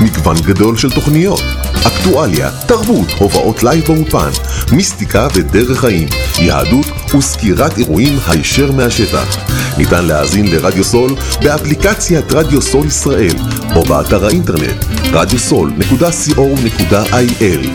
מגוון 0.00 0.36
גדול 0.36 0.76
של 0.76 0.90
תוכניות, 0.90 1.42
אקטואליה, 1.86 2.50
תרבות, 2.66 3.08
הופעות 3.18 3.62
לייב 3.62 3.84
באולפן, 3.84 4.30
מיסטיקה 4.72 5.28
ודרך 5.34 5.80
חיים, 5.80 6.08
יהדות 6.38 6.86
וסקירת 7.14 7.78
אירועים 7.78 8.18
הישר 8.26 8.72
מהשטח. 8.72 9.36
ניתן 9.78 10.04
להאזין 10.04 10.46
לרדיו 10.46 10.84
סול 10.84 11.14
באפליקציית 11.42 12.32
רדיו 12.32 12.62
סול 12.62 12.86
ישראל 12.86 13.34
או 13.76 13.82
באתר 13.82 14.26
האינטרנט 14.26 14.84
radiosol.co.il 15.04 17.68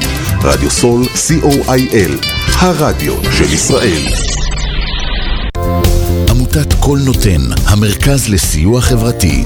רדיו 0.43 0.71
סול 0.71 1.03
co.il 1.03 2.11
הרדיו 2.59 3.13
של 3.31 3.53
ישראל 3.53 4.01
עמותת 6.29 6.73
קול 6.79 6.99
נותן, 6.99 7.41
המרכז 7.67 8.29
לסיוע 8.29 8.81
חברתי. 8.81 9.45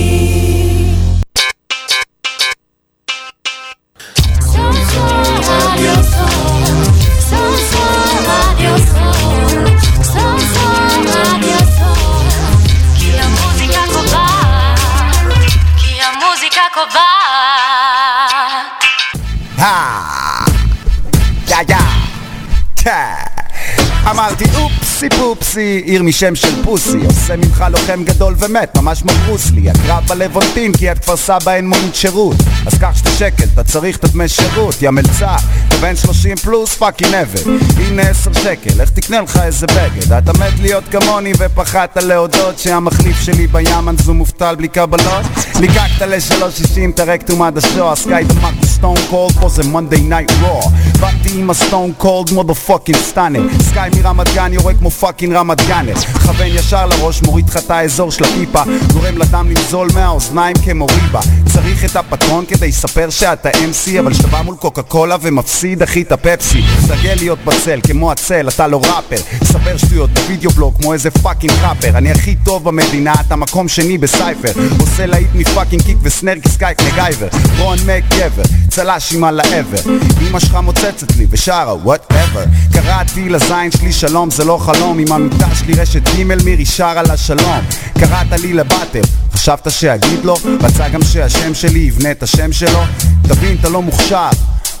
אמרתי 24.31 24.45
אופסי 24.45 24.70
פופסי, 25.09 25.81
עיר 25.85 26.03
משם 26.03 26.35
של 26.35 26.63
פוסי. 26.63 26.97
עושה 27.05 27.35
ממך 27.35 27.65
לוחם 27.71 28.03
גדול 28.03 28.35
ומת, 28.39 28.77
ממש 28.77 29.01
כמו 29.01 29.11
ברוסלי 29.25 29.69
הקרב 29.69 30.03
בלוונטין 30.07 30.73
כי 30.73 30.91
את 30.91 30.99
כפר 30.99 31.17
סבא 31.17 31.53
אין 31.53 31.67
מונית 31.67 31.95
שירות. 31.95 32.35
אז 32.65 32.73
קח 32.79 32.91
שתי 32.95 33.09
שקל, 33.11 33.43
אתה 33.53 33.63
צריך 33.63 33.97
את 33.97 34.03
הדמי 34.03 34.27
שירות. 34.27 34.81
יא 34.81 34.89
מלצר, 34.89 35.35
אתה 35.67 35.75
בן 35.75 35.95
30 35.95 36.35
פלוס 36.35 36.75
פאקינג 36.75 37.13
עבד. 37.13 37.41
הנה 37.77 38.01
10 38.01 38.33
שקל, 38.33 38.81
איך 38.81 38.89
תקנה 38.89 39.21
לך 39.21 39.37
איזה 39.37 39.67
בגד? 39.67 40.13
אתה 40.13 40.33
מת 40.33 40.59
להיות 40.61 40.83
כמוני 40.91 41.33
ופחדת 41.37 41.97
להודות 41.97 42.59
שהמחליף 42.59 43.21
שלי 43.21 43.47
בים 43.47 43.89
אנזו 43.89 44.13
מובטל 44.13 44.55
בלי 44.55 44.67
קבלות. 44.67 45.25
ליקקת 45.59 46.01
ל-360 46.01 46.89
את 46.93 46.99
הרקטום 46.99 47.41
עד 47.41 47.57
השוע 47.57 47.95
סקאי 47.95 48.23
דמק 48.23 48.65
סטון 48.65 48.95
קולד 49.09 49.31
פה 49.31 49.49
זה 49.49 49.63
מונדי 49.63 50.01
נייט 50.01 50.31
רוע 50.41 50.61
באתי 50.99 51.29
עם 51.35 51.49
ה 51.49 51.91
Stone 51.97 52.31
Cold 52.31 52.55
motherfucking 52.55 52.97
stunner 52.97 53.41
סקאי 53.61 53.89
מרמת 53.95 54.27
גן 54.33 54.53
יורה 54.53 54.73
כמו 54.73 54.90
fucking 54.91 55.33
רמת 55.33 55.67
gunner 55.67 55.95
כוון 55.95 56.47
ישר 56.47 56.85
לראש 56.85 57.21
מוריד 57.21 57.49
לך 57.49 57.57
את 57.57 57.71
האזור 57.71 58.11
של 58.11 58.23
הטיפה 58.23 58.63
גורם 58.93 59.17
לדם 59.17 59.47
לנזול 59.49 59.87
מהאוזניים 59.93 60.55
כמו 60.63 60.85
ריבה 60.85 61.21
צריך 61.53 61.85
את 61.85 61.95
הפטרון 61.95 62.45
כדי 62.45 62.67
לספר 62.67 63.09
שאתה 63.09 63.49
MC 63.49 63.99
אבל 63.99 64.13
כשאתה 64.13 64.27
בא 64.27 64.41
מול 64.41 64.55
קוקה 64.55 64.81
קולה 64.81 65.15
ומפסיד 65.21 65.81
אחי 65.83 66.01
את 66.01 66.11
הפפסי. 66.11 66.61
סגל 66.87 67.13
להיות 67.15 67.39
בצל 67.45 67.79
כמו 67.83 68.11
הצל 68.11 68.47
אתה 68.47 68.67
לא 68.67 68.81
ראפר. 68.83 69.15
ספר 69.43 69.77
שטויות 69.77 70.09
בווידאו 70.09 70.51
בלוג 70.51 70.75
כמו 70.81 70.93
איזה 70.93 71.11
fucking 71.11 71.53
ראפר. 71.61 71.97
אני 71.97 72.11
הכי 72.11 72.35
טוב 72.35 72.63
במדינה 72.63 73.13
אתה 73.27 73.35
מקום 73.35 73.67
שני 73.67 73.97
ב 73.97 74.04
cypher. 74.04 74.51
עושה 74.79 75.05
להיט 75.05 75.29
מ 75.33 75.39
fucking 75.39 75.81
kick 75.81 75.97
ו 76.01 76.07
snare 76.07 76.39
כסקייק 76.39 76.77
מגייבר 76.81 77.27
רון 77.59 77.77
מק 77.85 78.03
גבר 78.09 78.43
צל"ש 78.69 79.13
עם 79.13 79.23
על 79.23 79.39
העבר 79.39 79.91
אמא 80.27 80.39
שלך 80.39 80.55
מוצצת 80.63 81.15
לי 81.17 81.25
ושרה 81.29 81.75
whatever 81.75 82.43
קראתי 82.73 83.29
לזין 83.29 83.71
שלי 83.71 83.93
שלום 83.93 84.31
זה 84.31 84.43
לא 84.43 84.57
חלום 84.57 84.80
עם 84.81 85.11
המיטה 85.11 85.55
שלי 85.55 85.73
רשת 85.73 86.01
ג' 86.07 86.23
מירי 86.23 86.65
שרה 86.65 87.03
לה 87.03 87.17
שלום 87.17 87.59
קראת 87.99 88.31
לי 88.41 88.53
לבטל 88.53 89.01
חשבת 89.33 89.71
שאגיד 89.71 90.25
לו? 90.25 90.37
רצה 90.61 90.89
גם 90.89 91.03
שהשם 91.03 91.53
שלי 91.53 91.79
יבנה 91.79 92.11
את 92.11 92.23
השם 92.23 92.51
שלו? 92.51 92.79
תבין 93.21 93.57
אתה 93.59 93.69
לא 93.69 93.81
מוכשר 93.81 94.29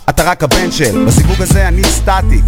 אתה 0.09 0.23
רק 0.23 0.43
הבן 0.43 0.71
של. 0.71 1.05
בזיווג 1.05 1.41
הזה 1.41 1.67
אני 1.67 1.83
סטטי 1.83 2.41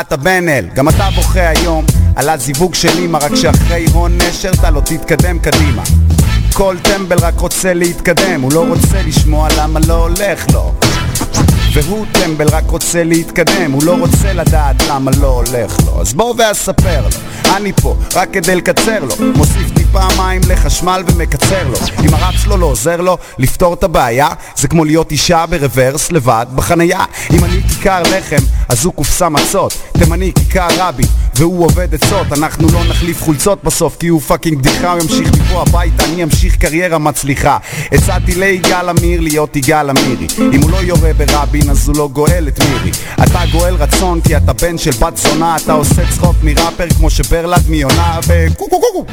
אתה 0.00 0.16
בן 0.16 0.48
אל, 0.48 0.68
גם 0.74 0.88
אתה 0.88 1.08
בוכה 1.14 1.48
היום 1.48 1.84
על 2.16 2.28
הזיווג 2.28 2.74
של 2.74 2.98
אמא 2.98 3.18
רק 3.22 3.34
שאחרי 3.34 3.86
רון 3.92 4.18
נשר 4.18 4.50
אתה 4.50 4.70
לא 4.70 4.80
תתקדם 4.80 5.38
קדימה. 5.38 5.82
כל 6.52 6.76
טמבל 6.82 7.18
רק 7.18 7.40
רוצה 7.40 7.74
להתקדם, 7.74 8.40
הוא 8.40 8.52
לא 8.52 8.64
רוצה 8.68 9.02
לשמוע 9.06 9.48
למה 9.58 9.80
לא 9.86 9.94
הולך 9.94 10.46
לו 10.52 10.74
והוא 11.84 12.06
טמבל 12.12 12.48
רק 12.48 12.70
רוצה 12.70 13.04
להתקדם, 13.04 13.72
הוא 13.72 13.82
לא 13.84 13.96
רוצה 13.98 14.32
לדעת 14.32 14.76
למה 14.90 15.10
לא 15.20 15.26
הולך 15.26 15.76
לו. 15.86 16.00
אז 16.00 16.12
בוא 16.14 16.34
ואספר 16.38 17.00
לו, 17.02 17.08
אני 17.56 17.72
פה 17.72 17.96
רק 18.14 18.28
כדי 18.32 18.56
לקצר 18.56 19.04
לו. 19.04 19.14
מוסיף 19.36 19.70
טיפה 19.74 20.08
מים 20.16 20.40
לחשמל 20.48 21.02
ומקצר 21.06 21.68
לו. 21.68 21.78
אם 22.04 22.14
הרב 22.14 22.34
שלו 22.34 22.56
לא 22.56 22.66
עוזר 22.66 23.00
לו. 23.00 23.18
לפתור 23.38 23.74
את 23.74 23.84
הבעיה 23.84 24.28
זה 24.56 24.68
כמו 24.68 24.84
להיות 24.84 25.12
אישה 25.12 25.44
ברוורס 25.46 26.12
לבד 26.12 26.46
בחנייה. 26.54 27.04
אם 27.30 27.44
אני 27.44 27.62
כיכר 27.62 28.02
לחם 28.02 28.44
אז 28.68 28.84
הוא 28.84 28.94
קופסה 28.94 29.28
מצות 29.28 29.74
תימני 29.98 30.32
כיכר 30.34 30.68
רבי 30.78 31.04
והוא 31.34 31.64
עובד 31.64 31.94
עצות 31.94 32.32
אנחנו 32.32 32.68
לא 32.72 32.84
נחליף 32.84 33.22
חולצות 33.22 33.64
בסוף 33.64 33.96
כי 33.96 34.08
הוא 34.08 34.20
fucking 34.20 34.58
בדיחה 34.58 34.92
הוא 34.92 35.00
ימשיך 35.02 35.32
מפה 35.32 35.62
הביתה 35.62 36.04
אני 36.04 36.24
אמשיך 36.24 36.56
קריירה 36.56 36.98
מצליחה. 36.98 37.58
הצעתי 37.92 38.34
ליגאל 38.34 38.88
עמיר 38.88 39.20
להיות 39.20 39.56
יגאל 39.56 39.90
עמירי. 39.90 40.26
אם 40.38 40.62
הוא 40.62 40.70
לא 40.70 40.76
יורה 40.76 41.12
ברבין 41.12 41.70
אז 41.70 41.88
הוא 41.88 41.96
לא 41.96 42.08
גואל 42.12 42.48
את 42.48 42.60
מירי. 42.60 42.90
אתה 43.22 43.40
גואל 43.52 43.74
רצון 43.74 44.20
כי 44.20 44.36
אתה 44.36 44.52
בן 44.52 44.78
של 44.78 44.90
בת 44.90 45.16
זונה 45.16 45.56
אתה 45.56 45.72
עושה 45.72 46.02
צחוק 46.10 46.36
מראפר 46.42 46.88
כמו 46.96 47.10
שברלד 47.10 47.62
מיונה 47.68 48.18
וקו 48.26 48.68
קו 48.68 48.80
קו 48.80 49.04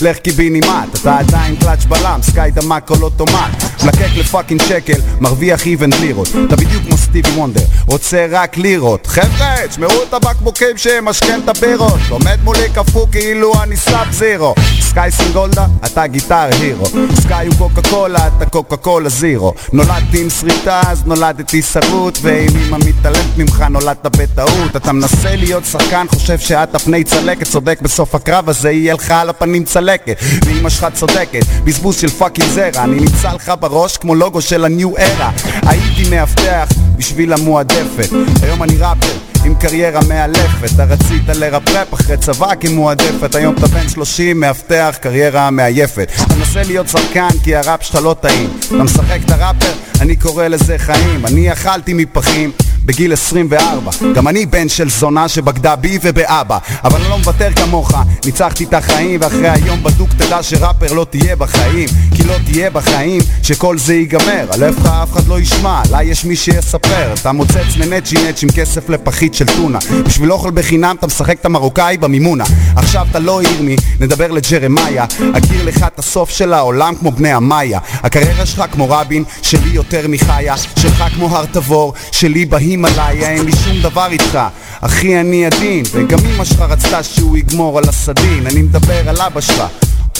לך 0.00 0.18
קיבינימט 0.18 0.94
אתה 1.00 1.18
עדיין 1.18 1.56
קלאץ' 1.56 1.84
בלם 1.84 2.20
סקאי 2.22 2.50
דמק 2.50 2.84
כל 2.86 3.02
אוטומט 3.02 3.64
מלקק 3.84 4.08
לפאקינג 4.16 4.62
שקל 4.62 5.00
מרוויח 5.20 5.66
איבנט 5.66 5.94
לירות. 6.00 6.28
אתה 6.46 6.56
בדיוק 6.56 6.82
כמו 6.82 6.96
סטיבי 6.96 7.30
וונדר 7.30 7.64
רוצה 7.86 8.26
רק 8.30 8.56
לירות. 8.56 9.06
חבר'ה 9.06 9.54
תשמעו 9.68 9.95
את 10.02 10.14
הבקבוקים 10.14 10.76
שמשכן 10.76 11.40
את 11.44 11.48
הבירות 11.48 12.00
עומד 12.08 12.38
מולי 12.44 12.68
קפוא 12.74 13.06
כאילו 13.12 13.62
אני 13.62 13.76
סאב 13.76 14.12
זירו. 14.12 14.54
סקאי 14.80 15.10
סינגולדה 15.10 15.66
אתה 15.86 16.06
Guitar 16.06 16.48
Hero. 16.60 16.86
סקאי 17.20 17.46
הוא 17.46 17.54
קוקה 17.58 17.90
קולה 17.90 18.26
אתה 18.26 18.46
קוקה 18.46 18.76
קולה 18.76 19.08
זירו. 19.08 19.54
נולדתי 19.72 20.22
עם 20.22 20.30
שריטה 20.30 20.80
אז 20.86 21.02
נולדתי 21.06 21.62
שרוט 21.62 22.18
ואם 22.22 22.48
אמא 22.66 22.78
מתעלמת 22.86 23.38
ממך 23.38 23.64
נולדת 23.70 24.06
בטעות. 24.06 24.76
אתה 24.76 24.92
מנסה 24.92 25.36
להיות 25.36 25.64
שחקן 25.64 26.06
חושב 26.08 26.38
שאת 26.38 26.74
הפני 26.74 27.04
צלקת 27.04 27.46
צודק 27.46 27.78
בסוף 27.82 28.14
הקרב 28.14 28.48
הזה 28.48 28.70
יהיה 28.70 28.94
לך 28.94 29.10
על 29.10 29.30
הפנים 29.30 29.64
צלקת. 29.64 30.16
ואמא 30.44 30.70
שלך 30.70 30.86
צודקת 30.94 31.44
בזבוז 31.64 31.96
של 31.96 32.08
fucking 32.08 32.48
זרע. 32.48 32.84
אני 32.84 33.00
נמצא 33.00 33.32
לך 33.32 33.52
בראש 33.60 33.96
כמו 33.96 34.14
לוגו 34.14 34.42
של 34.42 34.64
ה 34.64 34.73
New 34.73 34.98
Era. 34.98 35.30
הייתי 35.62 36.10
מאבטח 36.10 36.68
בשביל 36.96 37.32
המועדפת. 37.32 38.08
היום 38.42 38.62
אני 38.62 38.76
ראפר 38.76 39.12
עם 39.44 39.54
קריירה 39.54 40.00
מאלפת. 40.08 40.74
אתה 40.74 40.84
רצית 40.84 41.28
לרפרפ 41.28 41.94
אחרי 41.94 42.16
צבא 42.16 42.54
כמועדפת. 42.60 43.34
היום 43.34 43.54
אתה 43.58 43.66
בן 43.66 43.88
30 43.88 44.40
מאבטח 44.40 44.96
קריירה 45.00 45.50
מעייפת. 45.50 46.10
אתה 46.26 46.34
מנסה 46.34 46.62
להיות 46.62 46.88
שחקן 46.88 47.28
כי 47.44 47.56
הראפ 47.56 47.82
שלך 47.82 47.94
לא 47.94 48.16
טעים. 48.20 48.50
אתה 48.66 48.74
משחק 48.82 49.18
את 49.24 49.30
הראפר 49.30 49.72
אני 50.00 50.16
קורא 50.16 50.48
לזה 50.48 50.78
חיים. 50.78 51.26
אני 51.26 51.52
אכלתי 51.52 51.94
מפחים 51.94 52.52
בגיל 52.86 53.12
24 53.12 53.90
גם 54.14 54.28
אני 54.28 54.46
בן 54.46 54.68
של 54.68 54.90
זונה 54.90 55.28
שבגדה 55.28 55.76
בי 55.76 55.98
ובאבא. 56.02 56.58
אבל 56.84 57.00
אני 57.00 57.10
לא 57.10 57.18
מוותר 57.18 57.52
כמוך, 57.56 57.92
ניצחתי 58.24 58.64
את 58.64 58.74
החיים 58.74 59.20
ואחרי 59.22 59.48
היום 59.48 59.82
בדוק 59.82 60.10
תדע 60.12 60.42
שראפר 60.42 60.92
לא 60.92 61.06
תהיה 61.10 61.36
בחיים. 61.36 61.88
כי 62.16 62.24
לא 62.24 62.34
תהיה 62.44 62.70
בחיים 62.70 63.22
שכל 63.42 63.78
זה 63.78 63.94
ייגמר. 63.94 64.46
על 64.50 64.68
לך 64.68 64.86
אף 64.86 65.12
אחד 65.12 65.28
לא 65.28 65.40
ישמע, 65.40 65.82
לה 65.90 66.02
יש 66.02 66.24
מי 66.24 66.36
שיספר. 66.36 67.14
אתה 67.20 67.32
מוצץ 67.32 67.76
לנצ'י 67.76 68.16
נצ' 68.28 68.42
עם 68.42 68.48
כסף 68.48 68.88
לפחית 68.88 69.34
של 69.34 69.46
טונה. 69.56 69.78
בשביל 70.04 70.32
אוכל 70.32 70.50
בחינם 70.50 70.96
אתה 70.98 71.06
משחק 71.06 71.40
את 71.40 71.44
המרוקאי 71.44 71.96
במימונה. 71.96 72.44
עכשיו 72.76 73.06
אתה 73.10 73.18
לא 73.18 73.42
ירמי, 73.42 73.76
נדבר 74.00 74.32
לג'רמיה. 74.32 75.04
אכיר 75.34 75.64
לך 75.64 75.82
את 75.86 75.98
הסוף 75.98 76.30
של 76.30 76.52
העולם 76.52 76.94
כמו 76.94 77.10
בני 77.10 77.32
המאיה. 77.32 77.78
הקריירה 78.02 78.46
שלך 78.46 78.64
כמו 78.72 78.90
רבין, 78.90 79.24
שלי 79.42 79.68
יותר 79.68 80.08
מחיה. 80.08 80.56
שלך 80.56 81.04
כמו 81.14 81.36
הר 81.36 81.44
תבור, 81.44 81.92
שלי 82.12 82.44
בהימאליה 82.82 83.30
אין 83.30 83.44
לי 83.44 83.52
שום 83.64 83.82
דבר 83.82 84.06
איתך. 84.10 84.38
אחי 84.80 85.20
אני 85.20 85.46
עדין, 85.46 85.84
וגם 85.92 86.18
אמא 86.26 86.44
שלך 86.44 86.60
רצתה 86.60 87.02
שהוא 87.02 87.36
יגמור 87.36 87.78
על 87.78 87.88
הסדין. 87.88 88.46
אני 88.46 88.62
מדבר 88.62 89.08
על 89.08 89.20
אבא 89.20 89.40
שלך. 89.40 89.62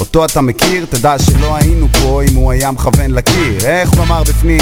אותו 0.00 0.24
אתה 0.24 0.40
מכיר, 0.40 0.86
תדע 0.90 1.18
שלא 1.18 1.56
היינו 1.56 1.88
פה 2.02 2.22
אם 2.30 2.34
הוא 2.34 2.52
היה 2.52 2.70
מכוון 2.70 3.10
לקיר. 3.10 3.66
איך 3.66 3.90
הוא 3.90 4.02
אמר 4.02 4.22
בפנים? 4.22 4.60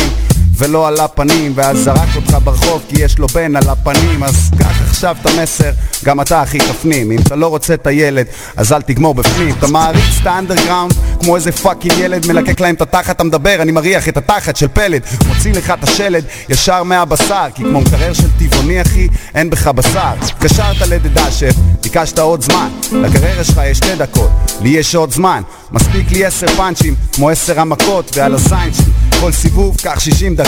ולא 0.56 0.88
על 0.88 1.00
הפנים 1.00 1.52
ואז 1.54 1.78
זרק 1.78 2.08
אותך 2.16 2.36
ברחוב 2.44 2.82
כי 2.88 3.02
יש 3.02 3.18
לו 3.18 3.28
בן 3.28 3.56
על 3.56 3.68
הפנים 3.68 4.22
אז 4.24 4.50
קח 4.58 4.74
עכשיו 4.94 5.16
את 5.20 5.26
המסר, 5.26 5.70
גם 6.04 6.20
אתה 6.20 6.42
אחי 6.42 6.58
תפנים. 6.58 7.12
אם 7.12 7.18
אתה 7.26 7.36
לא 7.36 7.46
רוצה 7.46 7.74
את 7.74 7.86
הילד, 7.86 8.26
אז 8.56 8.72
אל 8.72 8.82
תגמור 8.82 9.14
בפנים. 9.14 9.54
אתה 9.58 9.66
מעריץ 9.66 10.20
את 10.20 10.26
האנדרגראונד 10.26 10.94
כמו 11.20 11.36
איזה 11.36 11.52
fucking 11.52 11.94
ילד 11.98 12.26
מלקק 12.26 12.60
להם 12.60 12.74
את 12.74 12.82
התחת, 12.82 13.16
אתה 13.16 13.24
מדבר, 13.24 13.62
אני 13.62 13.72
מריח 13.72 14.08
את 14.08 14.16
התחת 14.16 14.56
של 14.56 14.68
פלד. 14.68 15.02
מוציא 15.28 15.52
לך 15.52 15.70
את 15.70 15.84
השלד 15.84 16.24
ישר 16.48 16.82
מהבשר 16.82 17.46
כי 17.54 17.62
כמו 17.62 17.80
מקרר 17.80 18.12
של 18.12 18.28
טבעוני 18.38 18.82
אחי, 18.82 19.08
אין 19.34 19.50
בך 19.50 19.68
בשר. 19.68 20.14
התקשרת 20.22 20.80
לדדשף, 20.80 21.54
ביקשת 21.82 22.18
עוד 22.18 22.42
זמן. 22.42 22.68
לקריירה 22.92 23.44
שלך 23.44 23.60
יש 23.64 23.78
שתי 23.78 23.96
דקות, 23.96 24.30
לי 24.60 24.68
יש 24.68 24.94
עוד 24.94 25.12
זמן. 25.12 25.42
מספיק 25.72 26.10
לי 26.10 26.24
עשר 26.24 26.46
פאנצ'ים, 26.46 26.94
כמו 27.12 27.30
עשר 27.30 27.60
המכות 27.60 28.10
ועל 28.16 28.34
הזין 28.34 28.74
שלי. 28.74 29.20
כל 29.20 29.32
סיבוב 29.32 29.76
קח 29.82 30.00
60 30.00 30.34
דקות 30.34 30.43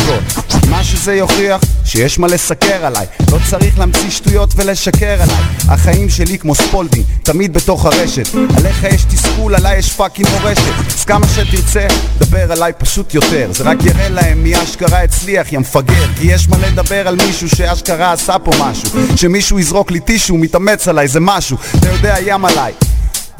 מה 0.70 0.84
שזה 0.84 1.14
יוכיח 1.14 1.60
שיש 1.84 2.18
מה 2.18 2.26
לסקר 2.26 2.86
עליי. 2.86 3.06
לא 3.32 3.38
צריך 3.50 3.78
להמציא 3.78 4.10
שטויות 4.10 4.52
ולשקר 4.56 5.22
עליי. 5.22 5.44
החיים 5.68 6.10
שלי 6.10 6.38
כמו 6.38 6.54
ספולדינג 6.54 7.04
תמיד 7.22 7.52
בתוך 7.54 7.84
הרשת. 7.84 8.34
עליך 8.56 8.84
יש 8.84 9.04
תסכול, 9.04 9.54
עליי 9.54 9.78
יש 9.78 9.92
fucking 9.92 10.28
מורשת. 10.28 10.72
אז 10.98 11.04
כמה 11.04 11.26
שתרצה, 11.28 11.86
דבר 12.18 12.52
עליי 12.52 12.72
פשוט 12.78 13.14
יותר. 13.14 13.48
זה 13.52 13.64
רק 13.64 13.78
יראה 13.84 14.08
להם 14.08 14.42
מי 14.42 14.62
אשכרה 14.62 15.02
הצליח, 15.02 15.52
יא 15.52 15.58
מפגר. 15.58 16.06
כי 16.20 16.26
יש 16.26 16.48
מה 16.48 16.58
לדבר 16.58 17.08
על 17.08 17.16
מישהו 17.16 17.48
שאשכרה 17.48 18.12
עשה 18.12 18.38
פה 18.38 18.50
משהו. 18.60 18.88
שמישהו 19.16 19.58
יזרוק 19.58 19.90
לי 19.90 20.00
טישו, 20.00 20.36
מתאמץ 20.36 20.88
עליי 20.88 21.08
זה 21.08 21.20
משהו. 21.20 21.56
אתה 21.78 21.88
יודע 21.90 22.16
ים 22.26 22.44
עליי 22.44 22.72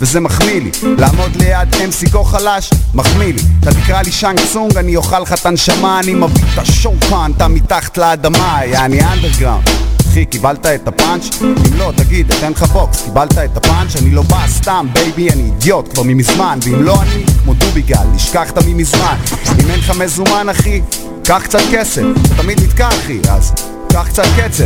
וזה 0.00 0.20
מחמיא 0.20 0.60
לי. 0.60 0.70
לעמוד 0.98 1.36
ליד 1.36 1.74
MC 1.74 2.10
כה 2.10 2.24
חלש, 2.24 2.70
מחמיא 2.94 3.32
לי. 3.32 3.42
אתה 3.60 3.74
תקרא 3.74 4.02
לי 4.02 4.12
שאנג 4.12 4.40
צונג, 4.52 4.76
אני 4.76 4.96
אוכל 4.96 5.20
לך 5.20 5.32
את 5.32 5.46
הנשמה 5.46 6.00
אני 6.00 6.14
מביא 6.14 6.44
את 6.54 6.58
השואו 6.58 6.94
כאן, 7.10 7.32
אתה 7.36 7.48
מתחת 7.48 7.98
לאדמה, 7.98 8.60
יעני 8.64 9.00
אנדרגראונד 9.04 9.86
אחי, 10.16 10.24
קיבלת 10.24 10.66
את 10.66 10.88
הפאנץ'? 10.88 11.42
אם 11.42 11.78
לא, 11.78 11.92
תגיד, 11.96 12.32
אתן 12.32 12.52
לך 12.52 12.62
בוקס. 12.62 13.02
קיבלת 13.04 13.38
את 13.38 13.56
הפאנץ'? 13.56 13.96
אני 13.96 14.10
לא 14.10 14.22
בא 14.22 14.46
סתם, 14.48 14.86
baby, 14.92 15.30
אני 15.30 15.42
אידיוט 15.42 15.92
כבר 15.94 16.02
ממזמן. 16.02 16.58
ואם 16.62 16.82
לא 16.82 17.02
אני, 17.02 17.24
כמו 17.44 17.54
דוביגל, 17.54 18.04
נשכחת 18.14 18.58
ממזמן 18.66 19.16
אם 19.58 19.70
אין 19.70 19.78
לך 19.78 19.90
מזומן, 19.90 20.48
אחי, 20.48 20.80
קח 21.24 21.42
קצת 21.44 21.62
כסף. 21.72 22.02
אתה 22.26 22.42
תמיד 22.42 22.60
נתקע, 22.60 22.88
אחי, 22.88 23.18
אז 23.30 23.52
קח 23.92 24.08
קצת 24.08 24.24
קצב 24.36 24.64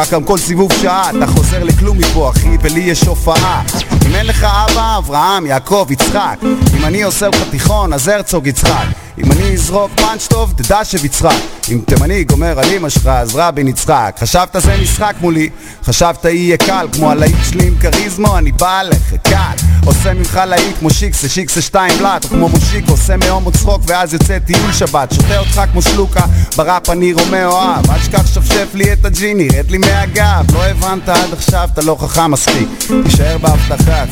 כך 0.00 0.12
גם 0.12 0.24
כל 0.24 0.38
סיבוב 0.38 0.72
שעה, 0.82 1.10
אתה 1.10 1.26
חוזר 1.26 1.64
לכלום 1.64 1.98
מפה 1.98 2.30
אחי, 2.30 2.56
ולי 2.62 2.80
יש 2.80 3.02
הופעה. 3.02 3.62
אם 4.06 4.14
אין 4.14 4.26
לך 4.26 4.44
אבא, 4.44 4.98
אברהם, 4.98 5.46
יעקב, 5.46 5.86
יצחק. 5.90 6.38
אם 6.78 6.84
אני 6.84 7.02
עושה 7.02 7.28
לך 7.28 7.42
תיכון, 7.50 7.92
אז 7.92 8.08
הרצוג 8.08 8.46
יצחק 8.46 9.07
אם 9.24 9.32
אני 9.32 9.52
אזרוק 9.52 9.90
פאנץ' 9.96 10.26
טוב, 10.26 10.52
תדע 10.56 10.84
שביצחק 10.84 11.36
אם 11.72 11.80
תימני 11.86 12.24
גומר 12.24 12.58
על 12.58 12.72
אמא 12.76 12.88
שלך, 12.88 13.06
אז 13.06 13.36
רבין 13.36 13.68
יצחק. 13.68 14.16
חשבת 14.20 14.56
זה 14.58 14.76
משחק 14.82 15.14
מולי, 15.20 15.48
חשבת 15.84 16.24
יהיה 16.24 16.56
קל 16.56 16.86
כמו 16.92 17.10
הלהיט 17.10 17.36
שלי 17.50 17.66
עם 17.66 17.74
כריזמו, 17.80 18.38
אני 18.38 18.52
בא 18.52 18.78
עליך, 18.78 19.14
קל. 19.22 19.66
עושה 19.84 20.14
ממך 20.14 20.40
להיט 20.46 20.78
כמו 20.78 20.90
שיקסה, 20.90 21.28
שיקסה 21.28 21.62
שתיים 21.62 21.98
בלאט 21.98 22.24
או 22.24 22.28
כמו 22.28 22.48
מושיק, 22.48 22.88
עושה 22.88 23.16
מהומו 23.16 23.52
צחוק 23.52 23.82
ואז 23.86 24.12
יוצא 24.12 24.38
טיול 24.38 24.72
שבת. 24.72 25.12
שותה 25.14 25.38
אותך 25.38 25.62
כמו 25.72 25.82
שלוקה, 25.82 26.24
בראפ 26.56 26.90
אני 26.90 27.12
רומאו 27.12 27.50
אוהב. 27.50 27.90
אל 27.90 27.98
תשכח 27.98 28.26
שפשף 28.26 28.68
לי 28.74 28.92
את 28.92 29.04
הג'יני, 29.04 29.48
רד 29.48 29.70
לי 29.70 29.78
מהגב. 29.78 30.54
לא 30.54 30.64
הבנת 30.64 31.08
עד 31.08 31.32
עכשיו, 31.32 31.68
אתה 31.72 31.82
לא 31.82 31.96
חכם 32.00 32.30
מספיק. 32.30 32.68
תישאר 33.04 33.38
בהבטחה 33.38 34.04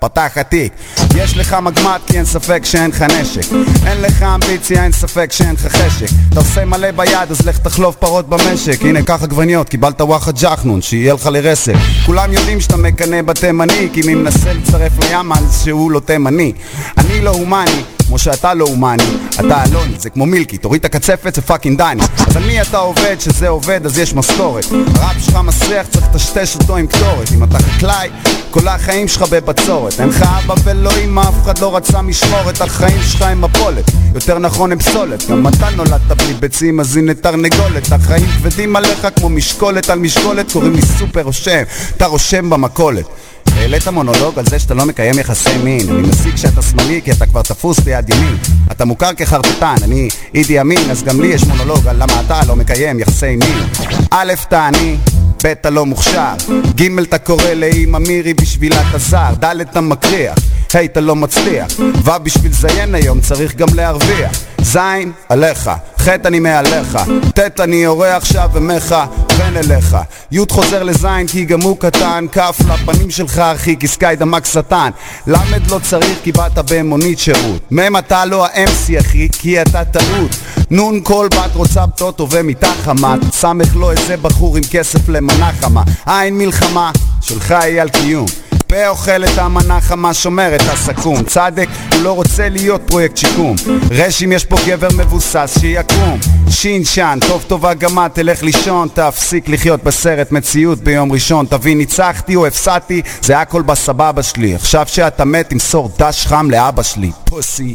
פתח 0.00 0.30
התיק. 0.36 0.72
יש 1.14 1.36
לך 1.36 1.56
מגמט 1.62 2.00
כי 2.06 2.16
אין 2.16 2.24
ספק 2.24 2.64
שאין 2.64 2.90
לך 2.90 3.02
נשק. 3.02 3.52
אין 3.86 4.00
לך 4.00 4.22
אמביציה, 4.22 4.84
אין 4.84 4.92
ספק 4.92 5.32
שאין 5.32 5.54
לך 5.54 5.66
חשק. 5.66 6.06
אתה 6.32 6.40
עושה 6.40 6.64
מלא 6.64 6.90
ביד 6.90 7.30
אז 7.30 7.46
לך 7.46 7.58
תחלוף 7.58 7.96
פרות 7.96 8.28
במשק. 8.28 8.82
הנה 8.82 9.02
קח 9.02 9.22
עגבניות, 9.22 9.68
קיבלת 9.68 10.00
וואחד 10.00 10.38
ג'חנון 10.38 10.82
שיהיה 10.82 11.14
לך 11.14 11.26
לרסק. 11.26 11.74
כולם 12.06 12.32
יודעים 12.32 12.60
שאתה 12.60 12.76
מקנא 12.76 13.22
בתימני 13.22 13.88
כי 13.92 14.02
מי 14.06 14.14
מנסה 14.14 14.52
לצרף 14.52 14.92
לים 14.98 15.32
אז 15.32 15.62
שהוא 15.64 15.90
לא 15.90 16.00
תימני. 16.00 16.52
אני 16.98 17.20
לא 17.20 17.30
הומני 17.30 17.82
כמו 18.10 18.18
שאתה 18.18 18.54
לא 18.54 18.64
הומני, 18.64 19.02
אתה 19.40 19.64
אלוני, 19.64 19.94
זה 19.98 20.10
כמו 20.10 20.26
מילקי, 20.26 20.58
תוריד 20.58 20.78
את 20.78 20.84
הקצפת 20.84 21.34
זה 21.34 21.42
fucking 21.42 21.78
דני. 21.78 22.02
אז 22.26 22.36
על 22.36 22.44
מי 22.44 22.62
אתה 22.62 22.78
עובד, 22.78 23.16
שזה 23.20 23.48
עובד 23.48 23.80
אז 23.86 23.98
יש 23.98 24.14
משכורת 24.14 24.64
הראפ 24.72 25.16
שלך 25.24 25.36
מסריח, 25.36 25.86
צריך 25.86 26.06
לטשטש 26.10 26.56
אותו 26.56 26.76
עם 26.76 26.86
קטורת. 26.86 27.32
אם 27.34 27.44
אתה 27.44 27.58
חקלאי, 27.58 28.08
כל 28.50 28.68
החיים 28.68 29.08
שלך 29.08 29.22
בבצורת. 29.22 30.00
אין 30.00 30.08
לך 30.08 30.22
אבא 30.22 30.54
ולא 30.64 30.90
אמא, 31.04 31.20
אף 31.20 31.42
אחד 31.42 31.58
לא 31.58 31.76
רצה 31.76 32.02
משמורת 32.02 32.60
החיים 32.60 33.02
שלך 33.02 33.22
הם 33.22 33.40
מפולת, 33.40 33.90
יותר 34.14 34.38
נכון 34.38 34.72
הם 34.72 34.78
פסולת 34.78 35.30
גם 35.30 35.48
אתה 35.48 35.70
נולדת 35.70 36.12
בלי 36.16 36.34
ביצים 36.34 36.80
אז 36.80 36.96
הנה 36.96 37.14
תרנגולת. 37.14 37.92
החיים 37.92 38.26
כבדים 38.26 38.76
עליך 38.76 39.08
כמו 39.16 39.28
משקולת 39.28 39.90
על 39.90 39.98
משקולת 39.98 40.52
קוראים 40.52 40.72
לי 40.72 40.82
סופר 40.98 41.22
רושם, 41.22 41.62
אתה 41.96 42.06
רושם 42.06 42.50
במכולת 42.50 43.04
העלית 43.60 43.88
מונולוג 43.88 44.38
על 44.38 44.46
זה 44.46 44.58
שאתה 44.58 44.74
לא 44.74 44.86
מקיים 44.86 45.18
יחסי 45.18 45.58
מין. 45.64 45.88
אני 45.90 46.08
מסיק 46.08 46.36
שאתה 46.36 46.62
שמאלי 46.62 47.00
כי 47.04 47.12
אתה 47.12 47.26
כבר 47.26 47.42
תפוס 47.42 47.78
ביד 47.80 48.10
ימין. 48.10 48.36
אתה 48.72 48.84
מוכר 48.84 49.12
כחרטטן, 49.14 49.74
אני 49.82 50.08
אידי 50.34 50.60
אמין 50.60 50.90
אז 50.90 51.02
גם 51.02 51.20
לי 51.20 51.26
יש 51.26 51.44
מונולוג 51.44 51.86
על 51.86 51.96
למה 51.96 52.20
אתה 52.26 52.40
לא 52.48 52.56
מקיים 52.56 53.00
יחסי 53.00 53.36
מין. 53.36 53.58
א', 54.10 54.32
אתה 54.48 54.66
עני 54.66 54.96
ב' 55.44 55.46
אתה 55.46 55.70
לא 55.70 55.86
מוכשר, 55.86 56.34
ג' 56.76 56.98
אתה 56.98 57.18
קורא 57.18 57.52
לאמא 57.54 57.98
מירי 57.98 58.34
בשבילה 58.34 58.88
אתה 58.88 58.98
זר, 58.98 59.34
ד' 59.40 59.60
אתה 59.60 59.80
מקריח, 59.80 60.38
ה' 60.74 60.84
אתה 60.84 61.00
לא 61.00 61.16
מצליח, 61.16 61.66
ו' 62.04 62.10
בשביל 62.22 62.52
זיין 62.52 62.94
היום 62.94 63.20
צריך 63.20 63.56
גם 63.56 63.68
להרוויח, 63.74 64.32
ז' 64.62 64.78
עליך, 65.28 65.70
ח' 65.98 66.08
אני 66.08 66.40
מעליך, 66.40 66.98
ט' 67.34 67.60
אני 67.60 67.76
יורה 67.76 68.16
עכשיו 68.16 68.50
ומך. 68.52 68.96
בן 69.38 69.56
אליך, 69.56 69.96
י' 70.32 70.40
חוזר 70.50 70.82
לז' 70.82 71.06
כי 71.32 71.44
גם 71.44 71.60
הוא 71.60 71.76
קטן, 71.78 72.26
כ' 72.32 72.38
לפנים 72.68 73.10
שלך 73.10 73.38
אחי 73.38 73.76
כי 73.76 73.88
סקאי 73.88 74.16
דמק 74.16 74.44
שטן, 74.46 74.90
ל' 75.26 75.34
לא 75.70 75.78
צריך 75.82 76.18
כי 76.22 76.32
באת 76.32 76.58
במונית 76.70 77.18
שירות, 77.18 77.72
מ' 77.72 77.96
אתה 77.96 78.24
לא 78.24 78.46
ה-MC 78.46 79.00
אחי 79.00 79.28
כי 79.38 79.62
אתה 79.62 79.84
טעות, 79.84 80.30
נ' 80.70 81.00
כל 81.00 81.28
בת 81.30 81.54
רוצה 81.54 81.86
פטוטו 81.86 82.28
ומיטה 82.30 82.72
חמה, 82.84 83.14
סמך 83.32 83.76
לו 83.76 83.90
איזה 83.90 84.16
בחור 84.16 84.56
עם 84.56 84.62
כסף 84.70 85.08
למנה 85.30 85.52
חמה, 85.60 85.82
עין 86.06 86.38
מלחמה, 86.38 86.90
שלך 87.20 87.50
היא 87.50 87.80
על 87.80 87.88
קיום. 87.88 88.26
פה 88.66 88.88
אוכל 88.88 89.24
את 89.24 89.38
המנה 89.38 89.80
חמה 89.80 90.14
שומר 90.14 90.54
את 90.54 90.60
הסכו"ם. 90.60 91.22
צדק 91.22 91.68
הוא 91.94 92.02
לא 92.02 92.12
רוצה 92.12 92.48
להיות 92.48 92.80
פרויקט 92.86 93.16
שיקום. 93.16 93.56
רשים 93.90 94.32
יש 94.32 94.44
פה 94.44 94.56
גבר 94.66 94.88
מבוסס 94.96 95.58
שיקום. 95.60 96.18
שין 96.50 96.84
שן 96.84 97.18
טוב 97.28 97.44
טובה 97.48 97.74
גם 97.74 98.06
את 98.06 98.14
תלך 98.14 98.42
לישון 98.42 98.88
תפסיק 98.94 99.48
לחיות 99.48 99.84
בסרט 99.84 100.32
מציאות 100.32 100.78
ביום 100.78 101.12
ראשון. 101.12 101.46
תבין 101.46 101.78
ניצחתי 101.78 102.36
או 102.36 102.46
הפסדתי 102.46 103.02
זה 103.22 103.38
הכל 103.38 103.62
בסבבה 103.62 104.22
שלי. 104.22 104.54
עכשיו 104.54 104.86
שאתה 104.88 105.24
מת 105.24 105.50
תמסור 105.50 105.90
דש 105.98 106.26
חם 106.26 106.50
לאבא 106.50 106.82
שלי. 106.82 107.10
פוסי 107.24 107.74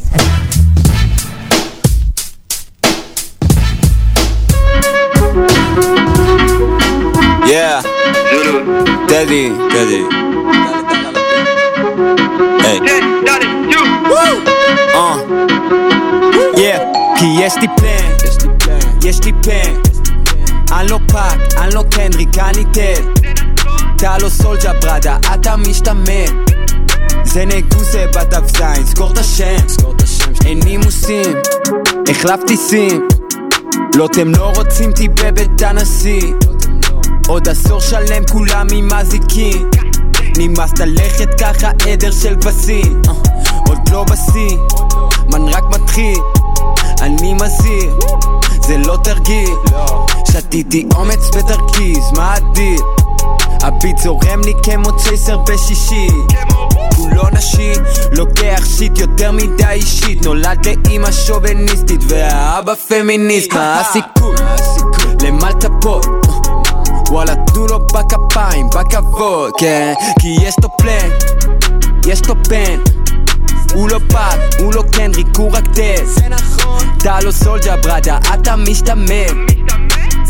Yeah, 7.48 7.82
Teddy, 9.08 9.54
Teddy. 9.72 10.02
Hey. 12.64 12.80
Uh. 14.94 15.18
Yeah, 16.58 16.82
כי 17.20 17.26
יש 17.40 17.56
לי 17.62 17.68
פלן, 17.78 18.12
יש 19.04 19.24
לי 19.26 19.32
פן. 19.44 19.74
אני 20.72 20.90
לא 20.90 21.00
פאק, 21.12 21.40
אני 21.58 21.76
לא 21.76 21.84
קנדריק, 21.92 22.38
אני 22.38 22.66
טד. 22.74 23.30
אתה 23.96 24.18
לא 24.18 24.30
סולג'ה 24.30 24.74
בראדה, 24.74 25.18
אתה 25.34 25.56
משתמן. 25.56 26.44
זה 27.24 27.46
נגוסה 27.46 28.06
בדף 28.08 28.58
זין, 28.58 28.88
סגור 28.88 29.12
את 29.12 29.18
השם. 29.18 29.66
אין 30.46 30.60
נימוסים, 30.64 31.34
החלפתי 32.10 32.58
סים. 32.58 33.08
לא 33.96 34.06
אתם 34.06 34.32
לא 34.32 34.52
רוצים 34.56 34.90
אותי 34.90 35.08
בבית 35.08 35.62
הנשיא 35.62 36.34
עוד 37.28 37.50
עשור 37.50 37.80
שלם 37.80 38.24
כולם 38.32 38.68
עם 38.74 38.94
אזיקים 38.94 39.70
נמאס 40.38 40.72
ללכת 40.80 41.30
ככה 41.42 41.72
עדר 41.92 42.12
של 42.12 42.36
כבשים. 42.42 43.02
אה, 43.08 43.14
עוד 43.68 43.90
לא 43.92 44.04
בשיא, 44.04 44.58
man 45.28 45.48
רק 45.54 45.64
מתחיל. 45.64 46.18
אני 47.02 47.34
מזהיר, 47.34 48.00
זה 48.62 48.78
לא 48.78 48.98
תרגיל. 49.04 49.50
שתיתי 50.32 50.88
אומץ 50.96 51.30
בתרכיז, 51.36 52.12
מה 52.18 52.34
הדיל? 52.34 52.82
ה 53.62 53.69
beat 53.69 53.98
זורם 53.98 54.42
לי 54.46 54.54
כמו 54.64 54.98
צ'ייסר 54.98 55.38
בשישי. 55.38 56.08
כולו 56.96 57.24
נשי, 57.34 57.72
לוקח 58.12 58.66
shit 58.78 58.98
יותר 58.98 59.32
מדי 59.32 59.72
אישית. 59.72 60.26
נולד 60.26 60.68
לאימא 60.68 61.12
שוביניסטית 61.12 62.02
והאבא 62.08 62.74
פמיניסט. 62.76 63.54
מה 63.54 63.82
הסיכוי? 63.82 64.36
למה 65.22 65.50
לצפות? 65.50 66.25
וואלה 67.16 67.34
תנו 67.36 67.68
לו 67.68 67.80
בכפיים, 67.80 68.70
בכבוד, 68.70 69.52
כן? 69.58 69.94
כי 70.20 70.28
יש 70.42 70.56
לו 70.64 70.70
פלן, 70.78 71.10
יש 72.08 72.28
לו 72.28 72.36
פן 72.44 72.80
הוא 73.74 73.90
לא 73.90 74.00
פאק, 74.10 74.40
הוא 74.60 74.74
לא 74.74 74.84
קנריק, 74.92 75.28
הוא 75.38 75.52
רק 75.52 75.68
טס 75.68 76.20
זה 76.20 76.30
נכון. 76.30 76.88
אתה 76.98 77.20
לא 77.24 77.32
סולג'ה 77.32 77.78
בראדה, 77.78 78.18
אתה 78.34 78.56
משתמם 78.56 79.46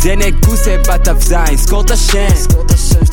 זה 0.06 0.16
נגוסה 0.16 0.76
בתו 0.88 1.12
זין, 1.20 1.58
סקור 1.58 1.82
את 1.82 1.92
השם. 1.92 2.28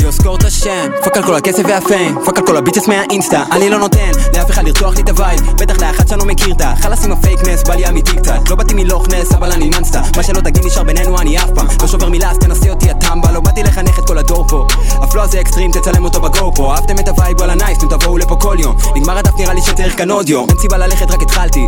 יו 0.02 0.12
סקור 0.12 0.36
את 0.36 0.44
השם. 0.44 0.90
פאק 1.04 1.16
על 1.16 1.22
כל 1.22 1.34
הכסף 1.34 1.62
והפיין. 1.68 2.14
פאק 2.24 2.38
על 2.38 2.46
כל 2.46 2.56
הביצ'ס 2.56 2.88
מהאינסטה. 2.88 3.44
אני 3.52 3.70
לא 3.70 3.78
נותן 3.78 4.10
לאף 4.34 4.50
אחד 4.50 4.64
לרצוח 4.64 4.94
לי 4.94 5.02
את 5.02 5.08
הווייב. 5.08 5.40
בטח 5.40 5.78
לאחד 5.82 6.08
שאני 6.08 6.20
לא 6.20 6.26
מכיר 6.26 6.48
אותה 6.48 6.74
חלאס 6.80 7.04
עם 7.04 7.12
הפייקנס 7.12 7.62
בא 7.62 7.74
לי 7.74 7.88
אמיתי 7.88 8.16
קצת. 8.16 8.48
לא 8.50 8.56
באתי 8.56 8.74
מלוכנס 8.74 9.32
אבל 9.32 9.52
אני 9.52 9.70
ננסטה 9.70 10.02
מה 10.16 10.22
שלא 10.22 10.40
תגיד 10.40 10.66
נשאר 10.66 10.82
בינינו 10.82 11.18
אני 11.18 11.38
אף 11.38 11.50
פעם. 11.54 11.66
לא 11.82 11.88
שובר 11.88 12.08
מילה 12.08 12.30
אז 12.30 12.38
תנסה 12.38 12.70
אותי 12.70 12.90
הטמבה. 12.90 13.32
לא 13.32 13.40
באתי 13.40 13.62
לחנך 13.62 13.98
את 13.98 14.06
כל 14.06 14.18
הדור 14.18 14.48
פה. 14.48 14.66
הפלוא 15.02 15.22
הזה 15.22 15.40
אקסטרים 15.40 15.72
תצלם 15.72 16.04
אותו 16.04 16.20
בגו 16.20 16.52
פה. 16.54 16.74
אהבתם 16.74 16.98
את 16.98 17.08
הווייב 17.08 17.38
וואלה 17.38 17.54
נייס 17.54 17.78
נו 17.82 17.88
תבואו 17.88 18.18
לפה 18.18 18.36
כל 18.36 18.56
יום. 18.60 18.76
נגמר 18.96 19.18
הדף 19.18 19.32
נראה 19.38 19.54
לי 19.54 19.62
שצריך 19.62 19.98
כאן 19.98 20.10
אודיו 20.10 20.44
אין 20.48 20.58
סיבה 20.58 20.78
ללכת 20.78 21.10
רק 21.10 21.22
התחלתי. 21.22 21.66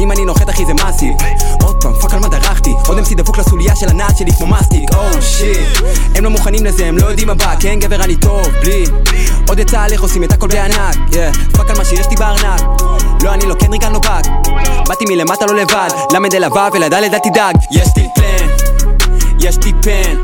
אם 0.00 0.12
אני 0.12 0.24
נוחת 0.24 0.50
אחי 0.50 0.66
זה 0.66 0.74
מאסי 0.74 1.12
עוד 1.62 1.76
פעם 1.82 1.92
פאק 2.00 2.14
על 2.14 2.20
מה 2.20 2.28
דרכתי. 2.28 2.74
עוד 2.86 2.98
MC 2.98 3.14
דפוק 3.14 3.38
לסוליה 3.38 3.76
של 3.76 3.88
הנעל 3.88 4.14
שלי 4.18 4.32
כמו 4.32 4.46
מסטיק 4.62 4.94
או 4.94 5.22
שיט 5.22 5.82
הם 6.14 6.24
לא 6.24 6.30
מוכנים 6.30 6.64
לזה 6.64 6.86
הם 6.86 6.98
לא 6.98 7.06
יודעים 7.06 7.28
מה 7.28 7.34
בא 7.34 7.54
כן 7.60 7.78
גבר 7.78 8.04
אני 8.04 8.16
טוב 8.16 8.48
בלי. 8.60 8.84
עוד 9.48 9.58
יצא 9.58 9.80
עליך 9.80 10.00
עושים 10.00 10.24
את 10.24 10.32
הכל 10.32 10.48
בענק 10.48 10.96
yeah. 11.10 11.52
פאק 11.52 11.70
על 11.70 11.76
מה 11.78 11.84
שיש 11.84 12.06
לי 12.10 12.16
בארנק. 12.16 12.62
לא 13.22 13.34
אני 13.34 13.46
לא 13.46 13.54
קנריק 13.54 13.84
אני 13.84 13.92
לא 13.92 13.98
באג 13.98 14.26
באתי 14.88 15.04
מלמטה 15.08 15.46
לא 15.46 15.54
לבד. 15.54 15.88
למד 16.12 16.34
אל 16.34 16.44
הוו 16.44 16.72
ולדלת 16.72 17.14
אל 17.14 17.18
תדאג. 17.18 17.56
יש 17.70 17.88
לי 17.96 18.08
פלן 18.14 18.48
יש 19.38 19.58
לי 19.64 19.72
pen 19.82 20.16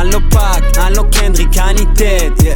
אני 0.00 0.10
לא 0.10 0.18
פאק, 0.30 0.78
אני 0.78 0.96
לא 0.96 1.04
קנדריק, 1.12 1.58
אני 1.58 1.80
טד 1.94 2.46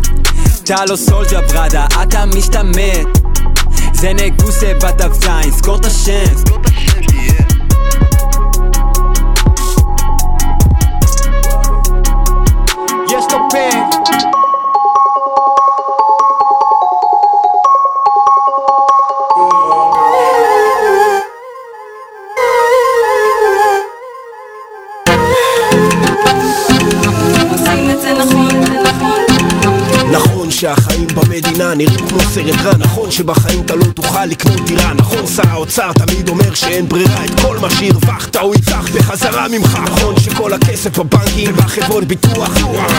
אתה 0.64 0.85
לא 0.85 0.97
soldier 0.97 1.40
brother, 1.40 1.87
אתה 2.02 2.25
משתמט. 2.26 3.18
זה 3.92 4.12
נגוסה 4.12 4.73
בתו 4.75 5.14
זין, 5.14 5.52
סקור 5.52 5.76
את 5.76 5.85
השם 5.85 6.35
יש 13.61 14.00
נראים 31.74 32.08
כמו 32.08 32.20
סרט 32.20 32.60
רע 32.64 32.76
נכון 32.78 33.10
שבחיים 33.10 33.62
אתה 33.62 33.74
לא 33.74 33.84
תוכל 33.84 34.26
לקנות 34.26 34.60
דירה 34.60 34.94
נכון? 34.94 35.26
שר 35.26 35.48
האוצר 35.50 35.92
תמיד 35.92 36.28
אומר 36.28 36.54
שאין 36.54 36.88
ברירה 36.88 37.24
את 37.24 37.40
כל 37.40 37.58
מה 37.58 37.70
שהרווחת 37.70 38.36
הוא 38.36 38.54
ייקח 38.54 38.88
בחזרה 38.94 39.48
ממך. 39.48 39.78
נכון 39.84 40.20
שכל 40.20 40.52
הכסף 40.52 40.98
בבנקים 40.98 41.50
ובחברות 41.50 42.04
ביטוח 42.04 42.50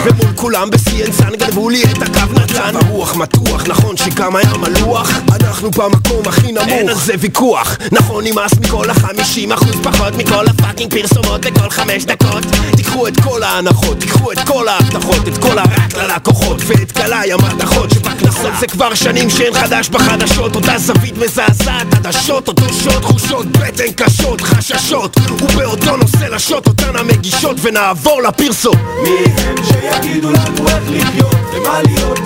ומול 0.03 0.33
כולם 0.35 0.69
ב-CNSN 0.69 1.35
גנבו 1.35 1.69
לי 1.69 1.83
את 1.83 2.01
הקו 2.01 2.33
נתן 2.33 2.75
הרוח 2.75 3.15
מתוח 3.15 3.63
נכון 3.67 3.97
שגם 3.97 4.35
היה 4.35 4.53
מלוח? 4.57 5.11
אנחנו 5.31 5.71
במקום 5.71 6.27
הכי 6.27 6.51
נמוך. 6.51 6.67
אין 6.67 6.89
על 6.89 6.95
זה 6.95 7.13
ויכוח. 7.19 7.77
נכון 7.91 8.23
נמאס 8.23 8.51
מכל 8.59 8.89
החמישים 8.89 9.51
אחוז 9.51 9.75
פחות 9.83 10.13
מכל 10.17 10.47
הפאקינג 10.47 10.91
פרסומות 10.93 11.45
לכל 11.45 11.69
חמש 11.69 12.05
דקות. 12.05 12.43
תיקחו 12.75 13.07
את 13.07 13.19
כל 13.23 13.43
ההנחות 13.43 13.99
תיקחו 13.99 14.31
את 14.31 14.39
כל 14.47 14.67
ההבטחות 14.67 15.27
את 15.27 15.37
כל 15.37 15.57
הרק 15.59 15.97
ללקוחות 15.97 16.61
ואת 16.67 16.91
קלעי 16.91 17.33
המתכות 17.33 17.89
שבקנסות 17.91 18.51
זה 18.61 18.67
כבר 18.67 18.93
שנים 18.93 19.29
שאין 19.29 19.53
חדש 19.53 19.89
בחדשות. 19.89 20.55
אותה 20.55 20.77
זווית 20.77 21.17
מזעזעת 21.17 21.93
עדשות 21.93 22.47
אותו 22.47 22.73
שוט 22.73 23.01
תחושות 23.01 23.45
בטן 23.45 23.91
קשות 23.95 24.41
חששות. 24.41 25.17
ובאותו 25.41 25.97
נושא 25.97 26.25
לשוט 26.25 26.67
אותן 26.67 26.95
המגישות 26.95 27.57
ונעבור 27.61 28.21
לפרסום 28.21 28.75
מי 29.03 29.25
הם 29.37 29.55
שיגידו 29.63 30.31
לנו 30.31 30.67
איך 30.67 30.83
לחיות 30.89 31.35
ומה 31.53 31.79
להיות? 31.81 32.19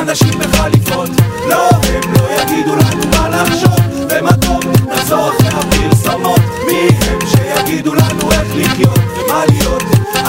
אנשים 0.00 0.38
בחליפות 0.38 1.10
לא 1.48 1.68
הם 1.68 2.12
לא 2.12 2.42
יגידו 2.42 2.76
לנו 2.76 3.06
מה 3.10 3.28
לחשוב. 3.28 3.78
ומה 4.10 4.32
טוב 4.32 4.60
נחזור 4.88 5.30
אחרי 5.30 5.48
הפרסומות. 5.48 6.40
מי 6.66 6.88
הם 7.00 7.18
שיגידו 7.26 7.94
לנו 7.94 8.32
איך 8.32 8.48
לחיות 8.54 8.98
ומה 8.98 9.42
להיות? 9.48 9.82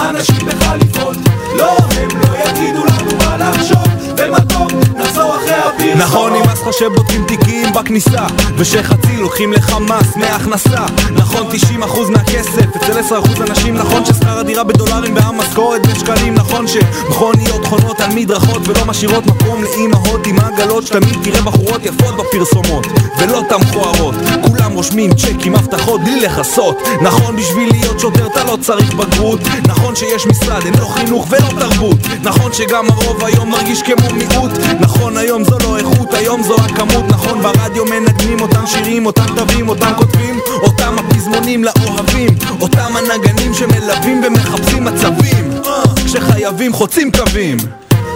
אנשים 0.09 0.45
בחליפות 0.45 1.17
לא 1.57 1.77
הם 1.97 2.09
לא 2.21 2.37
יגידו 2.45 2.85
לנו 2.85 3.17
מה 3.17 3.37
לחשוב. 3.37 3.87
ומה 4.17 4.39
טוב 4.39 4.71
נחזור 4.97 5.35
אחרי 5.35 5.48
נכון 5.95 6.33
נמאס 6.33 6.61
לך 6.61 6.73
שבודקים 6.79 7.25
תיקים 7.25 7.73
בכניסה 7.73 8.25
ושחצי 8.55 9.17
לוקחים 9.17 9.53
לך 9.53 9.75
מס 9.79 10.15
מהכנסה. 10.15 10.85
נכון 11.11 11.47
90% 11.81 12.09
מהכסף 12.09 12.75
אצל 12.75 12.99
10% 12.99 13.41
אנשים 13.49 13.75
נכון 13.75 14.05
ששכר 14.05 14.39
הדירה 14.39 14.63
בדולרים 14.63 15.15
והמשכורת 15.15 15.87
בשקלים 15.87 16.33
נכון 16.33 16.65
שמכוניות 16.67 17.65
חונות 17.65 18.01
על 18.01 18.09
מדרכות 18.15 18.67
ולא 18.67 18.85
משאירות 18.85 19.25
מקום 19.25 19.63
לאימהות 19.63 20.27
עם 20.27 20.39
עגלות 20.39 20.87
שתמיד 20.87 21.17
תראה 21.23 21.41
בחורות 21.41 21.85
יפות 21.85 22.15
בפרסומות 22.17 22.87
ולא 23.19 23.41
תם 23.49 23.59
מכוערות 23.61 24.15
כולם 24.47 24.71
רושמים 24.71 25.13
צ'קים 25.13 25.55
הבטחות 25.55 26.01
בלי 26.01 26.21
לכסות. 26.21 26.77
נכון 27.01 27.35
בשביל 27.35 27.69
להיות 27.71 27.99
שוטר 27.99 28.27
אתה 28.27 28.43
לא 28.43 28.57
צריך 28.61 28.93
בגרות. 28.93 29.39
נכון 29.67 29.95
שיש 29.95 30.25
משרד 30.25 30.65
אין 30.65 30.73
לו 30.79 30.87
חינוך 30.87 31.27
ולא 31.29 31.59
תרבות. 31.59 31.97
נכון 32.23 32.53
שגם 32.53 32.85
הרוב 32.89 33.23
היום 33.23 33.49
מרגיש 33.49 33.81
כמו 33.81 34.09
מיעוט. 34.13 34.51
נכון 34.79 35.17
היום 35.17 35.38
זו 35.43 35.57
לא 35.63 35.77
איכות 35.77 36.13
היום 36.13 36.43
זו 36.43 36.55
הכמות. 36.55 37.05
נכון 37.09 37.41
ברדיו 37.41 37.85
מנגנים 37.85 38.41
אותם 38.41 38.67
שירים 38.67 39.05
אותם 39.05 39.25
תווים 39.35 39.69
אותם 39.69 39.91
כותבים 39.97 40.39
אותם 40.61 40.95
הפזמונים 40.99 41.63
לאוהבים 41.63 42.29
אותם 42.61 42.93
הנגנים 42.95 43.53
שמלווים 43.53 44.21
ומחפשים 44.27 44.83
מצבים. 44.83 45.51
אה, 45.65 45.83
כשחייבים 46.05 46.73
חוצים 46.73 47.11
קווים. 47.11 47.57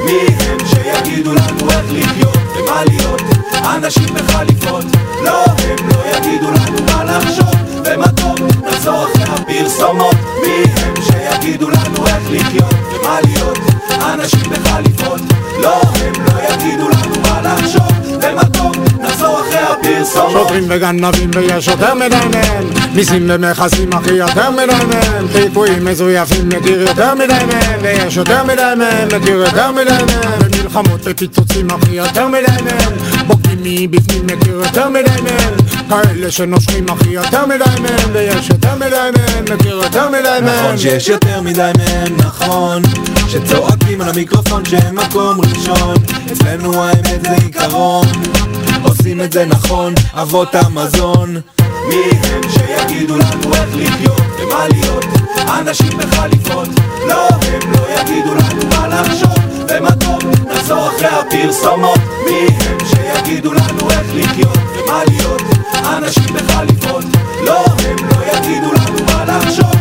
מי 0.06 0.12
הם 0.40 0.58
שיגידו 0.66 1.34
לנו 1.34 1.70
איך 1.70 1.86
לחיות 1.92 2.43
ומה 2.56 2.84
להיות 2.86 3.22
אנשים 3.76 4.14
בחליפות 4.14 4.86
לא 5.24 5.44
הם 5.46 5.90
לא 5.90 6.18
יגידו 6.18 6.52
לנו 6.52 6.86
מה 6.86 7.04
לחשוב 7.04 7.56
ומה 7.86 8.08
טוב 8.08 8.36
נחזור 8.68 9.04
אחרי 9.04 9.24
הפרסומות 9.24 10.16
מי 10.42 10.64
הם 10.78 10.94
שיגידו 11.02 11.70
לנו 11.70 12.08
איך 12.08 12.32
לחיות 12.32 12.74
ומה 12.94 13.18
להיות 13.22 13.58
אנשים 14.14 14.50
בחליפות 14.52 15.22
לא 15.62 15.82
הם 15.82 16.14
לא 16.26 16.54
יגידו 16.54 16.90
לנו 16.90 17.16
מה 17.22 17.42
לחשוב 17.42 17.92
ומה 18.22 18.46
טוב 18.46 18.76
הפרסומות 19.64 20.32
שוטרים 20.32 20.66
וגנבים 20.70 21.32
ויש 21.36 21.68
יותר 21.68 21.94
מדי 21.94 22.16
מהם 22.32 22.70
מיסים 22.94 23.26
ומכסים 23.30 23.94
אחי 23.94 24.14
יותר 24.14 24.52
מדי 24.52 24.86
מהם 24.88 25.28
חיפויים 25.34 25.86
מזויפים 25.86 26.50
מכיר 26.50 26.82
יותר 26.82 27.16
מדי 27.16 27.46
מהם 27.48 27.80
ויש 27.82 28.18
יותר 28.18 28.44
מדי 28.44 28.74
מהם 28.78 29.08
מכיר 29.08 29.36
יותר 29.36 29.72
מדי 29.72 29.92
מהם 29.92 30.40
במלחמות 30.40 31.00
ופיצוצים 31.04 31.68
אחי 31.70 31.92
יותר 31.92 32.28
מדי 32.28 32.64
מהם 32.64 32.94
בוגדים 33.28 33.54
מבפנים 33.64 34.26
מכיר 34.26 34.56
יותר 34.56 34.90
מדי 34.90 35.22
מהם 35.24 35.54
כאלה 35.90 36.32
שנושכים 36.32 36.90
אחי 36.90 37.10
יותר 37.10 37.46
מדי 37.46 37.82
מהם 37.82 38.10
ויש 38.14 38.50
יותר 38.50 38.76
מדי 38.76 39.10
מהם 39.18 39.46
מכיר 39.54 39.76
יותר 39.76 40.10
מדי 40.10 40.40
מהם 40.42 40.46
נכון 40.46 40.78
שיש 40.78 41.08
יותר 41.08 41.42
מדי 41.42 41.72
מהם, 41.78 42.18
נכון 42.18 42.82
שצועקים 43.28 44.02
על 44.02 44.10
המיקרופון 44.10 44.66
שהם 44.66 44.96
מקום 44.96 45.42
ראשון 45.42 45.96
אצלנו 46.32 46.84
האמת 46.84 47.22
זה 47.22 47.32
עיקרון 47.44 48.08
עושים 48.84 49.22
את 49.22 49.32
זה 49.32 49.46
נכון, 49.46 49.94
אבות 50.14 50.56
המזון. 50.56 51.42
מי 51.90 52.04
הם 52.24 52.42
שיגידו 52.50 53.18
לנו 53.18 53.54
איך 53.54 53.70
לחיות 53.76 54.22
ומה 54.40 54.68
להיות? 54.68 55.06
אנשים 55.60 55.98
בחליפות 55.98 56.68
לא 57.08 57.28
הם 57.28 57.72
לא 57.72 58.02
יגידו 58.02 58.34
לנו 58.34 58.70
מה 58.70 58.88
לחשוב. 58.88 59.38
ומה 59.70 59.92
טוב 59.96 60.20
נחזור 60.52 60.88
אחרי 60.88 61.08
הפרסומות. 61.08 62.00
מי 62.26 62.48
הם 62.48 62.78
שיגידו 62.86 63.54
לנו 63.54 63.90
איך 63.92 64.08
לחיות 64.16 64.58
ומה 64.58 65.02
להיות? 65.08 65.42
אנשים 65.98 66.34
בחליפות 66.34 67.04
לא 67.46 67.66
הם 67.66 67.96
לא 68.10 68.38
יגידו 68.38 68.72
לנו 68.74 69.06
מה 69.06 69.26
לחשוב 69.26 69.74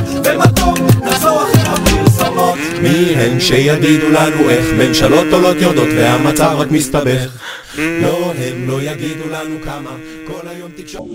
מי 2.82 3.14
הן 3.16 3.40
שיגידו 3.40 4.08
לנו 4.08 4.50
איך? 4.50 4.66
ממשלות 4.78 5.26
עולות 5.32 5.56
יורדות 5.60 5.88
והמצב 5.96 6.54
רק 6.58 6.70
מסתבך. 6.70 7.30
לא, 7.78 8.32
הם 8.38 8.68
לא 8.68 8.82
יגידו 8.82 9.28
לנו 9.30 9.56
כמה. 9.64 9.90
כל 10.26 10.48
היום 10.48 10.70
תקשורת 10.76 11.08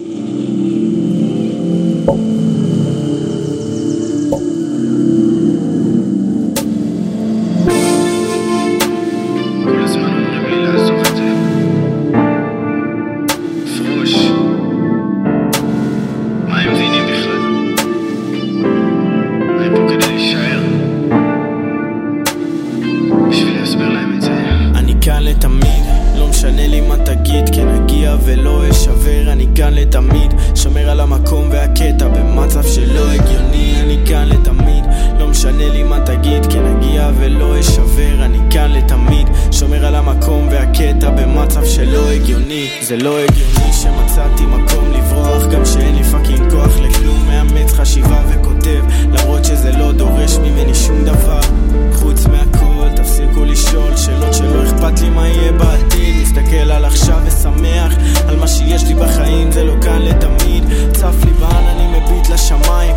משנה 26.48 26.68
לי 26.68 26.82
מה 26.82 26.96
תגיד, 26.98 27.50
כן 27.56 27.68
אגיע 27.68 28.16
ולא 28.24 28.70
אשבר, 28.70 29.32
אני 29.32 29.48
כאן 29.56 29.74
לתמיד, 29.74 30.34
שומר 30.56 30.90
על 30.90 31.00
המקום 31.00 31.48
והקטע 31.52 32.08
במצב 32.08 32.64
שלא 32.64 33.12
הגיוני, 33.12 33.76
אני 33.82 33.98
כאן 34.08 34.28
לתמיד, 34.30 34.84
לא 35.20 35.28
משנה 35.28 35.70
לי 35.70 35.84
מה 35.84 36.00
תגיד, 36.06 36.46
כן 36.46 36.66
אגיע 36.66 37.10
ולא 37.18 37.60
אשבר, 37.60 38.26
אני 38.26 38.38
כאן 38.50 38.72
לתמיד, 38.72 39.28
שומר 39.52 39.86
על 39.86 39.96
המקום 39.96 40.48
והקטע 40.52 41.10
במצב 41.10 41.66
שלא 41.66 42.12
הגיוני, 42.12 42.70
זה 42.82 42.98
לא 42.98 43.20
הגיוני 43.20 43.74
שמצאתי 43.74 44.46
מקום 44.46 44.92
לברוח, 44.92 45.48
גם 45.52 45.66
שאין 45.66 45.96
לי 45.96 46.04
פאקינג 46.04 46.52
כוח 46.52 46.80
לכלום, 46.80 47.28
מאמץ 47.28 47.72
חשיבה 47.72 48.22
וכותב, 48.30 48.84
למרות 49.12 49.46
שזה 49.46 49.72
לא 49.72 49.92
דורש 49.92 50.38
ממני 50.38 50.76
שום 50.76 51.06
דבר, 51.06 51.42
חוץ 51.94 52.26
מהכל, 52.26 52.67
לשאול 53.58 53.98
שאלות 53.98 54.34
שלא 54.34 54.64
אכפת 54.64 55.00
לי 55.00 55.10
מה 55.10 55.28
יהיה 55.28 55.52
בעתיד. 55.52 56.16
מסתכל 56.22 56.72
על 56.72 56.86
עכשיו 56.86 57.18
ושמח 57.26 57.94
על 58.28 58.36
מה 58.36 58.48
שיש 58.48 58.84
לי 58.84 58.94
בחיים 58.94 59.52
זה 59.52 59.64
לא 59.64 59.74
כאן 59.82 60.02
לתמיד. 60.02 60.64
צף 60.94 61.16
לי 61.26 61.32
בעננים 61.32 61.92
מביט 61.92 62.30
לשמיים. 62.30 62.96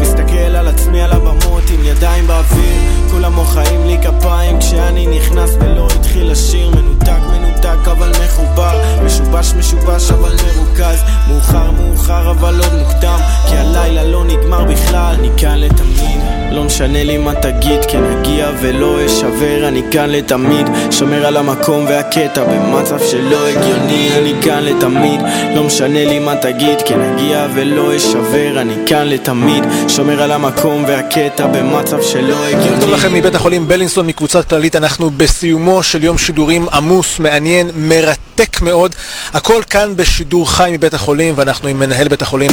מסתכל 0.00 0.56
על 0.56 0.68
עצמי 0.68 1.02
על 1.02 1.12
הבמות 1.12 1.62
עם 1.70 1.80
ידיים 1.84 2.26
באוויר. 2.26 2.80
כולם 3.10 3.32
מוחאים 3.32 3.86
לי 3.86 3.98
כפיים 4.02 4.58
כשאני 4.58 5.06
נכנס 5.06 5.50
ולא 5.60 5.88
התחיל 5.96 6.30
לשיר 6.30 6.70
מנותק 6.70 7.20
מנותק 7.32 7.88
אבל 7.90 8.12
מחובר. 8.24 8.80
משובש 9.04 9.52
משובש 9.58 10.10
אבל 10.10 10.32
מרוכז. 10.46 11.02
מאוחר 11.28 11.70
מאוחר 11.70 12.30
אבל 12.30 12.60
עוד 12.60 12.74
מוקדם. 12.78 13.18
כי 13.48 13.56
הלילה 13.56 14.04
לא 14.04 14.24
נגמר 14.24 14.64
בכלל. 14.64 15.14
אני 15.18 15.28
כאן 15.36 15.58
לתמיד 15.58 16.49
לא 16.50 16.64
משנה 16.64 17.04
לי 17.04 17.18
מה 17.18 17.34
תגיד 17.34 17.80
כן 17.88 18.04
אגיע 18.04 18.50
ולא 18.60 19.06
אשבר 19.06 19.68
אני 19.68 19.82
כאן 19.90 20.10
לתמיד 20.10 20.66
שומר 20.90 21.26
על 21.26 21.36
המקום 21.36 21.84
והקטע 21.88 22.44
במצב 22.44 22.98
שלא 23.10 23.48
הגיוני 23.48 24.10
אני 24.18 24.34
כאן 24.42 24.62
לתמיד 24.62 25.20
לא 25.54 25.64
משנה 25.64 26.04
לי 26.04 26.18
מה 26.18 26.36
תגיד 26.36 26.78
כן 26.86 27.00
אגיע 27.00 27.46
ולא 27.54 27.96
אשבר 27.96 28.60
אני 28.60 28.74
כאן 28.86 29.08
לתמיד 29.08 29.64
שומר 29.88 30.22
על 30.22 30.32
המקום 30.32 30.84
והקטע 30.88 31.46
במצב 31.46 32.02
שלא 32.02 32.44
הגיוני 32.44 32.80
טוב 32.80 32.90
לכם 32.90 33.14
מבית 33.14 33.34
החולים 33.34 33.68
בלינסון 33.68 34.06
מקבוצת 34.06 34.48
כללית, 34.48 34.76
אנחנו 34.76 35.10
בסיומו 35.10 35.82
של 35.82 36.04
יום 36.04 36.18
שידורים 36.18 36.68
עמוס, 36.72 37.18
מעניין, 37.18 37.70
מרתק 37.74 38.62
מאוד. 38.62 38.94
הכל 39.32 39.62
כאן 39.70 39.92
בשידור 39.96 40.50
חי 40.50 40.70
מבית 40.72 40.94
החולים, 40.94 41.34
ואנחנו 41.36 41.68
עם 41.68 41.78
מנהל 41.78 42.08
בית 42.08 42.22
החולים, 42.22 42.50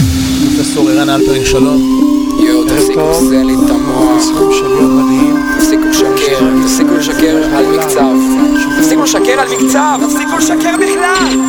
פרופסור 0.56 0.90
ערן 0.90 1.10
אלפרין, 1.10 1.46
שלום. 1.46 2.17
תפסיקו 2.78 3.12
לזה 3.12 3.44
לי 3.44 3.54
את 3.54 3.70
המוח. 3.70 4.24
תפסיקו 5.58 5.86
לשקר, 5.90 6.40
תפסיקו 6.64 6.96
לשקר 6.98 7.38
על 7.56 7.66
מקצב. 7.78 8.16
תפסיקו 8.80 9.04
לשקר 9.04 9.40
על 9.40 9.48
מקצב, 9.50 10.00
תפסיקו 10.06 10.38
לשקר 10.38 10.76
בכלל. 10.78 11.40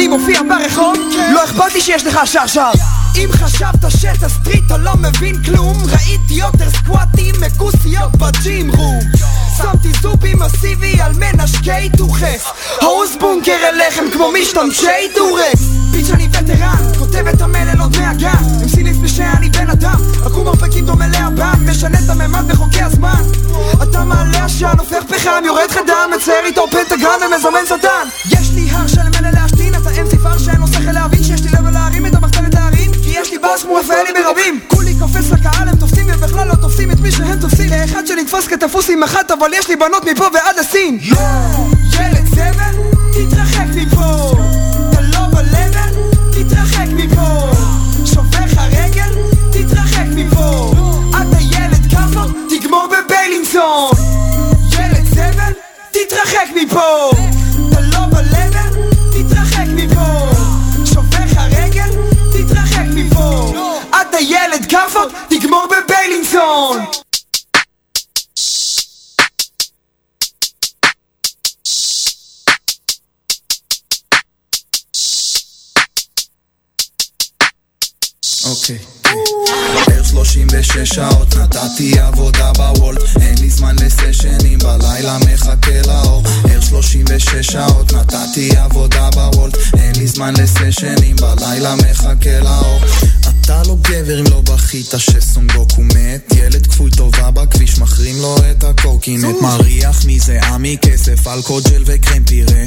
אני 0.00 0.08
מופיע 0.08 0.40
ברחוב 0.42 0.94
לא 1.32 1.44
אכפת 1.44 1.74
לי 1.74 1.80
שיש 1.80 2.06
לך 2.06 2.20
שרשר 2.24 2.70
אם 3.16 3.28
חשבת 3.32 3.90
שאת 4.00 4.22
ה 4.22 4.28
street 4.28 4.66
אתה 4.66 4.76
לא 4.76 4.92
מבין 4.96 5.42
כלום 5.42 5.76
ראיתי 5.92 6.34
יותר 6.34 6.70
סקואטים 6.70 7.34
מכוסיות 7.40 8.16
ב 8.16 8.30
gym 8.30 8.70
room. 8.70 9.00
שמתי 9.56 9.88
זובי 10.02 10.34
מסיבי 10.34 11.00
על 11.00 11.12
מנשקי 11.12 11.88
דוחס 11.88 12.44
הרוס 12.80 13.16
בונקר 13.20 13.56
אליכם 13.68 14.04
כמו 14.12 14.32
משתמשי 14.40 15.08
דורקס 15.14 15.60
bitch 15.90 16.10
אני 16.10 16.28
וטרן, 16.28 16.92
כותב 16.98 17.26
את 17.26 17.40
המלל 17.40 17.80
עוד 17.80 17.96
מהגן 17.98 18.44
MC 18.62 18.82
לפני 18.82 19.08
שאני 19.08 19.50
בן 19.50 19.70
אדם, 19.70 20.00
עקום 20.26 20.44
מרפקים 20.44 20.86
דומה 20.86 21.08
לאבן 21.08 21.70
משנה 21.70 21.98
את 22.04 22.10
הממד 22.10 22.52
בחוקי 22.52 22.82
הזמן. 22.82 23.22
אתה 23.82 24.04
מעלה 24.04 24.44
עשן, 24.44 24.78
הופך 24.78 25.02
פחם, 25.08 25.42
יורד 25.46 25.70
לך 25.70 25.76
דם 25.86 26.10
מצייר 26.16 26.44
איתו 26.44 26.66
פנטגרם 26.70 27.20
ומזמן 27.26 27.60
שטן 27.68 28.08
כמו 33.58 33.74
רפאלי 33.74 34.12
ברבים 34.12 34.60
כולי 34.68 34.94
קופץ 34.98 35.30
לקהל, 35.30 35.68
הם 35.68 35.76
תופסים 35.76 36.06
ובכלל 36.08 36.48
לא 36.48 36.54
תופסים 36.54 36.90
את 36.90 37.00
מי 37.00 37.12
שהם 37.12 37.40
תופסים. 37.40 37.68
כאחד 37.68 38.06
שנתפס 38.06 38.46
כתפוס 38.48 38.90
עם 38.90 39.02
אחת 39.02 39.30
אבל 39.30 39.50
יש 39.54 39.68
לי 39.68 39.76
בנות 39.76 40.04
מפה 40.04 40.24
ועד 40.34 40.58
הסין. 40.58 40.98
ילד 41.92 42.26
זבל, 42.26 42.99
מזה 100.70 100.78
עמי 100.78 100.78
כסף 100.78 100.99
אלכוג'ל 101.34 101.82
וקרם 101.86 102.24
פירה 102.24 102.64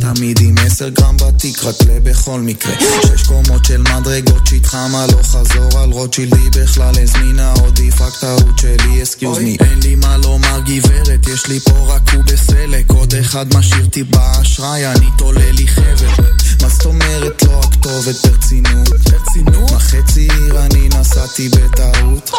תמיד 0.00 0.38
עם 0.40 0.54
10 0.58 0.88
גרם 0.88 1.16
בתיק 1.16 1.64
רק 1.64 1.74
בכל 2.02 2.40
מקרה 2.40 2.74
שש 3.02 3.22
קומות 3.22 3.64
של 3.64 3.82
מדרגות 3.82 4.46
שהתחמה 4.46 5.06
לא 5.06 5.22
חזור 5.22 5.78
על 5.78 5.90
רוטשילדי 5.90 6.50
בכלל 6.50 6.94
הזמינה 7.02 7.54
עדיף 7.66 8.00
רק 8.00 8.12
טעות 8.20 8.58
שלי 8.58 9.02
אסקיוז 9.02 9.38
מי 9.38 9.56
אין 9.60 9.78
לי 9.82 9.94
מה 9.94 10.16
לומר 10.16 10.60
גברת 10.66 11.28
יש 11.28 11.46
לי 11.46 11.60
פה 11.60 11.94
רק 11.94 12.14
הוא 12.14 12.24
בסלק 12.24 12.90
עוד 12.90 13.14
אחד 13.14 13.54
משאיר 13.54 13.86
טיפ 13.86 14.06
באשראי 14.10 14.86
אני 14.86 15.06
תולה 15.18 15.52
לי 15.52 15.68
חבר 15.68 16.36
מה 16.62 16.68
זאת 16.68 16.84
אומרת 16.84 17.42
לא 17.42 17.60
הכתובת 17.64 18.26
ברצינות? 18.26 18.88
ברצינות? 18.88 19.72
מה 19.72 19.78
חצי 19.78 20.20
עיר 20.20 20.64
אני 20.64 20.88
נסעתי 20.88 21.48
בטעות? 21.48 22.30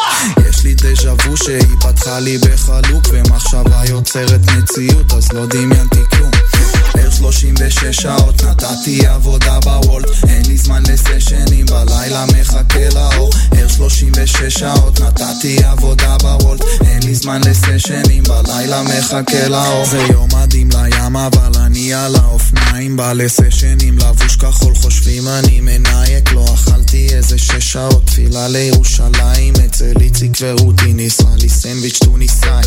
יש 0.50 0.63
לי 0.63 0.74
דז'ה 0.74 1.13
וו 1.13 1.38
שהיא 1.38 1.78
פתחה 1.82 2.20
לי 2.20 2.38
בחלוק 2.38 3.04
ומחשבה 3.12 3.82
יוצרת 3.90 4.42
מציאות 4.52 5.13
אז 5.13 5.32
לא 5.32 5.46
Unë 5.67 5.75
janë 5.75 6.77
ער 6.97 7.12
36 7.12 7.86
שעות 8.01 8.43
נתתי 8.43 9.07
עבודה 9.07 9.60
בוולט 9.60 10.10
אין 10.27 10.45
לי 10.45 10.57
זמן 10.57 10.83
לסשנים 10.89 11.65
בלילה 11.65 12.25
מחכה 12.25 12.89
לאור. 12.93 13.31
ער 13.57 13.67
36 13.67 14.53
שעות 14.60 14.99
נתתי 14.99 15.63
עבודה 15.63 16.17
בוולט 16.17 16.62
אין 16.86 17.03
לי 17.03 17.15
זמן 17.15 17.41
לסשנים 17.43 18.23
בלילה 18.23 18.83
מחכה 18.83 19.47
לאור. 19.47 19.86
זה 19.86 19.97
יום 20.12 20.29
מדהים 20.36 20.69
לים 20.71 21.15
אבל 21.15 21.62
אני 21.65 21.93
על 21.93 22.15
האופניים 22.15 22.97
בא 22.97 23.13
לסשנים 23.13 23.97
לבוש 23.97 24.36
כחול 24.36 24.75
חושבים 24.75 25.27
אני 25.27 25.62
מנייק. 25.62 26.31
לא 26.31 26.45
אכלתי 26.53 27.07
איזה 27.13 27.38
שש 27.38 27.73
שעות 27.73 28.05
תפילה 28.05 28.47
לירושלים 28.47 29.53
אצל 29.65 29.93
איציק 30.01 30.31
ורותי 30.41 30.93
ניסה 30.93 31.23
לי 31.41 31.49
סנדוויץ' 31.49 31.99
טוניסאי. 31.99 32.63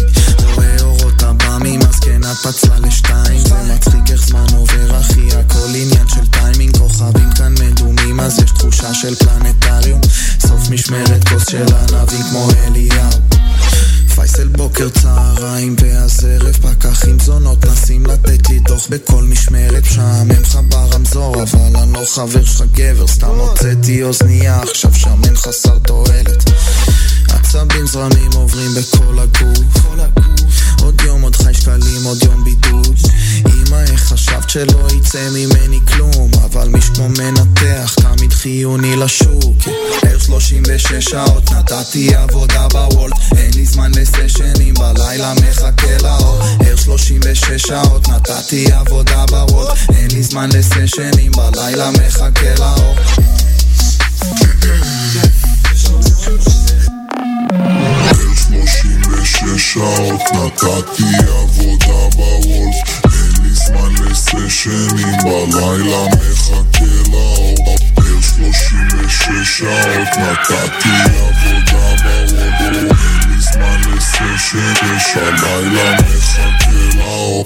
רואה 0.55 0.77
אורות 0.81 1.23
עב"מים 1.23 1.81
הזקנה 1.89 2.35
פצעה 2.35 2.79
לשתיים. 2.81 3.39
זה 3.39 3.55
מצחיק 3.75 4.11
איך 4.11 4.20
זמן 4.21 4.47
עובר 4.53 5.01
אחי 5.01 5.29
הכל 5.37 5.69
עניין 5.69 6.09
של 6.09 6.27
טיימינג. 6.27 6.77
כוכבים 6.77 7.31
כאן 7.37 7.55
מדומים 7.61 8.21
אז 8.21 8.39
יש 8.39 8.51
תחושה 8.51 8.95
של 8.95 9.15
פלנטריום. 9.15 10.01
סוף 10.41 10.71
משמרת 10.71 11.29
כוס 11.29 11.49
של 11.49 11.67
ענבים 11.75 12.23
כמו 12.31 12.49
אליהו. 12.67 13.11
פייסל 14.15 14.49
בוקר 14.49 14.89
צהריים 14.89 15.77
ואז 15.81 16.25
ערב 16.25 16.57
פקחים 16.57 17.19
זונות. 17.21 17.65
נסים 17.65 18.07
לתת 18.07 18.49
לי 18.49 18.59
דוח 18.59 18.87
בכל 18.91 19.23
משמרת. 19.23 19.83
משעמם 19.83 20.31
לך 20.31 20.59
ברמזור 20.69 21.43
אבל 21.43 21.77
אני 21.83 21.93
לא 21.93 22.05
חבר 22.15 22.45
שלך 22.45 22.65
גבר. 22.75 23.07
סתם 23.07 23.27
הוצאתי 23.27 24.03
אוזנייה 24.03 24.63
עכשיו 24.63 24.95
שמן 24.95 25.37
חסר 25.37 25.79
תועלת 25.79 26.51
עצבים 27.51 27.87
זרמים 27.87 28.31
עוברים 28.35 28.71
בכל 28.75 29.19
הגוף. 29.19 29.85
עוד 30.83 31.01
יום 31.01 31.23
עוד 31.23 31.37
חי 31.37 31.55
שקלים 31.55 32.05
עוד 32.05 32.23
יום 32.23 32.45
בידוד. 32.45 32.97
אמא 33.47 33.77
איך 33.91 34.01
חשבת 34.01 34.51
שלא 34.51 34.89
יצא 34.97 35.29
ממני 35.31 35.79
כלום? 35.89 36.31
אבל 36.45 36.69
מיש 36.69 36.89
כמו 36.89 37.09
מנתח 37.09 37.95
תמיד 37.95 38.33
חיוני 38.33 38.97
לשוק. 38.97 39.57
ער 40.07 40.19
36 40.19 40.93
שעות 41.11 41.51
נתתי 41.51 42.15
עבודה 42.15 42.69
בוולט. 42.69 43.17
אין 43.37 43.51
לי 43.55 43.67
זמן 43.67 43.93
לסשנים 43.95 44.75
בלילה 44.75 45.33
מחכה 45.35 45.99
לאור. 46.03 46.43
ער 46.67 46.77
36 46.77 47.63
שעות 47.67 48.09
נתתי 48.09 48.73
עבודה 48.73 49.25
בוולט. 49.27 49.79
אין 49.95 50.11
לי 50.11 50.23
זמן 50.23 50.49
לסשנים 50.53 51.33
בלילה 51.33 51.91
מחכה 51.91 52.55
לאור 52.59 52.97
שלושים 58.37 59.01
שעות 59.59 60.23
נתתי 60.33 61.03
עבודה 61.29 62.17
בוולף 62.17 63.05
אין 63.05 63.43
לי 63.43 63.55
זמן 63.55 63.95
לסשנים 64.07 65.17
בלילה 65.25 66.05
מחכה 66.07 66.85
לאור. 67.13 67.79
ער 67.97 68.21
שלושים 68.21 68.89
ושש 68.99 69.59
שעות 69.59 70.09
נתתי 70.19 70.89
עבודה 70.89 71.95
בוולף 72.03 72.61
אין 72.63 73.31
לי 73.31 73.41
זמן 73.41 73.81
לסשנים 73.97 74.99
בלילה 75.43 75.97
מחכה 76.01 76.99
לאור 76.99 77.45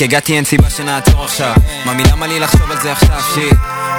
רק 0.00 0.04
הגעתי 0.04 0.36
אין 0.36 0.44
סיבה 0.44 0.70
שנעצור 0.70 1.24
עכשיו. 1.24 1.54
ממי 1.86 2.02
למה 2.02 2.26
לי 2.26 2.40
לחשוב 2.40 2.70
על 2.70 2.80
זה 2.82 2.92
עכשיו? 2.92 3.20
shit. 3.34 3.54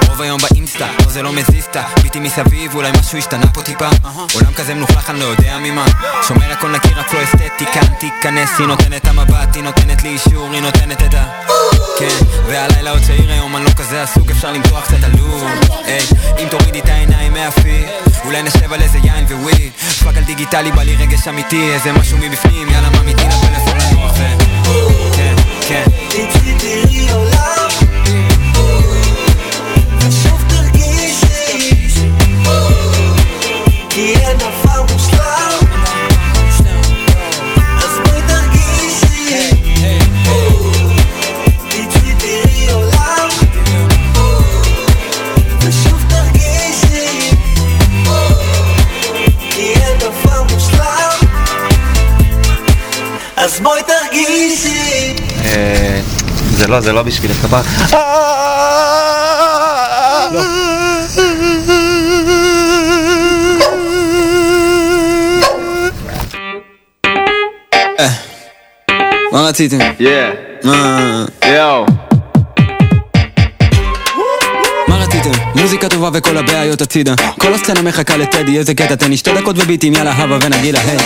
רוב 0.08 0.22
היום 0.22 0.40
באינסטה, 0.40 0.86
פה 1.04 1.10
זה 1.10 1.22
לא 1.22 1.32
מזיסטה 1.32 1.82
ביטי 2.02 2.20
מסביב, 2.20 2.74
אולי 2.74 2.90
משהו 3.00 3.18
השתנה 3.18 3.46
פה 3.54 3.62
טיפה. 3.62 3.88
עולם 4.34 4.52
כזה 4.56 4.74
מלוכלך, 4.74 5.10
אני 5.10 5.20
לא 5.20 5.24
יודע 5.24 5.58
ממה. 5.58 5.84
שומר 6.28 6.52
הכל 6.52 6.70
נקי, 6.70 6.88
רק 6.88 7.14
לא 7.14 7.22
אסתטי. 7.24 7.66
כאן 7.72 7.86
תיכנס, 8.00 8.50
היא 8.58 8.66
נותנת 8.66 9.06
המבט, 9.06 9.54
היא 9.54 9.62
נותנת 9.62 10.02
לי 10.02 10.08
אישור, 10.08 10.52
היא 10.52 10.62
נותנת 10.62 11.02
את 11.02 11.14
ה... 11.14 11.24
כן, 11.98 12.24
והלילה 12.46 12.90
עוד 12.90 13.02
צעיר 13.02 13.32
היום, 13.32 13.56
אני 13.56 13.64
לא 13.64 13.70
כזה 13.70 14.02
עסוק, 14.02 14.30
אפשר 14.30 14.52
למתוח 14.52 14.84
קצת 14.84 15.04
עלוב 15.04 15.44
היי, 15.84 16.06
אם 16.38 16.48
תורידי 16.50 16.80
את 16.80 16.88
העיניים 16.88 17.32
מהפיד 17.32 17.84
אולי 18.24 18.42
נשב 18.42 18.72
על 18.72 18.82
איזה 18.82 18.98
יין 18.98 19.24
weed 19.30 19.72
fuck 20.04 20.16
על 20.16 20.24
דיגיטלי, 20.24 20.72
בא 20.72 20.82
לי 20.82 20.96
רגש 20.96 21.28
אמיתי, 21.28 21.72
איזה 21.74 21.92
משהו 21.92 22.18
מבפנים, 22.18 22.68
יאללה 22.68 22.88
לנוח 22.88 23.02
ו... 23.56 23.61
כן, 25.72 25.84
כן 26.10 26.26
תצאי 26.28 26.54
תראי 26.58 27.10
עולם 27.12 27.68
ושוב 29.98 30.44
תרגישי 30.48 31.78
כי 33.90 34.14
אין 34.14 34.38
דבר 34.38 34.51
לא, 56.72 56.80
זה 56.80 56.92
לא 56.92 57.02
בשביל. 57.02 57.30
מה 69.32 69.40
רציתם? 69.48 69.78
מה... 70.64 71.24
רציתם? 74.90 75.30
מוזיקה 75.54 75.88
טובה 75.88 76.10
וכל 76.12 76.36
הבעיות 76.38 76.80
הצידה 76.80 77.14
כל 77.38 77.54
הסצנה 77.54 77.82
מחכה 77.82 78.16
לטדי, 78.16 78.58
איזה 78.58 78.74
קטע 78.74 78.94
תן 78.94 79.10
לי 79.10 79.16
שתי 79.16 79.30
דקות 79.34 79.56
וביטים, 79.58 79.92
יאללה 79.92 80.12
הבה 80.12 80.38
ונגילה, 80.42 80.80
היי 80.80 80.96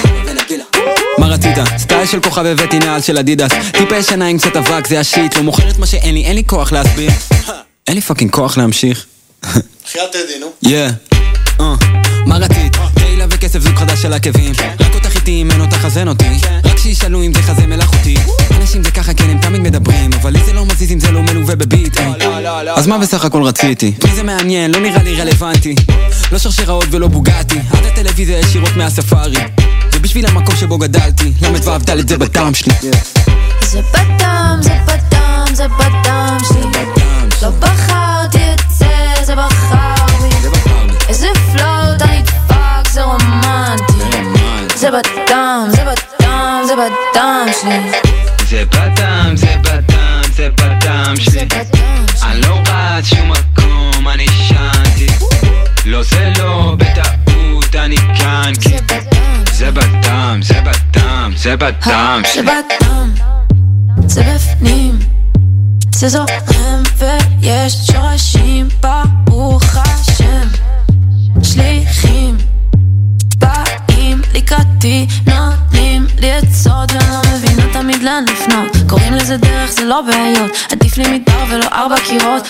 מה 1.19 1.27
רצית? 1.27 1.59
style 2.07 2.23
של 2.23 2.29
כוכב 2.29 2.47
הבאתי 2.47 2.79
נעל 2.79 3.01
של 3.01 3.19
אדידס. 3.19 3.51
טיפש 3.73 4.11
עיניים 4.11 4.39
קצת 4.39 4.57
אבק 4.57 4.87
זה 4.87 5.01
ה 5.01 5.08
shit 5.08 5.37
לא 5.37 5.43
מוכרת 5.43 5.79
מה 5.79 5.87
שאין 5.87 6.15
לי, 6.15 6.25
אין 6.25 6.37
לי 6.37 6.43
כוח 6.47 6.73
להסביר. 6.73 7.11
אין 7.87 7.95
לי 7.95 8.01
fucking 8.01 8.31
כוח 8.31 8.59
להמשיך. 8.59 9.07
בחייאת 9.43 10.13
טדי, 10.13 10.39
נו. 10.41 10.47
יא 10.63 10.89
אה, 11.61 11.75
מה 12.27 12.37
רצית? 12.37 12.77
תהילה 12.95 13.25
וכסף 13.31 13.59
זוג 13.59 13.75
חדש 13.77 14.03
של 14.03 14.13
עקבים. 14.13 14.53
רק 14.81 14.95
אותך 14.95 15.17
איתי 15.17 15.43
אם 15.43 15.51
אין 15.51 15.61
אותך 15.61 15.85
אז 15.85 15.99
אין 15.99 16.09
אותי. 16.09 16.39
רק 16.65 16.79
שישאלו 16.79 17.23
אם 17.23 17.35
זה 17.35 17.43
חזה 17.43 17.67
מלאכותי 17.67 18.17
אנשים 18.67 18.85
זה 18.85 18.91
ככה 18.91 19.15
כן 19.15 19.31
הם 19.31 19.39
תמיד 19.41 19.61
מדברים 19.61 20.11
אבל 20.13 20.33
לי 20.33 20.39
זה 20.47 20.53
לא 20.53 20.67
מזיז 20.67 20.93
אם 20.93 21.01
זה 21.01 21.11
לא 21.11 21.23
מלווה 21.23 21.57
ב 21.57 21.63
beat. 21.63 21.97
היי. 21.97 22.49
אז 22.77 22.87
מה 22.87 22.99
בסך 22.99 23.25
הכל 23.25 23.43
רציתי? 23.43 23.93
מי 24.05 24.15
זה 24.15 24.23
מעניין? 24.23 24.71
לא 24.71 24.81
נראה 24.81 25.03
לי 25.03 25.21
רלוונטי. 25.21 25.75
לא 26.33 26.39
שרשראות 26.39 26.85
ולא 26.91 27.09
בוגטי 27.09 27.59
עד 27.73 27.87
הטלוויזיה 27.87 28.39
ישירות 28.39 28.77
מהספארי 28.77 29.37
ובשביל 30.07 30.27
המקום 30.27 30.57
שבו 30.57 30.79
גדלתי. 30.79 31.33
למד 31.43 31.65
ואהבת 31.65 32.09
זה 32.09 32.19
בטעם 32.19 32.55
שלי 32.55 32.75
זה 61.47 61.57
בדם. 61.57 62.23
זה 62.25 62.33
שלי 62.33 62.43
בדם, 62.43 63.15
זה 64.07 64.23
בפנים. 64.23 64.99
זה 65.95 66.09
זורם 66.09 66.83
ויש 66.99 67.73
שורשים. 67.73 68.69
ברוך 68.81 69.63
השם. 69.77 70.49
שליחים. 71.43 72.37
באים 73.39 74.21
לקראתי 74.35 75.07
נותנים 75.27 76.07
לי 76.19 76.33
עצות 76.33 76.93
ואני 76.93 77.11
לא 77.11 77.21
מבינה 77.35 77.73
תמיד 77.73 78.03
לאן 78.03 78.25
לפנות. 78.33 78.77
קוראים 78.89 79.13
לזה 79.13 79.37
דרך 79.37 79.71
זה 79.71 79.85
לא 79.85 80.03
בעיות. 80.03 80.51
עדיף 80.73 80.99
לי 80.99 81.19
מדבר 81.19 81.45
ולא 81.51 81.67
ארבע 81.73 81.97
קירות 82.09 82.49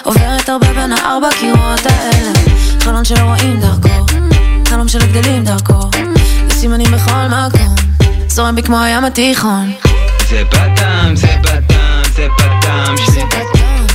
זורם 8.36 8.54
בי 8.54 8.62
כמו 8.62 8.80
הים 8.82 9.04
התיכון. 9.04 9.72
זה 10.28 10.42
בדם, 10.44 11.12
זה 11.14 11.36
בדם, 11.42 12.02
זה 12.14 12.28
בדם 12.38 12.94
שלי 13.06 13.22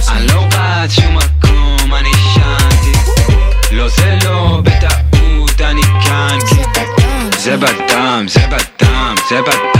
אני 0.09 0.27
לא 0.27 0.45
רץ 0.53 0.91
שום 0.91 1.17
מקום, 1.17 1.93
אני 1.93 2.09
שנתי 2.33 2.97
לא 3.71 3.89
זה 3.89 4.17
לא 4.23 4.61
בטעות, 4.63 5.61
אני 5.61 5.81
כאן. 5.81 6.37
זה 7.37 7.57
בדם, 7.57 8.25
זה 8.27 8.47
בדם, 8.47 9.15
זה 9.29 9.41
בדם 9.41 9.70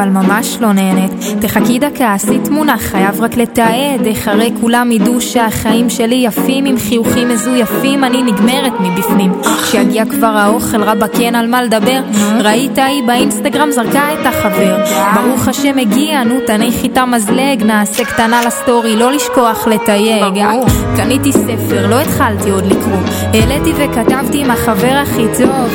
אבל 0.00 0.08
ממש 0.08 0.58
לא 0.60 0.72
נהנית. 0.72 1.12
תחכי 1.40 1.78
דקה, 1.78 2.14
עשי 2.14 2.38
תמונה, 2.44 2.78
חייב 2.78 3.20
רק 3.20 3.36
לתעד 3.36 4.06
איך 4.06 4.28
הרי 4.28 4.52
כולם 4.60 4.92
ידעו 4.92 5.20
שהחיים 5.20 5.90
שלי 5.90 6.14
יפים 6.14 6.64
עם 6.64 6.78
חיוכים 6.78 7.28
מזויפים. 7.28 8.04
אני 8.04 8.22
נגמרת 8.22 8.72
מבפנים. 8.80 9.32
כשיגיע 9.62 10.04
כבר 10.04 10.26
האוכל 10.26 10.82
רבאק 10.82 11.20
אין 11.20 11.34
על 11.34 11.46
מה 11.46 11.62
לדבר. 11.62 12.00
ראית 12.40 12.78
היא 12.78 13.02
באינסטגרם 13.06 13.70
זרקה 13.70 14.12
את 14.12 14.26
החבר. 14.26 14.84
ברוך 15.14 15.48
השם 15.48 15.78
הגיע 15.78 16.24
נו 16.24 16.34
תניחי 16.46 16.86
את 16.86 16.98
המזלג 16.98 17.62
נעשה 17.64 18.04
קטנה 18.04 18.40
לסטורי 18.46 18.96
לא 18.96 19.12
לשכוח 19.12 19.66
לתייג. 19.66 20.44
קניתי 20.96 21.32
ספר 21.32 21.86
לא 21.86 22.00
התחלתי 22.00 22.50
עוד 22.50 22.66
לקרוא. 22.66 22.98
העליתי 23.32 23.72
וכתבתי 23.76 24.40
עם 24.40 24.50
החבר 24.50 25.02
הכי 25.02 25.24
טוב 25.38 25.74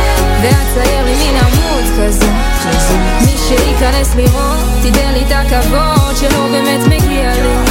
ואצייר 0.41 1.05
לי 1.05 1.15
מין 1.15 1.35
עמוד 1.35 1.83
כזה. 1.97 2.25
מי 3.25 3.37
שייכנס 3.47 4.15
לראות, 4.15 4.59
תיתן 4.81 5.13
לי 5.13 5.23
את 5.23 5.31
הכבוד 5.31 6.17
שלא 6.17 6.47
באמת 6.51 6.87
מגיע 6.87 7.33
לי 7.33 7.70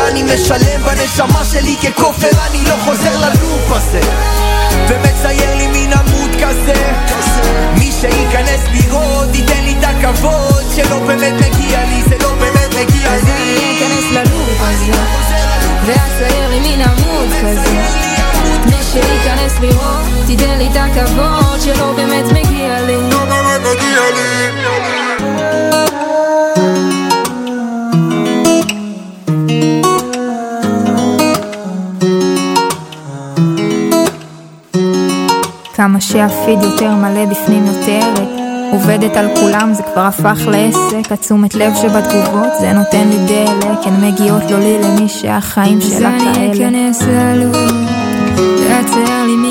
ואני 0.05 0.23
משלם 0.23 0.81
בנשמה 0.83 1.45
שלי 1.45 1.75
ככופר 1.75 2.29
אני 2.49 2.63
לא 2.65 2.75
חוזר 2.85 3.19
ללופ 3.19 3.71
הזה. 3.71 3.99
ומצייר 4.89 5.55
לי 5.57 5.67
מין 5.67 5.93
עמוד 5.93 6.31
כזה. 6.35 6.91
מי 7.77 7.91
שייכנס 8.01 8.61
לראות 8.73 9.35
ייתן 9.35 9.63
לי 9.63 9.75
את 9.79 9.83
הכבוד 9.83 10.63
שלא 10.75 10.99
באמת 10.99 11.33
מגיע 11.33 11.85
לי 11.85 12.03
זה 12.09 12.15
לא 12.21 12.33
באמת 12.39 12.69
מגיע 12.69 13.13
אז 13.13 13.23
לי. 13.23 13.31
אני 13.31 13.77
אכנס 13.77 14.11
ללופ 14.11 14.61
הזה 14.61 14.91
ואצייר 15.85 16.49
לי 16.49 16.59
מין 16.59 16.81
עמוד 16.81 17.29
כזה. 17.41 17.71
מי 18.65 18.77
שייכנס 18.91 19.59
לראות, 19.59 20.05
תיתן 20.27 20.57
לי 20.57 20.67
את 20.67 20.75
הכבוד 20.75 21.61
שלא 21.61 21.93
באמת 21.93 22.25
מגיע 22.25 22.81
לי. 22.81 22.97
לא 23.11 23.25
באמת 23.25 23.61
מגיע 23.61 24.01
לי 24.15 25.70
כמה 35.81 36.01
שהפיד 36.01 36.59
יותר 36.63 36.95
מלא 36.95 37.25
בפנים 37.25 37.65
יותר 37.65 38.23
עובדת 38.71 39.15
על 39.15 39.27
כולם 39.35 39.73
זה 39.73 39.83
כבר 39.83 40.01
הפך 40.01 40.39
לעסק. 40.47 41.11
התשומת 41.11 41.55
לב 41.55 41.73
שבתגובות 41.75 42.49
זה 42.59 42.73
נותן 42.73 43.07
לי 43.09 43.17
דלק. 43.27 43.77
הן 43.85 44.05
מגיעות 44.05 44.51
לא 44.51 44.59
לי 44.59 44.77
למי 44.83 45.09
שהחיים 45.09 45.81
שלה 45.81 46.19
כאלה 46.19 46.51
אז 46.51 46.59
אני 46.61 46.91
אכנס 46.91 47.01
ללוב 47.01 47.55
ואצייר 48.69 49.23
לי 49.25 49.35
מן 49.35 49.50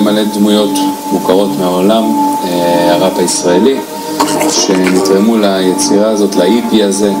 מלא 0.00 0.12
מלא 0.12 0.24
דמויות 0.34 0.70
מוכרות 1.12 1.50
מהעולם, 1.58 2.04
אה, 2.44 2.94
הראפ 2.94 3.18
הישראלי, 3.18 3.80
שנתרמו 4.50 5.36
ליצירה 5.36 6.10
הזאת, 6.10 6.36
ל-EP 6.36 6.84
הזה, 6.84 7.12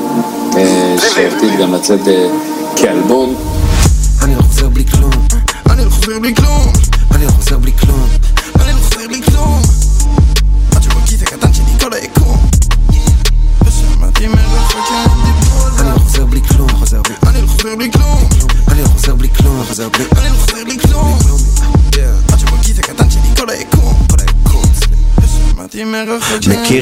אה, 0.56 0.96
שעתיד 1.14 1.60
גם 1.60 1.74
לצאת 1.74 2.08
אה, 2.08 2.28
כאלבום. 2.76 3.34
אני 4.22 4.34
לא 4.34 4.42
חוזר 4.42 4.68
בלי 4.68 4.84
כלום, 4.84 5.10
אני 5.70 5.84
לא 5.84 5.90
חוזר 5.90 6.18
בלי 6.18 6.34
כלום, 6.34 6.45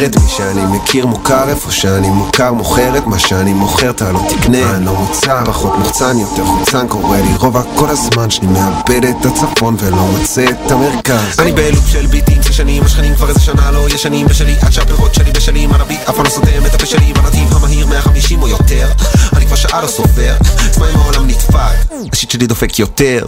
את 0.05 0.17
מי 0.17 0.29
שאני 0.29 0.65
מכיר 0.65 1.07
מוכר 1.07 1.49
איפה 1.49 1.73
שאני 1.73 2.09
מוכר 2.09 2.53
מוכר 2.53 2.99
את 2.99 3.07
מה 3.07 3.19
שאני 3.19 3.53
מוכר 3.53 3.91
אתה 3.91 4.13
לא 4.13 4.27
תקנה 4.29 4.77
אני 4.77 4.85
לא 4.85 4.95
מוצר 4.95 5.45
פחות 5.45 5.79
מוחצן 5.79 6.19
יותר 6.19 6.45
חוצן 6.45 6.89
קורה 6.89 7.21
לי 7.21 7.37
רובע 7.37 7.63
כל 7.75 7.89
הזמן 7.91 8.31
שאני 8.31 8.47
מאבד 8.47 9.05
את 9.05 9.27
הצפון 9.27 9.77
ולא 9.79 9.97
מוצא 9.97 10.45
את 10.51 10.71
המרכז. 10.71 11.41
אני 11.41 11.53
בלופ 11.53 11.89
של 11.89 12.07
ביטים 12.07 12.43
ששנים 12.43 12.83
השכנים 12.85 13.15
כבר 13.15 13.29
איזה 13.29 13.41
שנה 13.41 13.71
לא 13.71 13.89
ישנים 13.89 14.27
בשלי 14.27 14.55
עד 14.63 14.73
שהפירות 14.73 15.15
שלי 15.15 15.33
בשלים 15.33 15.73
על 15.73 15.81
הביט 15.81 16.01
אף 16.09 16.15
פעם 16.15 16.25
לא 16.25 16.31
סותם 16.31 16.67
את 16.67 16.75
הפה 16.75 16.87
שלי 16.87 17.13
בנתיב 17.13 17.57
המהיר 17.57 17.87
150 17.87 18.43
או 18.43 18.49
יותר. 18.49 18.89
אני 19.37 19.47
כבר 19.47 19.57
שעה 19.57 19.83
לא 19.83 19.87
סופר 19.87 20.35
עצמאי 20.69 20.95
אם 20.95 20.99
העולם 20.99 21.27
נדפק? 21.27 21.95
השיט 22.13 22.31
שלי 22.31 22.47
דופק 22.47 22.79
יותר. 22.79 23.27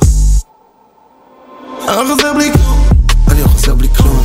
אני 1.89 1.97
לא 1.97 2.15
חוזר 2.15 2.33
בלי 2.33 2.53
כלום, 2.53 2.89
אני 3.29 3.43
לא 3.43 3.49
חוזר 3.49 3.75
בלי 3.75 3.89
כלום, 3.97 4.25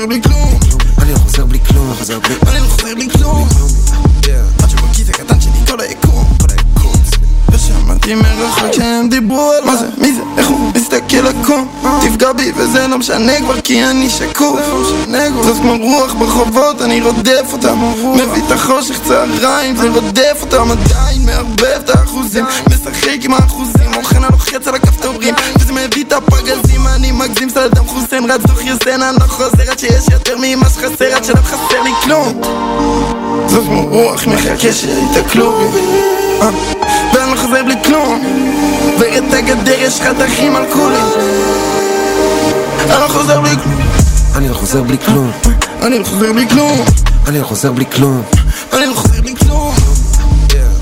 חוזר 0.00 0.08
בלי 0.08 0.22
כלום, 0.22 0.58
אני 0.98 1.12
לא 1.12 1.18
חוזר 1.18 1.46
בלי 1.46 1.60
כלום 1.60 1.94
חוזר 1.94 2.18
בלי 2.20 2.34
אני 2.50 2.60
לא 2.60 2.66
חוזר 2.66 2.94
בלי 2.94 3.08
כלום. 3.10 4.09
ושמעתי 8.10 8.42
מרחוק 8.42 8.72
שהם 8.72 9.08
דיברו 9.08 9.52
על 9.52 9.64
מה 9.64 9.76
זה, 9.76 9.86
מי 9.98 10.12
זה, 10.12 10.22
איך 10.36 10.48
הוא 10.48 10.70
מסתכל 10.74 11.26
עקום 11.26 11.68
תפגע 12.00 12.32
בי 12.32 12.52
וזה 12.56 12.86
לא 12.86 12.98
משנה 12.98 13.32
כבר 13.40 13.60
כי 13.60 13.84
אני 13.84 14.10
שקוף. 14.10 14.60
זאת 15.42 15.56
כמו 15.56 15.76
רוח 15.80 16.12
ברחובות, 16.12 16.82
אני 16.82 17.00
רודף 17.00 17.52
אותם. 17.52 17.78
מביא 18.14 18.42
את 18.46 18.52
החושך 18.52 19.00
צהריים, 19.08 19.76
זה 19.76 19.88
רודף 19.88 20.38
אותם. 20.40 20.70
עדיין 20.70 21.26
מערבב 21.26 21.80
את 21.84 21.90
האחוזים. 21.90 22.44
משחק 22.70 23.24
עם 23.24 23.34
האחוזים, 23.34 23.94
אוכן 23.96 24.24
הלוחץ 24.24 24.68
על 24.68 24.74
הכפתורים. 24.74 25.34
וזה 25.60 25.72
מביא 25.72 26.04
את 26.04 26.12
הפגזים, 26.12 26.86
אני 26.86 27.12
מגזים 27.12 27.48
סלדם 27.48 27.86
חוסיין. 27.86 28.30
רץ 28.30 28.40
דוח 28.46 28.60
יוסן, 28.64 29.02
אני 29.02 29.16
לא 29.20 29.26
חוזר 29.26 29.70
עד 29.70 29.78
שיש 29.78 30.04
יותר 30.12 30.36
ממה 30.40 30.68
שחסר 30.68 31.14
עד 31.14 31.24
שלא 31.24 31.42
חסר 31.42 31.82
לי 31.82 31.92
כלום. 32.04 32.40
זאת 33.46 33.64
כמו 33.66 33.86
רוח 33.86 34.26
מחכה 34.26 34.72
שיתקלו 34.72 35.58
בי 35.72 35.80
אה, 36.42 36.50
חוזר 37.40 37.64
בלי 37.64 37.74
כלום. 37.84 38.22
ואת 39.00 39.34
הגדר 39.34 39.78
יש 39.78 40.00
חתכים 40.00 40.56
על 40.56 40.64
כולם. 40.72 41.08
אני 42.80 43.00
לא 43.00 43.08
חוזר 43.08 43.40
בלי 43.40 43.56
כלום. 43.64 43.80
אני 44.34 44.48
לא 44.48 44.54
חוזר 44.54 44.82
בלי 44.82 44.98
כלום. 44.98 45.30
אני 45.82 45.98
לא 45.98 46.04
חוזר 46.04 46.32
בלי 46.32 46.46
כלום. 46.48 46.84
אני 47.28 47.38
לא 47.38 47.44
חוזר 47.44 47.72
בלי 47.72 47.84
כלום. 47.86 48.22
אני 48.72 48.86
לא 48.86 48.94
חוזר 48.94 49.20
בלי 49.22 49.34
כלום. 49.36 49.74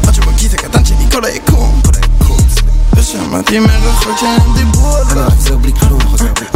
עד 0.06 0.14
שבכיס 0.14 0.54
הקטן 0.54 0.84
שלי 0.84 1.10
כל 1.12 1.24
היקום. 1.24 1.80
ושמעתי 2.94 3.58
מרחוק 3.58 4.18
שהם 4.20 4.54
דיברו 4.54 4.96
על 4.96 5.02
אני 5.10 5.20
לא 5.24 5.30
חוזר 5.30 5.56
בלי 5.56 5.72
כלום. 5.72 6.00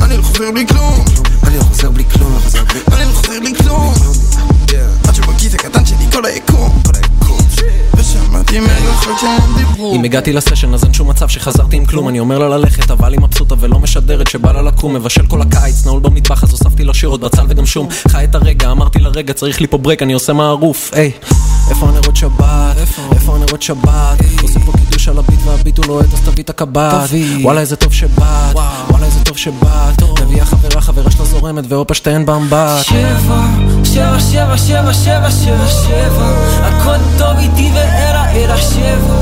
אני 0.02 0.16
לא 0.16 0.22
חוזר 0.22 0.50
בלי 0.50 0.66
כלום. 0.66 1.04
אני 1.46 1.56
לא 1.56 1.62
חוזר 1.62 1.90
בלי 1.90 2.04
כלום. 2.04 2.38
אני 2.92 3.04
לא 3.04 3.12
חוזר 3.12 3.40
בלי 3.40 3.54
כלום. 3.54 3.94
עד 5.08 5.14
שבכיס 5.14 5.54
הקטן 5.54 5.86
שלי 5.86 6.06
כל 6.12 6.24
היקום 6.24 6.82
אם 9.94 10.04
הגעתי 10.04 10.32
לסשן 10.32 10.74
אז 10.74 10.84
אין 10.84 10.94
שום 10.94 11.10
מצב 11.10 11.28
שחזרתי 11.28 11.76
עם 11.76 11.86
כלום 11.86 12.08
אני 12.08 12.20
אומר 12.20 12.38
לה 12.38 12.48
ללכת 12.48 12.90
אבל 12.90 13.12
היא 13.12 13.20
מבסוטה 13.20 13.54
ולא 13.60 13.78
משדרת 13.78 14.30
שבא 14.30 14.52
לה 14.52 14.62
לקום 14.62 14.94
מבשל 14.94 15.26
כל 15.26 15.42
הקיץ 15.42 15.86
נעול 15.86 16.00
במטבח 16.00 16.44
אז 16.44 16.50
הוספתי 16.50 16.84
לה 16.84 16.94
שירות 16.94 17.20
בצל 17.20 17.46
וגם 17.48 17.66
שום 17.66 17.88
חי 18.08 18.24
את 18.24 18.34
הרגע 18.34 18.70
אמרתי 18.70 18.98
לרגע 18.98 19.32
צריך 19.32 19.60
לי 19.60 19.66
פה 19.66 19.78
ברק 19.78 20.02
אני 20.02 20.12
עושה 20.12 20.32
מערוף 20.32 20.90
איפה 21.70 21.88
הנרות 21.88 22.16
שבת? 22.16 22.76
איפה 23.12 23.34
הנרות 23.34 23.62
שבת? 23.62 24.18
עושה 24.42 24.60
פה 24.60 24.72
קידוש 24.72 25.01
על 25.08 25.18
הביט 25.18 25.40
והביט 25.44 25.78
הוא 25.78 25.86
לוהט 25.86 26.14
אז 26.14 26.20
תביא 26.20 26.44
את 26.44 26.50
הקב"ט. 26.50 27.08
וואלה 27.42 27.60
איזה 27.60 27.76
טוב 27.76 27.92
שבאת. 27.92 28.54
וואלה 28.88 29.06
איזה 29.06 29.24
טוב 29.24 29.36
שבאת. 29.36 30.02
תביאי 30.16 30.40
החברה 30.40 30.80
חברה 30.80 31.10
שלה 31.10 31.24
זורמת 31.24 31.64
והופה 31.68 31.94
שתיהן 31.94 32.26
באמבט. 32.26 32.82
שבע, 32.82 33.42
שבע, 33.84 34.20
שבע, 34.20 34.56
שבע, 34.58 34.92
שבע, 34.92 35.30
שבע, 35.30 35.68
שבע. 35.68 36.32
הכל 36.62 36.96
טוב 37.18 37.38
איתי 37.38 37.70
ואלה 37.74 38.32
אלא 38.32 38.56
שבע. 38.56 39.16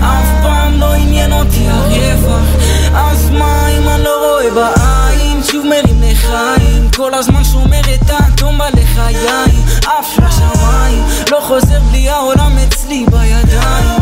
אף 0.00 0.42
פעם 0.42 0.80
לא 0.80 0.92
עניין 0.92 1.32
אותי 1.32 1.66
הרווח. 1.68 2.48
אז 2.94 3.30
מה 3.30 3.68
אם 3.68 3.88
אני 3.88 4.04
לא 4.04 4.30
רואה 4.30 4.50
בעין? 4.54 5.42
שוב 5.50 5.66
מרים 5.66 6.02
לחיים. 6.02 6.90
כל 6.96 7.14
הזמן 7.14 7.44
שומר 7.44 7.80
את 7.94 8.10
האטום 8.10 8.58
בלחיים. 8.58 9.64
עף 9.86 10.18
לשמיים. 10.18 11.04
לא 11.30 11.40
חוזר 11.48 11.80
בלי 11.90 12.08
העולם 12.10 12.58
אצלי 12.58 13.06
בידיים. 13.10 14.00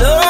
לא, 0.00 0.29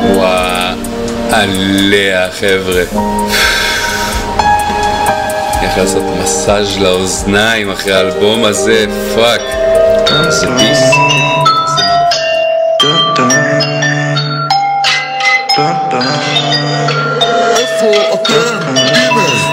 וואה, 0.00 0.74
עליה 1.30 2.28
חבר'ה. 2.40 2.82
איך 5.62 5.78
לעשות 5.78 6.02
מסאז' 6.22 6.78
לאוזניים 6.78 7.70
אחרי 7.70 7.92
האלבום 7.92 8.44
הזה, 8.44 8.86
פאק. 9.14 9.40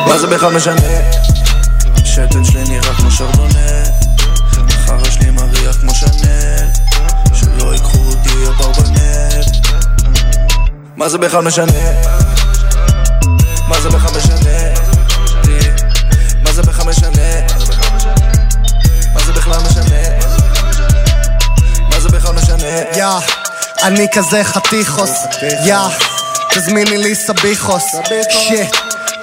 מה 0.07 0.17
זה 0.17 0.27
בכלל 0.27 0.51
משנה? 0.51 1.20
מה 11.01 11.09
זה 11.09 11.17
בכלל 11.17 11.41
משנה? 11.41 11.71
מה 13.67 13.81
זה 13.81 13.89
בכלל 13.89 14.11
משנה? 14.17 14.73
מה 16.43 16.51
זה 16.53 16.61
בכלל 16.61 16.85
משנה? 16.89 17.41
מה 19.13 19.21
זה 19.25 19.33
בכלל 19.33 19.59
משנה? 19.59 20.01
מה 21.89 21.99
זה 21.99 22.09
בכלל 22.09 22.33
משנה? 22.33 22.67
יא, 22.95 23.05
אני 23.83 24.07
כזה 24.13 24.43
חתיכוס, 24.43 25.11
יא, 25.65 25.77
תזמיני 26.53 26.97
לי 26.97 27.15
סביחוס, 27.15 27.83
שיט. 28.29 28.75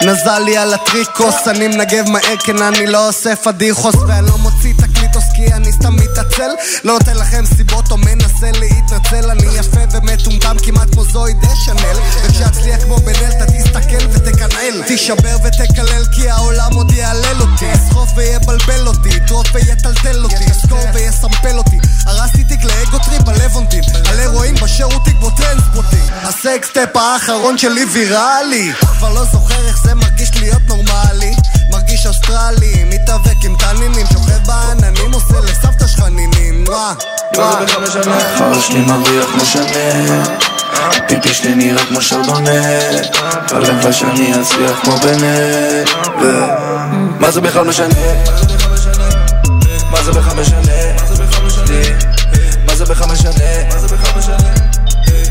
נזל 0.03 0.39
לי 0.39 0.57
על 0.57 0.75
הטריקוס, 0.75 1.49
אני 1.49 1.69
מנגב 1.69 2.09
מהר 2.09 2.37
כן 2.45 2.63
אני 2.63 2.87
לא 2.87 3.09
עושה 3.09 3.37
פדיחוס 3.37 3.95
ואני 3.95 4.27
לא 4.27 4.39
מוציא 4.39 4.75
תקליטוס 5.19 5.33
כי 5.35 5.53
אני 5.55 5.73
סתם 5.73 5.97
מתעצל. 5.97 6.51
לא 6.85 6.93
נותן 6.93 7.17
לכם 7.17 7.45
סיבות 7.57 7.91
או 7.91 7.97
מנסה 7.97 8.51
להתנצל. 8.61 9.31
אני 9.31 9.59
יפה 9.59 9.81
ומטומטם 9.93 10.57
כמעט 10.63 10.91
כמו 10.93 11.05
זוהי 11.05 11.35
דה 11.35 11.57
שנל 11.65 11.99
וכשאצליח 12.25 12.83
כמו 12.83 12.97
בן 12.97 13.13
אתה 13.13 13.45
תסתכל 13.47 14.07
ותקנאל. 14.11 14.83
תישבר 14.87 15.37
ותקלל 15.45 16.05
כי 16.13 16.31
העולם 16.31 16.75
עוד 16.75 16.93
יהלל 16.93 17.41
אותי. 17.41 17.65
יסחוף 17.65 18.11
ויבלבל 18.17 18.87
אותי 18.87 19.09
יטרוף 19.09 19.47
ויטלטל 19.55 20.25
אותי 20.25 20.45
יסקור 20.45 20.85
ויסמפל 20.95 21.59
אותי. 21.59 21.79
הרסתי 22.07 22.45
תיק 22.45 22.65
לאגוטרי 22.65 23.19
בלוונטין 23.19 23.83
על 24.11 24.21
הרואין 24.21 24.55
בשירותי 24.55 25.11
כמו 25.11 25.31
טרנספוטים 25.31 26.05
הסקסטפ 26.23 26.97
האחרון 26.97 27.59
שלי 27.59 27.85
ויראלי. 27.85 28.73
כבר 28.99 29.15
לא 29.15 29.25
זוכר 29.33 29.67
איך 29.67 29.83
זה 29.83 29.95
מרגיש 29.95 30.31
להיות 30.37 30.63
נורמלי 30.69 31.35
מרגיש 31.99 32.07
אוסטרלי, 32.07 32.85
מתאבק 32.85 33.45
עם 33.45 33.57
תנינים 33.57 34.07
שוכב 34.13 34.47
בעננים, 34.47 35.13
עושה 35.13 35.41
לסבתא 35.41 35.87
שלך 35.87 36.03
נינים 36.03 36.65
בכלל 37.35 37.83
משנה? 37.83 38.21
חרא 38.39 38.61
שלי 38.61 38.81
מריח 38.81 39.27
כמו 39.33 39.45
שנה 39.45 40.25
פיפי 41.09 41.35
שלי 41.35 41.55
נראה 41.55 41.87
כמו 41.87 42.03
שרדונה 42.03 42.51
הלוואי 43.51 43.93
שאני 43.93 44.41
אצליח 44.41 44.81
כמו 44.83 44.97
בנט 44.97 45.89
מה 47.21 47.31
זה 47.31 47.41
בכלל 47.41 47.65
משנה? 47.65 47.89
מה 49.91 50.03
זה 50.03 50.13
בכלל 50.13 50.41
משנה? 50.41 50.73
מה 52.67 52.75
זה 52.75 52.85
בכלל 52.85 53.09
משנה? 53.13 53.35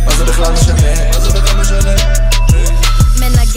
מה 0.05 0.11
זה 0.15 0.25
בכלל 0.25 0.51
משנה? 0.51 1.06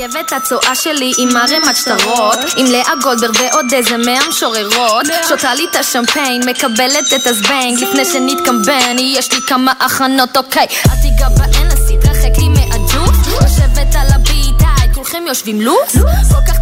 את 0.05 0.33
הצואה 0.33 0.75
שלי 0.75 1.13
עם 1.19 1.37
ערימת 1.37 1.77
שטרות 1.77 2.39
עם 2.57 2.67
לאה 2.67 2.93
גולדברג 3.03 3.37
ועוד 3.41 3.67
איזה 3.73 3.97
מאה 3.97 4.29
משוררות 4.29 5.07
שותה 5.29 5.55
לי 5.55 5.67
את 5.71 5.77
השמפיין, 5.77 6.43
מקבלת 6.47 7.13
את 7.17 7.27
הזבנג. 7.27 7.79
לפני 7.81 8.05
שנתקמבן, 8.05 8.97
יש 8.99 9.33
לי 9.33 9.39
כמה 9.47 9.73
הכנות, 9.81 10.37
אוקיי. 10.37 10.67
אל 10.87 10.97
תיגע 11.03 11.29
באנס, 11.29 11.81
תתרחק 11.89 12.39
לי 12.39 12.49
מהג'וס. 12.49 13.19
יושבת 13.27 13.95
על 13.95 14.09
הביט, 14.15 14.61
היי, 14.61 14.95
כולכם 14.95 15.23
יושבים 15.27 15.61
לוס? 15.61 15.97
כל 16.31 16.53
כך 16.53 16.60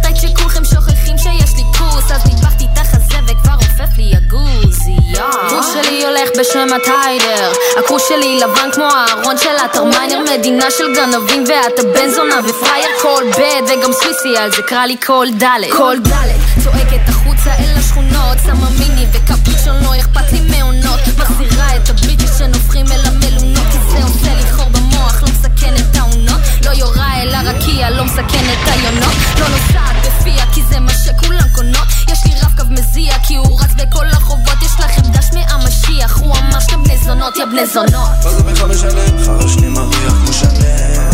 הכוס 5.45 5.73
שלי 5.73 6.05
הולך 6.05 6.29
בשם 6.39 6.67
הטיידר. 6.75 7.51
הכוס 7.79 8.03
שלי 8.09 8.39
לבן 8.39 8.71
כמו 8.71 8.85
הארון 8.85 9.37
של 9.37 9.55
הטרמיינר 9.65 10.19
מדינה 10.33 10.65
של 10.77 10.95
גנבים 10.95 11.43
ואתה 11.47 11.83
בן 11.83 12.09
זונה 12.09 12.35
ופרייר 12.49 12.89
כל 13.01 13.23
בד 13.37 13.61
וגם 13.71 13.93
סוויסי 13.93 14.37
על 14.37 14.51
זה 14.51 14.61
קרא 14.67 14.85
לי 14.85 14.95
כל 15.05 15.27
דלת. 15.37 15.71
כל 15.77 15.95
דלת 15.99 16.35
צועקת 16.63 17.09
החוצה 17.09 17.51
אל 17.59 17.77
השכונות 17.79 18.37
שמה 18.45 18.69
מיני 18.79 19.05
וקפוצ'ון 19.13 19.83
לא 19.83 19.99
אכפת 19.99 20.31
לי 20.31 20.39
מעונות. 20.39 20.99
מחזירה 21.17 21.75
את 21.75 21.89
הביטים 21.89 22.27
שנופחים 22.37 22.85
אל 22.91 23.01
המלונות 23.05 23.67
כי 23.71 23.77
זה 23.91 23.97
עושה 24.03 24.33
לי 24.35 24.51
חור 24.51 24.69
במוח 24.69 25.23
לא 25.23 25.27
מסכן 25.27 25.73
את 25.75 25.95
העונות. 25.95 26.41
לא 26.65 26.69
יורה 26.71 27.21
אל 27.21 27.35
הרקיע 27.35 27.89
לא 27.89 28.03
מסכן 28.03 28.45
את 28.53 28.67
היונות. 28.67 29.15
לא 29.39 29.47
נוסעת 29.47 29.95
בפיה 30.01 30.45
כי 30.53 30.61
זה 30.69 30.79
מה 30.79 30.91
שכולם 31.05 31.47
קונות. 31.55 31.87
יש 32.11 32.19
לי 32.25 32.31
רב 32.41 32.57
קו 32.57 32.63
מזיע 32.69 33.13
כי 33.27 33.35
הוא 33.35 33.61
רץ 33.61 33.73
בכל 33.77 34.05
הרחובות 34.05 34.57
יש 34.61 34.71
לכם 34.79 34.98
דש 35.29 35.35
מהמשיח 35.35 36.17
הוא 36.17 36.35
אמר 36.37 36.59
שאתם 36.59 36.83
בני 36.83 36.97
זונות 36.97 37.37
יא 37.37 37.45
בני 37.45 37.67
זונות 37.67 37.91
מה 38.23 38.31
זה 38.31 38.43
בכלל 38.43 38.67
משנה? 38.67 39.25
חרא 39.25 39.47
שלי 39.47 39.67
מריח 39.67 40.13
כמו 40.13 40.33
שנה 40.33 41.09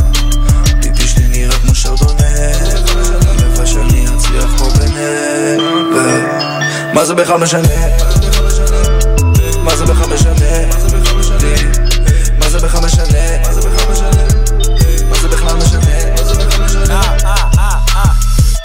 פיפי 0.81 1.07
שלי 1.07 1.27
נראה 1.27 1.59
כמו 1.59 1.75
שרדונה 1.75 2.23
הלוואי 3.29 3.67
שאני 3.67 4.05
אצליח 4.17 4.49
כמו 4.57 4.69
בנט 4.69 5.61
מה 6.93 7.05
זה 7.05 7.13
בכלל 7.15 7.37
משנה? 7.37 7.67
מה 9.63 9.75
זה 9.75 9.85
בכלל 9.85 10.13
משנה? 10.13 10.65
מה 10.67 10.79
זה 10.79 10.97
בכלל 10.97 11.19
משנה? 11.19 11.47
מה 12.39 12.49
זה 12.49 12.59
בכלל 12.59 12.85
משנה? 12.85 13.64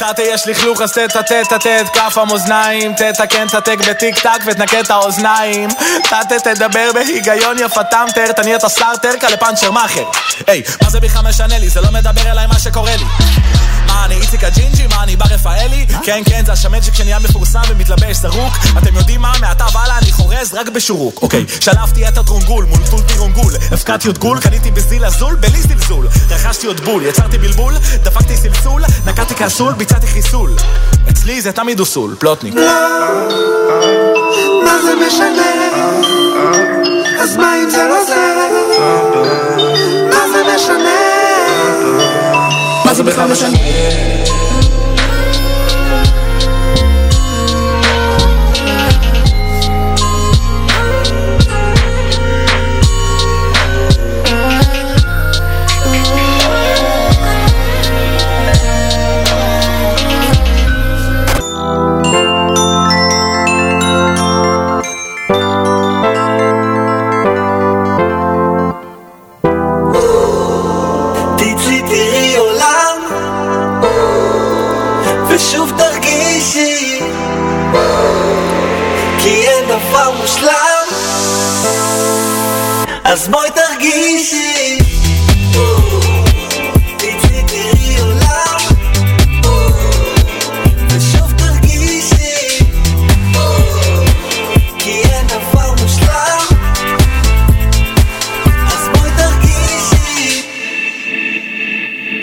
תתה 0.00 0.22
יש 0.22 0.46
לכלוך 0.46 0.80
אז 0.80 0.92
תטה 0.92 1.22
תטה 1.44 1.80
את 1.80 1.88
כף 1.88 2.18
המאזניים 2.18 2.94
תתקן 2.94 3.46
תתק 3.48 3.76
בטיק 3.88 4.18
טק 4.18 4.40
ותנקה 4.46 4.80
את 4.80 4.90
האוזניים 4.90 5.70
תתה 6.02 6.54
תדבר 6.54 6.90
בהיגיון 6.94 7.58
יפתם-טר 7.58 8.32
תניע 8.32 8.56
את 8.56 8.64
הסטארטר 8.64 9.12
כלפאנצ'ר 9.20 9.70
מאכר 9.70 10.04
היי, 10.46 10.62
מה 10.82 10.90
זה 10.90 11.00
בכלל 11.00 11.22
משנה 11.28 11.58
לי? 11.58 11.68
זה 11.68 11.80
לא 11.80 11.90
מדבר 11.92 12.30
אליי 12.30 12.46
מה 12.46 12.58
שקורה 12.58 12.96
לי 12.96 13.04
מה 13.86 14.04
אני 14.04 14.14
איציק 14.14 14.44
הג'ינג'י? 14.44 14.86
מה 14.86 15.02
אני 15.02 15.16
בר 15.16 15.24
רפאלי? 15.30 15.86
כן 16.02 16.22
כן 16.26 16.42
זה 16.46 16.52
השמן 16.52 16.82
שכשנהיה 16.82 17.18
מפורסם 17.18 17.62
ומתלבש 17.68 18.16
זרוק 18.16 18.54
אתם 18.78 18.96
יודעים 18.96 19.20
מה? 19.20 19.32
מעתה 19.40 19.64
והלאה 19.72 19.98
אני 19.98 20.12
חורז 20.12 20.54
רק 20.54 20.68
בשורוק 20.68 21.22
אוקיי, 21.22 21.44
שלפתי 21.60 22.08
את 22.08 22.18
הטרונגול 22.18 22.64
מול 22.64 22.78
גבול 22.78 23.02
פירונגול 23.02 23.52
הפקדתי 23.72 24.08
עוד 24.08 24.18
גול, 24.18 24.40
קניתי 24.40 24.70
בזיל 24.70 25.04
הזול 25.04 25.34
בלי 25.34 25.62
זלזול 25.62 26.08
רכשתי 26.30 26.66
עוד 26.66 26.80
בול, 26.80 27.06
יצרתי 27.06 27.38
בלבול 27.38 27.74
דפקתי 28.02 28.36
סלסול, 28.36 28.82
נקעתי 29.06 29.34
קרסול, 29.34 29.74
ביצעתי 29.90 30.06
חיסול 30.06 30.50
אצלי 31.10 31.40
זה 31.40 31.52
תמיד 31.52 31.80
אוסול, 31.80 32.14
פלוטניק 32.18 32.54
מה 34.64 34.78
זה 34.82 34.94
משנה? 35.06 35.52
אז 37.20 37.36
מה 37.36 37.56
אם 37.56 37.70
זה 37.70 37.84
לא 37.88 38.04
זה? 38.04 38.14
מה 40.10 40.28
זה 40.32 40.54
משנה? 40.54 40.96
מה 42.84 42.94
זה 42.94 43.02
בכלל 43.02 43.32
משנה? 43.32 43.58
אז 83.20 83.28
בואי 83.28 83.50
תרגישי. 83.50 84.78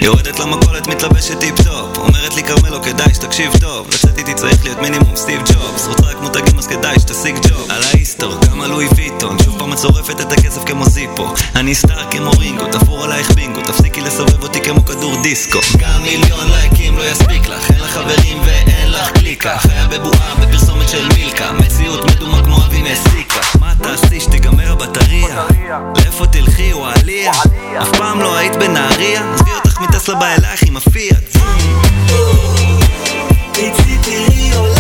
יורדת 0.02 0.40
למכולת, 0.40 0.88
מתלבשת 0.88 1.40
טיפ-טופ. 1.40 1.98
אומרת 1.98 2.36
לי 2.36 2.44
כרמלו 2.44 2.84
כדאי 2.84 3.14
שתקשיב 3.14 3.52
טוב. 3.62 3.88
לצאת 3.94 4.18
איתי 4.18 4.34
צריך 4.34 4.64
להיות 4.64 4.80
מינימום 4.80 5.16
סטיב 5.16 5.42
ג'ובס. 5.42 5.88
רוצה 5.88 6.06
רק 6.06 6.22
מותגים 6.22 6.60
אז 6.60 6.68
כדאי 6.68 7.00
שתשיג 7.00 7.36
job 7.48 7.57
פעם 9.78 10.22
את 10.22 10.32
הכסף 10.32 10.64
כמו 10.66 10.86
זיפו. 10.86 11.34
אני 11.56 11.76
סטאר 11.76 12.12
כמו 12.12 12.32
רינגו 12.32 12.66
תפור 12.72 13.04
עלייך 13.04 13.32
בינגו. 13.32 13.62
תפסיקי 13.62 14.02
לסובב 14.02 14.44
אותי 14.44 14.62
כמו 14.62 14.86
כדור 14.86 15.22
דיסקו. 15.22 15.60
גם 15.78 16.02
מיליון 16.02 16.48
לייקים 16.50 16.98
לא 16.98 17.04
יספיק 17.04 17.48
לך 17.48 17.72
אין 17.72 17.80
לך 17.80 17.92
חברים 17.92 18.42
ואין 18.46 18.92
לך 18.92 19.12
קליקה. 19.12 19.58
חיה 19.58 19.88
בבועה 19.88 20.36
בפרסומת 20.36 20.90
של 20.90 21.08
מילקה. 21.16 21.52
מציאות 21.52 22.06
מדומה 22.06 22.44
כמו 22.44 22.58
אבי 22.58 22.82
מסיקה. 22.82 23.40
מה 23.60 23.74
תעשי 23.84 24.20
שתיגמר 24.20 24.72
הבטריה? 24.72 25.46
לאיפה 25.96 26.28
תלכי 26.28 26.74
וואליה? 26.74 27.32
אף 27.82 27.90
פעם 27.98 28.20
לא 28.20 28.36
היית 28.38 28.56
בנהריה? 28.56 29.34
עזבי 29.34 29.52
אותך 29.56 29.82
מטסלה 29.82 30.16
בא 30.16 30.26
אלייך 30.26 30.64
עם 30.68 30.78
הפיאט. 30.78 31.38
תצאי 33.52 33.98
תראי 34.04 34.52
עולם 34.56 34.77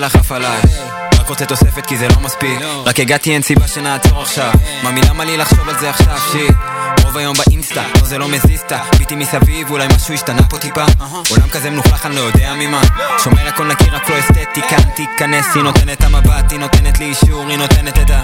שלך 0.00 0.16
עף 0.16 0.32
עליי. 0.32 0.60
רק 1.18 1.28
רוצה 1.28 1.46
תוספת 1.46 1.86
כי 1.86 1.96
זה 1.96 2.08
לא 2.08 2.20
מספיק. 2.20 2.58
רק 2.84 3.00
הגעתי 3.00 3.32
אין 3.32 3.42
סיבה 3.42 3.68
שנעצור 3.68 4.22
עכשיו. 4.22 4.52
ממי 4.84 5.00
למה 5.00 5.24
לי 5.24 5.36
לחשוב 5.36 5.68
על 5.68 5.78
זה 5.78 5.90
עכשיו? 5.90 6.18
שיט 6.32 6.75
רוב 7.16 7.20
היום 7.20 7.36
באינסטה, 7.46 7.82
לא 7.94 8.06
זה 8.06 8.18
לא 8.18 8.28
מזיזתה 8.28 8.78
ביטי 8.98 9.14
מסביב, 9.14 9.70
אולי 9.70 9.86
משהו 9.96 10.14
השתנה 10.14 10.42
פה 10.42 10.58
טיפה. 10.58 10.84
עולם 11.30 11.48
כזה 11.48 11.70
מלוכלך, 11.70 12.06
אני 12.06 12.16
לא 12.16 12.20
יודע 12.20 12.54
ממה. 12.58 12.80
שומר 13.24 13.48
הכל 13.48 13.66
נקי, 13.66 13.84
רק 13.84 14.10
לא 14.10 14.18
אסתטיקה 14.18 14.76
תיכנס, 14.96 15.46
היא 15.54 15.62
נותנת 15.62 16.04
המבט, 16.04 16.50
היא 16.52 16.58
נותנת 16.58 16.98
לי 16.98 17.04
אישור, 17.04 17.48
היא 17.48 17.58
נותנת 17.58 17.98
את 17.98 18.10
ה... 18.10 18.22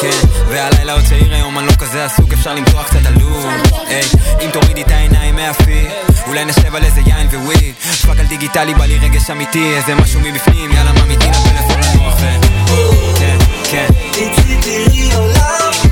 כן, 0.00 0.28
והלילה 0.48 0.92
עוד 0.92 1.04
צעיר 1.08 1.34
היום, 1.34 1.58
אני 1.58 1.66
לא 1.66 1.72
כזה 1.72 2.04
עסוק, 2.04 2.32
אפשר 2.32 2.54
למתוח 2.54 2.86
קצת 2.86 3.06
עלוב 3.06 3.46
היי, 3.86 4.08
אם 4.40 4.50
תורידי 4.52 4.82
את 4.82 4.90
העיניים 4.90 5.36
מהפיד 5.36 5.90
אולי 6.26 6.44
נשב 6.44 6.74
על 6.74 6.84
איזה 6.84 7.00
יין 7.06 7.26
וויד 7.32 7.74
שפק 7.92 8.18
על 8.18 8.26
דיגיטלי, 8.26 8.74
בא 8.74 8.84
לי 8.84 8.98
רגש 8.98 9.30
אמיתי, 9.30 9.76
איזה 9.76 9.94
משהו 9.94 10.20
מבפנים, 10.20 10.72
יאללה 10.72 10.92
ממיתי 10.92 11.26
לפלאפון 11.26 11.80
לנוח 11.80 12.14
ו... 12.20 12.26
כן, 13.18 13.36
כן. 13.70 13.86
תראי 14.62 15.14
עולם 15.14 15.91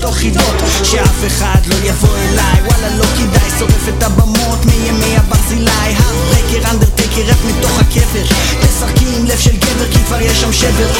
לפתוח 0.00 0.16
חידות, 0.16 0.54
שאף 0.84 1.26
אחד 1.26 1.58
לא 1.66 1.74
יבוא 1.84 2.16
אליי, 2.16 2.62
וואלה 2.64 2.96
לא 2.96 3.04
כדאי, 3.04 3.50
שורף 3.58 3.88
את 3.88 4.02
הבמות 4.02 4.66
מימי 4.66 5.16
הברזילי, 5.16 5.70
הארדברקר, 5.70 6.70
אנדרטקר, 6.70 7.22
רap 7.30 7.46
מתוך 7.46 7.80
הקבר, 7.80 8.24
תשחקי 8.60 9.04
עם 9.16 9.24
לב 9.24 9.38
של 9.38 9.56
גבר 9.56 9.92
כי 9.92 9.98
כבר 10.06 10.20
יש 10.20 10.40
שם 10.40 10.52
שבר, 10.52 10.90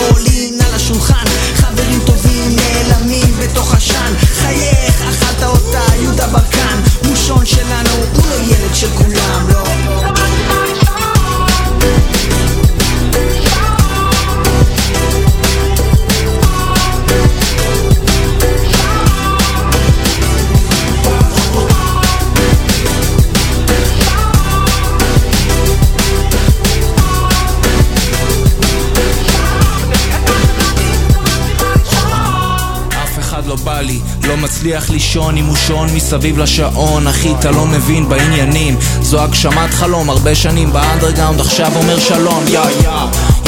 מצליח 34.70 34.90
לישון 34.90 35.36
עם 35.36 35.44
מושון 35.44 35.88
מסביב 35.94 36.38
לשעון. 36.38 37.06
אחי 37.06 37.34
אתה 37.38 37.50
לא 37.50 37.66
מבין 37.66 38.08
בעניינים. 38.08 38.76
זו 39.02 39.22
הגשמת 39.22 39.70
חלום 39.70 40.10
הרבה 40.10 40.34
שנים 40.34 40.72
באנדרגאונד 40.72 41.40
עכשיו 41.40 41.72
אומר 41.76 41.98
שלום. 41.98 42.44
יא 42.48 42.60
יא. 42.82 42.90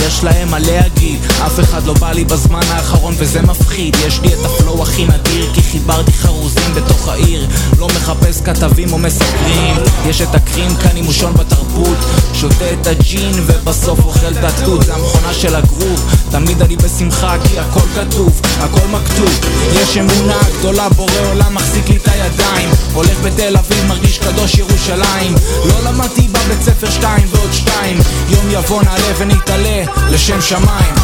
יש 0.07 0.25
להם 0.25 0.51
מה 0.51 0.59
להגיד 0.59 1.21
אף 1.47 1.61
אחד 1.61 1.87
לא 1.87 1.95
בא 1.95 2.13
לי 2.13 2.25
בזמן 2.25 2.61
האחרון 2.69 3.15
וזה 3.19 3.43
מפחיד. 3.43 3.97
יש 4.07 4.21
לי 4.21 4.29
את 4.29 4.45
הפלואו 4.45 4.83
הכי 4.83 5.05
נדיר 5.05 5.51
כי 5.55 5.62
חיברתי 5.73 6.13
חרוזים 6.13 6.75
בתוך 6.75 7.09
העיר. 7.09 7.49
לא 7.79 7.87
מחפש 7.87 8.41
כתבים 8.41 8.93
או 8.93 8.99
מסקרים. 8.99 9.77
יש 10.07 10.21
את 10.21 10.35
הקרים 10.35 10.77
כאן 10.77 10.97
עם 10.97 11.05
מושון 11.05 11.35
בתרבות. 11.35 11.99
שותה 12.35 12.65
את 12.73 12.87
הג'ין 12.87 13.33
ובסוף 13.47 14.05
אוכל 14.05 14.27
את 14.39 14.45
התות 14.45 14.85
זה 14.85 14.95
המכונה 14.95 15.35
של 15.35 15.55
הגרוב. 15.55 16.05
תמיד 16.31 16.63
אני 16.63 16.77
בשמחה 16.77 17.37
כי 17.45 17.59
הכל 17.59 17.87
כתוב 17.95 18.41
הכל 18.61 18.87
מכתוב. 18.91 19.41
יש 19.73 19.97
אמונה 19.97 20.39
גדולה 20.59 20.89
בורא 20.89 21.13
עולם 21.31 21.55
מחזיק 21.55 21.89
לי 21.89 21.97
את 21.97 22.09
הידיים. 22.09 22.71
הולך 22.93 23.21
בתל 23.25 23.57
אביב 23.57 23.85
מרגיש 23.89 24.19
קדוש 24.19 24.55
ירושלים. 24.55 25.35
לא 25.65 25.91
למדתי 25.91 26.29
בבית 26.29 26.63
ספר 26.63 26.91
שתיים 26.91 27.29
ועוד 27.31 27.53
שתיים. 27.53 27.99
יום 28.29 28.45
יבוא 28.51 28.83
נעלה 28.83 29.13
ונתעלה 29.19 29.85
לשם 30.11 30.41
שמיים 30.41 30.95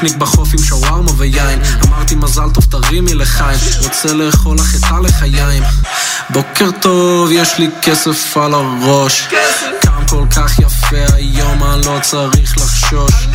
פיקניק 0.00 0.16
בחוף 0.16 0.48
עם 0.52 0.58
שווארמה 0.64 1.10
ויין. 1.16 1.62
אמרתי 1.86 2.14
מזל 2.14 2.50
טוב 2.54 2.64
תרימי 2.64 3.14
לחיים. 3.14 3.58
רוצה 3.82 4.12
לאכול 4.12 4.56
לך 4.56 4.74
את 4.74 4.80
הלחיים 4.84 5.62
בוקר 6.30 6.70
טוב 6.80 7.30
יש 7.32 7.58
לי 7.58 7.68
כסף 7.82 8.36
על 8.36 8.54
הראש. 8.54 9.28
קם 9.80 10.06
כל 10.08 10.24
כך 10.36 10.58
יפה 10.58 11.14
היום 11.14 11.64
אני 11.64 11.86
לא 11.86 11.98
צריך 12.02 12.56
לחשוש 12.56 13.28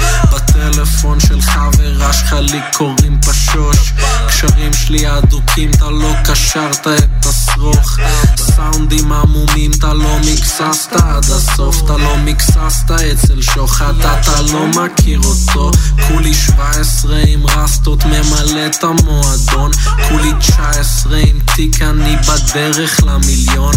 בטלפון 0.70 1.20
של 1.20 1.42
חברה 1.42 2.14
שלך 2.14 2.34
לי 2.34 2.60
קוראים 2.74 3.20
פשוש 3.22 3.94
קשרים 4.28 4.74
שלי 4.74 5.18
אדוקים 5.18 5.72
אתה 5.72 5.90
לא 5.90 6.14
קשרת 6.26 6.88
את 6.88 7.26
השרוך 7.26 8.00
סאונדים 8.38 9.12
עמומים 9.12 9.72
אתה 9.80 9.94
לא 9.94 10.18
מקססת 10.20 10.94
עד 10.94 11.24
הסוף 11.24 11.82
אתה 11.86 11.98
לא 11.98 12.18
מקססת 12.18 12.92
אצל 12.92 13.42
שוחט 13.42 13.96
אתה 14.00 14.42
לא 14.54 14.68
מכיר 14.68 15.20
אותו 15.20 15.72
כולי 16.08 16.34
17 16.34 17.20
עם 17.28 17.48
רסטות 17.48 18.06
ממלא 18.06 18.66
את 18.66 18.84
המועדון 18.84 19.72
כולי 20.10 20.32
19 20.40 21.18
עם 21.18 21.40
תיק 21.56 21.82
אני 21.82 22.16
בדרך 22.18 23.04
למיליון 23.04 23.76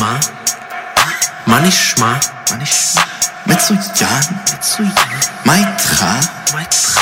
מה? 0.00 0.18
מה 1.46 1.60
נשמע? 1.60 2.14
מה 2.50 2.56
נשמע? 2.56 3.33
מצוין, 3.46 4.22
מצוין. 4.54 4.92
מה 5.44 5.54
איתך? 5.54 6.04
מה 6.52 6.60
איתך? 6.60 7.00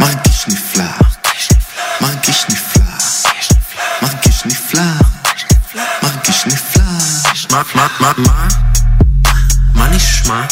מרגיש 0.00 0.48
נפלא. 0.48 0.84
מרגיש 2.00 2.44
נפלא. 2.48 2.82
מרגיש 4.02 4.44
נפלא. 4.46 4.82
מרגיש 6.02 6.46
נפלא. 6.46 6.82
מה, 7.50 7.62
מה, 7.74 7.86
מה, 8.00 8.12
מה? 8.18 8.48
מה 9.74 9.88
נשמע? 9.88 10.42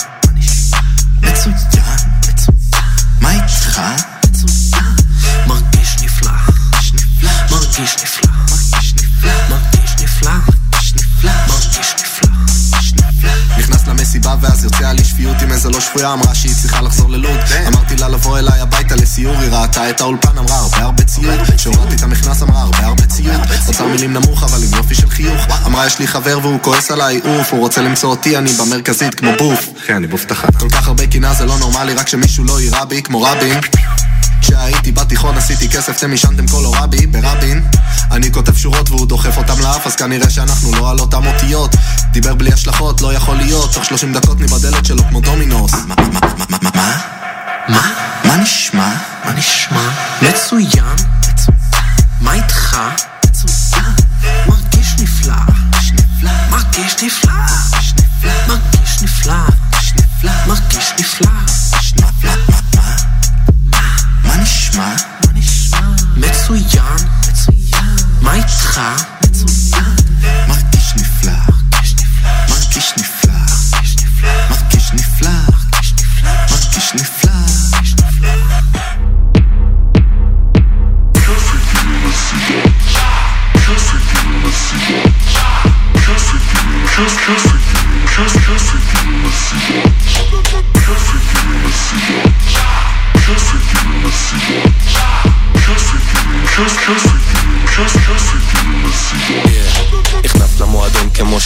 לא 15.80 15.86
שפויה 15.86 16.12
אמרה 16.12 16.34
שהיא 16.34 16.54
צריכה 16.54 16.82
לחזור 16.82 17.10
ללוד. 17.10 17.40
אמרתי 17.68 17.96
לה 17.96 18.08
לבוא 18.08 18.38
אליי 18.38 18.60
הביתה 18.60 18.96
לסיור 18.96 19.36
היא 19.36 19.50
ראתה 19.50 19.90
את 19.90 20.00
האולפן 20.00 20.38
אמרה 20.38 20.56
הרבה 20.56 20.76
הרבה 20.76 21.04
ציוד 21.04 21.40
כשהורדתי 21.56 21.94
את 21.94 22.02
המכנס 22.02 22.42
אמרה 22.42 22.60
הרבה 22.60 22.78
הרבה 22.78 23.06
ציוד 23.06 23.40
אוצר 23.68 23.86
מילים 23.86 24.12
נמוך 24.12 24.42
אבל 24.42 24.58
עם 24.64 24.74
יופי 24.76 24.94
של 24.94 25.10
חיוך. 25.10 25.46
אמרה 25.66 25.86
יש 25.86 25.98
לי 25.98 26.06
חבר 26.06 26.38
והוא 26.42 26.58
כועס 26.62 26.90
עליי 26.90 27.20
אוף 27.24 27.52
הוא 27.52 27.60
רוצה 27.60 27.82
למצוא 27.82 28.10
אותי 28.10 28.38
אני 28.38 28.52
במרכזית 28.52 29.14
כמו 29.14 29.30
בוף. 29.38 29.66
כן 29.86 29.94
אני 29.94 30.06
בוף 30.06 30.24
תחת. 30.24 30.56
כל 30.56 30.70
כך 30.70 30.88
הרבה 30.88 31.06
קנאה 31.06 31.34
זה 31.34 31.46
לא 31.46 31.58
נורמלי 31.58 31.94
רק 31.94 32.08
שמישהו 32.08 32.44
לא 32.44 32.60
יירה 32.60 32.84
בי 32.84 33.02
כמו 33.02 33.22
רבין 33.22 33.60
כשהייתי 34.40 34.92
בתיכון 34.92 35.36
עשיתי 35.36 35.68
כסף, 35.68 35.98
אתם 35.98 36.10
עישנתם 36.10 36.48
קולורבי 36.48 37.06
ברבין. 37.06 37.64
אני 38.10 38.32
כותב 38.32 38.56
שורות 38.56 38.90
והוא 38.90 39.06
דוחף 39.06 39.36
אותם 39.36 39.60
לאף 39.60 39.86
אז 39.86 39.96
כנראה 39.96 40.30
שאנחנו 40.30 40.72
לא 40.72 40.90
על 40.90 40.98
אותם 40.98 41.26
אותיות. 41.26 41.76
דיבר 42.12 42.34
בלי 42.34 42.52
השלכות, 42.52 43.00
לא 43.00 43.14
יכול 43.14 43.36
להיות 43.36 43.72
תוך 43.72 43.84
30 43.84 44.12
דקות 44.12 44.40
מבדלת 44.40 44.84
שלו 44.84 45.02
כמו 45.08 45.20
דומינוס. 45.20 45.72
מה? 47.68 47.90
מה 48.24 48.36
נשמע? 48.36 48.92
מה 49.24 49.32
נשמע? 49.32 49.90
מצוין. 50.22 50.96
מה 52.20 52.34
איתך? 52.34 52.78
מרגיש 54.46 54.94
נפלא. 54.98 55.34
מרגיש 56.50 56.94
נפלא. 57.02 57.32
מרגיש 58.48 59.02
נפלא. 59.02 59.34
מרגיש 60.46 60.92
נפלא. 60.98 61.30
מה 61.96 62.59
נשמע? 64.70 64.94
מצוין 66.16 66.96
מה 68.20 68.34
איתך? 68.34 68.80
מרגיש 70.48 70.94
נפלא. 70.96 71.32
מרגיש 72.48 72.92
נפלא. 72.96 73.32
מרגיש 74.50 74.92
נפלא. 74.92 75.30
מרגיש 76.50 76.94
נפלא. 76.94 77.19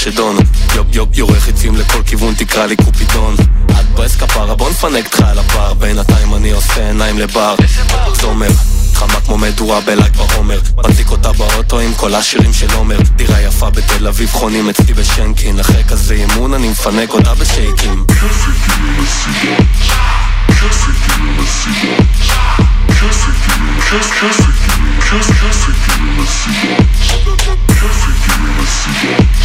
שדון 0.04 0.36
יופ 0.74 0.86
יופ 0.92 1.08
יורה 1.18 1.40
חיצים 1.40 1.74
לכל 1.74 2.02
כיוון 2.06 2.34
תקרא 2.34 2.66
לי 2.66 2.76
קופידון. 2.76 3.34
את 3.70 3.84
בועס 3.94 4.16
כפרה 4.16 4.54
בוא 4.54 4.70
נפנק 4.70 5.04
אותך 5.04 5.20
על 5.20 5.38
הפר 5.38 5.74
בינתיים 5.74 6.34
אני 6.34 6.50
עושה 6.50 6.86
עיניים 6.86 7.18
לבר. 7.18 7.54
צומר 8.20 8.50
חמה 8.94 9.20
כמו 9.26 9.38
מדורה 9.38 9.80
בל"ג 9.80 10.16
בעומר. 10.16 10.60
מדליק 10.76 11.10
אותה 11.10 11.32
באוטו 11.32 11.80
עם 11.80 11.94
כל 11.94 12.14
השירים 12.14 12.52
של 12.52 12.74
עומר. 12.74 12.98
דירה 13.16 13.40
יפה 13.40 13.70
בתל 13.70 14.06
אביב 14.06 14.30
חונים 14.30 14.68
אצלי 14.68 14.94
בשנקין. 14.94 15.60
אחרי 15.60 15.84
כזה 15.84 16.14
אימון 16.14 16.54
אני 16.54 16.68
מפנק 16.68 17.10
אותה 17.10 17.34
בשייקים. 17.34 18.04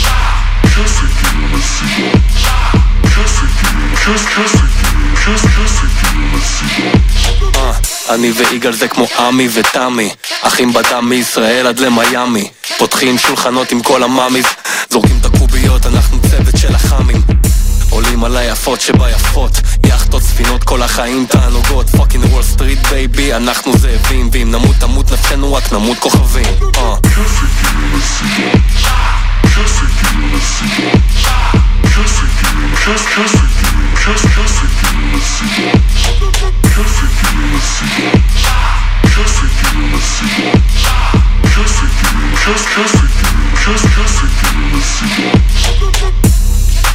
אה, 0.05 0.48
אני 8.09 8.31
ויגאל 8.31 8.73
זה 8.73 8.87
כמו 8.87 9.07
עמי 9.19 9.47
ותמי 9.53 10.09
אחים 10.41 10.73
בדם 10.73 11.09
מישראל 11.09 11.67
עד 11.67 11.79
למיאמי. 11.79 12.49
פותחים 12.77 13.17
שולחנות 13.17 13.71
עם 13.71 13.81
כל 13.81 14.03
ה 14.03 14.10
mamis 14.10 14.45
זורקים 14.89 15.17
את 15.21 15.25
הקוביות, 15.25 15.85
אנחנו 15.85 16.17
צוות 16.21 16.57
של 16.57 16.75
החאמים 16.75 17.21
עולים 17.89 18.23
על 18.23 18.37
היפות 18.37 18.81
שביפות 18.81 19.51
יאכטות, 19.85 20.23
ספינות, 20.23 20.63
כל 20.63 20.81
החיים 20.81 21.25
תענוגות. 21.25 21.89
fucking 21.89 22.25
וול 22.25 22.43
סטריט 22.43 22.79
baby, 22.87 23.33
אנחנו 23.33 23.77
זאבים 23.77 24.29
ואם 24.33 24.51
נמות 24.51 24.75
תמות 24.79 25.11
נפשנו 25.11 25.53
רק 25.53 25.73
נמות 25.73 25.99
כוכבים. 25.99 26.45
אה. 26.77 26.95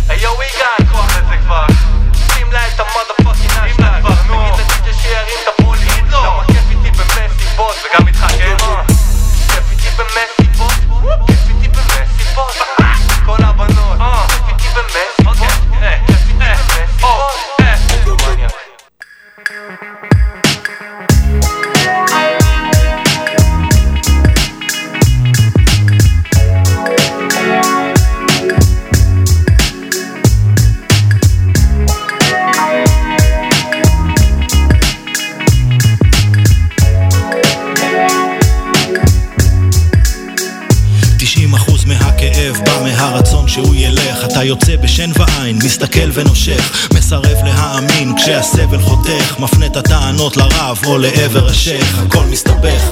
היו 0.10 0.32
יגאל, 0.34 0.92
כוח 0.92 1.18
לזה 1.18 1.38
כבר 1.38 1.66
שים 2.34 2.52
לה 2.52 2.68
את 2.68 2.80
המודפאקינג 2.80 3.52
אשלה 3.52 4.00
כבר, 4.02 4.14
נו 4.28 4.56
תגיד 4.56 4.66
לדיג'ה 4.72 4.94
שירים 5.02 5.40
את 5.44 5.48
הפוליס 5.48 6.14
למה 6.14 6.44
כיף 6.48 6.64
איתי 6.72 6.92
במסיבות 9.98 10.43
fuck. 12.35 12.84
אתה 44.95 45.34
ועין, 45.45 45.59
מסתכל 45.65 46.11
ונושך 46.13 46.89
מסרב 46.95 47.37
להאמין 47.45 48.17
כשהסבל 48.17 48.81
חותך 48.81 49.39
מפנה 49.39 49.67
את 49.67 49.77
הטענות 49.77 50.37
לרב 50.37 50.79
או 50.87 50.99
לעבר 50.99 51.49
השייח. 51.49 51.99
הכל 51.99 52.25
מסתבך. 52.31 52.83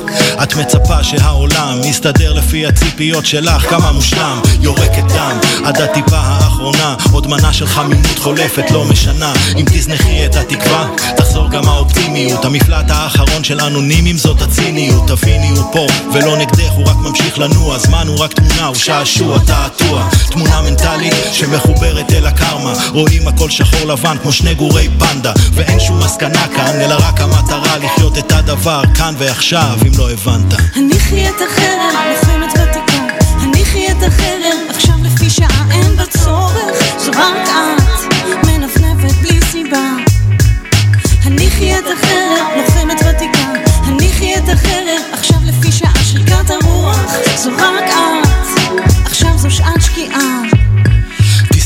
את 0.42 0.56
מצפה 0.56 1.04
שהעולם 1.04 1.80
יסתדר 1.84 2.32
לפי 2.32 2.66
הציפיות 2.66 3.26
שלך 3.26 3.70
כמה 3.70 3.92
מושלם 3.92 4.40
יורקת 4.60 5.04
דם. 5.08 5.38
עד 5.64 5.80
הטיפה 5.80 6.16
האחרונה 6.16 6.94
עוד 7.12 7.26
מנה 7.26 7.52
של 7.52 7.66
חמימות 7.66 8.18
חולפת 8.18 8.70
לא 8.70 8.84
משנה. 8.84 9.32
אם 9.56 9.64
תזנחי 9.64 10.26
את 10.26 10.36
התקווה 10.36 10.88
תחזור 11.16 11.50
גם 11.50 11.68
האופטימיות. 11.68 12.44
המפלט 12.44 12.90
האחרון 12.90 13.44
של 13.44 13.60
אנונימים 13.60 14.16
זאת 14.16 14.42
הציניות. 14.42 15.08
תביני 15.08 15.50
הוא 15.50 15.72
פה 15.72 15.86
ולא 16.14 16.36
נגדך 16.36 16.72
הוא 16.76 16.86
רק 16.86 16.96
ממשיך 16.96 17.38
לנוע. 17.38 17.78
זמן 17.78 18.06
הוא 18.08 18.18
רק 18.18 18.32
תמונה 18.32 18.66
הוא 18.66 18.76
שעשוע 18.76 19.38
תעתוע. 19.38 20.08
תמונה 20.30 20.62
מנטלית 20.62 21.14
שמחוברת 21.32 22.12
אל 22.12 22.26
הקרמה 22.42 22.72
רואים 22.92 23.28
הכל 23.28 23.50
שחור 23.50 23.86
לבן 23.86 24.16
כמו 24.22 24.32
שני 24.32 24.54
גורי 24.54 24.88
פנדה. 24.98 25.32
ואין 25.52 25.80
שום 25.80 25.98
מסקנה 26.04 26.48
כאן 26.56 26.80
אלא 26.80 26.94
רק 26.94 27.20
המטרה 27.20 27.78
לחיות 27.78 28.18
את 28.18 28.32
הדבר 28.32 28.82
כאן 28.94 29.14
ועכשיו 29.18 29.78
אם 29.86 29.92
לא 29.98 30.10
הבנת. 30.10 30.54
הניחי 30.76 31.28
את 31.28 31.34
החרב, 31.34 31.94
לוחמת 32.10 32.52
ותיקה. 32.52 33.02
הניחי 33.40 33.86
את 33.92 34.02
החרב, 34.02 34.58
עכשיו 34.70 34.94
לפי 35.02 35.30
שעה 35.30 35.66
אין 35.70 35.96
בה 35.96 36.06
צורך. 36.06 36.98
זו 36.98 37.10
רק 37.10 37.48
את, 37.48 38.46
מנפנפת 38.46 39.14
בלי 39.22 39.40
סיבה. 39.50 39.88
הניחי 41.24 41.78
את 41.78 41.84
החרב, 41.92 42.46
לוחמת 42.56 43.00
ותיקה. 43.00 43.52
הניחי 43.84 44.34
את 44.36 44.48
החרב, 44.48 45.02
עכשיו 45.12 45.38
לפי 45.44 45.72
שעה 45.72 46.04
שריקת 46.04 46.50
הרוח 46.50 47.12
זו 47.36 47.50
רק 47.58 47.84
את, 47.88 48.28
עכשיו 49.04 49.38
זו 49.38 49.50
שעת 49.50 49.82
שקיעה 49.82 50.61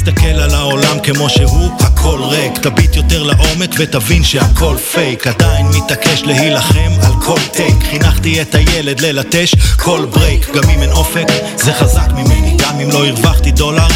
תסתכל 0.07 0.41
על 0.41 0.55
העולם 0.55 0.99
כמו 1.03 1.31
שהוא, 1.31 1.71
הכל 1.81 2.21
ריק. 2.23 2.59
תביט 2.59 2.97
יותר 2.97 3.23
לעומק 3.23 3.75
ותבין 3.79 4.25
שהכל 4.25 4.77
פייק. 4.93 5.27
עדיין 5.27 5.67
מתעקש 5.67 6.23
להילחם 6.23 6.91
על 7.03 7.13
כל 7.23 7.39
take. 7.53 7.77
חינכתי 7.91 8.43
את 8.43 8.55
הילד 8.55 9.01
ללטש 9.01 9.55
כל 9.77 10.07
break 10.11 10.51
גם 10.55 10.71
אם 10.71 10.83
אין 10.83 10.93
אופק, 10.93 11.27
זה 11.57 11.73
חזק 11.73 12.09
ממני. 12.13 12.57
גם 12.59 12.81
אם 12.81 12.91
לא 12.91 13.07
הרווחתי 13.07 13.51
דולר 13.51 13.87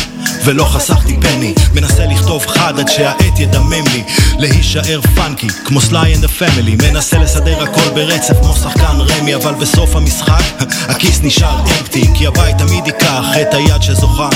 ולא 0.45 0.65
חסכתי 0.65 1.17
penny. 1.21 1.55
מנסה 1.75 2.07
לכתוב 2.07 2.47
חד 2.47 2.79
עד 2.79 2.89
שהעט 2.89 3.39
ידמם 3.39 3.85
לי. 3.93 4.03
להישאר 4.39 5.01
funky 5.15 5.49
כמו 5.65 5.81
Sly 5.81 6.15
and 6.15 6.25
ה 6.25 6.32
Family 6.32 6.77
מנסה 6.77 7.19
לסדר 7.19 7.63
הכל 7.63 7.91
ברצף 7.95 8.35
כמו 8.43 8.55
שחקן 8.55 8.97
רמי 9.01 9.35
אבל 9.35 9.55
בסוף 9.55 9.97
המשחק 9.97 10.43
הכיס 10.91 11.21
נשאר 11.23 11.61
empty 11.61 12.07
כי 12.15 12.27
הבית 12.27 12.59
תמיד 12.59 12.87
ייקח 12.87 13.25
את 13.43 13.55
היד 13.55 13.83
שזוכה. 13.83 14.29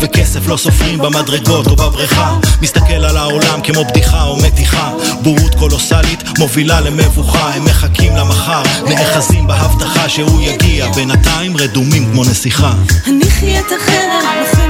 וכסף 0.00 0.48
לא 0.48 0.56
סופרים 0.56 0.98
במדרגות 0.98 1.66
או 1.66 1.76
בבריכה. 1.76 2.36
מסתכל 2.62 3.04
על 3.04 3.16
העולם 3.16 3.60
כמו 3.64 3.84
בדיחה 3.84 4.22
או 4.22 4.36
מתיחה. 4.36 4.92
בורות 5.22 5.54
קולוסלית 5.54 6.24
מובילה 6.38 6.80
למבוכה. 6.80 7.50
הם 7.54 7.64
מחכים 7.64 8.16
למחר 8.16 8.62
נאחזים 8.88 9.46
בהבטחה 9.46 10.08
שהוא 10.08 10.42
יגיע. 10.42 10.90
בינתיים 10.90 11.56
רדומים 11.56 12.12
כמו 12.12 12.24
נסיכה. 12.24 12.72
הניחי 13.06 13.58
את 13.58 13.72
החרב, 13.72 14.67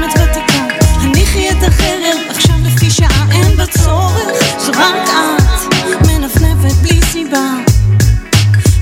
החרב, 1.68 2.18
עכשיו 2.28 2.54
לפי 2.64 2.90
שעה 2.90 3.26
אין 3.32 3.56
בה 3.56 3.66
צורך. 3.66 4.58
זו 4.58 4.72
רק 4.72 5.08
את, 5.08 6.06
מנפנפת 6.06 6.74
בלי 6.82 7.00
סיבה. 7.12 7.50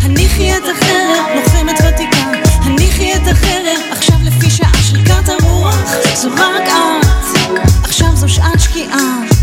הניחי 0.03 0.57
את 0.57 0.63
החרב, 0.63 1.25
לוחמת 1.35 1.79
ותיקה. 1.89 2.31
הניחי 2.63 3.15
את 3.15 3.29
החרב, 3.33 3.81
עכשיו 3.91 4.17
לפי 4.25 4.51
שעה 4.51 4.83
שריקת 4.83 5.29
הרוח 5.29 5.79
זו 6.15 6.29
רק 6.33 6.69
את, 6.69 7.37
עכשיו 7.85 8.17
זו 8.17 8.29
שעת 8.29 8.61
שקיעה 8.61 9.36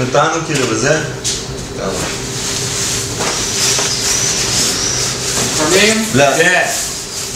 אותנו 0.00 0.46
כאילו 0.46 0.70
וזה. 0.70 1.04
יאללה. 1.78 1.92
לפעמים? 5.54 6.04
לא. 6.14 6.24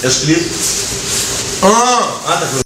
יש 0.05 0.25
קליפ? 0.25 0.43
אה, 1.65 1.71
כאילו... 2.31 2.63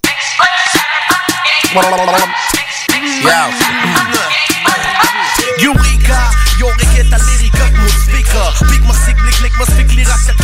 יוריקה, 5.58 6.28
יורק 6.58 6.80
את 7.00 7.12
הליריקה 7.12 7.68
כמו 7.68 7.88
ספיקר 7.88 8.50
פיק 8.50 8.82
מחזיק 8.82 9.16
בלי 9.16 9.32
קליק, 9.32 9.52
מספיק 9.60 9.86
לי 9.92 10.04
רק 10.04 10.20
הקק 10.28 10.41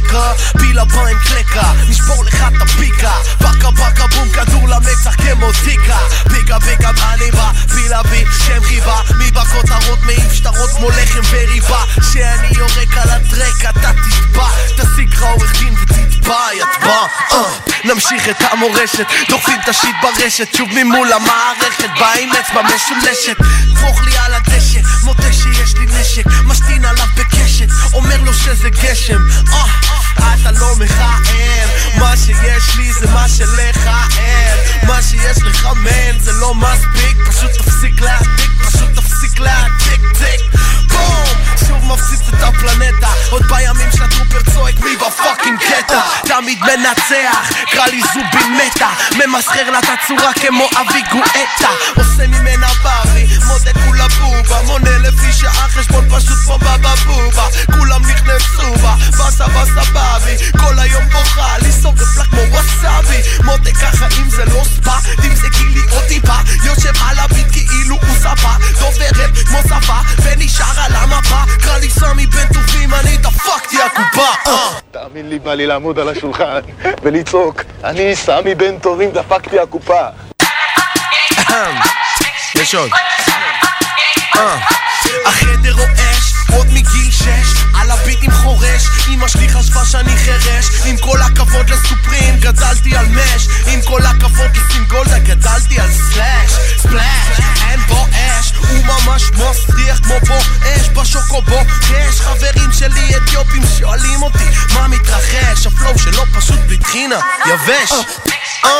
ולקה 0.00 0.32
פיל 0.58 0.78
הבא 0.78 1.06
עם 1.06 1.18
קלקה, 1.18 1.72
נשבור 1.88 2.24
לך 2.24 2.34
את 2.34 2.62
הפיקה. 2.62 3.12
פקה 3.38 3.72
פקה 3.72 4.06
בום, 4.06 4.28
כדור 4.30 4.68
למצח 4.68 5.14
כמו 5.14 5.52
זיקה 5.64 5.98
פיקה 6.28 6.60
פיקה 6.60 6.90
אני 7.14 7.30
בא, 7.30 7.50
פילה 7.74 8.02
בי, 8.02 8.24
שם 8.46 8.62
חיבה. 8.62 9.00
מי 9.18 9.30
בכותרות 9.30 10.02
מעיף 10.02 10.32
שטרות 10.32 10.70
כמו 10.70 10.90
לחם 10.90 11.20
וריבה. 11.30 11.84
שאני 12.12 12.48
יורק 12.58 12.96
על 12.96 13.10
הטרק, 13.10 13.64
אתה 13.70 13.92
תתבע 13.92 14.48
תשיג 14.76 15.14
לך 15.14 15.22
עורך 15.22 15.52
דין 15.58 15.74
ותתבע, 16.20 16.46
יתבע 16.54 17.06
אה. 17.32 17.38
נמשיך 17.84 18.28
את 18.28 18.42
המורשת, 18.50 19.06
דוחפים 19.28 19.60
את 19.64 19.68
השיט 19.68 19.96
ברשת 20.02 20.54
שוב 20.56 20.68
ממול 20.72 21.12
המערכת, 21.12 21.88
בא 22.00 22.12
עם 22.20 22.30
אצבע 22.32 22.62
משולשת. 22.62 23.36
דפוך 23.74 24.02
לי 24.02 24.18
על 24.18 24.34
הדשא, 24.34 24.80
מודה 25.04 25.32
שיש 25.32 25.74
לי 25.74 25.86
נשק 25.86 26.26
משתין 26.44 26.84
עליו 26.84 27.06
בקשת, 27.16 27.66
אומר 27.94 28.20
לו 28.22 28.34
שזה 28.34 28.70
גשם. 28.70 29.20
אה, 29.52 30.34
אתה 30.34 30.50
לא 30.50 30.76
מכער 30.76 31.68
מה 31.98 32.16
שיש 32.16 32.76
לי 32.76 32.92
זה 32.92 33.06
מה 33.10 33.28
שלך 33.28 33.90
אין 34.18 34.58
מה 34.86 35.02
שיש 35.02 35.42
לך 35.42 35.68
מן 35.76 36.18
זה 36.18 36.32
לא 36.32 36.54
מספיק 36.54 37.16
פשוט 37.28 37.50
תפסיק 37.50 38.00
להעתיק, 38.00 38.50
פשוט 38.66 38.90
תפסיק 38.94 39.38
להעתיק 39.38 40.00
טיק. 40.18 40.60
בום 40.88 41.49
שוב 41.68 41.84
מפציץ 41.84 42.20
את 42.28 42.42
הפלנטה. 42.42 43.08
עוד 43.30 43.42
בימים 43.48 43.90
שה 43.96 44.12
trooper 44.12 44.50
צועק 44.52 44.80
מי 44.80 44.96
ב 44.96 45.04
fucking 45.04 45.58
קטע? 45.58 46.00
תמיד 46.24 46.58
מנצח, 46.60 47.50
קרא 47.70 47.86
לי 47.86 48.00
זובין 48.00 48.56
מתה 48.56 48.88
ממסחר 49.18 49.70
לה 49.70 49.78
את 49.78 49.84
הצורה 49.84 50.32
כמו 50.34 50.68
אבי 50.80 51.02
גואטה. 51.12 51.70
עושה 51.96 52.26
ממנה 52.26 52.66
ברי, 52.82 53.26
מודה 53.46 53.70
כולה 53.84 54.08
בובה. 54.08 54.62
מונה 54.62 54.98
לפי 54.98 55.32
שעה 55.32 55.68
חשבון 55.68 56.08
פשוט 56.10 56.38
כמו 56.44 56.58
בבא 56.58 56.94
בובה. 57.06 57.46
כולם 57.78 58.02
נכנסו 58.02 58.74
בה, 58.82 58.94
באסה 59.18 59.48
באסה 59.48 59.92
באבי. 59.92 60.36
כל 60.60 60.78
היום 60.78 61.04
בוכה, 61.12 61.58
לי 61.58 61.72
שורף 61.82 62.16
לה 62.16 62.24
כמו 62.24 62.40
ווסאבי. 62.40 63.20
מודה 63.44 63.70
ככה 63.72 64.06
אם 64.18 64.30
זה 64.30 64.44
לא 64.44 64.62
ספא, 64.64 64.96
תמזגי 65.16 65.64
לי 65.64 65.80
עוד 65.90 66.04
טיפה. 66.08 66.36
יושב 66.64 66.92
על 67.08 67.18
הביט 67.18 67.46
כאילו 67.52 67.96
הוא 67.96 68.16
ספה 68.18 68.52
דוברת 68.80 69.38
כמו 69.46 69.58
שפה 69.62 69.98
ונשאר 70.22 70.80
על 70.80 70.94
המפה 70.96 71.42
קרא 71.58 71.78
לי 71.78 71.90
סמי 71.90 72.26
בן 72.26 72.46
טובים 72.54 72.94
אני 72.94 73.16
דפקתי 73.16 73.76
הקופה 73.82 74.28
אה. 74.46 74.68
תאמין 74.90 75.28
לי, 75.28 75.38
בא 75.38 75.54
לי 75.54 75.66
לעמוד 75.66 75.98
על 75.98 76.08
השולחן 76.08 76.60
ולצעוק, 77.02 77.62
אני 77.84 78.16
סמי 78.16 78.54
בן 78.54 78.78
טובים, 78.78 79.10
דפקתי 79.10 79.58
הקופה. 79.58 80.06
יש 82.54 82.74
עוד. 82.74 82.90
אה. 84.36 84.56
החדר 85.26 85.72
רועש, 85.72 86.32
עוד 86.52 86.66
מגיל 86.66 87.10
שש, 87.10 87.59
על 87.74 87.90
הביטים 87.90 88.30
חורש, 88.30 88.82
אמא 89.08 89.28
שלי 89.28 89.48
חשבה 89.48 89.84
שאני 89.84 90.16
חירש, 90.16 90.66
עם 90.84 90.96
כל 90.98 91.22
הכבוד 91.22 91.70
לסופרים, 91.70 92.40
גדלתי 92.40 92.96
על 92.96 93.06
מש, 93.08 93.48
עם 93.66 93.82
כל 93.82 94.02
הכבוד 94.06 94.56
לסינגולדה, 94.56 95.18
גדלתי 95.18 95.80
על 95.80 95.90
סלאש, 95.92 96.50
ספלאש, 96.78 97.40
אין 97.70 97.80
בו 97.88 98.06
אש, 98.12 98.52
הוא 98.56 98.84
ממש 98.84 99.22
מסריח 99.30 99.98
כמו 99.98 100.14
בו 100.26 100.38
אש, 100.64 100.88
בשוקובו, 100.88 101.60
שואלים 103.80 104.22
אותי 104.22 104.44
מה 104.74 104.88
מתרחש? 104.88 105.66
הפלואו 105.66 105.98
שלו 105.98 106.22
פשוט 106.32 106.58
בלי 106.58 106.78
טחינה 106.78 107.20
יבש. 107.46 107.92
אה, 108.64 108.70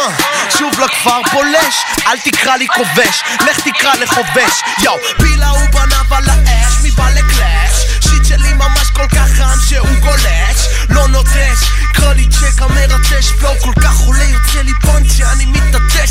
שוב 0.59 0.81
לכפר 0.81 1.21
פולש, 1.31 1.77
אל 2.07 2.19
תקרא 2.25 2.57
לי 2.57 2.67
כובש, 2.69 3.23
לך 3.41 3.61
תקרא 3.61 3.95
לחובש. 3.95 4.63
יואו, 4.83 4.97
פילה 5.19 5.49
הוא 5.49 5.69
בנב 5.73 6.13
על 6.13 6.25
האש, 6.29 6.75
מי 6.83 6.91
בא 6.91 7.11
לקלאש? 7.11 8.00
שיט 8.25 8.39
שלי 8.39 8.53
ממש 8.53 8.91
כל 8.93 9.07
כך 9.09 9.29
חם 9.37 9.59
שהוא 9.69 9.89
גולש. 10.01 10.69
לא 10.89 11.09
נוטש, 11.09 11.71
קרא 11.95 12.13
לי 12.13 12.27
צ'ק 12.27 12.63
המרטש 12.63 13.33
פלואו 13.39 13.55
כל 13.61 13.73
כך 13.83 14.01
עולה 14.01 14.25
יוצא 14.25 14.63
לי 14.63 14.73
פונט 14.83 15.13
שאני 15.17 15.47
מתעטש 15.47 16.11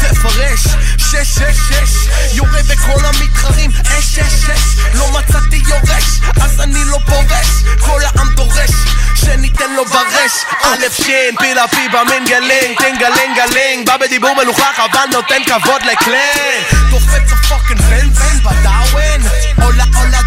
תפרש, 0.00 0.60
שש 0.98 1.38
שש 1.38 1.58
שש. 1.68 2.08
יורה 2.32 2.62
בכל 2.68 3.04
המתחרים, 3.04 3.70
אש 3.70 4.18
אש 4.18 4.50
אש. 4.50 4.60
לא 4.94 5.10
מצאתי 5.12 5.62
יורש, 5.68 6.20
אז 6.42 6.60
אני 6.60 6.84
לא 6.84 6.98
פורש. 7.06 7.48
כל 7.80 8.00
העם 8.04 8.34
דורש, 8.34 8.70
שניתן 9.14 9.72
לו 9.76 9.84
ברש. 9.84 10.32
א' 10.62 11.02
שין, 11.02 11.36
פילה 11.38 11.68
פיבה 11.68 12.02
מנגלינג 12.04 12.78
טינגלינגלינג 12.78 13.86
בא 13.86 13.96
בדיבור 13.96 14.34
מלוכלך 14.34 14.80
אבל 14.90 15.04
נותן 15.12 15.44
כבוד 15.46 15.82
לקלן 15.82 16.90
תופץ 16.90 17.32
הפוקינג 17.32 17.80
בן 17.80 18.10
בן 18.10 18.38
בדאווין 18.42 19.22
All 19.66 19.72
I, 19.72 19.86
all 19.98 20.14
I 20.14 20.26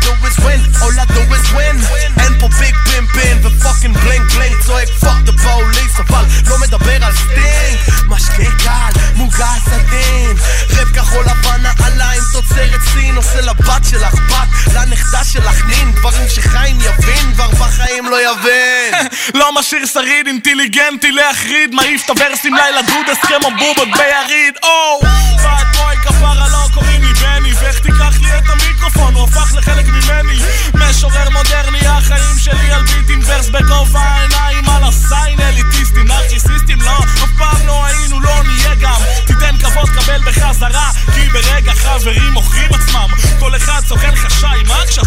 all 0.84 1.00
I 1.04 1.06
do 1.16 1.22
is 1.36 1.48
win. 1.56 1.78
אין 2.20 2.40
פה 2.40 2.48
ביג 2.60 2.76
פימפין 2.92 3.38
ופוקינג 3.44 3.98
בלינג 3.98 4.32
בלינג 4.32 4.62
צועק 4.66 4.88
פאק 4.90 5.22
דה 5.24 5.32
פוליס 5.32 6.00
אבל 6.00 6.26
לא 6.48 6.58
מדבר 6.60 7.06
על 7.06 7.14
סטינג 7.16 7.80
משקה 8.08 8.52
קל, 8.64 9.00
מוגס 9.16 9.68
עדין 9.72 10.38
רב 10.70 10.90
כחול 10.96 11.26
לבן 11.26 11.62
נעלה 11.62 12.12
עם 12.12 12.24
תוצרת 12.34 12.82
סין 12.94 13.16
עושה 13.16 13.42
לבת 13.42 13.86
שלך 13.90 14.14
בת, 14.14 14.74
לנכדה 14.76 15.24
שלך 15.24 15.66
נין 15.66 15.92
דברים 15.92 16.30
שחיים 16.30 16.78
יבין 16.82 17.34
כבר 17.34 17.48
בחיים 17.48 18.10
לא 18.10 18.18
יבין 18.22 18.94
לא 19.34 19.60
משאיר 19.60 19.86
שריד 19.86 20.28
אינטליגנטי 20.28 21.12
להחריד 21.12 21.76
מעיף 21.76 22.06
את 22.06 22.10
הוורסים 22.10 22.56
לילה 22.56 22.82
דוד 22.82 23.10
הסכם 23.12 23.40
הבובות 23.48 23.88
ביריד 23.98 24.54
או 24.64 25.00
בad 25.38 25.78
בוי 25.78 25.96
כפרה 26.04 26.50
לא 26.50 26.68
קוראים 26.74 27.04
לי 27.04 27.14
בני 27.14 27.54
ואיך 27.54 27.80
תיקח 27.80 28.22
לי 28.22 28.38
את 28.38 28.44
המיקרופון 28.50 29.14
הוא 29.14 29.24
הפך 29.24 29.54
לחלק 29.56 29.86
ממני 29.86 30.40
משורר 30.76 31.30
מודרני 31.30 31.88
החיים 31.88 32.38
שלי 32.38 32.72
על 32.72 32.84
ביט 32.84 33.10
עם 33.10 33.20
ורס 33.26 33.50
בגובה 33.50 34.00
העיניים 34.00 34.70
על 34.70 34.84
הסיין 34.84 35.40
אליטיסטים 35.40 36.08
נרקיסיסטים 36.08 36.82
לא 36.82 36.98
אף 37.00 37.30
פעם 37.38 37.68
לא 37.68 37.86
היינו 37.86 38.20
לא 38.22 38.44
נהיה 38.44 38.76
גם. 38.76 39.02
תיתן 39.26 39.58
כבוד 39.58 39.90
קבל 39.90 40.22
בחזרה 40.26 40.90
כי 41.14 41.30
ברגע 41.30 41.74
חברים 41.74 42.34
מוכרים 42.34 42.74
עצמם 42.74 43.08
כל 43.40 43.56
אחד 43.56 43.82
סוכן 43.88 44.16
כשהזמן 44.16 44.86
שלי 44.92 44.99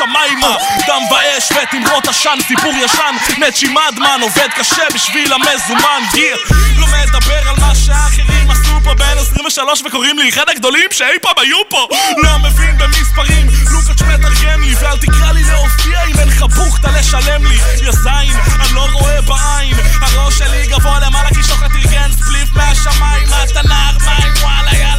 השמיימה 0.00 0.56
דם 0.86 1.02
ואש 1.10 1.48
ותמרות 1.52 2.08
עשן 2.08 2.38
סיפור 2.48 2.72
ישן. 2.84 3.16
נצ'י 3.38 3.68
מדמן 3.68 4.20
עובד 4.22 4.48
קשה 4.56 4.82
בשביל 4.94 5.32
המזומן. 5.32 6.02
גיר 6.12 6.36
לא 6.76 6.86
מדבר 6.86 7.48
על 7.48 7.56
מה 7.60 7.74
שהאחרים 7.74 8.50
עשו 8.50 8.80
פה 8.84 8.94
בין 8.94 9.18
23 9.18 9.82
וקוראים 9.86 10.18
לי 10.18 10.28
אחד 10.28 10.48
הגדולים 10.48 10.88
שאי 10.90 11.18
פעם 11.22 11.34
היו 11.36 11.56
פה. 11.68 11.88
לא 12.16 12.38
מבין 12.38 12.78
במספרים. 12.78 13.46
לוקאץ' 13.70 14.02
מתרגם 14.02 14.62
לי 14.62 14.74
ואל 14.74 14.98
תקרא 14.98 15.32
לי 15.32 15.42
להופיע 15.44 16.04
אם 16.04 16.18
אין 16.18 16.28
לך 16.28 16.42
בוכטה 16.42 16.88
לשלם 16.98 17.44
לי. 17.46 17.58
יא 17.82 17.92
זין 17.92 18.40
אני 18.60 18.74
לא 18.74 18.86
רואה 18.92 19.20
בעין. 19.22 19.74
הראש 20.02 20.38
שלי 20.38 20.66
גבוה 20.66 21.00
למעלה 21.00 21.28
כי 21.28 21.42
שוחט 21.42 21.70
ארגן 21.74 22.10
ספליף 22.12 22.48
מהשמיים. 22.52 23.28
נער 23.64 23.96
מים 24.04 24.32
וואלה 24.42 24.74
יאללה 24.74 24.89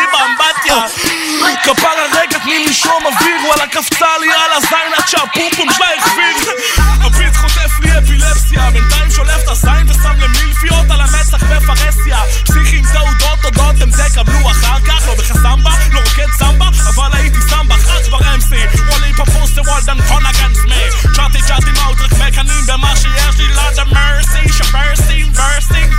אצלי 0.00 0.06
באמבטיה. 0.12 0.86
כפרה 1.64 2.20
רגע 2.20 2.38
תני 2.38 2.58
לי 2.58 2.74
שום 2.74 3.06
אוויר 3.06 3.36
וואלה 3.46 3.66
קפצה 3.66 4.18
לי 4.20 4.32
על 4.32 4.52
הזין 4.56 4.92
עד 4.96 5.08
שהפומפום 5.08 5.72
שלה 5.72 5.86
החביר 5.98 6.54
הביט 7.04 7.36
חוטף 7.36 7.80
לי 7.80 7.98
אפילפסיה 7.98 8.70
בינתיים 8.70 9.10
שולף 9.10 9.42
את 9.44 9.48
הזין 9.48 9.86
ושם 9.88 10.14
למילפיות 10.20 10.90
על 10.90 11.00
המצח 11.00 11.44
בפרהסיה. 11.44 12.18
פסיכים 12.44 12.84
תעודות 12.92 13.38
תודות 13.42 13.74
הם 13.80 13.90
תקבלו 13.90 14.50
אחר 14.50 14.80
כך 14.86 15.08
לא 15.08 15.14
בחסמבה 15.14 15.70
לא 15.92 16.00
רוקד 16.00 16.32
סמבה 16.38 16.66
אבל 16.94 17.10
הייתי 17.12 17.38
סמבה 17.50 17.74
כבר 18.06 18.18
MC 18.18 18.54
וואלי 18.88 19.12
פפוס 19.12 19.50
זה 19.54 19.60
וולדן 19.60 19.98
קונגנס 20.08 20.58
מי 20.64 21.12
צ'אטי 21.16 21.42
צ'אטי 21.48 21.70
מאוטרק 21.70 22.12
מקנאים 22.12 22.66
במה 22.66 22.96
שיש 22.96 23.38
לי? 23.38 23.48
לאדה 23.54 23.84
מרסי 23.84 24.52
שברסים 24.52 25.32
ורסים 25.34 25.90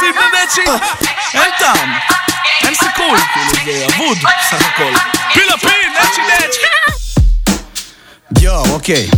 קרובים 0.00 0.22
לנצ'י 0.34 0.60
אין 1.34 1.50
טעם. 1.58 1.92
אין 2.62 2.74
סיכוי 2.74 3.20
כאילו 3.32 3.64
זה 3.64 3.86
אבוד 3.86 4.18
סך 4.50 4.66
הכל. 4.66 4.92
פילה 5.32 5.58
פין 5.58 5.92
נצ'י 6.00 6.20
נצ'י. 6.20 6.60
יואו, 8.40 8.72
אוקיי. 8.72 9.10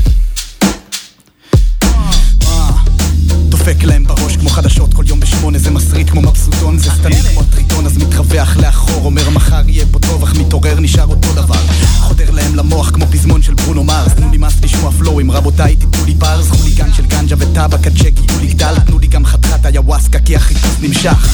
דופק 3.65 3.85
להם 3.85 4.05
בראש 4.05 4.37
כמו 4.37 4.49
חדשות 4.49 4.95
כל 4.95 5.05
יום 5.07 5.21
בשמונה 5.21 5.59
זה 5.59 5.71
מסריט 5.71 6.11
כמו 6.11 6.23
מבסוטון 6.23 6.79
זה 6.79 6.91
סתמי 6.91 7.15
כמו 7.15 7.41
הטריטון 7.41 7.87
אז 7.87 7.97
מתרווח 7.99 8.57
לאחור 8.57 9.05
אומר 9.05 9.31
מחר 9.31 9.63
יהיה 9.67 9.87
פה 9.91 9.99
טוב 9.99 10.23
אך 10.23 10.35
מתעורר 10.35 10.81
נשאר 10.81 11.07
אותו 11.07 11.33
דבר. 11.33 11.61
חודר 11.99 12.31
להם 12.31 12.55
למוח 12.55 12.91
כמו 12.91 13.07
פזמון 13.07 13.43
של 13.43 13.55
ברונו 13.55 13.85
מרס 13.85 14.13
תנו 14.13 14.31
לי 14.31 14.39
מס 14.39 14.53
לשמוע 14.63 14.91
פלואים 14.93 15.31
רבותיי 15.31 15.77
תיתנו 15.77 16.05
לי 16.05 16.15
ברז 16.15 16.51
חוליגן 16.51 16.93
של 16.93 17.07
גנג'ה 17.07 17.37
וטבק 17.39 17.87
יהיו 18.05 18.41
לי 18.41 18.47
גדל 18.47 18.75
תנו 18.87 18.99
לי 18.99 19.07
גם 19.07 19.27
חתיכת 19.27 19.67
איוואסקה 19.67 20.19
כי 20.19 20.37
החיפוש 20.37 20.75
נמשך. 20.81 21.29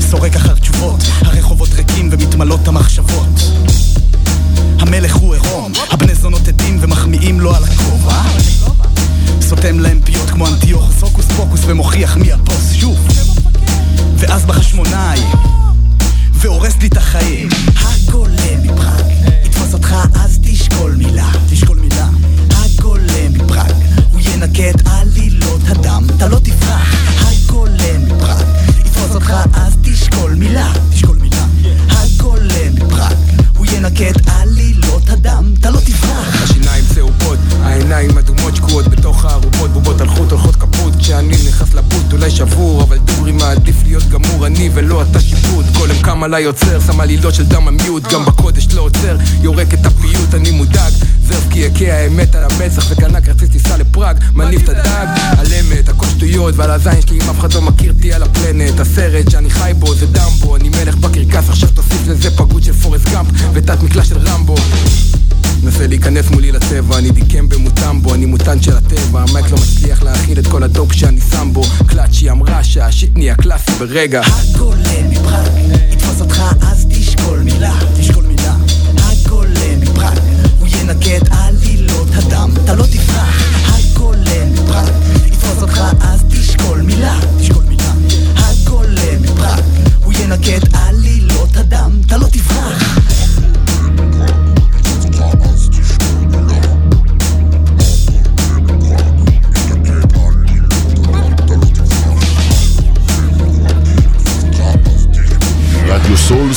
סורק 0.00 0.36
אחר 0.36 0.54
תשובות 0.54 1.00
הרחובות 1.20 1.68
ריקים 1.74 2.08
ומתמלאות 2.12 2.68
המחשבות. 2.68 3.42
המלך 4.78 5.14
הוא 5.14 5.34
עירום, 5.34 5.72
הבני 5.90 6.14
זונות 6.14 6.48
עדים 6.48 6.78
ומחמיאים 6.80 7.40
לו 7.40 7.54
על 7.54 7.64
הכובע 7.64 8.22
סותם 9.48 9.78
להם 9.80 10.00
פיות 10.04 10.30
כמו 10.30 10.46
אנטיוכוס 10.46 11.02
הוקוס 11.02 11.26
פוקוס 11.36 11.60
ומוכיח 11.66 12.16
מי 12.16 12.32
הבוס 12.32 12.72
שוב. 12.72 13.08
ואז 14.16 14.44
בחשמונאי 14.44 15.20
והורס 16.32 16.76
לי 16.80 16.88
את 16.88 16.96
החיים. 16.96 17.48
הגולם 17.76 18.62
מפראג 18.62 19.04
יתפוס 19.44 19.74
אותך 19.74 19.94
אז 20.14 20.38
תשקול 20.42 20.94
מילה. 20.94 21.30
תשקול 21.50 21.78
מילה. 21.78 22.08
הגולם 22.50 23.32
מפראג 23.32 23.72
הוא 24.12 24.20
ינקה 24.20 24.70
את 24.70 24.82
עלילות 24.86 25.60
הדם 25.66 26.04
אתה 26.16 26.28
לא 26.28 26.38
תפרח. 26.38 26.94
הגולם 27.20 28.04
מפראג 28.06 28.46
יתפוס 28.80 29.14
אותך 29.14 29.34
אז 29.52 29.76
תשקול 29.82 30.34
מילה. 30.34 30.72
תשקול 30.90 31.16
מילה. 31.16 31.46
הגולם 31.88 32.74
מפראג 32.74 33.16
הוא 33.56 33.66
ינקה 33.72 34.10
את 34.10 34.28
עלילות 34.28 35.08
הדם 35.08 35.54
אתה 35.60 35.70
לא 35.70 35.80
תפרח 35.80 35.95
העיניים 37.92 38.18
אדומות 38.18 38.56
שקועות 38.56 38.88
בתוך 38.88 39.24
הארובות 39.24 39.70
בובות 39.70 40.00
על 40.00 40.08
חוט 40.08 40.30
הולכות 40.30 40.56
כשאני 40.98 41.36
נכנס 41.48 41.74
לבוט 41.74 42.12
אולי 42.12 42.30
שבור 42.30 42.82
אבל 42.82 42.98
דוגרי 42.98 43.32
מעדיף 43.32 43.76
להיות 43.84 44.08
גמור 44.08 44.46
אני 44.46 44.70
ולא 44.74 45.02
אתה 45.02 45.20
שיפוט. 45.20 45.64
גולם 45.78 45.94
קם 46.02 46.22
עליי 46.22 46.42
יוצר 46.42 46.80
שם 46.80 47.00
עלילות 47.00 47.34
של 47.34 47.46
דם 47.46 47.68
המיעוט. 47.68 48.12
גם 48.12 48.24
בקודש 48.24 48.66
לא 48.74 48.80
עוצר 48.80 49.16
יורק 49.42 49.74
את 49.74 49.86
הפיוט 49.86 50.34
אני 50.34 50.50
מודאג. 50.50 50.92
זרף 51.28 51.44
כי 51.50 51.58
יכה 51.58 51.92
האמת 51.92 52.34
על 52.34 52.44
המצח 52.44 52.90
וקנה 52.90 53.20
כרטיס 53.20 53.48
טיסה 53.48 53.76
לפראג. 53.76 54.16
מניף 54.34 54.62
את 54.62 54.68
הדג 54.68 55.06
על 55.38 55.46
אמת 55.60 55.88
הכל 55.88 56.06
שטויות 56.06 56.54
ועל 56.56 56.70
הזין 56.70 57.00
שלי 57.00 57.18
אם 57.24 57.30
אף 57.30 57.40
אחד 57.40 57.52
לא 57.52 57.62
מכיר 57.62 57.92
אותי 57.92 58.12
על 58.12 58.22
ה 58.22 58.29
planet. 58.29 58.80
הסרט 58.80 59.30
שאני 59.30 59.50
חי 59.50 59.72
בו 59.78 59.94
זה 59.94 60.06
דמבו 60.06 60.56
אני 60.56 60.68
מלך 60.68 60.96
בקרקס 60.96 61.48
עכשיו 61.48 61.68
תוסיף 61.74 62.08
לזה 62.08 62.30
פגות 62.30 62.62
של 62.62 62.72
פורסט 62.72 63.08
גאמפ 63.12 63.28
ותת 63.52 63.82
מקלע 63.82 64.04
של 64.04 64.18
רמבו. 64.18 64.56
נסה 65.62 65.86
להיכנס 65.86 66.30
מולי 66.30 66.52
לצבע, 66.52 66.98
אני 66.98 67.10
דיקמבה 67.10 67.48
מוטומבו, 67.48 68.14
אני 68.14 68.26
מוטנט 68.26 68.62
של 68.62 68.76
הטבע, 68.76 69.22
ה 69.22 69.29
mic 69.29 69.50
לא 69.50 69.58
מצליח 69.58 70.02
להכיל 70.02 70.38
את 70.38 70.46
כל 70.46 70.62
ה 70.86 70.88
dope 70.88 70.98
שאני 70.98 71.20
שם 71.20 71.48
בו, 71.52 71.62
קלאצ'י 71.86 72.30
אמרה 72.30 72.64
שה 72.64 72.84
shit 72.84 73.10
נהיה 73.16 73.34
קלאסי 73.34 73.70
ברגע. 73.78 74.22
הגולם 74.24 75.10
מפראג 75.10 75.46
יתפוס 75.92 76.20
אותך 76.20 76.42
אז 76.62 76.86
תשקול 76.90 77.38
מילה. 77.38 77.74
תשקול 78.00 78.26
מילה. 78.26 78.54
הגולם 78.98 79.80
מפראג 79.80 80.18
הוא 80.58 80.68
ינקה 80.68 81.16
את 81.16 81.28
עלילות 81.30 82.08
הדם. 82.12 82.50
אתה 82.64 82.74
לא 82.74 82.84
תפרח. 82.86 83.42
הגולם 83.66 84.52
מפראג 84.52 84.88
יתפוס 85.26 85.62
אותך 85.62 85.82
אז 86.00 86.24
תשקול 86.30 86.82
מילה. 86.82 87.18
תשקול 87.38 87.64
מילה. 87.64 87.92
הגולם 88.36 89.22
מפראג 89.22 89.62
הוא 90.04 90.12
ינקה 90.12 90.56
את 90.56 90.62
עלילות 90.72 90.95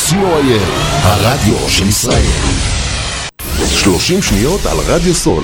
co.il, 0.10 0.62
הרדיו 1.04 1.70
של 1.70 1.88
ישראל. 1.88 2.26
30 3.68 4.22
שניות 4.22 4.66
על 4.66 4.78
רדיו 4.78 5.16
סול. 5.16 5.44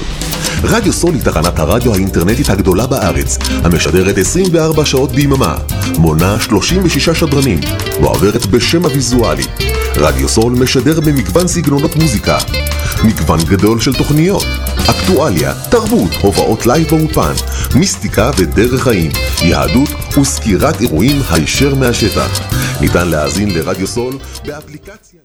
רדיו 0.67 0.93
סול 0.93 1.13
היא 1.13 1.21
תחנת 1.21 1.59
הרדיו 1.59 1.93
האינטרנטית 1.93 2.49
הגדולה 2.49 2.87
בארץ, 2.87 3.37
המשדרת 3.63 4.17
24 4.17 4.85
שעות 4.85 5.11
ביממה, 5.11 5.57
מונה 5.97 6.39
36 6.39 7.09
שדרנים, 7.09 7.59
ועוברת 8.01 8.45
בשם 8.45 8.85
הוויזואלי. 8.85 9.43
רדיו 9.95 10.29
סול 10.29 10.53
משדר 10.53 10.99
במגוון 10.99 11.47
סגנונות 11.47 11.95
מוזיקה. 11.95 12.37
מגוון 13.03 13.39
גדול 13.49 13.79
של 13.79 13.93
תוכניות. 13.93 14.45
אקטואליה, 14.89 15.53
תרבות, 15.71 16.11
הופעות 16.21 16.65
live 16.65 16.87
באופן, 16.89 17.33
מיסטיקה 17.75 18.31
ודרך 18.37 18.83
חיים, 18.83 19.11
יהדות 19.41 19.89
וסקירת 20.21 20.81
אירועים 20.81 21.21
הישר 21.31 21.75
מהשטח. 21.75 22.39
ניתן 22.81 23.07
להאזין 23.07 23.49
לרדיו 23.49 23.87
סול 23.87 24.17
באפליקציה. 24.45 25.24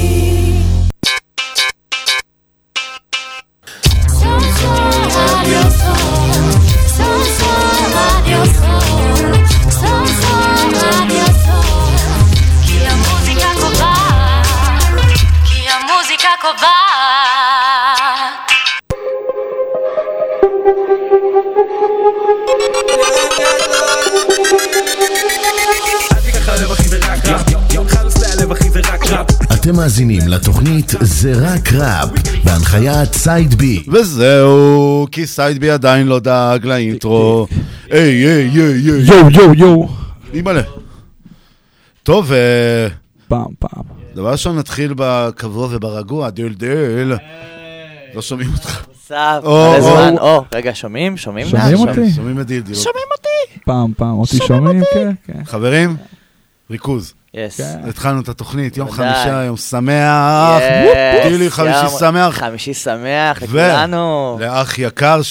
קובעת. 16.51 16.91
אתם 29.53 29.75
מאזינים 29.75 30.27
לתוכנית 30.27 30.93
זה 31.01 31.33
רק 31.35 31.73
ראפ, 31.73 32.09
בהנחיית 32.43 33.13
סייד 33.13 33.55
בי. 33.55 33.83
וזהו, 33.87 35.07
כי 35.11 35.27
סייד 35.27 35.59
בי 35.59 35.69
עדיין 35.69 36.07
לא 36.07 36.19
דאג 36.19 36.65
ל 36.65 36.77
intro. 36.77 37.47
היי, 37.89 38.01
היי, 38.01 38.49
היי, 38.49 38.61
היי. 38.61 39.01
יואו, 39.05 39.29
יואו, 39.31 39.53
יואו. 39.53 39.87
אימא'לה. 40.33 40.61
טוב, 42.03 42.31
אה, 42.31 42.87
פעם, 43.27 43.53
פעם. 43.59 44.00
דבר 44.15 44.31
ראשון 44.31 44.57
נתחיל 44.57 44.93
בקבוע 44.97 45.67
וברגוע, 45.71 46.29
דלדל. 46.29 47.13
לא 48.13 48.21
שומעים 48.21 48.49
אותך. 48.53 48.85
או, 49.43 49.71
מלא. 49.71 49.81
זמן. 49.81 50.17
או, 50.17 50.43
רגע, 50.55 50.71
שומעים? 50.73 51.17
שומעים? 51.17 51.47
שומעים? 51.47 51.77
אותי? 51.77 52.11
שומעים 52.11 52.39
את 52.41 52.47
דלדל. 52.47 52.73
שומעים 52.73 53.05
אותי? 53.17 53.59
פעם, 53.65 53.93
פעם. 53.97 54.19
אותי 54.19 54.37
שומעים? 54.37 54.83
כן, 54.93 55.11
כן. 55.25 55.43
חברים, 55.45 55.97
ריכוז. 56.71 57.13
yes. 57.33 57.59
התחלנו 57.89 58.21
את 58.21 58.29
התוכנית, 58.29 58.77
יום. 58.77 58.91
חמישה, 58.91 59.43
יום 59.45 59.57
שמח. 59.57 60.61
yes, 60.61 61.25
גילי, 61.27 61.51
חמישי 61.51 61.97
שמח. 61.99 62.37
חמישי 62.37 62.73
שמח 62.73 63.41
לכולנו. 63.41 64.37
ולאח 64.39 64.79
יקר 64.79 65.21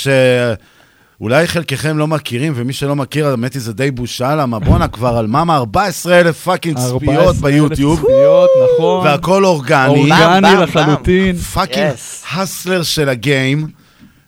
שאולי 1.20 1.46
חלקכם 1.46 1.98
לא 1.98 2.06
מכירים, 2.06 2.52
ומי 2.56 2.72
שלא 2.72 2.96
מכיר, 2.96 3.26
האמת 3.26 3.54
היא 3.54 3.62
זה 3.62 3.72
די 3.72 3.90
בושה, 3.90 4.34
למה 4.34 4.58
בואנה 4.58 4.88
כבר 4.88 5.16
על 5.16 5.26
מאמה 5.26 5.56
14 5.56 6.20
אלף 6.20 6.42
fucking 6.44 6.76
צפיות 6.76 7.02
14,000 7.02 7.40
ביוטיוב. 7.42 8.00
צפיות, 8.00 8.50
נכון. 8.74 9.06
והכל 9.06 9.44
אורגני. 9.44 9.88
אורגני 9.88 10.62
לחלוטין. 10.62 11.36
fucking 11.36 11.92
הסלר 12.32 12.82
של 12.82 13.08
הגיים. 13.08 13.66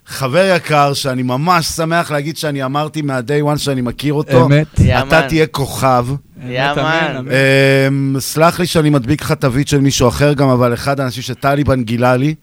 חבר 0.07 0.53
יקר, 0.57 0.93
שאני 0.95 1.22
ממש 1.22 1.66
שמח 1.66 2.11
להגיד 2.11 2.36
שאני 2.36 2.64
אמרתי 2.64 3.03
מה-day 3.03 3.55
one 3.55 3.59
שאני 3.59 3.80
מכיר 3.80 4.14
אותו. 4.14 4.47
אמת. 4.47 4.66
אתה. 4.80 5.22
תהיה 5.28 5.47
כוכב. 5.47 6.07
יאמן. 6.47 7.26
אמ, 7.88 8.16
סלח 8.18 8.61
לי 8.61 8.66
שאני 8.66 8.90
מדביק 8.90 9.22
לך 9.22 9.32
תווית 9.32 9.68
של 9.68 9.80
מישהו 9.80 10.09
אחר 10.09 10.32
גם, 10.32 10.49
אבל 10.49 10.74
אחד 10.74 11.01
האנשים 11.01 11.22
שטליבן 11.22 11.82
גילה 11.82 12.16
לי. 12.16 12.34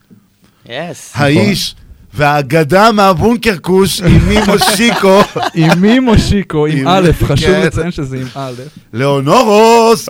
יס. 0.68 1.12
האיש 1.14 1.74
והאגדה 2.14 2.92
מהבונקר 2.92 3.58
כוש, 3.60 4.00
עם 4.00 4.28
מי 4.28 4.36
מושיקו. 4.48 5.20
עם 5.54 5.80
מי 5.80 5.98
מושיקו? 5.98 6.66
עם 6.66 6.88
א', 6.88 7.10
חשוב 7.22 7.46
כן. 7.48 7.62
לציין 7.66 7.90
שזה 7.90 8.16
עם 8.16 8.26
א'. 8.34 8.52
לאונורוס! 8.92 10.08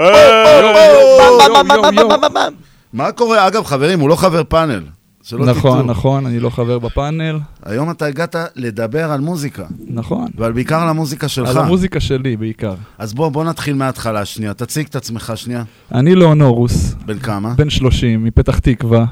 מה 2.92 3.12
קורה? 3.12 3.46
אגב, 3.46 3.64
חברים, 3.64 4.01
הוא 4.01 4.09
לא 4.09 4.16
חבר 4.16 4.42
פאנל. 4.48 4.80
שלא 5.22 5.46
נכון, 5.46 5.72
תטעו. 5.78 5.90
נכון, 5.90 6.26
אני 6.26 6.40
לא 6.40 6.50
חבר 6.50 6.78
בפאנל. 6.78 7.38
היום 7.64 7.90
אתה 7.90 8.06
הגעת 8.06 8.36
לדבר 8.56 9.12
על 9.12 9.20
מוזיקה. 9.20 9.64
נכון. 9.86 10.26
ועל 10.38 10.52
בעיקר 10.52 10.76
על 10.80 10.88
המוזיקה 10.88 11.28
שלך. 11.28 11.48
על 11.48 11.58
המוזיקה 11.58 12.00
שלי 12.00 12.36
בעיקר. 12.36 12.74
אז 12.98 13.14
בוא, 13.14 13.28
בוא 13.28 13.44
נתחיל 13.44 13.74
מההתחלה 13.74 14.24
שנייה. 14.24 14.54
תציג 14.54 14.86
את 14.90 14.96
עצמך 14.96 15.32
שנייה. 15.36 15.62
אני 15.94 16.14
לאונורוס. 16.14 16.94
בן 17.06 17.18
כמה? 17.18 17.54
בן 17.54 17.70
30, 17.70 18.24
מפתח 18.24 18.58
תקווה. 18.58 19.04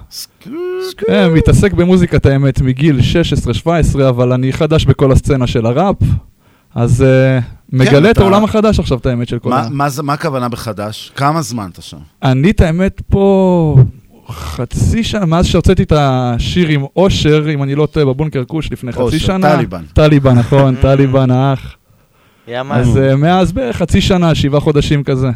אה, 1.09 1.29
מתעסק 1.29 1.73
במוזיקת 1.73 2.27
האמת 2.27 2.61
מגיל 2.61 3.01
16-17, 3.65 3.69
אבל 4.09 4.33
אני 4.33 4.53
חדש 4.53 4.85
בכל 4.85 5.13
הסצנה 5.13 5.47
של 5.47 5.67
הראפ, 5.67 5.97
אז 6.75 7.03
אה, 7.03 7.39
מגלה 7.73 8.11
את 8.11 8.17
אתה- 8.17 8.21
העולם 8.25 8.45
החדש 8.45 8.79
עכשיו, 8.81 8.99
את 8.99 9.07
האמת 9.07 9.29
של 9.29 9.39
כל 9.39 9.51
מה- 9.51 9.61
ה... 9.61 9.69
מה 9.69 9.89
מה 10.03 10.13
הכוונה 10.13 10.49
בחדש? 10.49 11.13
כמה 11.17 11.43
זמן 11.43 11.69
אתה 11.73 11.83
שם? 11.83 11.97
אני 12.23 12.51
את 12.51 12.61
האמת 12.61 13.03
פה 13.11 13.77
חצי 14.31 15.05
שנה, 15.05 15.27
מאז 15.27 15.47
שהוצאתי 15.47 15.83
את 15.83 15.93
השיר 15.97 16.69
עם 16.69 16.85
אושר, 16.97 17.47
אם 17.55 17.63
אני 17.63 17.75
לא 17.75 17.87
טועה, 17.87 18.07
בבונקר 18.07 18.45
כוש 18.45 18.73
לפני 18.73 18.93
חצי 18.93 19.03
אושר, 19.03 19.19
שנה. 19.19 19.57
טליבן. 19.57 19.83
טליבן, 19.93 20.39
נכון, 20.39 20.75
טליבן 20.83 21.31
האח. 21.31 21.77
יאמן. 22.49 22.77
אז 22.77 22.97
אה, 22.97 23.17
מאז 23.17 23.53
בערך 23.53 23.77
חצי 23.77 24.01
שנה, 24.01 24.35
שבעה 24.35 24.61
חודשים 24.61 25.05
כזה. 25.05 25.29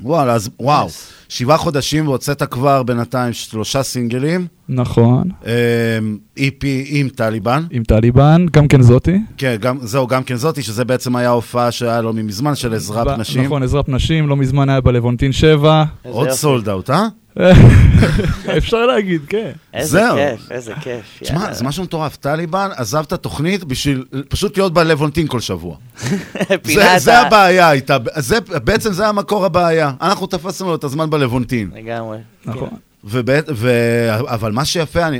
וואלה, 0.00 0.32
אז 0.32 0.50
וואו. 0.60 0.88
שבעה 1.28 1.56
חודשים 1.56 2.08
והוצאת 2.08 2.42
כבר 2.42 2.82
בינתיים 2.82 3.32
שלושה 3.32 3.82
סינגלים. 3.82 4.46
נכון. 4.68 5.28
EP 6.38 6.64
עם 6.86 7.08
טליבן. 7.08 7.62
עם 7.70 7.82
טליבן, 7.84 8.46
גם 8.52 8.68
כן 8.68 8.82
זאתי. 8.82 9.18
כן, 9.36 9.56
גם, 9.60 9.78
זהו, 9.82 10.06
גם 10.06 10.22
כן 10.22 10.36
זאתי, 10.36 10.62
שזה 10.62 10.84
בעצם 10.84 11.16
היה 11.16 11.30
הופעה 11.30 11.72
שהיה 11.72 12.00
לו 12.00 12.12
מזמן 12.12 12.54
של 12.54 12.74
עזרת 12.74 13.06
ב- 13.06 13.20
נשים. 13.20 13.44
נכון, 13.44 13.62
עזרת 13.62 13.88
נשים, 13.88 14.28
לא 14.28 14.36
מזמן 14.36 14.68
היה 14.68 14.80
בלוונטין 14.80 15.32
7. 15.32 15.84
עוד 16.02 16.30
סולד 16.30 16.68
אאוט, 16.68 16.90
אה? 16.90 17.06
אפשר 18.58 18.86
להגיד, 18.86 19.20
כן. 19.28 19.50
איזה 19.74 19.98
זהו. 19.98 20.16
כיף, 20.16 20.50
איזה 20.52 20.72
כיף. 20.80 21.18
תשמע. 21.20 21.52
זה 21.52 21.64
משהו 21.64 21.84
מטורף. 21.84 22.16
טליבן 22.16 22.68
עזב 22.76 23.04
את 23.06 23.12
התוכנית 23.12 23.64
בשביל 23.64 24.04
פשוט 24.28 24.56
להיות 24.58 24.74
בלוונטין 24.74 25.26
כל 25.26 25.40
שבוע. 25.40 25.76
זה, 26.64 26.86
זה 26.98 27.18
הבעיה 27.18 27.70
זה, 28.16 28.38
בעצם 28.64 28.92
זה 28.92 29.08
המקור 29.08 29.44
הבעיה. 29.44 29.92
אנחנו 30.00 30.26
תפסנו 30.26 30.68
לו 30.68 30.74
את 30.74 30.84
הזמן 30.84 31.10
בלוונטין. 31.10 31.70
לגמרי. 31.74 32.18
נכון. 32.46 32.68
ובעת, 33.04 33.44
ו... 33.54 33.70
אבל 34.10 34.52
מה 34.52 34.64
שיפה, 34.64 35.06
אני... 35.08 35.18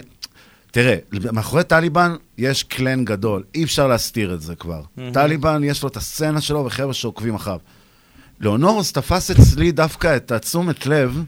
תראה, 0.71 0.97
מאחורי 1.33 1.65
טליבן 1.65 2.15
יש 2.39 2.63
clan 2.63 3.05
גדול, 3.05 3.43
אי 3.55 3.65
אפשר 3.65 3.87
להסתיר 3.87 4.35
את 4.35 4.41
זה 4.41 4.55
כבר. 4.55 4.83
מהמם. 4.97 5.13
טליבן, 5.13 5.65
יש 5.65 5.83
לו 5.83 5.89
את 5.89 5.97
הסצנה 5.97 6.41
שלו 6.41 6.65
וחבר'ה 6.65 6.95
שעוקבים 6.95 7.35
אחריו. 7.35 7.59
לאונורוס 8.41 8.93
תפס 8.93 9.31
אצלי 9.31 9.73
דווקא 9.73 10.17
את 10.17 10.33
התשומת 10.33 10.87
לב, 10.87 11.23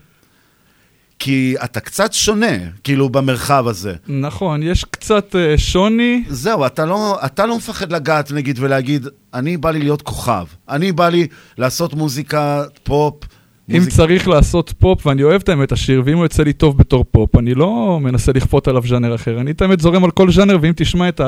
כי 1.19 1.55
אתה 1.65 1.81
קצת 1.81 2.13
שונה, 2.13 2.57
כאילו, 2.85 3.09
במרחב 3.09 3.69
הזה. 3.69 3.95
נכון, 4.09 4.63
יש 4.63 4.85
קצת 4.85 5.37
אה, 5.37 5.59
שוני. 5.59 6.25
זהו, 6.29 6.67
אתה 6.67 6.85
לא, 6.85 7.19
אתה 7.25 7.47
לא 7.47 7.57
מפחד 7.57 7.93
לגעת, 7.93 8.33
נגיד, 8.33 8.59
ולהגיד, 8.59 9.07
אני 9.35 9.57
בא 9.57 9.71
לי 9.71 9.79
להיות 9.79 10.03
כוכב. 10.03 10.45
אני 10.69 10.93
בא 10.93 11.09
לי 11.09 11.27
לעשות 11.59 11.95
מוזיקה 11.95 12.65
פופ. 12.83 13.15
אם 13.71 13.87
צריך 13.89 14.29
לעשות 14.29 14.75
פופ, 14.79 15.07
ואני 15.07 15.23
אוהב 15.23 15.41
את 15.41 15.49
האמת 15.49 15.73
השיר, 15.73 16.03
ואם 16.05 16.17
הוא 16.17 16.25
יוצא 16.25 16.43
לי 16.43 16.53
טוב 16.53 16.79
בתור 16.79 17.05
פופ, 17.11 17.37
אני 17.37 17.55
לא 17.55 17.99
מנסה 18.03 18.33
לכפות 18.33 18.69
עליו 18.69 18.83
ז'אנר 18.87 19.15
אחר. 19.15 19.41
אני 19.41 19.51
את 19.51 19.63
האמת 19.63 19.81
זורם 19.81 20.05
על 20.05 20.11
כל 20.11 20.33
ז'אנר, 20.33 20.59
ואם 20.61 20.73
תשמע 20.77 21.09
את 21.09 21.21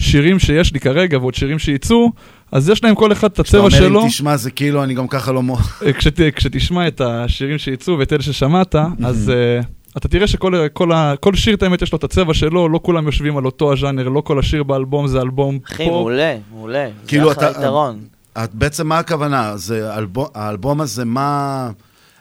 השירים 0.00 0.38
שיש 0.38 0.72
לי 0.72 0.80
כרגע, 0.80 1.18
ועוד 1.18 1.34
שירים 1.34 1.58
שיצאו, 1.58 2.12
אז 2.52 2.68
יש 2.68 2.84
להם 2.84 2.94
כל 2.94 3.12
אחד 3.12 3.30
את 3.30 3.38
הצבע 3.38 3.66
אתה 3.68 3.76
אומר, 3.76 3.88
שלו. 3.88 4.02
אם 4.02 4.08
תשמע, 4.08 4.36
זה 4.36 4.50
כאילו, 4.50 4.82
אני 4.82 4.94
גם 4.94 5.08
ככה 5.08 5.32
לא... 5.32 5.42
מו- 5.42 5.58
אה, 5.86 5.92
כשת, 5.92 6.20
כשתשמע 6.36 6.88
את 6.88 7.00
השירים 7.00 7.58
שיצאו 7.58 7.98
ואת 7.98 8.12
אלה 8.12 8.22
ששמעת, 8.22 8.74
אז 9.04 9.32
uh, 9.62 9.66
אתה 9.96 10.08
תראה 10.08 10.26
שכל 10.26 10.68
כל 10.72 10.92
ה, 10.92 11.14
כל 11.20 11.34
שיר, 11.34 11.54
את 11.54 11.62
האמת, 11.62 11.82
יש 11.82 11.92
לו 11.92 11.98
את 11.98 12.04
הצבע 12.04 12.34
שלו, 12.34 12.68
לא 12.68 12.80
כולם 12.82 13.06
יושבים 13.06 13.36
על 13.36 13.44
אותו 13.44 13.72
הז'אנר, 13.72 14.08
לא 14.08 14.20
כל 14.20 14.38
השיר 14.38 14.62
באלבום 14.62 15.06
זה 15.06 15.20
אלבום 15.20 15.58
אחי, 15.66 15.84
פופ. 15.84 15.92
מעולה, 15.92 16.36
מעולה. 16.50 16.88
כאילו 17.06 17.28
זה 17.28 17.32
אחלה 17.32 17.50
אתה... 17.50 17.60
יתרון. 17.60 17.98
את, 18.44 18.54
בעצם 18.54 18.86
מה 18.86 18.98
הכוונה? 18.98 19.56
זה 19.56 19.94
אלבום, 19.96 20.26
האלבום 20.34 20.80
הזה, 20.80 21.04
מה... 21.04 21.70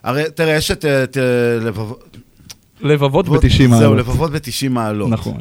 הרי 0.04 0.24
תראה, 0.36 0.56
יש 0.56 0.72
את... 0.72 0.86
את 0.86 1.18
לבב... 1.62 1.86
לבבות 2.82 3.28
ועוד- 3.30 3.42
ב-90 3.46 3.62
מעלות. 3.68 3.80
זהו, 3.80 3.96
לבבות 3.96 4.32
ב-90 4.32 4.70
מעלות. 4.70 5.10
נכון. 5.10 5.38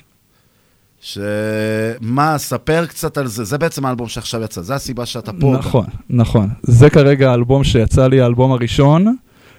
שמה, 1.00 2.38
ספר 2.38 2.86
קצת 2.86 3.18
על 3.18 3.26
זה, 3.26 3.44
זה 3.44 3.58
בעצם 3.58 3.86
האלבום 3.86 4.08
שעכשיו 4.08 4.42
יצא, 4.42 4.60
זה 4.62 4.74
הסיבה 4.74 5.06
שאתה 5.06 5.32
פה. 5.32 5.46
גם. 5.52 5.58
נכון, 5.58 5.86
נכון. 6.10 6.48
זה 6.62 6.90
כרגע 6.90 7.30
האלבום 7.30 7.64
שיצא 7.64 8.06
לי, 8.06 8.20
האלבום 8.20 8.52
הראשון. 8.52 9.16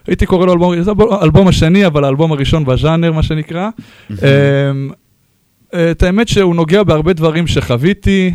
הייתי 0.07 0.25
קורא 0.25 0.45
לו 0.45 0.53
אלבום, 0.53 0.81
זה 0.81 0.91
האלבום 1.11 1.47
השני, 1.47 1.85
אבל 1.85 2.03
האלבום 2.03 2.31
הראשון 2.31 2.65
בז'אנר, 2.65 3.11
מה 3.11 3.23
שנקרא. 3.23 3.69
אמ, 4.11 4.17
את 5.91 6.03
האמת 6.03 6.27
שהוא 6.27 6.55
נוגע 6.55 6.83
בהרבה 6.83 7.13
דברים 7.13 7.47
שחוויתי, 7.47 8.33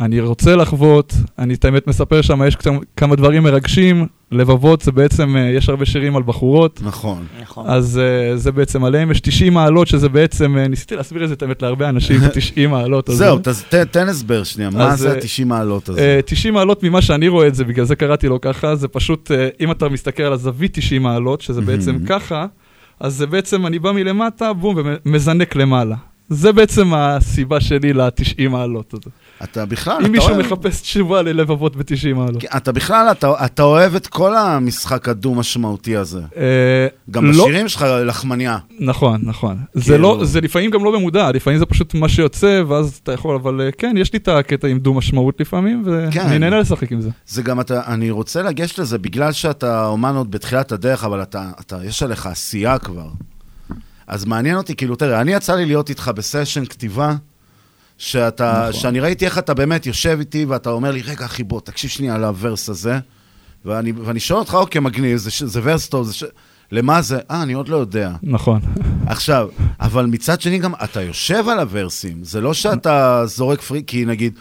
אני 0.00 0.20
רוצה 0.20 0.56
לחוות, 0.56 1.14
אני 1.38 1.54
את 1.54 1.64
האמת 1.64 1.86
מספר 1.86 2.22
שם, 2.22 2.42
יש 2.46 2.56
קצת- 2.56 2.70
כמה 2.96 3.16
דברים 3.16 3.42
מרגשים, 3.42 4.06
לבבות 4.32 4.80
זה 4.80 4.92
בעצם, 4.92 5.36
אה, 5.36 5.42
יש 5.42 5.68
הרבה 5.68 5.86
שירים 5.86 6.16
על 6.16 6.22
בחורות. 6.22 6.80
נכון. 6.84 7.24
נכון. 7.42 7.64
אז 7.68 7.98
אה, 7.98 8.36
זה 8.36 8.52
בעצם 8.52 8.84
עליהם, 8.84 9.10
יש 9.10 9.20
90 9.20 9.54
מעלות, 9.54 9.86
שזה 9.88 10.08
בעצם, 10.08 10.58
אה, 10.58 10.68
ניסיתי 10.68 10.96
להסביר 10.96 11.24
את 11.24 11.28
זה 11.28 11.34
את 11.34 11.42
האמת 11.42 11.62
להרבה 11.62 11.88
אנשים, 11.88 12.20
90 12.34 12.70
מעלות. 12.70 13.10
אז 13.10 13.16
זהו, 13.16 13.38
תן 13.90 14.08
הסבר 14.08 14.44
שנייה, 14.44 14.70
מה 14.70 14.96
זה 14.96 15.08
אה, 15.10 15.14
ה-90 15.14 15.44
מעלות 15.46 15.88
הזה? 15.88 16.00
אה, 16.00 16.20
90 16.26 16.54
מעלות 16.54 16.82
ממה 16.82 17.02
שאני 17.02 17.28
רואה 17.28 17.46
את 17.46 17.54
זה, 17.54 17.64
בגלל 17.64 17.84
זה 17.86 17.96
קראתי 17.96 18.28
לו 18.28 18.40
ככה, 18.40 18.76
זה 18.76 18.88
פשוט, 18.88 19.30
אם 19.60 19.70
אתה 19.70 19.88
מסתכל 19.88 20.22
על 20.22 20.32
הזווית 20.32 20.74
90 20.74 21.02
מעלות, 21.02 21.40
שזה 21.40 21.60
בעצם 21.60 21.96
ככה, 22.06 22.46
אז 23.00 23.14
זה 23.14 23.26
בעצם, 23.26 23.66
אני 23.66 23.78
בא 23.78 23.92
מלמטה, 23.92 24.52
בום, 24.52 24.76
ומזנק 25.04 25.56
למעלה. 25.56 25.96
זה 26.28 26.52
בעצם 26.52 26.94
הסיבה 26.94 27.60
שלי 27.60 27.92
ל-90 27.92 28.48
מעלות 28.48 28.94
הזה. 28.94 29.10
אתה 29.44 29.66
בכלל, 29.66 29.94
אם 29.94 30.00
אתה 30.00 30.08
מישהו 30.08 30.30
אוהב- 30.34 30.46
מחפש 30.46 30.80
תשובה 30.80 31.22
ללבבות 31.22 31.76
ב-90 31.76 31.84
מעלות. 32.14 32.44
אתה 32.56 32.72
בכלל, 32.72 33.08
אתה, 33.10 33.44
אתה 33.44 33.62
אוהב 33.62 33.94
את 33.94 34.06
כל 34.06 34.36
המשחק 34.36 35.08
הדו-משמעותי 35.08 35.96
הזה. 35.96 36.20
אה, 36.36 36.86
גם 37.10 37.24
לא- 37.24 37.44
בשירים 37.44 37.68
שלך 37.68 37.82
לחמניה. 38.06 38.58
נכון, 38.80 39.20
נכון. 39.24 39.56
זה 39.74 39.92
כאילו- 39.92 40.18
לא, 40.18 40.24
זה 40.24 40.40
לפעמים 40.40 40.70
גם 40.70 40.84
לא 40.84 40.92
במודע, 40.92 41.30
לפעמים 41.32 41.58
זה 41.58 41.66
פשוט 41.66 41.94
מה 41.94 42.08
שיוצא, 42.08 42.62
ואז 42.68 43.00
אתה 43.02 43.12
יכול, 43.12 43.34
אבל 43.34 43.60
אה, 43.60 43.72
כן, 43.72 43.94
יש 43.98 44.12
לי 44.12 44.18
את 44.18 44.28
הקטע 44.28 44.68
עם 44.68 44.78
דו-משמעות 44.78 45.40
לפעמים, 45.40 45.84
כן. 46.10 46.20
ואני 46.24 46.38
נהנה 46.38 46.60
לשחק 46.60 46.92
עם 46.92 47.00
זה. 47.00 47.10
זה 47.26 47.42
גם, 47.42 47.60
אתה, 47.60 47.80
אני 47.86 48.10
רוצה 48.10 48.42
לגשת 48.42 48.78
לזה, 48.78 48.98
בגלל 48.98 49.32
שאתה 49.32 49.86
אומן 49.86 50.14
עוד 50.16 50.30
בתחילת 50.30 50.72
הדרך, 50.72 51.04
אבל 51.04 51.22
אתה, 51.22 51.50
אתה, 51.60 51.78
יש 51.84 52.02
עליך 52.02 52.26
עשייה 52.26 52.78
כבר. 52.78 53.08
אז 54.06 54.24
מעניין 54.24 54.56
אותי, 54.56 54.74
כאילו, 54.76 54.96
תראה, 54.96 55.20
אני 55.20 55.32
יצא 55.32 55.54
לי 55.56 55.66
להיות 55.66 55.88
איתך 55.90 56.10
בסשן 56.14 56.64
כתיבה, 56.64 57.14
שאתה, 58.00 58.66
נכון. 58.68 58.80
שאני 58.80 59.00
ראיתי 59.00 59.24
איך 59.24 59.38
אתה 59.38 59.54
באמת 59.54 59.86
יושב 59.86 60.16
איתי, 60.20 60.44
ואתה 60.44 60.70
אומר 60.70 60.90
לי, 60.90 61.02
רגע, 61.02 61.24
אחי, 61.24 61.44
בוא, 61.44 61.60
תקשיב 61.60 61.90
שנייה 61.90 62.14
על 62.14 62.24
הוורס 62.24 62.68
הזה, 62.68 62.98
ואני, 63.64 63.92
ואני 63.92 64.20
שואל 64.20 64.38
אותך, 64.38 64.54
אוקיי, 64.54 64.80
מגניב, 64.80 65.16
זה, 65.16 65.30
זה 65.46 65.60
ורס 65.62 65.88
טוב, 65.88 66.06
זה 66.06 66.14
ש... 66.14 66.24
למה 66.72 67.02
זה? 67.02 67.18
אה, 67.30 67.42
אני 67.42 67.52
עוד 67.52 67.68
לא 67.68 67.76
יודע. 67.76 68.12
נכון. 68.22 68.60
עכשיו, 69.06 69.48
אבל 69.80 70.06
מצד 70.06 70.40
שני 70.40 70.58
גם, 70.58 70.74
אתה 70.84 71.02
יושב 71.02 71.44
על 71.48 71.58
הוורסים, 71.58 72.24
זה 72.24 72.40
לא 72.40 72.54
שאתה 72.54 73.22
זורק 73.26 73.60
פרי, 73.60 73.82
כי 73.86 74.04
נגיד, 74.04 74.38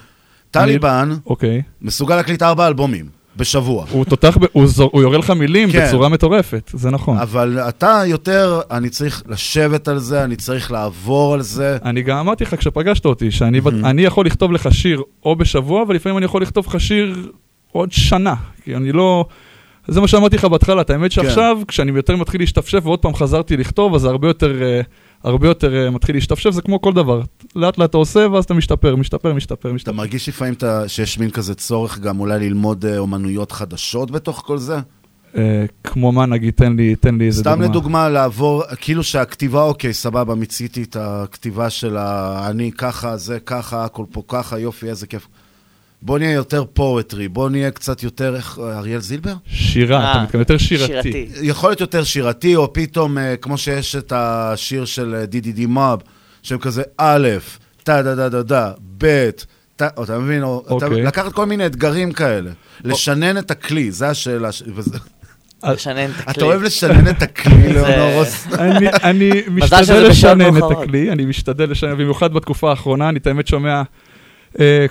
טליבן 0.52 1.10
אוקיי. 1.26 1.62
מסוגל 1.82 2.16
להקליט 2.16 2.42
ארבע 2.42 2.68
אלבומים 2.68 3.19
בשבוע. 3.40 3.86
הוא 3.92 4.06
תותח, 4.06 4.38
ב- 4.38 4.46
הוא 4.52 4.68
זור- 4.68 4.90
הוא 4.94 5.02
יורה 5.02 5.18
לך 5.18 5.30
מילים 5.32 5.72
כן. 5.72 5.88
בצורה 5.88 6.10
מטורפת, 6.10 6.72
זה 6.74 6.90
נכון. 6.92 7.18
אבל 7.18 7.60
אתה 7.70 8.02
יותר, 8.06 8.62
אני 8.72 8.90
צריך 8.90 9.24
לשבת 9.28 9.88
על 9.88 10.00
זה, 10.00 10.24
אני 10.24 10.36
צריך 10.36 10.72
לעבור 10.72 11.34
על 11.34 11.42
זה. 11.42 11.78
אני 11.86 12.02
גם 12.02 12.18
אמרתי 12.18 12.44
לך 12.44 12.56
כשפגשת 12.56 13.06
אותי, 13.06 13.32
שאני 13.32 13.62
אני 13.84 14.02
יכול 14.02 14.26
לכתוב 14.26 14.52
לך 14.52 14.70
שיר 14.72 15.02
או 15.26 15.36
בשבוע, 15.36 15.84
ולפעמים 15.88 16.18
אני 16.18 16.26
יכול 16.26 16.42
לכתוב 16.42 16.66
לך 16.68 16.80
שיר 16.82 17.16
עוד 17.72 17.92
שנה. 17.92 18.34
כי 18.64 18.76
אני 18.76 18.92
לא... 18.92 19.26
זה 19.88 20.02
מה 20.02 20.08
שאמרתי 20.08 20.36
לך 20.36 20.46
בהתחלה, 20.46 20.82
האמת 20.90 21.12
שעכשיו, 21.12 21.58
כשאני 21.68 21.92
יותר 21.92 22.16
מתחיל 22.16 22.42
להשתפשף, 22.42 22.80
ועוד 22.84 23.00
פעם 23.00 23.14
חזרתי 23.14 23.58
לכתוב, 23.58 23.96
אז 23.96 24.02
זה 24.02 24.08
הרבה 24.08 24.28
יותר, 24.28 24.62
אה, 24.62 24.82
הרבה 25.24 25.48
יותר 25.48 25.76
אה, 25.86 25.90
מתחיל 25.90 26.16
להשתפשף, 26.16 26.50
זה 26.50 26.62
כמו 26.62 26.82
כל 26.82 26.94
דבר. 26.94 27.22
לאט 27.56 27.78
לאט 27.78 27.90
אתה 27.90 27.98
עושה, 27.98 28.28
ואז 28.32 28.44
אתה 28.44 28.54
משתפר, 28.54 28.96
משתפר, 28.96 29.34
משתפר, 29.34 29.70
אתה 29.70 29.76
משתפר. 29.76 29.92
מרגיש 29.92 30.30
לפעמים 30.30 30.54
אתה- 30.54 30.88
שיש 30.90 31.20
מין 31.20 31.30
כזה 31.32 31.56
צורך 31.56 32.00
גם 32.00 32.20
אולי 32.20 32.40
ללמוד 32.40 32.86
אה, 32.86 32.98
אומנויות 32.98 33.52
חדשות 33.52 34.12
בתוך 34.12 34.44
כל 34.46 34.58
זה? 34.58 34.78
אה, 35.38 35.66
כמו 35.84 36.12
מה, 36.12 36.26
נגיד, 36.26 36.54
תן 36.54 36.76
לי, 36.76 36.96
תן 36.96 37.16
לי 37.16 37.26
איזה 37.28 37.42
סתם 37.42 37.52
דוגמה. 37.52 37.66
לדוגמה, 37.66 38.10
לעבור, 38.10 38.64
כאילו 38.76 39.04
שהכתיבה, 39.04 39.64
אוקיי, 39.64 39.94
סבבה, 39.94 40.36
מיציתי 40.36 40.84
את 40.84 40.96
הכתיבה 41.00 41.70
של 41.70 41.98
ה... 41.98 42.48
אני 42.50 42.72
ככה, 42.72 43.18
זה 43.18 43.40
ככה, 43.40 43.86
הכל 43.86 44.06
פה 44.12 44.24
ככה, 44.28 44.60
יופי, 44.60 44.90
איזה 44.90 45.08
כיף. 45.08 45.28
בוא 46.02 46.20
נהיה 46.20 46.32
יותר 46.32 46.64
poetry, 46.74 47.28
בוא 47.28 47.50
נהיה 47.50 47.72
קצת 47.72 48.04
יותר, 48.04 48.36
איך, 48.36 48.60
אריאל 48.60 49.02
זילבר? 49.02 49.34
שירה, 49.48 50.12
אתה 50.12 50.24
מתכוון 50.24 50.42
יותר 50.42 50.58
שירתי. 50.58 51.28
יכול 51.42 51.70
להיות 51.70 51.82
יותר 51.82 52.04
שירתי, 52.04 52.56
או 52.56 52.74
פתאום, 52.74 53.18
אה, 53.18 53.36
כמו 53.38 53.58
שיש 53.58 53.96
את 53.96 54.14
השיר 54.16 54.86
של 54.86 55.16
אה, 55.16 55.24
DDD 55.24 55.68
מוב, 55.68 56.02
שהם 56.44 56.60
כזה 56.60 56.84
א', 56.98 57.28
טה 57.84 58.02
דה 58.02 58.16
דה 58.16 58.30
דה 58.30 58.44
דה, 58.44 58.72
ב', 58.98 59.30
טה, 59.76 59.88
או, 59.98 60.04
אתה 60.04 60.20
מבין? 60.20 60.44
או, 60.44 60.64
אתה, 60.66 60.74
אוקיי. 60.74 61.02
לקחת 61.04 61.34
כל 61.34 61.46
מיני 61.46 61.66
אתגרים 61.66 62.12
כאלה. 62.12 62.52
לשנן 62.84 63.38
את 63.38 63.52
הכלי, 63.52 63.92
זה 63.92 64.10
השאלה. 64.10 64.52
ש... 64.52 64.64
לשנן 65.64 66.10
את 66.12 66.20
הכלי. 66.20 66.34
אתה 66.34 66.46
אוהב 66.46 66.62
לשנן 66.62 67.08
את 67.08 67.22
הכלי, 67.22 67.68
ליאונורוס? 67.74 68.48
אני, 69.04 69.32
משתדל 69.52 70.08
לשנן 70.10 70.58
את. 70.58 70.64
הכלי, 70.72 71.12
אני 71.12 71.26
משתדל 71.26 71.70
לשנן, 71.70 71.94
במיוחד 71.94 72.34
בתקופה 72.34 72.70
האחרונה, 72.70 73.10
אני 73.10 73.20
את 73.20 73.28
האמת 73.28 73.48
שומע 73.48 73.70
אה, 73.70 73.84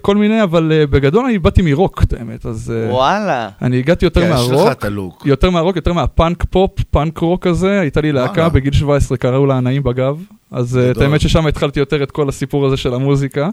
כל 0.02 0.16
מיני, 0.16 0.42
אבל 0.42 0.72
אה, 0.72 0.86
בגדול 0.86 1.24
אני 1.24 1.38
באתי 1.38 1.62
מרוק, 1.62 2.02
את 2.02 2.12
האמת, 2.12 2.46
אז... 2.46 2.72
אה, 2.76 2.92
וואלה. 2.92 3.48
אני 3.62 3.78
הגעתי 3.78 4.04
יותר 4.06 4.20
כן, 4.20 4.30
יש 4.34 4.40
לך 4.46 4.50
מהרוק, 4.50 4.72
את 4.72 4.84
הלוק. 4.84 5.22
יותר 5.26 5.50
מהרוק, 5.50 5.76
יותר 5.76 5.92
מהפאנק 5.92 6.44
פופ, 6.50 6.70
פאנק 6.90 7.18
רוק 7.18 7.46
הזה, 7.46 7.80
הייתה 7.80 8.00
לי 8.00 8.12
להקה 8.12 8.32
וואלה. 8.32 8.48
בגיל 8.48 8.72
17, 8.72 9.16
קראו 9.18 9.46
לה 9.46 9.54
הנעים 9.56 9.82
בגב, 9.82 10.22
אז 10.50 10.78
אה, 10.78 10.90
את. 10.90 10.96
האמת 10.98 11.20
ששם 11.20 11.46
התחלתי 11.46 11.80
יותר 11.80 12.02
את 12.02 12.10
כל 12.10 12.28
הסיפור 12.28 12.66
הזה 12.66 12.76
של 12.76 12.94
המוזיקה, 12.94 13.48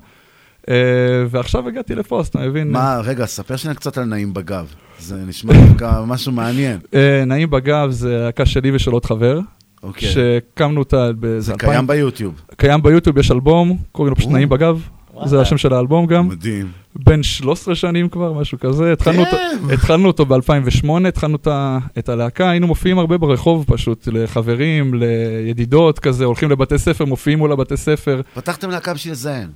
אה, 0.69 0.75
ועכשיו 1.29 1.67
הגעתי 1.67 1.95
לפה, 1.95 2.19
אז 2.19 2.27
אתה 2.27 2.39
מבין? 2.39 2.71
מה, 2.71 3.01
רגע, 3.03 3.25
ספר 3.25 3.55
שנייה 3.55 3.75
קצת 3.75 3.97
על 3.97 4.03
נעים 4.03 4.33
בגב. 4.33 4.65
זה 4.99 5.15
נשמע 5.27 5.53
דווקא 5.67 6.03
משהו 6.07 6.31
מעניין. 6.31 6.79
אה, 6.93 7.23
נעים 7.27 7.49
בגב 7.49 7.91
זה 7.91 8.17
להקה 8.25 8.45
שלי 8.45 8.71
ושל 8.75 8.91
עוד 8.91 9.05
חבר. 9.05 9.39
אוקיי. 9.83 10.09
שהקמנו 10.09 10.79
אותה 10.79 11.11
באיזה 11.13 11.39
זה 11.39 11.51
אלפיים- 11.53 11.71
קיים 11.71 11.87
ביוטיוב. 11.87 12.41
קיים 12.57 12.81
ביוטיוב, 12.83 13.17
יש 13.17 13.31
אלבום, 13.31 13.77
קוראים 13.91 14.09
לו 14.09 14.15
פשוט. 14.15 14.31
נעים 14.31 14.49
בגב. 14.49 14.81
זה 15.25 15.41
השם 15.41 15.57
של 15.57 15.73
האלבום 15.73 16.05
גם. 16.05 16.27
מדהים. 16.27 16.71
בן 16.95 17.23
13 17.23 17.75
שנים 17.75 18.09
כבר, 18.09 18.33
משהו 18.33 18.59
כזה. 18.59 18.93
התחלנו 18.93 19.19
אותו- 19.19 19.37
התחלנו 19.73 20.07
אותו 20.07 20.25
ב-2008, 20.25 20.87
התחלנו 21.07 21.35
את 21.35 21.47
ה- 21.47 21.77
את 21.97 22.09
הלהקה, 22.09 22.49
היינו 22.49 22.67
מופיעים 22.67 22.99
הרבה 22.99 23.17
ברחוב 23.17 23.65
פשוט, 23.67 24.07
לחברים, 24.11 24.93
לידידות 24.93 25.99
כזה, 25.99 26.25
הולכים 26.25 26.51
לבתי 26.51 26.77
ספר, 26.77 27.05
מופיעים 27.05 27.39
מול 27.39 27.51
הבתי 27.51 27.77
ספר. 27.77 28.21
פתחתם 28.33 28.69
להקה 28.69 28.93
בשביל 28.93 29.11
לזיין. 29.13 29.49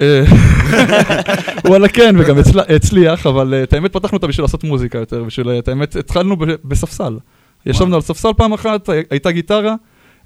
אה, 0.00 0.24
וואלה 1.68 1.88
כן, 1.88 2.14
וגם 2.18 2.36
הצל- 2.38 2.74
הצליח, 2.76 3.26
אבל 3.26 3.54
אה, 3.54 3.62
את 3.62 3.72
האמת 3.72 3.92
פתחנו 3.92 4.16
אותה 4.16 4.26
בשביל 4.26 4.44
לעשות 4.44 4.64
מוזיקה 4.64 4.98
יותר, 4.98 5.24
בשביל, 5.24 5.48
אה, 5.50 5.58
את 5.58 5.68
האמת, 5.68 5.96
התחלנו 5.96 6.36
ב- 6.36 6.44
בספסל. 6.64 7.18
ישבנו 7.66 7.94
על 7.94 8.00
ספסל 8.00 8.28
פעם 8.36 8.52
אחת, 8.52 8.88
הי- 8.88 9.02
הייתה 9.10 9.30
גיטרה, 9.32 9.74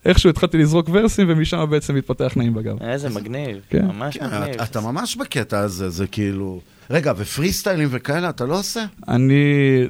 איכשהו 0.04 0.30
התחלתי 0.30 0.58
לזרוק 0.58 0.88
ורסים, 0.92 1.26
ומשם 1.30 1.64
בעצם 1.70 1.96
התפתח 1.96 2.32
נעים 2.36 2.54
בגב. 2.54 2.82
איזה 2.82 3.08
מגניב, 3.10 3.56
כן. 3.70 3.86
ממש 3.86 4.16
כן, 4.16 4.26
מגניב. 4.26 4.42
אתה- 4.54 4.64
אתה 4.64 4.80
ממש 4.80 5.16
בקטע 5.16 5.58
הזה, 5.58 5.88
זה 5.90 6.06
כאילו... 6.06 6.60
רגע, 6.92 7.12
ופרי 7.16 7.52
סטיילים 7.52 7.88
וכאלה 7.90 8.28
אתה 8.28 8.44
לא 8.46 8.58
עושה? 8.58 8.84
אני 9.08 9.34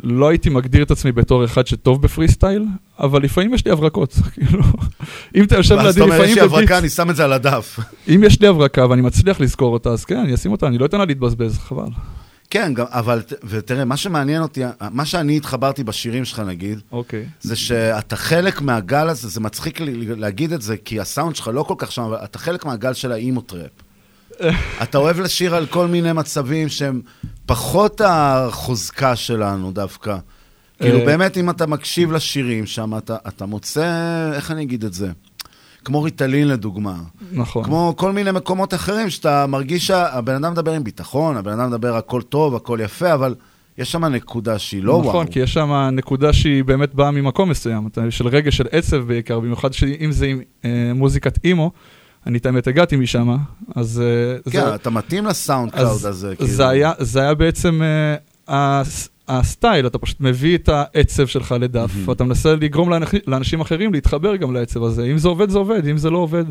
לא 0.03 0.29
הייתי 0.29 0.51
מגדיר 0.51 0.83
את 0.83 0.91
עצמי 0.91 1.13
בתור 1.13 1.45
אחד 1.45 1.67
שטוב 1.67 2.03
בפרי 2.03 2.29
סטייל, 2.29 2.65
אבל 2.99 3.23
לפעמים 3.23 3.55
יש 3.55 3.65
לי 3.65 3.71
הברקות, 3.73 4.13
כאילו, 4.35 4.63
אם 5.37 5.45
אתה 5.45 5.57
יושב 5.57 5.75
לידי 5.79 5.91
אתה 5.91 6.01
אומר, 6.01 6.15
יש 6.15 6.21
לפעמים 6.21 6.35
לי 6.35 6.41
הברקה, 6.41 6.79
אני 6.79 6.89
שם 6.89 7.11
את 7.11 7.17
זה 7.17 7.25
על 7.25 7.33
הדף. 7.33 7.79
אם 8.09 8.23
יש 8.27 8.41
לי 8.41 8.47
הברקה 8.47 8.87
ואני 8.91 9.03
מצליח 9.03 9.41
לזכור 9.41 9.73
אותה, 9.73 9.91
אז 9.91 10.05
כן, 10.05 10.17
אני 10.17 10.35
אשים 10.35 10.53
אותה, 10.53 10.67
אני 10.67 10.79
לא 10.79 10.87
אתן 10.87 10.99
לה 10.99 11.05
להתבזבז, 11.05 11.59
חבל. 11.59 11.89
כן, 12.51 12.75
גם, 12.75 12.87
אבל, 12.89 13.23
ותראה, 13.45 13.85
מה 13.85 13.97
שמעניין 13.97 14.43
אותי, 14.43 14.63
מה 14.91 15.05
שאני 15.05 15.37
התחברתי 15.37 15.85
בשירים 15.85 16.25
שלך, 16.25 16.39
נגיד, 16.39 16.81
אוקיי. 16.93 17.27
זה 17.41 17.57
שאתה 17.57 18.17
חלק 18.17 18.61
מהגל 18.61 19.09
הזה, 19.09 19.29
זה 19.29 19.41
מצחיק 19.41 19.81
לי 19.81 20.07
להגיד 20.07 20.53
את 20.53 20.63
זה, 20.63 20.77
כי 20.77 21.01
הסאונד 21.01 21.37
שלך 21.37 21.51
לא 21.55 21.63
כל 21.63 21.75
כך 21.79 21.93
שם, 21.93 22.03
אבל 22.03 22.17
אתה 22.25 22.39
חלק 22.39 22.65
מהגל 22.65 22.93
של 22.93 23.13
ה 23.13 23.20
emo 23.20 23.41
trap. 23.41 23.71
אתה 24.83 24.99
אוהב 24.99 25.21
לשיר 25.21 25.55
על 25.55 25.67
כל 25.67 25.87
מיני 25.87 26.13
מצבים 26.13 26.69
שהם 26.69 27.01
פחות 27.47 28.01
החוזקה 28.05 29.17
שלנו 29.17 29.73
דווקא. 29.73 30.17
כאילו, 30.79 30.99
אה. 30.99 31.05
באמת, 31.07 31.37
אם 31.37 31.51
אתה 31.51 31.67
מקשיב 31.67 32.13
לשירים 32.13 32.67
שם, 32.67 32.97
אתה, 32.99 33.17
אתה 33.29 33.47
מוצא, 33.47 34.31
איך 34.35 34.51
אני 34.51 34.63
אגיד 34.63 34.85
את 34.85 34.93
זה? 34.93 35.11
כמו 35.85 36.03
ריטלין 36.03 36.49
לדוגמה. 36.49 36.95
נכון. 37.33 37.65
כמו 37.65 37.95
כל 37.97 38.13
מיני 38.13 38.31
מקומות 38.33 38.75
אחרים 38.75 39.11
שאתה 39.11 39.47
מרגיש 39.47 39.87
שהבן 39.87 40.35
אדם 40.45 40.53
מדבר 40.53 40.73
עם 40.73 40.85
ביטחון, 40.85 41.37
הבן 41.37 41.53
אדם 41.61 41.69
מדבר 41.71 41.97
הכל 41.97 42.23
טוב, 42.23 42.55
הכל 42.55 42.79
יפה, 42.83 43.15
אבל 43.15 43.35
יש 43.79 43.93
שם 43.93 44.05
נקודה 44.05 44.59
שהיא 44.59 44.83
לא 44.83 44.93
וואו. 44.93 45.09
נכון, 45.09 45.27
כי 45.27 45.41
יש 45.41 45.53
שם 45.55 45.71
נקודה 45.93 46.33
שהיא 46.33 46.65
באמת 46.65 46.95
באה 46.95 47.11
ממקום 47.11 47.51
מסוים, 47.51 47.89
של 48.11 48.29
רגש 48.29 48.57
של 48.57 48.67
עצב 48.71 48.97
בעיקר, 48.97 49.41
במיוחד 49.41 49.73
שאם 49.73 50.13
זה 50.13 50.27
עם 50.27 50.41
אה, 50.65 50.71
מוזיקת 50.95 51.45
אימו, 51.45 51.71
אני 52.27 52.39
את 52.39 52.47
האמת 52.47 52.67
הגעתי 52.67 52.97
משם, 52.97 53.37
אז... 53.77 54.03
אה, 54.47 54.51
כן, 54.53 54.61
זה- 54.61 54.75
אתה 54.75 54.91
מתאים 54.91 55.27
ל 55.27 55.71
SoundCloud 55.73 56.05
הזה. 56.07 56.35
כאילו. 56.37 56.51
זה 56.51 56.69
היה, 56.69 56.93
זה 56.99 57.21
היה 57.21 57.35
בעצם 57.35 57.81
אה, 57.83 58.15
הס- 58.81 59.09
הסטייל, 59.31 59.87
אתה 59.87 59.99
פשוט 59.99 60.21
מביא 60.21 60.57
את 60.59 60.69
העצב 60.69 61.27
שלך 61.27 61.55
לדף, 61.61 61.91
ואתה 62.05 62.25
מנסה 62.25 62.55
לגרום 62.57 62.93
לאנכ- 62.93 63.23
לאנשים 63.27 63.61
אחרים 63.61 63.93
להתחבר 63.93 64.37
גם 64.37 64.55
לעצב 64.55 64.83
הזה. 64.83 65.05
אם 65.05 65.19
זה 65.19 65.29
עובד, 65.29 65.51
זה 65.51 65.59
עובד, 65.59 65.87
אם 65.87 65.97
זה 65.99 66.11
לא 66.11 66.19
עובד, 66.19 66.45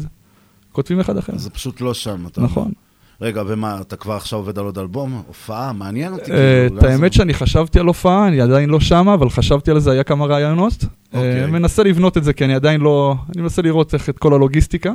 כותבים 0.72 0.99
אחד 0.99 1.18
אחר. 1.18 1.38
זה 1.38 1.49
פשוט 1.49 1.81
לא 1.81 1.93
שם, 1.93 2.27
אתה 2.27 2.41
נכון. 2.41 2.64
אומר. 2.64 2.73
רגע, 3.22 3.44
ומה, 3.48 3.78
אתה 3.82 3.96
כבר 3.96 4.14
עכשיו 4.14 4.40
עובד 4.40 4.60
על 4.60 4.66
עוד 4.66 4.78
אלבום? 4.78 5.22
הופעה? 5.28 5.74
מעניין 5.74 6.14
אותי. 6.14 6.32
אה, 6.32 6.66
כאילו, 6.68 6.80
את 6.80 6.84
האמת 6.84 7.14
שאני 7.14 7.34
חשבתי 7.34 7.80
על 7.80 7.86
הופעה, 7.86 8.28
אני 8.28 8.41
עדיין 8.41 8.70
לא 8.70 8.80
שמה, 8.80 9.14
אבל 9.14 9.30
חשבתי 9.30 9.72
על 9.72 9.80
זה, 9.80 9.91
היה 9.91 10.04
כמה 10.04 10.26
רעיונות. 10.26 10.86
אוקיי. 11.14 11.41
אה, 11.41 11.48
מנסה 11.48 11.84
לבנות 11.84 12.18
את 12.18 12.24
זה, 12.24 12.34
כי 12.34 12.46
אני 12.46 12.56
עדיין 12.56 12.82
לא... 12.82 13.16
אני 13.36 13.41
מנסה 13.41 13.62
לראות 13.62 13.94
איך 13.94 14.10
את 14.10 14.18
כל 14.18 14.34
הלוגיסטיקה. 14.34 14.91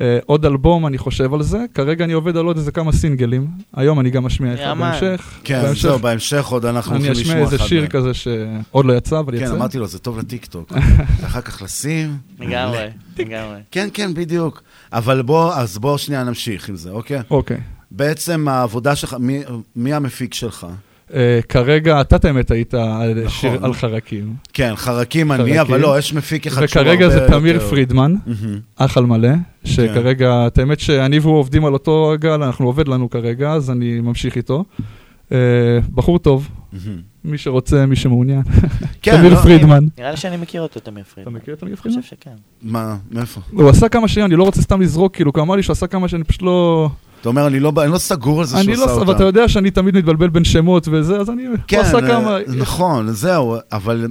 אה, 0.00 0.18
עוד 0.26 0.46
אלבום, 0.46 0.86
אני 0.86 0.98
חושב 0.98 1.34
על 1.34 1.42
זה. 1.42 1.64
כרגע 1.74 2.04
אני 2.04 2.12
עובד 2.12 2.36
על 2.36 2.46
עוד 2.46 2.56
איזה 2.56 2.72
כמה 2.72 2.92
סינגלים. 2.92 3.46
היום 3.74 4.00
אני 4.00 4.10
גם 4.10 4.26
אשמיע 4.26 4.54
אחד 4.54 4.62
יאמן. 4.62 4.90
בהמשך. 5.00 5.40
כן, 5.44 5.74
זהו, 5.74 5.98
בהמשך 5.98 6.46
עוד 6.46 6.64
אנחנו 6.64 6.92
הולכים 6.92 7.12
אני 7.12 7.20
לשמוע 7.20 7.32
אשמיע 7.32 7.44
איזה 7.44 7.56
אחד 7.56 7.66
שיר. 7.66 7.86
כזה 7.86 8.14
שעוד 8.14 8.86
לא 8.86 8.92
יצא, 8.92 9.18
אבל 9.20 9.34
יצא. 9.34 9.46
כן, 9.46 9.52
אמרתי 9.52 9.78
לו, 9.78 9.86
זה 9.86 9.98
טוב 9.98 10.18
לטיקטוק. 10.18 10.72
אחר 11.26 11.40
כך 11.40 11.62
לשים. 11.62 12.16
לגמרי. 12.40 12.86
לגמרי. 13.18 13.58
כן, 13.70 13.88
כן, 13.92 14.14
בדיוק. 14.14 14.62
אבל 14.92 15.22
בוא, 15.22 15.54
אז 15.54 15.78
בוא 15.78 15.98
שנייה 15.98 16.24
נמשיך 16.24 16.68
עם 16.68 16.76
זה, 16.76 16.90
אוקיי? 16.90 17.20
אוקיי. 17.30 17.56
בעצם 17.90 18.48
העבודה 18.48 18.96
שלך, 18.96 19.16
מי- 19.20 19.42
מי 19.76 19.92
המפיק 19.94 20.34
שלך? 20.34 20.66
אה, 21.14 21.40
כרגע, 21.48 22.00
אתה 22.00 22.16
את 22.16 22.24
האמת 22.24 22.50
היית 22.50 22.74
על 22.74 23.14
נכון. 23.24 23.28
שיר 23.30 23.64
על 23.64 23.74
חרקים. 23.74 24.34
כן, 24.52 24.72
חרקים 24.76 25.32
אני, 25.32 25.38
חרקים. 25.42 25.60
אבל 25.60 25.80
לא, 25.80 25.98
יש 25.98 26.14
מפיק 26.14 26.46
אחד 26.46 26.66
שהוא 26.66 26.82
וכרגע 26.82 27.08
זה 27.08 27.22
הרבה 27.24 27.38
תמיר 27.38 27.54
יותר- 27.54 27.68
פרידמן, 27.68 28.14
מהמם. 28.26 28.58
אח 28.76 28.96
על 28.98 29.06
מלא, 29.06 29.28
שכרגע, 29.64 30.46
את 30.46 30.58
האמת 30.58 30.80
שאני 30.80 31.18
והוא 31.18 31.38
עובדים 31.38 31.64
על 31.64 31.72
אותו 31.72 32.14
גל, 32.20 32.42
אנחנו 32.42 32.66
עובד 32.66 32.88
לנו 32.88 33.10
כרגע, 33.10 33.52
אז 33.52 33.70
אני 33.70 34.00
ממשיך 34.00 34.36
איתו. 34.36 34.64
אה, 35.32 35.38
בחור 35.94 36.18
טוב, 36.18 36.48
מהמם. 36.72 37.11
מי 37.24 37.38
שרוצה, 37.38 37.86
מי 37.86 37.96
שמעוניין. 37.96 38.42
כן, 39.02 39.16
תמיר 39.16 39.34
לא, 39.34 39.40
פרידמן. 39.40 39.84
נראה 39.98 40.10
לי 40.10 40.16
שאני 40.16 40.36
מכיר 40.36 40.62
אותו, 40.62 40.80
תמיר 40.80 41.04
פרידמן. 41.04 41.36
אתה 41.36 41.42
מכיר 41.42 41.54
את 41.54 41.60
תמיר 41.60 41.76
פרידמן? 41.76 41.98
אני 41.98 42.02
חושב 42.02 42.16
שכן. 42.16 42.36
מה, 42.62 42.96
מאיפה? 43.10 43.40
הוא 43.52 43.68
עשה 43.68 43.88
כמה 43.88 44.08
שירים, 44.08 44.26
אני 44.26 44.36
לא 44.36 44.44
רוצה 44.44 44.62
סתם 44.62 44.80
לזרוק, 44.80 45.14
כאילו, 45.14 45.32
כי 45.32 45.40
הוא 45.40 45.44
אמר 45.44 45.56
לי 45.56 45.62
שהוא 45.62 45.72
עשה 45.72 45.86
כמה 45.86 46.08
שאני 46.08 46.24
פשוט 46.24 46.42
לא... 46.42 46.88
אתה 47.20 47.28
אומר, 47.28 47.46
אני 47.46 47.60
לא, 47.60 47.72
אני 47.82 47.92
לא 47.92 47.98
סגור 47.98 48.40
על 48.40 48.46
זה 48.46 48.50
שהוא 48.50 48.64
אני 48.64 48.72
עשה 48.72 48.86
לא, 48.86 48.90
אותם. 48.90 49.02
אבל 49.02 49.14
אתה 49.14 49.24
יודע 49.24 49.48
שאני 49.48 49.70
תמיד 49.70 49.96
מתבלבל 49.96 50.28
בין 50.28 50.44
שמות 50.44 50.88
וזה, 50.88 51.16
אז 51.16 51.30
אני... 51.30 51.42
כן, 51.66 51.76
הוא 51.76 51.84
עשה 51.84 51.96
אה, 51.96 52.08
כמה... 52.08 52.38
נכון, 52.56 53.12
זהו, 53.12 53.56
אבל 53.72 54.06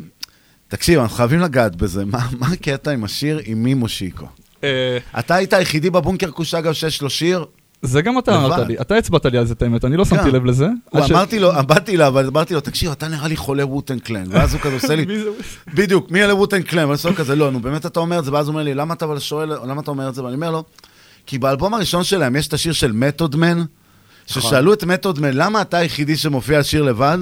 תקשיב, 0.68 1.00
אנחנו 1.00 1.16
חייבים 1.16 1.40
לגעת 1.40 1.76
בזה. 1.76 2.06
מה 2.06 2.28
מה 2.40 2.48
הקטע 2.48 2.92
עם 2.92 3.04
השיר 3.04 3.40
עם 3.46 3.64
מי 3.64 3.74
מושיקו? 3.74 4.26
אה, 4.64 4.98
אתה 5.20 5.36
היית 5.36 5.54
היחידי 5.54 5.90
בבונקר 5.90 6.32
כוש, 6.32 6.54
אגב, 6.54 6.74
שיש 6.74 7.02
לו 7.02 7.10
שיר? 7.10 7.46
זה 7.82 8.02
גם 8.02 8.20
אתה. 8.20 8.36
אמרת 8.36 8.68
לי, 8.68 8.80
אתה 8.82 8.96
הצבעת 8.96 9.26
לי 9.26 9.38
על 9.38 9.46
זה 9.46 9.54
את 9.54 9.62
האמת, 9.62 9.86
אני 9.86 9.98
לא 9.98 10.06
שמתי 10.06 10.24
כן. 10.24 10.32
לב 10.32 10.46
לזה. 10.46 10.68
אמרתי 10.96 11.40
לו, 11.40 11.52
באתי 11.68 11.96
אליו, 11.96 12.08
אבל 12.08 12.28
אמרתי 12.28 12.54
לו, 12.54 12.60
תקשיב, 12.60 12.92
אתה 12.92 13.08
נראה 13.08 13.28
לי 13.28 13.36
חולה 13.36 13.66
ווטן 13.66 14.00
קלן. 14.00 14.24
ואז 14.30 14.54
הוא 14.54 14.62
כזה 14.62 14.74
עושה 14.74 14.96
לי? 14.96 15.06
בדיוק, 15.78 16.12
מי 16.12 16.24
אלה 16.24 16.36
ווטן 16.36 16.62
קלן? 16.62 16.90
ואז 16.90 17.06
הוא 17.06 17.16
כזה, 17.16 17.36
לא, 17.36 17.52
נו, 17.52 17.60
באמת 17.60 17.86
אתה 17.86 18.00
אומר 18.00 18.20
את 18.20 18.26
זה? 18.26 18.34
ואז 18.34 18.48
הוא 18.48 18.54
אומר 18.54 18.64
לי, 18.64 18.74
למה 18.74 18.94
אתה 18.94 19.06
אבל 19.06 19.20
שואל, 19.20 19.50
למה 19.50 19.82
אתה 19.82 19.92
אומר 19.92 20.10
את 20.10 20.16
זה? 20.16 20.24
ואני 20.24 20.36
אומר 20.36 20.52
לו, 20.52 20.64
כי 21.26 21.38
באלבום 21.38 21.74
הראשון 21.74 22.04
שלהם 22.04 22.36
יש 22.36 22.48
את 22.48 22.54
השיר 22.54 22.74
של 22.74 22.92
Method 22.92 23.36
Man, 23.36 23.64
ששאלו 24.28 24.74
את 24.74 24.84
Method 24.84 25.20
Man, 25.20 25.32
למה 25.34 25.62
אתה 25.62 25.78
היחידי 25.78 26.18
שמופיע 26.18 26.58
על 26.58 26.64
שיר 26.64 26.84
לבד? 26.84 27.18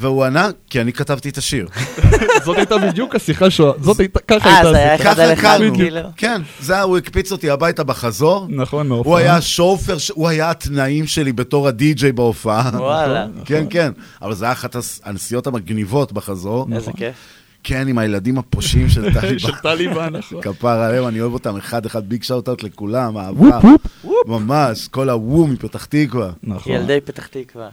והוא 0.00 0.24
ענה, 0.24 0.48
כי 0.70 0.80
אני 0.80 0.92
כתבתי 0.92 1.28
את 1.28 1.38
השיר. 1.38 1.68
זאת 2.44 2.56
הייתה 2.56 2.78
בדיוק 2.78 3.14
השיחה 3.14 3.50
שלו, 3.50 3.74
זאת 3.80 4.00
הייתה, 4.00 4.20
ככה 4.28 4.48
אה, 4.48 4.54
הייתה 4.56 4.70
זה 4.72 4.76
היה 4.76 4.94
השיחה. 4.94 5.12
אחד 5.12 5.20
על 5.20 5.32
אחד. 5.32 5.58
כאילו. 5.74 6.00
כן, 6.16 6.42
זה 6.60 6.72
היה, 6.72 6.82
הוא 6.82 6.98
הקפיץ 6.98 7.32
אותי 7.32 7.50
הביתה 7.50 7.84
בחזור. 7.84 8.46
נכון, 8.48 8.88
מההופעה. 8.88 9.10
הוא 9.12 9.18
היה 9.18 9.36
השופר, 9.36 9.96
הוא 10.12 10.28
היה 10.28 10.50
התנאים 10.50 11.06
שלי 11.06 11.32
בתור 11.32 11.68
הדי-ג'יי 11.68 12.12
בהופעה. 12.12 12.70
וואלה. 12.74 13.26
כן, 13.44 13.64
כן. 13.70 13.92
אבל 14.22 14.34
זה 14.34 14.44
היה 14.44 14.52
אחת 14.52 14.76
הנסיעות 15.04 15.46
המגניבות 15.46 16.12
בחזור. 16.12 16.66
איזה 16.72 16.90
כיף. 16.96 17.14
כן, 17.64 17.88
עם 17.88 17.98
הילדים 17.98 18.38
הפושעים 18.38 18.88
של 18.88 19.14
טליבן. 19.14 19.38
של 19.48 19.52
טליבן, 19.62 20.12
נכון. 20.16 20.42
כפר 20.42 20.68
עליהם, 20.80 21.06
אני 21.08 21.20
אוהב 21.20 21.32
אותם 21.32 21.56
אחד-אחד, 21.56 22.08
big 22.08 22.22
shout-out 22.22 22.62
לכולם, 22.62 23.18
אהבה. 23.18 23.60
ממש, 24.26 24.88
כל 24.88 25.10
הוו 25.10 25.46
מפתח 25.46 25.84
תקווה. 25.84 26.30
נכון. 26.42 26.72
ילדי 26.72 26.98
פתח 27.04 27.26
תקווה. 27.26 27.68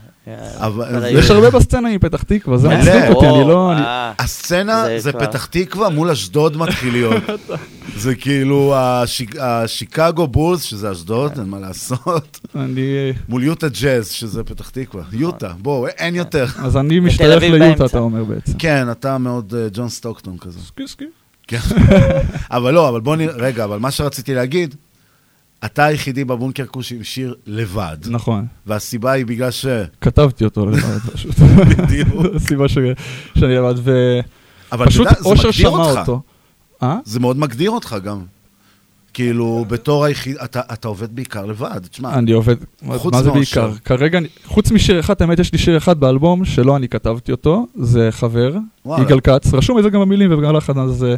יש 1.09 1.31
הרבה 1.31 1.49
בסצנה 1.49 1.89
מפתח 1.95 2.23
תקווה, 2.23 2.57
זה. 2.57 2.69
מצחיק 2.69 3.09
אותי, 3.09 3.27
אני 3.27 3.47
לא... 3.47 3.71
אה, 3.71 4.13
הסצנה 4.19 4.85
זה 4.97 5.11
פתח 5.13 5.45
תקווה 5.45 5.89
מול 5.89 6.09
אשדוד 6.09 6.57
מתחיל 6.57 6.91
להיות. 6.93 7.23
זה 7.97 8.15
כאילו 8.15 8.73
השיק- 8.75 9.35
השיקגו 9.39 10.27
בולס, 10.27 10.61
שזה 10.63 10.91
אשדוד, 10.91 11.31
אין 11.39 11.47
מה 11.49 11.59
לעשות. 11.59 12.39
אני... 12.55 13.13
מול 13.29 13.43
יוטה 13.43 13.67
ג'אז, 13.81 14.09
שזה 14.09 14.43
פתח 14.43 14.69
תקווה. 14.69 15.03
יוטה, 15.13 15.49
בואו, 15.61 15.87
אין 15.87 16.15
יותר. 16.15 16.45
אז 16.63 16.77
אני 16.77 16.99
משתייך 16.99 17.37
אביב 17.37 17.53
ליוטה. 17.55 17.85
אתה 17.85 17.99
אומר 17.99 18.23
בעצם. 18.23 18.53
כן, 18.59 18.91
אתה 18.91 19.17
מאוד 19.17 19.53
אה, 19.57 19.69
ג'ון 19.77 19.89
סטוקטון 19.89 20.37
כזה. 20.37 20.59
סקי 20.59 20.87
סקי. 20.87 21.05
כן. 21.47 21.57
אבל 22.57 22.73
לא, 22.73 22.89
אבל 22.89 22.99
בוא 23.01 23.15
נראה, 23.15 23.35
רגע, 23.35 23.63
אבל 23.63 23.77
מה 23.79 23.91
שרציתי 23.91 24.33
להגיד, 24.35 24.75
אתה 25.65 25.85
היחידי 25.85 26.23
בבונקר 26.25 26.65
כוש 26.65 26.91
עם 26.91 27.03
שיר 27.03 27.35
לבד. 27.45 27.97
נכון. 28.07 28.45
והסיבה 28.65 29.11
היא 29.11 29.25
בגלל 29.25 29.51
ש... 29.51 29.65
כתבתי 30.01 30.45
אותו 30.45 30.65
לבד 30.65 30.99
פשוט. 31.13 31.35
בדיוק. 31.39 32.25
הסיבה 32.35 32.67
ש- 32.67 32.77
שאני 33.37 33.55
לבד, 33.55 33.73
אבל 34.71 34.87
אתה 34.87 34.95
יודע, 34.97 35.11
זה 35.13 35.29
אושר 35.29 35.47
מגדיר 35.47 35.51
שמע 35.51 35.69
אותך. 35.69 35.99
אותו. 35.99 36.21
אה? 36.83 36.97
זה 37.05 37.19
מאוד 37.19 37.37
מגדיר 37.37 37.71
אותך 37.71 37.95
גם. 38.03 38.21
כאילו, 39.17 39.65
בתור 39.67 40.05
היחיד, 40.05 40.35
אתה, 40.43 40.61
אתה 40.73 40.87
עובד 40.87 41.15
בעיקר 41.15 41.45
לבד, 41.45 41.79
תשמע. 41.91 42.13
אני 42.13 42.31
עובד, 42.31 42.55
חוץ 42.97 43.13
מה 43.13 43.23
זה. 43.23 43.31
בעיקר? 43.31 43.71
כרגע, 43.85 44.17
אני- 44.17 44.27
חוץ 44.45 44.71
משיר 44.71 44.99
אחד, 44.99 45.21
האמת 45.21 45.39
יש 45.39 45.51
לי 45.53 45.57
שיר 45.57 45.77
אחד 45.77 45.99
באלבום, 45.99 46.45
שלא 46.45 46.75
אני 46.75 46.87
כתבתי 46.87 47.31
אותו, 47.31 47.67
זה 47.75 48.07
חבר, 48.11 48.55
וואלה. 48.85 49.03
יגאל 49.03 49.19
כץ, 49.19 49.53
רשום 49.53 49.77
את 49.77 49.83
זה 49.83 49.89
גם 49.89 50.01
במילים 50.01 50.39
וגם 50.39 50.55
לחן, 50.55 50.79
אז 50.79 51.03
אה, 51.03 51.15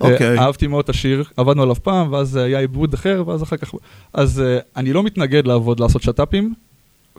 אוקיי. 0.00 0.38
אה, 0.38 0.44
אהבתי 0.44 0.66
מאוד 0.66 0.82
את 0.84 0.88
השיר, 0.88 1.24
עבדנו 1.36 1.62
עליו 1.62 1.74
פעם, 1.74 2.12
ואז 2.12 2.36
אה, 2.36 2.42
היה 2.42 2.58
עיבוד 2.58 2.94
אחר, 2.94 3.22
ואז 3.26 3.42
אחר 3.42 3.56
כך... 3.56 3.74
אז 4.14 4.40
אה, 4.40 4.58
אני 4.76 4.92
לא 4.92 5.02
מתנגד 5.02 5.46
לעבוד, 5.46 5.80
לעשות 5.80 6.02
שת"פים. 6.02 6.54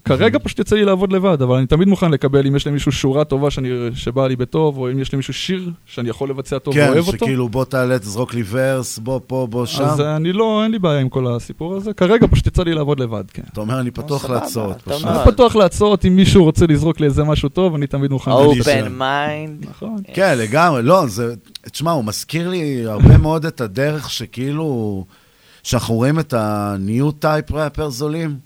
כרגע 0.06 0.40
פשוט 0.44 0.60
יצא 0.60 0.76
לי 0.76 0.86
לעבוד 0.86 1.14
לבד, 1.14 1.42
אבל 1.42 1.58
אני 1.58 1.68
תמיד 1.68 1.88
מוכן 1.88 2.12
לקבל 2.12 2.48
אם 2.48 2.56
יש 2.56 2.68
למישהו 2.68 2.92
שורה 2.92 3.24
טובה 3.24 3.52
שאני, 3.52 3.70
שבאה 3.94 4.28
לי 4.28 4.36
בטוב, 4.36 4.78
או 4.78 4.92
אם 4.92 5.00
יש 5.00 5.14
למישהו 5.14 5.34
שיר 5.34 5.72
שאני 5.86 6.10
יכול 6.10 6.30
לבצע 6.30 6.60
טוב 6.60 6.74
כן, 6.74 6.88
ואוהב 6.90 7.08
אותו. 7.08 7.18
שכאילו 7.18 7.50
בוא 7.50 7.66
תעלה, 7.66 8.00
תזרוק 8.00 8.34
לי 8.34 8.44
verse, 8.50 9.00
בוא 9.00 9.20
פה, 9.28 9.48
בוא 9.50 9.66
שם. 9.66 9.84
אז 9.84 10.02
אני 10.02 10.34
לא, 10.34 10.64
אין 10.64 10.72
לי 10.72 10.80
בעיה 10.80 11.00
עם 11.00 11.10
כל 11.10 11.36
הסיפור 11.36 11.76
הזה, 11.76 11.94
כרגע 11.94 12.28
פשוט 12.32 12.48
יצא 12.48 12.64
לי 12.64 12.74
לעבוד 12.74 13.00
לבד, 13.00 13.24
כן. 13.34 13.44
אתה 13.54 13.62
אומר, 13.62 13.80
אני 13.80 13.92
פתוח 13.92 14.30
להצעות. 14.30 14.88
אני 14.88 15.32
פתוח 15.32 15.56
להצעות, 15.56 16.06
אם 16.06 16.16
מישהו 16.16 16.44
רוצה 16.44 16.66
לזרוק 16.66 17.00
לי 17.00 17.06
איזה 17.06 17.24
משהו 17.24 17.50
טוב, 17.50 17.76
אני 17.76 17.88
תמיד 17.88 18.12
מוכן. 18.12 18.32
open 18.32 18.88
mind. 18.98 19.66
נכון. 19.70 19.98
כן, 20.14 20.38
לגמרי. 20.38 20.84
לא, 20.84 21.08
זה... 21.08 21.34
תשמע, 21.72 21.92
הוא 21.92 22.06
מזכיר 22.06 22.50
לי 22.50 22.86
הרבה 22.86 23.18
מאוד 23.18 23.46
את 23.46 23.62
הדרך 23.62 24.10
שכאילו... 24.10 25.06
שאנחנו 25.64 25.96
רואים 25.96 26.20
את 26.20 26.34
ה-new 26.34 27.24
type 27.26 27.54
rappers 27.54 27.90
אלה, 27.90 28.38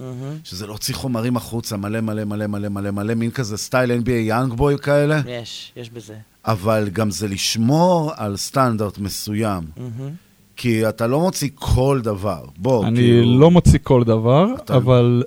שזה 0.43 0.67
להוציא 0.67 0.95
חומרים 0.95 1.37
החוצה, 1.37 1.77
מלא 1.77 2.01
מלא 2.01 2.23
מלא 2.23 2.47
מלא 2.47 2.69
מלא 2.69 2.91
מלא, 2.91 3.13
מין 3.15 3.31
כזה 3.31 3.57
סטייל 3.57 3.91
NBA 3.91 4.11
YoungBoy 4.11 4.77
כאלה, 4.77 5.21
יש, 5.27 5.71
יש 5.77 5.89
בזה. 5.89 6.15
אבל 6.45 6.89
גם 6.93 7.11
זה 7.11 7.27
לשמור 7.27 8.11
על 8.15 8.37
סטנדרט 8.37 8.97
מסוים. 8.97 9.63
מהמם. 9.77 10.09
כי 10.57 10.89
אתה 10.89 11.07
לא 11.07 11.19
מוציא 11.19 11.49
כל 11.55 11.99
דבר. 12.03 12.41
בוא, 12.57 12.85
אני 12.87 12.95
כאילו... 12.95 13.39
לא 13.39 13.51
מוציא 13.51 13.79
כל 13.83 14.03
דבר, 14.03 14.45
אתה- 14.55 14.75
אבל 14.75 15.23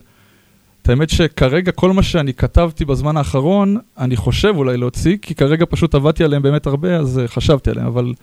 את 0.82 0.88
האמת 0.88 1.10
שכרגע 1.10 1.72
כל 1.72 1.92
מה 1.92 2.02
שאני 2.02 2.34
כתבתי 2.34 2.84
בזמן 2.84 3.16
האחרון, 3.16 3.76
אני 3.98 4.16
חושב 4.16 4.52
אולי 4.56 4.76
להוציא, 4.76 5.16
כי 5.22 5.34
כרגע 5.34 5.64
פשוט 5.68 5.94
עבדתי 5.94 6.24
עליהם 6.24 6.42
באמת 6.42 6.66
הרבה, 6.66 6.96
אז 6.96 7.18
אה, 7.18 7.28
חשבתי 7.28 7.70
עליהם, 7.70 7.86
אבל 7.86 8.14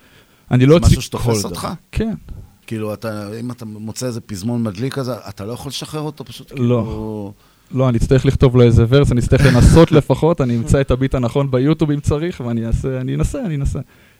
אני 0.52 0.66
לא 0.66 0.70
זה 0.80 0.84
אוציא 0.86 0.98
משהו 0.98 1.12
כל 1.12 1.20
שתופס 1.20 1.40
דבר. 1.40 1.50
אותך? 1.50 1.68
כן. 1.92 2.14
כאילו, 2.68 2.94
אתה, 2.94 3.40
אם 3.40 3.52
אתה 3.52 3.66
מוצא 3.66 4.06
איזה 4.06 4.22
פזמון 4.22 4.64
מדליק 4.64 4.94
כזה, 4.94 5.14
אתה 5.30 5.46
לא 5.46 5.54
יכול 5.54 5.70
לשחרר 5.70 6.02
אותו 6.02 6.26
פשוט, 6.26 6.52
לא. 6.52 6.58
כאילו... 6.58 7.34
לא, 7.72 7.90
אני 7.90 7.98
אצטרך 7.98 8.26
לכתוב 8.26 8.56
לו 8.56 8.62
איזה 8.62 8.86
ורס, 8.90 9.12
אני 9.12 9.20
אצטרך 9.20 9.46
לנסות 9.46 9.92
לפחות, 9.92 10.42
אני 10.42 10.58
אמצא 10.58 10.82
את 10.82 10.92
הביט 10.92 11.16
הנכון 11.16 11.52
ביוטיוב 11.52 11.92
אם 11.92 12.00
צריך, 12.00 12.42
ואני 12.46 12.66
אעשה, 12.68 13.02
אני 13.02 13.16
אנסה, 13.16 13.40
אני 13.46 13.56
אנסה. 13.56 13.80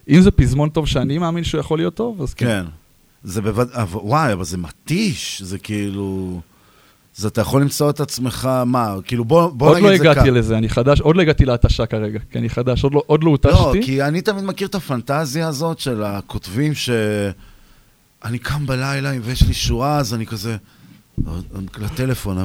אם 0.10 0.22
זה 0.22 0.32
פזמון 0.32 0.70
טוב 0.70 0.88
שאני 0.88 1.18
מאמין 1.18 1.44
שהוא 1.44 1.60
יכול 1.60 1.80
להיות 1.80 1.94
טוב, 1.96 2.22
אז 2.22 2.34
כן. 2.34 2.46
כן. 2.46 2.66
זה 3.24 3.42
בוודאי, 3.42 3.84
וואי, 3.92 4.34
אבל 4.34 4.44
זה 4.44 4.58
מתיש, 4.58 5.42
זה 5.42 5.58
כאילו... 5.58 6.40
זה 7.16 7.28
אתה 7.28 7.42
יכול 7.42 7.62
למצוא 7.62 7.90
את 7.90 8.00
עצמך, 8.00 8.50
מה, 8.66 8.96
כאילו 9.06 9.26
בוא, 9.26 9.50
בוא 9.52 9.68
עוד 9.70 9.78
נגיד 9.78 9.90
לא 9.90 9.98
זה 9.98 10.04
הגעתי 10.04 10.20
ככה. 10.20 10.30
לזה, 10.30 10.58
אני 10.58 10.70
חדש, 10.70 11.02
עוד 11.02 11.16
לא 11.16 11.22
הגעתי 11.22 11.46
להתשה 11.46 11.86
כרגע, 11.86 12.20
כי 12.32 12.40
אני 12.40 12.50
חדש, 12.50 12.84
עוד 12.84 12.94
לא- 12.94 13.04
עוד 13.08 13.24
לא 13.24 13.36
לא, 13.46 13.50
הותשתי. 13.66 13.86
כי 13.86 14.04
אני 14.04 14.22
תמיד 14.22 14.44
מכיר 14.44 14.68
את 14.68 14.76
הפנטזיה 14.76 15.48
הזאת 15.48 15.80
של 15.80 16.04
הכותבים 16.04 16.74
ש... 16.74 16.90
אני 18.26 18.40
קם 18.40 18.66
בלילה 18.66 19.12
ויש 19.24 19.48
לי 19.48 19.54
שורה, 19.54 19.98
אז 19.98 20.14
אני 20.14 20.26
כזה... 20.26 20.58
לטלפון. 21.78 22.38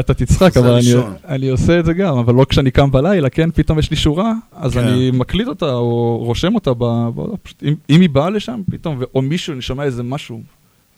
אתה 0.00 0.14
תצחק, 0.14 0.56
אבל 0.56 0.70
אני. 0.70 0.92
אני 1.24 1.48
עושה 1.48 1.80
את 1.80 1.84
זה 1.84 1.92
גם, 1.92 2.18
אבל 2.18 2.34
לא 2.34 2.46
כשאני 2.48 2.70
קם 2.70 2.90
בלילה, 2.90 3.30
כן, 3.30 3.50
פתאום 3.50 3.78
יש 3.78 3.90
לי 3.90 3.96
שורה, 3.96 4.32
אז 4.52 4.72
כן. 4.72 4.80
אני 4.80 5.10
מקליט 5.10 5.48
אותה 5.48 5.72
או 5.72 6.18
רושם 6.18 6.54
אותה, 6.54 6.74
ב, 6.74 6.84
ב, 7.14 7.36
פשוט, 7.42 7.62
אם, 7.62 7.74
אם 7.90 8.00
היא 8.00 8.10
באה 8.10 8.30
לשם, 8.30 8.60
פתאום, 8.70 8.96
ו- 9.00 9.04
או 9.14 9.22
מישהו, 9.22 9.52
אני 9.52 9.62
שומע 9.62 9.84
איזה 9.84 10.02
משהו 10.02 10.42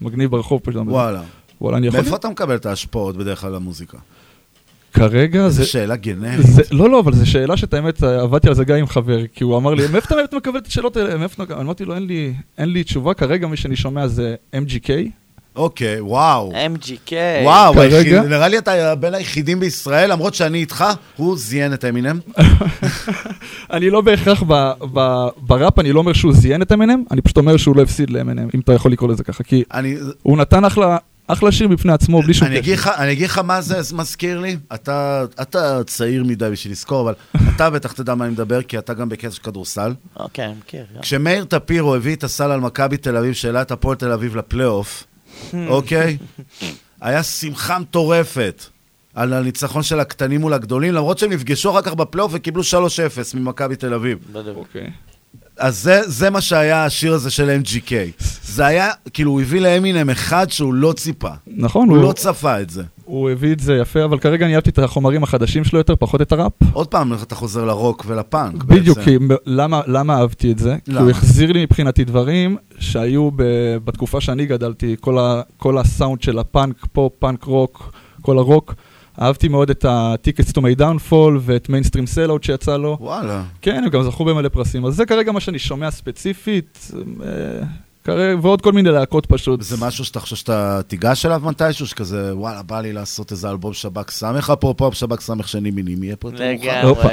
מגניב 0.01 0.31
ברחוב 0.31 0.61
פתאום. 0.65 0.89
וואלה. 0.89 1.23
וואלה, 1.61 1.77
אני 1.77 1.87
יכול... 1.87 2.01
מאיפה 2.01 2.17
אתה 2.17 2.29
מקבל 2.29 2.55
את 2.55 2.67
ההשפעות 2.67 3.17
בדרך 3.17 3.41
כלל 3.41 3.53
למוזיקה? 3.53 3.99
כרגע 4.95 5.43
זו 5.49 5.49
זה... 5.51 5.65
שאלה 5.65 5.97
גנרית. 5.97 6.47
זה, 6.47 6.63
לא, 6.71 6.91
לא, 6.91 7.01
אבל 7.01 7.15
זו 7.15 7.31
שאלה 7.31 7.57
שאת 7.57 7.75
האמת, 7.75 8.03
עבדתי 8.03 8.49
על 8.49 8.55
זה 8.55 8.65
גם 8.65 8.77
עם 8.77 8.87
חבר, 8.87 9.27
כי 9.35 9.45
הוא 9.45 9.57
אמר 9.57 9.75
לי, 9.75 9.83
מאיפה 9.93 10.07
אתה 10.07 10.15
באמת 10.15 10.35
מקבל 10.35 10.59
את 10.59 10.67
השאלות 10.67 10.97
האלה? 10.97 11.17
מאיפה 11.17 11.43
אתה... 11.43 11.61
אמרתי 11.61 11.85
לו, 11.85 11.95
אין 11.95 12.07
לי, 12.07 12.33
אין 12.59 12.69
לי 12.69 12.85
תשובה, 12.85 13.15
כרגע 13.15 13.47
מי 13.47 13.57
שאני 13.57 13.77
שומע 13.77 14.07
זה 14.07 14.35
MGK. 14.55 14.91
אוקיי, 15.57 16.01
וואו. 16.01 16.53
MGK. 16.75 17.13
וואו, 17.45 17.75
כרגע? 17.75 17.97
היחיד- 17.97 18.15
נראה 18.29 18.49
לי 18.49 18.59
אתה 18.59 18.95
בין 18.95 19.15
היחידים 19.15 19.61
בישראל, 19.61 20.13
למרות 20.13 20.35
שאני 20.35 20.59
איתך, 20.59 20.85
הוא 21.17 21.37
זיין 21.39 21.75
את 21.75 21.85
אמינם. 21.85 22.19
אני 23.73 23.91
לא 23.91 24.01
בהכרח 24.01 24.43
ב, 24.49 24.53
ב, 24.93 25.27
בראפ, 25.37 25.79
אני 25.79 25.93
לא 25.93 25.99
אומר 25.99 26.13
שהוא 26.13 26.33
זיין 26.33 26.63
את 26.63 26.73
אמינם, 26.73 27.03
אני 27.11 27.21
פשוט 27.23 27.37
אומר 27.37 27.57
שהוא 27.57 27.77
לא 27.77 27.83
הפסיד 27.83 28.11
לאמינם, 28.11 28.49
אם 28.55 28.61
אתה 28.61 28.73
יכול 28.73 28.93
לקרוא 28.93 29.09
לזה 29.11 29.25
ככה, 29.25 29.45
כי 29.45 29.63
אני- 29.75 29.97
הוא 30.23 30.39
נתן 30.39 30.65
אחלה, 30.65 30.97
אחלה 31.27 31.53
שיר 31.53 31.69
בפני 31.69 31.93
עצמו, 31.93 32.23
בלי 32.23 32.35
שום 32.35 32.49
לך- 32.49 32.89
אני 32.99 33.13
אגיד 33.13 33.27
לך 33.27 33.39
מה 33.39 33.61
זה 33.61 33.95
מזכיר 33.97 34.41
לי. 34.41 34.57
אתה 34.75 35.25
אתה 35.43 35.85
צעיר 35.85 36.25
מדי 36.25 36.49
בשביל 36.53 36.73
לזכור, 36.73 37.01
אבל 37.01 37.15
אתה 37.57 37.71
בטח 37.71 37.93
תדע 37.93 38.15
מה 38.15 38.25
אני 38.25 38.33
מדבר, 38.33 38.63
כי 38.63 38.79
אתה 38.79 38.95
גם 38.95 39.09
בקטע 39.09 39.31
של 39.31 39.43
כדורסל. 39.43 39.95
אוקיי, 40.17 40.45
אני 40.45 40.55
מכיר. 40.67 40.85
כשמאיר 41.03 41.45
טפירו 41.45 41.95
הביא 41.95 42.17
את 42.17 42.25
הסל 42.25 42.51
על 42.51 42.61
מכבי 42.61 42.97
תל 42.97 43.17
אביב, 43.17 43.33
שהעלה 43.33 43.63
את 43.63 43.71
הפועל 43.71 43.97
תל 43.97 44.13
אביב 44.13 44.37
לפלייאוף, 44.37 45.05
אוקיי? 45.69 46.17
היה 47.01 47.23
שמחה 47.23 47.79
מטורפת 47.79 48.63
על 49.15 49.33
הניצחון 49.33 49.83
של 49.83 50.01
הקטנים 50.01 50.41
מול 50.41 50.53
הגדולים, 50.53 50.95
למרות 50.95 51.19
שהם 51.19 51.33
נפגשו 51.33 51.71
אחר 51.71 51.83
כך 51.83 51.95
בפלייאוף 51.95 52.33
וקיבלו 52.35 52.63
3-0 52.63 52.67
ממכבי 53.35 53.77
תל 53.77 53.95
אביב. 53.95 54.19
אוקיי. 54.57 54.91
אז 55.59 55.83
זה, 55.83 56.01
זה 56.05 56.31
מה 56.31 56.41
שהיה 56.41 56.85
השיר 56.85 57.15
הזה 57.15 57.31
של 57.31 57.59
MGK. 57.65 57.91
זה 58.45 58.67
היה, 58.67 58.91
כאילו, 59.13 59.31
הוא 59.31 59.41
הביא 59.41 59.61
לאמינם 59.61 60.11
אחד 60.11 60.47
שהוא 60.51 60.75
לא 60.75 60.93
ציפה. 60.93 61.29
נכון, 61.47 61.89
הוא 61.89 61.97
הוא- 61.97 62.05
לא 62.07 62.13
צפה 62.13 62.61
את 62.61 62.71
זה. 62.71 62.83
הוא 63.05 63.31
הביא 63.31 63.53
את 63.53 63.61
זה 63.61 63.75
יפה, 63.75 64.05
אבל 64.05 64.19
כרגע 64.19 64.47
אני 64.47 64.55
אהבתי 64.55 64.71
את 64.71 64.79
החומרים 64.79 65.23
החדשים 65.23 65.65
שלו 65.65 65.79
יותר, 65.79 65.97
פחות 65.97 66.23
את 66.23 66.33
הראפ. 66.33 66.53
עוד 66.73 66.87
פעם, 66.87 67.13
אתה 67.13 67.35
חוזר 67.35 67.65
לרוק 67.65 68.05
ולפאנק. 68.07 68.65
בדיוק, 68.65 68.99
בעצם. 68.99 69.11
כי 69.11 69.19
מ- 69.19 69.37
למה, 69.47 69.81
למה 69.87 70.19
אהבתי 70.21 70.53
את 70.53 70.59
זה? 70.59 70.77
כי 70.85 70.91
למה? 70.91 71.01
הוא 71.01 71.11
החזיר 71.11 71.53
לי 71.53 71.63
מבחינתי 71.63 72.05
דברים 72.05 72.57
שהיו 72.79 73.31
ב, 73.37 73.43
בתקופה 73.85 74.21
שאני 74.21 74.47
גדלתי, 74.47 74.97
כל, 75.01 75.19
ה, 75.19 75.43
כל 75.57 75.79
הסאונד 75.79 76.23
של 76.23 76.39
הפאנק, 76.39 76.87
פופ, 76.93 77.13
פאנק 77.19 77.45
רוק, 77.45 77.93
כל 78.23 78.39
הרוק. 78.39 78.75
אהבתי 79.21 79.49
מאוד 79.49 79.71
את 79.71 79.85
ה-Tickets 79.85 80.51
to 80.51 80.61
my 80.61 80.81
downfall 80.81 81.39
ואת 81.41 81.69
Mainstream 81.69 82.07
Sellout 82.07 82.43
שיצא 82.45 82.77
לו. 82.77 82.97
וואלה. 83.01 83.43
כן, 83.63 83.85
הם 83.85 83.91
גם 83.91 84.03
זכו 84.03 84.25
במלא 84.25 84.49
פרסים. 84.49 84.87
אז 84.87 84.95
זה 84.95 85.07
כרגע 85.07 85.33
מה 85.33 85.41
שאני 85.41 85.59
שומע 85.59 85.91
ספציפית, 85.91 86.91
אה, 87.23 87.67
ועוד 88.43 88.61
כל 88.61 88.73
מיני 88.73 88.91
להקות 88.91 89.27
פשוט. 89.27 89.63
זה 89.63 89.77
משהו 89.87 90.05
שאתה 90.05 90.21
חושב 90.21 90.37
שאתה 90.37 90.81
תיגש 90.87 91.27
אליו 91.27 91.43
מתישהו, 91.45 91.87
שכזה, 91.87 92.37
וואלה, 92.37 92.63
בא 92.63 92.81
לי 92.81 92.93
לעשות 92.93 93.33
איזה 93.33 93.51
אלבום 93.51 93.73
שב"כ 93.73 94.11
סמך, 94.11 94.51
אפרופו 94.51 94.93
שב"כ 94.93 95.21
סמך 95.21 95.49
שני 95.49 95.71
מינים, 95.71 96.03
יהיה 96.03 96.17
פה 96.17 96.29
יותר 96.29 96.45
מאוחר. 96.45 96.69
לגמרי. 96.69 96.89
הופה. 96.89 97.09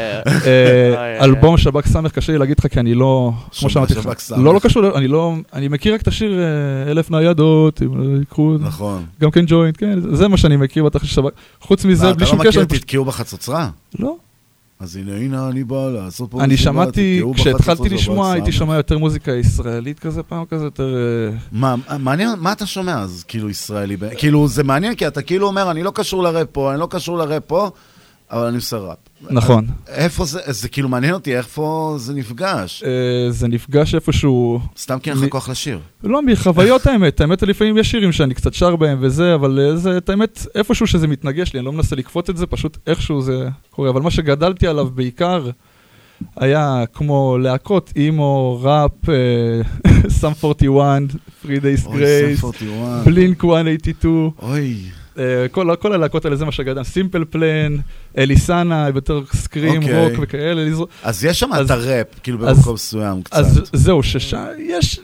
אה, 0.46 1.24
אלבום 1.24 1.58
שב"כ 1.58 1.88
סמך, 1.88 2.12
קשה 2.12 2.32
לי 2.32 2.38
להגיד 2.38 2.60
לך, 2.60 2.68
כי 2.68 2.80
אני 2.80 2.94
לא, 2.94 3.32
כמו 3.60 3.70
שאמרתי 3.70 3.94
לך, 3.94 4.04
שב"כ 4.04 4.20
סמך. 4.20 4.40
לא, 4.44 4.54
לא 4.54 4.60
קשור, 4.60 4.98
אני 4.98 5.08
לא, 5.08 5.34
אני 5.54 5.68
מכיר 5.68 5.94
רק 5.94 6.02
את 6.02 6.08
השיר 6.08 6.40
אה, 6.40 6.92
אלף 6.92 7.12
ניידות, 7.12 7.82
אם 7.82 8.22
יקחו, 8.22 8.58
נכון. 8.60 9.06
גם 9.22 9.32
כן 9.32 9.46
ג'וינט, 9.48 9.78
כן, 9.78 10.16
זה 10.16 10.28
מה 10.28 10.38
שאני 10.38 10.58
מכיר 10.58 10.84
בתחת 10.84 11.06
של 11.06 11.16
שב"כ. 11.16 11.32
חוץ 11.62 11.86
מזה, 11.86 12.14
בלי 12.14 12.14
אתה 12.14 12.26
שום 12.26 12.40
לא 12.40 12.44
קשר, 12.44 12.50
מכיר 12.50 12.62
אני 12.62 12.68
את 12.68 12.74
תתקיעו 12.74 13.06
בחצוצרה? 13.06 13.70
לא. 14.00 14.16
אז 14.82 14.96
הנה, 14.96 15.16
הנה 15.16 15.48
אני 15.48 15.64
בא 15.64 15.90
לעשות 15.90 16.32
פה... 16.32 16.44
אני 16.44 16.58
שמעתי, 16.58 17.24
כשהתחלתי 17.36 17.90
לשמוע, 17.90 18.26
שב"כ 18.28 18.34
הייתי. 18.34 18.52
שומע 18.52 18.76
יותר 18.76 18.98
מוזיקה 18.98 19.32
ישראלית 19.32 20.00
כזה, 20.00 20.24
פעם 20.24 20.46
כזה 20.46 20.64
יותר... 20.64 20.96
אה, 20.96 21.38
מה, 21.52 21.76
מעניין, 22.00 22.30
מה 22.40 22.52
אתה 22.52 22.66
שומע 22.66 23.00
אז, 23.00 23.24
כאילו, 23.28 23.50
ישראלי? 23.50 23.98
כאילו, 24.18 24.48
זה 24.48 24.64
מעניין, 24.64 24.96
כי 24.96 25.08
אתה 25.08 25.22
כאילו 25.22 25.48
אומר, 25.48 25.72
אני 25.72 25.84
לא 25.84 25.92
קשור 25.96 26.24
לראפ 26.24 26.48
פה, 26.52 26.72
אני 26.72 26.80
לא 26.80 26.88
קשור 26.92 27.18
לראפ 27.18 27.44
פה, 27.48 27.70
אבל 28.32 28.46
אני 28.48 28.56
עושה 28.56 28.78
ראפ. 28.78 28.98
נכון. 29.30 29.68
איפה 29.88 30.26
זה, 30.26 30.40
זה 30.48 30.70
כאילו 30.70 30.90
מעניין 30.90 31.14
אותי, 31.14 31.38
איפה 31.38 31.96
זה 31.98 32.14
נפגש? 32.14 32.84
אה, 32.84 33.32
זה 33.32 33.48
נפגש 33.48 33.96
איפשהו... 33.96 34.60
סתם 34.78 35.00
כי 35.00 35.10
אין 35.10 35.18
לך 35.20 35.30
כוח 35.30 35.50
לשיר. 35.50 35.80
לא, 36.04 36.22
מחוויות 36.22 36.88
האמת, 36.88 37.22
האמת 37.22 37.44
לפעמים 37.44 37.78
יש 37.78 37.92
שירים 37.92 38.12
שאני 38.12 38.34
קצת 38.34 38.54
שר 38.54 38.76
בהם 38.76 38.98
וזה, 39.02 39.36
אבל 39.36 39.60
אה, 39.60 39.76
זה, 39.76 39.98
את 39.98 40.10
האמת, 40.10 40.46
איפשהו 40.56 40.88
שזה 40.88 41.08
מתנגש 41.08 41.54
לי, 41.54 41.60
אני 41.60 41.66
לא 41.66 41.72
מנסה 41.72 41.96
לקפוץ 41.96 42.30
את 42.30 42.38
זה, 42.38 42.46
פשוט 42.46 42.78
איכשהו 42.88 43.22
זה 43.22 43.48
קורה. 43.70 43.90
אבל 43.90 44.02
מה 44.02 44.12
שגדלתי 44.12 44.68
עליו 44.68 44.86
בעיקר, 44.86 45.50
היה 46.36 46.84
כמו 46.94 47.38
להקות 47.42 47.94
אימו, 47.96 48.60
ראפ, 48.62 49.10
אה, 49.10 49.62
Sum 50.20 50.32
41, 50.44 51.02
Three 51.42 51.60
Days 51.60 51.88
Grace, 51.88 52.44
Sum 52.44 52.46
41. 52.46 53.06
Blink 53.06 53.44
182. 53.44 54.30
אוי. 54.42 54.76
אה, 55.20 55.24
כל, 55.52 55.76
כל 55.80 55.94
הלהקות 55.94 56.26
האלה 56.26 56.36
זה 56.36 56.46
מה 56.46 56.52
שגדלתי, 56.52 56.90
Simple 56.90 57.24
Plan, 57.30 57.76
Alesana, 58.18 58.88
יותר 58.96 59.22
scream, 59.36 59.82
אוקיי. 59.84 60.06
רוק 60.06 60.14
וכאלה. 60.22 60.72
אז 61.04 61.26
יש 61.26 61.40
שם 61.40 61.50
את 61.66 61.72
הראפ, 61.72 62.08
כאילו 62.24 62.48
אז- 62.50 62.58
במקום 62.58 62.74
מסוים 62.74 63.22
קצת. 63.24 63.38
אז 63.38 63.62
זהו, 63.74 64.04
ששם 64.04 64.46
יש... 64.60 65.00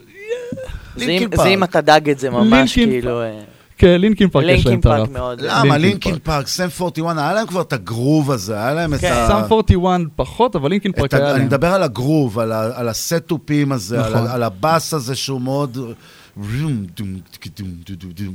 זה 0.96 1.04
אם-. 1.46 1.64
אתה 1.64 1.80
דג 1.80 2.10
את 2.10 2.18
זה 2.18 2.30
ממש, 2.30 2.74
כאילו... 2.74 3.22
אה, 3.22 3.40
כן, 3.78 4.00
Linkin 4.00 4.28
Park 4.28 4.44
יש 4.48 4.66
להם 4.66 4.80
את 4.80 4.86
הראפ. 4.86 5.08
למה? 5.38 5.76
לינקין 5.78 6.18
פארק, 6.22 6.46
סם 6.46 6.62
41, 6.80 7.18
היה 7.18 7.32
להם 7.32 7.46
כבר 7.46 7.60
את 7.60 7.72
הגרוב 7.72 8.30
הזה, 8.30 8.54
היה 8.54 8.74
להם 8.74 8.94
את 8.94 9.04
ה... 9.04 9.26
סאם 9.28 9.36
41 9.52 10.00
פחות, 10.16 10.56
אבל 10.56 10.70
לינקין 10.70 10.92
פארק 10.92 11.14
היה 11.14 11.30
אני 11.30 11.38
להם. 11.38 11.46
מדבר 11.46 11.66
על 11.74 11.82
הגרוב, 11.82 12.38
על 12.38 12.52
ה- 12.52 12.70
על 12.80 12.88
הסט-טופים 12.88 13.72
הזה, 13.72 14.04
על 14.04 14.14
נכון. 14.14 14.26
על 14.26 14.42
הבאס 14.42 14.94
הזה 14.94 15.14
שהוא 15.16 15.40
מאוד... 15.40 15.78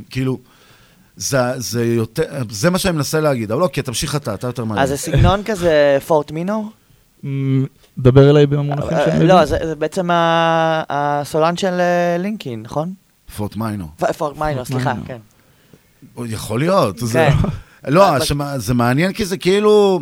כאילו, 0.09 0.37
זה 1.17 1.37
זה 1.57 1.85
יותר, 1.85 2.23
זה 2.49 2.69
מה 2.69 2.77
שאני 2.77 2.95
מנסה 2.97 3.19
להגיד, 3.19 3.51
אבל 3.51 3.61
לא, 3.61 3.69
כי 3.73 3.81
תמשיך 3.81 4.15
אתה, 4.15 4.33
אתה 4.33 4.47
יותר 4.47 4.63
מעניין. 4.65 4.83
אז 4.83 4.89
זה 4.89 4.97
סגנון 4.97 5.43
כזה 5.43 5.97
פורט 6.07 6.31
מינור? 6.31 6.71
מ, 7.23 7.63
דבר 7.97 8.29
אליי 8.29 8.45
במונחים 8.45 8.97
אה, 8.97 9.05
שאני 9.05 9.27
לא, 9.27 9.35
מבין. 9.35 9.45
זה 9.45 9.57
זה 9.63 9.75
בעצם 9.75 10.09
הסולן 10.89 11.57
של 11.57 11.79
אה, 11.79 12.17
לינקין, 12.19 12.61
נכון? 12.61 12.93
פורט 13.37 13.55
מיינו. 13.55 13.87
פ- 13.99 14.11
פורט 14.17 14.37
מיינור, 14.37 14.65
סליחה, 14.65 14.93
מיינור. 14.93 15.07
כן. 15.07 15.17
יכול 16.33 16.59
להיות. 16.59 16.97
זה- 16.99 17.29
כן. 17.41 17.47
לא, 17.91 18.09
אבל- 18.09 18.23
שמה- 18.25 18.59
זה 18.59 18.73
מעניין 18.73 19.13
כי 19.13 19.25
זה 19.25 19.37
כאילו... 19.37 20.01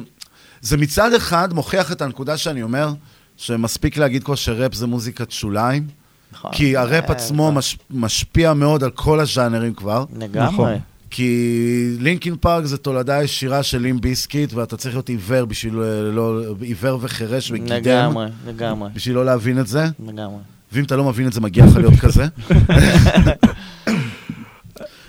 זה 0.62 0.78
מצד 0.78 1.14
אחד 1.14 1.54
מוכיח 1.54 1.92
את 1.92 2.02
הנקודה 2.02 2.38
שאני 2.38 2.64
אומר, 2.64 2.90
שמספיק 3.38 3.98
להגיד 3.98 4.24
כבר 4.24 4.36
שראפ 4.36 4.74
זה 4.74 4.88
מוזיקת 4.88 5.32
שוליים. 5.32 5.88
נכון. 6.34 6.52
כי 6.54 6.78
הראפ 6.78 7.10
אה, 7.10 7.16
עצמו 7.16 7.52
מש, 7.52 7.78
משפיע 7.90 8.54
מאוד 8.54 8.84
על 8.84 8.90
כל 8.92 9.20
הז'אנרים 9.20 9.74
כבר. 9.74 10.06
לגמרי. 10.18 10.76
כי 11.12 11.96
לינקין 12.00 12.36
פארק 12.40 12.66
זה 12.66 12.78
תולדה 12.78 13.24
ישירה 13.24 13.64
של 13.64 13.78
לים 13.82 14.02
ביסקיט, 14.02 14.54
ואתה 14.54 14.78
צריך 14.78 14.96
להיות 14.96 15.10
עיוור 15.10 15.46
בשביל 15.46 15.80
אה, 15.80 16.02
לא... 16.02 16.42
עיוור 16.62 17.00
וחירש 17.02 17.52
וגידם. 17.52 17.76
לגמרי, 17.76 18.26
לגמרי. 18.48 18.90
בשביל 18.94 19.16
לא 19.16 19.26
להבין 19.26 19.60
את 19.60 19.68
זה. 19.68 19.86
לגמרי. 20.08 20.38
ואם 20.72 20.84
אתה 20.84 20.96
לא 20.96 21.04
מבין 21.04 21.28
את 21.28 21.34
זה, 21.34 21.42
מגיע 21.42 21.66
לך 21.66 21.76
להיות 21.76 21.94
כזה. 21.94 22.26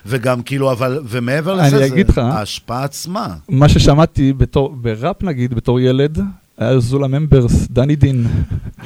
וגם 0.06 0.42
כאילו, 0.42 0.72
אבל, 0.72 1.00
ומעבר 1.04 1.60
אני 1.60 1.66
לזה, 1.66 1.86
אגיד 1.86 2.06
זה 2.06 2.12
לך. 2.12 2.18
ההשפעה 2.18 2.84
עצמה. 2.84 3.34
מה 3.48 3.68
ששמעתי 3.68 4.32
בתור, 4.32 4.76
בראפ 4.76 5.22
נגיד, 5.22 5.54
בתור 5.54 5.80
ילד, 5.80 6.18
היה 6.62 6.80
זולה 6.80 7.06
ממברס, 7.08 7.66
דני 7.70 7.96
דין. 7.96 8.26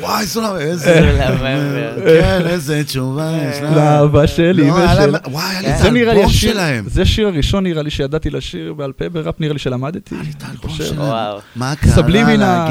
וואי, 0.00 0.26
זולה, 0.26 0.58
איזה... 0.58 1.16
כן, 2.04 2.46
איזה 2.46 2.84
תשובה 2.84 3.38
יש 3.42 3.62
לה. 3.62 3.76
לאהבה 3.76 4.26
שלי 4.26 4.68
לא, 4.68 4.78
היה 4.78 5.00
ושל... 5.00 5.30
וואי, 5.30 5.44
היה 5.46 5.60
לי 5.60 5.74
את 5.74 5.78
זה 5.78 5.90
נראה 5.90 6.12
לי 6.14 6.18
האלבום 6.20 6.32
שלהם. 6.32 6.84
זה 6.88 7.02
השיר 7.02 7.26
הראשון 7.26 7.64
נראה 7.64 7.82
לי 7.82 7.90
שידעתי 7.90 8.30
לשיר 8.30 8.72
בעל 8.72 8.92
פה 8.92 9.08
בראפ, 9.08 9.40
נראה 9.40 9.52
לי 9.52 9.58
שלמדתי. 9.58 10.14
אני 10.14 10.56
חושב. 10.56 10.84
שלהם. 10.84 11.38
מה 11.56 11.74
קרה. 11.76 12.02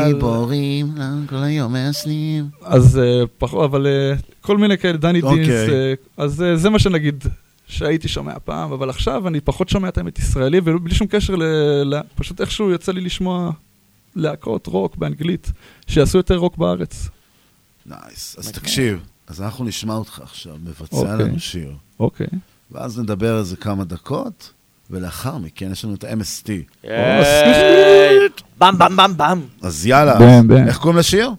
לגיבורים? 0.05 0.87
כל 1.29 1.35
היום 1.35 1.73
מעשנים? 1.73 2.45
אז 2.63 2.97
אה, 2.99 3.23
פחות, 3.37 3.69
אבל 3.69 3.87
אה, 3.87 4.15
כל 4.41 4.57
מיני 4.57 4.77
כאלה, 4.77 4.97
דני 4.97 5.21
אוקיי. 5.21 5.45
דינס, 5.45 5.69
אה, 5.69 5.93
אז 6.17 6.41
אה, 6.41 6.55
זה 6.55 6.69
מה 6.69 6.79
שנגיד, 6.79 7.23
שהייתי 7.67 8.07
שומע 8.07 8.33
פעם, 8.45 8.71
אבל 8.71 8.89
עכשיו 8.89 9.27
אני 9.27 9.41
פחות 9.41 9.69
שומע 9.69 9.87
את 9.87 9.97
האמת 9.97 10.19
ישראלי, 10.19 10.61
ובלי 10.63 10.95
שום 10.95 11.07
קשר 11.07 11.35
ל... 11.35 11.43
ל- 11.83 12.01
פשוט 12.15 12.41
איכשהו 12.41 12.71
יצא 12.71 12.91
לי 12.91 13.01
לשמוע 13.01 13.51
להקות 14.15 14.67
רוק 14.67 14.95
באנגלית, 14.95 15.51
שיעשו 15.87 16.17
יותר 16.17 16.35
רוק 16.35 16.57
בארץ. 16.57 17.09
נייס. 17.85 18.35
אז 18.39 18.51
תקשיב, 18.51 18.99
אז 19.27 19.41
אנחנו 19.41 19.65
נשמע 19.65 19.93
אותך 19.93 20.19
עכשיו, 20.23 20.55
מבצע 20.63 20.97
אוקיי. 20.97 21.25
לנו 21.25 21.39
שיר. 21.39 21.73
אוקיי. 21.99 22.27
ואז 22.71 22.99
נדבר 22.99 23.35
על 23.35 23.43
זה 23.43 23.55
כמה 23.55 23.83
דקות, 23.83 24.53
ולאחר 24.89 25.37
מכן 25.37 25.71
יש 25.71 25.85
לנו 25.85 25.95
את 25.95 26.03
ה-MST. 26.03 26.49
במ 28.57 28.77
במ 28.77 28.95
במ 28.97 29.17
במ. 29.17 29.41
אז 29.61 29.85
יאללה. 29.85 30.17
איך 30.67 30.77
קוראים 30.77 30.99
לשיר? 30.99 31.29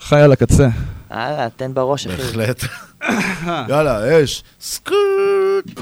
חי 0.00 0.20
על 0.20 0.32
הקצה. 0.32 0.68
הלאה, 1.10 1.48
תן 1.50 1.74
בראש, 1.74 2.06
אחי. 2.06 2.16
בהחלט. 2.16 2.64
יאללה, 3.70 4.24
אש. 4.24 4.42
סקוט. 4.60 5.80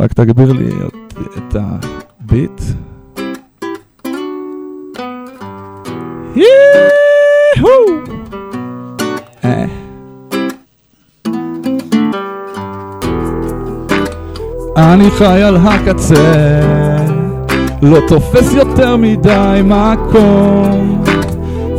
רק 0.00 0.12
תגביר 0.12 0.52
לי 0.52 0.70
את 1.38 1.56
הביט. 1.56 2.60
יהו! 6.36 6.46
אה. 9.44 9.64
אני 14.76 15.10
חי 15.10 15.42
על 15.42 15.56
הקצה, 15.56 16.60
לא 17.82 17.98
תופס 18.08 18.52
יותר 18.52 18.96
מדי 18.96 19.60
מקום 19.64 21.04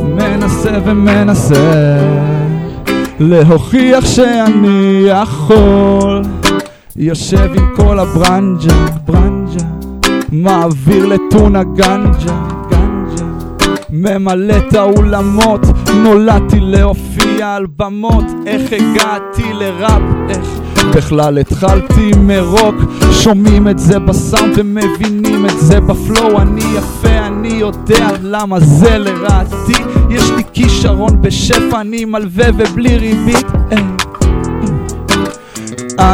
מנסה 0.03 0.71
ומנסה 0.85 1.97
להוכיח 3.19 4.05
שאני 4.05 5.05
יכול 5.07 6.21
יושב 6.95 7.49
עם 7.55 7.75
כל 7.75 7.99
הברנג'ה, 7.99 8.85
ברנג'ה 9.05 9.65
מעביר 10.31 11.05
לטונה 11.05 11.63
גנג'ה 11.63 12.54
ממלא 13.89 14.53
את 14.57 14.73
האולמות. 14.73 15.61
נולדתי 16.03 16.59
להופיע 16.59 17.55
על 17.55 17.65
במות. 17.77 18.25
איך 18.45 18.61
הגעתי 18.71 19.53
לראפ, 19.53 20.01
איך 20.29 20.47
בכלל 20.95 21.37
התחלתי 21.37 22.11
מרוק? 22.17 22.75
שומעים 23.11 23.67
את 23.67 23.79
זה 23.79 23.99
בסאונד 23.99 24.53
ומבינים 24.55 25.45
את 25.45 25.59
זה 25.59 25.79
בפלואו. 25.79 26.41
אני 26.41 26.63
יפה, 26.77 27.27
אני 27.27 27.47
יודע 27.47 28.07
למה 28.21 28.59
זה 28.59 28.97
לרעתי. 28.97 29.83
יש 30.09 30.31
לי 30.31 30.43
כישרון 30.53 31.21
בשפע, 31.21 31.81
אני 31.81 32.05
מלווה 32.05 32.45
ובלי 32.57 32.97
ריבית. 32.97 33.45
אה. 33.71 33.77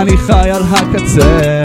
אני 0.02 0.18
חי 0.18 0.49
על 0.49 0.64
הקצה. 0.64 1.64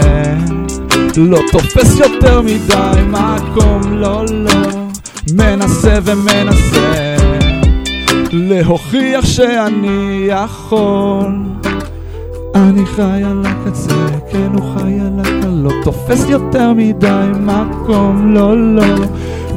לא 1.17 1.39
תופס 1.51 1.99
יותר 1.99 2.41
מדי 2.41 3.01
מקום, 3.11 3.93
לא, 3.93 4.25
לא 4.29 4.76
מנסה 5.33 5.99
ומנסה 6.03 7.15
להוכיח 8.31 9.25
שאני 9.25 10.27
יכול. 10.27 11.31
אני 12.55 12.85
חי 12.85 13.23
על 13.25 13.43
הקצה, 13.45 13.95
כן 14.31 14.51
הוא 14.53 14.63
חי 14.77 14.93
על 14.99 15.19
הקצה 15.19 15.47
לא 15.47 15.71
תופס 15.83 16.25
יותר 16.29 16.73
מדי 16.73 17.25
מקום, 17.39 18.33
לא, 18.33 18.75
לא. 18.75 19.05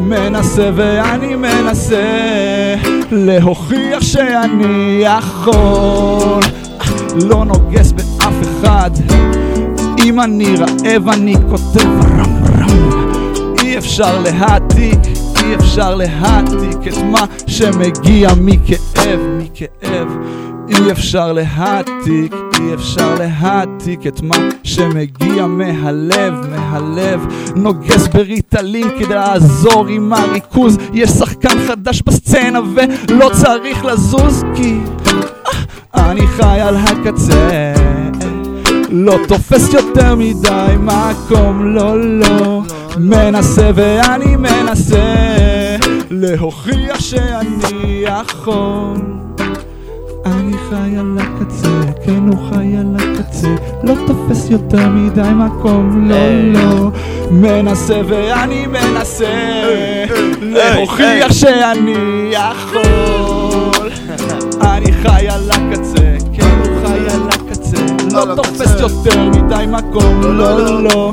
מנסה 0.00 0.70
ואני 0.76 1.34
מנסה 1.34 2.04
להוכיח 3.12 4.02
שאני 4.02 5.02
יכול. 5.02 6.42
לא 7.28 7.44
נוגס 7.44 7.92
באף 7.92 8.34
אחד. 8.42 8.90
אם 10.04 10.20
אני 10.20 10.54
רעב 10.56 11.08
אני 11.08 11.34
כותב 11.50 11.86
רם 11.86 12.44
רם. 12.58 13.00
אי 13.62 13.78
אפשר 13.78 14.18
להעתיק, 14.18 14.98
אפשר 15.54 15.94
להעתיק 15.94 16.88
את 16.88 16.98
מה 17.04 17.24
שמגיע 17.46 18.30
מכאב, 18.40 19.20
מכאב. 19.38 20.08
אי 20.68 20.92
אפשר 20.92 21.32
להעתיק, 21.32 22.34
אי 22.60 22.74
אפשר 22.74 23.14
להעתיק 23.14 24.06
את 24.06 24.22
מה 24.22 24.36
שמגיע 24.62 25.46
מהלב, 25.46 26.34
מהלב. 26.50 27.26
נוגס 27.56 28.08
בריטלין 28.08 28.88
כדי 28.98 29.14
לעזור 29.14 29.86
עם 29.86 30.12
הריכוז. 30.12 30.78
יש 30.94 31.10
שחקן 31.10 31.66
חדש 31.66 32.02
בסצנה 32.02 32.60
ולא 32.74 33.30
צריך 33.42 33.84
לזוז 33.84 34.44
כי 34.54 34.78
אה, 35.96 36.10
אני 36.10 36.26
חי 36.26 36.60
על 36.60 36.76
הקצה 36.76 37.89
לא 38.92 39.16
תופס 39.28 39.72
יותר 39.72 40.14
מדי 40.14 40.74
מקום, 40.78 41.74
לא, 41.74 42.00
לא. 42.00 42.62
מנסה 42.98 43.70
ואני 43.74 44.36
מנסה 44.36 45.16
להוכיח 46.10 47.00
שאני 47.00 48.02
יכול 48.02 48.96
אני 50.26 50.52
חי 50.70 50.96
על 50.98 51.18
הקצה, 51.20 51.68
כן 52.04 52.28
הוא 52.28 52.38
חי 52.50 52.76
על 52.76 52.96
הקצה. 52.98 53.54
לא 53.82 53.94
תופס 54.06 54.50
יותר 54.50 54.88
מדי 54.88 55.30
מקום, 55.34 56.08
לא, 56.08 56.52
לא. 56.52 56.90
מנסה 57.30 58.00
ואני 58.08 58.66
מנסה 58.66 59.62
להוכיח 60.40 61.32
שאני 61.32 62.30
יכול 62.30 63.90
אני 64.62 64.92
חי 64.92 65.28
על 65.28 65.50
הקצה, 65.50 66.16
כן 66.32 66.58
הוא 66.58 66.86
חי 66.86 66.98
על 66.98 67.28
הקצה 67.28 67.39
לא 68.12 68.34
תופס 68.34 68.80
יותר 68.80 69.28
מדי 69.28 69.64
מקום, 69.68 70.20
לא, 70.22 70.82
לא 70.82 71.10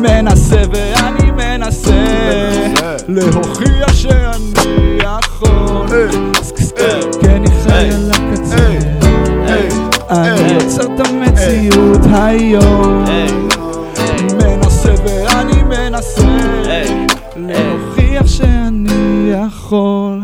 מנסה 0.00 0.62
ואני 0.72 1.30
מנסה 1.30 2.04
להוכיח 3.08 3.94
שאני 3.94 4.98
יכול. 4.98 5.86
כן 7.20 7.30
אני 7.30 7.50
חי 7.62 7.90
על 7.94 8.10
הקצה 8.12 8.98
אני 10.10 10.52
יוצר 10.52 10.82
את 10.82 11.06
המציאות 11.06 12.00
היום. 12.12 13.04
מנסה 14.32 14.94
ואני 15.04 15.62
מנסה 15.62 16.22
להוכיח 17.36 18.26
שאני 18.26 19.32
יכול 19.32 20.22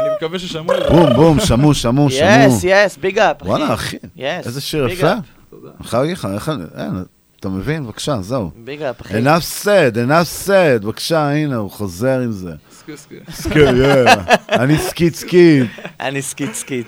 אני 0.00 0.14
מקווה 0.16 0.38
ששמעו 0.38 0.74
את 0.74 0.82
זה. 0.82 0.88
בום, 0.90 1.14
בום, 1.14 1.40
שמעו, 1.40 1.74
שמעו, 1.74 2.10
שמעו. 2.20 2.46
yes, 2.48 2.64
yes, 2.64 2.96
big 2.96 3.18
up. 3.18 3.36
וואלה, 3.42 3.74
אחי, 3.74 3.96
yes, 4.16 4.46
איזה 4.46 4.60
שיר 4.60 4.88
יפה. 4.88 5.12
אני 5.12 5.20
חייב 5.82 6.02
להגיד 6.02 6.16
לך, 6.16 6.28
איך 6.34 6.48
אני... 6.48 6.64
אתה 7.40 7.48
מבין? 7.48 7.84
בבקשה, 7.84 8.22
זהו. 8.22 8.50
big 8.64 8.82
up, 8.82 9.00
אחי. 9.00 9.14
enough 9.18 9.64
said, 9.64 9.94
enough 9.96 10.46
said, 10.46 10.82
בבקשה, 10.82 11.30
הנה, 11.30 11.56
הוא 11.56 11.70
חוזר 11.70 12.20
עם 12.20 12.32
זה. 12.32 12.52
ski. 12.70 13.14
אני 14.48 14.78
skeet 14.78 15.14
skeet. 15.14 15.66
אני 16.00 16.22
skeet 16.22 16.54
skeet. 16.54 16.86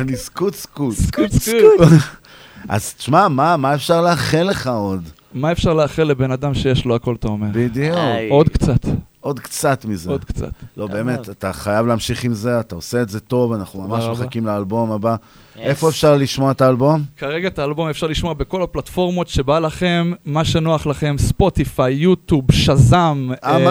אני 0.00 0.16
skrrt 0.16 0.54
skrrt. 0.54 0.94
סקוט 0.94 1.30
סקוט. 1.32 1.88
אז 2.68 2.94
תשמע, 2.94 3.28
מה 3.28 3.56
מה 3.56 3.74
אפשר 3.74 4.00
לאחל 4.02 4.42
לך 4.42 4.66
עוד? 4.66 5.08
מה 5.34 5.52
אפשר 5.52 5.74
לאחל 5.74 6.02
לבן 6.02 6.30
אדם 6.30 6.54
שיש 6.54 6.84
לו 6.84 6.94
הכל, 6.94 7.14
אתה 7.14 7.28
אומר? 7.28 7.46
בדיוק. 7.52 7.96
עוד 8.30 8.48
קצת. 8.48 8.86
עוד 9.24 9.40
קצת 9.40 9.84
מזה. 9.84 10.10
עוד 10.10 10.24
קצת. 10.24 10.48
לא, 10.76 10.86
באמת, 10.86 11.28
אתה 11.30 11.52
חייב 11.52 11.86
להמשיך 11.86 12.24
עם 12.24 12.34
זה, 12.34 12.60
אתה 12.60 12.74
עושה 12.74 13.02
את 13.02 13.08
זה 13.08 13.20
טוב, 13.20 13.52
אנחנו 13.52 13.82
ממש. 13.88 14.04
מחכים 14.04 14.46
לאלבום 14.46 14.92
הבא. 14.92 15.16
איפה 15.56 15.88
אפשר 15.88 16.16
לשמוע 16.16 16.50
את 16.50 16.60
האלבום? 16.60 17.02
כרגע 17.16 17.48
את 17.48 17.58
האלבום 17.58 17.88
אפשר 17.88 18.06
לשמוע 18.06 18.34
בכל 18.34 18.62
הפלטפורמות 18.62 19.28
שבא 19.28 19.58
לכם, 19.58 20.12
מה 20.24 20.44
שנוח 20.44 20.86
לכם, 20.86 21.16
Spotify, 21.18 21.92
YouTube, 21.94 22.44
Shazam, 22.52 23.28
אמ- 23.44 23.68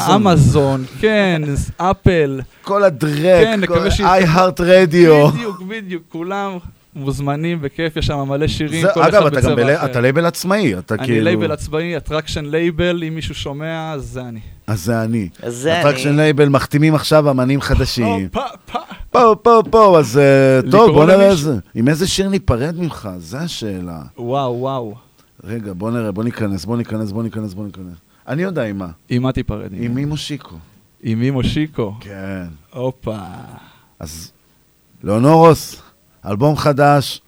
אה, 0.00 0.14
אמזון. 0.14 0.84
כן, 1.00 1.42
Apple. 1.76 2.40
כל 2.62 2.84
הדרעק, 2.84 3.44
כן, 3.44 3.60
iHeart 3.98 4.58
Radio. 4.60 5.32
בדיוק, 5.32 5.62
בדיוק, 5.68 6.02
כולם 6.08 6.58
מוזמנים 6.94 7.60
בכיף, 7.62 7.96
יש 7.96 8.06
שם 8.06 8.28
מלא 8.28 8.46
שירים, 8.48 8.82
זה- 8.82 8.88
כל 8.94 9.00
אחד 9.02 9.14
אגב, 9.14 9.26
אתה 9.26 9.40
גם 9.40 9.52
בצבע 9.56 9.76
אחר. 9.76 9.84
אתה 9.90 10.00
לייבל 10.00 10.26
עצמאי, 10.26 10.78
אתה 10.78 10.94
אני 10.94 11.04
כאילו... 11.04 11.24
לייבל 11.24 11.52
עצמאי, 11.52 11.96
Attraction 11.96 12.44
Label, 12.44 13.04
אם 13.08 13.14
מישהו 13.14 13.34
שומע, 13.34 13.92
אז 13.92 14.04
זה 14.04 14.22
אני. 14.22 14.40
אז 14.66 14.80
זה 14.84 15.02
אני. 15.02 15.28
אז 15.42 15.54
זה 15.56 15.82
אני. 15.82 16.16
לייבל 16.16 16.48
מחתימים 16.48 16.94
עכשיו 16.94 17.30
אמנים 17.30 17.60
חדשים. 17.60 18.28
פה, 18.28 18.40
פה. 18.72 18.78
פה, 19.10 19.34
פה, 19.42 19.62
פה, 19.70 19.98
אז 19.98 20.18
אה, 20.18 20.70
טוב, 20.70 20.90
בוא 20.92 21.04
נראה? 21.04 21.30
איזה... 21.30 21.56
עם 21.74 21.88
איזה 21.88 22.08
שיר 22.08 22.28
ניפרד 22.28 22.74
ממך? 22.78 23.08
זו 23.18 23.38
השאלה. 23.38 24.02
וואו, 24.18 24.56
וואו. 24.60 24.94
רגע, 25.44 25.72
בוא 25.72 25.90
נראה, 25.90 26.12
בוא 26.12 26.24
ניכנס, 26.24 26.64
בוא 26.64 26.76
ניכנס, 26.76 27.12
בוא 27.12 27.22
ניכנס, 27.22 27.54
בוא 27.54 27.64
ניכנס. 27.66 27.94
אני 28.28 28.42
יודע 28.42 28.64
עם 28.64 28.78
מה. 28.78 28.88
עם 29.08 29.22
מה 29.22 29.32
תיפרד? 29.32 29.68
עם 29.72 29.94
מי 29.94 30.04
מושיקו. 30.04 30.54
עם 31.02 31.20
מי 31.20 31.30
מושיקו? 31.30 31.94
כן. 32.00 32.42
הופה. 32.72 33.16
אז 33.98 34.32
לאונורוס, 35.04 35.82
אלבום 36.26 36.56
חדש, 36.56 37.20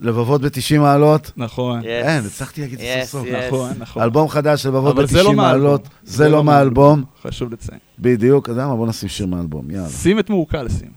לבבות 0.00 0.40
ב-90 0.40 0.78
מעלות. 0.78 1.32
נכון. 1.36 1.84
אין, 1.84 2.24
הצלחתי 2.26 2.60
להגיד 2.60 2.78
את 2.78 2.84
זה 2.84 3.00
Yes, 3.02 3.06
סוף 3.06 3.20
סוף. 3.26 3.28
yes. 3.34 3.46
נכון, 3.46 3.72
נכון. 3.78 4.02
אלבום 4.02 4.28
חדש, 4.28 4.66
לבבות 4.66 4.94
אבל 4.96 5.06
זה 5.06 5.22
לא 5.22 5.30
ב-90 5.30 5.36
מהאלבום. 5.36 5.62
מעלות. 5.62 5.88
זה 6.04 6.28
לא 6.28 6.44
מהאלבום. 6.44 7.04
חשוב 7.22 7.52
לציין. 7.52 7.78
בדיוק, 7.98 8.44
אתה 8.44 8.52
יודע 8.52 8.66
מה? 8.66 8.76
בוא 8.76 8.86
נשים 8.86 9.08
שיר 9.08 9.26
מהאלבום, 9.26 9.70
יאללה. 9.70 9.88
שים 9.88 10.18
את 10.18 10.30
מעוקל, 10.30 10.68
שים. 10.68 10.90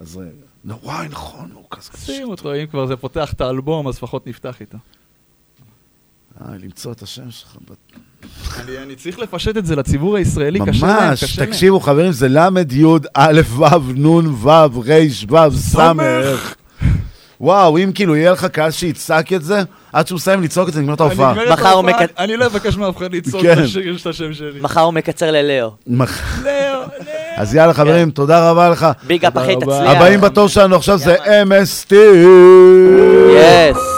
אז 0.00 0.16
רגע. 0.16 0.28
נו, 0.64 0.74
וואי, 0.82 1.08
נכון, 1.08 1.48
מוקס. 1.54 1.90
שים 2.04 2.28
אותו, 2.28 2.54
אם 2.54 2.66
כבר 2.70 2.86
זה 2.86 2.96
פותח 2.96 3.32
את 3.32 3.40
האלבום, 3.40 3.88
אז 3.88 3.96
לפחות 3.96 4.26
נפתח 4.26 4.60
איתו. 4.60 4.78
אה, 6.40 6.46
למצוא 6.62 6.92
את 6.92 7.02
השם 7.02 7.30
שלך. 7.30 7.56
אני 8.60 8.78
אני 8.78 8.96
צריך 8.96 9.18
לפשט 9.18 9.56
את 9.56 9.66
זה 9.66 9.76
לציבור 9.76 10.16
הישראלי, 10.16 10.58
קשה 10.66 10.86
להם, 10.86 11.08
ממש, 11.10 11.24
קשה 11.24 11.42
להם. 11.42 11.50
תקשיבו 11.50 11.80
חברים, 11.80 12.12
זה 12.12 12.28
ל' 12.28 12.48
י' 12.72 12.84
א' 13.14 13.40
ו' 13.48 13.64
נ' 13.94 14.06
ו' 14.06 14.48
ר' 14.48 14.90
ו' 15.28 15.56
ס' 15.56 15.76
וואו, 17.40 17.78
אם 17.78 17.90
כאילו 17.94 18.16
יהיה 18.16 18.32
לך 18.32 18.44
קהל 18.44 18.70
שיצעק 18.70 19.32
את 19.32 19.42
זה, 19.44 19.62
עד 19.92 20.06
שהוא 20.06 20.16
מסיים 20.16 20.42
לצעוק 20.42 20.68
את 20.68 20.74
זה, 20.74 20.80
נגמר 20.80 20.94
את 20.94 21.00
ההופעה. 21.00 21.34
מחר 21.52 21.68
הוא 21.72 21.82
מקט- 21.84 22.18
אני 22.18 22.36
לא 22.36 22.46
אבקש 22.46 22.76
מאף 22.76 22.96
אחד 22.96 23.14
לצעוק 23.14 23.42
כן. 23.42 23.52
את 23.52 23.58
השיר 23.58 23.96
של 23.96 24.10
השם 24.10 24.32
שלי. 24.34 24.60
מחר 24.60 24.80
הוא 24.80 24.92
מקצר 24.94 25.30
ללאו. 25.30 25.70
מח- 25.86 26.42
לאו, 26.44 26.50
אז 27.36 27.54
יאללה 27.54 27.74
חברים, 27.74 28.10
תודה 28.10 28.50
רבה 28.50 28.68
לך. 28.70 28.86
ביג 29.06 29.24
אפ, 29.24 29.36
אחי. 29.38 29.56
תצליח. 29.56 29.90
הבאים 29.96 30.20
בתור 30.20 30.48
שלנו 30.48 30.76
עכשיו 30.76 30.98
זה 30.98 31.16
MST. 31.42 31.94
יס. 33.36 33.93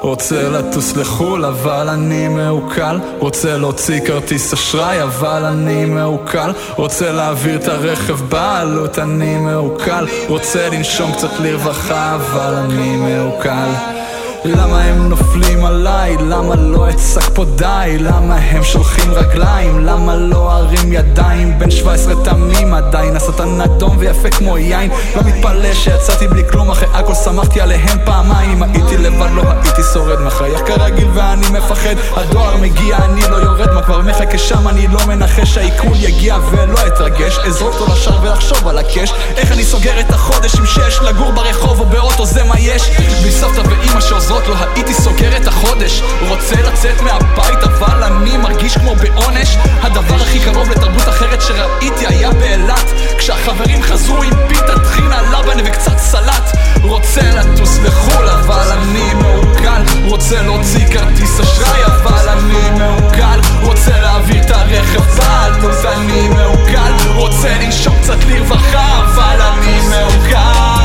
רוצה 0.00 0.48
לטוס 0.48 0.96
לחו"ל, 0.96 1.44
אבל 1.44 1.88
אני 1.88 2.28
מעוקל. 2.28 2.98
רוצה 3.18 3.56
להוציא 3.56 4.00
כרטיס 4.06 4.52
אשראי, 4.52 5.02
אבל 5.02 5.44
אני 5.44 5.84
מעוקל. 5.84 6.52
רוצה 6.76 7.12
להעביר 7.12 7.56
את 7.56 7.68
הרכב 7.68 8.20
בעלות, 8.28 8.98
אני 8.98 9.36
מעוקל. 9.36 10.06
רוצה 10.28 10.68
לנשום 10.68 11.12
קצת 11.12 11.40
לרווחה, 11.40 12.14
אבל 12.14 12.54
אני 12.54 12.96
מעוקל. 12.96 13.99
למה 14.44 14.82
הם 14.84 15.08
נופלים 15.08 15.64
עליי? 15.64 16.16
למה 16.16 16.54
לא 16.54 16.90
אצעק 16.90 17.30
פה 17.34 17.44
די? 17.44 17.96
למה 17.98 18.36
הם 18.36 18.62
שולחים 18.62 19.12
רגליים? 19.12 19.86
למה 19.86 20.16
לא 20.16 20.52
ארים 20.52 20.92
ידיים? 20.92 21.58
בן 21.58 21.70
17 21.70 22.14
תמים 22.24 22.74
עדיין, 22.74 23.16
השטן 23.16 23.60
אדום 23.60 23.96
ויפה 23.98 24.30
כמו 24.30 24.58
יין 24.58 24.90
לא 25.16 25.22
מתפלא 25.22 25.74
שיצאתי 25.74 26.28
בלי 26.28 26.42
כלום, 26.50 26.70
אחרי 26.70 26.88
הכל 26.94 27.14
שמחתי 27.14 27.60
עליהם 27.60 27.98
פעמיים 28.04 28.62
הייתי 28.62 28.96
לבד 28.96 29.30
לא 29.34 29.42
הייתי 29.62 29.82
שורד, 29.92 30.20
מחייך 30.20 30.60
כרגיל 30.66 31.08
ואני 31.14 31.46
מפחד 31.50 31.94
הדואר 32.16 32.56
מגיע, 32.56 32.96
אני 32.96 33.20
לא 33.30 33.36
יורד, 33.36 33.72
מה 33.72 33.82
כבר 33.82 34.00
מחכה 34.00 34.38
שם? 34.38 34.68
אני 34.68 34.88
לא 34.88 35.06
מנחש 35.06 35.54
שהעיכול 35.54 35.96
יגיע 35.96 36.36
ולא 36.50 36.86
אתרגש 36.86 37.38
אזרוק 37.38 37.74
אותו 37.74 37.92
לשער 37.92 38.22
ולחשוב 38.22 38.68
על 38.68 38.78
הקש 38.78 39.12
איך 39.36 39.52
אני 39.52 39.64
סוגר 39.64 40.00
את 40.00 40.10
החודש 40.10 40.54
עם 40.54 40.66
שש 40.66 40.98
לגור 41.02 41.32
ברחוב 41.32 41.80
או 41.80 41.86
באוטו 41.86 42.26
זה 42.26 42.44
מה 42.44 42.54
יש 42.58 42.90
בלי 43.22 43.30
סבתא 43.30 43.60
ואימא 43.68 44.00
שעוזרות 44.30 44.48
לא 44.48 44.66
הייתי 44.74 44.94
סוגר 44.94 45.36
את 45.36 45.46
החודש. 45.46 46.02
רוצה 46.28 46.56
לצאת 46.62 47.00
מהבית 47.00 47.62
אבל 47.62 48.02
אני 48.02 48.36
מרגיש 48.36 48.78
כמו 48.78 48.94
בעונש. 48.94 49.56
הדבר 49.82 50.14
הכי 50.14 50.40
קרוב 50.40 50.70
לתרבות 50.70 51.08
אחרת 51.08 51.42
שראיתי 51.42 52.06
היה 52.06 52.30
באילת. 52.30 52.92
כשהחברים 53.18 53.82
חזרו 53.82 54.22
עם 54.22 54.32
פיתה 54.48 54.78
טחינה 54.78 55.22
לבן 55.22 55.60
וקצת 55.64 55.98
סלט. 55.98 56.56
רוצה 56.82 57.20
לטוס 57.20 57.78
לחו"ל 57.78 58.28
אבל 58.28 58.72
אני 58.72 59.14
מעוקל. 59.14 59.82
רוצה 60.04 60.42
להוציא 60.42 60.86
כרטיס 60.86 61.40
אשראי 61.40 61.84
אבל 61.84 62.28
אני 62.28 62.70
מעוקל. 62.78 63.40
רוצה 63.62 64.00
להעביר 64.00 64.42
את 64.42 64.50
הרכב 64.50 65.02
בעלות 65.16 65.84
אני 65.84 66.28
מעוקל. 66.28 66.92
רוצה 67.14 67.48
לנשום 67.60 67.94
קצת 68.02 68.24
לרווחה 68.28 69.04
אבל 69.04 69.40
אני 69.42 69.80
מעוקל. 69.88 70.80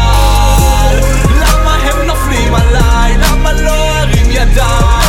למה 1.36 1.76
הם 1.76 2.08
נופלים 2.08 2.56
עליי? 2.56 2.95
לא 3.62 4.00
ארים 4.02 4.32
ידיים? 4.32 5.05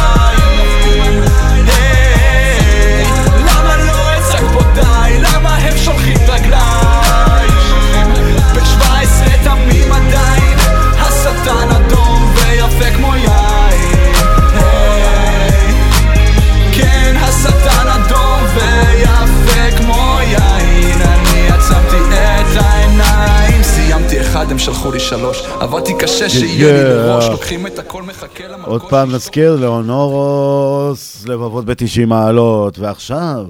שלחו 24.66 24.92
לי 24.92 25.00
שלוש. 25.00 25.42
עבדתי 25.60 25.92
קשה 25.98 26.28
שיהיה 26.28 26.72
לי 26.72 26.94
בראש, 26.94 27.24
לוקחים 27.28 27.66
את 27.66 27.78
הכל, 27.78 28.02
מחכה 28.02 28.48
למקום. 28.48 28.72
עוד 28.72 28.82
פעם 28.82 29.14
נזכיר, 29.14 29.56
לאונורוס, 29.56 31.26
לבבות 31.26 31.64
ב-90 31.64 32.06
מעלות, 32.06 32.78
ועכשיו, 32.78 33.46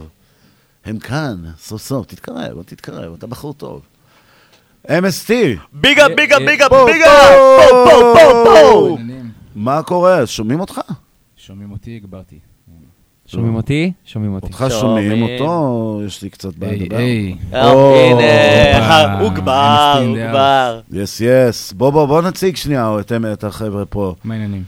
הם 0.84 0.98
כאן, 0.98 1.36
סוף 1.58 1.82
סוף, 1.82 2.06
תתקרב, 2.06 2.62
תתקרב, 2.62 3.14
אתה 3.18 3.26
בחור 3.26 3.54
טוב. 3.54 3.80
MST! 4.86 5.30
big 5.72 6.00
up, 6.00 6.10
big 6.16 6.32
up, 6.32 6.42
big 6.46 6.62
up, 6.62 6.70
בואו, 6.70 6.86
big 6.86 7.02
up! 7.02 7.34
בואו, 7.70 7.86
בואו, 7.86 8.14
בואו, 8.14 8.44
בואו! 8.44 8.98
מה 9.54 9.82
קורה? 9.82 10.26
שומעים 10.26 10.60
אותך? 10.60 10.80
שומעים 11.36 11.72
אותי, 11.72 11.96
הגברתי. 11.96 12.38
שומעים 13.26 13.54
אותי? 13.54 13.92
שומעים 14.04 14.34
אותי. 14.34 14.46
אותך 14.46 14.64
שומעים 14.80 15.22
אותו, 15.22 16.00
יש 16.06 16.22
לי 16.22 16.30
קצת 16.30 16.54
בעיה 16.54 16.72
לדבר. 16.72 16.96
היי. 16.96 17.34
הנה, 17.52 19.20
הוגבר, 19.20 20.02
הוגבר. 20.06 20.80
yes 20.92 21.20
yes. 21.20 21.72
בוא 21.72 21.90
בוא 21.90 22.06
בוא 22.06 22.22
נציג 22.22 22.56
שנייה 22.56 22.96
את 23.00 23.12
את 23.32 23.44
החבר'ה 23.44 23.84
פה. 23.84 24.14
מה 24.24 24.34
העניינים? 24.34 24.62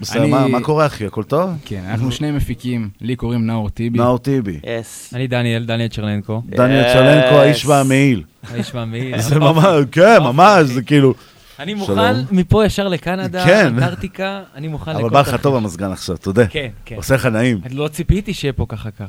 בסדר, 0.00 0.26
מה 0.26 0.60
קורה 0.60 0.86
אחי? 0.86 1.06
הכל 1.06 1.22
טוב? 1.22 1.50
כן, 1.64 1.82
אנחנו 1.90 2.12
שני 2.12 2.30
מפיקים, 2.30 2.88
לי 3.00 3.16
קוראים 3.16 3.46
נאור 3.46 3.68
טיבי. 3.68 3.98
נאור 3.98 4.18
טיבי. 4.18 4.60
יס. 4.80 5.14
אני 5.14 5.26
דניאל, 5.26 5.64
דניאל 5.64 5.88
צ'רלנקו. 5.88 6.42
דניאל 6.46 6.84
צ'רלנקו, 6.92 7.34
האיש 7.34 7.66
והמעיל. 7.66 8.22
האיש 8.50 8.74
והמעיל. 8.74 9.20
זה 9.28 9.38
ממש, 9.38 9.64
כן, 9.92 10.18
ממש, 10.22 10.66
זה 10.66 10.82
כאילו... 10.82 11.14
אני. 11.58 11.74
מוכן 11.74 12.16
מפה 12.30 12.64
ישר 12.64 12.88
לקנדה, 12.88 13.44
כן. 13.44 13.66
אנטארקטיקה, 13.66 14.42
אני 14.54 14.68
מוכן 14.68 14.90
לכל 14.90 15.00
אבל 15.00 15.10
בא 15.10 15.20
לך. 15.20 15.34
טוב 15.42 15.56
המזגן 15.56 15.92
עכשיו, 15.92 16.16
תודה. 16.16 16.46
כן, 16.46 16.68
כן. 16.84 16.96
עושה 16.96 17.14
לך 17.14 17.26
נעים. 17.26 17.60
אני 17.64 17.74
לא 17.74 17.88
ציפיתי 17.88 18.34
שיהיה 18.34 18.52
פה 18.52 18.66
ככה 18.68 18.90
קר. 18.90 19.06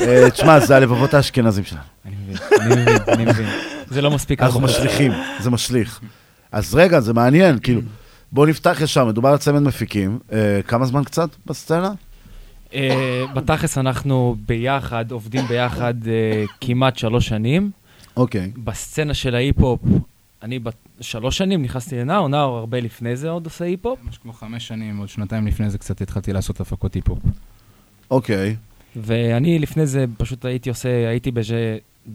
אה, 0.00 0.30
תשמע, 0.30 0.60
זה 0.60 0.76
הלבבות 0.76 1.14
האשכנזים 1.14 1.64
שלנו. 1.64 1.82
אני 2.06 2.14
מבין, 2.22 2.36
אני 2.60 2.82
מבין, 2.82 2.98
אני 3.08 3.24
מבין. 3.24 3.46
זה 3.88 4.02
לא 4.02 4.10
מספיק 4.10 4.42
אנחנו. 4.42 4.60
משליכים, 4.60 5.12
זה 5.40 5.50
משליך. 5.50 6.00
אז 6.52 6.74
רגע, 6.74 7.00
זה 7.00 7.12
מעניין, 7.12 7.58
כאילו, 7.58 7.80
בואו 8.32 8.46
נפתח 8.46 8.78
ישר, 8.80 9.04
מדובר 9.04 9.28
על 9.28 9.38
צמד 9.38 9.62
מפיקים. 9.62 10.18
אה, 10.32 10.60
כמה 10.66 10.86
זמן 10.86 11.04
קצת 11.04 11.28
בסצנה? 11.46 11.92
אה, 12.74 13.24
בתכלס 13.34 13.78
אנחנו 13.78 14.36
ביחד, 14.46 15.10
עובדים 15.10 15.46
ביחד 15.46 15.94
כמעט 16.60 16.98
שלוש 16.98 17.28
שנים. 17.28 17.70
אוקיי. 18.16 18.50
בסצנה 18.56 19.14
של 19.14 19.34
ההיפ-הופ, 19.34 19.80
אני 20.44 20.58
בת 20.58 20.74
שלוש 21.00 21.38
שנים 21.38 21.62
נכנסתי 21.62 21.96
לנאור, 21.96 22.28
נאור 22.28 22.38
הרבה 22.58 22.80
לפני 22.80 23.16
זה 23.16 23.30
עוד 23.30 23.44
עושה 23.44 23.64
היפ-הופ. 23.64 23.98
משהו 24.08 24.22
כמו 24.22 24.32
חמש 24.32 24.66
שנים, 24.68 24.96
עוד 24.96 25.08
שנתיים 25.08 25.46
לפני 25.46 25.70
זה 25.70 25.78
קצת 25.78 26.00
התחלתי 26.00 26.32
לעשות 26.32 26.60
הפקות 26.60 26.94
היפ-הופ. 26.94 27.18
אוקיי. 28.10 28.56
ואני 28.96 29.58
לפני 29.58 29.86
זה 29.86 30.04
פשוט 30.16 30.44
הייתי 30.44 30.68
עושה, 30.68 31.08
הייתי 31.08 31.30
בז'- 31.30 31.52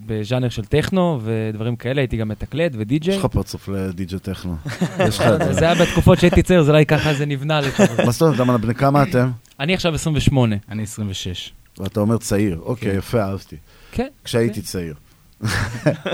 בז'אנר 0.05 0.49
של 0.49 0.65
טכנו 0.65 1.19
ודברים 1.23 1.75
כאלה, 1.75 2.01
הייתי 2.01 2.17
גם 2.17 2.27
מתקלט 2.27 2.71
ודי-ג'יי. 2.75 3.13
יש 3.13 3.19
לך 3.19 3.25
פרצוף 3.25 3.67
לדי.ג'י 3.67 4.19
טכנו. 4.19 4.55
זה. 5.17 5.53
זה 5.53 5.65
היה 5.71 5.75
בתקופות 5.85 6.19
שהייתי 6.19 6.41
צעיר, 6.43 6.59
אז 6.59 6.69
אולי 6.69 6.85
ככה 6.85 7.13
זה 7.13 7.25
נבנה. 7.25 7.61
לכזה. 7.61 8.05
מה 8.05 8.11
זאת 8.11 8.21
אומרת, 8.21 8.37
למה 8.39 8.57
בני 8.57 8.75
כמה 8.75 9.03
אתם? 9.03 9.29
אני 9.59 9.73
עכשיו 9.73 9.93
28. 9.95 10.55
אני 10.69 10.83
26. 10.83 11.51
ואתה 11.77 11.99
אומר 11.99 12.17
צעיר. 12.17 12.59
אוקיי, 12.61 12.97
יפה, 12.97 13.21
אהבתי. 13.23 13.55
כן. 13.91 14.07
כשהייתי 14.23 14.61
צעיר. 14.61 14.93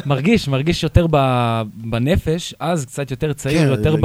מרגיש, 0.06 0.48
מרגיש 0.48 0.84
יותר 0.84 1.06
ב- 1.12 1.62
בנפש, 1.74 2.54
אז 2.60 2.86
קצת 2.86 3.12
יותר 3.12 3.34
צעיר, 3.34 3.62
כן, 3.62 3.68
יותר 3.68 3.96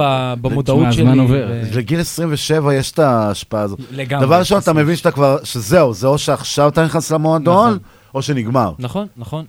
במודעות 0.41 0.93
שלי. 0.93 1.03
הזמן 1.03 1.19
עובר. 1.19 1.47
ו- 1.51 1.77
לגיל 1.79 2.01
27 2.01 2.75
יש 2.75 2.93
את 2.93 2.99
ההשפעה 2.99 3.63
הזאת. 3.63 3.81
לגמרי. 3.93 4.27
דבר 4.27 4.39
ראשון, 4.39 4.59
אתה 4.59 4.73
מבין 4.73 4.97
שאתה 4.97 5.11
כבר, 5.11 5.39
שזהו, 5.45 5.95
זה 5.95 6.07
או 6.07 6.19
שעכשיו 6.19 6.69
אתה 6.69 6.85
נכנס 6.85 7.13
למועדון, 7.13 7.67
נכון. 7.69 7.79
או 8.15 8.23
שנגמר. 8.23 8.73
נכון, 8.79 9.07
נכון. 9.17 9.45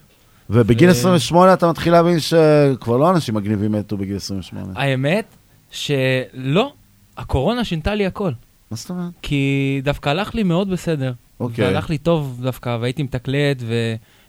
ובגיל 0.49 0.89
ו- 0.89 0.91
28 0.91 1.53
אתה 1.53 1.69
מתחיל 1.69 1.93
להבין 1.93 2.19
שכבר 2.19 2.98
לא 2.98 3.10
אנשים 3.11 3.35
מגניבים 3.35 3.72
מתו 3.72 3.98
בגיל 3.98 4.15
28. 4.15 4.73
האמת 4.76 5.26
שלא, 5.72 6.73
הקורונה 7.18 7.64
שינתה 7.64 7.95
לי 7.95 8.06
הכל. 8.06 8.31
מה 8.72 8.77
זאת 8.77 8.89
אומרת? 8.89 9.11
כי 9.22 9.81
דווקא 9.84 10.10
הלך 10.10 10.35
לי 10.35 10.43
מאוד 10.43 10.69
בסדר. 10.69 11.14
אוקיי. 11.39 11.65
והלך 11.65 11.89
לי 11.89 11.98
טוב 11.98 12.39
דווקא, 12.43 12.77
והייתי 12.81 13.03
מתקלט 13.03 13.64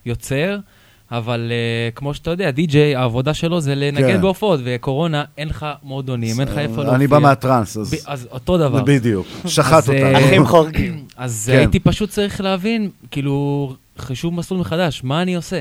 ויוצר, 0.06 0.58
אבל 1.12 1.50
uh, 1.50 1.94
כמו 1.94 2.14
שאתה 2.14 2.30
יודע, 2.30 2.50
די-ג'יי, 2.50 2.96
העבודה 2.96 3.34
שלו 3.34 3.60
זה 3.60 3.74
לנגן 3.74 4.12
כן. 4.12 4.20
בהופעות, 4.20 4.60
וקורונה, 4.64 5.24
אין 5.38 5.48
לך 5.48 5.66
מועדונים, 5.82 6.40
אין 6.40 6.48
לך 6.48 6.58
איפה 6.58 6.76
להופיע. 6.76 6.94
אני 6.94 7.06
בא 7.06 7.18
מהטראנס, 7.18 7.76
אז... 7.76 7.94
ב- 7.94 7.96
אז 8.06 8.28
אותו 8.30 8.58
דבר. 8.58 8.82
בדיוק, 8.82 9.26
שחט 9.46 9.88
אותנו. 9.88 10.04
אה, 10.04 10.26
אחים 10.26 10.46
חורגים. 10.46 11.04
אז 11.16 11.50
כן. 11.52 11.58
הייתי 11.58 11.80
פשוט 11.80 12.10
צריך 12.10 12.40
להבין, 12.40 12.90
כאילו, 13.10 13.74
חישוב 13.98 14.34
מסלול 14.34 14.60
מחדש, 14.60 15.04
מה 15.04 15.22
אני 15.22 15.34
עושה? 15.34 15.60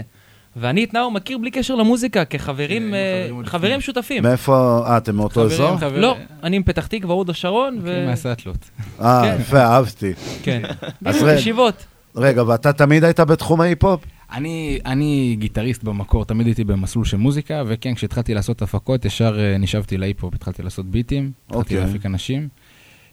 ואני 0.56 0.84
את 0.84 0.94
נאור 0.94 1.12
מכיר 1.12 1.38
בלי 1.38 1.52
קשר 1.52 1.76
למוזיקה, 1.76 2.26
כחברים 2.26 2.94
אה, 2.94 3.30
חברים 3.46 3.82
שותפים. 3.82 4.24
מאיפה, 4.24 4.84
אה, 4.88 4.98
אתם 4.98 5.16
מאותו 5.16 5.34
חברים, 5.34 5.52
אזור? 5.52 5.78
חברים. 5.78 6.02
לא, 6.02 6.18
אני 6.44 6.60
מפתח 6.60 6.88
תקווה, 6.88 7.16
הוד 7.16 7.30
השרון, 7.30 7.78
ו... 7.78 7.80
מכירים 7.80 8.06
מהסאטלות. 8.06 8.70
אה. 9.02 9.36
יפה, 9.40 9.62
אהבתי. 9.62 10.14
כן. 10.44 10.62
אז 11.06 11.16
בדיוק, 11.16 11.30
רגע, 11.30 11.40
ישיבות. 11.40 11.86
רגע, 12.16 12.44
ואתה 12.44 12.74
תמיד 12.74 13.04
היית 13.04 13.20
בתחום 13.20 13.62
ההיפ-הופ? 13.62 14.06
אני, 14.32 14.80
אני 14.86 15.36
גיטריסט 15.40 15.84
במקור, 15.84 16.26
תמיד 16.26 16.48
הייתי 16.48 16.64
במסלול 16.64 17.06
של 17.06 17.18
מוזיקה, 17.18 17.64
וכן, 17.68 17.96
כשהתחלתי 17.96 18.34
לעשות 18.34 18.62
הפקות, 18.62 19.06
ישר 19.06 19.40
אה, 19.40 19.58
נשאבתי 19.58 19.98
להיפ-הופ, 19.98 20.36
התחלתי 20.36 20.64
לעשות 20.64 20.86
ביטים, 20.86 21.32
התחלתי 21.46 21.76
אוקיי. 21.76 21.88
להפיק 21.88 22.06
אנשים. 22.06 22.48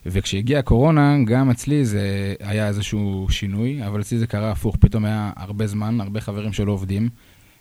וכשהגיעה 0.06 0.60
הקורונה, 0.60 1.16
גם 1.24 1.50
אצלי 1.50 1.84
זה 1.84 2.34
היה 2.40 2.68
איזשהו 2.68 3.26
שינוי, 3.30 3.86
אבל 3.86 4.00
אצלי 4.00 4.18
זה 4.18 4.26
קרה 4.26 4.50
הפוך, 4.50 4.76
פתאום 4.80 5.04
היה 5.04 5.30
הרבה 5.36 5.66
זמן, 5.66 6.00
הרבה 6.00 6.20
חברים 6.20 6.52
שלא 6.52 6.72
עובדים, 6.72 7.08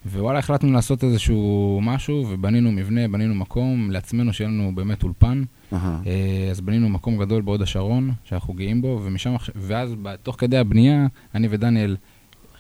ווואלה, 0.05 0.39
החלטנו 0.39 0.73
לעשות 0.73 1.03
איזשהו 1.03 1.79
משהו, 1.83 2.25
ובנינו 2.29 2.71
מבנה, 2.71 3.07
בנינו 3.07 3.35
מקום 3.35 3.91
לעצמנו, 3.91 4.33
שיהיה 4.33 4.49
לנו 4.49 4.71
באמת 4.75 5.03
אולפן. 5.03 5.43
אה, 5.73 5.79
אז 6.51 6.61
בנינו 6.61 6.89
מקום 6.89 7.17
גדול 7.17 7.41
בהוד 7.41 7.61
השרון, 7.61 8.11
שאנחנו 8.23 8.53
גאים 8.53 8.81
בו, 8.81 9.01
ומשם, 9.03 9.35
ואז 9.55 9.95
תוך 10.23 10.35
כדי 10.39 10.57
הבנייה, 10.57 11.07
אני 11.35 11.47
ודניאל 11.51 11.97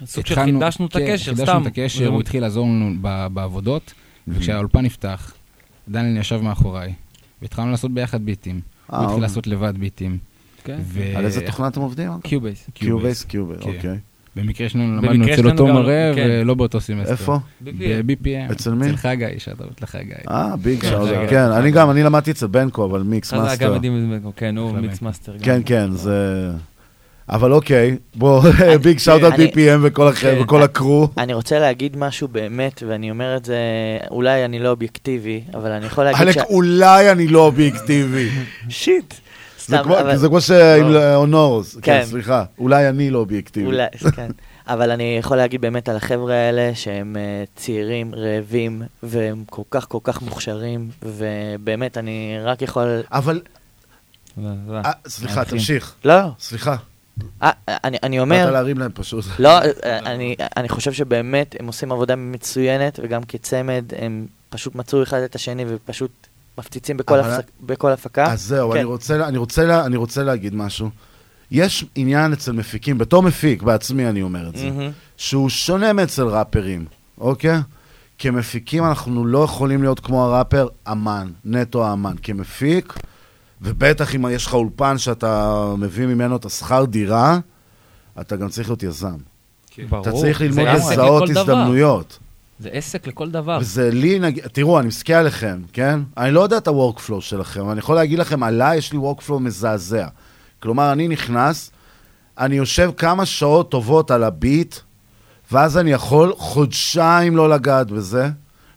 סוג 0.05 0.25
של 0.25 0.35
חידשנו 0.35 0.85
את 0.85 0.93
כן, 0.93 0.99
הקשר, 1.03 1.31
חידשנו 1.31 1.45
סתם. 1.45 1.61
את 1.61 1.67
הקשר, 1.67 2.07
הוא 2.07 2.13
לא- 2.15 2.19
התחיל 2.19 2.41
לעזור 2.41 2.65
לנו 2.67 2.93
בעבודות, 3.33 3.93
וכשהאולפן 4.27 4.85
נפתח, 4.85 5.33
דניאל 5.87 6.17
ישב 6.17 6.41
מאחוריי, 6.41 6.93
והתחלנו 7.41 7.71
לעשות 7.71 7.91
ביחד 7.93 8.21
ביטים. 8.21 8.55
אה, 8.55 8.97
הוא 8.97 9.03
התחיל 9.03 9.09
אוקיי. 9.09 9.21
לעשות 9.21 9.47
לבד 9.47 9.77
ביטים. 9.77 10.17
כן. 10.63 10.79
על 11.15 11.25
איזה 11.25 11.45
תוכנה 11.45 11.67
אתם 11.67 11.81
עובדים? 11.81 12.11
Cubase. 12.23 12.69
Cubase, 12.73 13.23
Cubase. 13.23 13.61
אוקיי. 13.61 13.97
במקרה 14.37 14.69
שלנו 14.69 14.97
למדנו 14.97 15.33
אצל 15.33 15.49
אותו 15.49 15.67
מורה 15.67 16.11
כן. 16.15 16.27
ולא 16.29 16.53
באותו 16.53 16.81
סמסטר. 16.81 17.11
איפה? 17.11 17.37
ב-BPM. 17.61 18.51
אצל 18.51 18.73
מי? 18.73 18.85
אצל 18.87 18.95
חגי, 18.95 19.25
shout-out 19.37 19.81
לחגי. 19.81 20.13
אה, 20.29 20.55
big 20.55 20.81
כן, 20.81 20.89
shout, 20.89 21.09
חגי. 21.09 21.27
כן, 21.29 21.51
אני 21.51 21.71
גם, 21.71 21.91
אני 21.91 22.03
למדתי 22.03 22.31
אצל 22.31 22.47
בנקו, 22.47 22.85
אבל 22.85 23.03
מיקס 23.03 23.33
חזק 23.33 23.41
master. 23.41 23.65
גם 23.65 23.75
מדהים, 23.75 24.11
בנקו, 24.11 24.31
כן, 24.35 24.57
הוא 24.57 24.71
mix 24.71 25.01
master. 25.01 25.33
כן, 25.41 25.61
כן, 25.65 25.91
זה... 25.91 26.49
אבל 27.29 27.53
אוקיי, 27.53 27.97
בוא, 28.15 28.41
big 28.83 28.97
shout 28.99 29.23
על 29.23 29.31
BPM 29.31 29.79
וכל 29.81 30.07
החבר'ה, 30.07 30.35
כן. 30.35 30.41
וכל 30.41 30.63
ה 30.63 30.70
crew. 30.70 31.07
אני 31.17 31.33
רוצה 31.33 31.59
להגיד 31.59 31.97
משהו 31.97 32.27
באמת, 32.27 32.83
ואני 32.87 33.11
אומר 33.11 33.37
את 33.37 33.45
זה, 33.45 33.57
אולי 34.11 34.45
אני 34.45 34.59
לא 34.59 34.69
אובייקטיבי, 34.69 35.41
אבל 35.53 35.71
אני 35.71 35.85
יכול 35.85 36.03
להגיד 36.03 36.17
חלק 36.17 36.45
אולי 36.49 37.11
אני 37.11 37.27
לא 37.27 37.45
אובייקטיבי. 37.45 38.29
shit. 38.69 39.13
זה 39.67 39.77
סתם, 39.77 39.91
אבל- 39.91 40.17
זה 40.17 40.27
כמו 40.27 40.41
שעם 40.41 40.89
לא. 40.93 41.15
אונורס. 41.15 41.75
כן, 41.75 41.81
כן. 41.81 42.05
סליחה. 42.05 42.43
אולי 42.59 42.89
אני 42.89 43.09
לא 43.09 43.19
אובייקטיבי. 43.19 43.65
אולי, 43.65 43.85
כן. 44.15 44.31
אבל 44.67 44.91
אני 44.91 45.17
יכול 45.19 45.37
להגיד 45.37 45.61
באמת 45.61 45.89
על 45.89 45.95
החבר'ה 45.95 46.33
האלה 46.33 46.71
שהם 46.75 47.17
אה, 47.19 47.43
צעירים, 47.55 48.15
רעבים, 48.15 48.81
והם 49.03 49.43
כל 49.49 49.61
כך 49.69 49.87
כל 49.87 49.99
כך 50.03 50.21
מוכשרים, 50.21 50.89
ובאמת, 51.03 51.97
אני 51.97 52.37
רק 52.43 52.61
יכול... 52.61 53.01
אבל... 53.11 53.41
אה, 54.45 54.91
סליחה, 55.07 55.45
תמשיך. 55.45 55.93
לא. 56.05 56.19
סליחה. 56.39 56.75
אה, 57.43 57.51
אני, 57.67 57.97
אני 58.03 58.19
אומר... 58.19 58.43
באת 58.45 58.53
להרים 58.53 58.77
להם 58.77 58.91
פשוט. 58.93 59.25
לא, 59.39 59.49
אני, 59.83 60.35
אני 60.57 60.69
חושב 60.69 60.93
שבאמת 60.93 61.55
הם 61.59 61.67
עושים 61.67 61.91
עבודה 61.91 62.15
מצוינת, 62.15 62.99
וגם 63.03 63.23
כצמד 63.23 63.83
הם 63.97 64.27
פשוט 64.49 64.75
מצאו 64.75 65.03
אחד 65.03 65.17
את 65.19 65.35
השני 65.35 65.65
ופשוט 65.67 66.26
מפציצים 66.57 66.97
בכל, 66.97 67.19
אבל- 67.19 67.29
הפסק, 67.33 67.47
בכל 67.61 67.91
הפקה. 67.91 68.25
אז 68.31 68.41
זהו, 68.41 68.71
כן. 68.71 68.75
אני 68.77 68.83
רוצה, 68.85 69.27
אני, 69.27 69.37
רוצה, 69.37 69.65
לה- 69.65 69.85
אני 69.85 69.97
רוצה 69.97 70.23
להגיד 70.23 70.55
משהו. 70.55 70.89
יש 71.51 71.85
עניין 71.95 72.33
אצל 72.33 72.51
מפיקים, 72.51 72.97
בתור 72.97 73.23
מפיק, 73.23 73.63
בעצמי 73.63 74.09
אני 74.09 74.21
אומר 74.21 74.49
את 74.49 74.55
זה, 74.57 74.69
מהמם. 74.71 74.91
שהוא 75.17 75.49
שונה 75.49 75.93
מאצל 75.93 76.23
ראפרים, 76.27 76.85
אוקיי? 77.17 77.57
כמפיקים 78.19 78.83
אנחנו 78.85 79.25
לא 79.25 79.43
יכולים 79.43 79.81
להיות 79.81 79.99
כמו 79.99 80.25
הראפר 80.25 80.67
אמן, 80.91 81.27
נטו 81.45 81.85
האמן. 81.87 82.15
כמפיק, 82.23 82.93
ובטח 83.61 84.15
אם 84.15 84.25
יש 84.31 84.45
לך 84.45 84.53
אולפן 84.53 84.97
שאתה 84.97 85.53
מביא 85.77 86.05
ממנו 86.05 86.35
את 86.35 86.45
השכר 86.45 86.85
דירה, 86.85 87.39
אתה 88.21 88.35
גם 88.35 88.49
צריך 88.49 88.69
להיות 88.69 88.83
יזם. 88.83 89.17
ברור. 89.89 90.01
אתה 90.01 90.11
צריך 90.11 90.41
ללמוד 90.41 90.67
לזהות 90.67 91.29
לכל 91.29 91.33
דבר. 91.43 91.55
זה 92.59 92.69
עסק 92.69 93.07
לכל 93.07 93.29
דבר. 93.29 93.57
וזה 93.61 93.89
לי, 93.91 94.19
נגיד, 94.19 94.47
תראו, 94.47 94.79
אני 94.79 94.87
מסתכל 94.87 95.13
עליכם, 95.13 95.61
כן? 95.73 95.99
אני 96.17 96.31
לא 96.31 96.41
יודע 96.41 96.57
את 96.57 96.67
ה-workflow 96.67 97.21
שלכם, 97.21 97.69
אני 97.71 97.79
יכול 97.79 97.95
להגיד 97.95 98.19
לכם, 98.19 98.43
עליי 98.43 98.77
יש 98.77 98.93
לי 98.93 98.99
workflow 98.99 99.39
מזעזע. 99.39 100.07
כלומר, 100.59 100.91
אני 100.91 101.07
נכנס, 101.07 101.71
אני 102.37 102.55
יושב 102.55 102.91
כמה 102.97 103.25
שעות 103.25 103.71
טובות 103.71 104.11
על 104.11 104.23
הביט, 104.23 104.75
ואז 105.51 105.77
אני 105.77 105.91
יכול 105.91 106.33
חודשיים 106.37 107.37
לא 107.37 107.49
לגעת 107.49 107.91
בזה, 107.91 108.29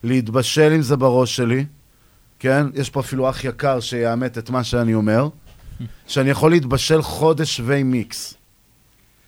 להתבשל 0.04 0.72
עם 0.72 0.82
זה 0.82 0.96
בראש 0.96 1.36
שלי, 1.36 1.64
כן? 2.38 2.66
יש 2.74 2.90
פה 2.90 3.00
אפילו 3.00 3.30
אח 3.30 3.44
יקר 3.44 3.80
שיאמת 3.80 4.38
את 4.38 4.50
מה 4.50 4.64
שאני 4.64 4.94
אומר, 4.94 5.28
שאני 6.06 6.30
יכול 6.30 6.50
להתבשל 6.50 7.02
חודש 7.02 7.60
וי 7.64 7.82
מיקס. 7.82 8.34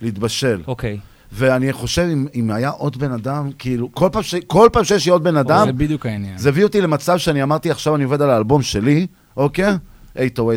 להתבשל. 0.00 0.62
אוקיי. 0.66 0.98
ואני 1.34 1.72
חושב, 1.72 2.09
אם, 2.12 2.26
אם 2.34 2.50
היה 2.50 2.68
עוד 2.70 2.96
בן 2.98 3.12
אדם, 3.12 3.50
כאילו, 3.59 3.88
כל 3.94 4.09
פעם, 4.12 4.22
ש, 4.22 4.34
כל 4.46 4.68
פעם 4.72 4.84
שיש 4.84 5.06
לי 5.06 5.12
עוד 5.12 5.24
בן 5.24 5.36
אדם, 5.36 5.66
זה 5.66 5.72
בדיוק 5.72 6.06
העניין. 6.06 6.38
זה 6.38 6.48
הביא 6.48 6.64
אותי 6.64 6.80
למצב 6.80 7.18
שאני 7.18 7.42
אמרתי, 7.42 7.70
עכשיו 7.70 7.96
אני 7.96 8.04
עובד 8.04 8.22
על 8.22 8.30
האלבום 8.30 8.62
שלי, 8.62 9.06
אוקיי? 9.36 9.74
808 10.16 10.56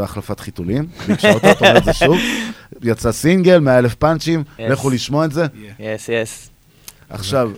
והחלפת 0.00 0.40
חיתולים, 0.40 0.86
ביג 1.08 1.18
שאוטות, 1.18 1.60
אומר 1.60 1.76
את 1.78 1.84
זה 1.84 1.92
שוב. 1.92 2.16
יצא 2.82 3.12
סינגל, 3.12 3.58
100 3.58 3.78
אלף 3.78 3.94
פאנצ'ים, 3.94 4.42
Yes. 4.58 4.62
לכו 4.62 4.90
לשמוע 4.90 5.24
את 5.24 5.32
זה. 5.32 5.46
יס, 5.78 6.08
יס. 6.08 6.50
עכשיו, 7.10 7.50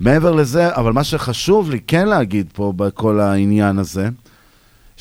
מעבר 0.00 0.32
לזה, 0.32 0.74
אבל 0.74 0.92
מה 0.92 1.04
שחשוב 1.04 1.70
לי 1.70 1.80
כן 1.86 2.08
להגיד 2.08 2.46
פה 2.52 2.72
בכל 2.76 3.20
העניין 3.20 3.78
הזה, 3.78 4.08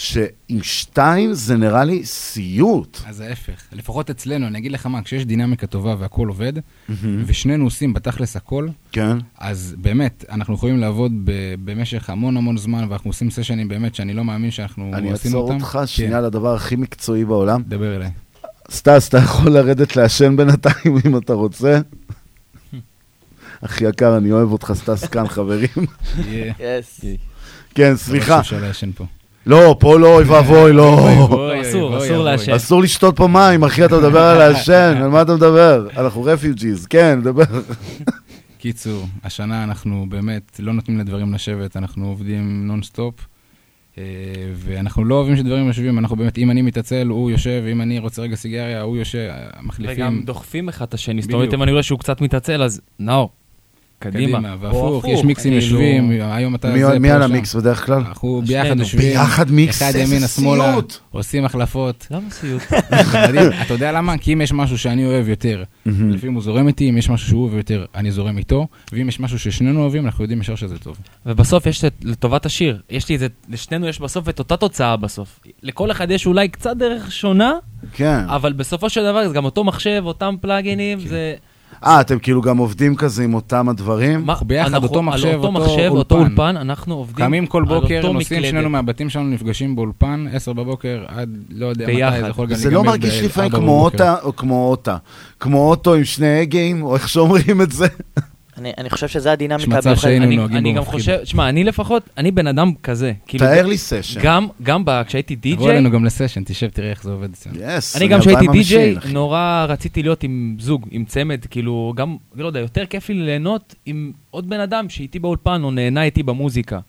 שעם 0.02 0.64
שתיים 0.64 1.34
זה 1.34 1.58
נראה 1.58 1.84
לי 1.84 2.06
סיוט. 2.06 3.00
אז 3.08 3.20
ההפך, 3.20 3.62
לפחות 3.72 4.10
אצלנו, 4.10 4.48
אני 4.48 4.58
אגיד 4.58 4.72
לך 4.72 4.86
מה, 4.86 5.02
כשיש 5.02 5.26
דינמיקה 5.26 5.68
טובה 5.68 5.96
והכל 6.00 6.28
עובד, 6.28 6.54
מהמם. 6.90 7.24
ושנינו 7.26 7.64
עושים 7.64 7.94
בתכלס 7.94 8.36
הכל, 8.36 8.68
כן. 8.92 9.18
אז 9.38 9.76
באמת, 9.78 10.26
אנחנו 10.32 10.54
יכולים 10.54 10.78
לעבוד 10.78 11.12
ב- 11.24 11.32
במשך 11.66 12.10
המון 12.10 12.38
המון 12.38 12.58
זמן, 12.58 12.86
ואנחנו 12.90 13.10
עושים 13.10 13.32
סשנים 13.32 13.68
באמת 13.68 13.96
שאני 13.96 14.14
לא 14.14 14.24
מאמין 14.24 14.52
שאנחנו 14.52 14.92
אני 14.94 15.12
עשינו 15.12 15.38
אעצור 15.38 15.42
אותם. 15.52 15.64
אותך 15.64 15.78
כן. 15.80 15.88
שנייה 15.88 16.22
לדבר 16.22 16.56
הכי 16.56 16.76
מקצועי 16.76 17.26
בעולם. 17.26 17.62
דבר 17.68 17.96
אליי. 17.96 18.12
סטס, 18.72 19.08
אתה 19.10 19.18
יכול 19.18 19.52
לרדת 19.52 19.96
לעשן 19.96 20.38
בינתיים 20.38 20.98
אם 21.06 21.18
אתה 21.18 21.34
רוצה. 21.34 21.80
אחי 23.62 23.86
יקר, 23.86 24.18
אני 24.18 24.32
אוהב 24.32 24.52
אותך, 24.52 24.72
סטס 24.76 25.06
כאן, 25.06 25.28
חברים. 25.28 25.68
yes. 26.60 27.02
כן, 27.76 27.94
סליחה. 27.96 28.42
לא, 29.46 29.76
פה 29.80 30.00
לא, 30.00 30.16
אוי 30.16 30.24
ואבוי, 30.24 30.74
לא. 30.74 31.10
אסור, 31.62 31.98
אסור. 31.98 32.24
לעשן. 32.24 32.52
אסור 32.52 32.82
לשתות 32.82 33.16
פה 33.16 33.28
מים, 33.28 33.64
אחי, 33.64 33.86
אתה 33.86 33.98
מדבר 33.98 34.20
על 34.20 34.38
לעשן, 34.38 34.98
על 35.02 35.08
מה 35.08 35.22
אתה 35.22 35.36
מדבר? 35.36 35.88
אנחנו 35.98 36.24
refugees, 36.24 36.86
כן, 36.86 37.20
דבר. 37.24 37.44
קיצור, 38.58 39.06
השנה 39.24 39.64
אנחנו 39.64 40.06
באמת 40.10 40.60
לא 40.60 40.74
נותנים 40.74 41.00
לדברים 41.00 41.34
לשבת, 41.34 41.78
אנחנו 41.78 42.08
עובדים 42.08 42.68
נונסטופ, 42.68 43.28
אה, 43.98 44.04
ואנחנו 44.56 45.06
לא 45.06 45.16
אוהבים 45.16 45.36
שדברים 45.36 45.68
יושבים, 45.68 46.00
אנחנו 46.00 46.16
באמת, 46.16 46.38
אם 46.38 46.52
אני 46.52 46.62
מתעצל, 46.62 47.08
הוא 47.08 47.32
יושב, 47.32 47.64
אם 47.72 47.82
אני 47.82 48.00
רוצה 48.00 48.22
רגע 48.22 48.36
סיגריה, 48.36 48.82
הוא 48.82 48.98
יושב, 48.98 49.28
אה, 49.30 49.62
מחליפים. 49.62 49.96
וגם 49.96 50.22
דוחפים 50.26 50.70
אחד 50.70 50.86
את 50.86 50.94
השני, 50.94 51.22
זאת. 51.22 51.34
אומרת, 51.34 51.54
אם 51.54 51.64
אני 51.64 51.72
רואה 51.72 51.84
שהוא 51.84 52.00
קצת 52.00 52.22
מתעצל, 52.22 52.64
אז 52.64 52.82
נאור, 53.00 53.30
קדימה. 54.02 54.38
קדימה, 54.40 54.56
והפוך, 54.60 55.06
יש 55.08 55.24
מיקסים 55.24 55.52
כאילו- 55.60 55.82
יושבים, 55.82 56.12
היום 56.32 56.56
אתה... 56.56 56.70
מי- 57.00 57.12
על. 57.12 57.24
המיקס 57.24 57.56
בדרך 57.56 57.86
כלל? 57.86 57.98
אנחנו 58.08 58.42
ביחד. 58.48 58.80
יושבים, 58.80 59.10
ביחד 59.10 59.52
מיקס, 59.52 59.82
אחד 59.82 59.92
ימינה, 60.00 60.28
שמאלה, 60.28 60.72
סיוט. 60.74 60.98
עושים 61.12 61.46
החלפות. 61.46 62.08
למה 62.12 62.30
סיוט? 62.32 62.62
אתה 63.62 63.74
יודע 63.74 63.92
למה? 63.92 64.18
כי 64.18 64.34
אם 64.34 64.42
יש 64.42 64.54
משהו 64.54 64.78
שאני 64.78 65.06
אוהב 65.06 65.30
יותר. 65.30 65.64
לפעמים 65.86 66.34
הוא 66.34 66.44
זורם 66.44 66.68
איתי, 66.68 66.90
אם 66.90 66.98
יש 66.98 67.10
משהו 67.10 67.28
שהוא 67.28 67.44
אוהב 67.44 67.58
יותר, 67.58 67.86
אני 67.96 68.12
זורם 68.12 68.38
איתו, 68.38 68.68
ואם 68.92 69.10
יש 69.10 69.20
משהו 69.20 69.40
ששנינו 69.40 69.82
אוהבים, 69.82 70.06
אנחנו 70.06 70.24
יודעים 70.24 70.42
ישר 70.42 70.56
שזה 70.56 70.78
טוב. 70.80 70.98
ובסוף 71.26 71.66
יש 71.66 71.84
את- 71.86 71.94
לטובת 72.04 72.46
השיר, 72.46 72.82
יש 72.90 73.10
לי 73.10 73.16
את 73.16 73.20
זה, 73.20 73.28
לשנינו 73.50 73.88
יש 73.88 74.00
בסוף 74.00 74.30
את 74.30 74.40
אותה 74.40 74.58
תוצאה 74.58 74.98
בסוף. 74.98 75.40
לכל 75.64 75.92
אחד 75.92 76.12
יש 76.12 76.26
אולי 76.26 76.48
קצת 76.48 76.78
דרך 76.78 77.12
שונה, 77.12 77.54
כן. 77.94 78.20
אבל 78.28 78.54
בסופו 78.54 78.90
של 78.90 79.04
דבר 79.04 79.28
זה 79.28 79.34
גם 79.34 79.46
אותו 79.46 79.64
מחשב, 79.64 80.02
אותם 80.06 80.36
פלאגינים, 80.42 81.00
זה... 81.00 81.34
אה, 81.86 82.02
אתם 82.02 82.20
כאילו 82.20 82.42
גם 82.42 82.58
עובדים 82.58 82.96
כזה 82.96 83.24
עם 83.24 83.34
אותם 83.34 83.70
הדברים? 83.70 84.26
מה- 84.26 84.36
ביחד, 84.46 84.74
אנחנו- 84.74 84.88
אותו 84.88 85.02
מחשב, 85.04 85.26
אותו 85.28 85.38
אותו 85.48 85.52
מחשב, 85.52 85.90
אותו 85.92 86.16
אולפן. 86.16 86.30
אולפן, 86.30 86.58
אנחנו 86.58 86.96
עובדים 86.96 87.26
קמים 87.26 87.48
כל 87.48 87.64
בוקר, 87.64 87.98
אותו 87.98 88.14
נוסעים. 88.14 88.44
שנינו 88.44 88.70
מהבתים 88.70 89.10
שלנו, 89.10 89.30
נפגשים 89.30 89.76
באולפן, 89.76 90.26
10 90.34 90.54
בבוקר 90.54 91.04
עד 91.08 91.30
לא 91.50 91.66
יודע 91.66 91.86
מתי. 91.88 92.22
זה 92.22 92.28
יכול 92.28 92.48
גם 92.48 92.56
זה 92.56 92.70
לא 92.70 92.74
להיגמר 92.74 92.92
מרגיש 92.92 93.22
לפעמים 93.24 93.52
כמו. 93.52 93.84
אוטה, 93.84 94.16
או 94.24 94.36
כמו 94.36 94.68
אוטה. 94.70 94.98
כמו 95.40 95.70
אוטו 95.70 95.94
עם 95.94 96.04
שני 96.04 96.40
הגים, 96.40 96.84
או 96.84 96.96
איך 96.96 97.10
שאומרים 97.10 97.62
את 97.62 97.72
זה. 97.72 97.88
אני, 98.58 98.72
אני 98.78 98.90
חושב 98.90 99.08
שזה 99.08 99.32
הדינמיקה 99.32 99.64
יש 99.64 99.68
מצב. 99.68 99.96
שהיינו 99.96 100.26
אני- 100.26 100.36
נוהגים 100.36 100.58
אני 100.58 100.74
גם. 100.74 100.84
חושב, 100.84 101.18
שמע, 101.24 101.50
אני 101.50 101.64
לפחות, 101.64 102.10
אני 102.18 102.32
בן 102.32 102.48
אדם 102.48 102.72
כזה. 102.84 103.14
כאילו, 103.28 103.46
תאר 103.46 103.66
לי 103.66 103.78
סשן. 103.78 104.20
גם, 104.24 104.48
גם 104.64 104.86
ב- 104.86 105.04
כשהייתי 105.08 105.36
תבוא 105.36 105.42
די-ג'יי, 105.52 105.72
אלינו 105.72 105.92
גם 105.92 106.06
לסשן, 106.06 106.44
תשב, 106.46 106.68
תראה 106.70 106.90
איך 106.90 107.04
זה 107.04 107.12
עובד 107.12 107.30
אצלנו. 107.34 107.56
יס, 107.62 107.96
אני 107.98 108.08
גם 108.08 108.20
כשהייתי 108.20 108.48
די-ג'יי. 108.48 108.96
נורא 109.14 109.66
רציתי 109.70 110.04
להיות 110.04 110.24
עם 110.24 110.56
זוג, 110.60 110.88
עם 110.92 111.06
צמד, 111.06 111.46
כאילו, 111.50 111.94
גם, 111.96 112.16
לא 112.36 112.48
יודע, 112.48 112.60
יותר 112.60 112.86
כיף 112.86 113.10
לי 113.10 113.16
ליהנות 113.16 113.76
עם 113.86 114.12
עוד 114.30 114.50
בן 114.50 114.60
אדם 114.60 114.90
שאיתי 114.90 115.20
באולפן 115.20 115.62
או 115.64 115.72
נהנה 115.72 116.04
איתי 116.04 116.24
במוזיקה. 116.24 116.80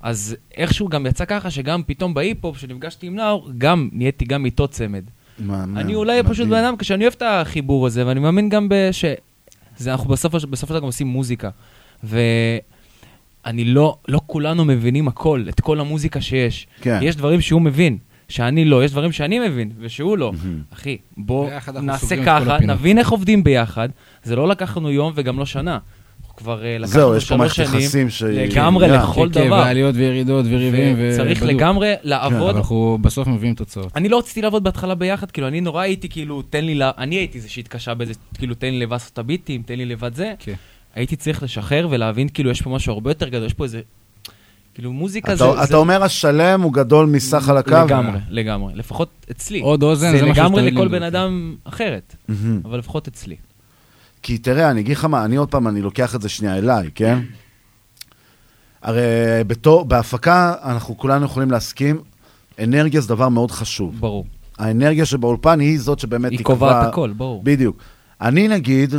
אז 0.00 0.36
איכשהו 0.56 0.88
גם 0.88 1.06
יצא 1.06 1.24
ככה 1.24 1.50
שגם 1.50 1.82
פתאום 1.86 2.14
בהיפ-הופ, 2.14 2.56
כשנפגשתי 2.56 3.06
עם 3.06 3.16
נאור, 3.16 3.50
גם 3.58 3.88
נהייתי 3.92 4.24
גם 4.24 4.44
איתו 4.44 4.68
צמד. 4.68 5.02
מהמם, 5.38 5.78
אני 5.78 5.94
אולי 5.94 6.22
פשוט. 6.22 6.48
בן 6.48 6.64
אדם, 6.64 6.76
כשאני 6.76 7.04
אוהב 7.04 7.14
את 7.16 7.22
החיבור 7.26 7.86
הזה, 7.86 8.06
ואני 8.06 8.20
מאמין 8.20 8.48
גם 8.48 8.68
ש... 8.92 9.04
זה 9.82 9.92
אנחנו 9.92 10.08
בסופו 10.10 10.40
של 10.40 10.46
בסופו 10.46 10.68
של 10.68 10.74
דבר 10.74 10.80
גם 10.80 10.86
עושים 10.86 11.06
מוזיקה. 11.06 11.50
ואני 12.04 13.64
לא, 13.64 13.96
לא 14.08 14.20
כולנו 14.26 14.64
מבינים 14.64 15.08
הכל, 15.08 15.44
את 15.48 15.60
כל 15.60 15.80
המוזיקה 15.80 16.20
שיש. 16.20 16.66
כן. 16.80 16.98
יש 17.02 17.16
דברים 17.16 17.40
שהוא 17.40 17.62
מבין, 17.62 17.98
שאני 18.28 18.64
לא, 18.64 18.84
יש 18.84 18.90
דברים 18.92 19.12
שאני 19.12 19.48
מבין, 19.48 19.72
ושהוא 19.78 20.18
לא. 20.18 20.32
אחי, 20.72 20.98
בוא 21.16 21.50
נעשה 21.82 22.24
ככה. 22.24 22.58
נבין 22.60 22.98
איך 22.98 23.10
עובדים 23.10 23.44
ביחד. 23.44 23.88
זה 24.22 24.36
לא 24.36 24.48
לקח 24.48 24.76
לנו 24.76 24.90
יום 24.90 25.12
וגם 25.16 25.38
לא 25.38 25.46
שנה. 25.46 25.78
אנחנו 26.32 26.44
כבר 26.44 26.64
אה, 26.64 26.78
לקחנו 26.78 26.92
זהו, 27.00 27.16
יש 27.16 27.24
פה 27.24 27.28
שלוש 27.28 27.38
מערכת 27.38 27.54
שנים, 27.72 27.80
יחסים 27.80 28.10
שהיא- 28.10 28.38
לגמרי 28.40 28.88
כן, 28.88 28.94
לכל 28.94 29.28
כן, 29.32 29.44
דבר. 29.46 29.56
ועליות 29.56 29.94
וירידות 29.96 30.46
וריבים. 30.48 30.94
ו- 30.98 31.16
בדיוק. 31.24 31.42
לגמרי 31.42 31.94
כן, 32.02 32.08
לעבוד 32.08 32.48
אבל 32.48 32.56
אנחנו 32.56 32.98
בסוף 33.00 33.28
מביאים 33.28 33.54
תוצאות. 33.54 33.92
אני 33.96 34.08
לא 34.08 34.18
רציתי 34.18 34.42
לעבוד 34.42 34.64
בהתחלה 34.64 34.94
ביחד, 34.94 35.30
כאילו, 35.30 35.48
אני 35.48 35.60
נורא 35.60 35.82
הייתי 35.82 36.08
כאילו, 36.08 36.42
תן 36.42 36.64
לי, 36.64 36.74
ל- 36.74 36.90
אני 36.98 37.14
הייתי 37.16 37.40
זה 37.40 37.48
שהתקשה 37.48 37.94
בזה, 37.94 38.12
כאילו, 38.38 38.54
תן 38.54 38.66
לי 38.66 38.80
לבד 38.80 38.92
לעשות 38.92 39.12
את 39.12 39.18
הביטים, 39.18 39.62
תן 39.62 39.74
לי 39.74 39.84
לבד 39.84 40.14
זה. 40.14 40.32
כן. 40.38 40.54
הייתי 40.94 41.16
צריך 41.16 41.42
לשחרר 41.42 41.88
ולהבין, 41.90 42.28
כאילו, 42.28 42.50
יש 42.50 42.62
פה 42.62 42.70
משהו 42.70 42.92
הרבה 42.92 43.10
יותר 43.10 43.28
גדול, 43.28 43.46
יש 43.46 43.54
פה 43.54 43.64
איזה... 43.64 43.80
כאילו 44.74 44.92
מוזיקה 44.92 45.34
זה... 45.36 45.52
אתה 45.52 45.66
זה- 45.66 45.76
אומר 45.76 46.02
השלם 46.02 46.60
הוא 46.62 46.72
גדול 46.72 47.06
מסך 47.06 47.38
חלקיו? 47.46 47.84
לגמרי, 47.86 48.18
לגמרי. 48.30 48.72
לפחות 48.76 49.08
אצלי. 49.30 49.60
עוד 49.60 49.82
אוזן, 49.82 50.12
זה 50.12 50.18
זה 50.18 50.26
משהו 50.26 50.42
לגמרי 50.44 50.60
שתועיל 50.62 50.74
לכל. 50.74 50.88
בן 50.88 51.02
אדם 51.02 51.56
אחרת. 51.64 52.16
אבל 52.64 52.78
לפחות 52.78 53.08
אצלי. 53.08 53.36
כי 54.22 54.38
תראה, 54.38 54.70
אני 54.70 54.80
אגיד 54.80 54.96
לך 54.96 55.04
מה, 55.04 55.24
אני 55.24 55.36
עוד 55.36 55.48
פעם, 55.48 55.68
אני 55.68 55.82
לוקח 55.82 56.14
את 56.14 56.22
זה 56.22 56.28
שנייה 56.28 56.58
אליי, 56.58 56.90
כן? 56.94 57.18
הרי 58.82 59.02
בתור, 59.46 59.84
בהפקה 59.84 60.54
אנחנו 60.64 60.98
כולנו 60.98 61.24
יכולים 61.24 61.50
להסכים, 61.50 62.00
אנרגיה 62.58 63.00
זה 63.00 63.08
דבר 63.08 63.28
מאוד 63.28 63.50
חשוב. 63.50 64.00
ברור. 64.00 64.26
האנרגיה 64.58 65.06
שבאולפן 65.06 65.60
היא 65.60 65.80
זאת 65.80 65.98
שבאמת 65.98 66.30
היא 66.30 66.38
תקבע... 66.38 66.54
קובעת 66.54 66.88
הכל, 66.88 67.12
ברור. 67.16 67.42
בדיוק. 67.44 67.82
אני 68.20 68.48
נגיד, 68.48 68.94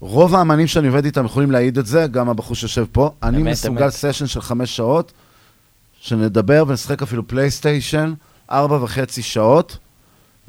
רוב 0.00 0.34
האמנים 0.34 0.66
שאני 0.66 0.88
עובד 0.88 1.04
איתם 1.04 1.24
יכולים 1.24 1.50
להעיד 1.50 1.78
את 1.78 1.86
זה, 1.86 2.06
גם 2.06 2.28
הבחור 2.28 2.56
שיושב 2.56 2.84
פה. 2.92 3.10
אני 3.22 3.36
אמת, 3.36 3.52
מסוגל 3.52 3.82
אמת. 3.82 3.92
סשן 3.92 4.26
של 4.26 4.40
חמש 4.40 4.76
שעות, 4.76 5.12
שנדבר 6.00 6.64
ונשחק 6.68 7.02
אפילו 7.02 7.28
פלייסטיישן, 7.28 8.12
ארבע 8.50 8.82
וחצי 8.82 9.22
שעות, 9.22 9.78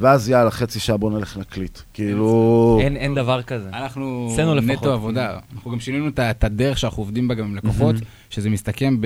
ואז 0.02 0.30
יאללה, 0.30 0.52
חצי 0.52 0.80
שעה 0.80 0.98
בוא 0.98 1.12
נלך 1.12 1.38
להקליט. 1.38 1.80
כאילו... 1.94 2.78
אין, 2.82 2.98
אין 2.98 3.16
דבר 3.16 3.42
כזה. 3.42 3.70
אנחנו 3.74 4.30
אצלנו 4.34 4.56
לפחות. 4.56 4.72
נטו 4.82 4.94
עבודה. 4.94 5.38
אנחנו 5.56 5.72
גם 5.72 5.80
שינינו 5.80 6.08
את 6.20 6.44
הדרך 6.44 6.78
שאנחנו 6.78 7.04
עובדים 7.04 7.28
בה 7.28 7.36
גם 7.36 7.46
עם 7.46 7.56
לקוחות. 7.56 7.96
שזה 8.30 8.50
מסתכם 8.50 8.98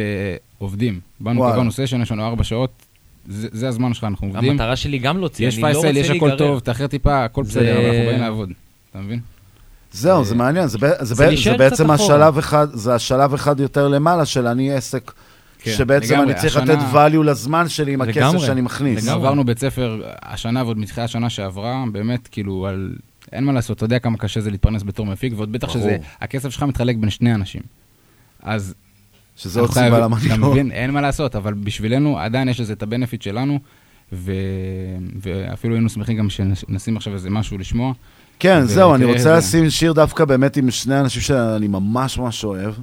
בעובדים. 0.59 0.99
באנו. 1.19 1.41
קבענו 1.41 1.72
סשן, 1.72 2.01
יש 2.01 2.11
לנו 2.11 2.26
ארבע 2.26 2.43
שעות, 2.43 2.69
זה 3.27 3.47
זה 3.51 3.67
הזמן 3.67 3.93
שלך, 3.93 4.03
אנחנו 4.03 4.27
עובדים. 4.27 4.51
המטרה 4.51 4.76
שלי 4.76 4.97
גם 4.97 5.17
להוציא, 5.19 5.47
יש 5.47 5.55
אני 5.55 5.61
לא 5.63 5.67
פייסל, 5.67 5.88
רוצה 5.88 5.99
יש 5.99 6.09
הכל 6.09 6.27
להיגרר. 6.27 6.38
טוב, 6.47 6.59
תאחר 6.59 6.88
טיפה, 6.88 7.23
הכל 7.23 7.43
זה- 7.43 7.49
בסדר, 7.59 7.77
אבל 7.80 7.85
אנחנו 7.88 8.05
באים 8.05 8.22
לעבוד. 8.22 8.49
אתה 8.91 8.99
מבין? 8.99 9.19
זהו, 9.91 10.23
זה 10.23 10.35
מעניין, 10.35 10.67
זה, 10.67 10.77
זה, 10.77 10.88
זה 10.99 11.15
זה 11.43 11.57
בעצם. 11.57 11.91
השלב 11.91 12.38
אחד, 12.38 12.67
זה 12.73 12.95
השלב 12.95 13.34
אחד 13.34 13.59
יותר 13.59 13.88
למעלה 13.88 14.26
של 14.26 14.47
אני 14.47 14.72
עסק, 14.73 15.11
כן, 15.66 15.78
שבעצם 15.78 16.14
לגמרי, 16.14 16.32
אני 16.34 16.42
צריך 16.42 16.58
השנה- 16.58 16.74
לתת 16.74 16.82
value 16.94 17.24
לזמן 17.24 17.70
שלי 17.70 17.94
עם 17.94 18.02
הכסף 18.02 18.18
לגמרי. 18.18 18.40
שאני 18.40 18.62
מכניס. 18.62 19.04
לגמרי. 19.04 19.14
עברנו 19.28 19.44
בית 19.44 19.60
ספר 19.60 20.02
השנה 20.24 20.64
ועוד 20.64 20.78
מתחילת 20.80 21.06
השנה 21.06 21.30
שעברה, 21.30 21.84
באמת, 21.92 22.28
כאילו, 22.28 22.68
על... 22.68 22.96
אין 23.32 23.44
מה 23.44 23.52
לעשות, 23.54 23.78
אתה 23.78 23.86
יודע 23.86 24.00
כמה 24.00 24.18
קשה 24.18 24.42
זה 24.42 24.52
להתפרנס 24.52 24.84
בתור 24.84 25.06
מפיק, 25.06 25.34
ועוד 25.36 25.52
בטח 25.52 25.68
ברור. 25.68 25.80
שזה, 25.80 25.98
הכסף 26.22 26.50
שלך 26.50 26.64
מתחלק 26.64 26.96
בין 26.96 27.10
שני 27.10 27.34
אנשים. 27.36 27.62
אז... 28.44 28.74
שזה 29.38 29.60
עוד 29.60 29.72
סיבה 29.74 30.00
למה 30.00 30.18
אני 30.18 30.28
אתה 30.28 30.38
לא- 30.38 30.52
מבין? 30.52 30.72
אין 30.72 30.92
מה 30.92 31.02
לעשות, 31.02 31.36
אבל 31.36 31.54
בשבילנו 31.54 32.20
עדיין 32.20 32.50
יש 32.50 32.60
לזה 32.60 32.74
את 32.74 32.84
הבנפיט 32.84 33.22
שלנו, 33.22 33.60
ו... 34.14 34.32
ואפילו 35.22 35.74
היינו 35.76 35.90
שמחים 35.90 36.18
גם 36.18 36.30
שנשים 36.30 36.98
עכשיו 36.98 37.14
איזה 37.14 37.30
משהו 37.30 37.58
לשמוע. 37.58 37.94
כן, 38.40 38.66
זהו, 38.66 38.96
אני 38.96 39.06
רוצה 39.06 39.18
איזה- 39.18 39.36
לשים 39.38 39.70
שיר 39.70 39.94
דווקא 39.94 40.26
באמת 40.26 40.58
עם 40.58 40.72
שני 40.72 41.00
אנשים 41.00 41.22
שאני 41.22 41.68
ממש 41.68 42.18
ממש 42.18 42.44
אוהב. 42.44 42.74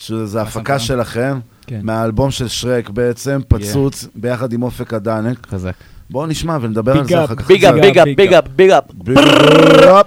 שזה 0.00 0.42
הפקה. 0.42 0.78
שלכם, 0.78 1.38
כן. 1.66 1.80
מהאלבום 1.82 2.30
של 2.30 2.48
שרק 2.48 2.88
בעצם, 2.90 3.40
פצוץ, 3.48 4.06
ביחד 4.14 4.52
עם 4.52 4.62
אופק 4.62 4.94
הדנק. 4.94 5.46
חזק. 5.46 5.72
בואו 6.10 6.26
נשמע 6.26 6.58
ונדבר 6.60 6.98
על 6.98 7.08
זה 7.08 7.24
אחר 7.24 7.34
כך. 7.34 7.46
big 7.46 7.64
up, 7.64 7.74
big 7.74 7.98
up, 7.98 8.06
big 8.16 8.32
up, 8.32 8.44
big 8.48 8.70
up. 8.70 8.84
big 8.94 9.18
up. 9.84 10.06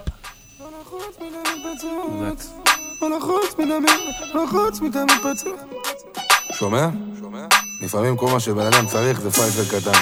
שומע? 6.60 6.90
לפעמים 7.84 8.18
כל 8.18 8.28
מה 8.32 8.40
שבן 8.40 8.65
אדם 8.65 8.86
צריך 8.86 9.22
זה 9.22 9.32
פייפל 9.32 9.80
קטן. 9.80 9.99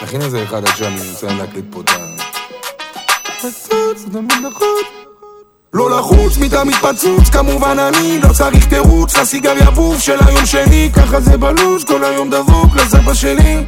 תכין 0.00 0.22
איזה 0.22 0.42
אחד 0.42 0.64
עד 0.64 0.76
שאני 0.76 0.94
מסיים 0.94 1.38
להקליט 1.38 1.64
פה 1.70 1.80
את 1.80 1.88
ה... 1.88 1.92
לא 5.74 5.98
לחוץ 5.98 6.38
מתמיד 6.38 6.74
פצוץ, 6.74 7.28
כמובן 7.30 7.78
אני 7.78 8.20
לא 8.22 8.28
צריך 8.32 8.66
תירוץ 8.66 9.16
לסיגריה 9.16 9.70
בוף 9.70 10.00
של 10.00 10.16
היום 10.26 10.46
שני 10.46 10.90
ככה 10.96 11.20
זה 11.20 11.36
בלו"ז, 11.38 11.84
כל 11.84 12.04
היום 12.04 12.30
דבוק 12.30 12.76
לסבא 12.76 13.14
שלי. 13.14 13.64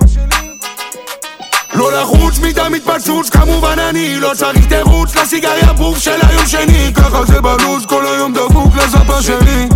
לא 1.75 1.93
לחוץ 1.93 2.39
מתמיד 2.39 2.83
פצוץ, 2.83 3.31
כמובן 3.31 3.79
אני 3.79 4.21
לא 4.21 4.31
צריך 4.35 4.67
תירוץ 4.67 5.17
לסיגריה 5.17 5.73
בוף 5.73 5.99
של 5.99 6.21
היום 6.29 6.47
שני 6.47 6.93
ככה 6.97 7.25
זה 7.25 7.41
בלו"ז, 7.41 7.87
כל 7.87 8.07
היום 8.07 8.33
דבוק 8.33 8.77
לסבא 8.77 9.21
שלי 9.21 9.69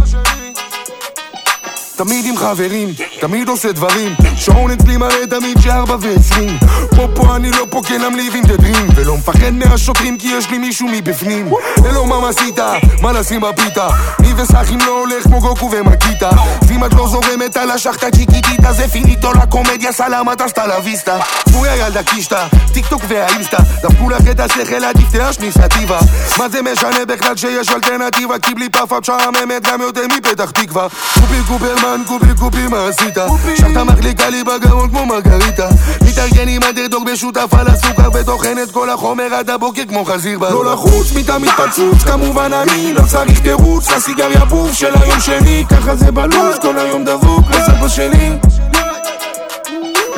תמיד 1.98 2.26
עם 2.26 2.36
חברים, 2.36 2.88
תמיד 3.20 3.48
עושה 3.48 3.72
דברים. 3.72 4.14
שעון 4.36 4.70
אצלי 4.70 4.96
מראה 4.96 5.26
תמיד 5.26 5.60
שארבע 5.60 5.96
ועשרים. 6.00 6.58
פה 6.96 7.08
פה 7.14 7.36
אני 7.36 7.50
לא 7.50 7.66
פה 7.70 7.82
כן 7.86 8.00
I'm 8.00 8.14
living 8.14 8.46
the 8.46 8.76
ולא 8.96 9.16
מפחד 9.16 9.50
מהשוטרים 9.52 10.18
כי 10.18 10.28
יש 10.28 10.50
לי 10.50 10.58
מישהו 10.58 10.88
מבפנים. 10.92 11.52
אלו 11.86 12.06
מה 12.06 12.28
עשית? 12.28 12.58
מה 13.02 13.12
לשים 13.12 13.40
בפיתה? 13.40 13.88
אני 14.18 14.32
וסאחים 14.36 14.78
לא 14.78 15.00
הולך 15.00 15.24
כמו 15.24 15.40
גוקו 15.40 15.70
ומקיטה. 15.70 16.30
ואם 16.68 16.84
את 16.84 16.94
לא 16.94 17.08
זורמת 17.08 17.56
על 17.56 17.70
השחטה 17.70 18.10
צ'יקיטיטה 18.10 18.72
זה 18.72 18.88
פיניטו 18.88 19.32
לקומדיה 19.32 19.92
סלמת 19.92 20.40
הסטה 20.40 20.66
לוויסטה 20.66 21.18
בויה 21.52 21.76
ילדה 21.76 22.02
קישטה, 22.02 22.46
טיק 22.72 22.86
טוק 22.86 23.02
והאינסטה. 23.08 23.56
דפקו 23.82 24.10
לך 24.10 24.22
את 24.30 24.40
השכל 24.40 24.84
עדיף 24.84 25.10
תיאשני 25.10 25.52
סטיבה 25.52 25.98
מה 26.38 26.48
זה 26.48 26.62
משנה 26.62 27.04
בכלל 27.08 27.36
שיש 27.36 27.68
אלטרנטיבה? 27.68 28.38
כי 28.38 28.54
בלי 28.54 28.68
פאפה 28.68 29.00
משעממת 29.00 29.66
גם 29.66 29.80
יותר 29.80 30.02
מפתח 30.06 30.50
תקווה. 30.50 30.86
קובי 31.14 31.36
קופרמן 31.48 31.87
קובי 32.06 32.34
קובי 32.38 32.68
מה 32.68 32.88
עשית? 32.88 33.18
שחטה 33.56 33.84
מחליקה 33.84 34.28
לי 34.28 34.44
בגרון 34.44 34.90
כמו 34.90 35.06
מרגריטה. 35.06 35.68
מתארגן 36.08 36.48
עם 36.48 36.62
אנדרדוג 36.62 37.08
משותף 37.12 37.54
על 37.58 37.68
הסוכר 37.68 38.08
וטוחן 38.14 38.56
את 38.62 38.70
כל 38.70 38.90
החומר 38.90 39.34
עד 39.34 39.50
הבוקר 39.50 39.82
כמו 39.88 40.04
חזיר 40.04 40.38
בר 40.38 40.50
לא 40.50 40.72
לחוץ 40.72 41.12
מתמיד 41.12 41.50
פצוץ 41.50 42.02
כמובן 42.02 42.52
אני 42.52 42.92
לא 42.94 43.02
צריך 43.06 43.40
תירוץ. 43.40 43.90
לסיגריה 43.90 44.44
בוף 44.44 44.72
של 44.72 44.94
היום 45.02 45.20
שני 45.20 45.64
ככה 45.70 45.96
זה 45.96 46.12
בלו"ז 46.12 46.58
כל 46.62 46.78
היום 46.78 47.04
דבוק 47.04 47.50
לסבא 47.50 47.88
שלי 47.88 48.47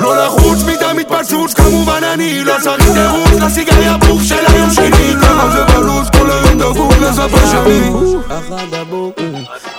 לא 0.00 0.26
לחוץ 0.26 0.58
מתמיד 0.62 1.06
פצוץ 1.08 1.54
כמובן 1.54 2.00
אני 2.14 2.44
לא 2.44 2.54
צריך 2.62 2.90
תירוץ 2.92 3.42
לסיגריה 3.42 3.96
בוף 3.96 4.22
של 4.22 4.46
היום 4.46 4.70
שני 4.70 5.14
ככה 5.22 5.50
זה 5.50 5.64
בלו"ז 5.64 6.10
כל 6.10 6.30
היום 6.30 6.58
דבוק 6.58 6.92
לסבא 6.92 7.46
שלי. 7.50 7.80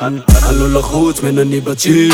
אני 0.01 0.19
לא 0.51 0.79
לחוץ, 0.79 1.21
מן 1.21 1.39
אני 1.39 1.61
בצ'יל. 1.61 2.13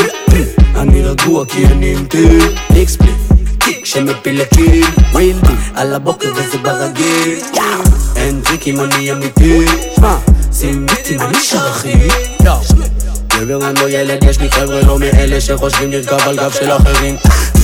אני 0.76 1.02
רגוע 1.02 1.46
כי 1.46 1.66
אני 1.66 1.92
עם 1.92 2.06
טיל. 2.06 2.56
איקספליט, 2.74 3.16
קיק 3.58 3.84
שמפיל 3.84 4.40
לקיל. 4.40 4.84
ריל 5.14 5.36
בי, 5.40 5.54
על 5.74 5.94
הבוקר 5.94 6.32
וזה 6.36 6.58
ברגיל. 6.58 7.38
אין 8.16 8.40
טריקים 8.40 8.80
אני 8.80 9.12
אמיתי. 9.12 9.66
שמע, 9.96 10.16
שים 10.52 10.86
ביטים 10.86 11.20
אני 11.20 11.40
שר 11.40 11.70
אחי 11.70 12.08
גבר 13.40 13.70
אני 13.70 13.80
לא 13.80 13.90
ילד, 13.90 14.24
יש 14.24 14.38
לי 14.38 14.50
חבר'ה 14.50 14.80
לא 14.82 14.98
מאלה 14.98 15.40
שחושבים 15.40 15.92
לרכב 15.92 16.28
על 16.28 16.36
גב 16.36 16.50
של 16.50 16.72
אחרים. 16.72 17.16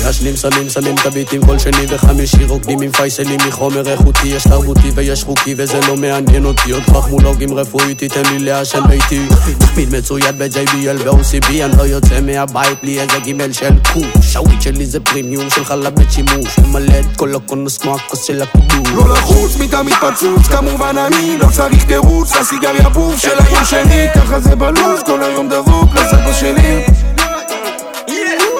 מעשנים 0.05 0.37
סמים, 0.37 0.71
שמים 0.71 0.95
את 0.95 1.07
הביטים 1.07 1.47
כל 1.47 1.59
שני 1.59 1.87
וחמישי 1.89 2.45
רוקדים 2.45 2.81
עם 2.81 2.93
פייסלים 2.93 3.41
מחומר 3.49 3.89
איכותי 3.89 4.27
יש 4.29 4.43
תרבותי 4.43 4.91
ויש 4.95 5.25
חוקי 5.25 5.55
וזה 5.59 5.81
לא 5.89 5.97
מעניין 5.97 6.45
אותי. 6.45 6.71
עוד 6.71 6.83
חכמולוגים 6.83 7.55
רפואי 7.55 7.95
תיתן 7.95 8.23
לי 8.31 8.39
לעשן 8.39 8.81
ביתי. 8.89 9.27
תמיד 9.75 9.97
מצויד 9.97 10.39
ב-JBL 10.39 11.03
ו-OCB 11.05 11.51
אני 11.65 11.77
לא 11.79 11.83
יוצא 11.83 12.21
מהבית 12.21 12.79
בלי 12.83 13.01
איזה 13.01 13.19
גימל 13.23 13.53
של 13.53 13.75
כוש 13.93 14.37
הוויד 14.37 14.63
שלי 14.63 14.87
זה 14.87 15.01
פרימיום 15.01 15.51
של 15.51 15.65
חלב 15.65 15.95
בית 15.95 16.13
שימוש 16.13 16.59
ממלא 16.59 16.99
את 17.01 17.17
כל 17.17 17.35
הקונוס 17.37 17.79
כמו 17.79 17.95
הכוס 17.95 18.25
של 18.25 18.43
הכידור 18.43 18.87
לא 18.95 19.15
לחוץ 19.15 19.57
מתמיד 19.57 19.95
פצוץ 19.95 20.47
כמובן 20.47 20.99
אני 20.99 21.39
לא 21.39 21.47
צריך 21.53 21.85
תירוץ 21.85 22.37
לסיגריה 22.37 22.89
בוף 22.89 23.19
של 23.19 23.37
היום 23.39 23.65
שני 23.65 24.07
ככה 24.15 24.41
זה 24.41 24.57
בלו"ז 24.57 25.03
כל 25.07 25.23
היום 25.23 25.49
דבוק 25.67 25.95
לסבא 25.95 26.33
שלי 26.33 26.83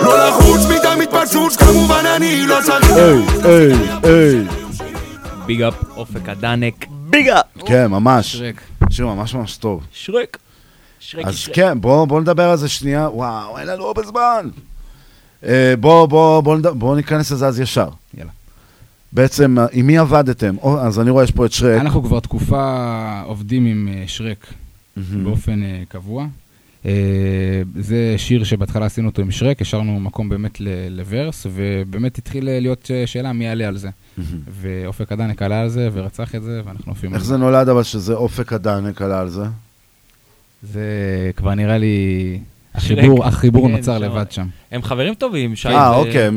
לא 0.03 0.29
לחוץ 0.29 0.61
מתמיד 0.61 1.09
פצוץ 1.11 1.57
כמובן 1.57 2.05
אני 2.17 2.47
לא 2.47 2.57
צריך 2.65 2.91
היי, 3.45 3.73
היי. 4.03 4.45
ביג 5.47 5.63
אפ, 5.63 5.75
אופק 5.97 6.29
הדנק. 6.29 6.87
ביג 7.11 7.29
אפ! 7.29 7.45
כן, 7.67 7.87
ממש. 7.87 8.43
שיר 8.91 9.07
ממש 9.07 9.35
ממש 9.35 9.57
טוב. 9.57 9.87
שרק. 9.93 10.39
שרק 11.01 11.27
אז 11.27 11.37
שרק. 11.37 11.55
כן, 11.55 11.81
בואו 11.81 12.07
בוא 12.07 12.21
נדבר 12.21 12.51
על 12.51 12.57
זה 12.57 12.69
שנייה. 12.69 13.09
וואו, 13.13 13.59
אין 13.59 13.67
לנו 13.67 13.85
הרבה 13.87 14.03
זמן. 14.03 14.49
אה, 15.47 15.75
בואו 15.81 16.09
בוא, 16.09 16.41
בוא. 16.41 16.57
בוא 16.73 16.97
ניכנס 16.97 17.31
לזה 17.33 17.47
אז 17.47 17.61
ישר. 17.61 17.89
יאללה. 18.15 18.31
בעצם, 19.13 19.59
אה, 19.59 19.67
עם 19.73 19.87
מי 19.87 19.99
עבדתם? 19.99 20.57
או, 20.63 20.81
אז 20.81 21.01
אני 21.01 21.11
רואה, 21.11 21.25
יש 21.25 21.31
פה 21.31 21.47
את 21.47 21.53
שרק. 21.53 21.81
אנחנו 21.81 22.03
כבר 22.03 22.21
תקופה 22.21 23.23
עובדים 23.25 23.67
עם 23.67 23.89
אה, 23.93 24.05
שרק 24.07 24.47
באופן 24.97 25.63
אה, 25.63 25.83
קבוע. 25.89 26.27
אה, 26.87 26.91
זה 27.75 28.15
שיר 28.17 28.45
שבהתחלה 28.45 28.87
עשינו 28.87 29.09
אותו 29.09 29.23
עם 29.23 29.31
שרק, 29.31 29.63
השארנו 29.63 30.01
מקום 30.01 30.29
באמת 30.29 30.59
לוורס, 30.91 31.47
ובאמת 31.51 32.19
התחיל 32.19 32.45
להיות 32.61 32.91
שאלה 33.07 33.33
מי 33.33 33.45
יעלה 33.45 33.69
על 33.69 33.77
זה. 33.77 33.89
ואופק 34.61 35.13
הדנק 35.13 35.43
עלה 35.43 35.61
על 35.61 35.69
זה 35.69 35.89
ורצח 35.93 36.35
את 36.35 36.43
זה, 36.43 36.63
ואנחנו 36.65 36.93
עפים 36.93 37.11
על 37.11 37.15
איך 37.15 37.25
זה. 37.25 37.29
זה 37.29 37.37
נולד 37.37 37.69
אבל 37.69 37.83
שזה 37.83 38.15
אופק 38.15 38.53
הדנק 38.53 39.03
עלה 39.03 39.21
על 39.21 39.29
זה? 39.29 39.45
זה 40.63 40.81
כבר 41.37 41.55
נראה 41.55 41.79
לי... 41.79 42.39
החיבור, 42.75 43.25
החיבור 43.25 43.67
כן, 43.69 43.73
נוצר. 43.73 43.99
לבד 43.99 44.33
שם. 44.33 44.47
הם 44.71 44.83
חברים 44.83 45.15
טובים, 45.15 45.57
שי 45.57 45.69
אה, 45.69 45.97
אוקיי. 45.97 46.31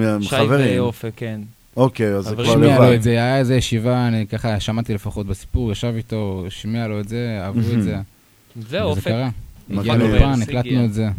ואופק, 0.77 1.11
כן. 1.15 1.41
אוקיי, 1.77 2.13
אז 2.13 2.25
זה. 2.25 2.35
כבר 2.35 2.43
השמיע 2.43 2.79
לו 2.79 2.83
לבד. 2.83 2.93
את 2.93 3.03
זה, 3.03 3.09
היה 3.09 3.37
איזה 3.37 3.55
ישיבה, 3.55 4.07
אני 4.07 4.27
ככה 4.27 4.59
שמעתי 4.59 4.93
לפחות 4.93 5.27
בסיפור, 5.27 5.71
ישב 5.71 5.93
איתו, 5.95 6.43
השמיע 6.47 6.87
לו 6.87 6.99
את 6.99 7.09
זה, 7.09 7.39
אהבו 7.43 7.59
את 7.59 7.83
זה. 7.83 7.97
וזה 8.57 8.83
אופק. 8.83 9.11
הגיע. 9.69 9.95
לאולפן, 9.95 10.41
הקלטנו 10.41 10.85
את 10.85 10.93
זה. 10.93 11.09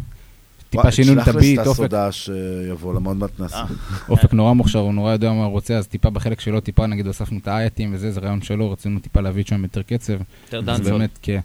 טיפה 0.69 0.91
שינינו 0.91 1.21
את 1.21 1.23
תשלח 1.23 1.35
הביט, 1.35 1.57
לסטס 1.57 1.67
אופק. 1.67 1.79
הודעה 1.79 2.11
שיבוא, 2.11 2.93
למה 2.93 3.09
עוד 3.09 3.17
מעט 3.17 3.39
נעשה. 3.39 3.63
אופק 4.09 4.33
נורא 4.33 4.53
מוכשר, 4.53 4.79
הוא 4.79 4.93
נורא 4.93 5.11
יודע 5.11 5.31
מה 5.31 5.43
הוא 5.43 5.51
רוצה, 5.51 5.77
אז 5.77 5.87
טיפה 5.87 6.09
בחלק 6.09 6.39
שלו, 6.39 6.59
טיפה 6.59 6.87
נגיד 6.87 7.07
הוספנו 7.07 7.39
את 7.39 7.47
האייטים 7.47 7.93
וזה, 7.93 8.11
זה 8.11 8.19
רעיון 8.19 8.41
שלו, 8.41 8.71
רצינו 8.71 8.99
טיפה 8.99 9.21
להביא 9.21 9.43
שם 9.47 9.63
יותר 9.63 9.81
קצב. 9.81 10.13
יותר 10.45 10.61
דאנסול. 10.61 10.91
באמת, 10.91 11.19
כן. 11.21 11.39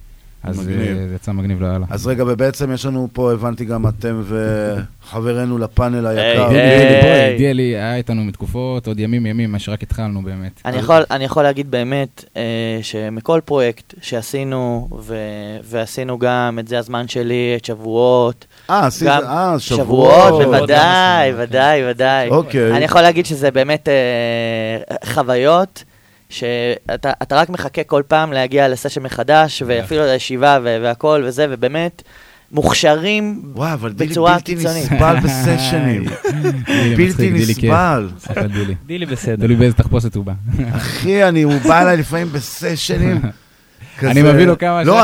אז 0.45 0.59
מגניב. 0.59 0.81
אה, 0.81 1.09
זה 1.09 1.15
יצא 1.15 1.33
מגניב 1.33 1.63
לאללה. 1.63 1.87
אז 1.91 2.07
רגע, 2.07 2.25
ובעצם 2.27 2.73
יש 2.73 2.87
לנו 2.87 3.09
פה, 3.13 3.33
הבנתי 3.33 3.65
גם 3.65 3.87
אתם 3.89 4.23
וחברנו 4.25 5.59
לפאנל 5.59 6.07
היקר. 6.07 6.49
בואי, 6.49 7.39
דילי 7.39 7.63
היה 7.63 7.97
איתנו 7.97 8.25
מתקופות, 8.25 8.87
עוד 8.87 9.01
ימים 9.01 9.27
ימים, 9.27 9.53
מה 9.53 9.59
שרק 9.59 9.83
התחלנו 9.83 10.23
באמת. 10.23 10.61
אני 10.65 10.77
יכול, 10.77 11.03
אני 11.11 11.25
יכול 11.25 11.43
להגיד 11.43 11.71
באמת 11.71 12.25
אה, 12.37 12.79
שמכל 12.83 13.41
פרויקט 13.45 13.95
שעשינו, 14.03 14.89
ועשינו 15.65 16.19
גם 16.19 16.59
את 16.59 16.69
זה 16.69 16.79
הזמן 16.79 17.09
שלי, 17.09 17.55
את 17.57 17.65
שבועות. 17.65 18.47
אה, 18.71 18.85
אה, 18.85 18.91
שבועות, 18.91 19.63
שבועות. 19.63 20.45
בוודאי, 20.45 21.33
ודאי, 21.37 21.91
ודאי. 21.91 22.29
אוקיי. 22.29 22.77
אני 22.77 22.85
יכול 22.85 23.01
להגיד 23.01 23.27
שזה 23.27 23.51
באמת 23.51 23.89
חוויות. 25.05 25.85
שאתה 26.35 27.13
אתה 27.23 27.37
רק 27.37 27.49
מחכה 27.51 27.85
כל 27.85 28.03
פעם 28.09 28.33
להגיע 28.33 28.69
לסשן 28.69 29.03
מחדש, 29.03 29.63
ואפילו 29.67 30.03
לישיבה 30.07 30.59
והכל 30.63 31.23
וזה, 31.27 31.47
ובאמת 31.51 32.03
מוכשרים 32.53 33.43
וואי, 33.55 33.73
אבל 33.73 33.93
דילי 33.93 34.11
בצורה 34.11 34.35
בלתי 34.35 34.57
קיצונית. 34.57 34.93
נסבל 34.93 35.17
בסשנים. 35.25 36.05
דילי 36.67 36.97
בלתי 36.97 37.31
מצחיק, 37.31 37.33
דילי 37.33 37.55
כיף. 37.55 37.71
נסבל. 38.17 38.47
דילי. 38.47 38.75
דילי 38.87 39.07
בסדר. 39.07 39.37
תלוי 39.47 39.57
באיזה 39.57 39.77
תחפושת 39.77 40.15
הוא 40.15 40.25
בא. 40.25 40.33
אחי, 40.77 41.25
אני, 41.25 41.43
הוא 41.43 41.55
בא 41.69 41.83
אליי 41.83 41.97
לפעמים 41.97 42.29
בסשנים. 42.33 43.21
אני 44.03 44.23
מביא 44.23 44.47
לו 44.47 44.59
כמה 44.59 44.83
לא, 44.83 44.93
והוא 44.93 45.03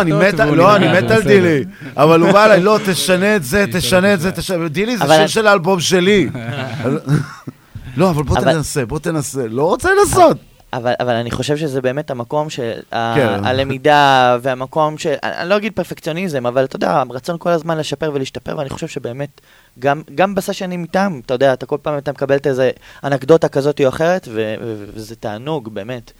לא, 0.57 0.79
נראה, 0.79 0.99
אני 0.99 1.05
מת 1.07 1.11
על. 1.11 1.23
דילי, 1.23 1.65
אבל 1.97 2.21
הוא 2.21 2.33
בא 2.33 2.45
אליי, 2.45 2.61
לא, 2.61 2.79
תשנה 2.87 3.37
את 3.37 3.45
זה, 3.45 3.65
תשנה 3.73 4.15
את 4.15 4.21
זה, 4.21 4.33
תשנה... 4.33 4.69
דילי 4.69 4.97
זה 4.97 5.05
אבל- 5.05 5.17
שיר 5.17 5.27
של 5.27 5.47
האלבום 5.47 5.81
שלי. 5.81 6.29
לא, 7.97 8.11
אבל 8.11 8.23
בוא 8.23 8.39
אבל- 8.39 8.53
תנסה, 8.53 8.87
בוא 8.87 8.99
תנסה. 8.99 9.47
לא 9.49 9.63
רוצה 9.65 9.89
לנסות. 10.01 10.37
אבל, 10.73 10.93
אבל 11.01 11.15
אני 11.15 11.31
חושב 11.31 11.57
שזה 11.57 11.81
באמת 11.83 12.11
המקום 12.11 12.51
של 12.51 12.73
ה- 12.93 13.15
כן. 13.17 13.45
הלמידה 13.45 14.37
והמקום 14.43 14.99
של, 14.99 15.15
אני 15.23 15.33
אני 15.41 15.49
לא 15.49 15.57
אגיד 15.57 15.73
פרפקציוניזם, 15.73 16.47
אבל 16.47 16.65
אתה 16.65 16.77
יודע, 16.77 17.03
הרצון 17.11 17.37
כל 17.39 17.51
הזמן 17.51 17.79
לשפר 17.79 18.11
ולהשתפר, 18.15 18.57
ואני 18.59 18.69
חושב 18.71 18.87
שבאמת, 18.89 19.41
גם, 19.79 20.03
גם 20.15 20.35
בסשנים 20.35 20.83
איתם, 20.83 21.21
אתה 21.27 21.35
יודע, 21.35 21.53
אתה 21.53 21.67
כל 21.67 21.77
פעם 21.83 21.99
אתה 21.99 22.13
מקבל 22.13 22.37
את 22.37 22.47
איזה 22.47 22.71
אנקדוטה 23.05 23.49
כזאת 23.49 23.81
או 23.81 23.89
אחרת, 23.89 24.29
ו- 24.31 24.55
ו- 24.63 24.85
וזה 24.95 25.17
תענוג, 25.17 25.69
באמת. 25.75 26.13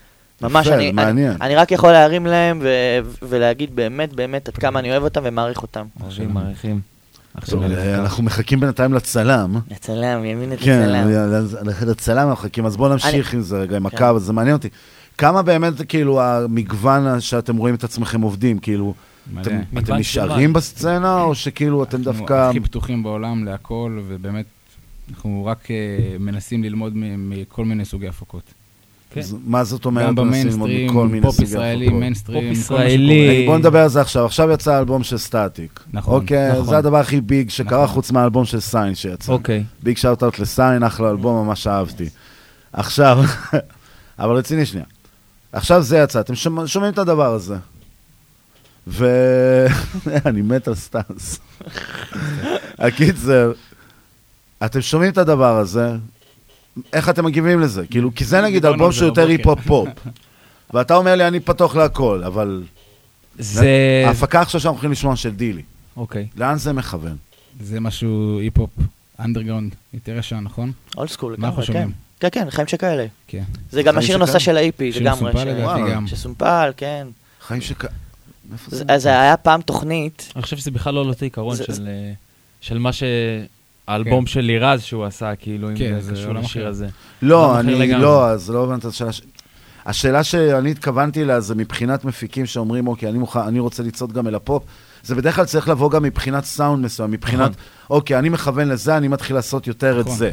ממש, 0.43 0.67
יפה, 0.67 0.75
אני, 0.75 0.91
אני. 0.99 1.29
אני 1.41 1.55
רק 1.57 1.73
יכול 1.73 1.93
להרים 1.93 2.27
להם 2.27 2.61
ו- 2.63 2.69
ולהגיד 3.23 3.77
באמת, 3.77 4.13
באמת, 4.13 4.49
עד 4.49 4.55
כמה 4.55 4.79
אני 4.79 4.91
אוהב 4.91 5.03
אותם 5.03 5.21
ומעריך 5.25 5.63
אותם. 5.63 5.87
אוהבים, 6.03 6.35
מעריכים. 6.35 6.81
אנחנו 7.95 8.23
מחכים 8.23 8.61
בינתיים 8.61 8.95
לצלם. 8.95 9.57
לצלם, 9.71 10.25
ימין 10.25 10.53
את 10.53 10.59
כן, 10.61 10.83
הצלם. 10.83 11.09
לצלם 11.89 12.29
אנחנו 12.29 12.33
מחכים, 12.45 12.67
אז 12.67 12.77
בואו 12.77 12.93
נמשיך 12.93 13.35
עם 13.35 13.41
זה 13.41 13.59
רגע, 13.61 13.77
עם 13.77 13.89
כן. 13.89 13.97
הקו, 13.97 14.19
זה 14.19 14.33
מעניין 14.33 14.57
אותי. 14.57 14.69
כמה 15.19 15.43
באמת, 15.43 15.73
כאילו, 15.89 16.23
המגוון 16.23 17.21
שאתם 17.21 17.57
רואים 17.57 17.75
את 17.75 17.85
עצמכם 17.85 18.21
עובדים, 18.21 18.59
כאילו. 18.59 18.95
אתם- 19.41 19.61
נשארים? 19.99 20.53
בסצנה, 20.53 21.21
או 21.23 21.35
שכאילו 21.35 21.83
אתם 21.85 21.97
אנחנו 21.97 22.13
דווקא... 22.13 22.49
הכי 22.49 22.61
פתוחים 22.61 23.03
בעולם 23.03 23.45
להכל, 23.45 23.99
ובאמת, 24.09 24.45
אנחנו 25.11 25.45
רק 25.47 25.71
אה, 25.71 25.77
מנסים 26.19 26.63
ללמוד 26.65 26.93
מ- 26.97 27.31
מכל 27.31 27.65
מיני 27.65 27.85
סוגי 27.85 28.09
הפקות. 28.09 28.43
אז 29.17 29.37
מה 29.47 29.65
זאת 29.65 29.85
אומרת, 29.85 30.15
גם 30.15 30.27
מנסים 30.29 30.47
ללמוד 30.49 30.69
במיינסטרים, 30.71 30.91
מכל 30.91 31.09
מיני 31.09 31.23
פופ 31.27 31.41
ישראלי? 31.41 31.89
מיינסטרים, 31.89 32.49
פופ 32.55 32.59
ישראלי. 32.59 33.47
בוא 33.47 33.59
נדבר 33.59 33.79
על 33.83 33.89
זה 33.89 34.01
עכשיו. 34.01 34.25
עכשיו 34.25 34.51
יצא 34.51 34.73
האלבום 34.75 35.03
של 35.03 35.19
סטטיק. 35.19 35.81
נכון, 35.93 36.21
אוקיי, 36.21 36.53
נכון. 36.53 36.65
זה 36.65 36.79
הדבר 36.79 36.97
הכי 36.97 37.21
big 37.21 37.51
שקרה 37.51 37.87
חוץ 37.87 38.11
מהאלבום 38.11 38.45
של 38.45 38.61
סיין 38.61 38.95
שיצא. 38.95 39.33
אוקיי. 39.33 39.65
big 39.83 39.97
shout-out 39.97 40.39
לסיין, 40.39 40.83
אחלה 40.83 41.11
אלבום, 41.11 41.47
ממש 41.47 41.67
אהבתי. 41.67 42.09
עכשיו, 42.73 43.19
אבל 44.19 44.35
רציני 44.37 44.67
שנייה. 44.67 44.87
עכשיו 45.53 45.83
זה 45.83 45.99
יצא, 45.99 46.21
אתם 46.21 46.35
שומע- 46.35 46.67
שומעים 46.67 46.93
את 46.93 46.99
הדבר 46.99 47.33
הזה. 47.35 47.57
ו... 48.87 49.07
אני 50.27 50.43
מת 50.43 50.69
על 50.69 50.75
סטאנס. 50.75 51.39
הקיצר, 52.79 53.53
אתם 54.65 54.81
שומעים 54.81 55.13
את 55.13 55.19
הדבר 55.19 55.59
הזה, 55.59 55.93
איך 56.93 57.09
אתם 57.09 57.25
מגיבים 57.25 57.61
לזה? 57.61 57.87
כאילו, 57.87 58.15
כי 58.15 58.25
זה 58.25 58.41
נגיד 58.41 58.67
אלבום 58.67 58.93
שהוא 58.93 59.07
יותר 59.07 59.21
בבוקר. 59.23 59.31
היפ-הופ 59.33 59.61
פופ. 59.67 59.89
ואתה 60.75 60.97
אומר 60.97 61.15
לי, 61.17 61.27
אני 61.29 61.41
פתוח 61.41 61.77
להכל, 61.77 62.23
אבל... 62.27 62.63
זה- 63.39 64.05
ההפקה 64.07 64.41
עכשיו 64.41 64.61
שאנחנו 64.61 64.77
הולכים 64.77 64.93
לשמוע 64.93 65.17
של 65.17 65.31
דילי. 65.31 65.63
אוקיי. 65.97 66.27
לאן 66.37 66.59
זה 66.59 66.73
מכוון? 66.73 67.17
זה 67.61 67.81
משהו 67.81 68.39
היפ-הופ, 68.41 68.71
אנדרגראונד, 69.21 69.75
יותר 69.95 70.17
ישן, 70.19 70.37
נכון? 70.43 70.73
old 70.97 71.11
school, 71.11 71.35
מה 71.39 71.47
אנחנו 71.47 71.63
לגמרי, 71.63 71.67
כן. 71.67 71.73
שומעים? 71.73 71.93
כן, 72.21 72.29
כן, 72.33 72.51
חיים 72.51 72.69
שכאלה. 72.69 73.07
כן. 73.27 73.43
זה 73.71 73.83
גם 73.83 73.99
השיר 73.99 74.07
שכאלה? 74.09 74.19
נושא 74.19 74.39
של 74.39 74.59
שיר 74.93 75.03
לגמרי. 75.03 75.13
מסומפל 75.31 75.39
ש- 75.39 75.47
לדעתי 75.47 75.81
גם. 75.93 76.07
שסומפל, 76.07 76.71
כן. 76.77 77.07
חיים 77.47 77.61
שכ... 77.61 77.85
איפה 78.53 78.77
זה-? 78.77 78.85
אז 78.89 79.07
היה 79.07 79.37
פעם 79.37 79.63
תוכנית, 79.63 80.33
אני 80.37 80.43
חושב 80.43 80.57
שזה 80.57 80.71
בכלל 80.71 80.95
לא 80.95 81.01
אותו 81.01 81.25
עיקרון 81.25 81.57
זה- 81.57 81.65
של, 81.65 81.87
אה, 81.89 82.13
של 82.61 82.79
מה 83.91 84.05
שהאלבום 84.05 84.27
של 84.27 84.41
לירז 84.41 84.83
שהוא 84.83 85.05
עשה, 85.05 85.35
כאילו, 85.37 85.71
אם 85.71 85.77
כן, 85.77 86.01
זה 86.01 86.13
קשור 86.13 86.33
לשיר. 86.35 86.67
הזה. 86.67 86.87
לא, 87.23 87.61
אני. 87.61 87.89
לא, 87.93 88.29
אז 88.29 88.51
לא 88.51 88.65
הבנת 88.65 88.81
את 88.81 88.85
השאלה. 88.85 89.13
ש- 89.13 89.23
השאלה 89.87 90.25
שאני 90.25 90.71
התכוונתי 90.71 91.25
לה 91.25 91.41
זה 91.41 91.55
מבחינת 91.55 92.05
מפיקים 92.05 92.47
שאומרים, 92.47 92.89
אוקיי, 92.89 93.09
אני, 93.09 93.19
מוכן, 93.19 93.41
אני 93.41 93.59
רוצה 93.61 93.83
לצעוד 93.83 94.13
גם 94.13 94.27
אל 94.27 94.35
הפופ. 94.35 94.63
זה 95.03 95.15
בדרך 95.15 95.37
כלל 95.37 95.45
צריך 95.45 95.69
לבוא 95.69 95.91
גם 95.91 96.03
מבחינת 96.03 96.45
סאונד 96.45 96.85
מסוים, 96.85 97.11
מבחינת, 97.11 97.51
נכון. 97.51 97.63
אוקיי, 97.91 98.19
אני 98.19 98.29
מכוון 98.29 98.69
לזה, 98.69 98.97
אני 98.97 99.09
מתחיל 99.09 99.37
לעשות 99.37 99.67
יותר 99.67 100.01
את 100.01 100.07
נכון. 100.07 100.19
זה. 100.19 100.33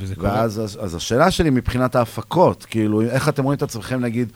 וזה 0.00 0.14
קורה. 0.16 0.30
ואז 0.32 0.60
אז, 0.60 0.78
אז 0.82 0.94
השאלה 0.94 1.30
שלי 1.30 1.50
מבחינת 1.50 1.96
ההפקות, 1.96 2.64
כאילו, 2.70 3.02
איך 3.02 3.28
אתם 3.28 3.44
רואים 3.44 3.56
את 3.56 3.62
עצמכם, 3.62 4.00
נגיד, 4.00 4.28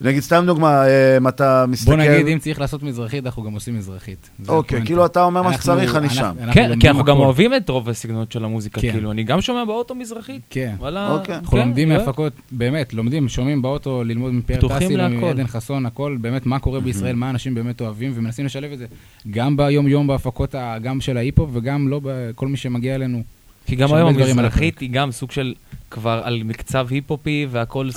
נגיד, 0.00 0.22
סתם 0.22 0.44
דוגמה, 0.46 0.86
אה, 0.86 1.16
אם 1.16 1.28
אתה 1.28 1.64
מסתכל... 1.68 1.90
בוא 1.90 2.02
נגיד, 2.02 2.26
אם 2.26 2.38
צריך 2.38 2.60
לעשות 2.60 2.82
מזרחית, 2.82 3.26
אנחנו 3.26 3.42
גם 3.42 3.52
עושים 3.52 3.78
מזרחית. 3.78 4.30
אוקיי. 4.48 4.82
כאילו 4.84 5.06
אתה 5.06 5.24
אומר 5.24 5.42
מה 5.42 5.52
שצריך, 5.52 5.96
אני 5.96 6.10
שם. 6.10 6.34
כן, 6.52 6.80
כי 6.80 6.88
אנחנו 6.88 7.04
גם. 7.04 7.16
אוהבים 7.16 7.54
את 7.54 7.68
רוב 7.68 7.88
הסגנונות 7.88 8.32
של 8.32 8.44
המוזיקה, 8.44 8.80
כן. 8.80 8.92
כאילו, 8.92 9.10
אני 9.10 9.24
גם 9.24 9.40
שומע 9.40 9.64
באוטו 9.64 9.94
מזרחית. 9.94 10.42
כן. 10.50 10.74
וואלה, 10.78 11.10
אוקיי. 11.10 11.34
אנחנו 11.34 11.50
כן, 11.50 11.58
לומדים? 11.58 11.88
מהפקות, 11.88 12.32
באמת, 12.50 12.94
לומדים, 12.94 13.28
שומעים 13.28 13.62
באוטו, 13.62 14.04
ללמוד 14.04 14.32
טסי, 14.46 14.96
להכל. 14.96 15.14
מעדן 15.14 15.46
חסון, 15.46 15.86
הכל, 15.86 16.16
באמת, 16.20 16.46
מה 16.46 16.58
קורה 16.58 16.80
בישראל, 16.80 17.16
מה 17.16 17.30
אנשים 17.30 17.54
באמת 17.54 17.80
אוהבים, 17.80 18.12
ומנסים 18.14 18.46
לשלב 18.46 18.72
את 18.72 18.78
זה 18.78 18.86
גם 19.30 19.56
ביום-יום 19.56 20.06
בהפקות, 20.06 20.54
גם 20.82 21.00
של 21.00 21.16
ההיפ-הופ, 21.16 21.50
וגם 21.52 21.88
לא 21.88 22.00
בכל 22.04 22.48
מי 22.48 22.56
שמגיע 22.56 22.94
אלינו. 22.94 23.22
כי 23.68 23.76
גם 23.76 23.94
היום 23.94 24.08
המזרחית 24.08 24.78
היא 24.78 24.90
גם 24.90 25.12
סוג 25.12 25.30
של 25.30 25.54
כבר 25.90 26.20
על 26.24 26.42
מקצב 26.44 26.86
היפ-הופי 26.90 27.46
והכל 27.50 27.88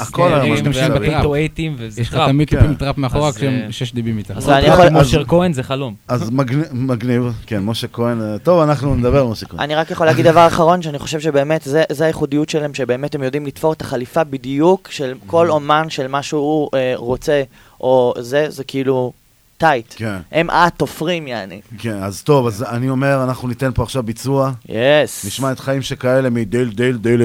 בטראפ. 0.89 1.25
אייטים 1.35 1.75
וזה 1.77 2.01
יש 2.01 2.07
לך 2.07 2.13
טראפ. 2.13 2.29
תמיד 2.29 2.49
כן. 2.49 2.57
טיפים 2.59 2.75
טראפ 2.75 2.97
מאחורה 2.97 3.31
כשהם 3.33 3.53
אה, 3.65 3.71
6 3.71 3.93
dB-ים 3.93 4.17
מתחת. 4.17 4.37
אז 4.37 4.49
אני 4.49 4.65
יכול- 4.65 4.89
משה 4.89 5.23
כהן 5.25 5.53
זה 5.53 5.63
חלום. 5.63 5.95
אז 6.07 6.31
מגניב, 6.73 7.23
כן, 7.45 7.59
משה 7.63 7.87
כהן, 7.87 8.21
אה, 8.21 8.37
טוב, 8.39 8.61
אנחנו 8.61 8.95
נדבר 8.95 9.21
על 9.21 9.27
משה 9.27 9.45
כהן. 9.45 9.59
אני 9.59 9.75
רק 9.75 9.91
יכול 9.91 10.05
להגיד 10.05 10.25
דבר 10.27 10.47
אחרון, 10.47 10.81
שאני 10.81 10.99
חושב 10.99 11.19
שבאמת 11.19 11.61
זה, 11.61 11.83
זה 11.91 12.03
הייחודיות 12.05 12.49
שלהם, 12.49 12.73
שבאמת 12.73 13.15
הם 13.15 13.23
יודעים 13.23 13.45
לתפור 13.45 13.73
את 13.73 13.81
החליפה 13.81 14.23
בדיוק 14.23 14.87
של 14.91 15.13
כל 15.27 15.49
אומן 15.49 15.89
של 15.89 16.07
מה 16.07 16.23
שהוא 16.23 16.69
אה, 16.73 16.93
רוצה, 16.95 17.43
או 17.81 18.13
זה, 18.19 18.45
זה 18.49 18.63
כאילו 18.63 19.13
טייט. 19.61 19.93
כן. 19.95 20.17
הם 20.31 20.49
התופרים, 20.49 21.27
יעני. 21.27 21.61
כן, 21.77 22.03
אז 22.03 22.21
טוב, 22.21 22.47
אז 22.47 22.63
אני 22.63 22.89
אומר, 22.89 23.23
אנחנו 23.23 23.47
ניתן 23.47 23.71
פה 23.75 23.83
עכשיו 23.83 24.03
ביצוע. 24.03 24.51
יס. 24.69 25.25
נשמע 25.25 25.51
את 25.51 25.59
חיים 25.59 25.81
שכאלה 25.81 26.29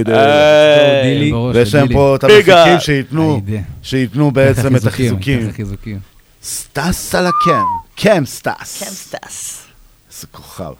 דל. 0.02 0.14
היי. 0.14 1.02
דילי. 1.02 1.30
בראש, 1.30 1.56
ויש 1.56 1.74
להם. 1.74 1.92
פה 1.92 2.16
את. 2.16 2.24
המפיקים 2.24 2.80
שייתנו, 2.80 3.40
שייתנו 3.82 4.30
בעצם 4.30 4.76
את 4.76 4.84
החיזוקים. 4.86 5.48
את. 5.48 5.98
סטס 6.42 7.14
על 7.14 7.26
הקם, 7.26 7.64
קם 7.96 8.26
סטס. 8.26 8.82
קם 8.82 8.90
סטס. 8.90 9.66
איזה 10.10 10.26
כוכב. 10.32 10.72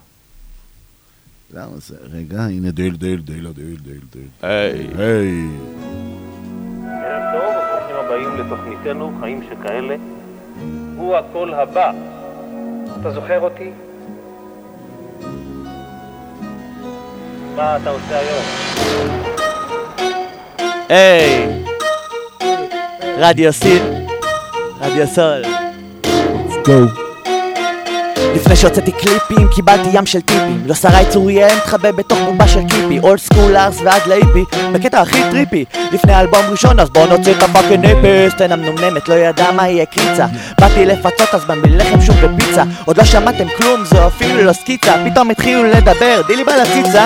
למה 1.54 1.76
זה? 1.76 1.96
רגע, 2.12 2.42
הנה 2.42 2.70
דל 2.70 2.96
דל 2.96 3.16
דל 3.16 3.46
דל 3.52 3.76
דל 3.84 4.00
דל. 4.12 4.48
היי. 4.48 4.86
היי. 4.98 5.46
ערב 7.02 7.22
טוב, 7.32 7.54
וברוכים 7.54 7.96
הבאים 8.04 8.36
לתוכניתנו 8.36 9.18
חיים 9.20 9.42
שכאלה. 9.42 9.96
הוא 10.96 11.16
הקול 11.16 11.54
הבא. 11.54 11.90
אתה 13.00 13.10
זוכר 13.10 13.40
אותי? 13.40 13.70
מה 17.56 17.76
אתה 17.76 17.90
עושה 17.90 18.18
היום? 18.18 18.44
היי. 20.88 21.62
רדיו 23.18 23.52
סיל. 23.52 23.82
רדיו 24.80 25.06
סול. 25.06 25.42
go. 26.66 27.05
לפני 28.36 28.56
שהוצאתי 28.56 28.92
קליפים, 28.92 29.48
קיבלתי 29.54 29.88
ים 29.92 30.06
של 30.06 30.20
טיפים. 30.20 30.62
לא 30.66 30.74
שרי 30.74 31.04
צוריאל 31.08 31.56
מתחבא 31.56 31.90
בתוך 31.90 32.18
בובה 32.18 32.48
של 32.48 32.60
קיפי. 32.68 32.98
old 32.98 33.18
school 33.20 33.56
ארס 33.56 33.80
ועד 33.84 34.02
לאיפי, 34.06 34.44
בקטע 34.72 35.00
הכי 35.00 35.22
trippy. 35.30 35.64
לפני 35.92 36.20
אלבום 36.20 36.40
ראשון, 36.50 36.80
אז 36.80 36.90
בואו 36.90 37.06
נוציא 37.06 37.32
את 37.32 37.42
ה 37.42 37.48
fucking 37.48 37.86
EP. 37.86 38.30
סצנה 38.30 38.56
מנומנמת, 38.56 39.08
לא 39.08 39.14
ידע 39.14 39.50
מה 39.50 39.68
יהיה 39.68 39.86
קריצה. 39.86 40.26
באתי 40.60 40.86
לפצות 40.86 41.34
אז 41.34 41.44
במי 41.44 41.68
לחם 41.68 42.00
שוב 42.00 42.16
בפיצה. 42.16 42.62
עוד 42.84 42.98
לא 42.98 43.04
שמעתם 43.04 43.46
כלום, 43.56 43.84
זו 43.84 44.06
אפילו 44.06 44.42
לא 44.42 44.52
סקיצה. 44.52 44.92
פתאום 45.10 45.30
התחילו 45.30 45.64
לדבר, 45.64 46.20
דילי 46.26 46.44
בלציצה. 46.44 47.04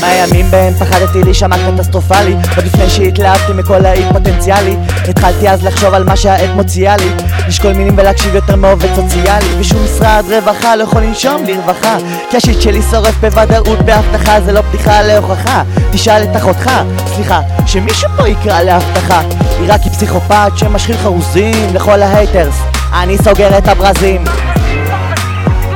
מהימים 0.00 0.46
בהם 0.50 0.74
פחדתי 0.74 1.22
להישמע 1.24 1.56
קטסטרופלי. 1.56 2.34
עוד 2.56 2.64
לפני 2.64 2.90
שהתלהבתי 2.90 3.52
מכל 3.52 3.86
האי 3.86 4.02
פוטנציאלי. 4.12 4.76
התחלתי 5.08 5.48
אז 5.48 5.64
לחשוב 5.64 5.94
על 5.94 6.04
מה 6.04 6.16
שהעת 6.16 6.50
מוציאה 6.56 6.96
לי. 6.96 7.08
לשקול 7.48 7.72
מילים 7.72 7.98
ולהקשיב 7.98 8.34
יותר 8.34 8.56
מעובד 8.56 8.94
סוציאלי. 8.94 9.46
ושום 9.58 9.84
משרד 9.84 10.24
רווחה 10.28 10.71
לא 10.76 10.82
יכול 10.82 11.02
לנשום 11.02 11.44
לרווחה. 11.44 11.96
כי 12.30 12.36
השיט 12.36 12.60
שלי 12.60 12.82
שורף 12.90 13.14
בוודאות 13.20 13.78
בהבטחה, 13.78 14.40
זה 14.40 14.52
לא 14.52 14.60
בדיחה 14.60 15.02
להוכחה. 15.02 15.62
תשאל 15.92 16.22
את 16.22 16.36
אחותך, 16.36 16.70
סליחה, 17.14 17.40
שמישהו 17.66 18.08
פה 18.16 18.28
יקרא 18.28 18.62
להבטחה. 18.62 19.20
היא 19.60 19.72
רק 19.72 19.80
היא 19.82 19.92
פסיכופת 19.92 20.52
שמשחיל 20.56 20.96
חרוזים 20.96 21.74
לכל 21.74 22.02
ההייטרס. 22.02 22.62
אני 22.92 23.18
סוגר 23.18 23.58
את 23.58 23.68
הברזים. 23.68 24.24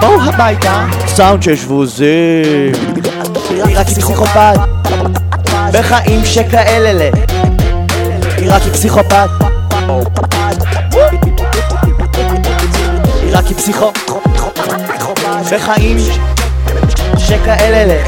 בואו 0.00 0.22
הביתה, 0.22 0.84
סאונד 1.06 1.42
של 1.42 1.56
שבוזים. 1.56 2.72
היא 3.48 3.62
רק 3.62 3.86
היא 3.86 3.96
פסיכופת, 3.96 4.58
בחיים 5.72 6.24
שכאלה. 6.24 7.10
היא 8.36 8.50
רק 8.52 8.62
היא 8.62 8.72
פסיכופת. 8.72 9.28
היא 13.22 13.36
רק 13.36 13.46
היא 13.46 13.56
פסיכו 13.56 13.92
בחיים 15.52 15.96
שכאלה 17.18 18.02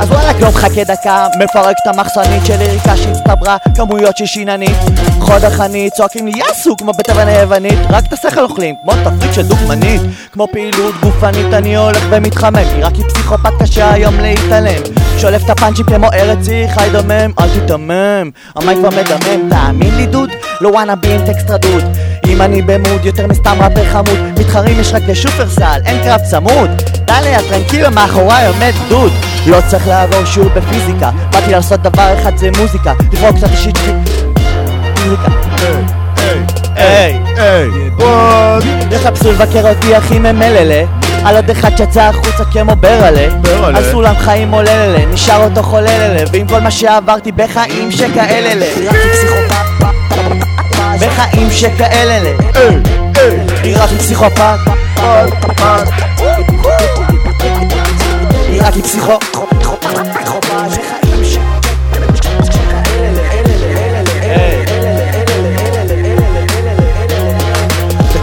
אז 0.00 0.10
וואלכ 0.10 0.40
לא 0.40 0.48
מחכה 0.48 0.84
דקה, 0.84 1.26
מפרק 1.38 1.76
את 1.82 1.94
המחסנית 1.94 2.46
של 2.46 2.60
יריקה 2.60 2.96
שהצטברה, 2.96 3.56
כמויות 3.76 4.16
של 4.16 4.26
שיננית. 4.26 4.76
חוד 5.20 5.44
החנית, 5.44 5.92
צועקים 5.92 6.26
לי 6.26 6.32
יאסו 6.38 6.76
כמו 6.76 6.92
בתבן 6.92 7.28
היוונית, 7.28 7.78
רק 7.90 8.04
את 8.08 8.12
השכל 8.12 8.42
אוכלים, 8.42 8.74
כמו 8.82 8.92
תפריט 8.92 9.34
של 9.34 9.42
דוגמנית. 9.42 10.00
כמו 10.32 10.46
פעילות 10.52 10.94
גופנית 11.02 11.52
אני 11.52 11.76
הולך 11.76 12.04
ומתחמם, 12.10 12.64
כי 12.74 12.82
רק 12.82 12.94
היא 12.94 13.04
פסיכופת 13.04 13.50
קשה 13.62 13.92
היום 13.92 14.20
להתעלם. 14.20 14.82
שולף 15.18 15.44
את 15.44 15.50
הפאנצ'ים 15.50 15.86
כמו 15.86 16.12
ארץ 16.12 16.48
היא 16.48 16.68
חי 16.68 16.88
דומם, 16.92 17.32
אל 17.40 17.48
תיתמם, 17.54 18.30
המייק 18.56 18.78
כבר 18.78 18.88
מדמם, 18.88 19.50
תאמין 19.50 19.96
לי 19.96 20.06
דוד, 20.06 20.30
לא 20.60 20.68
וואנה 20.68 20.96
בי 20.96 21.14
עם 21.14 21.26
טקסט 21.26 21.50
רדוד 21.50 21.84
אם 22.34 22.42
אני 22.42 22.62
במוד 22.62 23.04
יותר 23.04 23.26
מסתם 23.26 23.56
ראפר 23.60 23.84
חמוד 23.92 24.18
מתחרים 24.38 24.80
יש 24.80 24.92
רק 24.92 25.02
לשופרסל, 25.08 25.80
אין 25.84 26.02
קרב 26.04 26.20
צמוד. 26.30 26.70
דליה 27.04 27.38
טרנקילו 27.42 27.90
מאחוריי 27.90 28.46
עומד 28.46 28.72
דוד. 28.88 29.12
לא 29.46 29.58
צריך 29.68 29.88
לעבור 29.88 30.24
שיעור 30.24 30.48
בפיזיקה 30.48 31.10
באתי 31.32 31.52
לעשות 31.52 31.82
דבר 31.82 32.14
אחד 32.20 32.36
זה 32.36 32.50
מוזיקה. 32.58 32.92
לבחור 33.12 33.32
קצת 33.32 33.50
אישית 33.50 33.78
מוזיקה. 35.04 35.28
היי, 36.76 37.18
היי, 37.36 37.68
וואט? 37.98 38.62
יחפשו 38.90 39.32
לבקר 39.32 39.68
אותי 39.68 39.98
אחי 39.98 40.18
ממללה. 40.18 40.84
על 41.24 41.36
עוד 41.36 41.50
אחד 41.50 41.76
שיצא 41.76 42.02
החוצה 42.02 42.44
כמו 42.44 42.76
ברלה. 42.76 43.28
ברלה. 43.40 43.78
על 43.78 43.84
סולם 43.90 44.14
חיים 44.18 44.50
עולללה 44.50 45.06
נשאר 45.06 45.44
אותו 45.44 45.62
חולללה 45.62 46.24
ועם 46.32 46.48
כל 46.48 46.60
מה 46.60 46.70
שעברתי 46.70 47.32
בחיים 47.32 47.90
שכאלה 47.90 48.66
רק 48.88 48.96
פסיכופת 49.12 50.43
בחיים 51.00 51.50
שכאלה 51.50 52.34
היא 53.62 53.76
רק 53.78 53.90
פסיכופת. 53.98 54.58
היא 58.48 58.62
רק 58.62 58.74
פסיכו 58.74 59.18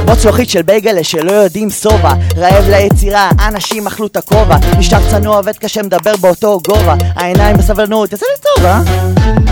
כמו 0.06 0.20
צלוחית 0.20 0.50
של 0.50 0.62
בייגלה 0.62 1.04
שלא 1.04 1.32
יודעים 1.32 1.70
שובע. 1.70 2.14
רעב 2.38 2.70
ליצירה, 2.70 3.30
אנשים 3.48 3.88
אכלו 3.88 4.08
את 4.08 4.18
הכובע. 4.18 4.56
נשאר 4.78 5.12
צנוע 5.12 5.38
עובד 5.38 5.58
קשה 5.58 5.84
מדבר 5.84 6.14
באותו 6.22 6.60
גובה. 6.68 6.96
העיניים 7.16 7.58
בסבלנות, 7.58 8.14
יצא 8.14 8.26
לי 8.26 8.42
טוב, 8.42 8.66
אה? 8.66 9.51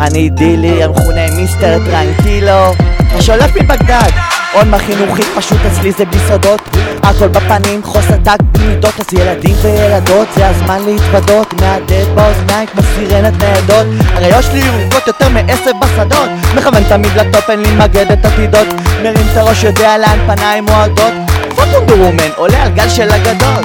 אני 0.00 0.30
דילי, 0.30 0.84
המכונה 0.84 1.30
מיסטר 1.36 1.78
טרנקילו. 1.84 2.72
השולף 3.18 3.56
מבגדד 3.56 4.10
עוד 4.52 4.66
מהחינוכית 4.66 5.26
פשוט 5.36 5.58
אצלי 5.72 5.92
זה 5.92 6.04
בלי 6.04 6.18
סודות 6.28 6.60
הכל 7.02 7.28
בפנים, 7.28 7.82
חוסר 7.84 8.16
דק 8.16 8.36
במידות 8.52 9.00
אז 9.00 9.06
ילדים 9.12 9.56
וילדות 9.62 10.28
זה 10.36 10.48
הזמן 10.48 10.82
להתוודות 10.86 11.54
מהדהד 11.54 12.08
באוזניים 12.14 12.66
כמו 12.66 12.82
סירנת 12.94 13.42
ניידות 13.42 13.86
הראיות 14.14 14.44
שלי 14.44 14.58
ירוקות 14.58 15.06
יותר 15.06 15.28
מעשב 15.28 15.72
בשדות. 15.80 16.30
מכוון 16.54 16.82
תמיד 16.88 17.12
לטופ 17.16 17.50
אין 17.50 17.60
לי 17.60 17.70
מגדת 17.70 18.24
עתידות. 18.24 18.68
מרים 19.02 19.26
את 19.32 19.36
הראש 19.36 19.64
יודע 19.64 19.98
לאן 19.98 20.18
פניי 20.26 20.60
מועדות. 20.60 21.12
פוטו 21.48 21.98
וומן 21.98 22.30
עולה 22.36 22.62
על 22.62 22.68
גל 22.70 22.88
של 22.88 23.08
אגדות 23.10 23.64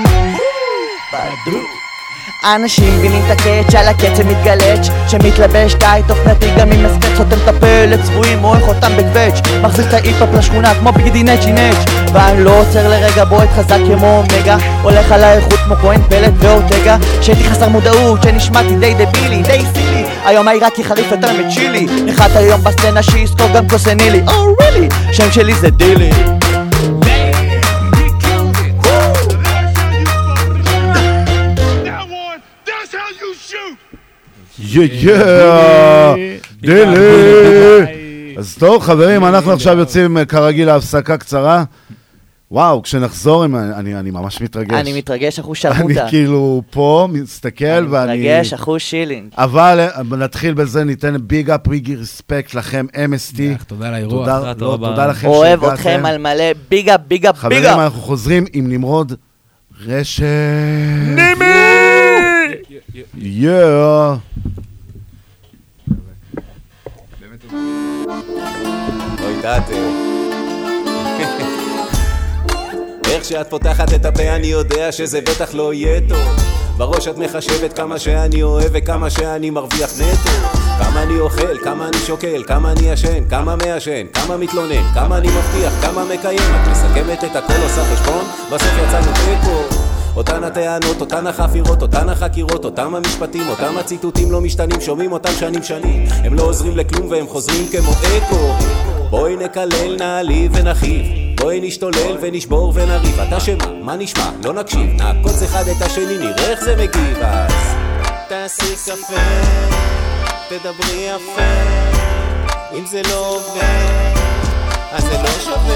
אנשים 2.45 2.97
מבינים 2.97 3.22
את 3.26 3.31
ה 3.32 3.39
catch 3.39 3.76
על 3.76 3.88
הקצב 3.88 4.27
מתגלץ' 4.27 4.89
שמתלבש 5.07 5.73
tight 5.73 6.10
אופנתי 6.09 6.47
גם 6.57 6.72
עם 6.72 6.85
הסקט 6.85 7.15
סותם 7.17 7.38
את 7.43 7.47
הפה 7.47 7.85
לצבועים 7.88 8.39
מועך 8.39 8.67
אותם 8.67 8.91
בקווץ' 8.97 9.39
מחזיר 9.61 9.88
את 9.88 9.93
ההיפ-הופ 9.93 10.30
לשכונה 10.34 10.76
כמו 10.76 10.91
בגידי 10.91 11.23
נצ'י 11.23 11.51
נץ' 11.51 11.85
ואני 12.13 12.43
לא 12.43 12.59
עוצר 12.59 12.89
לרגע 12.89 13.23
בועט 13.23 13.49
חזק 13.55 13.77
כמו 13.88 14.17
אומגה 14.17 14.57
הולך 14.81 15.11
על 15.11 15.23
האיכות 15.23 15.59
כמו 15.59 15.76
כהן 15.76 16.01
פלט 16.09 16.34
ואורטגה 16.38 16.97
שהייתי 17.22 17.43
חסר 17.43 17.69
מודעות 17.69 18.23
שנשמעתי 18.23 18.76
די 18.76 18.93
דבילי 18.93 19.43
די 19.43 19.61
silly 19.73 20.06
היום 20.26 20.47
העיראקי 20.47 20.84
חריף 20.84 21.11
יותר 21.11 21.30
מצ'ילי 21.34 21.88
נחת 22.05 22.35
היום 22.35 22.63
בסצנה 22.63 23.03
שיזכור 23.03 23.47
גם 23.55 23.69
קוסנילי 23.69 24.22
oh, 24.27 24.61
really? 24.61 25.13
שם 25.13 25.31
שלי 25.31 25.53
זה 25.53 25.69
דילי 25.69 26.09
yeah 34.76 34.88
yeah, 34.91 36.40
דילי. 36.61 37.06
אז 38.38 38.56
טוב, 38.60 38.81
חברים, 38.81 39.26
אנחנו 39.26 39.52
עכשיו 39.52 39.77
יוצאים 39.77 40.18
אה, 40.18 40.26
כרגיל 40.26 40.68
להפסקה 40.68 41.18
קצרה. 41.18 41.64
וואו, 42.52 42.81
כשנחזור, 42.81 43.45
אני 43.45 43.99
אני 43.99 44.11
ממש 44.11 44.41
מתרגש. 44.41 44.80
אני 44.80 44.97
מתרגש 44.97 45.39
אחוז 45.39 45.57
אני 45.65 45.76
שרמוטה 45.76 46.07
כאילו 46.10 46.61
פה, 46.72 47.07
מסתכל, 47.11 47.88
ואני... 47.89 48.18
מתרגש 48.18 48.53
אחוז 48.53 48.81
שילינג 48.81 49.30
אבל 49.38 49.80
אה, 49.80 50.18
נתחיל 50.18 50.53
בזה, 50.53 50.84
ניתן 50.84 51.15
big 51.22 51.49
up, 51.49 51.68
big 51.68 51.91
respect 51.91 52.53
לכם, 52.53 52.85
MST. 52.93 53.65
תודה 53.68 53.88
על 53.88 53.93
האירוח. 53.93 54.26
תודה, 54.26 54.53
לא, 54.57 54.73
רבה. 54.73 54.89
תודה 54.89 55.07
לכם 55.07 55.27
אוהב 55.27 55.60
שהגעתם. 55.60 55.73
אתכם 55.73 56.06
על 56.06 56.18
מלא 56.18 56.43
big 56.69 56.90
up 56.90 57.02
big 57.07 57.26
up 57.26 57.36
big 57.36 57.41
חברים, 57.41 57.65
up 57.65 57.80
אנחנו 57.80 58.02
חוזרים 58.02 58.45
עם 58.53 58.69
נמרוד 58.69 59.14
רשת. 59.85 60.23
נימי! 61.15 61.45
יאה. 63.18 64.15
אוי 69.23 69.36
תתה. 69.40 69.60
איך 73.10 73.26
שאת 73.26 73.49
פותחת 73.49 73.94
את 73.94 74.06
הפה 74.06 74.23
אני 74.23 74.48
יודע 74.48 74.91
שזה 74.91 75.22
בטח 75.22 75.53
לא 75.53 75.73
יהיה 75.73 76.02
טוב. 76.10 76.56
בראש 76.77 77.07
את 77.07 77.18
מחשבת 77.18 77.73
כמה 77.73 77.99
שאני 77.99 78.44
אוהב 78.44 78.72
וכמה 78.73 79.10
שאני 79.10 79.49
מרוויח 79.49 79.90
נטו. 79.94 80.48
כמה 80.80 81.03
אני 81.03 81.19
אוכל, 81.19 81.57
כמה 81.64 81.88
אני 81.88 81.98
שוקל, 81.98 82.44
כמה 82.48 82.72
אני 82.72 82.82
ישן, 82.91 83.30
כמה 83.30 83.56
מעשן, 83.56 84.06
כמה 84.14 84.38
מתלונן, 84.38 84.94
כמה 84.94 85.18
אני 85.18 85.27
מבטיח, 85.27 85.73
כמה 85.82 86.06
מקיים. 86.14 86.40
את 86.40 86.68
מסכמת 86.72 87.23
את 87.23 87.36
הכל 87.36 87.61
עושה 87.64 87.86
חשבון, 87.86 88.26
בסוף 88.52 88.73
יצאנו 88.88 89.11
תיקו 89.14 89.94
אותן 90.16 90.44
הטענות, 90.44 91.02
אותן 91.02 91.28
החפירות, 91.28 91.82
אותן 91.82 92.10
החקירות, 92.10 92.66
אותם 92.66 92.96
המשפטים, 92.96 93.50
אותם 93.50 93.78
הציטוטים 93.78 94.32
לא 94.32 94.42
משתנים, 94.42 94.82
שומעים 94.82 95.12
אותם 95.12 95.32
שנים 95.40 95.64
שנים. 95.64 96.06
הם 96.10 96.34
לא 96.34 96.42
עוזרים 96.44 96.78
לכלום 96.78 97.12
והם 97.12 97.28
חוזרים 97.28 97.68
כמו 97.72 97.92
אקו. 97.92 98.54
בואי 99.10 99.36
נקלל, 99.36 99.96
נעליב 100.00 100.52
ונכאיב. 100.56 101.06
בואי 101.38 101.60
נשתולל 101.62 102.18
ונשבור 102.22 102.74
ונריב. 102.76 103.20
אתה 103.20 103.40
שמה, 103.40 103.72
מה 103.82 103.96
נשמע? 103.96 104.30
לא 104.44 104.54
נקשיב. 104.54 104.90
נעקוץ 104.94 105.42
אחד 105.42 105.64
את 105.68 105.82
השני, 105.82 106.18
נראה 106.18 106.50
איך 106.50 106.64
זה 106.64 106.76
מגיב. 106.76 107.18
אז 107.22 107.52
תעשי 108.30 108.76
קפה, 108.86 109.22
תדברי 110.50 111.10
יפה. 111.10 111.42
אם 112.78 112.86
זה 112.86 113.02
לא 113.10 113.30
עובד, 113.30 114.16
אז 114.92 115.04
זה 115.04 115.18
לא 115.24 115.30
שווה. 115.44 115.76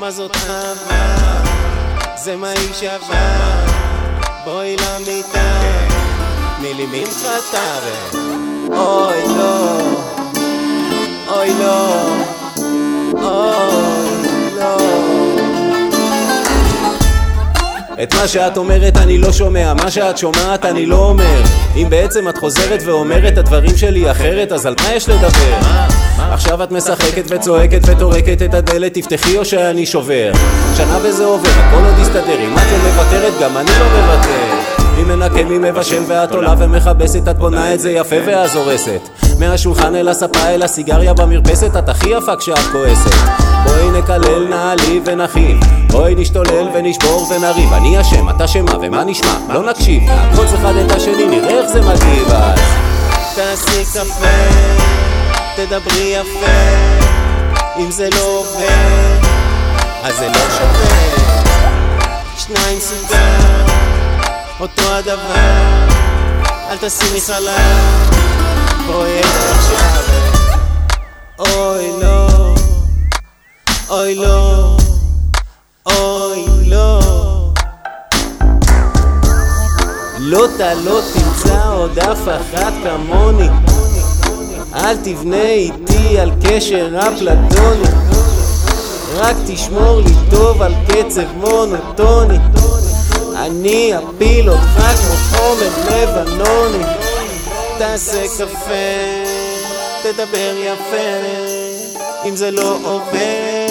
מה 0.00 0.10
זאת 0.10 0.36
אהבה? 0.36 1.39
זה 2.24 2.36
מה 2.36 2.48
היא 2.48 2.72
שווה. 2.74 3.64
בואי 4.44 4.76
למיטה. 4.76 5.60
תני 6.56 6.74
לי 6.74 6.86
ממחטה 6.86 7.80
אוי 8.72 9.36
לא. 9.36 9.80
אוי 11.28 11.54
לא 11.58 12.00
את 18.02 18.14
מה 18.14 18.28
שאת 18.28 18.56
אומרת 18.56 18.96
אני 18.96 19.18
לא 19.18 19.32
שומע, 19.32 19.74
מה 19.74 19.90
שאת 19.90 20.18
שומעת 20.18 20.64
אני 20.64 20.86
לא 20.86 20.96
אומר. 20.96 21.42
אם 21.76 21.86
בעצם 21.90 22.28
את 22.28 22.38
חוזרת 22.38 22.82
ואומרת 22.84 23.38
הדברים 23.38 23.76
שלי 23.76 24.10
אחרת, 24.10 24.52
אז 24.52 24.66
על 24.66 24.74
מה 24.82 24.94
יש 24.94 25.08
לדבר? 25.08 25.56
עכשיו 26.18 26.62
את 26.62 26.70
משחקת 26.72 27.24
וצועקת 27.28 27.80
וטורקת 27.86 28.42
את 28.42 28.54
הדלת, 28.54 28.94
תפתחי 28.94 29.38
או 29.38 29.44
שאני 29.44 29.86
שובר? 29.86 30.32
שנה 30.76 30.98
וזה 31.02 31.24
עובר, 31.24 31.50
הכל 31.50 31.84
עוד 31.84 31.98
יסתדר, 31.98 32.40
אם 32.40 32.54
את 32.54 32.62
לא 32.72 32.78
מוותרת 32.78 33.32
גם 33.40 33.56
אני 33.56 33.70
לא 33.80 33.86
מוותר 33.86 34.59
מי 35.02 35.16
מנקה, 35.16 35.42
מי 35.44 35.58
מבשל 35.58 36.02
ואת 36.06 36.32
עולה 36.32 36.54
ומכבסת 36.58 37.28
את 37.28 37.38
בונה 37.38 37.74
את 37.74 37.80
זה 37.80 37.90
יפה 37.90 38.16
ואז 38.26 38.56
הורסת 38.56 39.08
מהשולחן 39.38 39.94
אל 39.94 40.08
הספה 40.08 40.46
אל 40.48 40.62
הסיגריה 40.62 41.14
במרפסת 41.14 41.76
את 41.76 41.88
הכי 41.88 42.08
יפה 42.08 42.36
כשאת 42.36 42.58
כועסת. 42.72 43.14
בואי 43.64 43.90
נקלל 43.90 44.48
נעלי 44.48 45.00
ונכיל 45.04 45.58
בואי 45.90 46.14
נשתולל 46.14 46.68
ונשבור 46.74 47.26
ונריב. 47.30 47.72
אני 47.72 48.00
אשם, 48.00 48.30
את 48.30 48.40
אשמה 48.40 48.78
ומה 48.82 49.04
נשמע? 49.04 49.34
לא 49.48 49.62
נקשיב. 49.70 50.02
נעקוץ 50.02 50.52
אחד 50.52 50.76
את 50.76 50.92
השני 50.92 51.26
נראה 51.26 51.58
איך 51.58 51.66
זה 51.66 51.80
מגיב 51.80 52.32
אז. 52.32 52.60
תעשי 53.34 53.84
קפה, 53.84 54.26
תדברי 55.56 56.14
יפה. 56.20 56.52
אם 57.78 57.90
זה 57.90 58.08
לא 58.12 58.38
עובר, 58.38 59.28
אז 60.02 60.18
זה 60.18 60.26
לא 60.28 60.34
שווה. 60.34 61.30
שניים 62.38 62.80
סוכר, 62.80 63.59
אותו 64.60 64.82
הדבר. 64.82 65.88
אל 66.70 66.76
תשימי 66.80 67.20
חלב, 67.20 68.10
פרויקט 68.86 69.26
עכשיו. 69.50 70.02
אוי 71.38 71.90
לא, 72.02 72.28
אוי 73.88 74.14
לא, 74.14 74.76
אוי 75.86 76.44
לא. 76.66 77.00
לא 80.18 80.46
אתה 80.56 80.74
לא 80.74 81.00
תמצא 81.14 81.68
עוד 81.72 81.98
אף 81.98 82.28
אחת 82.28 82.72
כמוני. 82.84 83.48
אל 84.74 84.96
תבנה 84.96 85.50
איתי 85.50 86.18
על 86.18 86.30
קשר 86.44 86.98
אפלטוני. 86.98 87.88
רק 89.16 89.36
תשמור 89.46 90.00
לי 90.00 90.14
טוב 90.30 90.62
על 90.62 90.74
קצב 90.88 91.36
מונוטוני 91.36 92.38
אני 93.40 93.92
אפיל 93.98 94.50
אותך 94.50 94.78
כמו 94.78 95.16
חומר 95.16 95.70
לבנוני. 95.90 96.84
תעשה 97.78 98.22
קפה, 98.28 99.24
תדבר 100.02 100.54
יפה. 100.58 101.20
אם 102.24 102.36
זה 102.36 102.50
לא 102.50 102.78
עובר, 102.82 103.66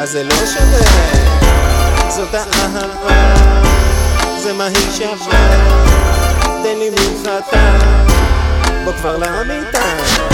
אז 0.00 0.10
זה 0.10 0.22
לא 0.22 0.34
שווה. 0.34 0.86
זאת 2.08 2.34
האהבה, 2.34 3.34
זה 4.42 4.52
מה 4.52 4.66
היא 4.66 4.90
שווה. 4.98 5.56
תן 6.62 6.78
לי 6.78 6.90
מנחתה, 6.90 7.78
בוא 8.84 8.92
כבר 8.92 9.16
למיטה 9.16 10.31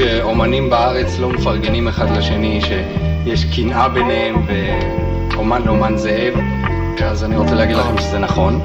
שאומנים 0.00 0.70
בארץ 0.70 1.18
לא 1.18 1.28
מפרגנים 1.28 1.88
אחד 1.88 2.16
לשני, 2.16 2.60
שיש 2.60 3.44
קנאה 3.56 3.88
ביניהם 3.88 4.34
ואומן 4.46 5.62
לאומן 5.62 5.96
זאב, 5.96 6.34
אז 7.04 7.24
אני 7.24 7.36
רוצה 7.36 7.54
להגיד 7.54 7.76
לכם 7.76 7.98
שזה 7.98 8.18
נכון. 8.18 8.60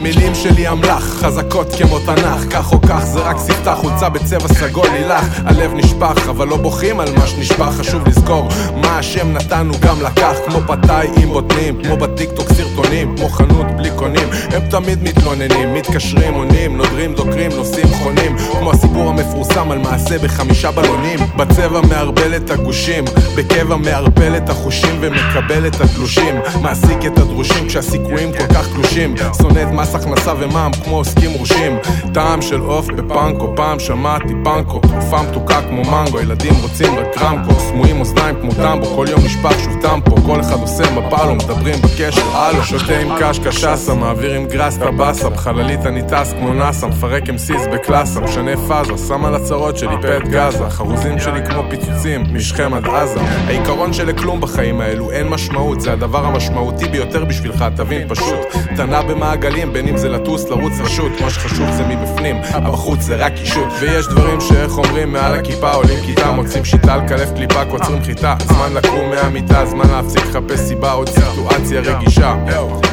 מילים 0.00 0.34
שלי 0.34 0.68
אמל"ח, 0.68 1.02
חזקות 1.02 1.74
כמו 1.78 1.98
תנ"ך 1.98 2.44
כך 2.50 2.72
או 2.72 2.80
כך 2.80 3.04
זה 3.04 3.20
רק 3.20 3.38
ספתח, 3.38 3.74
חולצה 3.80 4.08
בצבע 4.08 4.48
סגול 4.48 4.88
לילך. 4.92 5.40
הלב 5.44 5.74
נשפך, 5.74 6.28
אבל 6.28 6.48
לא 6.48 6.56
בוכים 6.56 7.00
על 7.00 7.08
מה 7.16 7.26
שנשפך 7.26 7.72
חשוב 7.78 8.08
לזכור 8.08 8.48
מה 8.76 8.98
השם 8.98 9.32
נתנו 9.32 9.74
גם 9.80 10.02
לקח 10.02 10.34
כמו 10.46 10.58
פתאי 10.66 11.08
עם 11.16 11.28
בוטנים 11.28 11.82
כמו 11.82 11.96
בטיקטוק 11.96 12.52
סרטונים 12.52 13.16
כמו 13.16 13.28
חנות 13.28 13.66
בלי 13.76 13.90
קונים. 13.96 14.28
הם 14.50 14.62
תמיד 14.70 15.02
מתלוננים, 15.02 15.74
מתקשרים, 15.74 16.34
עונים, 16.34 16.76
נודרים, 16.76 17.14
דוקרים, 17.14 17.50
נוסעים, 17.56 17.88
חונים 17.88 18.36
כמו 18.58 18.70
הסיפור 18.70 19.08
המפורסם 19.08 19.70
על 19.70 19.78
מעשה 19.78 20.18
בחמישה 20.18 20.70
בלונים. 20.70 21.18
בצבע 21.36 21.80
מערבל 21.80 22.36
את 22.36 22.50
הגושים 22.50 23.04
בקבע 23.36 23.76
מערפל 23.76 24.36
את 24.36 24.50
החושים 24.50 24.98
ומקבל 25.00 25.66
את 25.66 25.80
התלושים. 25.80 26.34
מעסיק 26.62 27.06
את 27.06 27.18
הדרושים 27.18 27.68
כשהסיכויים 27.68 28.32
כל 28.32 28.54
כך 28.54 28.68
קלושים 28.72 29.14
שונא 29.42 29.69
מס 29.70 29.94
הכנסה 29.94 30.32
ומע"מ 30.38 30.70
כמו 30.84 30.96
עוסקים 30.96 31.30
מורשים. 31.30 31.78
טעם 32.14 32.42
של 32.42 32.60
עוף 32.60 32.86
בפנקו 32.86 33.52
פעם 33.56 33.78
שמעתי 33.78 34.34
פנקו 34.44 34.78
תרופה 34.78 35.22
מתוקה 35.22 35.62
כמו 35.62 35.82
מנגו 35.90 36.20
ילדים 36.20 36.54
רוצים 36.62 36.98
רק 36.98 37.18
רמקו. 37.22 37.60
סמויים 37.60 38.00
אוזניים 38.00 38.36
כמו 38.40 38.50
טמבו 38.54 38.86
כל 38.96 39.06
יום 39.10 39.20
נשפך 39.24 39.60
שוב 39.64 39.82
טמפו. 39.82 40.16
כל 40.16 40.40
אחד 40.40 40.60
עושה 40.60 40.82
מפלו 40.90 41.34
מדברים 41.34 41.74
בקשר 41.82 42.36
הלו. 42.36 42.62
שותה 42.62 42.98
עם 42.98 43.08
קש 43.20 43.38
קשסה 43.38 43.94
מעביר 43.94 44.34
עם 44.34 44.46
גראס 44.46 44.78
טבסה. 44.78 45.28
בחללית 45.28 45.86
אני 45.86 46.02
טס 46.02 46.32
כמו 46.32 46.52
נאסא 46.54 46.86
מפרק 46.86 47.28
עם 47.28 47.38
סיס 47.38 47.62
בקלאסה. 47.72 48.20
משנה 48.20 48.56
פאזה 48.68 49.08
שם 49.08 49.24
על 49.24 49.34
הצרות 49.34 49.76
שלי 49.76 49.96
פט 50.02 50.28
גאזה. 50.28 50.70
חרוזים 50.70 51.18
שלי 51.18 51.46
כמו 51.46 51.62
פיצוצים 51.70 52.24
משכם 52.32 52.74
עד 52.74 52.86
עזה. 52.86 53.20
העיקרון 53.20 53.92
של 53.92 54.06
לכלום 54.08 54.40
בחיים 54.40 54.80
האלו 54.80 55.10
אין 55.10 55.28
משמעות. 55.28 55.80
זה 55.80 55.92
הדבר 55.92 56.26
המשמעותי 56.26 56.88
ביותר 56.88 57.24
בשבילך 57.24 57.64
תבין 57.76 58.08
פשוט. 58.08 58.38
תנע 58.76 59.02
במעגלים 59.02 59.59
בין 59.66 59.88
אם 59.88 59.96
זה 59.96 60.08
לטוס 60.08 60.48
לרוץ 60.48 60.72
לשוט 60.84 61.12
מה 61.20 61.30
שחשוב 61.30 61.70
זה 61.70 61.84
מבפנים. 61.84 62.36
הבחוץ 62.52 63.00
זה 63.00 63.16
רק 63.16 63.32
קישוט 63.34 63.68
ויש 63.80 64.06
דברים 64.06 64.40
שאיך 64.40 64.78
אומרים 64.78 65.12
מעל 65.12 65.34
הכיפה 65.34 65.72
עולים 65.72 65.98
כיתה 66.06 66.30
מוצאים 66.30 66.64
שיטה 66.64 66.96
לקלף 66.96 67.28
קליפה 67.36 67.64
קוצרים 67.64 68.02
חיטה. 68.02 68.34
זמן 68.44 68.74
לקום 68.74 69.10
מהמיטה 69.10 69.66
זמן 69.66 69.88
להפסיק 69.90 70.22
לחפש 70.26 70.60
סיבה 70.60 70.92
עוד 70.92 71.08
סיטואציה 71.08 71.80
רגישה 71.80 72.34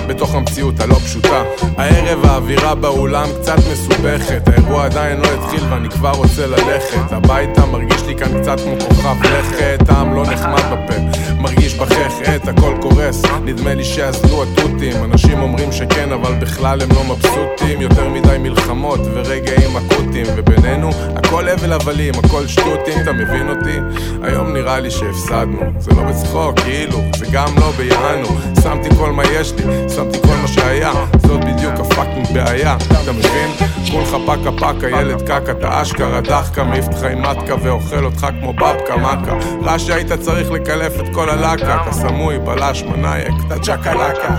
בתוך 0.07 0.35
המציאות 0.35 0.79
הלא 0.79 0.95
פשוטה. 0.95 1.43
הערב 1.77 2.25
האווירה 2.25 2.75
באולם 2.75 3.27
קצת 3.41 3.57
מסובכת 3.71 4.47
האירוע 4.47 4.85
עדיין 4.85 5.21
לא 5.21 5.27
התחיל 5.27 5.63
ואני 5.69 5.89
כבר 5.89 6.11
רוצה 6.11 6.47
ללכת. 6.47 7.11
הביתה 7.11 7.65
מרגיש 7.65 8.01
לי 8.07 8.15
כאן 8.15 8.41
קצת 8.41 8.59
כמו 8.59 8.79
כוכב 8.79 9.23
לכת 9.23 9.79
טעם 9.85 10.15
לא 10.15 10.23
נחמד 10.23 10.63
בפה 10.71 10.93
מרגיש 11.39 11.73
בחך 11.75 12.13
עת 12.23 12.47
הכל 12.47 12.73
קורס. 12.81 13.21
נדמה 13.45 13.73
לי 13.73 13.83
שאזלו 13.83 14.43
התותים 14.43 15.03
אנשים 15.03 15.39
אומרים 15.41 15.71
שכן 15.71 16.11
אבל 16.11 16.33
בכלל 16.33 16.81
הם 16.81 16.89
לא 16.91 17.03
מבסוטים. 17.03 17.81
יותר 17.81 18.09
מדי 18.09 18.37
מלחמות 18.39 18.99
ורגעים 19.13 19.77
אקוטיים 19.77 20.25
ובינינו 20.35 20.89
הכל 21.15 21.49
הבל 21.49 21.73
הבלים 21.73 22.13
הכל 22.23 22.47
שטותים 22.47 23.01
אתה 23.03 23.11
מבין 23.11 23.49
אותי? 23.49 23.99
היום 24.21 24.53
נראה 24.53 24.79
לי 24.79 24.91
שהפסדנו 24.91 25.61
זה 25.79 25.91
לא 25.91 26.03
בצחוק 26.03 26.59
כאילו 26.59 26.99
זה 27.17 27.25
גם 27.31 27.47
לא 27.59 27.71
ביענו 27.71 28.27
שמתי 28.63 28.95
כל 28.95 29.11
מה 29.11 29.23
יש 29.23 29.53
לי 29.53 29.63
שמתי 29.97 30.21
כל 30.21 30.35
מה 30.41 30.47
שהיה 30.47 30.91
זאת 31.27 31.43
בדיוק 31.45 31.73
הפאקינג 31.79 32.27
בעיה. 32.33 32.77
אתה 33.03 33.11
מבין? 33.11 33.69
כולך 33.91 34.15
פקה 34.25 34.51
פקה 34.51 34.89
ילד 34.89 35.21
קקה 35.21 35.51
אתה 35.51 35.81
אשכרה 35.81 36.21
דחקה 36.21 36.63
מעיף 36.63 36.87
אותך 36.87 37.03
עם 37.03 37.21
מתקה 37.21 37.55
ואוכל 37.63 38.05
אותך 38.05 38.27
כמו 38.39 38.53
בבקה 38.53 38.97
מכה. 38.97 39.37
רע 39.63 39.79
שהיית 39.79 40.13
צריך 40.13 40.51
לקלף 40.51 40.99
את 40.99 41.13
כל 41.13 41.29
הלקה 41.29 41.81
אתה 41.81 41.91
סמוי 41.91 42.39
בלש 42.39 42.83
מנייק 42.83 43.33
אתה 43.47 43.59
צ'קלקה 43.59 44.35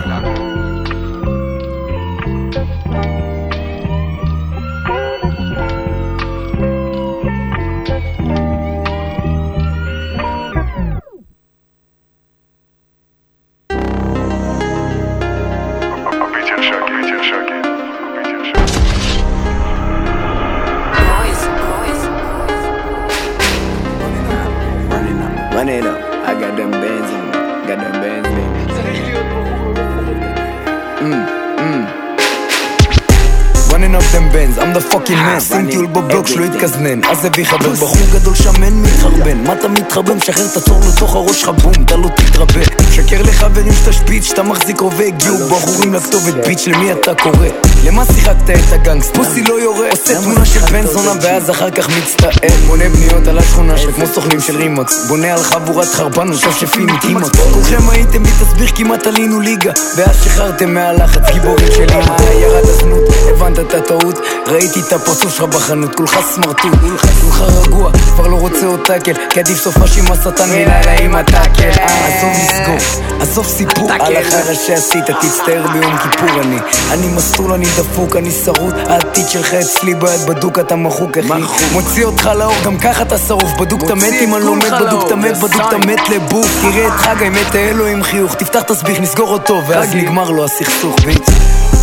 בבלוק 35.93 36.27
שלא 36.27 36.45
יתקזנן 36.45 37.05
אז 37.05 37.25
הביא 37.25 37.45
חבר 37.45 37.71
בחור 37.73 37.97
גדול 38.13 38.35
שמן 38.35 38.73
מתחרבן. 38.73 39.45
מה 39.45 39.53
אתה 39.53 39.69
מתחרבן? 39.69 40.17
משחרר 40.17 40.47
את 40.53 40.57
הצור 40.57 40.81
לתוך 40.95 41.15
הראש 41.15 41.41
שלך 41.41 41.49
בום 41.49 41.73
אתה 41.85 41.97
לא 41.97 42.09
תתרבה. 42.09 42.61
שקר 42.93 43.23
לחברים 43.23 43.73
שאתה 43.73 43.93
שפיץ 43.93 44.25
שאתה 44.25 44.43
מחזיק 44.43 44.81
רובה. 44.81 45.05
הגיעו 45.05 45.49
בחורים 45.49 45.95
לכתובת 45.95 46.47
ביץ' 46.47 46.67
למי 46.67 46.93
אתה 46.93 47.15
קורא? 47.15 47.47
למה 47.85 48.05
שיחקת 48.05 48.51
את 48.51 48.73
הגנגסט? 48.73 49.17
פוסי 49.17 49.43
לא 49.43 49.61
יורה. 49.61 49.91
עושה 49.91 50.23
תמונה 50.23 50.45
של 50.45 50.61
בן 50.61 50.87
זונה 50.87 51.13
ואז 51.23 51.51
אחר 51.51 51.71
כך 51.71 51.89
מצטער. 51.89 52.31
בונה 52.67 52.85
בניות 52.89 53.27
על 53.27 53.39
השכונה 53.39 53.79
שכמו 53.79 54.07
סוכנים 54.07 54.41
של 54.41 54.57
רימות 54.57 54.91
בונה 55.09 55.33
על 55.33 55.43
חבורת 55.43 55.89
חרבנות 55.89 56.41
שפשפים 56.41 56.89
איטימות 56.89 57.37
כולכם 57.53 57.91
הייתם 57.91 58.23
בלי 58.23 58.33
תסביר 58.33 58.69
כמעט 58.75 59.07
עלינו 59.07 59.41
ליגה. 59.41 59.73
ואז 59.97 60.25
שחררתם 60.25 60.75
מהלחץ 60.75 61.23
גיבורים 61.33 61.67
של 61.77 61.87
אמא 61.91 62.17
ירד 62.43 62.69
הזנות 62.69 63.05
הבנת 63.31 63.59
את 63.59 63.75
הטעות? 63.75 64.19
ראיתי 64.47 64.81
את 64.81 64.93
הפרצוף 64.93 65.35
שלך 65.35 65.45
בחנות 65.45 65.78
כולך 65.87 66.19
סמרטוט 66.35 66.73
כולך 67.21 67.41
רגוע. 67.41 67.93
כבר 67.93 68.27
לא 68.27 68.37
רוצה 68.37 68.67
עוד 68.67 68.81
טאקל 68.87 69.13
כי 69.31 69.41
עדיף 69.41 69.59
סופש 69.59 69.99
עם 69.99 70.13
השטן 70.13 70.49
מלילה 70.49 70.99
עם 71.01 71.15
הטאקל. 71.15 71.71
אה, 71.79 72.07
עזוב 72.07 72.31
לסגור 72.31 73.09
עזוב 73.21 73.47
סיפור. 73.47 73.93
על 73.93 74.17
החרא 74.17 74.55
שעשית 74.55 75.05
תצטער 75.05 75.67
ביום 75.73 75.97
כיפור 75.97 76.43
אני. 76.43 76.57
אני 76.91 77.07
מסטול 77.07 77.53
אני 77.53 77.65
דפוק 77.65 78.17
אני 78.17 78.31
שרוט 78.31 78.75
העתיד 78.87 79.29
שלך 79.29 79.55
אצלי 79.55 79.95
ביד 79.95 80.21
בדוק 80.29 80.59
אתה 80.59 80.77
מחוק 80.77 81.19
אחי. 81.19 81.43
מוציא 81.73 82.05
אותך 82.05 82.31
לאור 82.39 82.55
גם 82.65 82.79
ככה 82.79 83.03
אתה 83.03 83.19
שרוף. 83.19 83.61
בדוק 83.61 83.85
אתה 83.85 83.95
מת 83.95 84.15
אם 84.21 84.35
אני 84.35 84.45
לא 84.45 84.57
מת 84.57 84.73
בדוק 84.81 85.07
אתה 85.07 85.17
מת 85.17 85.37
בדוק 85.37 85.63
אתה 85.69 85.79
מת 85.79 86.09
לבוק. 86.09 86.47
תראה 86.63 86.87
את 86.87 86.93
חגי 86.93 87.29
מת 87.29 87.55
האלו 87.55 87.87
עם 87.87 88.03
חיוך. 88.03 88.35
תפתח 88.35 88.63
תסביך 88.63 89.01
נסגור 89.01 89.29
אותו 89.29 89.63
ואז 89.69 89.95
נגמר 89.95 90.31
לו 90.31 90.45
הסכסוך 90.45 90.97
ביט 91.05 91.31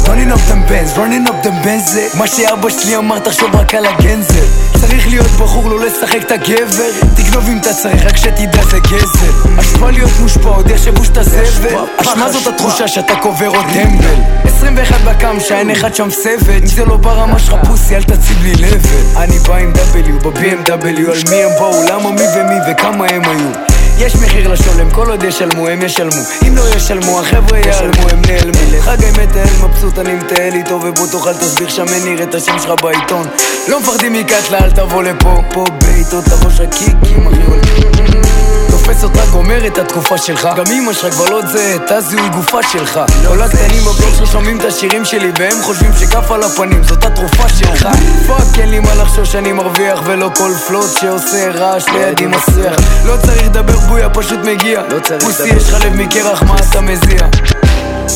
running 0.07 0.32
up 0.32 0.44
them 0.49 0.61
bands, 0.69 0.91
running 0.98 1.27
up 1.27 1.44
them 1.45 1.57
bands 1.65 1.91
זה 1.91 2.07
מה 2.18 2.27
שאבא 2.27 2.69
שלי 2.69 2.98
אמר 2.98 3.19
תחשוב 3.19 3.56
רק 3.56 3.76
על 3.76 3.86
הגנזל 3.86 4.45
צריך 4.82 5.07
להיות 5.07 5.32
בחור 5.32 5.69
לא 5.69 5.80
לשחק 5.80 6.19
את 6.22 6.32
הגבר. 6.32 6.90
תגנוב 7.15 7.49
אם 7.49 7.57
אתה 7.57 7.73
צריך 7.73 8.06
רק 8.06 8.18
שתדע 8.18 8.64
זה 8.64 8.80
גזל. 8.80 9.60
אשפה 9.60 9.91
להיות 9.91 10.11
מושפע 10.22 10.49
עוד 10.49 10.69
יחשבו 10.69 11.06
שאתה 11.06 11.23
זבל 11.23 11.76
אשמה 11.98 12.32
זאת 12.32 12.48
התחושה 12.48 12.88
שאתה 12.88 13.15
קובר 13.15 13.48
עוד 13.48 13.65
טמבל 13.73 14.15
21 14.45 15.02
בקם 15.02 15.40
שאין 15.40 15.69
אחד 15.69 15.95
שם 15.95 16.10
סבל 16.11 16.57
אם 16.61 16.65
זה 16.65 16.86
לא 16.86 16.98
ברמה 16.98 17.40
שלך 17.40 17.56
פוסי 17.68 17.95
אל 17.95 18.03
תציב 18.03 18.44
לי 18.44 18.53
לבל 18.53 19.18
אני 19.18 19.40
בא 19.40 19.56
עם 19.56 19.73
W 19.73 20.27
ב-BMW 20.27 21.11
על 21.11 21.22
מי 21.30 21.44
הם 21.44 21.49
באו 21.60 21.84
למה 21.90 22.11
מי 22.11 22.23
ומי 22.36 22.56
וכמה 22.72 23.06
הם 23.06 23.22
היו 23.23 23.74
יש 23.98 24.16
מחיר 24.16 24.48
לשולם, 24.48 24.92
כל 24.92 25.10
עוד 25.10 25.24
ישלמו, 25.24 25.68
הם 25.68 25.82
ישלמו. 25.82 26.22
אם 26.48 26.56
לא 26.56 26.64
ישלמו, 26.76 27.20
החבר'ה 27.20 27.58
ייעלמו, 27.58 28.10
הם 28.12 28.22
נעלמו. 28.28 28.82
חגי 28.82 29.12
מטייל 29.12 29.48
מבסוט, 29.64 30.00
אני 30.00 30.16
מטייל 30.16 30.54
איתו 30.54 30.80
ובוא 30.84 31.08
תאכל 31.08 31.34
תסביר 31.34 31.70
שם 31.70 31.86
נראה 32.06 32.24
את 32.24 32.36
השם 32.36 32.60
שלך 32.60 32.82
בעיתון. 32.82 33.28
לא 33.68 33.80
מפחדים 33.80 34.14
מקטלה, 34.14 34.58
אל 34.58 34.72
תבוא 34.72 35.04
לפה 35.04 35.42
פה 35.54 35.66
בעיטות 35.82 36.24
לראש 36.28 36.60
ה 36.60 36.68
kick 36.68 37.02
ים, 37.02 37.28
אחי 37.28 38.55
תופס 38.86 39.03
אותך 39.03 39.30
גומר 39.32 39.68
את 39.68 39.78
התקופה 39.78 40.18
שלך. 40.18 40.49
גם 40.57 40.64
אמא 40.72 40.94
שלך 40.94 41.14
כבר 41.14 41.30
לא 41.30 41.41
זה, 41.41 41.78
תא 41.88 41.99
זיהוי 41.99 42.30
גופה 42.30 42.64
שלך. 42.64 42.99
כל 43.28 43.41
הקטנים 43.41 43.82
בבלוג 43.82 44.16
שלך 44.18 44.32
שומעים 44.32 44.57
את 44.57 44.66
השירים 44.66 45.06
שלי 45.06 45.32
והם 45.40 45.62
חושבים 45.62 45.91
שכף 45.99 46.32
על 46.32 46.44
הפנים 46.44 46.84
זאת 46.84 47.06
התרופה 47.06 47.49
שלך. 47.49 47.88
fuck 48.28 48.60
אין 48.60 48.70
לי 48.70 48.80
מה 48.80 48.95
לחשוש 48.95 49.36
אני 49.36 49.53
מרוויח 49.53 50.02
ולא 50.06 50.30
כל 50.38 50.52
פלוט 50.68 50.90
שעושה 50.99 51.52
רעש 51.52 51.86
לידי 51.90 52.26
מסריח. 52.26 52.76
לא 53.06 53.18
צריך 53.22 53.45
לדבר 53.45 53.80
בויה 53.80 54.10
פשוט 54.10 54.40
מגיע. 54.40 54.82
פוסי 55.20 55.48
יש 55.48 55.70
לך 55.70 55.86
לב 55.86 55.95
מקרח 55.95 56.44
מה 56.44 56.56
אתה 56.70 56.82
מזיע? 56.82 57.28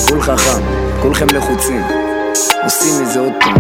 כול 0.08 0.22
חכם, 0.22 0.62
כולכם 1.02 1.28
לחוצים. 1.34 1.84
עושים 2.64 3.04
את 3.04 3.12
זה 3.12 3.20
עוד 3.20 3.34
פעם. 3.40 3.56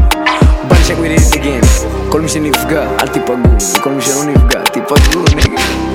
בנצ'ק 0.67 0.95
ווידיט 0.97 1.33
again. 1.33 1.85
כל 2.09 2.21
מי 2.21 2.29
שנפגע 2.29 2.83
אל 3.01 3.07
תיפגעו. 3.07 3.37
וכל 3.77 3.89
מי 3.89 4.01
שלא 4.01 4.23
נפגע 4.23 4.59
תיפגעו 4.63 5.23
נגד 5.35 5.88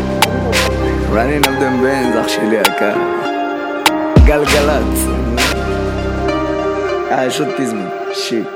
running 1.14 1.46
up 1.46 1.56
them 1.62 1.76
bands 1.82 2.20
אח 2.20 2.28
שלי 2.28 2.56
יקר 2.56 2.96
גלגלצ. 4.24 4.98
אה 7.10 7.26
יש 7.26 7.40
עוד 7.40 7.48
פזמון 7.56 7.88
שיט. 8.14 8.46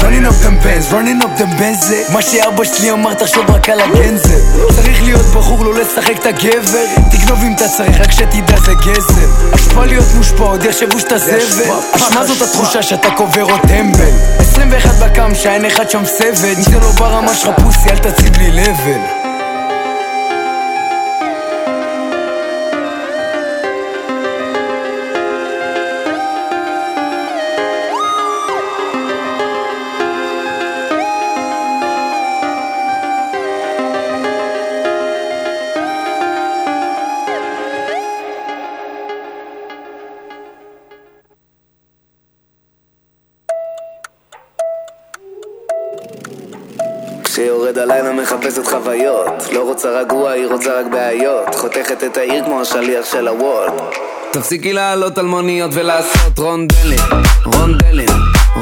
running 0.00 0.26
up 0.26 0.36
them 0.44 0.56
bands, 0.64 0.86
running 0.92 1.24
up 1.24 1.40
them 1.40 1.60
bands 1.60 1.86
זה. 1.86 2.02
מה 2.12 2.22
שאבא 2.22 2.64
שלי 2.64 2.90
אמר 2.90 3.14
תחשוב 3.14 3.50
רק 3.50 3.68
על 3.68 3.80
הגנזל 3.80 4.38
צריך 4.76 5.02
להיות 5.02 5.26
בחור 5.26 5.64
לא 5.64 5.74
לשחק 5.74 6.16
את 6.20 6.26
הגבר. 6.26 6.84
תגנוב 7.10 7.38
אם 7.42 7.52
אתה 7.56 7.68
צריך 7.68 8.00
רק 8.00 8.12
שתדע 8.12 8.56
זה 8.64 8.72
גזל. 8.74 9.54
אשפה 9.54 9.84
להיות 9.84 10.06
מושפע 10.16 10.44
עוד 10.44 10.64
יחשבו 10.64 10.98
שאתה 11.00 11.18
זבל. 11.18 11.74
אשמה 11.92 12.26
זאת 12.26 12.42
התחושה 12.42 12.82
שאתה 12.82 13.10
קובר 13.16 13.42
עוד 13.42 13.60
טמבל. 13.60 14.12
21 14.38 14.94
בקם 14.94 15.34
שאין 15.34 15.64
אחד 15.64 15.90
שם 15.90 16.04
סבל. 16.04 16.48
אם 16.56 16.62
זה 16.62 16.80
לא 16.80 16.90
ברמה 16.90 17.34
שלך 17.34 17.50
פוסי 17.62 17.90
אל 17.90 17.98
תציב 17.98 18.36
לי 18.36 18.50
לבל 18.50 19.21
חוויות. 48.82 49.52
לא 49.52 49.62
רוצה 49.62 49.88
רגוע, 49.88 50.30
היא 50.30 50.46
רוצה 50.46 50.80
רק 50.80 50.86
בעיות. 50.92 51.54
חותכת 51.54 52.04
את 52.04 52.16
העיר 52.16 52.44
כמו 52.44 52.60
השליח 52.60 53.04
של 53.12 53.28
הוולט 53.28 53.72
תפסיקי 54.32 54.72
לעלות 54.72 55.18
על 55.18 55.26
מוניות 55.26 55.70
ולעשות 55.74 56.38
רונדלים. 56.38 56.98
רונדלים, 57.44 58.08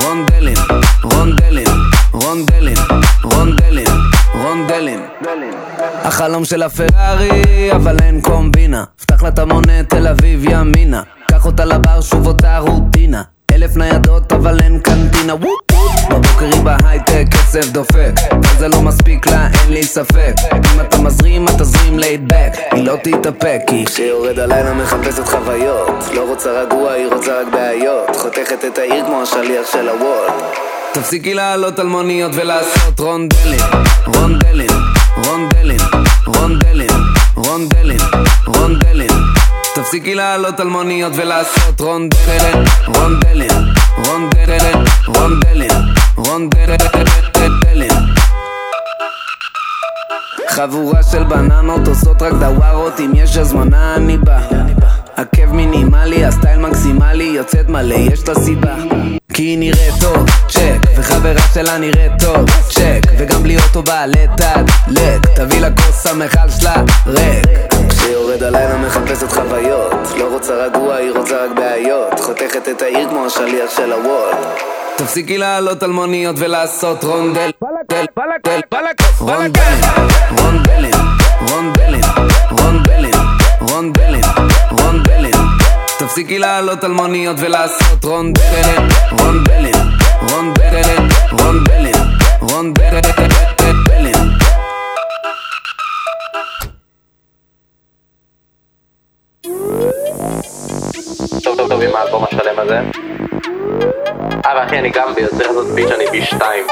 רונדלים, 0.03 0.57
רונדלים, 1.03 1.67
רונדלים, 2.13 2.77
רונדלים, 3.23 3.87
רונדלים. 4.35 5.01
החלום 6.05 6.45
של 6.45 6.63
הפרארי, 6.63 7.73
אבל 7.73 7.97
אין 8.03 8.21
קומבינה. 8.21 8.85
פתח 9.01 9.23
לה 9.23 9.29
את 9.29 9.39
המונה, 9.39 9.83
תל 9.89 10.09
אביב 10.09 10.45
ימינה. 10.45 11.03
קח 11.31 11.47
אותה 11.47 11.65
לבר, 11.65 12.01
שוב 12.01 12.27
אותה 12.27 12.59
רוטינה 12.59 13.23
אלף 13.55 13.77
ניידות, 13.77 14.32
אבל 14.32 14.60
אין 14.62 14.78
קנטינה. 14.78 15.35
וופ 15.35 15.60
בבוקר 16.10 16.47
היא 16.47 16.62
בהייטק, 16.62 17.24
כסף 17.31 17.66
דופק 17.66 18.12
אבל 18.31 18.59
זה 18.59 18.68
לא 18.68 18.82
מספיק 18.82 19.27
לה, 19.27 19.47
אין 19.47 19.72
לי 19.72 19.82
ספק. 19.82 20.35
אם 20.52 20.81
אתה 20.81 20.98
מזרים, 20.98 21.44
אתה 21.44 21.64
תזרים 21.64 21.98
לייד 21.98 22.28
בק 22.28 22.52
היא 22.72 22.85
לא 22.85 22.97
תתאפק, 23.02 23.60
כי 23.66 23.85
כשיורד 23.85 24.39
הלילה 24.39 24.74
מחפשת 24.74 25.28
חוויות. 25.28 26.05
לא 26.14 26.28
רוצה 26.28 26.51
רגוע, 26.51 26.93
היא 26.93 27.06
רוצה 27.06 27.40
רק 27.40 27.52
בעיות. 27.52 28.16
חותכת 28.16 28.64
את 28.64 28.78
העיר 28.78 29.05
כמו 29.06 29.22
השליח 29.22 29.72
של 29.72 29.89
הוולט 29.89 30.59
תפסיקי 30.93 31.35
לעלות 31.35 31.78
על 31.78 31.86
מוניות 31.86 32.32
ולעשות 32.35 33.01
רונדלים 33.01 33.60
רונדלים, 34.06 34.70
רונדלים, 35.24 35.81
רונדלים, 36.27 36.90
רונדלים, 37.36 37.98
רונדלים 38.47 39.40
תפסיקי 39.75 40.15
לעלות 40.15 40.61
על 40.61 40.69
מוניות 40.69 41.13
ולעשות 41.17 41.81
רונדלים 41.81 42.65
רונדלים, 42.87 43.51
רונדלים, 44.07 44.85
רונדלים, 45.07 45.71
רונדלים 46.17 46.79
חבורה 50.49 51.03
של 51.03 51.25
בננות 51.25 51.89
עושות 51.89 52.23
רק 52.23 52.33
דווארות 52.33 53.01
אם 53.01 53.13
יש 53.15 53.37
הזמנה 53.37 53.95
אני 53.97 54.19
בא. 54.19 54.41
עקב 55.17 55.53
מינימלי, 55.53 56.25
הסטייל 56.25 56.59
מקסימלי, 56.59 57.25
יוצאת 57.25 57.69
מלא, 57.69 57.95
יש 57.95 58.29
לה 58.29 58.35
סיבה. 58.35 58.75
כי 59.35 59.43
היא 59.43 59.59
נראית 59.59 59.95
טוב, 60.01 60.27
צ'ק, 60.49 60.79
וחברה 60.97 61.43
שלה 61.55 61.79
נראית 61.79 62.13
טוב, 62.19 62.51
צ'ק, 62.69 63.01
וגם 63.19 63.43
בלי 63.43 63.57
אוטו 63.57 63.83
בעלי 63.83 64.27
תג, 64.37 64.65
לק, 64.89 65.27
תביא 65.35 65.61
לה 65.61 65.71
כוס 65.71 66.07
המכל 66.07 66.51
שלה, 66.61 66.75
ריק. 67.07 67.70
כשיורד 68.11 68.43
הלילה 68.43 68.77
מחפשת 68.77 69.32
חוויות. 69.32 69.93
לא 70.19 70.24
רוצה 70.24 70.55
רגוע, 70.55 70.95
היא 70.95 71.11
רוצה 71.11 71.45
רק 71.45 71.51
בעיות. 71.51 72.20
חותכת 72.20 72.69
את 72.69 72.82
העיר 72.82 73.09
כמו 73.09 73.27
השליח 73.27 73.77
של 73.77 73.93
הוולט 73.93 74.62
תפסיקי 74.97 75.39
לעלות 75.39 75.82
על 75.82 75.91
מוניות 75.91 76.37
ולעשות 76.39 77.05
רונדל, 77.05 77.51
רונדלים, 79.20 79.70
רונדלים, 80.39 80.95
רונדלים, 81.49 82.05
רונדלים, 82.51 83.15
רונדלים, 83.61 84.24
רונדלים. 84.70 85.35
תפסיקי 85.99 86.39
לעלות 86.39 86.85
על 86.85 86.93
מוניות 86.93 87.37
ולעשות 87.41 88.05
רונדלים, 88.05 88.89
רונדלים, 89.19 89.85
רונדלים, 90.31 91.09
רונדלים, 91.32 91.95
רונדלים 92.41 93.60
טוב 101.81 101.89
טוב 101.89 101.93
טוב 101.93 101.97
עם 101.97 101.97
האלבום 101.97 102.24
השלם 102.24 102.59
הזה. 102.59 102.81
אה, 104.47 104.52
ואחי, 104.57 104.78
אני 104.78 104.90
גם 104.90 105.09
צריך 105.15 105.47
לעשות 105.48 105.66
ביט 105.74 105.89
שאני 105.89 106.05
פי 106.11 106.23
שתיים. 106.24 106.66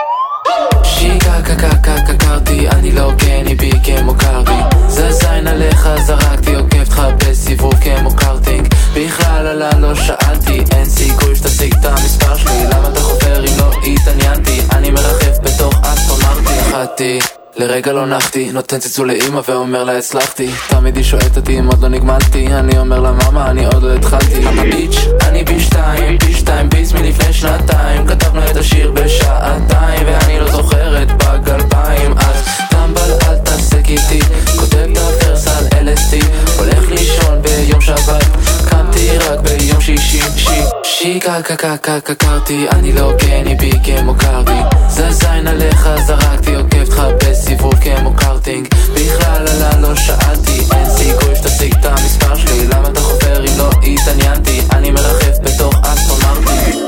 שיקה 0.85 1.43
קקה 1.45 1.77
קקה 1.83 2.15
קרתי, 2.19 2.69
אני 2.69 2.93
לא 2.93 3.11
גני 3.17 3.55
בי 3.55 3.71
כמו 3.85 4.15
קרבי 4.15 4.79
זה 4.89 5.13
זין 5.13 5.47
עליך 5.47 5.89
זרקתי, 5.99 6.55
עוקבת 6.55 6.89
לך 6.89 7.03
בסיבוב 7.19 7.75
כמו 7.75 8.17
קארטינג 8.17 8.69
בכלל 8.95 9.47
עלה 9.47 9.71
לא 9.79 9.95
שאלתי, 9.95 10.65
אין 10.77 10.85
סיכוי 10.85 11.37
שתשיג 11.37 11.75
את 11.81 11.85
המספר 11.85 12.37
שלי. 12.37 12.65
למה 12.73 12.89
אתה 12.89 13.01
חופר 13.01 13.39
אם 13.39 13.59
לא 13.59 13.71
התעניינתי? 13.87 14.61
אני 14.73 14.91
מרחף 14.91 15.39
בתוך 15.43 15.75
אסטרונאוטי 15.83 16.61
אחתי 16.61 17.19
לרגע 17.59 17.93
לא 17.93 18.07
נחתי, 18.07 18.53
נותן 18.53 18.79
צלצול 18.79 19.13
לאמא 19.13 19.41
ואומר 19.49 19.85
לה 19.85 19.99
הצלחתי. 19.99 20.51
תמיד 20.69 20.97
היא 20.97 21.05
שואלת 21.05 21.37
אותי 21.37 21.59
אם 21.59 21.67
עוד 21.67 21.83
לא 21.83 21.89
נגמלתי? 21.89 22.47
אני 22.47 22.79
אומר 22.79 23.01
לה 23.01 23.13
מאמה 23.13 23.51
אני 23.51 23.67
עוד 23.67 23.83
לא 23.83 23.95
התחלתי. 23.95 24.41
ביץ', 24.71 24.99
אני 25.21 25.45
פי 25.45 25.61
שתיים, 25.61 26.19
פי 26.19 26.35
שתיים 26.35 26.69
ביס 26.71 26.93
מלפני 26.93 27.33
שנתיים. 27.33 28.07
כתבנו 28.07 28.45
את 28.51 28.57
השיר 28.57 28.93
בשעתיים 28.93 30.07
ואני 30.07 30.41
לא 30.41 30.51
זוכרת 30.51 31.09
בגלפיים. 31.23 32.13
אז 32.19 32.45
טמבל 32.71 33.13
אל 33.29 33.39
תעסק 33.39 33.89
איתי. 33.89 34.21
כותב 34.59 34.77
את 34.93 34.99
הוורס 34.99 35.47
על 35.49 35.67
LSD 35.67 36.25
הולך 36.59 36.91
לישון 36.91 37.43
ביום 37.43 37.81
שבת 37.81 38.58
קמתי 38.99 39.19
רק 39.19 39.41
ביום 39.41 39.81
שישי. 39.81 40.21
שי 40.37 40.53
שיקה 40.85 41.43
קקה 41.43 41.77
קקה 41.77 42.15
קרתי 42.15 42.67
אני 42.71 42.93
לא 42.93 43.13
גני 43.17 43.55
בי 43.55 43.71
כמו 43.85 44.15
קרבי 44.15 44.61
זה 44.89 45.11
זין 45.11 45.47
עליך 45.47 45.89
זרקתי 46.07 46.55
עוקבת 46.55 46.89
לך 46.89 47.03
בסיבוב 47.21 47.75
כמו 47.75 48.15
קארטינג. 48.17 48.69
בכלל 48.95 49.49
עלה 49.49 49.81
לא 49.81 49.95
שאלתי 49.95 50.61
אין 50.75 50.91
סיכוי 50.91 51.37
שתשיג 51.37 51.75
את 51.81 51.85
המספר 51.85 52.37
שלי. 52.37 52.67
למה 52.67 52.89
אתה 52.89 53.01
חופר 53.01 53.41
אם 53.41 53.59
לא 53.59 53.71
התעניינתי? 53.71 54.61
אני 54.73 54.91
מרחף 54.91 55.39
בתוך 55.43 55.75
אסטרונאוטי 55.83 56.79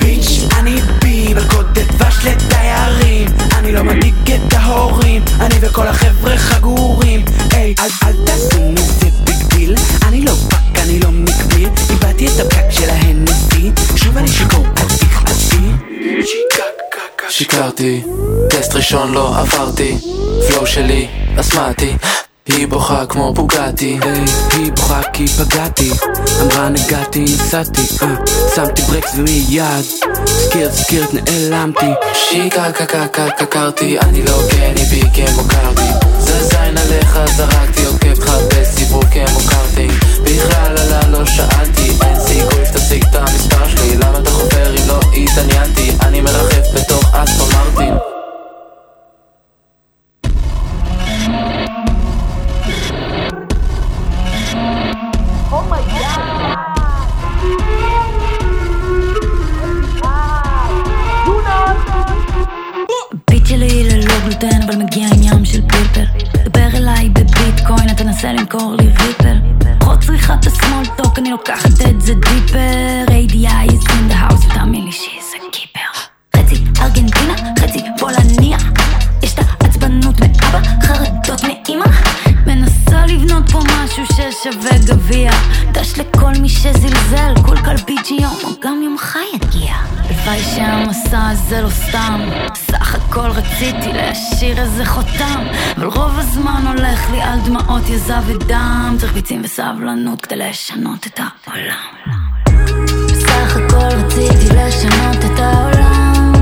bitch, 0.00 0.54
אני 0.58 0.80
בי, 1.02 1.34
מלכודת 1.34 1.78
דבש 1.78 2.24
לתיירים 2.24 3.07
אני 3.68 3.76
לא 3.76 3.82
מנהיג 3.82 4.14
את 4.32 4.52
ההורים 4.52 5.22
אני 5.40 5.54
וכל 5.60 5.86
החבר'ה 5.86 6.36
חגורים. 6.36 7.24
היי, 7.52 7.74
אל 7.78 8.08
אל 8.08 8.24
תעשו 8.26 8.72
מזה 8.72 9.06
big 9.24 9.42
deal 9.54 9.74
אני 10.08 10.24
לא 10.24 10.32
fuck, 10.50 10.82
אני 10.82 11.00
לא 11.00 11.10
מקביל. 11.10 11.68
איבדתי 11.90 12.26
את 12.26 12.40
הפקק 12.40 12.70
של 12.70 12.90
ההנסי. 12.90 13.70
שוב 13.96 14.16
אני 14.16 14.28
שיכור, 14.28 14.66
אל 14.66 14.72
תכעסי 14.98 15.56
שיקרתי, 17.28 18.02
טסט 18.50 18.74
ראשון 18.74 19.12
לא 19.12 19.38
עברתי. 19.38 19.96
flow 20.48 20.66
שלי, 20.66 21.08
אסמאטי 21.40 21.96
היא 22.48 22.68
בוכה 22.68 23.06
כמו 23.06 23.32
בוגטי 23.32 23.98
היי, 24.02 24.24
היא 24.52 24.72
בוכה 24.72 25.00
כי 25.12 25.26
פגעתי. 25.26 25.90
אמרה 26.42 26.68
נגעתי, 26.68 27.24
נסעתי. 27.24 27.80
אה, 28.02 28.14
שמתי 28.54 28.82
ברקס 28.82 29.14
ומיד 29.16 29.84
סקירט 30.26 30.72
סקירט 30.72 31.08
נעלמתי. 31.12 31.86
שיקה 32.14 32.72
קקה 32.72 33.06
קקה 33.08 33.46
קרתי 33.46 33.98
אני 33.98 34.22
לא 34.22 34.38
גני 34.50 34.84
בי 34.84 35.02
כמו 35.14 35.42
קרבי 35.48 36.08
זה 36.18 36.44
זין 36.44 36.78
עליך 36.78 37.18
זרקתי 37.36 37.84
עוקב 37.86 38.22
לך 38.22 38.30
בסיבוב 38.48 39.04
כמו 39.04 39.40
קארטינג 39.50 39.92
בכלל 40.24 40.78
עלה 40.78 41.08
לא 41.08 41.24
שאלתי. 41.26 41.92
אין 42.04 42.20
סיכוי 42.20 42.66
שתשיג 42.66 43.04
את 43.04 43.14
המספר 43.14 43.68
שלי. 43.68 43.96
למה 43.96 44.18
אתה 44.18 44.30
חופר 44.30 44.74
אם 44.76 44.88
לא 44.88 45.00
התעניינתי? 45.16 45.92
אני 46.02 46.20
מרחף 46.20 46.74
בתוך 46.74 47.14
אסטון 47.14 47.48
מרטין 47.52 48.17
גלוטן 64.40 64.62
אבל 64.62 64.76
מגיע 64.76 65.06
עם 65.06 65.22
ים 65.22 65.44
של 65.44 65.60
פלפל. 65.62 66.04
דבר 66.44 66.68
אליי 66.74 67.08
בביטקוין 67.08 67.90
אתה 67.90 68.04
נסה 68.04 68.32
למכור 68.32 68.74
לי 68.80 68.88
ריפל 68.88 69.36
פחות 69.80 70.00
צריכת 70.00 70.46
השמאל 70.46 70.86
טוק 70.96 71.18
אני 71.18 71.30
לוקחת 71.30 71.70
את 71.90 72.00
זה 72.00 72.14
דיפר. 72.14 73.04
ADI 73.08 73.70
is 73.70 73.84
in 73.88 74.12
the 74.12 74.14
house 74.14 74.46
ותאמין 74.46 74.84
לי 74.84 74.92
שזה 74.92 75.36
קיפר. 75.52 75.80
חצי 76.36 76.64
ארגנטינה 76.80 77.34
חצי 77.58 77.80
פולניה 77.98 78.58
מנסה 82.88 83.06
לבנות 83.06 83.50
פה 83.50 83.58
משהו 83.58 84.04
ששווה 84.06 84.78
גביע. 84.86 85.30
דש 85.72 85.98
לכל 85.98 86.32
מי 86.40 86.48
שזלזל 86.48 87.34
כל 87.46 87.56
כלבית 87.56 88.06
שיום 88.06 88.36
או 88.44 88.48
גם 88.62 88.82
יומך 88.84 89.18
יגיע. 89.34 89.74
הלוואי 89.74 90.42
שהמסע 90.54 91.28
הזה 91.28 91.60
לא 91.60 91.68
סתם. 91.68 92.20
סך 92.54 92.94
הכל 92.94 93.30
רציתי 93.30 93.92
להשאיר 93.92 94.58
איזה 94.58 94.84
חותם 94.84 95.44
אבל 95.76 95.86
רוב 95.86 96.18
הזמן 96.18 96.64
הולך 96.66 97.10
לי 97.10 97.22
על 97.22 97.38
דמעות 97.40 97.88
יזע 97.88 98.20
ודם. 98.26 98.96
צריך 99.00 99.12
ביצים 99.12 99.40
וסבלנות 99.44 100.20
כדי 100.26 100.38
לשנות 100.38 101.06
את 101.06 101.20
העולם. 101.20 101.74
בסך 103.06 103.56
הכל 103.56 103.96
רציתי 103.96 104.54
לשנות 104.54 105.24
את 105.24 105.38
העולם. 105.38 106.32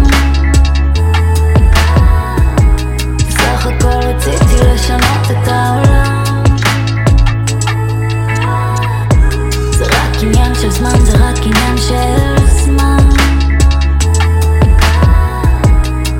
בסך 3.29 3.67
הכל 3.67 3.89
רציתי 3.89 4.55
לשנות 4.75 5.31
את 5.31 5.49
העולם 5.49 5.86
זמן, 10.79 11.05
זה 11.05 11.17
רק 11.17 11.37
עניין 11.39 11.77
של 11.77 12.47
זמן. 12.47 13.09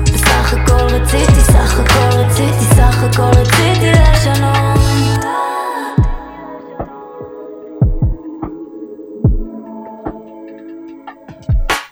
בסך 0.05 0.53
הכל 0.53 0.73
רציתי, 0.73 1.41
סך 1.41 1.79
הכל 1.79 2.17
רציתי, 2.17 2.65
סך 2.75 3.03
הכל 3.03 3.39
רציתי 3.39 3.91
לשנות 3.91 4.77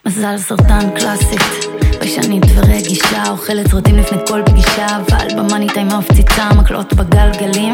מזל 0.05 0.37
סרטן 0.37 0.89
קלאסית, 0.99 1.64
ביישנית 2.05 2.43
ורגישה, 2.55 3.23
אוכלת 3.29 3.67
סרטים 3.67 3.97
לפני 3.97 4.17
כל 4.27 4.41
פגישה, 4.45 4.87
אבל 4.87 5.27
במאניטה 5.37 5.79
עם 5.81 5.91
המפציצה, 5.91 6.49
מקלות 6.57 6.93
בגלגלים, 6.93 7.73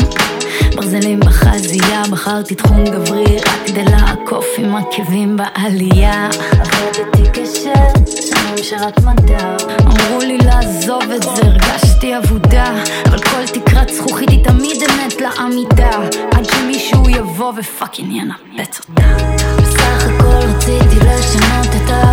ברזלים 0.75 1.19
בחזייה, 1.19 2.03
בחרתי 2.11 2.55
תחום 2.55 2.85
גברי, 2.85 3.37
רק 3.37 3.67
כדי 3.67 3.83
לעקוף 3.83 4.45
עם 4.57 4.75
עקבים 4.75 5.37
בעלייה. 5.37 6.29
עבדתי 6.51 7.29
קשה, 7.33 7.73
שנים 8.21 8.57
שרת 8.63 8.99
מדע, 8.99 9.55
אמרו 9.81 10.19
לי 10.19 10.37
לעזוב 10.37 11.03
את 11.15 11.23
זה, 11.23 11.41
הרגשתי 11.43 12.17
אבודה, 12.17 12.73
אבל 13.05 13.21
כל 13.21 13.45
תקרת 13.53 13.89
זכוכית 13.89 14.29
היא 14.29 14.43
תמיד 14.43 14.77
אמת 14.83 15.21
לעמידה, 15.21 15.99
עד 16.31 16.45
שמישהו 16.45 17.09
יבוא 17.09 17.53
ופאקינג 17.57 18.11
ינפץ 18.11 18.79
אותה. 18.79 19.01
בסך 19.57 20.05
הכל 20.05 20.25
רציתי 20.25 20.95
לשנות 20.95 21.75
את 21.75 21.89
העולם 21.89 22.10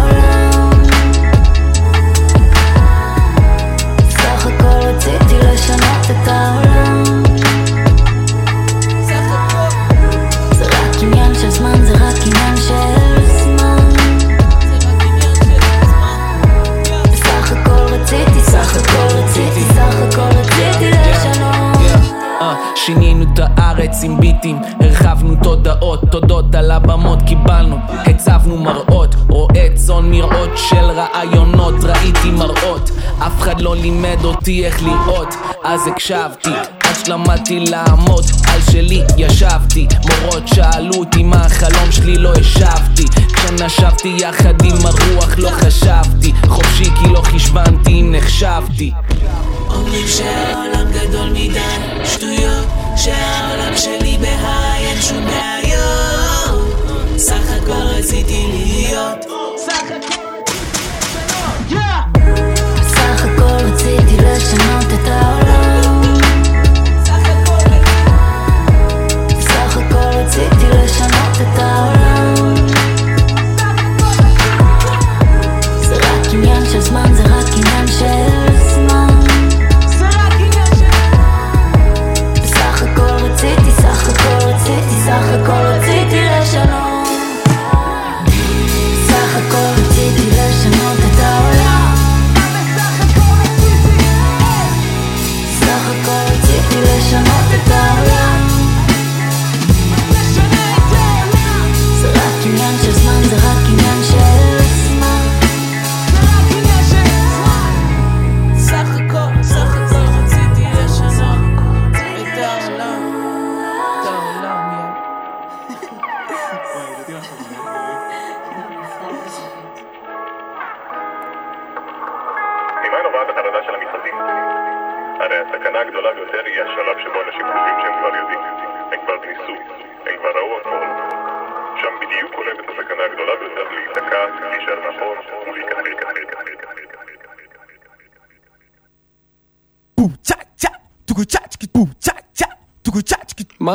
שינינו 22.88 23.24
את 23.34 23.40
הארץ 23.42 24.04
עם 24.04 24.20
ביטים, 24.20 24.58
הרחבנו 24.80 25.34
תודעות, 25.42 26.00
תודות 26.10 26.54
על 26.54 26.70
הבמות 26.70 27.18
קיבלנו, 27.26 27.76
הצבנו 27.88 28.58
מראות, 28.58 29.14
רואה 29.28 29.68
צאן 29.74 30.10
מראות 30.10 30.50
של 30.56 30.84
רעיונות, 30.84 31.74
ראיתי 31.84 32.30
מראות, 32.30 32.90
אף 33.18 33.40
אחד 33.40 33.60
לא 33.60 33.76
לימד 33.76 34.24
אותי 34.24 34.66
איך 34.66 34.82
לראות, 34.82 35.34
אז 35.64 35.86
הקשבתי, 35.86 36.50
עד 36.84 36.94
שלמדתי 37.04 37.60
לעמוד, 37.60 38.24
על 38.52 38.60
שלי 38.72 39.02
ישבתי, 39.16 39.86
מורות 40.04 40.48
שאלו 40.48 40.94
אותי 40.94 41.22
מה 41.22 41.46
החלום 41.46 41.92
שלי 41.92 42.18
לא 42.18 42.32
השבתי, 42.32 43.04
כשנשבתי 43.32 44.16
יחד 44.18 44.54
עם 44.64 44.86
הרוח 44.86 45.38
לא 45.38 45.50
חשבתי, 45.50 46.32
חופשי 46.46 46.84
כי 46.84 47.08
לא 47.12 47.20
חשבנתי 47.20 47.90
אם 47.90 48.14
נחשבתי. 48.16 48.92
אומרים 49.74 50.08
שהעולם 50.08 50.92
גדול 50.92 51.30
מדי, 51.30 51.60
שטויות, 52.04 52.67
שהעולם 53.08 53.76
שלי 53.76 54.18
בהיי, 54.20 54.86
אין 54.86 55.02
שום 55.02 55.24
בעיות. 55.24 56.60
סך 57.16 57.52
הכל 57.56 57.72
רציתי 57.72 58.46
להיות. 58.52 59.26
בסך 59.56 59.90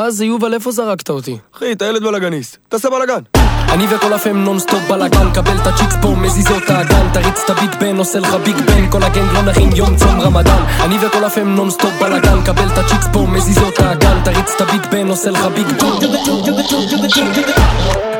מה 0.04 0.10
זה 0.10 0.24
יובל, 0.24 0.54
איפה 0.54 0.70
זרקת 0.70 1.10
אותי? 1.10 1.38
אחי, 1.54 1.72
אתה 1.72 1.84
ילד 1.84 2.02
בלאגניסט, 2.02 2.56
תעשה 2.68 2.90
בלאגן. 2.90 3.33
אני 3.74 3.86
וכל 3.90 4.12
ה 4.12 4.20
fam 4.20 4.44
nonstop 4.44 4.80
בלאגן, 4.88 5.30
קבל 5.34 5.56
את 5.62 5.66
ה 5.66 5.70
chicks 5.70 5.96
פה, 6.02 6.08
מזיזות 6.08 6.70
האגן, 6.70 7.08
תריץ 7.12 7.40
את 7.44 7.50
ה 7.50 7.55
beat 7.55 7.74
בן, 7.74 7.96
עושה 7.96 8.18
לך 8.18 8.34
Big 8.34 8.56
Ben, 8.56 8.90
כל 8.90 9.02
ה 9.02 9.08
gang 9.08 9.32
לא 9.32 9.42
נחים 9.42 9.70
יום 9.74 9.96
צום 9.96 10.20
רמדאן. 10.20 10.64
אני 10.80 10.96
וכל 11.00 11.24
ה 11.24 11.30
fam 11.30 11.48
nonstop 11.48 11.92
בלאגן, 12.00 12.42
קבל 12.44 12.68
את 12.72 12.78
ה 12.78 12.82
chicks 12.82 13.06
פה, 13.12 13.18
מזיזות 13.18 13.78
האגן, 13.78 14.20
תריץ 14.24 14.52
את 14.56 14.60
ה 14.60 14.65
beat 14.65 14.86
בן, 14.86 15.08
עושה 15.08 15.30
לך 15.30 15.46
Big 15.54 15.66
Ben. 15.66 15.86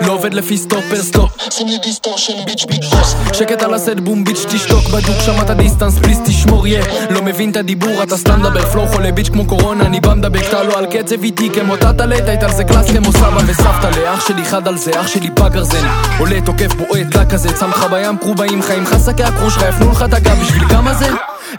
לא 0.06 0.12
עובד 0.12 0.34
לפי 0.34 0.58
סטופר 0.58 1.02
סטופ 1.02 1.30
שים 1.50 1.66
distortion 1.82 2.44
bitch 2.46 2.64
bitch 2.64 2.84
שקט 3.32 3.62
על 3.62 3.74
הסט 3.74 4.00
בום 4.02 4.24
bitch 4.24 4.44
תשתוק 4.48 4.84
בדוק 4.84 5.16
שמעת 5.26 5.50
distance 5.50 5.98
please 5.98 6.18
תשמור 6.24 6.66
יא 6.66 6.82
לא 7.10 7.22
מבין 7.22 7.50
את 7.50 7.56
הדיבור 7.56 8.02
אתה 8.02 8.16
סתם 8.16 8.40
מדבר 8.40 8.66
פלואו 8.66 8.86
חולה 8.86 9.12
ביץ' 9.12 9.28
כמו 9.28 9.46
קורונה 9.46 9.86
אני 9.86 10.00
בא 10.00 10.14
מדבק 10.14 10.48
אתה 10.48 10.62
לא 10.62 10.78
על 10.78 10.86
קצב 10.86 11.22
איתי 11.22 11.50
כמו 11.50 11.76
טאטה 11.76 12.04
היית 12.10 12.42
על 12.42 12.52
זה 12.52 12.64
קלאס 12.64 12.90
כמו 12.90 13.12
סבא 13.12 13.40
וסבתא 13.46 13.86
לאח 13.86 14.28
שלי 14.28 14.44
חד 14.44 14.68
על 14.68 14.76
זה 14.76 15.00
אח 15.00 15.06
שלי 15.06 15.30
בגרזן 15.44 15.86
עולה 16.18 16.40
תוקף 16.40 16.74
בועט 16.74 17.06
דק 17.06 17.32
כזה 17.32 17.48
לך 17.68 17.86
בים 17.90 18.18
קרובעים 18.18 18.62
חיים 18.62 18.82
לך 18.82 18.96
שקי 19.06 19.24
הקרוש 19.24 19.56
לך 19.56 19.64
יפנו 19.68 19.90
לך 19.90 20.02
את 20.02 20.14
הגב 20.14 20.38
בשביל 20.42 20.68
כמה 20.68 20.94
זה? 20.94 21.06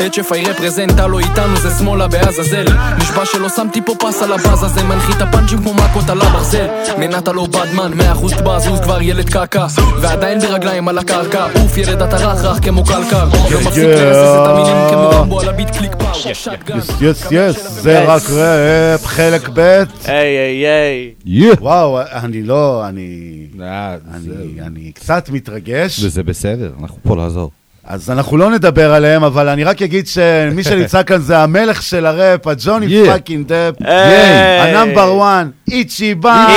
את 0.05 0.13
שפי 0.13 0.43
רפרזנט, 0.45 0.99
הלו 0.99 1.19
איתנו 1.19 1.55
זה 1.57 1.69
שמאלה 1.80 2.07
בעזאזל. 2.07 2.65
נשבע 2.97 3.26
שלא 3.26 3.49
שמתי 3.49 3.81
פה 3.85 3.93
פס 3.99 4.22
על 4.23 4.31
הבאז 4.34 4.63
הזה 4.63 4.84
מנחית 4.84 5.22
הפאנצ'ים 5.22 5.57
כמו 5.57 5.73
מכות 5.73 6.09
על 6.09 6.22
הברזל. 6.22 6.67
מנת 6.99 7.27
הלא 7.27 7.45
בדמן, 7.47 7.91
מאה 7.97 8.11
אחוז 8.11 8.34
בזוז 8.34 8.80
כבר 8.80 9.01
ילד 9.01 9.30
קעקע. 9.30 9.65
ועדיין 10.01 10.39
ברגליים 10.39 10.88
על 10.88 10.97
הקרקע. 10.97 11.45
אוף 11.61 11.77
ילד 11.77 12.01
אתה 12.01 12.15
רך 12.17 12.43
רך 12.45 12.59
כמו 12.65 12.84
קלקר. 12.85 13.26
לא 13.51 13.59
מפסיק 13.61 13.84
לרסס 13.84 14.41
את 14.41 14.47
המילים 14.47 14.76
כמו 14.89 15.09
רמבו 15.09 15.39
על 15.41 15.49
הביט 15.49 15.69
קליק 15.77 15.95
פאו. 15.95 16.05
יס 16.31 16.47
יס 17.01 17.27
יס, 17.31 17.69
זה 17.72 18.03
רק 18.05 18.22
ראפ, 18.30 19.05
חלק 19.05 19.49
ב'. 19.53 19.84
היי 20.05 20.38
היי 20.38 20.67
היי. 21.26 21.51
וואו, 21.61 21.99
אני 22.01 22.43
לא, 22.43 22.88
אני... 22.88 23.47
אני- 24.13 24.61
אני 24.61 24.91
קצת 24.91 25.30
מתרגש. 25.30 26.03
וזה 26.03 26.23
בסדר, 26.23 26.72
אנחנו 26.81 26.97
פה 27.03 27.15
לעזור. 27.15 27.51
אז 27.88 28.10
אנחנו 28.10 28.38
לא 28.38 28.52
נדבר 28.52 28.94
עליהם, 28.94 29.24
אבל 29.24 29.49
אני 29.49 29.64
רק 29.64 29.82
אגיד 29.82 30.07
שמי 30.07 30.64
שנמצא 30.64 31.03
כאן 31.03 31.18
זה 31.22 31.38
המלך 31.40 31.82
של 31.82 32.06
הראפ, 32.06 32.48
הג'וני. 32.48 33.06
fucking 33.06 33.52
היי. 33.84 34.60
ה 34.61 35.14
number 35.15 35.49
one, 35.72 36.15
ichiban, 36.15 36.47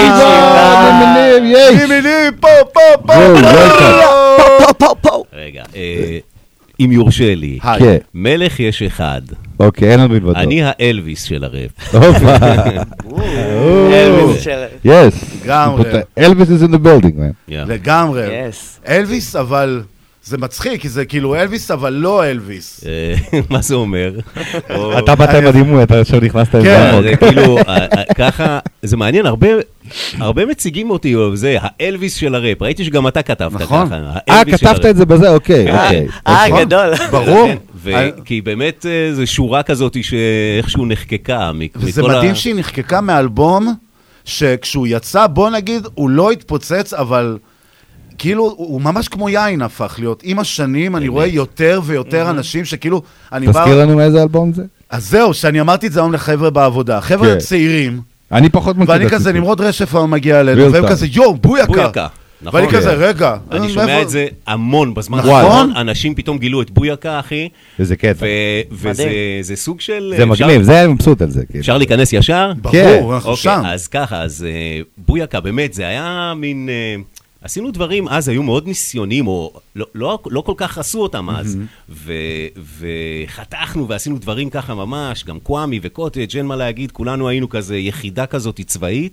מימינים, 1.01 1.55
יש. 1.57 1.75
מימינים, 1.83 2.33
פה, 2.41 2.49
פה, 2.73 2.81
פה, 3.07 3.15
בואו, 3.15 4.79
פה, 4.79 4.95
פה. 5.01 5.23
רגע, 5.33 5.63
אה, 5.77 6.19
אם 6.81 6.93
יורשה 6.93 7.35
לי. 7.35 7.59
כן. 7.79 7.97
מלך 8.15 8.61
יש 8.61 8.83
אחד. 8.83 9.21
אוקיי, 9.61 9.91
אין 9.91 10.01
לנו 10.01 10.09
מלבדו. 10.15 10.33
אני 10.37 10.61
האלוויס 10.65 11.23
של 11.23 11.45
הראפ. 11.45 11.71
אלוויס 13.93 14.41
של- 14.43 14.65
יס. 14.85 15.25
לגמרי. 15.45 15.83
Elvis 16.19 16.49
is 16.49 16.63
in 16.65 16.73
the 16.75 16.79
building, 16.87 17.15
man. 17.17 17.51
לגמרי. 17.51 18.27
Yes. 18.27 18.89
אלוויס, 18.91 19.37
אבל 19.37 19.83
זה 20.29 20.39
מצחיק, 20.39 20.81
כי 20.81 20.89
זה 20.89 21.05
כאילו 21.05 21.35
אלוויס, 21.35 21.71
אבל 21.71 21.93
לא 21.93 22.25
אלוויס. 22.25 22.85
אה, 22.87 23.15
מה 23.51 23.61
זה 23.63 23.75
אומר? 23.75 24.13
או- 24.71 24.99
אתה 24.99 25.15
באת 25.15 25.29
עם 25.35 25.47
הדימוי, 25.47 25.83
אתה 25.83 26.01
עכשיו 26.01 26.21
נכנסת 26.21 26.55
עם 26.55 26.63
כן. 26.63 27.01
זה 27.03 27.17
כאילו, 27.17 27.59
אה, 27.59 27.63
אה, 27.79 28.03
ככה, 28.15 28.59
זה 28.83 28.97
מעניין, 28.97 29.27
הרבה... 29.27 29.49
מציגים 30.47 30.91
אותי, 30.91 31.15
או 31.15 31.37
זה, 31.37 31.57
האלוויס 31.61 32.15
של 32.15 32.35
הראפ. 32.35 32.63
ראיתי 32.63 32.85
שגם 32.85 33.09
אתה 33.09 33.23
כתבת 33.23 33.61
נכון. 33.61 33.87
ככה. 33.87 33.97
אה, 34.29 34.43
כתבת. 34.45 34.87
את 34.87 34.97
זה 34.97 35.07
בזה? 35.07 35.31
אוקיי, 35.31 35.67
כן. 35.67 35.75
אוקיי. 35.85 36.07
אה, 36.27 36.45
נכון. 36.49 36.61
גדול. 36.61 36.95
ברור. 37.11 37.49
כן, 37.85 38.11
כי 38.25 38.41
באמת 38.41 38.87
זו 39.13 39.27
שורה 39.27 39.63
כזאת 39.63 39.97
שאיכשהו 40.05 40.87
נחקקה 40.87 41.51
וזה 41.77 42.03
מכל 42.03 42.11
ה- 42.15 42.19
מדהים 42.19 42.35
שהיא 42.35 42.55
נחקקה 42.55 43.01
מאלבום, 43.01 43.75
שכשהוא 44.25 44.87
יצא, 44.91 45.27
בוא 45.27 45.51
נגיד, 45.51 45.87
הוא 45.95 46.11
לא 46.11 46.31
התפוצץ, 46.31 46.95
אבל 46.95 47.39
כאילו, 48.19 48.45
הוא 48.45 48.55
הוא 48.69 48.81
ממש 48.81 49.09
כמו 49.09 49.29
יין 49.29 49.63
הפך 49.63 49.95
להיות. 49.99 50.21
עם 50.25 50.39
השנים 50.39 50.97
אני 50.97 51.09
רואה 51.09 51.27
יותר 51.27 51.81
ויותר 51.85 52.31
אנשים 52.31 52.65
שכאילו, 52.65 53.03
אני 53.33 53.47
בא... 53.47 53.53
תזכיר 53.53 53.81
לנו 53.81 53.97
מאיזה 53.97 54.23
אלבום 54.23 54.53
זה? 54.53 54.63
אז 54.91 55.11
זהו, 55.11 55.35
שאני 55.35 55.61
אמרתי 55.61 55.87
את 55.87 55.93
זה 55.93 56.01
היום 56.01 56.13
לחבר'ה 56.13 56.51
בעבודה. 56.51 57.01
חבר'ה 57.01 57.29
כן. 57.29 57.39
צעירים, 57.39 58.01
אני 58.33 58.49
פחות 58.49 58.77
מכיר 58.77 58.95
את 58.95 59.01
ואני 59.01 59.11
כזה. 59.11 59.33
נמרוד 59.33 59.61
רשף 59.61 59.95
היום 59.95 60.11
מגיע 60.11 60.41
אלינו, 60.41 60.73
והם. 60.73 60.89
כזה, 60.89 61.07
יואו, 61.13 61.37
בויקה. 61.37 62.07
נכון. 62.43 62.61
ואני 62.61 62.73
כזה, 62.73 62.93
רגע. 62.93 63.37
אני 63.51 63.67
אה, 63.67 63.73
שומע 63.73 64.03
את 64.03 64.11
זה 64.11 64.27
המון 64.47 64.95
בזמן 64.95 65.19
נכון. 65.19 65.31
האחרון, 65.31 65.73
אנשים 65.77 66.15
פתאום 66.15 66.39
גילו 66.39 66.63
את 66.63 66.71
בויקה, 66.71 67.21
אחי. 67.21 67.49
איזה 67.79 67.97
קטע. 67.97 68.27
ו- 68.73 68.75
וזה 69.41 69.57
סוג 69.57 69.81
של... 69.81 70.15
זה 70.17 70.23
אפשר- 70.33 70.47
מגניב, 70.47 70.63
זה 70.63 70.85
אני 70.85 70.93
מבסוט 70.93 71.23
על 71.23 71.31
זה. 71.31 71.47
כאילו. 71.47 71.61
אפשר 71.61 71.79
להיכנס 71.79 72.13
ישר? 72.13 72.53
כן. 72.73 72.97
ברור, 72.99 73.15
אנחנו 73.15 73.31
אוקיי, 73.31 73.43
שם. 73.43 73.63
אז 73.67 73.89
ככה, 73.89 74.23
אז 74.23 74.47
אה, 74.49 74.81
בויקה, 75.07 75.41
באמת, 75.41 75.75
זה 75.75 75.87
היה 75.87 76.33
מין... 76.37 76.69
עשינו 77.43 77.71
דברים, 77.71 78.09
אז 78.09 78.29
היו 78.29 78.43
מאוד 78.43 78.67
ניסיוניים, 78.67 79.27
או 79.27 79.53
לא, 79.77 79.87
לא, 79.95 80.19
לא 80.27 80.41
כל 80.41 80.55
כך 80.57 80.79
עשו 80.79 81.03
אותם 81.03 81.31
אז. 81.31 81.59
ו, 81.91 82.13
וחתכנו 82.79 83.89
ועשינו 83.89 84.19
דברים 84.19 84.51
ככה 84.51 84.75
ממש, 84.75 85.25
גם 85.25 85.41
קוואמי 85.41 85.81
וקוטג', 85.83 86.37
אין 86.37 86.47
מה 86.47 86.57
להגיד, 86.57 86.93
כולנו 86.93 87.29
היינו 87.29 87.49
כזה 87.49 87.77
יחידה 87.79 88.27
כזאת 88.27 88.61
צבאית. 88.67 89.13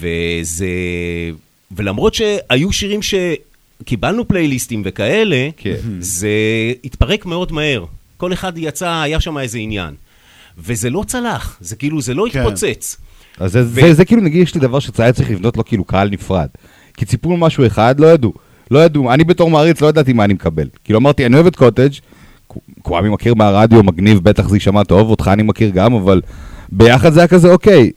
וזה... 0.00 0.66
ולמרות 1.76 2.14
שהיו 2.14 2.72
שירים 2.72 3.00
שקיבלנו 3.02 4.28
פלייליסטים 4.28 4.82
וכאלה, 4.84 5.48
כן. 5.56 5.76
זה 6.00 6.28
התפרק 6.84 7.26
מאוד 7.26 7.52
מהר. 7.52 7.84
כל 8.16 8.32
אחד 8.32 8.52
יצא, 8.58 9.00
היה 9.02 9.20
שם 9.20 9.38
איזה 9.38 9.58
עניין. 9.58 9.94
וזה 10.58 10.90
לא 10.90 11.04
צלח, 11.06 11.58
זה 11.60 11.76
כאילו, 11.76 12.00
זה 12.00 12.14
לא 12.14 12.26
כן. 12.32 12.40
התפוצץ. 12.40 12.96
אז 13.38 13.52
זה- 13.52 13.64
זה 13.64 13.94
זה 13.94 14.04
כאילו, 14.04 14.22
נגיד, 14.22 14.42
יש 14.42 14.54
לי 14.54 14.60
דבר 14.60 14.78
שצריך 14.78 15.16
צריך 15.16 15.30
לבנות 15.30 15.56
לו 15.56 15.64
כאילו 15.64 15.84
קהל 15.84 16.08
נפרד. 16.10 16.48
כי 16.98 17.06
ציפו 17.06 17.36
משהו 17.36 17.66
אחד, 17.66 18.00
לא 18.00 18.06
ידעו. 18.06 18.32
לא 18.70 18.78
ידעו, 18.78 19.12
אני 19.12 19.24
בתור 19.24 19.50
מעריץ 19.50 19.80
לא 19.80 19.86
ידעתי 19.86 20.12
מה 20.12 20.24
אני 20.24 20.34
מקבל. 20.34 20.68
כאילו 20.84 20.98
אמרתי, 20.98 21.26
אני 21.26 21.34
אוהב 21.34 21.46
את 21.46 21.56
קוטג', 21.56 21.90
קוואמי 22.82 23.08
מכיר 23.08 23.34
מהרדיו, 23.34 23.82
מגניב, 23.82 24.18
בטח 24.18 24.48
זה 24.48 24.56
יישמע 24.56 24.84
טוב, 24.84 25.10
אותך 25.10 25.30
אני 25.32 25.42
מכיר 25.42 25.70
גם, 25.70 25.94
אבל 25.94 26.20
ביחד 26.72 27.12
זה 27.12 27.20
היה 27.20 27.28
כזה, 27.28 27.52
אוקיי, 27.52 27.90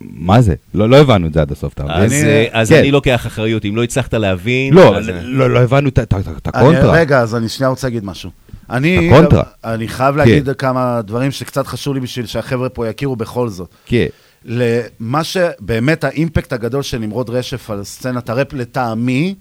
מה 0.00 0.40
זה? 0.40 0.54
לא 0.74 0.88
לא 0.88 0.96
הבנו 0.96 1.26
את 1.26 1.32
זה 1.32 1.40
עד 1.40 1.52
הסוף, 1.52 1.72
אתה 1.72 1.84
מבין? 1.84 1.96
אז, 2.04 2.12
אה, 2.12 2.46
אז 2.52 2.68
כן. 2.68 2.78
אני 2.78 2.90
לוקח 2.90 3.26
אחריות, 3.26 3.64
אם 3.64 3.76
לא 3.76 3.82
הצלחת 3.82 4.14
להבין... 4.14 4.74
לא, 4.74 4.96
אז- 4.96 5.10
לא 5.22 5.50
לא 5.50 5.58
הבנו 5.58 5.88
את 5.88 6.14
הקונטרה. 6.46 6.92
רגע, 6.92 7.20
אז 7.20 7.34
אני 7.34 7.48
שנייה 7.48 7.70
רוצה 7.70 7.86
להגיד 7.86 8.04
משהו. 8.04 8.30
אני, 8.70 9.10
הקונטרה. 9.12 9.42
אני 9.64 9.88
חייב 9.88 10.16
להגיד 10.16 10.48
כמה 10.58 11.00
דברים 11.04 11.30
שקצת 11.30 11.66
חשוב 11.66 11.94
לי 11.94 12.00
בשביל 12.00 12.26
שהחבר'ה 12.26 12.68
פה 12.68 12.88
יכירו 12.88 13.16
בכל 13.16 13.48
זאת. 13.48 13.68
כן. 13.86 14.06
למה 14.44 15.24
שבאמת 15.24 16.04
האימפקט 16.04 16.52
הגדול 16.52 16.82
של 16.82 16.98
נמרוד 16.98 17.30
רשף 17.30 17.70
על 17.70 17.84
סצנת 17.84 18.28
הראפ 18.28 18.52
לטעמי, 18.52 19.34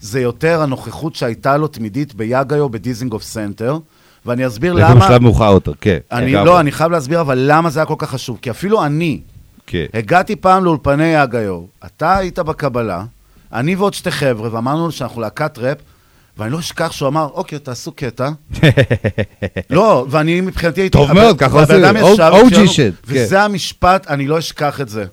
זה 0.00 0.20
יותר 0.20 0.62
הנוכחות 0.62 1.14
שהייתה 1.14 1.56
לו 1.56 1.68
תמידית 1.68 2.14
ביאגיו 2.14 2.68
בדיזינגוף 2.68 3.22
סנטר, 3.22 3.78
ואני 4.26 4.46
אסביר 4.46 4.74
זה 4.74 4.80
למה... 4.80 5.06
בשלב 5.06 5.22
מאוחר 5.22 5.52
יותר, 5.52 5.72
כן. 5.80 5.98
אני. 6.12 6.32
לא, 6.32 6.60
אני 6.60 6.72
חייב 6.72 6.92
להסביר 6.92 7.20
אבל 7.20 7.38
למה 7.42 7.70
זה 7.70 7.80
היה 7.80 7.86
כל 7.86 7.94
כך 7.98 8.10
חשוב, 8.10 8.38
כי 8.42 8.50
אפילו 8.50 8.84
אני, 8.84 9.20
כן. 9.66 9.86
הגעתי 9.94 10.36
פעם 10.36 10.64
לאולפני 10.64 11.06
יאגיו, 11.06 11.60
אתה 11.86 12.16
היית 12.16 12.38
בקבלה, 12.38 13.04
אני 13.52 13.74
ועוד 13.74 13.94
שתי 13.94 14.10
חבר'ה, 14.10 14.54
ואמרנו 14.54 14.92
שאנחנו 14.92 15.20
להקת 15.20 15.58
ראפ, 15.58 15.78
ואני 16.40 16.52
לא 16.52 16.58
אשכח 16.58 16.92
שהוא 16.92 17.08
אמר, 17.08 17.28
אוקיי, 17.32 17.58
תעשו 17.58 17.92
קטע. 17.92 18.30
לא, 19.70 20.06
ואני 20.10 20.40
מבחינתי 20.40 20.80
הייתי... 20.80 20.98
טוב 20.98 21.12
מאוד, 21.12 21.38
ככה 21.38 21.60
עושים, 21.60 21.84
shit, 22.66 22.76
כן. 22.76 22.90
וזה 23.04 23.42
המשפט, 23.42 24.06
אני 24.06 24.26
לא 24.26 24.38
אשכח 24.38 24.80
את 24.80 24.88
זה. 24.88 25.04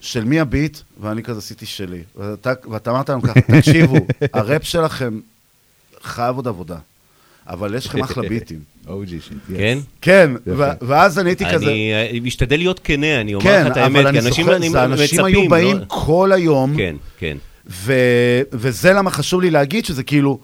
של 0.00 0.24
מי 0.24 0.40
הביט, 0.40 0.78
ואני 1.00 1.22
כזה 1.22 1.38
עשיתי 1.38 1.66
שלי. 1.66 2.02
ואתה, 2.16 2.52
ואתה 2.70 2.90
אמרת 2.90 3.10
לנו 3.10 3.22
ככה, 3.22 3.40
תקשיבו, 3.56 3.96
הראפ 4.32 4.64
שלכם 4.64 5.20
חייב 6.02 6.36
עוד 6.36 6.48
עבודה, 6.48 6.76
אבל 7.46 7.74
יש 7.74 7.86
לכם 7.86 8.02
אחלה 8.02 8.28
ביטים. 8.28 8.58
OG 8.86 9.08
שיט. 9.10 9.38
כן? 9.56 9.78
כן, 10.00 10.30
ואז 10.80 11.18
אני 11.18 11.30
הייתי 11.30 11.44
כזה... 11.52 11.66
אני 11.66 11.92
אה, 11.92 12.20
משתדל 12.22 12.56
להיות 12.56 12.80
כנה, 12.84 13.20
אני 13.20 13.34
אומר 13.34 13.44
כן, 13.44 13.66
לך 13.66 13.72
את 13.72 13.76
האמת, 13.76 14.02
כי 14.02 14.08
אני 14.08 14.18
אנשים 14.18 14.46
זה 14.46 14.84
אנשים 14.84 15.24
היו 15.24 15.38
מצפים, 15.38 15.50
באים 15.50 15.76
לא- 15.78 15.84
כל 15.88 16.32
היום, 16.32 16.76
כן, 16.76 16.96
כן. 17.18 17.36
ו- 17.70 18.42
וזה 18.52 18.92
למה 18.92 19.10
חשוב 19.10 19.40
לי 19.40 19.50
להגיד 19.50 19.84
שזה 19.84 20.02
כאילו, 20.02 20.38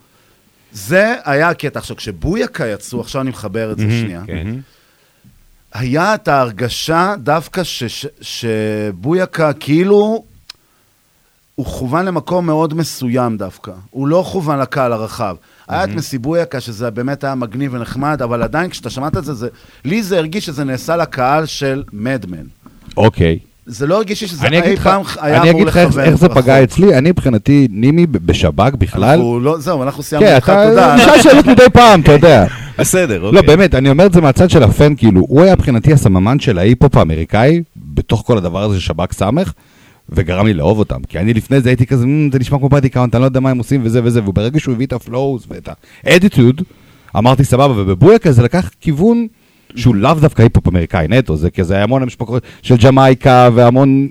זה 0.73 1.15
היה 1.25 1.49
הקטע. 1.49 1.79
עכשיו, 1.79 1.97
כשבויקה 1.97 2.67
יצאו, 2.67 3.01
עכשיו 3.01 3.23
אני 3.23 3.31
מחבר 3.31 3.73
את 3.73 3.79
זה 3.79 3.85
שנייה, 3.91 4.23
כן. 4.27 4.55
היה 5.75 6.15
את 6.15 6.29
ההרגשה 6.29 7.15
דווקא 7.19 7.65
ש- 7.65 7.85
ש- 7.85 8.07
שבויקה 8.21 9.53
כאילו, 9.53 10.25
הוא 11.55 11.67
כוון 11.67 12.05
למקום 12.05 12.47
מאוד 12.47 12.75
מסוים 12.75 13.37
דווקא. 13.37 13.73
הוא 13.91 14.09
לא 14.09 14.25
כוון 14.33 14.59
לקהל 14.59 14.93
הרחב. 14.93 15.37
היה 15.69 15.85
את 15.85 15.89
מסיבויקה, 15.89 16.61
שזה 16.61 16.91
באמת 16.91 17.25
היה 17.25 17.35
מגניב 17.35 17.75
ונחמד, 17.75 18.23
אבל 18.23 18.43
עדיין 18.43 18.71
כשאתה 18.71 18.91
שמעת 18.91 19.17
את 19.17 19.25
זה, 19.25 19.35
זה, 19.35 19.49
לי 19.85 20.03
זה 20.03 20.19
הרגיש 20.19 20.47
שזה 20.47 20.65
נעשה 20.65 20.97
לקהל 20.97 21.47
של 21.47 21.85
מדמן. 21.93 22.47
אוקיי. 22.97 23.39
זה 23.67 23.87
לא 23.87 23.97
הרגיש 23.97 24.21
לי 24.23 24.29
שזה 24.29 24.47
אני 24.47 24.63
אי 24.63 24.77
פעם 24.77 25.03
היה 25.21 25.43
אני 25.43 25.51
אמור 25.51 25.61
אגיד 25.61 25.69
לך 25.69 25.77
איך- 25.77 25.89
לכוון 25.89 26.17
זה. 26.17 26.29
פגע 26.29 26.63
אצלי, 26.65 26.99
אני 26.99 27.11
מבחינתי, 27.11 27.69
נימי 27.71 28.07
בשב"כ 28.07 28.75
בכלל. 28.79 29.05
אנחנו 29.05 29.41
לא, 29.41 29.59
זהו, 29.59 29.83
אנחנו 29.83 30.03
סיימנו 30.03 30.27
כן, 30.27 30.37
אתה 30.37 30.65
תודה. 30.69 30.97
נשאל 30.97 31.23
שאלות 31.23 31.47
מדי 31.47 31.63
פעם, 31.73 32.01
אתה 32.01 32.13
יודע. 32.13 32.47
בסדר, 32.79 33.23
לא, 33.23 33.29
אוקיי. 33.39 33.43
באמת, 33.57 33.75
אני 33.75 33.91
אומר 33.91 34.07
את 34.07 34.13
זה 34.13 34.21
מהצד 34.21 34.51
של 34.51 34.63
הפן, 34.63 34.95
כאילו, 34.97 35.21
הוא 35.21 35.43
היה 35.43 35.55
מבחינתי 35.55 35.93
הסממן 35.93 36.39
של 36.39 36.59
ההיפ-הופ 36.59 36.97
האמריקאי, 36.97 37.63
בתוך 37.77 38.23
כל 38.27 38.39
הדבר 38.39 38.63
הזה 38.63 38.81
של 38.81 38.87
שב"כ 38.87 39.13
סמך, 39.13 39.53
וגרם 40.09 40.47
לי 40.47 40.55
לאהוב 40.55 40.79
אותם. 40.79 41.01
כי 41.09 41.19
אני 41.19 41.35
לפני 41.35 41.61
זה 41.61 41.69
הייתי 41.69 41.87
כזה, 41.87 42.07
"מ, 42.07 42.33
זה 42.33 42.39
נשמע 42.39 42.59
כמו 42.59 42.69
Body 42.69 42.89
Count, 42.89 43.15
אני 43.15 43.21
לא 43.21 43.27
יודע 43.27 43.41
מה 43.41 43.51
הם 43.51 43.59
עושים 43.59 43.81
וזה 43.85 44.01
וזה, 44.05 44.21
וברגע 44.27 44.61
שהוא 44.61 44.75
הביא 44.75 44.87
את 44.87 44.93
ה 44.93 45.02
flows 45.02 45.47
ואת 45.51 45.69
האדיטוד, 46.05 46.63
אמרתי 47.17 47.45
סבבה, 47.45 47.73
ובבויקה 47.83 48.33
זה 48.33 48.43
לקח 48.43 48.71
כיוון 48.81 49.27
שהוא 49.77 49.95
לאו 49.95 50.15
דווקא 50.15 50.43
היפ-הופ 50.43 50.69
אמריקאי 50.69 51.07
נטו, 51.09 51.37
זה 51.37 51.51
כזה 51.51 51.83
המון 51.83 52.03
השפעות 52.03 52.43
של 52.63 52.77
ג'מייקה 52.77 53.49
והמון... 53.55 54.09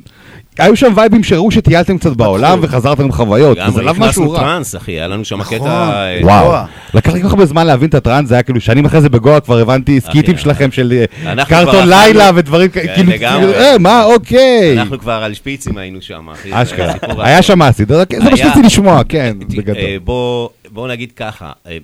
היו 0.60 0.76
שם 0.76 0.94
וייבים 0.96 1.24
שראו 1.24 1.52
שטיילתם 1.52 1.98
קצת 1.98 2.12
בעולם 2.16 2.60
וחזרתם 2.62 3.04
עם 3.04 3.12
חוויות, 3.12 3.58
לגמרי, 3.58 3.84
לאו 3.84 3.94
משהו 3.94 4.04
נכנסנו 4.04 4.32
רע. 4.32 4.40
טראנס, 4.40 4.76
אחי, 4.76 4.92
היה 4.92 5.08
לנו 5.08 5.26
שם 5.26 5.38
נכון. 5.40 5.58
קטע... 5.58 5.68
אה, 5.68 6.20
וואו, 6.24 6.66
לקח 6.94 7.14
לי 7.14 7.22
כל 7.22 7.28
כך 7.28 7.34
הרבה 7.34 7.46
זמן 7.46 7.68
להבין 7.68 7.90
את 7.90 7.94
הטראנס, 7.94 8.30
זה 8.30 8.36
היה 8.36 8.44
כאילו 8.44 8.62
שנים 8.62 8.86
אחרי 8.86 9.02
זה 9.02 9.10
בגואה 9.10 9.40
כבר 9.40 9.58
הבנתי 9.58 10.00
סקיטים 10.00 10.36
אחי, 10.36 10.44
שלכם 10.44 10.72
של 10.72 11.04
אה, 11.26 11.46
קרטון 11.46 11.90
לילה 11.90 12.30
ודברים 12.36 12.70
כאלה, 12.70 12.88
כן, 12.88 12.96
כאילו, 12.96 13.12
לגמרי. 13.12 13.40
כאילו, 13.42 13.54
אה, 13.54 13.78
מה, 13.78 14.04
אוקיי. 14.04 14.80
אנחנו 14.80 15.00
כבר 15.00 15.12
על 15.24 15.34
שפיצים 15.34 15.78
היינו 15.78 16.02
שם, 16.02 16.30
אחי. 16.30 16.50
זה 16.50 16.62
אשכרה, 16.62 16.94
היה. 17.18 17.42
שם 17.42 17.62
אסיד, 17.62 17.88
זה 17.88 17.96
זה 18.12 18.20
מה 18.20 18.26
היה- 18.28 18.38
שרציתי 18.38 18.62
לשמוע, 18.66 19.02
כן, 19.10 19.36
בגדול. 19.40 19.76
אה, 19.78 19.98
בוא 20.04 20.50
בוא 20.72 20.88
נגיד 20.88 21.12
ככה, 21.16 21.52
אה, 21.68 21.78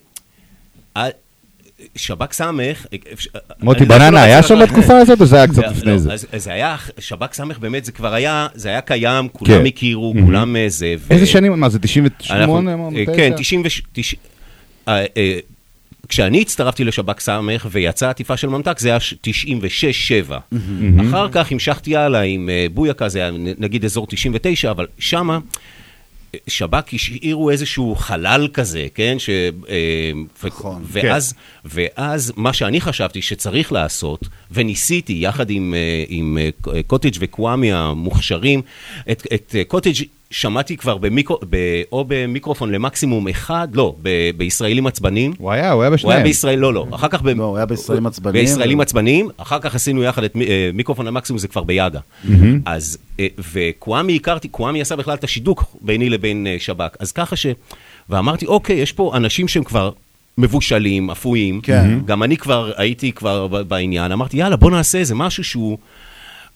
אה, 0.97 1.07
שב"כ 1.95 2.33
סמך... 2.33 2.85
מוטי 3.61 3.85
לא 3.85 3.97
בננה 3.97 4.23
היה 4.23 4.43
שם 4.43 4.59
בתקופה 4.63 4.97
הזאת, 4.97 5.21
או 5.21 5.25
זה 5.25 5.35
היה 5.35 5.47
קצת 5.47 5.57
לא, 5.63 5.67
לפני 5.71 5.91
לא, 5.91 5.97
זה? 5.97 6.15
זה 6.37 6.53
היה, 6.53 6.75
שב"כ 6.99 7.33
סמך 7.33 7.59
באמת, 7.59 7.85
זה 7.85 7.91
כבר 7.91 8.13
היה, 8.13 8.47
זה 8.53 8.69
היה 8.69 8.81
קיים, 8.81 9.27
כולם 9.29 9.51
כן. 9.59 9.65
הכירו, 9.65 10.13
מהמם. 10.13 10.25
כולם 10.25 10.55
אה, 10.55 10.65
זה. 10.69 10.95
איזה 11.09 11.25
שנים, 11.25 11.59
מה 11.59 11.69
זה, 11.69 11.79
98? 11.79 12.41
אנחנו- 12.41 12.59
אמרנו, 12.59 12.97
אה, 12.97 13.03
9? 13.05 13.15
כן, 13.15 13.33
90... 13.37 13.63
ותש- 13.65 14.15
אה, 14.87 15.05
כשאני 16.07 16.41
הצטרפתי 16.41 16.83
לשב"כ 16.83 17.19
סמך 17.19 17.67
ויצאה 17.71 18.09
עטיפה 18.09 18.37
של 18.37 18.47
ממתק, 18.49 18.79
זה 18.79 18.89
היה 18.89 18.97
96-7. 19.27 20.33
מהמם. 20.51 21.07
אחר 21.09 21.27
כך 21.31 21.51
המשכתי 21.51 21.95
הלאה 21.95 22.21
עם 22.21 22.49
בויקה, 22.73 23.09
זה 23.09 23.19
היה 23.19 23.31
נגיד 23.57 23.85
אזור 23.85 24.07
99, 24.07 24.71
אבל 24.71 24.87
שמה... 24.99 25.39
שב"כ 26.47 26.93
השאירו 26.93 27.49
איזשהו 27.49 27.95
חלל 27.95 28.47
כזה, 28.53 28.87
כן? 28.95 29.19
ש... 29.19 29.29
אה, 29.69 30.11
נכון. 30.43 30.83
ואז, 30.87 31.33
ואז 31.65 32.33
מה 32.35 32.53
שאני 32.53 32.81
חשבתי 32.81 33.21
שצריך 33.21 33.71
לעשות, 33.71 34.27
וניסיתי 34.51 35.17
יחד 35.21 35.49
עם, 35.49 35.73
אה, 35.73 36.03
עם 36.07 36.37
אה, 36.37 36.83
קוטג' 36.87 37.11
וקוואמי 37.19 37.71
המוכשרים, 37.71 38.61
את, 39.11 39.27
את 39.33 39.55
קוטג' 39.67 40.03
שמעתי 40.31 40.77
כבר 40.77 40.97
במיקרו, 40.97 41.39
ב, 41.49 41.57
או 41.91 42.05
במיקרופון 42.07 42.71
למקסימום 42.71 43.27
אחד, 43.27 43.67
לא, 43.73 43.95
ב, 44.01 44.09
בישראלים 44.37 44.87
עצבניים. 44.87 45.33
הוא 45.37 45.51
היה, 45.51 45.71
הוא 45.71 45.81
היה 45.81 45.89
הוא 45.89 45.95
בשניהם. 45.95 46.15
היה 46.17 46.23
בישראל, 46.23 46.59
לא, 46.59 46.73
לא. 46.73 46.87
אחר 46.91 47.07
כך... 47.07 47.21
ב... 47.21 47.27
לא, 47.27 47.43
הוא 47.43 47.57
היה 47.57 47.65
בישראלים 47.65 48.07
עצבניים. 48.07 48.45
בישראלים 48.45 48.79
ו- 48.79 48.81
עצבניים, 48.81 49.29
אחר 49.37 49.59
כך 49.59 49.75
עשינו 49.75 50.03
יחד 50.03 50.23
את 50.23 50.35
אה, 50.35 50.69
מיקרופון 50.73 51.05
למקסימום, 51.05 51.37
זה 51.39 51.47
כבר 51.47 51.63
ביאגה. 51.63 51.99
אז, 52.65 52.97
אה, 53.19 53.27
וקוואמי 53.53 54.15
הכרתי, 54.15 54.47
קוואמי 54.47 54.81
עשה 54.81 54.95
בכלל 54.95 55.13
את 55.13 55.23
השידוק 55.23 55.63
ביני 55.81 56.09
לבין 56.09 56.47
אה, 56.47 56.55
שב"ק. 56.59 56.95
אז 56.99 57.11
ככה 57.11 57.35
ש... 57.35 57.45
ואמרתי, 58.09 58.45
אוקיי, 58.45 58.75
יש 58.75 58.91
פה 58.91 59.11
אנשים 59.15 59.47
שהם 59.47 59.63
כבר 59.63 59.91
מבושלים, 60.37 61.09
אפויים. 61.09 61.61
כן. 61.61 61.99
גם 62.05 62.23
אני 62.23 62.37
כבר 62.37 62.71
הייתי 62.77 63.11
כבר 63.11 63.47
ב- 63.47 63.57
בעניין. 63.61 64.11
אמרתי, 64.11 64.37
יאללה, 64.37 64.55
בוא 64.55 64.71
נעשה 64.71 64.97
איזה 64.97 65.15
משהו 65.15 65.43
שהוא... 65.43 65.77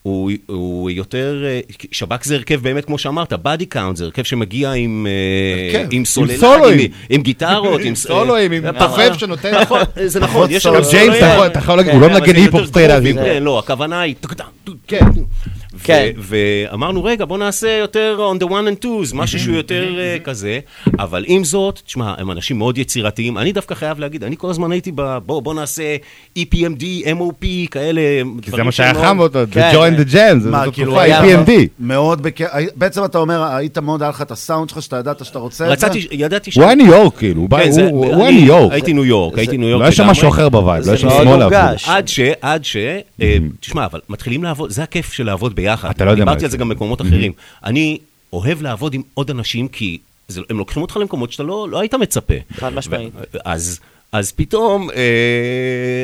הוא, 0.06 0.32
הוא 0.45 0.90
יותר, 0.91 1.44
אה, 1.45 1.60
שב"ק 1.91 2.23
זה 2.23 2.36
הרכב 2.36 2.60
באמת, 2.64 2.86
כמו 2.86 2.98
שאמרת, 2.98 3.34
Body 3.43 3.65
Count, 3.65 3.97
זה 3.98 4.03
הרכב 4.06 4.23
שמגיע 4.23 4.72
עם, 4.72 5.07
אה, 5.10 5.65
הרכב, 5.76 5.88
עם 5.91 5.98
עם 5.98 6.06
סוללה, 6.06 6.38
סולואים. 6.38 6.80
עם, 6.80 6.86
עם 7.10 7.22
גיטרות, 7.22 7.82
עם 7.84 7.95
סולואים, 7.95 8.52
עם 8.65 8.72
תופף 8.72 8.99
אה, 8.99 9.14
שנותן- 9.19 9.56
נכון, 9.61 9.80
זה 10.06 10.19
נכון, 10.19 10.48
יש 10.52 10.65
לנו 10.65 10.76
ג'יימס, 10.76 10.91
סולואים. 10.91 11.11
אתה 11.23 11.26
יכול- 11.34 11.48
אתה 11.48 11.60
יכול 11.60 11.76
להגיד, 11.76 11.94
הוא 11.94 12.02
לא 12.02 12.07
כן, 12.07 12.14
מנגן 12.14 12.36
היפ-הופ 12.36 12.61
לא, 13.41 13.60
הכוונה 13.60 14.02
היא... 14.02 14.15
כן. 14.88 15.06
כן. 15.84 16.10
ואמרנו, 16.18 17.03
רגע, 17.03 17.26
בוא 17.26 17.38
נעשה 17.38 17.77
יותר 17.77 18.31
on 18.35 18.43
the 18.43 18.47
one 18.47 18.52
and 18.81 18.85
twos, 18.85 19.15
משהו 19.15 19.39
שהוא 19.39 19.56
יותר 19.56 19.99
אה, 19.99 20.18
כזה, 20.23 20.60
אבל 20.99 21.23
עם 21.27 21.43
זאת, 21.43 21.81
תשמע, 21.85 22.14
הם 22.18 22.31
אנשים 22.31 22.57
מאוד 22.57 22.77
יצירתיים. 22.77 23.38
אני 23.38 23.52
דווקא 23.52 23.76
חייב 23.76 23.99
להגיד, 23.99 24.23
אני 24.23 24.35
כל 24.38 24.49
הזמן 24.49 24.72
הייתי 24.72 24.91
ב... 24.95 25.18
בוא, 25.26 25.41
בוא 25.41 25.53
נעשה 25.53 25.95
EPMD, 26.39 26.84
MOP, 27.19 27.45
כאלה... 27.72 28.02
כי 28.41 28.52
זה 28.52 28.64
מה 28.64 28.72
שהיה 28.72 28.93
חם 28.93 29.19
אותו, 29.19 29.43
the 29.43 29.73
joint, 29.73 29.99
the 30.02 30.14
jam, 30.14 30.15
כאילו, 30.72 30.91
תקופה, 30.91 31.02
היה 31.02 31.22
EPMD. 31.22 31.49
מאוד 31.80 32.22
בקטע, 32.22 32.47
בעצם 32.76 33.06
אתה 33.06 33.18
אומר, 33.18 33.43
היית 33.43 33.77
מאוד, 33.77 34.02
היה 34.02 34.10
לך 34.10 34.22
את 34.22 34.31
הסאונד 34.31 34.69
שלך, 34.69 34.81
שאתה 34.81 34.95
ידעת 34.97 35.26
שאתה 35.26 35.39
רוצה 35.39 35.73
את 35.73 35.80
זה? 35.80 35.88
רציתי, 35.88 36.07
ידעתי 36.11 36.52
ש... 36.52 36.56
הוא 36.56 36.64
היה 36.65 36.76
ניו 36.76 36.85
יורק, 36.88 37.18
כאילו, 37.18 37.41
הוא 37.41 37.49
בא- 37.49 37.64
כן, 37.64 37.72
היה 37.80 38.31
ניו 38.31 38.45
יורק. 38.45 38.72
הייתי 38.73 38.93
ניו 38.93 39.06
יורק, 39.06 39.38
הייתי 39.38 39.57
ניו 39.57 39.69
יורק 39.69 39.80
לא 39.81 39.85
היה 39.85 39.91
שם. 39.91 40.07
משהו 40.07 40.30
אחר 40.30 40.49
ב 40.49 40.56
vibe, 40.56 40.85
לא 40.85 40.91
היה 40.91 40.97
שם 40.97 41.10
שמאלה. 41.10 41.47
עד 41.88 42.07
ש... 42.07 42.19
עד 42.41 42.65
ש... 42.65 42.77
אה, 43.22 43.38
תשמע, 43.60 43.85
אבל 43.85 43.99
מתחילים 44.10 44.43
לעבוד, 44.43 44.69
זה 44.72 44.84
הכיף 44.84 45.14
של 45.14 45.26
לעבוד 45.26 45.56
ביחד. 45.56 45.64
אתה 45.73 46.05
לא 46.05 46.11
יודע 46.11 46.25
מה 46.25 46.31
דיברתי 46.31 46.39
זה. 46.39 46.45
על 46.45 46.51
זה 46.51 46.57
גם 46.57 46.69
במקומות 46.69 47.01
אחרים. 47.01 47.31
אני 47.65 47.97
אוהב 48.33 48.61
לעבוד 48.61 48.93
עם 48.93 49.01
עוד 49.13 49.29
אנשים, 49.29 49.67
כי 49.67 49.97
זה- 50.27 50.41
הם 50.49 50.57
לוקחים 50.57 50.81
אותך 50.81 50.97
למקומות 50.97 51.31
שאתה 51.31 51.43
לא 51.43 51.67
לא 51.69 51.79
היית 51.79 51.93
מצפה. 51.93 52.33
חד 52.53 52.73
משמעית. 52.73 53.13
אז, 53.45 53.79
אז 54.11 54.31
פתאום, 54.31 54.89
אה, 54.91 54.95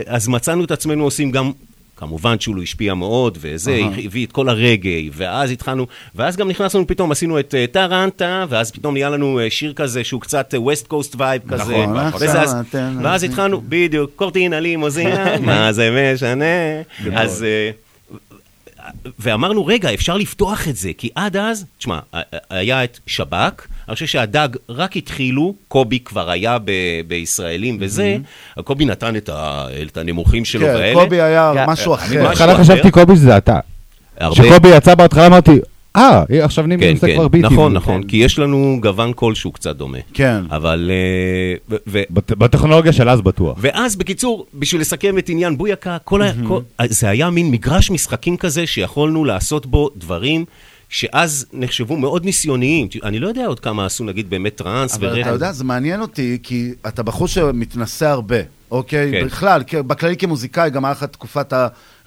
אז 0.06 0.28
מצאנו 0.28 0.64
את 0.64 0.72
עצמנו 0.72 1.04
עושים 1.04 1.32
גם... 1.32 1.52
כמובן 1.96 2.40
שהוא 2.40 2.64
השפיע 2.64 2.94
מאוד, 2.94 3.38
וזה, 3.42 3.72
אהה. 3.72 3.92
הביא 4.06 4.26
את 4.26 4.32
כל 4.32 4.50
הרגאיי, 4.50 5.10
ואז 5.14 5.52
התחלנו, 5.52 5.88
ואז 6.16 6.38
גם 6.38 6.50
נכנסנו 6.50 6.88
פתאום, 6.88 7.12
עשינו 7.12 7.40
את 7.40 7.56
אה, 7.56 7.66
טרנטה, 7.72 8.46
ואז 8.50 8.72
פתאום 8.72 8.94
נהיה 8.94 9.10
לנו 9.10 9.40
אה, 9.40 9.50
שיר 9.50 9.74
כזה 9.74 10.04
שהוא 10.04 10.22
קצת 10.22 10.54
West 10.58 10.88
Coast 10.88 11.16
vibe 11.18 11.42
כזה. 11.48 11.64
נכון, 11.86 11.98
וזה, 12.16 12.42
אז- 12.42 12.50
עכשיו 12.50 12.62
אתם- 12.70 13.00
ואז 13.04 13.24
התחלנו, 13.24 13.62
בדיוק, 13.70 14.12
קורטינה 14.16 14.60
לימוזינה, 14.60 15.38
מה 15.46 15.72
זה 15.74 16.12
משנה? 16.16 16.46
אז... 17.14 17.44
אה, 17.44 17.72
ואמרנו, 19.20 19.66
רגע, 19.66 19.94
אפשר 19.94 20.18
לפתוח 20.18 20.68
את 20.68 20.76
זה, 20.76 20.92
כי 20.98 21.10
עד 21.16 21.38
אז, 21.38 21.66
תשמע, 21.78 22.00
היה 22.50 22.84
את 22.84 23.00
שב"כ, 23.08 23.34
אני 23.88 23.94
חושב 23.94 24.06
שהדג 24.06 24.48
רק 24.70 24.98
התחילו, 24.98 25.54
קובי 25.68 26.00
כבר 26.00 26.30
היה 26.30 26.58
ב- 26.66 26.72
בישראלים 27.08 27.78
וזה, 27.82 28.18
קובי 28.64 28.86
נתן 28.86 29.16
את 29.16 29.30
ה- 29.30 29.68
את 29.88 29.98
הנמוכים 29.98 30.46
שלו 30.46 30.68
כן, 30.68 30.74
ואלה. 30.76 30.94
קובי 30.94 31.22
היה 31.22 31.52
כן. 31.56 31.66
משהו 31.70 31.94
אחר. 31.94 32.24
בהתחלה. 32.24 32.58
חשבתי 32.58 32.92
קובי 32.92 33.16
שזה 33.16 33.38
אתה. 33.38 33.60
הרבה- 34.20 34.36
כשקובי 34.36 34.70
יצא 34.70 34.96
בהתחלה 34.96 35.28
אמרתי, 35.28 35.52
אה, 35.96 36.24
עכשיו 36.44 36.68
נימי 36.68 36.84
כן, 36.84 36.94
עושה 36.94 37.08
כן, 37.08 37.14
כבר 37.16 37.28
ביטים. 37.28 37.54
נכון, 37.54 37.74
נכון, 37.74 38.04
כי 38.04 38.18
יש 38.18 38.40
לנו 38.40 38.78
גוון 38.82 39.14
קול 39.14 39.36
שהוא 39.36 39.54
קצת 39.54 39.76
דומה. 39.76 39.98
כן. 40.14 40.44
אבל... 40.52 40.92
אה, 40.94 41.56
ו- 41.70 41.76
ו- 41.88 42.04
בטכנולוגיה 42.12 42.94
של 42.94 43.10
אז 43.10 43.22
בטוח. 43.22 43.58
ואז, 43.62 43.96
בקיצור, 43.96 44.46
בשביל 44.54 44.82
לסכם 44.82 45.18
את 45.18 45.30
עניין 45.30 45.58
בויקה, 45.58 45.98
כל 46.04 46.22
ה... 46.22 46.32
כל... 46.48 46.60
זה 46.86 47.10
היה 47.10 47.30
מין 47.30 47.52
מגרש 47.52 47.92
משחקים 47.92 48.38
כזה 48.38 48.68
שיכולנו 48.68 49.26
לעשות 49.26 49.66
בו 49.66 49.90
דברים 49.96 50.46
שאז 50.90 51.46
נחשבו 51.54 51.98
מאוד 51.98 52.26
ניסיוניים. 52.26 52.88
אני 53.04 53.20
לא 53.20 53.28
יודע 53.28 53.46
עוד 53.46 53.60
כמה 53.60 53.86
עשו, 53.86 54.04
נגיד, 54.04 54.30
באמת 54.30 54.56
טראנס 54.56 54.96
אבל 54.96 55.08
ורק. 55.08 55.22
אתה 55.22 55.30
יודע, 55.30 55.52
זה 55.52 55.64
מעניין 55.64 56.02
אותי, 56.02 56.38
כי 56.44 56.72
אתה 56.88 57.04
בחור 57.04 57.28
שמתנסה 57.28 58.12
הרבה, 58.12 58.38
אוקיי? 58.72 59.12
כן. 59.12 59.26
בכלל, 59.26 59.64
כ- 59.68 59.76
בכללי 59.76 60.18
כמוזיקאי, 60.18 60.70
גם 60.70 60.86
היה 60.86 60.92
לך 60.92 61.04
תקופת 61.04 61.54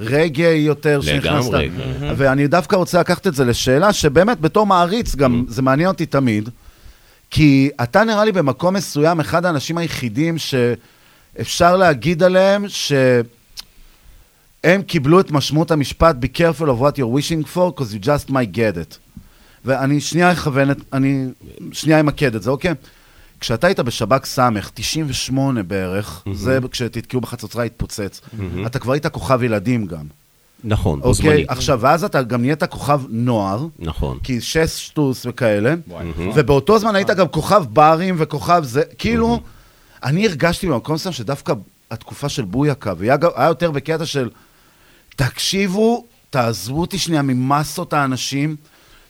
הרגעי 0.01 0.57
יותר 0.59 1.01
שנכנסת. 1.01 1.53
לגמרי. 1.53 1.69
ואני 2.17 2.47
דווקא 2.47 2.77
רוצה 2.77 3.01
לקחת 3.01 3.27
את 3.27 3.35
זה 3.35 3.45
לשאלה 3.45 3.93
שבאמת, 3.93 4.41
בתור 4.41 4.67
מעריץ, 4.67 5.15
גם 5.15 5.45
זה 5.49 5.63
מעניין 5.63 5.89
אותי 5.89 6.07
תמיד, 6.07 6.49
כי 7.31 7.71
אתה 7.83 8.05
נראה 8.05 8.25
לי 8.25 8.33
במקום 8.33 8.75
מסוים 8.75 9.21
אחד 9.21 9.45
האנשים 9.47 9.79
היחידים 9.79 10.37
שאפשר 10.39 11.77
להגיד 11.77 12.23
עליהם 12.23 12.65
ש... 12.69 12.93
הם 14.65 14.83
קיבלו 14.83 15.21
את 15.21 15.31
משמעות 15.31 15.71
המשפט 15.71 16.17
be 16.23 16.39
careful 16.39 16.65
of 16.65 16.81
what 16.83 16.97
you're 16.99 17.19
wishing 17.19 17.57
for, 17.57 17.71
because 17.81 17.95
you 17.95 18.07
just 18.07 18.31
might 18.31 18.57
get 18.57 18.77
it. 18.77 18.99
ואני 19.65 20.01
שנייה 20.01 20.33
אכוון 20.33 20.71
את, 20.71 20.77
אני 20.93 21.27
שנייה 21.73 22.01
אמקד 22.01 22.35
את 22.35 22.43
זה, 22.43 22.51
אוקיי? 22.51 22.75
כשאתה 23.41 23.67
היית 23.67 23.81
בשב"כ 23.81 24.25
סמך, 24.27 24.71
98 24.75 25.63
בערך, 25.63 26.23
מהמם. 26.27 26.39
זה 26.39 26.59
כשתתקעו 26.71 27.21
בחצוצרה 27.21 27.65
התפוצץ, 27.65 28.21
מהמם. 28.39 28.67
אתה 28.67 28.79
כבר 28.79 28.93
היית 28.93 29.07
כוכב 29.07 29.43
ילדים 29.43 29.87
גם. 29.87 30.05
נכון, 30.65 31.01
בו 31.01 31.09
אוקיי, 31.09 31.23
זמנית. 31.31 31.51
עכשיו, 31.51 31.79
ואז 31.83 32.05
אתה 32.05 32.23
גם 32.23 32.41
נהיית 32.41 32.65
כוכב 32.65 33.01
נוער, 33.09 33.67
נכון. 33.79 34.19
כי 34.23 34.41
שש 34.41 34.87
שטוס 34.87 35.27
וכאלה, 35.29 35.75
מהמם. 35.87 36.31
ובאותו 36.35 36.79
זמן 36.79 36.95
היית 36.95 37.11
גם 37.11 37.29
כוכב 37.29 37.65
ברים 37.69 38.15
וכוכב 38.19 38.63
זה, 38.65 38.83
כאילו, 38.99 39.41
אני 40.05 40.27
הרגשתי 40.27 40.67
במקום 40.67 40.95
מסוים 40.95 41.13
שדווקא 41.13 41.53
התקופה 41.91 42.29
של 42.29 42.45
בויקה, 42.45 42.93
והיה 42.99 43.17
גם- 43.17 43.31
היה 43.37 43.49
יותר 43.49 43.71
בקטע 43.71 44.07
של, 44.07 44.31
תקשיבו, 45.17 46.05
תעזבו 46.31 46.81
אותי 46.81 46.99
שנייה 46.99 47.23
ממסות 47.23 47.93
האנשים, 47.93 48.57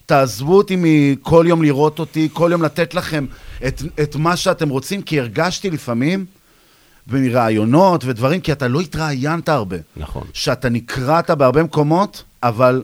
תעזבו 0.06 0.56
אותי 0.56 0.76
מכל 0.78 1.44
יום 1.48 1.62
לראות 1.62 1.98
אותי, 1.98 2.28
כל 2.32 2.48
יום 2.52 2.62
לתת 2.62 2.94
לכם 2.94 3.26
את, 3.66 3.82
את 4.02 4.16
מה 4.16 4.36
שאתם 4.36 4.68
רוצים, 4.68 5.02
כי 5.02 5.20
הרגשתי 5.20 5.70
לפעמים, 5.70 6.24
מראיונות 7.12 8.04
ודברים, 8.04 8.40
כי 8.40 8.52
אתה 8.52 8.68
לא 8.68 8.80
התראיינת 8.80 9.48
הרבה. 9.48 9.76
נכון. 9.96 10.22
שאתה 10.32 10.68
נקראת 10.68 11.30
בהרבה 11.30 11.62
מקומות, 11.62 12.22
אבל 12.42 12.82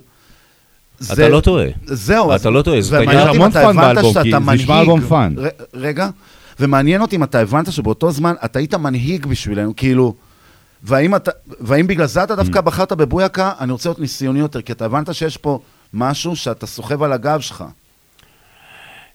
זה- 0.99 1.13
אתה 1.13 1.29
לא 1.29 1.41
טועה. 1.41 1.67
זהו, 1.87 2.35
אתה 2.37 2.51
לא 2.51 2.63
טועה, 2.63 2.81
זאת 2.81 2.93
הייתה... 2.99 3.31
אם 3.31 3.47
אתה 3.47 3.69
הבנת 3.69 4.05
שאתה 4.13 4.23
זה 4.23 4.53
נשמע. 4.53 4.81
אלבום 4.81 5.01
fun. 5.01 5.35
רגע, 5.75 6.09
ומעניין 6.61 7.01
אותי 7.03 7.17
אם 7.17 7.23
אתה 7.25 7.41
הבנת 7.41 7.73
שבאותו 7.73 8.11
זמן 8.11 8.35
אתה 8.45 8.59
היית 8.59 8.75
מנהיג 8.75 9.27
בשבילנו, 9.27 9.77
כאילו, 9.77 10.15
והאם, 10.83 11.15
אתה, 11.17 11.31
והאם 11.61 11.87
בגלל 11.87 12.07
זה 12.07 12.23
אתה 12.25 12.35
Mm. 12.35 12.37
דווקא 12.37 12.61
בחרת 12.61 12.93
בבויקה, 12.93 13.53
אני 13.61 13.73
רוצה 13.73 13.89
להיות 13.89 13.99
ניסיוני 13.99 14.39
יותר, 14.39 14.63
כי 14.63 14.73
אתה 14.73 14.85
הבנת 14.85 15.15
שיש 15.15 15.37
פה 15.37 15.59
משהו 15.95 16.37
שאתה 16.37 16.67
סוחב 16.67 17.03
על 17.03 17.13
הגב 17.13 17.41
שלך. 17.41 17.65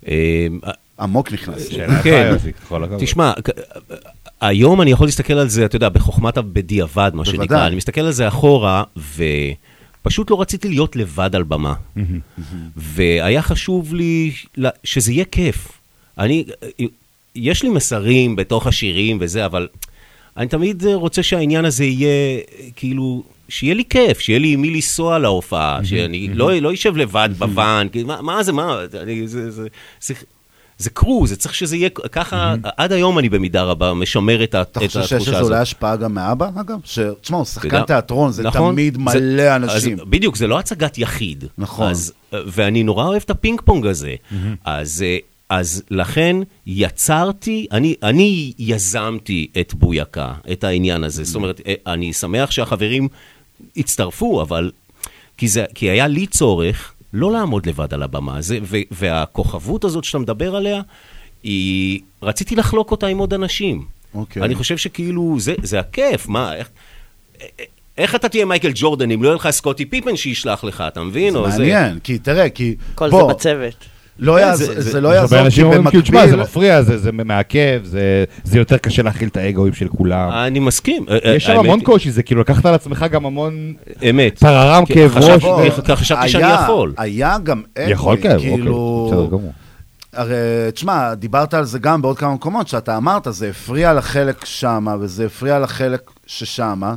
אה, 0.07 0.47
עמוק 0.99 1.31
נכנס. 1.31 1.69
כן, 2.03 2.35
תשמע, 2.99 3.33
היום 4.41 4.81
אני 4.81 4.91
יכול 4.91 5.07
להסתכל 5.07 5.33
על 5.33 5.49
זה, 5.49 5.65
אתה 5.65 5.75
יודע, 5.75 5.89
בחוכמת 5.89 6.37
הבדיעבד, 6.37 7.11
מה 7.13 7.25
שנקרא. 7.25 7.67
אני 7.67 7.75
מסתכל 7.75 8.01
על 8.01 8.11
זה 8.11 8.27
אחורה, 8.27 8.83
ופשוט 10.01 10.31
לא 10.31 10.41
רציתי 10.41 10.69
להיות 10.69 10.95
לבד 10.95 11.35
על 11.35 11.43
במה. 11.43 11.73
והיה 12.75 13.41
חשוב 13.41 13.93
לי 13.93 14.31
שזה 14.83 15.11
יהיה 15.11 15.25
כיף. 15.25 15.71
אני, 16.17 16.45
יש 17.35 17.63
לי 17.63 17.69
מסרים 17.69 18.35
בתוך 18.35 18.67
השירים 18.67 19.17
וזה, 19.21 19.45
אבל 19.45 19.67
אני 20.37 20.47
תמיד 20.47 20.85
רוצה 20.85 21.23
שהעניין 21.23 21.65
הזה 21.65 21.85
יהיה, 21.85 22.41
כאילו, 22.75 23.23
שיהיה 23.49 23.73
לי 23.73 23.83
כיף, 23.89 24.19
שיהיה 24.19 24.39
לי 24.39 24.53
עם 24.53 24.61
מי 24.61 24.69
לנסוע 24.69 25.19
להופעה, 25.19 25.79
שאני 25.83 26.27
לא 26.33 26.53
לא 26.53 26.73
אשב 26.73 26.97
לבד 26.97 27.29
בוואן, 27.37 27.87
מה- 28.05 28.21
מה 28.21 28.43
זה, 28.43 28.51
מה, 28.51 28.77
אני, 29.01 29.27
זה, 29.27 29.51
זה, 29.51 29.67
זה, 30.01 30.13
זה 30.77 30.89
קרו, 30.89 31.27
זה 31.27 31.35
צריך 31.35 31.55
שזה 31.55 31.75
יהיה 31.75 31.89
ככה, 31.89 32.55
עד 32.77 32.91
היום 32.91 33.19
אני 33.19 33.29
במידה 33.29 33.63
רבה 33.63 33.93
משמר 33.93 34.43
את 34.43 34.49
את 34.49 34.55
אתה 34.55 34.61
התחושה 34.61 35.01
חושב 35.01 35.15
הזאת. 35.15 35.25
שיש 35.27 35.35
לזה 35.35 35.41
אולי 35.43 35.57
השפעה 35.59 35.95
גם 35.95 36.13
מאבא, 36.13 36.49
אגב? 36.61 36.77
ש- 36.83 36.99
תשמע, 37.21 37.37
הוא 37.37 37.45
שחקן 37.45 37.67
אתה 37.67 37.75
יודע, 37.75 37.85
תיאטרון, 37.85 38.31
זה 38.31 38.43
נכון, 38.43 38.71
תמיד 38.73 38.93
זה- 38.93 39.19
מלא 39.19 39.55
אנשים. 39.55 39.93
אז 39.99 40.05
בדיוק, 40.09 40.35
זה 40.35 40.47
לא 40.47 40.59
הצגת 40.59 40.97
יחיד. 40.97 41.43
נכון. 41.57 41.89
אז, 41.91 42.13
ואני 42.33 42.83
נורא 42.83 43.05
אוהב 43.05 43.21
את 43.25 43.29
הפינג 43.29 43.61
פונג 43.61 43.85
הזה. 43.85 44.15
אז, 44.65 45.03
אה, 45.07 45.17
אז 45.49 45.83
לכן 45.91 46.35
יצרתי, 46.67 47.67
אני, 47.71 47.95
אני 48.03 48.53
יזמתי 48.59 49.47
את 49.59 49.73
בויקה, 49.73 50.33
את 50.51 50.63
העניין 50.63 51.03
הזה. 51.03 51.23
זאת 51.23 51.35
אומרת, 51.35 51.61
אה, 51.67 51.73
אני 51.87 52.13
שמח 52.13 52.51
שהחברים 52.51 53.07
הצטרפו, 53.77 54.41
אבל... 54.41 54.71
כי, 55.37 55.47
זה, 55.47 55.65
כי 55.75 55.89
היה 55.89 56.07
לי 56.07 56.27
צורך 56.27 56.93
לא 57.13 57.31
לעמוד 57.31 57.65
לבד 57.65 57.93
על 57.93 58.03
הבמה. 58.03 58.41
זה, 58.41 58.59
ו, 58.63 58.77
והכוכבות 58.91 59.83
הזאת 59.83 60.03
שאתה 60.03 60.17
מדבר 60.17 60.55
עליה, 60.55 60.81
היא... 61.43 61.99
רציתי 62.23 62.55
לחלוק 62.55 62.91
אותה 62.91 63.07
עם 63.07 63.17
עוד 63.17 63.33
אנשים. 63.33 63.85
אוקיי. 64.13 64.43
אני 64.43 64.55
חושב 64.55 64.77
שכאילו, 64.77 65.35
זה, 65.39 65.53
זה 65.63 65.79
הכיף, 65.79 66.27
מה, 66.27 66.55
איך... 66.55 66.69
איך 67.97 68.15
אתה 68.15 68.29
תהיה 68.29 68.45
מייקל 68.45 68.71
ג'ורדן 68.75 69.11
אם 69.11 69.23
לא 69.23 69.27
יהיה 69.27 69.35
לך 69.35 69.49
סקוטי 69.49 69.85
פיפן 69.85 70.15
שישלח 70.15 70.63
לך, 70.63 70.83
אתה 70.87 71.03
מבין? 71.03 71.33
זה 71.33 71.39
מעניין, 71.39 71.99
כי 71.99 72.17
תראה, 72.17 72.49
כי... 72.49 72.75
כל 72.95 73.09
בוא, 73.09 73.27
זה 73.27 73.33
בצוות. 73.33 73.85
לא 74.19 74.33
כן, 74.33 74.39
יעזור, 74.39 74.67
זה- 74.67 74.81
זה 74.81 74.91
זה- 74.91 75.01
לא 75.01 75.09
יעזור, 75.09 75.39
כי 75.39 75.45
אנשים 75.45 75.65
אומרים, 75.65 76.01
תשמע, 76.01 76.19
זה 76.19 76.25
במקביל... 76.27 76.41
מפריע, 76.41 76.81
זה 76.81 76.97
זה 76.97 77.11
מעכב, 77.11 77.79
זה- 77.83 78.23
זה 78.43 78.57
יותר 78.57 78.77
קשה 78.77 79.03
להכיל 79.03 79.27
את 79.27 79.37
האגואים 79.37 79.73
של 79.73 79.87
כולם. 79.87 80.29
אני 80.31 80.59
מסכים. 80.59 81.05
יש 81.35 81.45
שם 81.45 81.59
המון 81.59 81.81
קושי, 81.81 82.11
זה 82.11 82.23
כאילו 82.23 82.41
לקחת 82.41 82.65
על 82.65 82.73
עצמך 82.73 83.05
גם 83.11 83.25
המון... 83.25 83.73
אמת. 84.09 84.39
טררם, 84.39 84.85
כי 84.85 84.93
כאב 84.93 85.11
חשבתי- 85.15 85.45
ראש. 85.47 85.79
ככה 85.79 85.95
חשבתי 85.95 86.29
שאני 86.29 86.43
היה- 86.43 86.59
יכול. 86.63 86.93
היה 86.97 87.37
גם 87.43 87.61
אגו, 87.77 87.89
יכול, 87.91 88.17
כן, 88.21 88.35
אוקיי, 88.35 88.49
כאילו... 88.55 89.07
בסדר 89.11 89.25
גמור. 89.27 89.53
הרי, 90.13 90.35
תשמע, 90.73 91.13
דיברת 91.13 91.53
על 91.53 91.63
זה 91.65 91.79
גם 91.79 92.01
בעוד 92.01 92.17
כמה 92.17 92.33
מקומות, 92.33 92.67
שאתה 92.67 92.97
אמרת, 92.97 93.27
זה 93.29 93.49
הפריע 93.49 93.93
לחלק 93.93 94.45
שמה, 94.45 94.95
וזה 94.99 95.25
הפריע 95.25 95.59
לחלק 95.59 96.01
ששמה. 96.27 96.95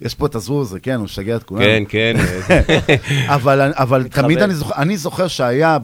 יש 0.00 0.14
פה 0.14 0.26
את 0.26 0.34
הזבוב 0.34 0.60
הזה, 0.62 0.80
כן, 0.80 0.94
הוא 0.94 1.04
משגע 1.04 1.36
את 1.36 1.42
כולנו. 1.42 1.64
כן, 1.64 1.82
כן. 1.88 2.16
אבל, 3.34 3.72
אבל. 3.74 4.02
תמיד 4.02 4.38
אני 4.38 4.54
זוכר, 4.54 4.74
אני 4.82 4.96
זוכר 4.96 5.28
שהיה. 5.28 5.78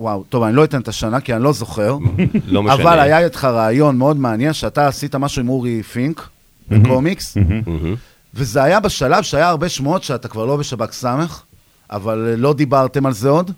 וואו, 0.00 0.24
טוב, 0.28 0.42
אני 0.42 0.56
לא 0.56 0.64
אתן 0.64 0.80
את 0.80 0.88
השנה, 0.88 1.20
כי 1.20 1.34
אני 1.34 1.42
לא 1.42 1.52
זוכר. 1.52 1.96
לא 2.46 2.62
משנה. 2.62 2.74
אבל 2.74 3.00
היה 3.00 3.24
איתך 3.24 3.44
רעיון 3.44 3.98
מאוד 3.98 4.16
מעניין, 4.16 4.52
שאתה 4.52 4.88
עשית 4.88 5.14
משהו 5.14 5.42
עם 5.42 5.48
אורי 5.48 5.82
פינק, 5.82 6.28
בקומיקס, 6.68 7.36
וזה 8.34 8.62
היה 8.62 8.80
בשלב 8.80 9.22
שהיה 9.22 9.48
הרבה 9.48 9.68
שמועות 9.68 10.02
שאתה 10.02 10.28
כבר 10.28 10.46
לא 10.46 10.56
בשב"כ 10.56 10.92
סמך, 10.92 11.42
אבל 11.90 12.26
אה, 12.30 12.36
לא 12.36 12.52
דיברתם 12.52 13.06
על 13.06 13.12
זה 13.12 13.28
עוד. 13.28 13.50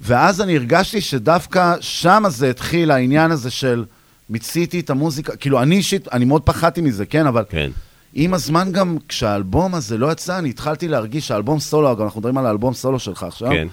ואז 0.00 0.40
אני 0.40 0.56
הרגשתי 0.56 1.00
שדווקא 1.00 1.74
שם 1.80 2.24
זה 2.28 2.50
התחיל 2.50 2.90
העניין 2.90 3.30
הזה 3.30 3.50
של 3.50 3.84
מיציתי 4.30 4.80
את 4.80 4.90
המוזיקה, 4.90 5.36
כאילו 5.36 5.62
אני 5.62 5.76
אישית, 5.76 6.08
אני 6.12 6.24
מאוד 6.24 6.42
פחדתי 6.42 6.80
מזה, 6.80 7.06
כן, 7.06 7.26
אבל 7.26 7.44
כן. 7.48 7.70
עם 8.14 8.34
הזמן 8.34 8.72
גם, 8.72 8.96
כשהאלבום 9.08 9.74
הזה 9.74 9.98
לא 9.98 10.12
יצא, 10.12 10.38
אני 10.38 10.50
התחלתי 10.50 10.88
להרגיש, 10.88 11.30
האלבום 11.30 11.60
סולו, 11.60 12.04
אנחנו 12.04 12.20
מדברים 12.20 12.38
על 12.38 12.46
האלבום 12.46 12.74
סולו 12.74 12.98
שלך 12.98 13.22
עכשיו, 13.22 13.50
כן. 13.50 13.68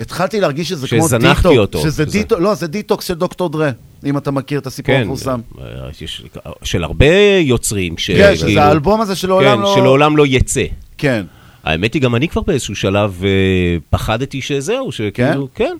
התחלתי 0.00 0.40
להרגיש 0.40 0.68
שזה 0.68 0.88
כמו 0.88 1.04
שזנחתי 1.06 1.48
דיטוקס, 1.48 1.58
אותו, 1.58 1.78
שזה 1.82 1.90
שזה- 1.90 2.04
דיטוקס, 2.04 2.42
לא, 2.42 2.54
זה 2.54 2.66
דיטוקס 2.66 3.04
של 3.06 3.14
דוקטור 3.14 3.48
דרה, 3.48 3.70
אם 4.06 4.18
אתה 4.18 4.30
מכיר 4.30 4.58
את 4.58 4.66
הסיפור 4.66 4.94
כן, 4.94 5.00
המפורסם. 5.00 5.40
אה, 5.60 5.64
יש- 6.00 6.22
של 6.62 6.84
הרבה 6.84 7.06
יוצרים, 7.40 7.98
ש- 7.98 8.10
כן, 8.10 8.36
שזה 8.36 8.46
כאילו- 8.46 8.60
האלבום 8.60 9.00
הזה 9.00 9.16
שלעולם 9.16 9.56
כן, 9.56 9.62
לא- 9.62 9.74
שלעולם 9.74 10.16
לא 10.16 10.24
יצא. 10.26 10.64
כן. 10.98 11.24
האמת 11.64 11.94
היא, 11.94 12.02
גם 12.02 12.14
אני 12.14 12.28
כבר 12.28 12.42
באיזשהו 12.42 12.76
שלב 12.76 13.20
אה, 13.24 13.28
פחדתי 13.90 14.40
שזהו, 14.40 14.92
שכאילו, 14.92 15.48
כן. 15.54 15.64
על- 15.64 15.76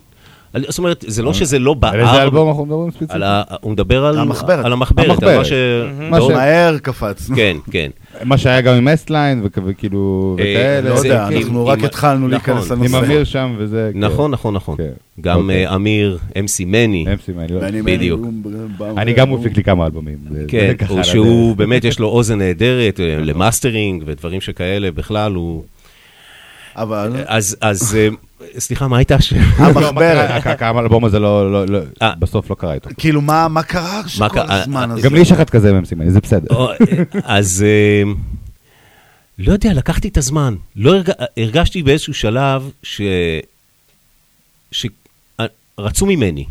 זאת 0.68 0.78
אומרת, 0.78 1.04
זה 1.08 1.22
לא 1.22 1.32
שזה 1.34 1.58
לא 1.58 1.74
בער. 1.74 1.94
על 1.94 2.00
איזה 2.00 2.22
אלבום 2.22 2.48
אנחנו 2.48 2.64
מדברים 2.66 2.90
ספציפית? 2.90 3.16
הוא 3.60 3.72
מדבר 3.72 4.04
על 4.06 4.18
המחברת. 4.18 4.64
על 4.64 4.72
המחברת. 4.72 5.22
על. 5.22 5.36
מה 5.38 5.44
ש... 5.44 5.52
מה 6.10 6.18
לא- 6.18 6.28
ש- 6.28 6.32
מהר 6.32 6.78
קפצנו. 6.78 7.36
כן, 7.36 7.56
כן. 7.70 7.90
מה 8.24 8.38
שהיה 8.38 8.60
גם 8.60 8.74
עם 8.74 8.88
אסטליין, 8.88 9.42
וכ- 9.44 9.58
וכאילו, 9.64 10.36
אה, 10.38 10.44
וכאלה. 10.44 10.90
לא 10.90 11.00
זה- 11.00 11.08
יודע, 11.08 11.26
אנחנו 11.28 11.66
רק 11.66 11.84
התחלנו 11.84 12.28
להיכנס 12.28 12.64
נכון. 12.64 12.78
לנושא. 12.78 12.96
עם 12.98 13.04
אמיר 13.04 13.24
שם 13.24 13.54
וזה. 13.58 13.90
כן. 13.92 13.98
נכון, 13.98 14.30
נכון, 14.30 14.54
נכון. 14.54 14.76
כן. 14.76 14.90
גם 15.20 15.40
אוקיי. 15.40 15.66
אה, 15.66 15.74
אמיר, 15.74 16.18
אמסי 16.40 16.64
מני. 16.64 17.06
אמסי 17.12 17.32
מני, 17.32 17.46
לא. 17.48 17.60
בדיוק. 17.84 18.20
אני 18.96 19.12
גם 19.12 19.28
הוא 19.28 19.38
הפיק 19.40 19.56
לי 19.56 19.62
כמה 19.64 19.86
אלבומים. 19.86 20.16
כן, 20.48 20.72
שהוא. 21.02 21.56
באמת, 21.56 21.84
יש 21.84 21.98
לו 21.98 22.08
אוזן 22.08 22.38
נהדרת 22.38 23.00
אה, 23.00 23.16
למאסטרינג 23.28 24.02
ודברים 24.06 24.40
שכאלה, 24.40 24.90
בכלל 24.90 25.34
הוא... 25.34 25.62
אבל... 26.76 27.12
אז, 27.26 27.56
אז, 27.60 27.96
אה, 27.96 28.08
סליחה, 28.60 28.88
מה 28.88 28.96
הייתה 28.96 29.14
השאלה? 29.14 29.42
לא? 29.58 30.40
כ- 30.40 30.58
כמה 30.58 30.78
האלבום 30.80 31.04
הזה 31.04 31.18
לא, 31.18 31.52
לא- 31.52 31.66
לא- 31.66 31.78
אה. 32.02 32.14
בסוף 32.18 32.50
לא 32.50 32.54
קרה 32.54 32.74
איתו. 32.74 32.90
כאילו, 32.98 33.20
מה 33.20 33.48
מה 33.48 33.62
קרה 33.62 34.02
שכל 34.08 34.28
קרה? 34.28 34.44
הזמן 34.62 34.90
הזה? 34.90 35.02
גם 35.02 35.14
לי 35.14 35.20
יש 35.20 35.32
אחד 35.32 35.50
כזה 35.50 35.70
עם 35.70 35.76
אמסי 35.76 35.94
מני, 35.94 36.10
זה 36.10 36.20
בסדר. 36.20 36.46
אה, 36.56 36.74
אז 37.24 37.64
לא 39.38 39.52
יודע, 39.52 39.72
לקחתי 39.72 40.08
את 40.08 40.16
הזמן. 40.16 40.54
לא 40.76 40.94
הרג... 40.94 41.10
הרגשתי 41.36 41.82
באיזשהו 41.82 42.14
שלב 42.14 42.70
ש... 42.82 43.00
שרצו 44.72 46.06
ממני. 46.06 46.44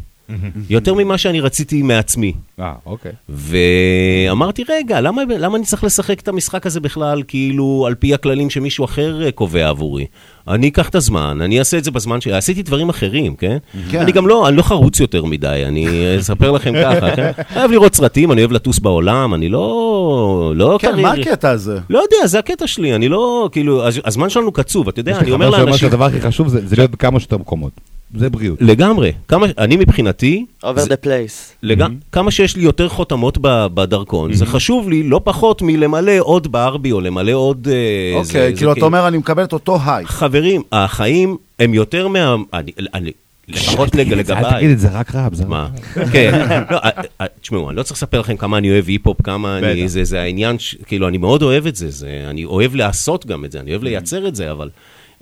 יותר 0.70 0.94
ממה 0.94 1.18
שאני 1.18 1.40
רציתי 1.42 1.82
מעצמי. 1.82 2.34
אה, 2.60 2.74
אוקיי. 2.86 3.12
ואמרתי, 3.30 4.64
רגע, 4.70 5.02
למה, 5.02 5.22
למה 5.40 5.58
אני 5.58 5.66
צריך 5.66 5.84
לשחק 5.84 6.20
את 6.20 6.28
המשחק 6.28 6.66
הזה 6.66 6.80
בכלל, 6.80 7.24
כאילו, 7.28 7.84
על 7.88 7.96
פי 7.96 8.14
הכללים 8.14 8.50
שמישהו 8.50 8.86
אחר 8.86 9.24
אה, 9.26 9.32
קובע 9.32 9.70
עבורי? 9.70 10.06
אני 10.48 10.68
אקח 10.68 10.90
את 10.90 10.96
הזמן, 10.96 11.38
אני 11.42 11.60
אעשה 11.60 11.78
את 11.78 11.84
זה 11.84 11.92
בזמן 11.92 12.22
ש... 12.22 12.28
עשיתי 12.28 12.62
דברים 12.64 12.90
אחרים, 12.90 13.36
כן? 13.36 13.58
כן. 13.92 14.00
אני 14.00 14.12
גם 14.12 14.28
לא, 14.28 14.48
אני 14.48 14.58
לא 14.58 14.62
חרוץ 14.62 15.00
יותר 15.00 15.26
מדי, 15.26 15.64
אני 15.68 15.88
אספר 16.20 16.52
לכם 16.52 16.74
ככה, 16.84 17.16
כן? 17.16 17.32
אוהב 17.56 17.72
לראות 17.72 17.96
סרטים, 17.96 18.32
אני 18.32 18.42
אוהב 18.42 18.52
לטוס 18.52 18.80
בעולם, 18.80 19.34
אני 19.34 19.50
לא... 19.50 20.54
לא 20.56 20.78
כן, 20.82 20.88
קריירי- 20.92 21.02
מה 21.02 21.12
הקטע 21.12 21.50
הזה? 21.50 21.80
לא 21.90 22.00
יודע, 22.00 22.28
זה 22.28 22.40
הקטע 22.40 22.68
שלי, 22.68 22.96
אני 22.96 23.10
לא, 23.10 23.50
כאילו, 23.52 23.88
הז- 23.88 24.02
הזמן 24.06 24.30
שלנו 24.30 24.52
קצוב, 24.52 24.88
אתה 24.88 25.00
יודע, 25.00 25.18
אני 25.20 25.32
אומר 25.32 25.46
חבר 25.46 25.56
שאומר 25.56 25.66
לאנשים... 25.66 25.90
שהדבר 25.90 26.06
הכי 26.06 26.22
חשוב 26.22 26.48
זה 26.48 26.68
זה 26.68 26.76
להיות 26.76 26.92
בכמה 26.92 27.20
שיותר 27.20 27.38
מקומות. 27.38 27.72
זה 28.16 28.30
בריאות. 28.30 28.58
לגמרי, 28.62 29.12
כמה, 29.28 29.48
אני 29.58 29.76
מבחינתי, 29.78 30.46
over 30.66 30.68
the 30.78 31.06
place. 31.06 31.54
לג... 31.64 31.84
כמה 32.12 32.32
שיש 32.32 32.56
לי 32.56 32.64
יותר 32.64 32.90
חותמות 32.90 33.38
ב- 33.42 33.68
בדרכון, 33.74 34.34
זה 34.34 34.46
חשוב 34.46 34.90
לי 34.90 35.04
לא 35.04 35.22
פחות 35.24 35.62
מלמלא 35.62 36.12
עוד 36.20 36.52
ברבי 36.52 36.92
או 36.92 37.02
למלא 37.02 37.32
עוד... 37.32 37.68
אה, 37.72 38.12
אוקיי, 38.20 38.24
זה- 38.52 38.58
כאילו, 38.58 38.74
זה 38.74 38.78
אתה 38.78 38.86
אומר, 38.86 39.08
אני 39.08 39.18
מקבל 39.18 39.44
את 39.44 39.54
אותו 39.54 39.80
היי. 39.86 40.06
חברים, 40.06 40.62
החיים 40.72 41.38
הם 41.60 41.74
יותר 41.74 42.08
מה... 42.08 42.36
אני, 42.54 42.72
אני, 42.94 43.12
לפחות 43.48 43.96
לג- 43.96 44.00
אל 44.14 44.24
תגיד 44.24 44.32
לגביי. 44.32 44.74
את 44.74 44.80
זה, 44.80 44.88
רק 44.92 45.16
ראפ. 45.16 45.34
זה 45.34 45.46
מה? 45.46 45.68
כן, 46.12 46.48
לא, 46.72 46.78
אה, 46.78 46.90
אה, 47.22 47.26
תשמעו, 47.42 47.70
אני 47.70 47.78
לא 47.78 47.84
צריך 47.84 47.98
לספר 47.98 48.20
לכם 48.20 48.38
כמה 48.38 48.58
אני 48.58 48.72
אוהב 48.72 48.88
היפ-הופ, 48.88 49.22
כמה 49.22 49.58
אני... 49.58 49.90
זה, 49.90 50.04
זה 50.04 50.22
העניין, 50.22 50.56
כאילו, 50.86 51.08
אני 51.08 51.18
מאוד 51.18 51.44
אוהב 51.44 51.68
את 51.68 51.76
זה, 51.76 51.90
זה, 51.90 52.26
אני 52.30 52.46
אוהב 52.46 52.76
לעשות 52.76 53.26
גם 53.26 53.46
את 53.46 53.52
זה, 53.52 53.60
אני 53.60 53.72
אוהב 53.72 53.84
לייצר 53.84 54.28
את 54.28 54.36
זה, 54.36 54.52
אבל... 54.52 54.70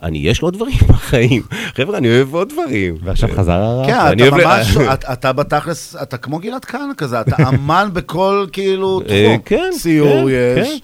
אני, 0.02 0.18
יש 0.18 0.42
עוד 0.42 0.54
דברים 0.54 0.74
בחיים. 0.88 1.42
חבר'ה, 1.76 1.98
אני 1.98 2.08
אוהב 2.08 2.34
עוד 2.34 2.48
דברים. 2.48 2.94
ועכשיו 3.04 3.28
חזר 3.36 3.52
הראפ. 3.52 3.86
כן, 3.86 3.94
אני 4.00 4.28
אתה 4.28 4.36
ממש, 4.36 4.76
אתה- 5.12 5.32
בתכלס, 5.32 5.96
אתה 6.02 6.16
כמו 6.16 6.38
גלעד 6.38 6.64
כהנא 6.64 6.92
כזה, 6.96 7.20
אתה 7.20 7.36
אמן 7.48 7.88
בכל 7.94 8.46
כאילו 8.52 9.00
אה, 9.08 9.24
תחום. 9.26 9.38
כן, 9.44 9.70
ציור 9.78 10.28
כן, 10.28 10.60
יש, 10.62 10.68
כן. 10.68 10.76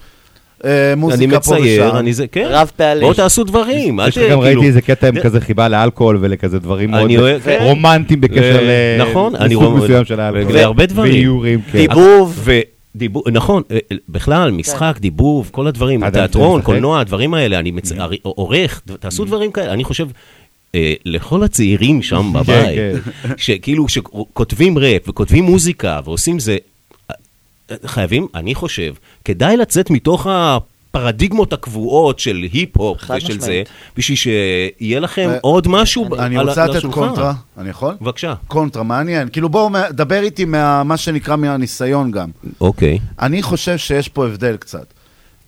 אה, 0.69 0.91
אני 0.93 1.01
מוזיקה 1.01 1.39
פה 1.39 1.55
מצייר, 1.55 1.87
ושם. 1.87 1.95
אני 1.97 2.13
זה, 2.13 2.27
כן. 2.27 2.47
רב 2.49 2.71
פעלים. 2.75 3.01
בואו 3.03 3.13
תעשו 3.13 3.43
דברים. 3.43 3.99
אל 3.99 4.07
יש 4.07 4.17
לך 4.17 4.23
גם 4.23 4.29
כאילו- 4.29 4.41
ראיתי 4.41 4.67
איזה 4.67 4.81
קטע 4.81 5.07
עם 5.07 5.19
כזה 5.21 5.41
חיבה 5.41 5.67
לאלכוהול 5.67 6.17
ולכזה 6.21 6.59
דברים 6.59 6.91
מאוד 6.91 7.03
אני 7.03 7.17
אוהב- 7.17 7.41
כן. 7.41 7.57
רומנטיים 7.61 8.21
בקשר 8.21 8.59
ו- 8.61 8.65
ל... 8.99 9.01
נכון, 9.09 9.35
אני 9.35 9.55
לסוג 9.55 9.77
מסוים 9.77 10.05
של 10.05 10.19
האלכוהול. 10.19 10.51
ולהרבה 10.51 10.85
דברים. 10.85 11.11
ואיורים, 11.13 11.59
כן. 11.71 11.77
דיבוב. 11.77 12.47
דיבור, 12.95 13.23
נכון, 13.31 13.63
אה, 13.71 13.77
אה, 13.91 13.97
בכלל, 14.09 14.51
משחק, 14.51 14.97
דיבוב, 14.99 15.49
כל 15.51 15.67
הדברים, 15.67 16.09
תיאטרון? 16.09 16.61
קולנוע, 16.61 16.99
הדברים 16.99 17.33
האלה, 17.33 17.59
אני 17.59 17.71
מצ... 17.71 17.91
הרי- 17.91 18.17
עורך, 18.23 18.81
תעשו 18.99 19.25
דברים 19.25 19.51
כאלה, 19.51 19.73
אני 19.73 19.83
חושב... 19.83 20.07
אה, 20.75 20.93
לכל 21.05 21.43
הצעירים 21.43 22.01
שם 22.01 22.29
בבית, 22.33 22.77
כן. 22.77 22.95
שכאילו, 23.37 23.89
שכותבים 23.89 24.77
ראפ 24.77 25.09
וכותבים 25.09 25.43
מוזיקה 25.43 25.99
ועושים 26.05 26.39
זה, 26.39 26.57
חייבים, 27.85 28.27
אני 28.35 28.55
חושב, 28.55 28.93
כדאי 29.25 29.57
לצאת 29.57 29.89
מתוך 29.89 30.27
הפרדיגמות 30.93 31.53
הקבועות 31.53 32.19
של 32.19 32.45
היפ-הופ 32.53 32.97
ושל 33.17 33.27
זה, 33.33 33.37
משמעית. 33.37 33.69
בשביל 33.97 34.17
שיהיה 34.17 34.99
לכם 34.99 35.29
אה, 35.29 35.37
עוד 35.41 35.67
משהו 35.67 36.15
אני 36.19 36.37
על- 36.37 36.49
רוצה 36.49 36.65
לתת. 36.65 36.85
קונטרה, 36.85 37.33
אני 37.57 37.69
יכול? 37.69 37.93
בבקשה. 38.01 38.33
קונטרה, 38.47 38.83
מעניין. 38.83 39.29
כאילו 39.31 39.49
בואו, 39.49 39.69
דבר 39.91 40.19
איתי 40.21 40.45
מה 40.45 40.83
מה 40.83 40.97
שנקרא 40.97 41.35
מהניסיון 41.35 42.11
גם. 42.11 42.29
אוקיי. 42.61 42.99
אני 43.21 43.41
חושב 43.43 43.77
שיש 43.77 44.07
פה 44.09 44.25
הבדל 44.25 44.57
קצת. 44.57 44.85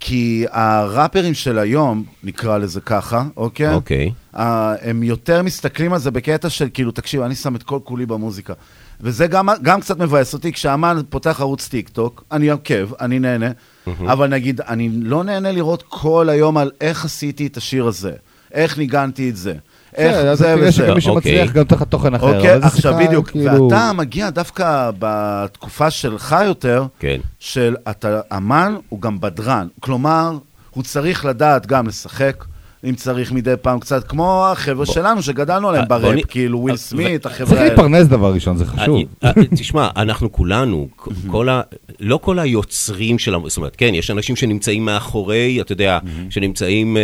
כי 0.03 0.45
הראפרים 0.51 1.33
של 1.33 1.59
היום, 1.59 2.03
נקרא 2.23 2.57
לזה 2.57 2.81
ככה, 2.81 3.23
אוקיי? 3.37 3.73
אוקיי. 3.73 4.11
אה, 4.37 4.73
הם 4.81 5.03
יותר 5.03 5.41
מסתכלים 5.43 5.93
על 5.93 5.99
זה 5.99 6.11
בקטע 6.11 6.49
של 6.49 6.67
כאילו, 6.73 6.91
תקשיב, 6.91 7.21
אני 7.21 7.35
שם 7.35 7.55
את 7.55 7.63
כל 7.63 7.79
כולי 7.83 8.05
במוזיקה. 8.05 8.53
וזה 9.01 9.27
גם, 9.27 9.49
גם 9.61 9.81
קצת 9.81 9.99
מבאס 9.99 10.33
אותי, 10.33 10.51
כשאמן 10.53 11.01
פותח 11.09 11.41
ערוץ 11.41 11.67
טיק 11.67 11.89
טוק, 11.89 12.23
אני 12.31 12.49
עוקב, 12.49 12.93
אני 13.01 13.19
נהנה, 13.19 13.49
אבל 13.87 14.27
נגיד, 14.27 14.61
אני 14.61 14.89
לא 14.93 15.23
נהנה 15.23 15.51
לראות 15.51 15.83
כל 15.89 16.29
היום 16.29 16.57
על 16.57 16.71
איך 16.81 17.05
עשיתי 17.05 17.47
את 17.47 17.57
השיר 17.57 17.87
הזה, 17.87 18.11
איך 18.53 18.77
ניגנתי 18.77 19.29
את 19.29 19.35
זה. 19.37 19.53
איך 19.95 20.15
כן, 20.17 20.27
אז 20.27 20.37
זה 20.37 20.55
וזה. 20.57 20.71
שגם 20.71 20.95
מי 20.95 21.01
שמצליח 21.01 21.51
גם 21.51 21.63
תחת 21.63 21.87
תוכן 21.91 22.13
אחר. 22.13 22.35
אוקיי, 22.37 22.51
עכשיו 22.61 22.93
בדיוק, 22.99 23.29
כאילו- 23.29 23.69
ואתה 23.69 23.91
מגיע 23.93 24.29
דווקא 24.29 24.91
בתקופה 24.99 25.89
שלך 25.91 26.35
יותר, 26.45 26.85
כן. 26.99 27.19
של 27.39 27.75
אתה 27.89 28.19
אמן, 28.37 28.75
הוא 28.89 29.01
גם 29.01 29.19
בדרן. 29.21 29.67
כלומר, 29.79 30.37
הוא 30.69 30.83
צריך 30.83 31.25
לדעת 31.25 31.65
גם 31.65 31.87
לשחק, 31.87 32.45
אם 32.89 32.95
צריך 32.95 33.31
מדי 33.31 33.53
פעם 33.61 33.79
קצת, 33.79 34.07
כמו 34.07 34.45
החבר'ה 34.47 34.85
שלנו 34.85 35.21
שגדלנו 35.21 35.69
עליהם 35.69 35.83
אה, 35.83 35.87
בראפ, 35.89 36.25
כאילו 36.27 36.59
וויל 36.59 36.73
אה, 36.73 36.77
סמית, 36.77 37.25
החבר'ה 37.25 37.47
צריך 37.49 37.59
האלה. 37.61 37.69
להתפרנס 37.69 38.07
דבר 38.07 38.33
ראשון, 38.33 38.57
זה 38.57 38.65
חשוב. 38.65 38.99
אה, 39.23 39.31
אה, 39.37 39.43
תשמע, 39.59 39.89
אנחנו 39.95 40.31
כולנו, 40.31 40.87
כ- 40.97 41.07
כל 41.27 41.49
ה... 41.49 41.61
לא 41.99 42.17
כל 42.17 42.39
היוצרים 42.39 43.19
של... 43.19 43.35
זאת 43.47 43.57
אומרת, 43.57 43.75
כן, 43.75 43.95
יש 43.95 44.11
אנשים 44.11 44.35
שנמצאים 44.35 44.85
מאחורי, 44.85 45.61
אתה 45.61 45.71
יודע, 45.71 45.99
שנמצאים 46.29 46.97
אה, 46.97 47.01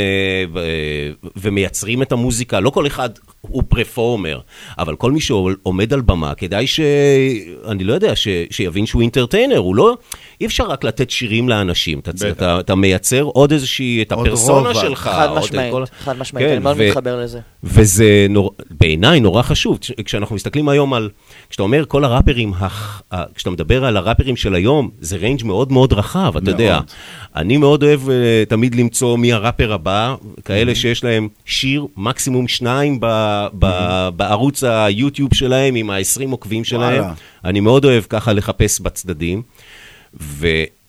ומייצרים 1.35 2.01
את 2.01 2.11
המוזיקה, 2.11 2.59
לא 2.59 2.69
כל 2.69 2.87
אחד 2.87 3.09
הוא 3.41 3.63
פרפורמר, 3.69 4.39
אבל 4.77 4.95
כל 4.95 5.11
מי 5.11 5.21
שעומד 5.21 5.93
על 5.93 6.01
במה, 6.01 6.35
כדאי 6.35 6.67
ש... 6.67 6.79
אני 7.67 7.83
לא 7.83 7.93
יודע, 7.93 8.15
ש... 8.15 8.27
שיבין 8.49 8.85
שהוא 8.85 9.01
אינטרטיינר, 9.01 9.57
הוא 9.57 9.75
לא... 9.75 9.97
אי 10.41 10.45
אפשר 10.45 10.63
רק 10.63 10.83
לתת 10.83 11.09
שירים 11.09 11.49
לאנשים, 11.49 11.99
אתה. 11.99 12.11
אתה, 12.31 12.59
אתה 12.59 12.75
מייצר 12.75 13.21
עוד 13.21 13.51
איזושהי, 13.51 14.01
את 14.01 14.11
הפרסונה. 14.11 14.73
שלך. 14.75 14.99
חד 14.99 15.29
משמעית, 15.37 15.66
כל- 15.71 15.83
חד 15.99 16.17
משמעית, 16.19 16.47
כן, 16.47 16.51
אני 16.51 16.59
מאוד 16.63 16.75
ו- 16.79 16.87
מתחבר 16.87 17.21
לזה. 17.23 17.39
וזה 17.63 18.25
נור... 18.29 18.51
בעיניי 18.71 19.19
נורא 19.19 19.41
חשוב, 19.41 19.77
כש- 19.81 19.91
כשאנחנו 20.05 20.35
מסתכלים 20.35 20.69
היום 20.69 20.93
על, 20.93 21.09
כשאתה 21.49 21.63
אומר 21.63 21.85
כל 21.87 22.03
הראפרים, 22.03 22.53
הח... 22.59 23.01
כשאתה 23.35 23.49
מדבר 23.49 23.85
על 23.85 23.97
הראפרים 23.97 24.35
של 24.35 24.55
היום, 24.55 24.89
זה 24.99 25.17
range 25.17 25.43
מאוד 25.43 25.71
מאוד 25.71 25.93
רחב, 25.93 26.31
אתה 26.37 26.45
מאוד. 26.45 26.47
יודע. 26.59 26.79
אני 27.35 27.57
מאוד 27.57 27.83
אוהב 27.83 28.01
אה, 28.07 28.11
תמיד 28.49 28.75
למצוא 28.75 29.17
מי 29.17 29.33
הראפר 29.33 29.73
הבא, 29.73 30.15
כאלה 30.45 30.75
שיש 30.75 31.03
להם 31.03 31.27
שיר, 31.45 31.85
מקסימום 31.97 32.47
שניים 32.47 32.97
ב... 33.01 33.05
ב... 33.59 33.67
בערוץ 34.15 34.63
היוטיוב 34.63 35.33
שלהם, 35.33 35.75
עם 35.75 35.89
ה-20 35.89 36.31
עוקבים 36.31 36.63
שלהם. 36.63 36.99
וואלה. 37.01 37.13
אני 37.45 37.59
מאוד 37.59 37.85
אוהב 37.85 38.03
ככה 38.09 38.33
לחפש 38.33 38.79
בצדדים. 38.79 39.41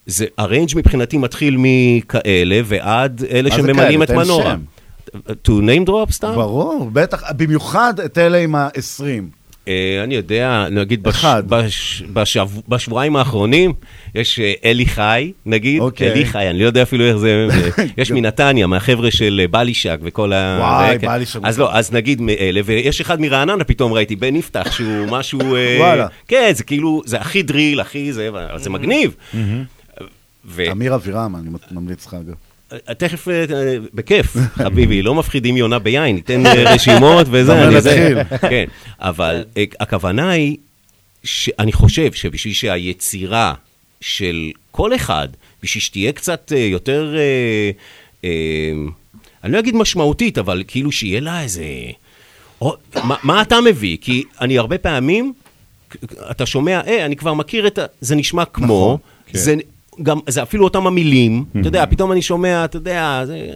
וזה, 0.09 0.27
ה 0.39 0.44
range 0.44 0.69
מבחינתי 0.77 1.19
מתחיל 1.19 1.57
מכאלה 1.59 2.61
ועד 2.65 3.25
אלה 3.31 3.49
מה 3.51 3.57
זה 3.57 3.63
שממלאים 3.63 3.91
כאלה? 3.93 4.05
את 4.05 4.09
תן 4.09 4.17
מנורה. 4.17 4.45
שם. 4.45 4.61
to 5.45 5.51
name 5.51 5.89
drop 5.89 6.13
סתם? 6.13 6.35
ברור, 6.35 6.91
בטח, 6.93 7.23
במיוחד 7.37 7.95
את 8.05 8.19
אלה 8.19 8.39
עם 8.39 8.55
ה-20. 8.55 9.03
אה, 9.69 10.01
אני 10.05 10.15
יודע, 10.15 10.67
נגיד 10.71 11.03
בש, 11.03 11.25
בש, 11.47 12.03
בשב, 12.13 12.49
בשבועיים 12.69 13.17
האחרונים, 13.17 13.73
יש 14.15 14.41
אה, 14.41 14.53
אלי 14.65 14.87
חי, 14.87 15.33
נגיד, 15.47 15.81
אוקיי. 15.81 16.13
אלי 16.13 16.25
חי, 16.25 16.51
אני 16.51 16.61
לא 16.61 16.67
יודע 16.67 16.83
אפילו 16.83 17.05
איך 17.05 17.17
זה, 17.17 17.49
זה- 17.51 17.71
יש 17.99 18.11
מנתניה, 18.11 18.67
מהחבר'ה 18.67 19.11
של 19.11 19.41
אה, 19.43 19.49
בלישק 19.49 19.99
וכל 20.03 20.33
ה... 20.33 20.59
וואי, 20.61 20.93
זה, 20.93 20.99
כן. 20.99 21.07
בלישק. 21.07 21.41
אז 21.43 21.59
לא, 21.59 21.75
אז 21.75 21.93
נגיד 21.93 22.21
מאלה, 22.21 22.61
ויש 22.65 23.01
אחד 23.01 23.21
מרעננה 23.21 23.65
פתאום 23.65 23.93
ראיתי, 23.93 24.17
בן 24.17 24.37
יפתח, 24.37 24.73
שהוא 24.73 25.07
משהו... 25.11 25.39
וואלה. 25.79 26.07
כן, 26.29 26.51
זה 26.55 26.65
כאילו, 26.65 27.03
זה 27.07 27.21
הכי 27.21 27.43
דריל, 27.43 27.81
הכי 27.81 28.13
זה, 28.13 28.29
זה 28.57 28.71
מגניב. 28.71 29.15
ו- 30.45 30.73
אמיר 30.73 30.95
אבירם, 30.95 31.37
אני 31.37 31.51
ממליץ 31.71 32.07
לך 32.07 32.15
אגב. 32.15 32.35
תכף, 32.99 33.29
אה, 33.29 33.45
בכיף, 33.95 34.37
חביבי, 34.63 35.03
לא 35.03 35.15
מפחידים 35.15 35.57
יונה 35.57 35.79
ביין, 35.79 36.17
ניתן 36.17 36.47
אה, 36.47 36.75
רשימות 36.75 37.27
וזה, 37.31 37.65
אני 37.69 37.81
זה. 37.81 38.23
כן, 38.51 38.65
אבל 38.99 39.45
אה, 39.57 39.65
הכוונה 39.81 40.31
היא, 40.31 40.57
שאני 41.25 41.73
חושב 41.73 42.13
שבשביל 42.13 42.55
שהיצירה 42.55 43.55
של 44.01 44.51
כל 44.71 44.95
אחד, 44.95 45.29
בשביל 45.63 45.83
שתהיה 45.83 46.13
קצת 46.13 46.53
אה, 46.57 46.59
יותר, 46.59 47.15
אה, 47.17 47.71
אה, 48.25 48.31
אני 49.45 49.53
לא 49.53 49.59
אגיד 49.59 49.77
משמעותית, 49.77 50.39
אבל 50.39 50.63
כאילו 50.67 50.93
שיהיה 50.93 51.21
לה 51.21 51.43
איזה... 51.43 51.65
מה, 53.23 53.43
אתה 53.43 53.61
מביא? 53.61 53.97
כי 54.01 54.25
אני 54.41 54.59
הרבה 54.59 54.79
פעמים, 54.79 55.33
אתה 56.31 56.47
שומע, 56.47 56.81
אה, 56.87 57.05
אני 57.05 57.17
כבר 57.17 57.35
מכיר 57.35 57.67
את 57.67 57.79
ה... 57.79 57.85
זה 58.01 58.17
נשמע 58.17 58.45
כמו, 58.45 58.99
כן. 59.27 59.39
זה 59.39 59.55
גם, 60.03 60.19
זה 60.29 60.43
אפילו 60.43 60.65
אותם 60.65 60.87
המילים, 60.87 61.45
אתה 61.61 61.69
יודע, 61.69 61.87
פתאום 61.87 62.13
אני 62.13 62.23
שומע, 62.23 62.65
אתה 62.65 62.77
יודע, 62.77 63.23
זה... 63.25 63.51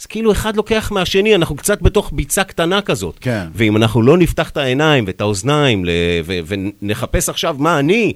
אז 0.00 0.06
כאילו 0.06 0.32
אחד 0.32 0.56
לוקח 0.56 0.92
מהשני, 0.92 1.34
אנחנו 1.34 1.56
קצת 1.56 1.82
בתוך 1.82 2.10
ביצה 2.14 2.44
קטנה 2.44 2.80
כזאת. 2.82 3.16
כן. 3.20 3.46
ואם 3.54 3.76
אנחנו 3.76 4.02
לא 4.02 4.18
נפתח 4.18 4.50
את 4.50 4.56
העיניים 4.56 5.04
ואת 5.06 5.20
האוזניים 5.20 5.84
ל- 5.84 5.90
ו- 6.24 6.38
ונחפש 6.46 7.28
עכשיו 7.28 7.56
מה 7.58 7.78
אני, 7.78 8.12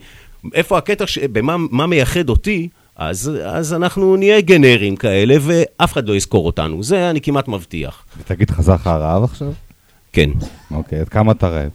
איפה 0.54 0.78
הקטע, 0.78 1.06
ש- 1.06 1.18
במה 1.18 1.56
מה 1.70 1.86
מייחד 1.86 2.28
אותי, 2.28 2.68
אז, 2.96 3.30
אז 3.44 3.74
אנחנו 3.74 4.16
נהיה 4.16 4.40
גנרים 4.40 4.96
כאלה, 4.96 5.36
ואף 5.40 5.92
אחד 5.92 6.08
לא 6.08 6.16
יזכור 6.16 6.46
אותנו. 6.46 6.82
זה 6.82 7.10
אני 7.10 7.20
כמעט 7.20 7.48
מבטיח. 7.48 8.04
ותגיד, 8.18 8.50
חזר 8.50 8.74
לך 8.74 8.86
הרעב 8.86 9.24
עכשיו? 9.24 9.52
כן. 10.12 10.30
אוקיי, 10.70 11.00
עד 11.00 11.08
כמה 11.08 11.32
אתה 11.32 11.48
רעב? 11.48 11.70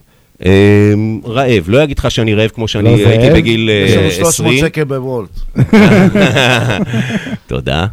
אמ, 0.45 1.19
רעב, 1.25 1.63
לא 1.67 1.83
אגיד 1.83 1.99
לך 1.99 2.11
שאני 2.11 2.33
רעב 2.33 2.49
כמו 2.49 2.67
שאני 2.67 3.03
לא 3.03 3.09
הייתי? 3.09 3.29
בגיל 3.35 3.69
אה, 3.69 3.75
יש 3.87 4.17
לנו 4.19 4.27
20. 4.27 4.31
300 4.51 4.59
שקל 4.59 4.83
בוולט. 4.83 5.29
תודה. 7.47 7.85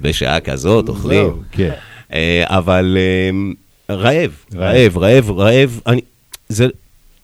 בשעה 0.00 0.40
כזאת 0.40 0.88
אוכלים. 0.88 1.32
כן. 1.52 1.70
אה, 2.12 2.44
אבל 2.46 2.96
אמ, 3.30 3.54
רעב, 3.90 4.30
רעב, 4.54 4.98
רעב, 4.98 5.30
רעב. 5.30 5.80
אני- 5.86 6.00
זה... 6.48 6.66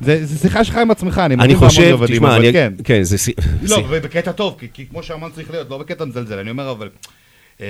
זה 0.01 0.27
זה 0.27 0.39
שיחה 0.39 0.65
שלך 0.65 0.77
עם 0.77 0.91
עצמך, 0.91 1.19
אני 1.25 1.37
מבין 1.37 1.51
בהמון 1.57 1.71
רבדים, 1.93 2.17
תשמע, 2.17 2.29
אבל 2.37 2.45
אני... 2.45 2.53
כן. 2.53 2.73
כן, 2.85 3.03
זה... 3.03 3.19
שי- 3.19 3.33
לא, 3.63 3.83
ובקטע 3.91 4.33
טוב, 4.33 4.57
כי- 4.75 4.87
כמו 4.91 5.03
שאמן 5.03 5.29
צריך 5.35 5.51
להיות, 5.51 5.71
לא 5.71 5.79
בקטע 5.79 6.05
מזלזל, 6.05 6.39
אני 6.39 6.51
אומר, 6.51 6.71
אבל... 6.71 6.89
אה, 7.61 7.67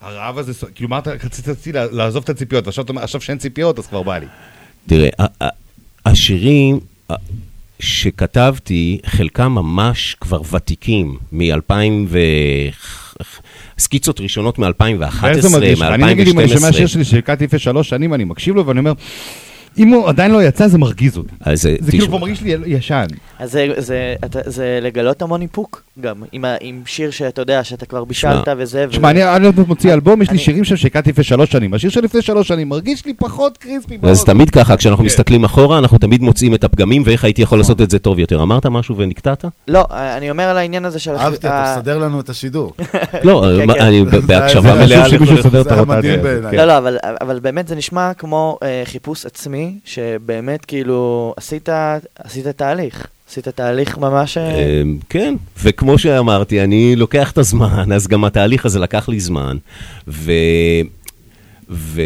הרעב 0.00 0.38
הזה, 0.38 0.52
כאילו, 0.74 0.88
מה 0.90 0.98
אתה, 0.98 1.10
רציתי 1.50 1.72
לעזוב 1.92 2.22
את 2.22 2.28
הציפיות, 2.28 2.66
ועכשיו 2.66 3.20
שאין 3.20 3.38
ציפיות, 3.38 3.78
אז 3.78 3.86
כבר 3.86 4.02
בא 4.02 4.18
לי. 4.18 4.26
תראה, 4.86 5.08
השירים 6.06 6.80
ה- 7.10 7.14
שכתבתי, 7.80 8.98
חלקם 9.06 9.52
ממש 9.52 10.16
כבר 10.20 10.40
ותיקים, 10.52 11.16
מ-2000 11.32 11.72
ו... 12.08 12.18
סקיצות 13.78 14.20
ראשונות 14.20 14.58
מ-2011, 14.58 14.64
ואיך 15.22 15.40
זה 15.40 15.48
מרגיש 15.48 15.80
לך? 15.80 15.88
אני 15.88 16.04
נגיד, 16.04 16.28
אם 16.28 16.38
אני 16.40 16.48
שומע 16.48 16.72
שיר 16.72 16.82
מ-2012. 16.84 16.88
שלי 16.88 17.04
שהקלטתי 17.04 17.44
לפני 17.44 17.58
שלוש 17.58 17.88
שנים, 17.88 18.14
אני 18.14 18.24
מקשיב 18.24 18.54
לו 18.54 18.66
ואני 18.66 18.78
אומר, 18.78 18.92
אם 19.78 19.88
הוא 19.88 20.08
עדיין 20.08 20.30
לא 20.30 20.42
יצא, 20.44 20.68
זה 20.68 20.78
מרגיז 20.78 21.16
אותי. 21.16 21.34
אז 21.40 21.62
זה- 21.62 21.76
כאילו. 21.90 22.06
כבר 22.08 22.18
מרגיש 22.18 22.40
לי 22.42 22.54
ישן. 22.66 23.04
אז 23.44 23.52
זה, 23.52 23.66
זה, 23.76 24.14
אתה, 24.24 24.38
זה 24.46 24.78
לגלות 24.82 25.22
המון 25.22 25.42
איפוק 25.42 25.82
גם, 26.00 26.22
עם, 26.32 26.44
ה, 26.44 26.54
עם 26.60 26.82
שיר 26.86 27.10
שאתה 27.10 27.42
יודע, 27.42 27.64
שאתה 27.64 27.86
כבר 27.86 28.04
בישלת 28.04 28.48
וזה. 28.58 28.86
תשמע, 28.90 29.10
אני 29.10 29.36
אני 29.36 29.46
עוד 29.46 29.58
מעט 29.58 29.68
מוציא 29.68 29.92
אלבום, 29.92 30.22
יש 30.22 30.30
לי 30.30 30.38
שירים 30.38 30.64
שם 30.64 30.76
שהקלטתי 30.76 31.10
לפני 31.10 31.24
שלוש 31.24 31.50
שנים. 31.50 31.74
השיר 31.74 31.90
של 31.90 32.00
לפני 32.00 32.22
שלוש 32.22 32.48
שנים 32.48 32.68
מרגיש 32.68 33.06
לי 33.06 33.14
פחות 33.14 33.58
קריספי. 33.58 33.98
אז 34.02 34.24
תמיד 34.24 34.50
ככה, 34.50 34.76
כשאנחנו 34.76 35.02
כן. 35.02 35.06
מסתכלים 35.06 35.44
אחורה, 35.44 35.78
אנחנו 35.78 35.98
תמיד 35.98 36.22
מוצאים 36.22 36.54
את 36.54 36.64
הפגמים 36.64 37.02
ואיך 37.06 37.24
הייתי 37.24 37.42
יכול 37.42 37.58
לעשות 37.58 37.80
את 37.80 37.90
זה 37.90 37.98
טוב 37.98 38.18
יותר. 38.18 38.42
אמרת 38.42 38.66
משהו 38.66 38.96
ונקטעת? 38.96 39.44
לא, 39.68 39.86
אני 39.90 40.30
אומר 40.30 40.44
על 40.44 40.58
העניין 40.58 40.84
הזה 40.84 40.98
של... 40.98 41.10
אהבתי, 41.10 41.46
אתה 41.46 41.74
מסדר 41.78 41.98
לנו 41.98 42.20
את 42.20 42.28
השידור. 42.28 42.72
לא, 43.24 43.44
כן, 43.58 43.66
מה, 43.66 43.74
כן. 43.74 43.80
אני 43.80 44.04
בהקשבה 44.04 44.62
זה 44.62 44.84
מלאה. 44.84 45.06
את 45.60 45.66
הרוטציה. 45.66 46.16
כן. 46.50 46.56
לא, 46.56 46.64
לא, 46.64 46.78
אבל, 46.78 46.98
אבל 47.20 47.40
באמת 47.40 47.68
זה 47.68 47.76
נשמע 47.76 48.14
כמו 48.14 48.58
אה, 48.62 48.82
חיפוש 48.84 49.26
עצמי, 49.26 49.78
שבאמת 49.84 50.64
כאילו 50.64 51.34
עשית 51.36 51.68
תהליך. 52.56 53.06
עשית 53.34 53.48
תהליך 53.48 53.98
ממש... 53.98 54.38
אה, 54.38 54.82
אמ, 54.82 54.98
כן, 55.08 55.34
וכמו 55.62 55.98
שאמרתי, 55.98 56.64
אני 56.64 56.96
לוקח 56.96 57.30
את 57.30 57.38
הזמן, 57.38 57.92
אז 57.92 58.08
גם 58.08 58.24
התהליך 58.24 58.66
הזה 58.66 58.78
לקח 58.78 59.08
לי 59.08 59.20
זמן. 59.20 59.56
ו... 60.08 60.32
ו... 61.70 62.02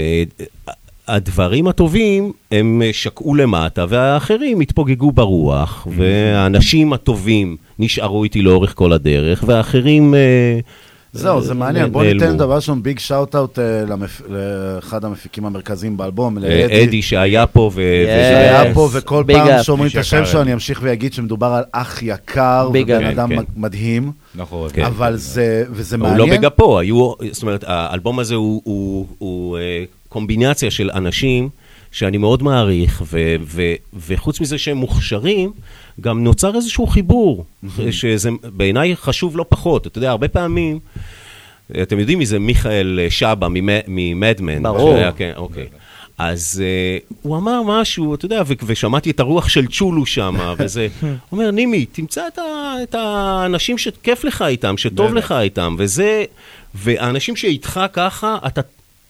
הדברים 1.08 1.68
הטובים, 1.68 2.32
הם 2.52 2.82
שקעו 2.92 3.34
למטה, 3.34 3.84
והאחרים 3.88 4.60
התפוגגו 4.60 5.12
ברוח, 5.12 5.86
והאנשים 5.96 6.92
הטובים 6.92 7.56
נשארו 7.78 8.24
איתי 8.24 8.42
לאורך 8.42 8.74
כל 8.74 8.92
הדרך, 8.92 9.44
והאחרים... 9.46 10.14
אה, 11.14 11.20
זהו, 11.20 11.40
זה 11.40 11.52
אה, 11.52 11.58
מעניין. 11.58 11.92
בוא. 11.92 12.04
ניתן 12.04 12.36
דבר 12.36 12.54
ראשון 12.54 12.82
big 12.82 12.98
shout-out 12.98 13.58
לאחד 14.28 15.04
המפיקים 15.04 15.46
המרכזיים 15.46 15.96
באלבום, 15.96 16.38
אה, 16.44 16.84
אדי 16.84 17.02
שהיה 17.02 17.46
פה, 17.46 17.70
ו... 17.74 17.82
שהיה 18.06 18.74
פה, 18.74 18.88
וכל 18.92 19.24
פעם. 19.26 19.62
שאומרים 19.62 19.90
את 19.90 19.96
השם. 19.96 20.26
שלו, 20.26 20.42
אני 20.42 20.52
אמשיך 20.52 20.80
ואגיד 20.82 21.12
שמדובר 21.12 21.46
על 21.46 21.64
אח 21.72 22.02
יקר, 22.02 22.70
ובן 22.70 23.04
אפ. 23.04 23.12
אדם 23.12 23.28
כן, 23.28 23.36
כן. 23.36 23.42
מדהים. 23.56 24.12
נכון. 24.34 24.70
כן. 24.72 24.84
אבל 24.84 25.16
זה, 25.16 25.64
וזה 25.70 25.96
הוא 25.96 26.02
מעניין. 26.02 26.30
לא 26.30 26.36
בגפו, 26.36 26.78
היו, 26.78 27.12
זאת 27.30 27.42
אומרת, 27.42 27.64
האלבום 27.66 28.18
הזה 28.18 28.34
הוא, 28.34 28.62
הוא, 28.64 29.06
הוא 29.18 29.58
אה, 29.58 29.84
קומבינציה 30.08 30.70
של 30.70 30.90
אנשים 30.94 31.48
שאני 31.92 32.18
מאוד 32.18 32.42
מעריך, 32.42 33.02
ו, 33.06 33.36
ו, 33.42 33.62
וחוץ 34.06 34.40
מזה 34.40 34.58
שהם 34.58 34.76
מוכשרים, 34.76 35.52
גם 36.00 36.24
נוצר 36.24 36.54
איזשהו 36.56 36.86
חיבור, 36.86 37.44
שזה 37.90 38.30
בעיניי 38.56 38.96
חשוב 38.96 39.36
לא 39.36 39.44
פחות. 39.48 39.86
אתה 39.86 39.98
יודע, 39.98 40.10
הרבה 40.10 40.28
פעמים, 40.28 40.78
אתם 41.82 41.98
יודעים 41.98 42.18
מי 42.18 42.26
זה 42.26 42.38
מיכאל 42.38 42.98
שבא 43.08 43.48
ממדמן. 43.88 44.62
ברור. 44.62 44.92
שהיה, 44.92 45.12
כן, 45.12 45.32
אוקיי. 45.36 45.66
אז 46.18 46.62
uh, 46.62 47.14
הוא 47.22 47.36
אמר 47.36 47.62
משהו, 47.62 48.14
אתה 48.14 48.24
יודע, 48.24 48.42
ו- 48.46 48.52
ושמעתי 48.66 49.10
את 49.10 49.20
הרוח 49.20 49.48
של 49.48 49.66
צ'ולו 49.66 50.06
שם, 50.06 50.36
וזה, 50.58 50.88
הוא 51.00 51.10
אומר, 51.32 51.50
נימי, 51.50 51.86
תמצא 51.86 52.26
את, 52.28 52.38
ה- 52.38 52.74
את 52.82 52.94
האנשים 52.94 53.78
שכיף 53.78 54.24
לך 54.24 54.42
איתם, 54.42 54.76
שטוב 54.76 55.14
לך 55.14 55.32
איתם, 55.32 55.76
וזה, 55.78 56.24
והאנשים 56.74 57.36
שאיתך 57.36 57.80
ככה, 57.92 58.36
אתה, 58.46 58.60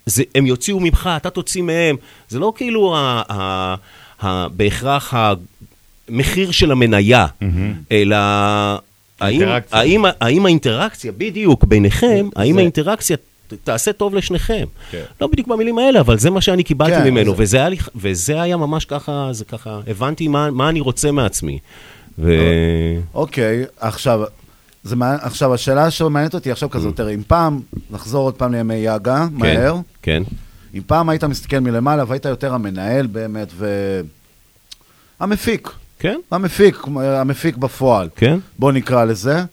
זה, 0.08 0.22
הם 0.34 0.46
יוציאו 0.46 0.80
ממך, 0.80 1.10
אתה 1.16 1.30
תוציא 1.30 1.62
מהם. 1.62 1.96
זה 2.28 2.38
לא 2.38 2.52
כאילו 2.56 2.96
ה, 2.96 3.22
ה, 3.28 3.74
ה, 4.26 4.48
בהכרח 4.48 5.14
המחיר 6.08 6.50
של 6.50 6.70
המניה, 6.72 7.26
אלא... 7.92 8.16
האם. 9.20 9.42
האם, 9.72 10.04
האם 10.20 10.46
האינטראקציה, 10.46 11.12
בדיוק, 11.12 11.64
ביניכם, 11.64 12.28
האם 12.36 12.54
זה- 12.54 12.60
האינטראקציה 12.60 13.16
תעשה 13.64 13.92
טוב 13.92 14.14
לשניכם? 14.14 14.64
כן. 14.90 15.02
לא 15.20 15.26
בדיוק 15.26 15.48
במילים 15.48 15.78
האלה, 15.78 16.00
אבל 16.00 16.18
זה 16.18 16.30
מה 16.30 16.40
שאני 16.40 16.62
קיבלתי 16.62 16.92
כן, 16.96 17.04
ממנו, 17.10 17.36
זה- 17.36 17.42
וזה 17.42 17.56
היה, 17.56 17.68
לי, 17.68 17.76
וזה 17.96 18.42
היה 18.42 18.56
ממש 18.56 18.84
ככה, 18.84 19.28
זה 19.32 19.44
ככה, 19.44 19.80
הבנתי 19.86 20.28
מה, 20.28 20.50
מה 20.50 20.68
אני 20.68 20.80
רוצה 20.80 21.12
מעצמי. 21.12 21.58
ו... 22.18 22.32
אוקיי, 23.14 23.64
עכשיו, 23.80 24.20
זה 24.84 24.96
מעניין, 24.96 25.20
עכשיו, 25.22 25.54
השאלה 25.54 25.90
שמעניינת 25.90 26.34
אותי 26.34 26.50
עכשיו 26.50 26.70
כזאת, 26.70 26.96
תראה, 26.96 27.14
אם 27.14 27.22
פעם, 27.26 27.60
נחזור 27.90 28.24
עוד 28.24 28.34
פעם 28.34 28.52
לימי 28.52 28.74
יאגה, 28.74 29.26
מהר, 29.32 29.76
כן, 30.02 30.22
אם 30.74 30.82
פעם 30.86 31.08
היית 31.08 31.24
מסתכל 31.24 31.58
מלמעלה 31.58 32.04
והיית 32.08 32.24
יותר 32.24 32.54
המנהל 32.54 33.06
באמת, 33.06 33.48
ו... 33.54 34.00
המפיק. 35.20 35.70
כן. 35.98 36.20
המפיק, 36.30 36.78
המפיק 36.96 37.56
בפועל. 37.56 38.08
כן. 38.16 38.38
בוא 38.58 38.72
נקרא 38.72 39.04
לזה. 39.04 39.44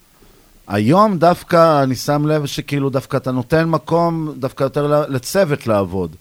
היום 0.68 1.18
דווקא 1.18 1.84
אני 1.84 1.96
שם 1.96 2.28
לב 2.28 2.46
שכאילו 2.46 2.90
דווקא 2.90 3.18
אתה 3.18 3.32
נותן 3.32 3.70
מקום 3.70 4.34
דווקא 4.40 4.64
יותר 4.64 5.06
לצוות 5.10 5.68
לעבוד. 5.68 6.16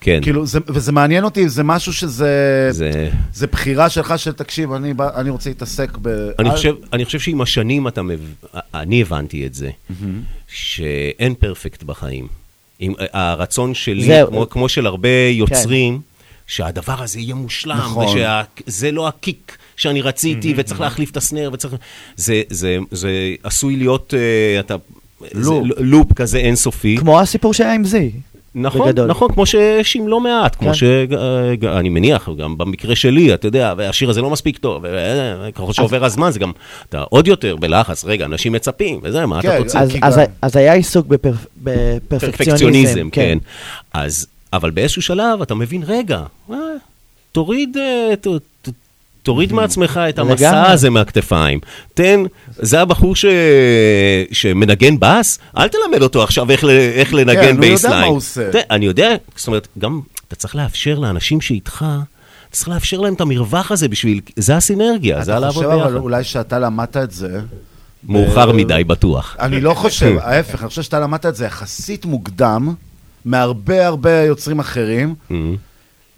כן. 0.00 0.18
כאילו, 0.22 0.46
זה, 0.46 0.58
וזה 0.68 0.92
מעניין 0.92 1.24
אותי, 1.24 1.48
זה 1.48 1.62
משהו 1.62 1.92
שזה... 1.92 2.68
זה... 2.70 3.10
זה 3.34 3.46
בחירה 3.46 3.90
שלך 3.90 4.18
של 4.18 4.32
תקשיב, 4.32 4.72
אני, 4.72 4.94
אני 5.14 5.30
רוצה 5.30 5.50
להתעסק 5.50 5.98
ב... 6.02 6.30
אני 6.38 6.50
חושב, 6.50 6.74
אני 6.92 7.04
חושב 7.04 7.18
שעם 7.18 7.40
השנים 7.40 7.88
אתה 7.88 8.02
מב... 8.02 8.20
אני 8.74 9.02
הבנתי 9.02 9.46
את 9.46 9.54
זה, 9.54 9.70
שאין 10.48 11.34
פרפקט 11.34 11.82
בחיים. 11.82 12.28
עם, 12.78 12.92
הרצון 13.12 13.74
שלי, 13.74 14.06
זהו. 14.06 14.28
כמו, 14.28 14.48
כמו 14.48 14.68
של 14.68 14.86
הרבה 14.86 15.08
יוצרים, 15.30 16.00
שהדבר 16.46 17.02
הזה 17.02 17.20
יהיה 17.20 17.34
מושלם, 17.34 17.76
נכון. 17.76 18.16
וזה 18.66 18.90
לא 18.90 19.08
הקיק 19.08 19.58
שאני 19.76 20.02
רציתי, 20.02 20.54
וצריך 20.56 20.80
להחליף 20.80 21.10
את 21.10 21.16
הסנר, 21.16 21.50
וצריך... 21.52 21.74
זה, 22.16 22.42
זה, 22.50 22.78
זה 22.90 23.34
עשוי 23.42 23.76
להיות, 23.76 24.14
uh, 24.14 24.60
אתה... 24.60 24.76
לופ. 25.34 25.66
זה, 25.76 25.84
לופ 25.84 26.12
כזה 26.12 26.38
אינסופי. 26.38 26.96
כמו 26.98 27.20
הסיפור 27.20 27.54
שהיה 27.54 27.74
עם 27.74 27.84
זי. 27.84 28.10
נכון, 28.58 28.88
בגדול. 28.88 29.06
נכון, 29.06 29.32
כמו 29.32 29.46
שיש 29.46 29.96
עם 29.96 30.08
לא 30.08 30.20
מעט, 30.20 30.56
כמו 30.56 30.68
כן. 30.68 30.74
שאני 30.74 31.88
מניח, 31.88 32.28
גם 32.38 32.58
במקרה 32.58 32.96
שלי, 32.96 33.34
אתה 33.34 33.46
יודע, 33.48 33.74
והשיר 33.76 34.10
הזה 34.10 34.20
לא 34.22 34.30
מספיק 34.30 34.58
טוב, 34.58 34.84
וככל 35.48 35.72
שעובר 35.72 36.04
הזמן 36.04 36.30
זה 36.30 36.38
גם, 36.38 36.52
אתה 36.88 37.00
עוד 37.10 37.28
יותר 37.28 37.56
בלחץ, 37.56 38.04
רגע, 38.04 38.24
אנשים 38.24 38.52
מצפים, 38.52 39.00
וזה, 39.02 39.26
מה 39.26 39.40
אתה 39.40 39.48
כן, 39.48 39.58
רוצה? 39.58 39.80
אז- 39.80 39.90
אז- 40.02 40.20
אז 40.42 40.56
היה 40.56 40.72
עיסוק 40.72 41.06
בפר- 41.06 41.30
בפרפקציוניזם. 41.62 42.08
פרפקציוניזם, 42.08 43.08
כן. 43.10 43.38
אז, 43.92 44.26
אבל 44.52 44.70
באיזשהו 44.70 45.02
שלב 45.02 45.42
אתה 45.42 45.54
מבין, 45.54 45.82
רגע, 45.86 46.22
אה, 46.50 46.56
תוריד, 47.32 47.76
אה, 47.76 48.14
תוריד 49.26 49.52
מעצמך 49.52 50.00
את 50.08 50.18
המסע. 50.18 50.70
הזה 50.70 50.90
מהכתפיים. 50.90 51.60
תן, 51.94 52.22
זה 52.58 52.80
הבחור 52.80 53.16
ש... 53.16 53.24
שמנגן 54.32 54.94
בס, 54.98 55.38
אל 55.58 55.68
תלמד 55.68 56.02
אותו 56.02 56.22
עכשיו 56.22 56.50
איך, 56.50 56.64
ל... 56.64 56.70
איך 56.70 57.14
לנגן 57.14 57.34
כן, 57.34 57.40
הוא 57.40 57.48
יודע 57.48 57.60
bassline. 57.60 58.00
מה 58.00 58.06
הוא 58.06 58.16
עושה. 58.16 58.50
תראה, 58.52 58.62
אני 58.70 58.86
יודע, 58.86 59.14
זאת 59.36 59.46
אומרת, 59.46 59.68
גם 59.78 60.00
אתה 60.28 60.36
צריך 60.36 60.56
לאפשר 60.56 60.98
לאנשים 60.98 61.40
שאיתך, 61.40 61.86
אתה 62.48 62.56
צריך 62.56 62.68
לאפשר 62.68 63.00
להם 63.00 63.14
את 63.14 63.20
המרווח 63.20 63.72
הזה 63.72 63.88
בשביל, 63.88 64.20
זה 64.36 64.56
הסינרגיה, 64.56 65.24
זה 65.24 65.30
אתה 65.30 65.36
הלעבוד 65.36 65.64
חושב 65.64 65.68
אבל 65.68 65.84
ביחד. 65.84 66.00
אולי 66.00 66.24
שאתה 66.24 66.58
למדת 66.58 66.96
את 66.96 67.10
זה... 67.10 67.40
מאוחר 68.04 68.52
מדי, 68.52 68.84
בטוח. 68.84 69.36
אני 69.40 69.60
לא 69.60 69.74
חושב, 69.74 70.16
ההפך, 70.22 70.60
אני 70.60 70.68
חושב 70.68 70.82
שאתה 70.82 71.00
למדת 71.00 71.26
את 71.26 71.36
זה 71.36 71.44
יחסית 71.44 72.04
מוקדם, 72.04 72.74
מהרבה 73.24 73.86
הרבה 73.86 74.22
יוצרים 74.22 74.60
אחרים, 74.60 75.14
Mm-hmm. 75.30 75.34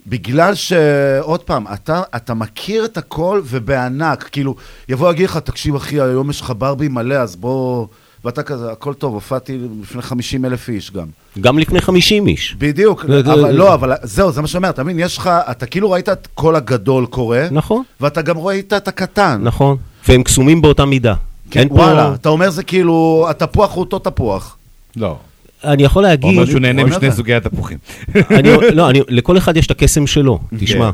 בגלל 0.09 0.55
שעוד 0.55 1.39
פעם, 1.43 1.65
אתה, 1.73 2.01
אתה 2.15 2.33
מכיר 2.33 2.85
את 2.85 2.97
הכל 2.97 3.41
ובענק, 3.45 4.29
כאילו, 4.31 4.55
יבוא 4.89 5.11
יגיד 5.11 5.25
לך, 5.25 5.37
תקשיב 5.37 5.75
אחי, 5.75 6.01
היום 6.01 6.29
יש 6.29 6.41
לך 6.41 6.53
ברבי 6.57 6.87
מלא, 6.87 7.15
אז 7.15 7.35
בוא... 7.35 7.87
ואתה 8.25 8.43
כזה, 8.43 8.71
הכל 8.71 8.93
טוב, 8.93 9.13
הופעתי 9.13 9.57
לפני 9.81 10.01
50 10.01 10.45
אלף 10.45 10.69
איש 10.69 10.91
גם. 10.91 11.05
גם 11.41 11.59
לפני 11.59 11.81
50 11.81 12.27
איש. 12.27 12.55
בדיוק, 12.57 13.05
זה- 13.07 13.23
זה- 13.23 13.33
אבל 13.33 13.41
זה- 13.41 13.51
לא, 13.57 13.73
אבל 13.73 13.93
זהו, 14.03 14.31
זה 14.31 14.41
מה 14.41 14.47
שאומר, 14.47 14.69
אתה 14.69 14.83
מבין, 14.83 14.99
יש 14.99 15.17
לך, 15.17 15.29
אתה 15.51 15.65
כאילו 15.65 15.91
ראית 15.91 16.09
את 16.09 16.27
כל 16.33 16.55
הגדול 16.55 17.05
קורה, 17.05 17.47
נכון, 17.51 17.83
ואתה 18.01 18.21
גם 18.21 18.37
ראית 18.37 18.73
את 18.73 18.87
הקטן. 18.87 19.39
נכון, 19.43 19.77
והם 20.07 20.23
קסומים 20.23 20.61
באותה 20.61 20.85
מידה. 20.85 21.13
כן, 21.51 21.67
פה- 21.69 21.73
וואלה, 21.75 22.13
אתה 22.15 22.29
אומר 22.29 22.49
זה 22.49 22.63
כאילו, 22.63 23.25
התפוח 23.29 23.73
הוא 23.73 23.79
אותו 23.79 23.99
תפוח. 23.99 24.57
לא. 24.95 25.17
אני 25.63 25.83
יכול 25.83 26.03
להגיד... 26.03 26.23
הוא 26.23 26.31
אומר 26.31 26.45
שהוא 26.45 26.59
נהנה 26.59 26.83
משני. 26.83 27.11
סוגי 27.11 27.33
התפוחים. 27.33 27.77
אני, 28.31 28.49
לא, 28.73 28.89
אני, 28.89 29.01
לכל 29.07 29.37
אחד 29.37 29.57
יש 29.57 29.65
את 29.65 29.71
הקסם 29.71 30.07
שלו, 30.07 30.39
תשמע. 30.59 30.89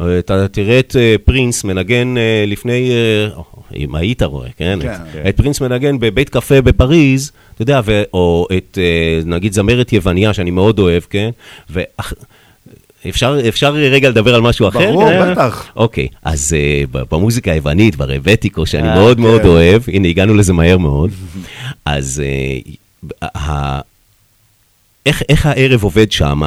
אה, 0.00 0.18
אתה 0.18 0.48
תראה 0.48 0.78
את 0.78 0.96
אה, 0.98 1.14
פרינס 1.24 1.64
מנגן 1.64 2.16
אה, 2.16 2.44
לפני, 2.46 2.90
אה, 2.90 3.42
אם 3.76 3.94
היית 3.94 4.22
רואה, 4.22 4.48
כן? 4.56 4.78
כן. 4.82 4.92
את- 4.92 5.26
את 5.28 5.36
פרינס 5.36 5.60
מנגן 5.60 5.98
בבית 5.98 6.28
קפה 6.28 6.60
בפריז, 6.60 7.32
אתה 7.54 7.62
יודע, 7.62 7.80
ו- 7.84 8.02
או 8.12 8.46
את, 8.56 8.78
נגיד, 9.26 9.52
זמרת 9.52 9.92
יווניה, 9.92 10.34
שאני 10.34 10.50
מאוד 10.50 10.78
אוהב, 10.78 11.02
כן? 11.10 11.30
ואח... 11.70 12.12
אפשר, 13.08 13.38
אפשר 13.48 13.72
רגע 13.72 14.08
לדבר 14.08 14.34
על 14.34 14.40
משהו 14.40 14.68
אחר? 14.68 14.78
ברור, 14.90 15.10
אה? 15.10 15.30
בטח. 15.32 15.66
אוקיי, 15.76 16.08
אז 16.24 16.56
uh, 16.92 16.98
במוזיקה 17.10 17.52
היוונית, 17.52 17.96
ברבטיקו, 17.96 18.66
שאני 18.66 18.88
אה, 18.88 18.94
מאוד 18.94 19.16
כן. 19.16 19.22
מאוד 19.22 19.44
אוהב, 19.44 19.82
הנה, 19.88 20.08
הגענו 20.08 20.34
לזה 20.34 20.52
מהר 20.52 20.78
מאוד, 20.78 21.10
אז 21.84 22.22
uh, 22.24 23.16
ה- 23.24 23.80
איך, 25.06 25.22
איך 25.28 25.46
הערב 25.46 25.82
עובד 25.84 26.12
שם? 26.12 26.40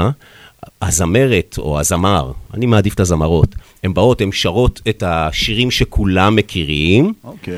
הזמרת 0.82 1.56
או 1.58 1.80
הזמר, 1.80 2.32
אני 2.54 2.66
מעדיף 2.66 2.94
את 2.94 3.00
הזמרות, 3.00 3.56
הן 3.84 3.94
באות, 3.94 4.22
הן 4.22 4.32
שרות 4.32 4.82
את 4.90 5.04
השירים 5.08 5.72
שכולם 5.72 6.36
מכירים, 6.36 7.14
אוקיי. 7.24 7.56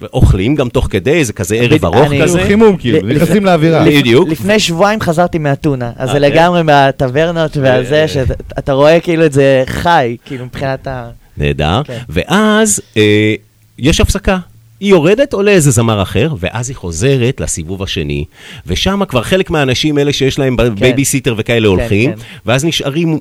ואוכלים 0.00 0.54
גם 0.54 0.68
תוך 0.68 0.86
כדי, 0.90 1.24
זה 1.24 1.32
כזה 1.32 1.54
ערב 1.56 1.84
ארוך 1.84 2.06
אני- 2.10 2.22
כזה. 2.22 2.44
חימום, 2.46 2.76
כאילו, 2.76 3.08
נכנסים 3.08 3.44
לאווירה. 3.44 3.84
בדיוק. 3.84 4.28
לפני 4.28 4.58
שבועיים 4.58 5.00
חזרתי 5.00 5.38
מאתונה, 5.38 5.92
אז 5.96 6.08
אה, 6.08 6.14
זה 6.14 6.20
כן? 6.20 6.32
לגמרי 6.32 6.62
מהטברנות 6.62 7.56
אה, 7.56 7.62
והזה, 7.62 8.08
שאתה 8.08 8.72
רואה 8.72 9.00
כאילו 9.00 9.26
את 9.26 9.32
זה 9.32 9.62
חי, 9.66 10.16
כאילו 10.24 10.44
מבחינת 10.44 10.86
ה... 10.86 11.10
נהדר. 11.36 11.82
כן. 11.84 11.98
ואז 12.08 12.80
אה, 12.96 13.34
יש 13.78 14.00
הפסקה. 14.00 14.38
היא 14.82 14.90
יורדת, 14.90 15.32
עולה 15.32 15.50
איזה 15.50 15.70
זמר 15.70 16.02
אחר, 16.02 16.34
ואז 16.38 16.68
היא 16.68 16.76
חוזרת 16.76 17.40
לסיבוב 17.40 17.82
השני, 17.82 18.24
ושם 18.66 19.00
כבר 19.08 19.22
חלק 19.22 19.50
מהאנשים, 19.50 19.98
אלה 19.98 20.12
שיש 20.12 20.38
להם 20.38 20.56
בייביסיטר 20.78 21.34
וכאלה 21.38 21.68
הולכים, 21.68 22.12
כן. 22.12 22.18
ואז 22.46 22.64
נשארים 22.64 23.18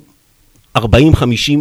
40-50 0.78 0.82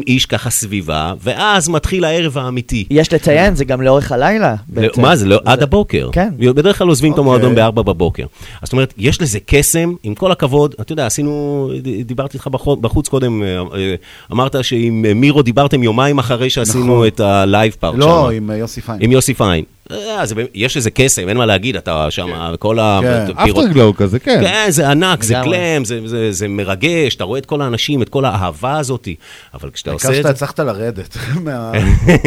איש 0.07 0.27
ככה 0.27 0.51
סביבה, 0.51 1.15
ואז 1.23 1.69
מתחיל 1.69 2.05
הערב 2.05 2.39
האמיתי. 2.39 2.85
יש 2.91 3.13
לציין, 3.13 3.55
זה 3.55 3.65
גם 3.65 3.83
לאורך 3.83 4.13
הלילה 4.13 4.55
בעצם. 4.69 5.03
מה 5.03 5.17
זה, 5.17 5.27
לא, 5.27 5.41
עד 5.45 5.63
הבוקר. 5.63 6.09
כן. 6.13 6.29
בדרך 6.39 6.79
כלל 6.79 6.89
עוזבים 6.89 7.13
את 7.13 7.19
אוקיי. 7.19 7.35
המועדון 7.35 7.55
ב-4 7.55 7.83
בבוקר. 7.83 8.23
אז 8.23 8.29
זאת 8.63 8.73
אומרת, 8.73 8.95
יש 8.99 9.23
לזה 9.23 9.39
קסם, 9.47 9.95
עם 10.03 10.15
כל 10.15 10.33
הכבוד, 10.33 10.75
אתה 10.81 10.93
יודע, 10.93 11.07
עשינו, 11.07 11.71
דיברתי 12.05 12.37
איתך 12.37 12.47
בחוץ, 12.81 13.09
קודם, 13.09 13.43
אה, 13.43 13.49
אה, 13.75 13.95
אמרת 14.33 14.65
שעם 14.65 15.03
מירו 15.15 15.43
דיברתם 15.43 15.83
יומיים 15.83 16.19
אחרי 16.19 16.51
שעשינו 16.51 16.85
נכון. 16.85 17.07
את 17.07 17.21
ה 17.21 17.32
live 17.32 17.77
part 17.81 17.95
לא, 17.99 18.31
עם 18.31 18.51
אה, 18.51 18.57
יוסי 18.57 18.81
פיין. 18.81 18.99
עם 19.03 19.13
יוסי 19.13 19.35
פיין. 19.35 19.65
אה, 19.93 20.27
זה 20.27 20.35
יש 20.55 20.77
איזה 20.77 20.91
קסם, 20.91 21.29
אין 21.29 21.37
מה 21.37 21.47
להגיד, 21.47 21.77
אתה 21.77 22.07
שם, 22.11 22.29
כל 22.59 22.79
ה... 22.79 23.01
כן. 23.03 23.27
Afterglow 23.37 23.93
כזה, 23.97 24.19
כן. 24.19 24.41
כן, 24.45 24.67
זה 24.71 24.91
ענק, 24.91 25.23
זה. 25.23 25.35
גלם, 25.45 25.85
זה- 25.85 26.01
זה- 26.09 26.33
זה 26.33 26.49
מרגש, 26.49 27.15
אתה 27.15 27.25
רואה 27.25 27.39
את 27.39 27.47
כל 27.47 27.63
האנשים, 27.63 28.03
את 28.03 28.09
כל 28.09 28.25
האהבה 28.25 28.79
הזאת, 28.79 29.09
אבל 29.55 29.71
כשאתה 29.71 29.91
העיקר 29.91 30.09
עושה 30.09 30.17
שאתה 30.19 30.31
את 30.31 30.37
זה... 30.37 30.45
הצלחת 30.45 30.61
לרדת. 30.61 31.17
מה- 31.45 31.73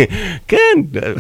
כן, 0.48 0.58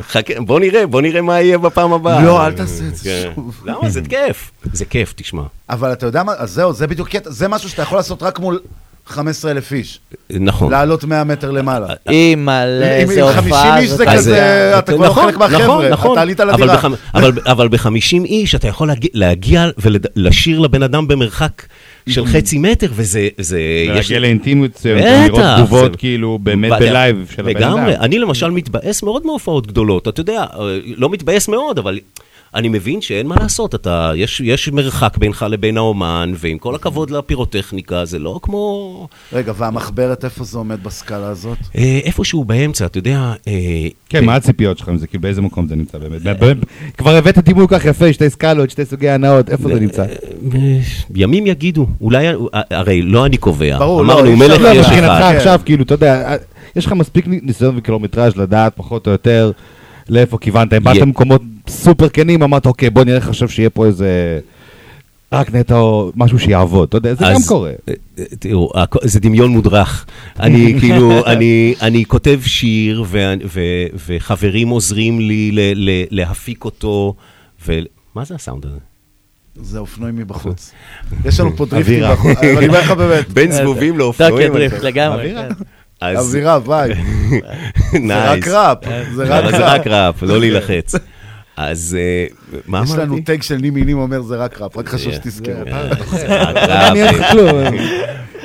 חכה, 0.01 0.33
בוא 0.41 0.59
נראה, 0.59 0.87
בוא 0.87 1.01
נראה 1.01 1.21
מה 1.21 1.41
יהיה 1.41 1.57
בפעם 1.57 1.93
הבאה. 1.93 2.23
לא, 2.25 2.45
אל 2.45 2.51
תעשה 2.53 2.83
את 2.87 2.95
זה 2.95 3.03
כן. 3.03 3.31
שוב. 3.35 3.61
למה? 3.65 3.89
זה 3.89 4.01
כיף. 4.09 4.51
זה 4.73 4.85
כיף, 4.85 5.13
תשמע. 5.15 5.43
אבל 5.69 5.93
אתה 5.93 6.05
יודע 6.05 6.23
מה, 6.23 6.33
אז 6.37 6.51
זהו, 6.51 6.73
זה 6.73 6.87
בדיוק 6.87 7.09
קטע, 7.09 7.31
זה 7.31 7.47
משהו 7.47 7.69
שאתה 7.69 7.81
יכול 7.81 7.97
לעשות 7.97 8.23
רק 8.23 8.39
מול 8.39 8.59
15,000 9.07 9.71
איש. 9.73 9.99
נכון. 10.29 10.71
לעלות 10.71 11.03
100 11.03 11.23
מטר 11.23 11.51
למעלה. 11.51 11.87
אימא'לה, 12.09 12.85
עם- 13.01 13.09
איזה 13.09 13.21
עם 13.21 13.27
הופעה 13.27 13.41
50 13.41 13.83
איש 13.83 13.89
זה 13.89 14.05
כזה, 14.05 14.37
אה, 14.73 14.79
אתה 14.79 14.93
כבר 14.93 15.05
נכון, 15.05 15.23
חלק 15.25 15.37
מהחבר'ה, 15.37 15.65
נכון, 15.65 15.85
נכון. 15.85 16.11
אתה 16.11 16.21
עלית 16.21 16.39
אבל 16.39 16.53
לדירה. 16.53 16.81
אבל- 17.13 17.31
אבל 17.45 17.67
ב-50 17.67 17.89
איש 18.25 18.55
אתה 18.55 18.67
יכול 18.67 18.87
להגיע- 18.87 19.09
להגיע 19.13 19.65
ולשיר 19.77 20.59
לבן 20.59 20.83
אדם 20.83 21.07
במרחק 21.07 21.65
של 22.09 22.25
חצי 22.25 22.57
מטר, 22.57 22.87
וזה... 22.95 23.27
זה- 23.37 23.59
ולהגיע 23.85 23.99
יש- 23.99 24.11
לאינטימיות 24.11 24.81
לראות 24.85 25.41
תגובות 25.57 25.95
כאילו 25.95 26.39
באמת 26.43 26.71
בלייב 26.79 27.31
של 27.35 27.41
הבן 27.41 27.63
אדם. 27.63 27.77
לגמרי. 27.77 27.95
אני 27.97 28.19
למשל 28.19 28.51
מתבאס 28.51 29.03
מאוד 29.03 29.25
מהופעות 29.25 29.67
גדולות, 29.67 30.07
אתה 30.07 30.21
יודע, 30.21 30.41
אה, 30.41 30.47
לא 30.97 31.09
מתבאס 31.09 31.47
מאוד, 31.47 31.77
אבל... 31.79 31.99
אני 32.55 32.69
מבין 32.69 33.01
שאין 33.01 33.27
מה 33.27 33.35
לעשות, 33.39 33.75
אתה, 33.75 34.11
יש, 34.15 34.41
יש 34.45 34.69
מרחק 34.69 35.17
בינך 35.17 35.45
לבין 35.49 35.77
האומן, 35.77 36.33
ועם 36.35 36.57
כל 36.57 36.75
הכבוד 36.75 37.09
לפירוטכניקה, 37.09 38.05
זה 38.05 38.19
לא 38.19 38.39
כמו... 38.41 39.07
רגע, 39.33 39.53
והמחברת, 39.57 40.25
איפה 40.25 40.43
זה 40.43 40.57
עומד 40.57 40.83
בסקאלה 40.83 41.27
הזאת? 41.27 41.57
אה, 41.77 41.99
איפשהו 42.03 42.45
באמצע, 42.45 42.85
אתה 42.85 42.97
יודע... 42.97 43.33
אה, 43.47 43.87
כן, 44.09 44.25
מה 44.25 44.35
הציפיות 44.35 44.77
שלכם? 44.77 44.97
זה 44.97 45.07
כאילו 45.07 45.21
באיזה 45.21 45.41
מקום 45.41 45.67
זה 45.67 45.75
נמצא 45.75 45.97
באמת? 45.97 46.21
באמת, 46.21 46.57
כבר 46.97 47.15
הבאת 47.15 47.37
דימוי 47.37 47.67
כל 47.67 47.79
כך 47.79 47.85
יפה, 47.85 48.13
שתי 48.13 48.29
סקלות, 48.29 48.69
שתי 48.69 48.85
סוגי 48.85 49.09
הנאות, 49.09 49.49
איפה 49.49 49.69
זה 49.69 49.79
נמצא? 49.79 50.05
ימים 51.15 51.47
יגידו, 51.47 51.87
אולי, 52.01 52.27
הרי 52.71 53.01
לא 53.01 53.25
אני 53.25 53.37
קובע. 53.37 53.79
ברור, 53.79 54.01
אמרנו, 54.01 54.29
לא, 54.29 54.35
מלך 54.35 54.61
לא, 54.61 54.67
יש 54.67 54.77
מבחינתך 54.77 55.03
אחד. 55.03 55.33
עכשיו, 55.35 55.59
כאילו, 55.65 55.83
אתה 55.83 55.93
יודע, 55.93 56.35
יש 56.75 56.85
לך 56.85 56.91
מספיק 56.91 57.25
ניסיון 57.27 57.77
וקילומטראז' 57.77 58.37
לדעת 58.37 58.73
פחות 58.75 59.07
או 59.07 59.11
יותר 59.11 59.51
לאיפה 60.09 60.37
כיוונת. 60.37 60.73
אם 60.73 60.83
באת 60.83 60.97
למקומות 60.97 61.41
סופר 61.67 62.09
כנים, 62.09 62.43
אמרת, 62.43 62.65
אוקיי, 62.65 62.89
בוא 62.89 63.03
נראה 63.03 63.17
עכשיו 63.17 63.49
שיהיה 63.49 63.69
פה 63.69 63.85
איזה... 63.85 64.39
רק 65.31 65.55
נטע 65.55 65.75
או 65.75 66.11
משהו 66.15 66.39
שיעבוד, 66.39 66.87
אתה 66.87 66.97
יודע, 66.97 67.13
זה 67.13 67.25
גם 67.25 67.31
אז, 67.31 67.47
קורה. 67.47 67.69
אה, 67.89 67.93
אה, 68.19 68.23
תראו, 68.39 68.71
זה 69.03 69.19
דמיון 69.19 69.51
מודרך. 69.51 70.05
אני 70.39 70.73
כאילו, 70.79 71.25
אני, 71.25 71.75
אני 71.81 72.05
כותב 72.05 72.39
שיר, 72.45 73.03
ו, 73.07 73.33
ו, 73.45 73.59
וחברים 74.07 74.67
עוזרים 74.67 75.19
לי 75.19 75.51
ל, 75.51 75.59
ל, 75.75 75.89
להפיק 76.11 76.65
אותו, 76.65 77.13
ו... 77.67 77.79
מה 78.15 78.25
זה 78.25 78.35
הסאונד 78.35 78.65
הזה? 78.65 78.77
זה 79.55 79.79
אופנועים 79.79 80.15
מבחוץ. 80.15 80.71
יש 81.25 81.39
לנו 81.39 81.55
פה 81.57 81.65
דריפטים. 81.65 82.03
בחוץ, 82.11 82.37
אני 82.37 82.67
אומר 82.67 82.79
לך 82.79 82.91
באמת. 82.91 83.29
בין 83.33 83.51
זבובים 83.51 83.97
לאופנועים. 83.97 84.35
Tokyo 84.35 84.49
Drift, 84.49 84.73
אני- 84.75 84.83
לגמרי, 84.85 85.17
אווירה. 85.21 85.47
כן. 85.49 85.53
vibe. 86.01 86.19
זה 86.21 86.51
רק 88.31 88.47
ראפ, 88.47 88.77
זה 89.13 89.15
זה 89.15 89.39
ראפ. 89.39 89.53
רק 89.53 89.87
ראפ, 89.87 90.23
לא 90.23 90.39
להילחץ. 90.39 90.95
אז 91.57 91.97
אה, 91.99 92.25
מה 92.67 92.81
יש 92.83 92.89
אמרתי? 92.89 93.01
לנו 93.05 93.17
take 93.25 93.43
של 93.43 93.55
נימי 93.55 93.81
נים 93.83 93.97
אומר 93.97 94.21
זה 94.21 94.35
רק 94.35 94.61
ראפ, 94.61 94.77
רק 94.77 94.89
חשוב 94.89 95.11
אה, 95.11 95.15
שתזכר. 95.17 95.63
אה, 95.67 95.91
אתה- 95.91 96.03
רק 96.51 96.57
אני 96.91 97.03
אין 97.03 97.15
לך 97.15 97.31
כלום. 97.31 97.49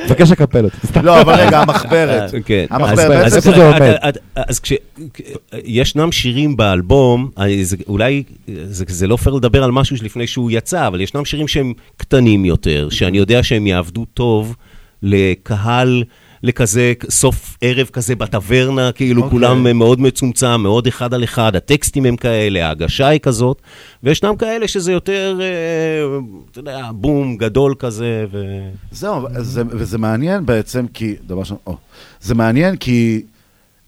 מבקש 0.04 0.30
לקפל 0.30 0.64
אותי. 0.64 0.76
לא, 1.02 1.20
אבל 1.20 1.34
רגע, 1.34 1.60
המחברת. 1.62 2.34
כן. 2.44 2.64
המחברת, 2.70 3.26
אז- 3.26 3.36
אז 3.36 3.42
זה 3.44 3.66
עומד. 3.68 3.94
אז 4.36 4.60
כש... 4.60 4.72
ישנם 5.64 6.12
שירים 6.12 6.56
באלבום, 6.56 7.30
אולי 7.88 8.22
זה- 8.64 8.84
זה 8.88 9.06
לא 9.06 9.16
פייר 9.16 9.34
לדבר 9.34 9.64
על 9.64 9.70
משהו 9.70 9.96
שלפני 9.96 10.26
שהוא 10.26 10.50
יצא, 10.50 10.86
אבל 10.86 11.00
ישנם 11.00 11.24
שירים 11.24 11.48
שהם 11.48 11.72
קטנים 11.96 12.44
יותר, 12.44 12.88
שאני 12.90 13.18
יודע 13.18 13.42
שהם 13.42 13.66
יעבדו 13.66 14.04
טוב 14.14 14.56
לקהל... 15.02 16.04
לכזה 16.42 16.92
סוף 17.10 17.56
ערב 17.60 17.86
כזה 17.86 18.16
בטברנה, 18.16 18.92
כאילו 18.92 19.22
אוקיי. 19.22 19.30
כולם 19.30 19.78
מאוד 19.78 20.00
מצומצם, 20.00 20.60
מאוד 20.60 20.86
אחד 20.86 21.14
על 21.14 21.24
אחד, 21.24 21.56
הטקסטים 21.56 22.04
הם 22.04 22.16
כאלה, 22.16 22.66
ההגשה 22.66 23.06
היא 23.08 23.20
כזאת, 23.20 23.62
וישנם 24.02 24.36
כאלה 24.36 24.68
שזה 24.68 24.92
יותר, 24.92 25.38
אה, 25.40 26.18
אתה 26.50 26.58
יודע, 26.58 26.90
בום 26.92 27.36
גדול 27.36 27.74
כזה, 27.78 28.26
ו... 28.30 28.44
זהו, 28.90 29.26
זה, 29.38 29.62
וזה 29.70 29.98
מעניין 29.98 30.46
בעצם, 30.46 30.86
כי, 30.94 31.14
דבר 31.26 31.40
ראשון, 31.40 31.58
או, 31.66 31.76
זה 32.20 32.34
מעניין 32.34 32.76
כי 32.76 33.22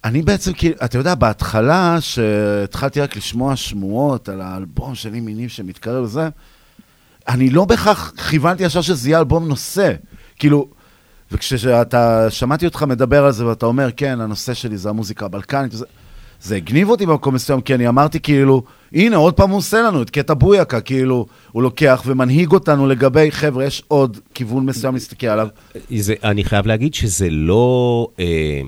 אני 0.04 0.22
בעצם, 0.22 0.52
כי, 0.52 0.72
אתה 0.84 0.98
יודע, 0.98 1.14
בהתחלה, 1.14 1.96
שהתחלתי 2.00 3.00
רק 3.00 3.16
לשמוע 3.16 3.56
שמועות 3.56 4.28
על 4.28 4.40
האלבום 4.40 4.94
של 4.94 5.14
עם 5.14 5.24
מינים 5.24 5.48
שמתקרב 5.48 6.04
לזה, 6.04 6.28
אני 7.28 7.50
לא 7.50 7.64
בהכרח 7.64 8.12
כיוונתי 8.30 8.62
ישר 8.62 8.80
שזה 8.80 9.08
יהיה 9.08 9.18
אלבום 9.18 9.48
נושא. 9.48 9.92
כאילו, 10.38 10.68
וכשאתה, 11.32 12.30
שמעתי 12.30 12.66
אותך 12.66 12.82
מדבר 12.82 13.24
על 13.24 13.32
זה 13.32 13.46
ואתה 13.46 13.66
אומר, 13.66 13.88
כן, 13.96 14.20
הנושא 14.20 14.54
שלי 14.54 14.76
זה 14.76 14.88
המוזיקה 14.88 15.26
הבלקנית, 15.26 15.72
זה 16.42 16.56
הגניב 16.56 16.88
אותי 16.88 17.06
במקום 17.06 17.34
מסוים, 17.34 17.60
כי 17.60 17.74
אני 17.74 17.88
אמרתי 17.88 18.20
כאילו, 18.20 18.62
הנה, 18.92 19.16
עוד 19.16 19.34
פעם 19.34 19.50
הוא 19.50 19.58
עושה 19.58 19.82
לנו 19.82 20.02
את 20.02 20.10
קטע 20.10 20.34
בויאקה, 20.34 20.80
כאילו, 20.80 21.26
הוא 21.52 21.62
לוקח 21.62 22.02
ומנהיג 22.06 22.52
אותנו 22.52 22.86
לגבי, 22.88 23.30
חבר'ה, 23.30 23.64
יש 23.64 23.82
עוד 23.88 24.18
כיוון 24.34 24.66
מסוים 24.66 24.94
להסתכל 24.94 25.26
עליו. 25.26 25.48
זה, 25.96 26.14
אני 26.24 26.44
חייב 26.44 26.66
להגיד 26.66 26.94
שזה 26.94 27.30
לא... 27.30 28.08
אה, 28.20 28.60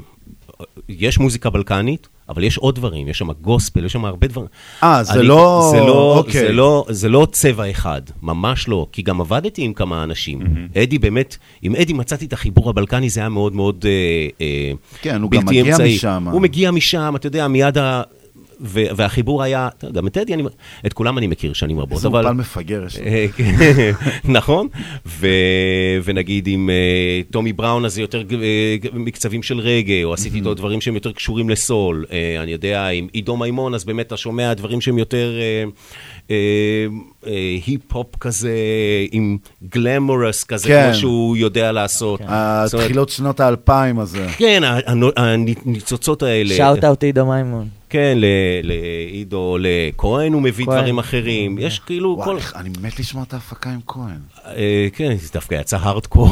יש 0.89 1.19
מוזיקה 1.19 1.51
בלקנית, 1.51 2.09
אבל 2.35 2.45
יש 2.45 2.59
עוד 2.59 2.75
דברים, 2.75 3.09
יש 3.09 3.19
שם 3.19 3.29
גוספל, 3.41 3.85
יש 3.85 3.93
שם 3.93 4.05
הרבה 4.05 4.27
דברים. 4.27 4.47
אה, 4.83 5.03
זה 5.05 5.23
לא- 5.23 5.69
זה 5.73 5.81
לא, 5.81 6.15
אוקיי. 6.19 6.41
זה 6.47 6.53
לא, 6.53 6.85
זה 6.89 7.09
לא 7.09 7.27
צבע 7.33 7.71
אחד, 7.71 8.03
ממש 8.23 8.69
לא, 8.69 8.87
כי 8.93 9.03
גם 9.03 9.21
עבדתי 9.21 9.63
עם 9.63 9.73
כמה 9.73 10.03
אנשים. 10.03 10.41
אדי 10.83 10.99
באמת, 10.99 11.37
עם 11.63 11.77
אדי 11.77 11.93
מצאתי 11.93 12.25
את 12.25 12.33
החיבור 12.33 12.71
הבלקני, 12.71 13.11
זה 13.11 13.21
היה 13.21 13.29
מאוד 13.29 13.55
מאוד 13.55 13.85
אה, 13.89 13.91
אה, 14.41 14.73
כן, 15.03 15.23
הוא 15.23 15.31
גם 15.31 15.45
בלתי 15.45 15.61
מגיע 15.61 15.73
אמצעי. 15.73 15.95
משם. 15.95 16.29
הוא 16.33 16.41
מגיע 16.41 16.71
משם, 16.71 17.13
אתה 17.17 17.27
יודע, 17.27 17.49
מיד 17.49 17.79
ה... 17.79 18.03
ו- 18.63 18.97
והחיבור 18.97 19.43
היה, 19.43 19.69
גם 19.93 20.07
את 20.07 20.19
אני, 20.19 20.43
את 20.87 20.93
כולם 20.93 21.19
אני 21.19 21.27
מכיר 21.27 21.53
שנים 21.53 21.81
רבות, 21.81 21.97
איזה 21.97 22.09
אבל... 22.09 22.25
אולפן 22.25 22.37
מפגר 22.37 22.85
יש 22.87 22.99
לו. 22.99 23.07
אה, 23.07 23.27
כן, 23.37 23.93
נכון, 24.39 24.69
ו, 25.07 25.27
ונגיד 26.05 26.47
עם 26.47 26.71
אה, 26.71 27.21
טומי 27.31 27.53
בראון, 27.53 27.85
אז 27.85 27.95
זה 27.95 28.01
יותר 28.01 28.23
אה, 28.43 28.77
מקצבים 28.93 29.43
של 29.43 29.61
רגע, 29.61 29.95
או 30.05 30.15
עשיתי 30.15 30.37
איתו 30.37 30.55
דברים 30.55 30.81
שהם 30.81 30.95
יותר 30.95 31.13
קשורים 31.13 31.51
לסול. 31.51 32.05
אני 32.43 32.53
יודע, 32.53 32.89
עם 32.89 33.07
עידו 33.13 33.37
מימון, 33.37 33.75
אז 33.75 33.85
באמת 33.85 34.07
אתה 34.07 34.17
שומע 34.17 34.55
דברים 34.55 34.81
שהם 34.81 34.99
יותר 34.99 35.33
היפ-הופ 37.65 38.17
כזה, 38.21 38.57
עם 39.13 39.37
glamorous 39.69 40.45
כזה, 40.45 40.69
כן. 40.69 40.85
כמו 40.85 40.95
שהוא 40.95 41.37
יודע 41.37 41.73
לעשות. 41.73 42.21
אומרת, 42.21 42.75
תחילת 42.75 43.09
שנות 43.09 43.41
האלפיים 43.41 43.99
הזה. 43.99 44.27
כן, 44.37 44.63
הניצוצות 45.17 46.23
האלה. 46.23 46.55
shout 46.55 46.85
out 46.85 47.05
עידו 47.05 47.27
מימון. 47.27 47.82
כן, 47.93 48.19
ל- 48.21 48.27
לעידו, 48.63 49.57
לכהן 49.61 50.33
הוא 50.33 50.43
מביא. 50.43 50.65
דברים 50.67 50.99
אחרים. 50.99 51.57
יש 51.61 51.79
כאילו 51.79 52.21
כל... 52.25 52.31
וואי, 52.31 52.43
אני 52.57 52.69
מת 52.83 52.99
לשמוע 53.01 53.25
את 53.29 53.35
ההפקה 53.35 53.71
עם 53.71 53.81
כהן. 53.87 54.19
אה, 54.47 54.87
כן, 54.93 55.17
זה 55.17 55.29
דווקא 55.33 55.55
יצא 55.55 55.77
הארדקור. 55.83 56.29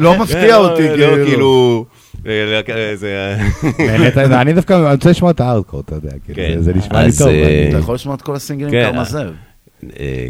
לא 0.00 0.18
מפתיע 0.18 0.40
כן, 0.40 0.54
אותי, 0.54 0.82
לא, 0.88 0.94
כאילו. 0.96 1.16
לא, 1.16 1.24
כאילו... 1.26 1.84
אה, 2.26 2.62
לא, 2.68 2.94
זה... 2.96 4.40
אני 4.40 4.52
דווקא 4.52 4.92
רוצה 4.92 5.10
לשמוע 5.10 5.30
את 5.30 5.40
הארדקור, 5.40 5.80
אתה 5.80 5.94
יודע, 5.94 6.10
כאילו, 6.24 6.36
כן, 6.36 6.54
זה- 6.56 6.62
זה 6.62 6.74
נשמע 6.74 7.02
לי 7.02 7.10
טוב. 7.18 7.28
אה, 7.28 7.66
אתה 7.70 7.78
יכול 7.78 7.94
לשמוע 7.94 8.14
את 8.14 8.22
כל 8.22 8.34
הסינגלים 8.36 8.70
כן, 8.70 8.90
קרמזל. 8.92 9.26
אה, 9.26 9.47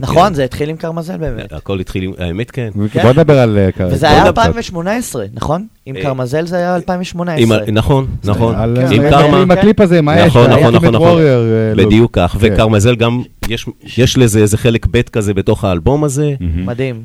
נכון, 0.00 0.28
כן. 0.28 0.34
זה 0.34 0.44
התחיל 0.44 0.70
עם 0.70 0.76
קרמזל 0.76 1.16
באמת. 1.16 1.52
הכל 1.52 1.80
התחיל 1.80 2.02
עם... 2.02 2.12
האמת, 2.18 2.50
כן. 2.50 2.68
בוא 3.02 3.10
נדבר 3.12 3.38
על... 3.38 3.58
אה, 3.58 3.72
קר- 3.72 3.88
וזה 3.90 4.10
היה 4.10 4.24
נדבר 4.24 4.42
קצת. 4.42 4.46
2018, 4.48 5.24
נכון? 5.34 5.66
עם 5.86 5.96
אה, 5.96 6.02
קרמזל 6.02 6.46
זה 6.46 6.56
היה 6.56 6.70
עם 6.70 6.74
2018. 6.76 7.56
ה- 7.56 7.70
נכון, 7.70 8.06
נכון. 8.24 8.54
על- 8.54 8.76
עם 8.92 9.02
עם- 9.02 9.10
קרמה. 9.10 9.42
עם 9.42 9.50
הקליפ 9.50 9.80
הזה, 9.80 10.00
האש, 10.06 10.26
נכון, 10.26 10.50
נכון, 10.50 10.62
ה-Ultimate 10.74 10.78
נכון, 10.80 10.94
נכון. 10.94 11.20
אה, 11.22 11.72
look. 11.74 11.86
בדיוק 11.86 12.10
כך, 12.14 12.36
כן. 12.40 12.52
וקרמזל 12.52 12.96
גם, 12.96 13.22
יש- 13.48 13.66
יש 13.96 14.18
לזה 14.18 14.40
איזה 14.40 14.56
חלק 14.58 14.86
ב' 14.90 15.02
כזה 15.02 15.34
בתוך 15.34 15.64
האלבום 15.64 16.04
הזה. 16.04 16.34
מדהים. 16.40 17.02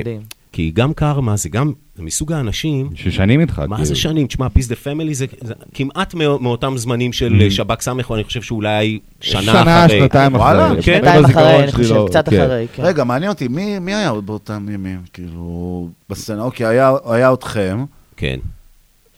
מדהים. 0.00 0.20
כי 0.52 0.70
גם 0.74 0.92
קרמה 0.94 1.36
זה 1.36 1.48
גם, 1.48 1.72
זה 1.94 2.02
מסוג 2.02 2.32
האנשים... 2.32 2.90
ששנים 2.94 3.40
איתך, 3.40 3.58
מה 3.58 3.76
כאילו. 3.76 3.84
זה 3.88 3.94
שנים? 3.96 4.26
תשמע, 4.26 4.48
פיס 4.48 4.68
דה 4.68 4.76
פמילי 4.76 5.14
זה 5.14 5.26
כמעט 5.74 6.14
מאו- 6.14 6.38
מאותם 6.38 6.74
זמנים 6.76 7.12
של 7.12 7.42
Mhm. 7.48 7.50
שב"ק 7.50 7.80
ס', 7.82 8.10
אני 8.14 8.24
חושב 8.24 8.42
שאולי 8.42 8.98
שנה 9.20 9.40
אחרי. 9.40 9.52
שנה, 9.62 9.88
שנתיים 9.88 10.34
אחרי. 10.36 10.44
וואלה, 10.46 10.74
כן. 10.76 10.82
שנתיים 10.82 11.24
אחרי, 11.24 11.62
אני 11.62 11.72
חושב, 11.72 11.94
לא- 11.94 12.06
קצת 12.10 12.28
כן. 12.28 12.40
אחרי, 12.40 12.66
כן. 12.74 12.82
רגע, 12.82 13.04
מעניין 13.04 13.30
אותי, 13.32 13.48
מי 13.48 13.78
מי 13.78 13.94
היה 13.94 14.08
עוד 14.08 14.26
באותם 14.26 14.66
ימים? 14.74 15.00
כאילו, 15.12 15.88
בסצנה, 16.10 16.42
אוקיי, 16.42 16.66
היה- 16.66 16.92
היה 17.04 17.32
אתכם, 17.32 17.84
כן. 18.16 18.36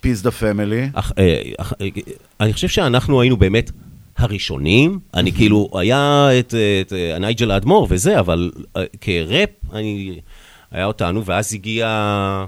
פיס 0.01 0.23
דה 0.23 0.31
פמילי. 0.31 0.89
אני 2.41 2.53
חושב 2.53 2.69
שאנחנו 2.69 3.21
היינו 3.21 3.37
באמת 3.37 3.71
הראשונים. 4.19 4.99
אני 5.15 5.33
כאילו, 5.33 5.69
היה 5.75 6.29
את, 6.39 6.55
את 6.87 6.93
אה, 6.93 7.19
נייג'ל 7.19 7.51
האדמו"ר 7.51 7.87
וזה, 7.91 8.19
אבל 8.21 8.51
אה, 8.77 8.83
כראפ, 9.01 9.49
אני, 9.73 10.19
היה 10.73 10.85
אותנו, 10.87 11.25
ואז 11.25 11.55
הגיע 11.55 12.45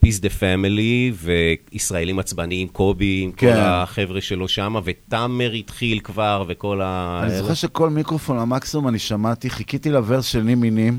פיס 0.00 0.20
דה 0.20 0.28
פמילי, 0.28 1.12
וישראלים 1.22 2.18
עצבניים, 2.18 2.68
קובי, 2.68 3.20
עם 3.24 3.32
כל 3.32 3.36
כן. 3.46 3.54
החבר'ה 3.56 4.20
שלו 4.20 4.48
שם, 4.48 4.74
ותאמר 4.84 5.52
התחיל 5.52 5.98
כבר, 6.04 6.44
וכל 6.48 6.80
ה... 6.84 7.20
אני 7.22 7.38
זוכר 7.38 7.54
שכל 7.54 7.90
מיקרופון 7.90 8.38
המקסימום 8.38 8.88
אני 8.88 8.98
שמעתי, 8.98 9.50
חיכיתי 9.50 9.90
ל 9.90 9.96
verse 9.96 10.24
של 10.24 10.40
נימי 10.42 10.60
נים. 10.60 10.98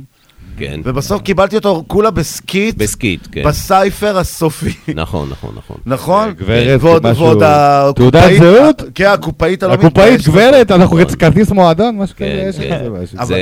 כן. 0.58 0.80
ובסוף 0.84 1.22
קיבלתי 1.22 1.56
אותו 1.56 1.84
כולה 1.88 2.12
ב 2.12 2.23
skit. 2.23 2.76
ב 2.78 2.86
skit, 2.86 3.28
כן. 3.32 3.44
ב 3.44 3.54
cypher 3.54 4.18
הסופי. 4.18 4.74
נכון, 4.96 5.30
נכון, 5.30 5.54
נכון. 5.58 5.78
נכון? 5.86 6.32
גברת, 6.32 6.80
ועוד- 6.84 7.08
משהו- 7.08 7.24
ועוד 7.24 7.44
הקופאית- 7.44 7.96
תעודת 7.96 8.30
זהות? 8.40 8.82
כן, 8.96 9.06
הקופאית 9.06 9.64
הלא 9.64 9.74
הקופאית. 9.74 10.22
גברת, 10.28 10.72
אנחנו 10.72 10.98
רוצים 10.98 11.18
כרטיס 11.18 11.52
מועדון, 11.52 11.98
משהו 11.98 12.16
כזה, 12.16 12.26
כן, 12.28 12.46
יש 12.50 12.56
כן. 12.60 12.80
כזה 12.80 12.90
משהו. 12.90 13.26
זה 13.26 13.38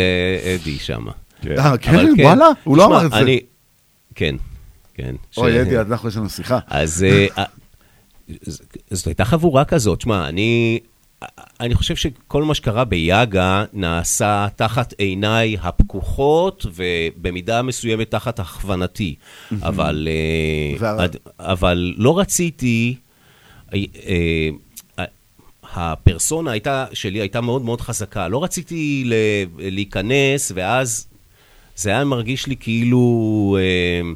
אדי 0.61 0.77
שם. 0.77 1.05
אה, 1.57 1.77
כן? 1.77 2.05
וואלה? 2.23 2.47
הוא 2.63 2.77
לא 2.77 2.85
אמר 2.85 3.05
את 3.05 3.11
זה. 3.11 3.17
אני- 3.17 3.39
כן, 4.15 4.35
כן. 4.93 5.15
אוי, 5.37 5.61
אדי, 5.61 5.79
אנחנו 5.79 6.09
יש 6.09 6.17
לנו 6.17 6.29
שיחה. 6.29 6.59
אז 6.67 7.03
אה, 7.03 7.27
אה, 7.37 7.43
זאת 8.91 9.07
הייתה 9.07 9.25
חבורה 9.25 9.65
כזאת. 9.65 10.01
שמע, 10.01 10.27
אני... 10.29 10.79
אני 11.59 11.75
חושב 11.75 11.95
שכל 11.95 12.43
מה 12.43 12.53
שקרה 12.55 12.85
ביאגה 12.85 13.63
נעשה 13.73 14.47
תחת 14.55 14.93
עיניי 14.97 15.57
הפקוחות 15.61 16.65
ובמידה 16.75 17.61
מסוימת 17.61 18.11
תחת 18.11 18.39
הכוונתי. 18.39 19.15
אבל, 19.61 20.07
אבל 21.39 21.93
לא 21.97 22.19
רציתי, 22.19 22.95
הפרסונה 25.73 26.51
הייתה, 26.51 26.85
שלי 26.93 27.19
הייתה 27.19 27.41
מאוד 27.41 27.61
מאוד 27.61 27.81
חזקה. 27.81 28.27
לא 28.27 28.43
רציתי 28.43 29.09
להיכנס, 29.57 30.51
ואז 30.55 31.07
זה 31.75 31.89
היה 31.89 32.03
מרגיש 32.03 32.47
לי 32.47 32.55
כאילו... 32.59 33.57
אה, 33.59 34.09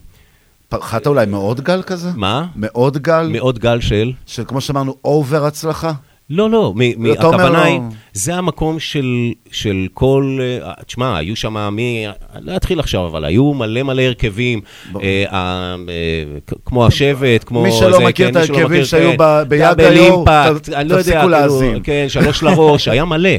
פחדת 0.69 1.07
אולי 1.07 1.25
מאוד 1.25 1.61
גל 1.61 1.81
כזה? 1.81 2.09
מה? 2.15 2.45
מאוד 2.55 2.97
גל? 2.97 3.29
מאוד 3.31 3.59
גל 3.59 3.81
של? 3.81 4.11
של 4.25 4.43
כמו 4.47 4.61
שאמרנו, 4.61 4.95
אובר 5.05 5.45
הצלחה? 5.45 5.91
לא, 6.29 6.49
לא, 6.49 6.73
הכוונה 7.13 7.49
לו- 7.49 7.63
היא, 7.63 7.79
זה 8.13 8.35
המקום 8.35 8.79
של, 8.79 9.05
של 9.51 9.87
כל, 9.93 10.39
אה, 10.41 10.73
תשמע, 10.85 11.17
היו 11.17 11.35
שם 11.35 11.69
מי, 11.75 12.05
לא 12.39 12.55
אתחיל 12.55 12.79
עכשיו, 12.79 13.07
אבל 13.07 13.25
היו 13.25 13.53
מלא 13.53 13.83
מלא 13.83 14.01
הרכבים, 14.01 14.61
אה, 14.95 15.01
אה, 15.31 15.75
אה, 15.89 16.23
כמו 16.65 16.85
השבט, 16.85 17.43
כמו 17.43 17.63
מי 17.63 17.71
שלא 17.71 17.97
זה, 17.97 18.03
מכיר 18.05 18.25
כן, 18.25 18.31
את 18.31 18.35
ההרכבים 18.35 18.85
שהיו 18.85 19.09
כן, 19.11 19.15
ב- 19.19 19.43
ביאגה 19.47 19.73
דאבל 19.73 19.97
יו, 19.97 20.15
אימפקט, 20.15 20.69
ת- 20.69 20.73
אני 20.73 20.89
לא 20.89 20.95
תפסיקו 20.97 21.15
כאילו, 21.17 21.29
להאזין. 21.29 21.79
כן, 21.83 22.05
שלוש 22.09 22.43
לראש, 22.43 22.87
היה 22.93 23.05
מלא. 23.05 23.29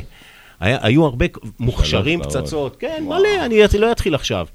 היה, 0.60 0.78
היו 0.82 1.04
הרבה 1.04 1.26
מוכשרים. 1.60 2.22
פצצות, 2.22 2.76
כן, 2.78 3.04
מלא, 3.06 3.44
אני 3.44 3.58
לא 3.78 3.92
אתחיל 3.92 4.14
עכשיו. 4.14 4.46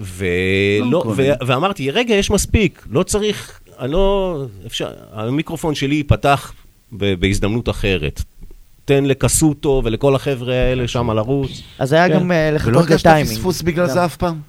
ולא, 0.00 0.90
לא 0.90 1.04
ו- 1.16 1.32
ואמרתי, 1.46 1.90
רגע, 1.90 2.14
יש 2.14 2.30
מספיק, 2.30 2.84
לא 2.90 3.02
צריך, 3.02 3.60
אני 3.80 3.92
לא, 3.92 4.36
אפשר, 4.66 4.88
המיקרופון 5.12 5.74
שלי 5.74 5.94
ייפתח 5.94 6.52
ב- 6.92 7.14
בהזדמנות 7.14 7.68
אחרת. 7.68 8.22
תן 8.84 9.04
לקסוטו 9.04 9.82
ולכל 9.84 10.14
החבר'ה 10.14 10.54
האלה 10.54 10.88
שם 10.88 11.10
לרוץ. 11.10 11.50
אז 11.78 11.92
היה 11.92 12.08
כן. 12.08 12.14
גם 12.14 12.32
אה, 12.32 12.50
לחכות 12.50 12.68
ולא 12.68 12.78
הרגשת 12.80 13.06
לטיימינג. 13.06 13.28
פספוס 13.36 13.62
בגלל 13.62 13.86
גם. 13.86 13.92
זה 13.94 14.04
אף 14.04 14.16
פעם? 14.16 14.40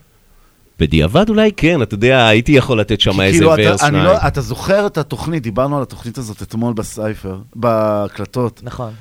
בדיעבד 0.80 1.30
אולי 1.30 1.52
כן, 1.58 1.82
אתה 1.82 1.94
יודע, 1.94 2.28
הייתי 2.28 2.52
יכול 2.52 2.80
לתת 2.80 3.02
שם 3.02 3.22
איזה 3.22 3.38
כאילו, 3.38 3.54
אתה- 3.54 3.62
ורס 3.66 3.82
שניים. 3.82 4.04
לא- 4.04 4.28
אתה 4.28 4.42
זוכר 4.42 4.88
את 4.88 4.98
התוכנית, 4.98 5.44
דיברנו 5.44 5.78
על 5.78 5.84
התוכנית 5.84 6.18
הזאת 6.18 6.42
אתמול 6.42 6.74
בסייפר, 6.74 7.38
בהקלטות. 7.56 8.60
נכון. 8.64 8.94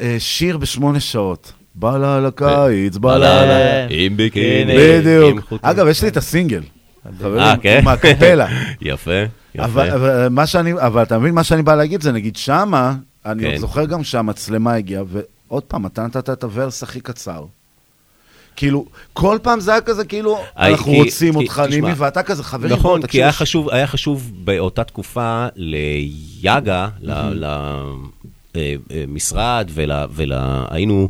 אה, 0.00 0.16
שיר 0.18 0.56
בשמונה 0.58 1.00
שעות. 1.00 1.52
בא 1.74 1.96
לה 1.98 2.20
לקיץ, 2.20 2.96
בא 2.96 3.16
לה... 3.16 3.46
לה- 3.46 3.86
עם 3.90 4.16
ביקיני, 4.16 4.74
בדיוק. 4.78 5.52
אגב, 5.62 5.86
יש 5.88 6.02
לי 6.02 6.08
את 6.08 6.16
הסינגל. 6.16 6.62
חברים, 7.18 7.38
אה, 7.40 7.56
כן? 7.56 7.78
עם 7.82 7.88
הקפלה. 7.88 8.46
יפה, 8.80 9.10
יפה. 9.54 9.64
אבל, 9.64 10.28
מה 10.28 10.46
שאני, 10.46 10.72
אבל 10.72 11.02
אתה 11.02 11.18
מבין, 11.18 11.34
מה 11.34 11.44
שאני 11.44 11.62
בא 11.62 11.74
להגיד 11.74 12.02
זה, 12.02 12.12
נגיד 12.12 12.36
שמה, 12.36 12.94
אני 13.26 13.42
כן. 13.42 13.50
עוד 13.50 13.56
זוכר 13.56 13.84
גם 13.84 14.04
שהמצלמה 14.04 14.74
הגיעה, 14.74 15.02
ועוד 15.06 15.62
פעם, 15.62 15.86
אתה 15.86 16.02
נתת 16.06 16.30
את 16.30 16.44
הוורס 16.44 16.82
הכי 16.82 17.00
קצר. 17.00 17.44
כאילו, 18.56 18.84
כל 19.12 19.38
פעם 19.42 19.60
זה 19.60 19.72
היה 19.72 19.80
כזה, 19.80 20.04
כאילו, 20.04 20.38
היי, 20.56 20.72
אנחנו 20.72 20.92
כי- 20.92 20.98
רוצים 21.02 21.32
כי- 21.32 21.38
אותך, 21.38 21.62
נימי, 21.70 21.92
ואתה 21.96 22.22
כזה, 22.22 22.42
חברים, 22.44 22.72
נכון, 22.72 23.00
כי 23.00 23.06
תקשיבו, 23.06 23.22
היה 23.24 23.32
ש- 23.32 23.36
חשוב, 23.36 23.70
היה 23.70 23.86
חשוב 23.86 24.32
באותה 24.44 24.84
תקופה 24.84 25.46
ליאגה, 25.56 26.88
למשרד, 28.90 29.70
והיינו 30.10 31.08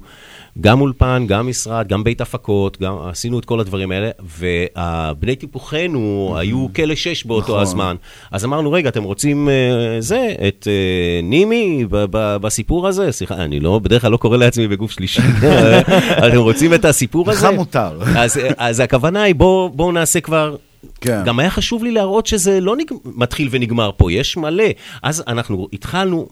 גם 0.60 0.81
אולפן, 0.81 1.24
גם 1.28 1.48
משרד, 1.48 1.89
גם 1.89 2.05
בית 2.05 2.20
הפקות, 2.20 2.81
גם 2.81 2.98
עשינו 3.10 3.39
את 3.39 3.44
כל 3.44 3.60
הדברים 3.60 3.90
האלה, 3.90 4.10
והבני 4.20 5.36
טיפוחנו 5.36 6.34
היו 6.39 6.66
כלא 6.76 6.94
שש 6.94 7.24
באותו 7.24 7.52
נכון. 7.52 7.62
הזמן. 7.62 7.97
אז 8.31 8.44
אמרנו, 8.44 8.73
רגע, 8.73 8.89
אתם 8.89 9.02
רוצים 9.02 9.48
אה, 9.48 10.00
זה, 10.00 10.34
את 10.48 10.68
אה, 10.70 11.20
נימי 11.23 11.84
בסיפור 12.14 12.89
הזה? 12.89 13.12
סליחה, 13.12 13.34
אני 13.34 13.60
לא, 13.60 13.78
בדרך 13.78 14.02
כלל 14.02 14.12
לא 14.12 14.16
קורא 14.16 14.36
לעצמי 14.36 14.68
בגוף 14.68 14.90
שלישי. 14.90 15.23
אתם 16.28 16.36
רוצים 16.36 16.74
את 16.74 16.84
הסיפור 16.84 17.31
הזה? 17.31 17.48
לך 17.48 17.55
מותר. 17.55 17.98
אז, 18.16 18.40
אז 18.56 18.81
הכוונה 18.81 19.23
היא, 19.23 19.34
בואו 19.34 19.70
בוא 19.74 19.92
נעשה 19.92 20.20
כבר... 20.20 20.56
כן. 21.00 21.23
גם 21.24 21.39
היה 21.39 21.50
חשוב 21.50 21.84
לי 21.84 21.90
להראות 21.90 22.26
שזה 22.26 22.60
לא 22.60 22.76
נג... 22.76 22.90
מתחיל 23.05 23.48
ונגמר 23.50 23.90
פה, 23.97 24.12
יש 24.12 24.36
מלא. 24.36 24.64
אז 25.02 25.23
אנחנו 25.26 25.68
התחלנו, 25.73 26.28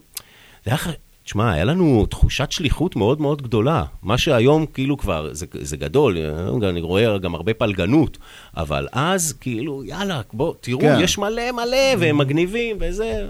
זה 0.65 0.71
היה... 0.71 0.93
תשמע, 1.25 1.51
היה 1.51 1.63
לנו 1.63 2.05
תחושת 2.05 2.51
שליחות 2.51 2.95
מאוד 2.95 3.21
מאוד 3.21 3.41
גדולה. 3.41 3.83
מה 4.03 4.17
שהיום 4.17 4.65
כאילו 4.65 4.97
כבר, 4.97 5.29
זה, 5.31 5.45
זה 5.61 5.77
גדול, 5.77 6.17
אני 6.63 6.81
רואה 6.81 7.17
גם 7.17 7.35
הרבה 7.35 7.53
פלגנות, 7.53 8.17
אבל 8.57 8.87
אז 8.91 9.33
כאילו, 9.41 9.83
יאללה, 9.83 10.21
בואו, 10.33 10.53
תראו, 10.61 10.79
כן. 10.79 10.97
יש 11.01 11.17
מלא 11.17 11.51
מלא, 11.51 11.99
והם 11.99 12.17
מגניבים, 12.17 12.77
וזה... 12.79 13.25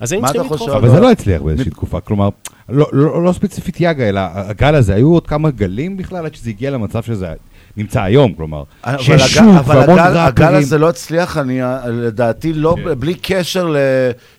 אז 0.00 0.12
היינו 0.12 0.26
מה 0.26 0.32
צריכים 0.32 0.52
לדחוף. 0.52 0.68
אבל 0.68 0.90
זה 0.90 1.00
לא 1.00 1.10
הצליח 1.10 1.42
באיזושהי 1.42 1.70
תקופה, 1.70 2.00
כלומר, 2.00 2.28
לא- 2.68 2.86
לא 2.92 3.24
לא 3.24 3.32
ספציפית 3.32 3.80
יאגה, 3.80 4.08
אלא 4.08 4.20
הגל 4.32 4.74
הזה, 4.74 4.94
היו 4.94 5.12
עוד 5.12 5.26
כמה 5.26 5.50
גלים 5.50 5.96
בכלל 5.96 6.26
עד 6.26 6.34
שזה 6.34 6.50
הגיע 6.50 6.70
למצב 6.70 7.02
שזה 7.02 7.32
נמצא 7.76 8.02
היום, 8.02 8.32
כלומר, 8.32 8.62
אבל 8.84 8.98
שיש 8.98 9.08
הגל- 9.22 9.26
שוק 9.46 9.56
אבל 9.58 9.76
והמון 9.76 9.98
הגל- 9.98 10.16
הגל 10.16 10.42
ראפרים. 10.44 10.62
הזה 10.62 10.78
לא 10.78 10.88
הצליח, 10.88 11.36
אני, 11.38 11.62
אה, 11.62 11.88
לדעתי, 11.88 12.52
לא, 12.52 12.76
כן. 12.84 13.00
בלי 13.00 13.14
קשר 13.22 13.74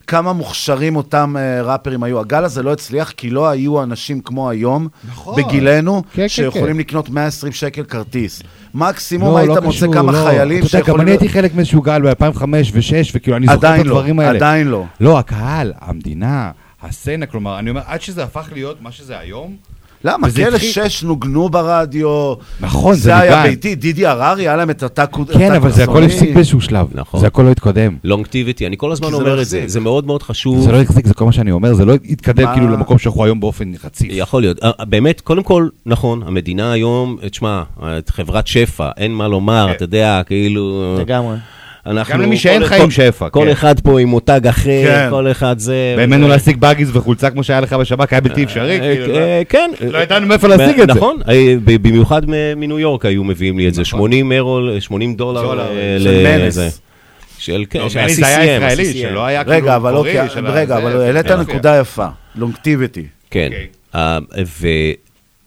לכמה 0.04 0.34
מוכשרים 0.34 0.96
אותם 0.96 1.36
אה, 1.40 1.62
ראפרים 1.62 2.04
היו. 2.04 2.20
הגל 2.20 2.44
הזה 2.46 2.64
לא 2.64 2.72
הצליח 2.74 3.12
כי 3.12 3.30
לא 3.30 3.50
היו 3.50 3.84
אנשים 3.84 4.22
כמו 4.22 4.50
היום, 4.50 4.88
נכון. 5.10 5.44
בגילנו, 5.44 6.04
כן, 6.04 6.22
כן, 6.22 6.28
שיכולים 6.28 6.74
כן. 6.76 6.80
לקנות 6.80 7.10
120 7.10 7.52
שקל 7.54 7.84
כרטיס. 7.84 8.42
מקסימום 8.74 9.30
לא, 9.30 9.38
היית 9.38 9.50
לא 9.50 9.62
מוצא 9.62 9.78
קשור, 9.78 9.94
כמה 9.94 10.12
לא. 10.12 10.18
חיילים 10.26 10.66
אתה 10.66 10.78
יודע, 10.78 10.88
גם 10.88 11.02
אני 11.02 11.12
הייתי 11.12 11.30
חלק 11.30 11.56
מאיזשהו 11.56 11.82
גל 11.82 12.02
ב-2005 12.02 12.42
ו-2006, 12.74 13.12
וכאילו, 13.14 13.38
אני 13.38 13.48
זוכר 13.48 13.58
את 13.58 13.86
לא, 13.86 13.92
הדברים 13.92 14.20
האלה. 14.20 14.38
עדיין 14.38 14.68
לא. 14.68 14.84
לא, 15.00 15.20
הקהל, 15.20 15.74
המדינה, 15.82 16.52
הסצנה, 16.84 17.26
כלומר, 17.26 17.60
אני 17.60 17.70
אומר, 17.70 17.82
עד 17.86 18.02
שזה 18.02 18.24
הפך 18.24 18.50
להיות 18.54 18.82
מה 18.82 18.92
שזה 18.92 19.20
היום, 19.20 19.56
למה? 20.06 20.28
התחיל- 20.28 20.58
שש 20.58 21.04
נוגנו 21.04 21.50
ברדיו. 21.50 22.34
נכון, 22.60 22.96
זה 22.96 23.02
זה 23.02 23.18
היה. 23.18 23.44
ביתי, 23.44 23.76
דידי 23.76 24.06
הררי, 24.06 24.42
היה 24.42 24.56
להם 24.56 24.70
את 24.70 24.84
אותה 24.84 25.06
קוד... 25.06 25.32
כן, 25.32 25.54
אבל 25.54 25.72
זה 25.72 25.84
הכל. 25.84 26.04
הפסיק 26.04 26.34
באיזשהו 26.36 26.62
שלב. 26.62 26.88
נכון. 26.94 27.20
זה 27.20 27.28
הכל 27.28 27.42
לא 27.44 27.52
התקדם. 27.52 27.98
לונגטיביטי, 28.04 28.68
אני 28.68 28.76
כל 28.78 28.92
הזמן 28.92 29.14
אומר 29.14 29.24
לא 29.36 29.38
אה, 29.38 29.42
את 29.42 29.48
זה. 29.48 29.64
זה 29.66 29.80
מאוד 29.80 30.06
מאוד 30.06 30.24
חשוב. 30.24 30.62
זה 30.62 30.72
לא 30.72 30.82
החזיק, 30.82 31.08
זה 31.08 31.14
כל 31.14 31.26
מה 31.26 31.32
שאני 31.32 31.52
אומר, 31.52 31.74
זה 31.74 31.86
לא 31.86 31.94
התקדם 32.10 32.46
מה? 32.46 32.54
כאילו 32.54 32.68
למקום 32.68 32.98
שאנחנו 32.98 33.24
היום 33.24 33.40
באופן 33.40 33.72
חציף. 33.78 34.08
יכול 34.12 34.42
להיות. 34.42 34.64
אה, 34.64 34.86
באמת, 34.86 35.22
קודם 35.22 35.44
כל, 35.44 35.68
נכון, 35.86 36.22
המדינה 36.26 36.72
היום, 36.72 37.18
תשמע, 37.30 37.64
את 37.98 38.10
חברת 38.10 38.48
שפע, 38.48 38.90
אין 38.98 39.14
מה 39.14 39.28
לומר, 39.28 39.72
אתה 39.72 39.84
יודע, 39.84 40.22
כאילו... 40.26 40.96
לגמרי. 41.00 41.36
אנחנו... 41.88 42.14
גם 42.14 42.22
למי 42.22 42.38
שאין 42.38 42.62
כל- 42.62 42.68
חיים 42.68 42.84
כל- 42.84 42.92
שפע, 42.92 43.30
כל 43.30 43.42
כן. 43.46 43.52
אחד 43.52 43.80
פה 43.80 44.00
עם 44.00 44.08
מותג 44.08 44.48
אחר, 44.48 44.82
כן. 44.86 45.08
כל 45.10 45.32
אחד 45.32 45.60
זה... 45.60 45.96
וזה- 45.98 46.28
להשיג 46.28 46.58
באגיס 46.58 46.90
וחולצה 46.94 47.30
כמו 47.30 47.44
שהיה 47.44 47.62
לך 47.62 47.74
בשב"כ 47.74 48.14
היה 48.14 48.22
בלתי 48.22 48.44
אפשרי, 48.44 48.80
אה, 48.80 48.96
כאילו, 48.96 49.16
אה, 49.16 49.42
כן. 49.50 49.72
לא 49.90 49.98
ידענו 49.98 50.28
מאיפה 50.28 50.48
להשיג 50.48 50.80
את 50.80 50.88
זה. 50.88 50.94
נכון, 50.94 51.18
אה, 51.30 51.56
ב- 51.66 51.88
במיוחד 51.88 52.22
מ- 52.30 52.60
מניו 52.60 52.80
יורק 52.80 53.06
היו 53.06 53.24
מביאים 53.24 53.60
לי 53.60 53.68
את 53.68 53.74
זה, 53.74 53.86
80 53.86 54.32
אירו, 54.32 54.60
80 54.80 55.16
דולר. 55.16 55.60
אה, 55.60 55.98
לזה. 56.00 56.38
מנס. 56.64 56.82
של, 57.38 57.64
כן, 57.70 57.80
לא, 57.80 57.90
של 57.90 58.00
מני 58.02 58.14
זה 58.14 58.28
היה 58.28 58.38
ה-CCM, 58.38 58.74
ישראלי, 58.74 58.90
ה-CCM. 58.90 58.94
שלא 59.12 59.26
היה 59.26 59.44
כאילו 59.44 59.58
רגע, 59.58 59.76
אבל 59.76 59.96
אוקיי, 59.96 60.28
רגע, 60.46 60.78
אבל 60.78 61.02
העלית 61.02 61.26
יפה. 61.26 61.36
נקודה 61.36 61.78
יפה. 61.80 62.08
לונגטיביטי. 62.36 63.04
כן. 63.32 63.50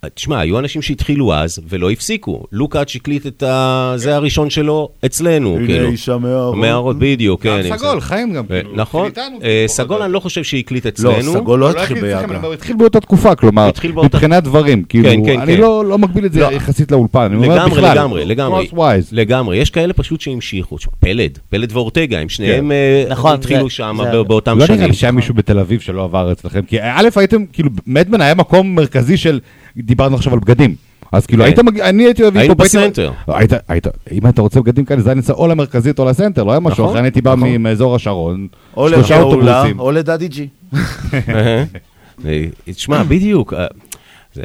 אה. 0.04 0.08
תשמע, 0.10 0.40
היו 0.40 0.58
אנשים 0.58 0.82
שהתחילו 0.82 1.34
אז 1.34 1.58
ולא 1.68 1.90
הפסיקו. 1.90 2.44
לוקאץ' 2.52 2.96
הקליט 2.96 3.26
את 3.26 3.42
ה... 3.42 3.92
זה 3.96 4.14
הראשון 4.14 4.50
שלו 4.50 4.88
אצלנו, 5.04 5.56
הנה 5.56 5.66
כאילו. 5.66 5.88
אישה 5.88 6.18
מהארון. 6.18 6.60
מהארון, 6.60 6.96
בדיוק, 6.98 7.42
כן. 7.42 7.60
גם 7.70 7.76
סגול, 7.76 8.00
זה. 8.00 8.06
חיים 8.06 8.32
גם, 8.32 8.44
אה, 8.50 8.60
כאילו, 8.60 8.76
נכון. 8.76 9.06
אה, 9.06 9.10
כאילו, 9.40 9.68
סגול 9.68 10.02
אני 10.02 10.12
לא 10.12 10.20
חושב 10.20 10.42
שהקליט 10.42 10.84
לא, 10.84 10.90
אצלנו. 10.90 11.32
סגול 11.32 11.60
לא 11.60 11.70
הוא 11.70 11.78
התחיל. 11.78 12.14
אבל 12.14 12.36
הוא 12.36 12.54
התחיל 12.54 12.76
באותה 12.76 13.00
תקופה, 13.00 13.34
כלומר, 13.34 13.70
מבחינת 14.04 14.44
דברים, 14.44 14.82
כאילו, 14.82 15.08
כן, 15.08 15.24
כן, 15.24 15.40
אני 15.40 15.54
כן. 15.56 15.60
לא 15.60 15.84
לא 15.84 15.98
מגביל 15.98 16.26
את 16.26 16.32
זה 16.32 16.40
לא. 16.40 16.52
יחסית 16.52 16.92
לאולפן, 16.92 17.20
אני 17.20 17.36
אומר 17.36 17.54
לגמרי, 17.54 17.70
בכלל. 17.70 17.92
לגמרי, 17.92 18.24
לגמרי. 18.24 18.66
Crosswise. 18.72 19.08
לגמרי. 19.12 19.56
יש 19.56 19.70
כאלה 19.70 19.92
פשוט 19.92 20.20
שהמשיכו. 20.20 20.76
פלד, 21.00 21.38
פלד 21.48 21.72
ואורטגה, 21.72 22.18
הם 22.18 22.28
שניהם 22.28 22.72
נכון, 23.08 23.34
התחילו 23.34 23.70
שם 23.70 23.98
באותם 24.26 24.58
לא 24.58 24.66
שנים. 24.66 24.78
נראה 24.78 24.88
לי 24.88 24.94
שהיה 24.94 25.12
מישהו 25.12 25.34
בתל 25.34 25.58
אביב 25.58 25.80
שלא 25.80 26.04
עבר 26.04 26.32
אצלכם, 26.32 26.62
כי 26.62 26.80
א', 26.82 27.08
הייתם, 27.16 27.46
כאילו, 27.52 27.70
מדמן 27.86 28.20
היה 28.20 28.34
מקום 28.34 28.74
מרכזי 28.74 29.16
של, 29.16 29.40
דיברנו 29.82 30.16
עכשיו 30.16 30.32
על 30.32 30.38
בגדים, 30.38 30.74
אז 31.12 31.26
כאילו, 31.26 31.42
כן. 31.42 31.46
היית 31.46 31.58
מגיע, 31.58 31.88
אני 31.88 32.04
הייתי 32.04 32.22
אוהב 32.22 32.36
היינו 32.36 32.52
היפ-הופ, 32.52 32.74
הייתי- 32.74 32.78
בסנטר. 32.90 33.12
היית, 33.28 33.52
היית, 33.68 33.86
אם 34.12 34.26
אתה 34.28 34.42
רוצה 34.42 34.60
בגדים 34.60 34.84
כאלה, 34.84 35.00
זה 35.00 35.10
היה 35.10 35.14
נמצא 35.14 35.32
או 35.32 35.46
למרכזית 35.48 35.98
או 35.98 36.04
לסנטר, 36.04 36.44
לא 36.44 36.50
היה 36.50 36.60
משהו 36.60 36.72
נכון, 36.84 36.88
אחר, 36.88 36.98
אני 36.98 37.06
הייתי 37.06 37.20
בא 37.20 37.34
נכון. 37.34 37.56
מאזור 37.56 37.94
השרון, 37.96 38.48
שלושה 38.74 39.20
אוטובוסים. 39.20 39.80
או 39.80 39.90
לדאדי 39.92 40.28
ג'י. 40.28 40.48
אה, 41.28 41.64
תשמע, 42.64 43.02
בדיוק. 43.08 43.52
אה, 43.54 43.66
זה, 44.34 44.42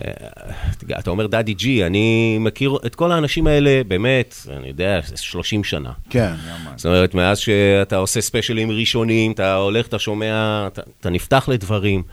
אה, 0.91 0.99
אתה 0.99 1.09
אומר 1.09 1.27
דאדי 1.27 1.53
ג'י, 1.53 1.83
אני 1.85 2.37
מכיר 2.39 2.77
את 2.85 2.95
כל 2.95 3.11
האנשים 3.11 3.47
האלה, 3.47 3.81
באמת, 3.87 4.35
אני 4.57 4.67
יודע, 4.67 4.99
30 5.15 5.63
שנה. 5.63 5.91
כן, 6.09 6.31
זאת 6.75 6.85
אומרת, 6.85 7.15
מאז 7.15 7.37
שאתה 7.37 7.95
עושה 7.97 8.21
ספיישלים 8.21 8.71
ראשונים, 8.71 9.31
אתה 9.31 9.55
הולך, 9.55 9.87
אתה 9.87 9.99
שומע, 9.99 10.67
אתה, 10.67 10.81
אתה 11.01 11.09
נפתח 11.09 11.49
לדברים. 11.51 12.03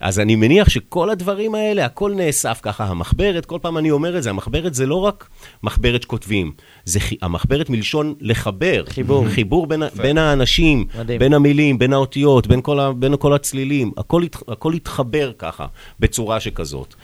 אז 0.00 0.18
אני 0.18 0.36
מניח 0.36 0.68
שכל 0.68 1.10
הדברים 1.10 1.54
האלה, 1.54 1.84
הכל 1.84 2.12
נאסף 2.16 2.58
ככה. 2.62 2.84
המחברת, 2.84 3.46
כל 3.46 3.58
פעם 3.62 3.78
אני 3.78 3.90
אומר 3.90 4.18
את 4.18 4.22
זה, 4.22 4.30
המחברת 4.30 4.74
זה 4.74 4.86
לא 4.86 4.94
רק 4.94 5.28
מחברת 5.62 6.02
שכותבים, 6.02 6.52
זה 6.84 7.00
חי- 7.00 7.16
המחברת 7.22 7.70
מלשון 7.70 8.14
לחבר. 8.20 8.84
חיבור. 8.88 9.28
חיבור 9.28 9.66
בין, 9.66 9.82
ה- 9.82 9.88
בין 9.96 10.18
האנשים, 10.18 10.84
מדהים. 10.98 11.18
בין 11.18 11.34
המילים, 11.34 11.78
בין 11.78 11.92
האותיות, 11.92 12.46
בין 12.46 12.60
כל, 12.62 12.80
ה, 12.80 12.92
בין 12.92 13.14
כל 13.18 13.32
הצלילים. 13.34 13.92
הכל, 13.96 14.22
הת- 14.22 14.48
הכל 14.48 14.72
התחבר 14.74 15.32
ככה, 15.38 15.66
בצורה 16.00 16.40
שכזאת. 16.40 16.94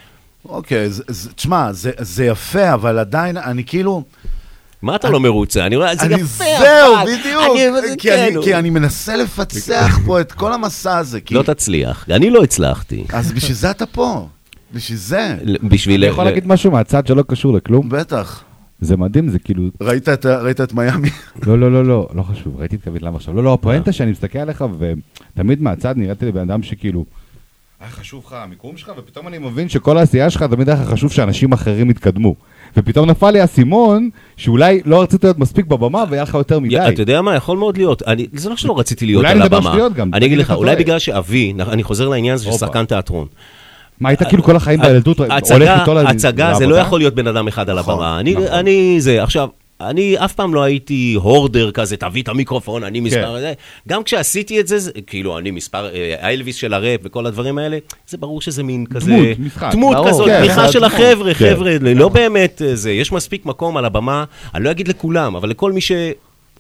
אוקיי, 0.49 0.91
זה- 0.91 1.03
תשמע, 1.35 1.73
זה- 1.73 1.91
זה 1.99 2.25
יפה, 2.25 2.75
אבל 2.75 2.99
עדיין, 2.99 3.37
אני 3.37 3.65
כאילו... 3.65 4.03
מה 4.85 4.97
אתה 4.97 5.11
לא 5.11 5.21
מרוצה? 5.21 5.67
אני 5.67 5.77
אומר, 5.77 5.95
זה 5.95 6.03
אני- 6.07 6.15
יפה, 6.15 6.45
זהו, 6.59 6.95
בדיוק. 7.07 7.43
אני- 7.85 7.97
כי 7.99 8.13
אני- 8.15 8.45
כן, 8.45 8.57
אני 8.57 8.71
מנסה 8.71 9.17
לפצח 9.17 9.99
פה 10.07 10.21
את 10.21 10.33
כל 10.33 10.53
המסע 10.53 10.99
הזה. 10.99 11.19
לא 11.31 11.43
תצליח. 11.43 12.07
אני 12.11 12.31
לא 12.31 12.43
הצלחתי. 12.43 13.05
אז 13.13 13.33
בשביל 13.33 13.55
זה 13.57 13.71
אתה 13.71 13.87
פה. 13.87 14.29
בשביל 14.75 14.99
זה. 14.99 15.37
בשביל... 15.63 16.05
אני 16.05 16.13
יכול 16.13 16.25
להגיד 16.25 16.47
משהו 16.47 16.71
מהצד 16.71 17.07
שלא 17.07 17.25
קשור 17.29 17.55
לכלום? 17.55 17.89
בטח. 17.89 18.45
זה 18.81 18.97
מדהים, 18.97 19.29
זה 19.29 19.39
כאילו... 19.39 19.63
ראית 19.81 20.09
את 20.09 20.27
ראית 20.27 20.61
את 20.61 20.73
מיאמי? 20.73 21.09
לא, 21.47 21.59
לא, 21.59 21.73
לא, 21.73 21.85
לא, 21.85 22.09
לא 22.15 22.23
חשוב, 22.23 22.57
ראיתי 22.61 22.77
את 22.77 22.85
קווית 22.85 23.03
למה 23.03 23.17
עכשיו. 23.17 23.35
לא, 23.35 23.43
לא, 23.45 23.55
הפואנטה 23.55 23.93
שאני 23.93 24.11
מסתכל 24.11 24.39
עליך, 24.39 24.65
ותמיד 25.37 25.63
מהצד 25.63 25.95
נראיתי 25.97 26.25
לי 26.25 26.33
בן 26.33 26.41
אדם 26.51 26.63
שכאילו... 26.63 27.05
היה 27.81 27.91
חשוב 27.91 28.25
לך 28.27 28.33
המיקום 28.33 28.77
שלך, 28.77 28.93
ופתאום 28.99 29.29
אני 29.29 29.39
מבין 29.39 29.69
שכל 29.69 29.99
העשייה 29.99 30.31
שלך 30.31 30.43
תמיד 30.43 30.69
היה 30.69 30.83
לך 30.83 30.89
חשוב 30.89 31.13
שאנשים 31.13 31.53
אחרים 31.53 31.91
יתקדמו. 31.91 32.35
ופתאום 32.77 33.11
נפל 33.11 33.31
לי 33.31 33.41
האסימון, 33.41 34.09
שאולי 34.37 34.81
לא 34.85 35.03
רצית 35.03 35.25
להיות 35.25 35.39
מספיק 35.39 35.67
בבמה 35.67 36.05
והיה 36.11 36.23
לך 36.23 36.35
יותר 36.35 36.59
מדי. 36.59 36.79
אתה 36.89 37.03
יודע 37.03 37.23
מה, 37.23 37.35
יכול 37.35 37.59
מאוד 37.59 37.77
להיות. 37.77 38.03
אני, 38.07 38.27
זה 38.33 38.49
לא 38.51 38.57
שלא 38.57 38.79
רציתי 38.79 39.07
להיות 39.07 39.19
אולי 39.19 39.31
על 39.33 39.37
אני 39.37 39.45
מדבר 39.45 39.57
הבמה. 39.57 39.71
שטויות 39.71 39.93
גם, 39.93 40.11
אני 40.15 40.27
אגיד 40.27 40.39
לך, 40.39 40.51
אולי. 40.51 40.77
בגלל 40.77 40.99
שאבי, 40.99 41.53
אני 41.69 41.83
חוזר 41.83 42.09
לעניין 42.09 42.35
הזה 42.35 42.45
של. 42.45 42.59
שחקן 42.59 42.85
תיאטרון. 42.85 43.27
מה, 44.01 44.09
היית 44.09 44.23
כאילו 44.23 44.43
כל 44.43 44.57
החיים 44.57 44.81
בילדות 44.81 45.19
הולך 45.19 45.33
איתו 45.81 45.95
ל- 45.95 45.99
הצגה 46.07 46.55
זה 46.55 46.65
לא 46.65 46.71
לעבודה? 46.71 46.81
יכול 46.87 47.01
להיות 47.01 47.15
בן 47.15 47.27
אדם 47.27 47.49
אחד 47.49 47.71
על 47.71 47.79
נכון, 47.79 47.95
הבמה. 47.95 48.21
אני, 48.21 48.33
נכון. 48.35 48.47
אני 48.47 48.97
זה, 48.99 49.23
עכשיו, 49.23 49.49
אני 49.91 50.17
אף 50.25 50.33
פעם 50.33 50.55
לא 50.55 50.63
הייתי 50.63 51.15
הורדר 51.23 51.71
כזה, 51.71 51.97
תביא 51.97 52.23
את 52.23 52.29
המיקרופון, 52.29 52.85
אני 52.85 53.01
מספר 53.01 53.41
כן. 53.41 53.53
גם 53.89 54.03
כשעשיתי 54.03 54.61
את 54.61 54.69
זה, 54.69 54.79
זה, 54.79 54.91
כאילו, 55.07 55.39
אני 55.39 55.51
מספר, 55.51 55.95
אה, 55.95 56.15
האלוויס 56.21 56.57
של 56.57 56.75
הראפ 56.75 57.01
וכל 57.05 57.27
הדברים 57.27 57.59
האלה, 57.59 57.79
זה 58.09 58.17
ברור 58.17 58.41
שזה 58.41 58.63
מין 58.63 58.87
כזה... 58.87 59.11
דמות, 59.11 59.39
משחק. 59.39 59.69
דמות 59.73 59.97
ברור, 59.97 60.09
כזאת, 60.09 60.27
כן, 60.27 60.41
תמיכה 60.41 60.73
של. 60.73 60.85
החבר'ה, 60.85 61.35
כן. 61.35 61.55
חבר'ה, 61.55 61.77
לא 61.95 62.09
באמת 62.09 62.63
אה, 62.65 62.77
זה. 62.77 62.93
יש 62.93 63.13
מספיק 63.13 63.47
מקום 63.47 63.77
על 63.77 63.85
הבמה, 63.85 64.25
אני 64.55 64.65
לא 64.65 64.71
אגיד 64.71 64.89
לכולם, 64.89 65.37
אבל 65.37 65.51
לכל 65.51 65.73
מי 65.73 65.81
ש... 65.81 65.93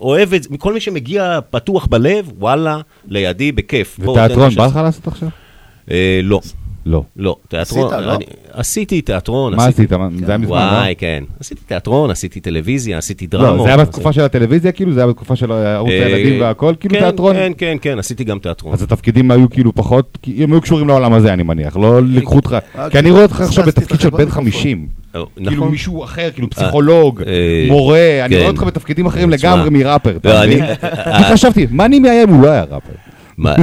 אוהב 0.01 0.35
את 0.35 0.43
זה, 0.43 0.49
כל 0.59 0.75
מי 0.75 0.81
שמגיע 0.81 1.39
פתוח 1.51 1.86
בלב, 1.86 2.33
וואלה, 2.39 2.81
לידי, 3.09 3.53
בכיף. 3.53 4.01
ותיאטרון, 4.01 4.55
בא. 4.55 4.67
לך 4.67 4.77
לעשות 4.77 5.07
עכשיו? 5.07 5.28
אה, 5.91 6.20
לא. 6.23 6.41
לא. 6.86 7.02
לא, 7.16 7.36
תיאטרון, 7.48 7.92
עשית, 7.94 8.06
לא? 8.06 8.14
אני- 8.14 8.24
עשיתי 8.52 9.00
תיאטרון. 9.02 9.54
מה 9.54 9.64
עשיתי- 9.64 9.82
עשית? 9.82 9.92
מה- 9.92 10.08
זה 10.18 10.26
היה 10.28 10.38
מזמן, 10.38 10.50
וואי, 10.50 10.88
לא? 10.90 10.94
כן. 10.98 11.24
עשיתי 11.40 11.60
תיאטרון, 11.66 12.10
עשיתי 12.10 12.40
טלוויזיה, 12.40 12.98
עשיתי 12.98 13.26
לא, 13.32 13.40
דרמות. 13.42 13.62
זה 13.66 13.74
היה 13.74 13.84
בתקופה 13.84 14.12
של 14.12 14.20
הטלוויזיה 14.20 14.72
כאילו? 14.72 14.92
זה 14.92 15.00
היה 15.00 15.06
בתקופה 15.06 15.36
של 15.36 15.52
ערוץ 15.52 15.90
אה, 15.90 16.06
הילדים 16.06 16.40
והכל? 16.40 16.74
כאילו 16.80 16.94
כן, 16.94 17.00
תיאטרון? 17.00 17.36
כן, 17.36 17.52
כן, 17.58 17.76
כן, 17.82 17.98
עשיתי 17.98 18.24
גם 18.24 18.38
תיאטרון. 18.38 18.72
אז 18.74 18.82
התפקידים 18.82 19.30
היו 19.30 19.50
כאילו 19.50 19.74
פחות, 19.74 20.18
הם 20.38 20.52
היו 20.52 20.60
קשורים 20.60 20.88
לעולם 20.88 21.12
הזה, 21.12 21.32
אני 21.32 21.42
מניח, 21.42 21.76
לא 21.76 22.00
לקחו 22.02 22.36
אותך, 22.36 22.56
כי 22.90 22.98
אני 22.98 23.10
רואה 23.10 23.22
אותך 23.22 23.40
עכשיו 23.40 23.64
בתפקיד 23.66 24.00
של 24.00 24.10
בן 24.10 24.30
50. 24.30 24.86
אה, 25.16 25.20
כאילו 25.36 25.50
נכון. 25.52 25.68
מישהו 25.70 26.04
אחר, 26.04 26.30
כאילו 26.34 26.50
פסיכולוג, 26.50 27.22
אה, 27.22 27.32
מורה, 27.68 27.98
אני 28.24 28.34
כן. 28.34 28.40
רואה 28.40 28.50
אותך 28.50 28.62
בתפקידים 28.62 29.06
אחרים 29.06 29.30
לגמרי 29.30 29.70
מראפר. 29.70 30.16
אתה 30.16 30.28
לא, 30.28 30.42
אני- 30.42 30.54
מבין? 30.54 30.64
אני 31.06 31.24
חשבתי, 31.24 31.66
מה 31.70 31.84
אני 31.84 31.98
מאיים 31.98 32.28
הוא 32.28 32.42
לא 32.42 32.48
היה 32.48 32.62
ראפר? 32.62 32.92
מה, 33.38 33.54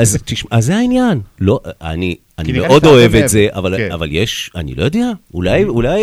אז 0.00 0.18
תשמע, 0.24 0.48
אז 0.50 0.64
זה 0.66 0.76
העניין. 0.76 1.20
לא, 1.40 1.60
אני, 1.82 2.16
אני 2.38 2.52
מאוד 2.52 2.86
אוהב 2.86 3.14
את 3.14 3.28
זה. 3.28 3.46
אבל, 3.52 3.76
כן. 3.76 3.92
אבל 3.92 4.08
יש, 4.10 4.50
אני 4.56 4.74
לא 4.74 4.84
יודע, 4.84 5.10
אולי, 5.34 5.64
אולי 5.64 6.00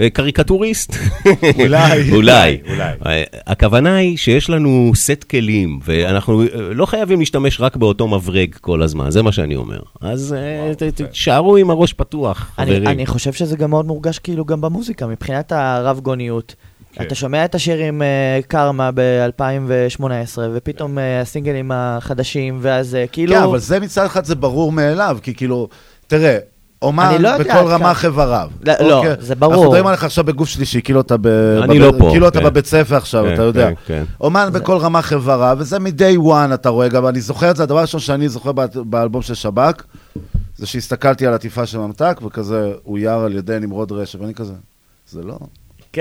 אה, 0.00 0.10
קריקטוריסט. 0.10 0.96
אולי, 1.60 2.10
אולי. 2.16 2.58
אולי. 2.70 2.92
אה, 3.06 3.22
הכוונה 3.46 3.96
היא 3.96 4.16
שיש 4.16 4.50
לנו 4.50 4.92
סט 4.94 5.24
כלים, 5.30 5.78
ואנחנו 5.84 6.42
אה, 6.42 6.46
לא 6.74 6.86
חייבים 6.86 7.18
להשתמש 7.18 7.60
רק 7.60 7.76
באותו 7.76 8.08
מברג 8.08 8.54
כל 8.60 8.82
הזמן, 8.82 9.10
זה 9.10 9.22
מה 9.22 9.32
שאני 9.32 9.56
אומר. 9.56 9.78
אז 10.00 10.34
ת- 10.78 10.82
ת- 10.82 11.00
תישארו 11.00 11.56
עם 11.56 11.70
הראש 11.70 11.92
פתוח, 11.92 12.50
אני, 12.58 12.66
חברים. 12.70 12.88
אני 12.88 13.06
חושב 13.06 13.32
שזה 13.32 13.56
גם 13.56 13.70
מאוד 13.70 13.86
מורגש 13.86 14.18
כאילו 14.18 14.44
גם 14.44 14.60
במוזיקה, 14.60 15.06
מבחינת 15.06 15.52
הרב 15.52 16.00
גוניות. 16.00 16.54
כן. 16.94 17.04
אתה 17.04 17.14
שומע 17.14 17.44
את 17.44 17.54
השיר 17.54 17.78
עם 17.78 18.02
אה, 18.02 18.40
קרמה 18.48 18.90
ב-2018, 18.94 20.04
ופתאום 20.54 20.98
אה, 20.98 21.20
הסינגלים 21.20 21.70
החדשים, 21.74 22.58
ואז 22.62 22.94
אה, 22.94 23.06
כאילו... 23.06 23.34
כן, 23.34 23.42
אבל 23.42 23.58
זה 23.58 23.80
מצד 23.80 24.04
אחד 24.04 24.24
זה 24.24 24.34
ברור 24.34 24.72
מאליו, 24.72 25.18
כי 25.22 25.34
כאילו, 25.34 25.68
תראה, 26.06 26.38
אומן 26.82 27.16
לא 27.22 27.38
בכל 27.38 27.50
רמ"ח 27.50 27.92
איבריו. 28.04 28.50
לא, 28.66 28.72
לא, 28.80 28.98
אוקיי? 28.98 29.14
זה 29.18 29.34
ברור. 29.34 29.52
אנחנו 29.54 29.64
מדברים 29.66 29.86
עליך 29.86 30.04
עכשיו 30.04 30.24
בגוף 30.24 30.48
שלישי, 30.48 30.82
כאילו 30.82 31.00
אתה 31.00 31.16
ב... 31.16 31.26
אני 31.62 31.78
בב- 31.78 31.84
לא 31.84 31.92
פה, 31.98 32.08
כאילו 32.10 32.28
אתה 32.28 32.38
כן. 32.38 32.44
בבית 32.44 32.66
ספר 32.66 32.96
עכשיו, 32.96 33.24
כן, 33.24 33.34
אתה 33.34 33.42
יודע. 33.42 33.68
כן, 33.68 33.74
כן. 33.86 34.04
אומן 34.20 34.48
בכל 34.52 34.76
רמ"ח 34.76 35.02
איבריו, 35.02 35.56
וזה 35.60 35.78
מ-day 35.78 36.18
one 36.26 36.54
אתה 36.54 36.68
רואה, 36.68 36.88
גם 36.88 37.06
אני 37.06 37.20
זוכר 37.20 37.50
את 37.50 37.56
זה, 37.56 37.62
הדבר 37.62 37.78
הראשון 37.78 38.00
שאני 38.00 38.28
זוכר 38.28 38.52
באל- 38.52 38.66
באלבום 38.84 39.22
של 39.22 39.34
שב"ק, 39.34 39.82
זה 40.56 40.66
שהסתכלתי 40.66 41.26
על 41.26 41.34
עטיפה 41.34 41.66
של 41.66 41.78
ממתק, 41.78 42.20
וכזה, 42.26 42.72
הוא 42.82 42.98
אויר 42.98 43.24
על 43.24 43.32
ידי 43.36 43.56
נמרוד 43.60 43.92
רשף, 43.92 44.18
ואני 44.20 44.34
כזה, 44.34 44.52
זה 45.10 45.22
לא... 45.22 45.38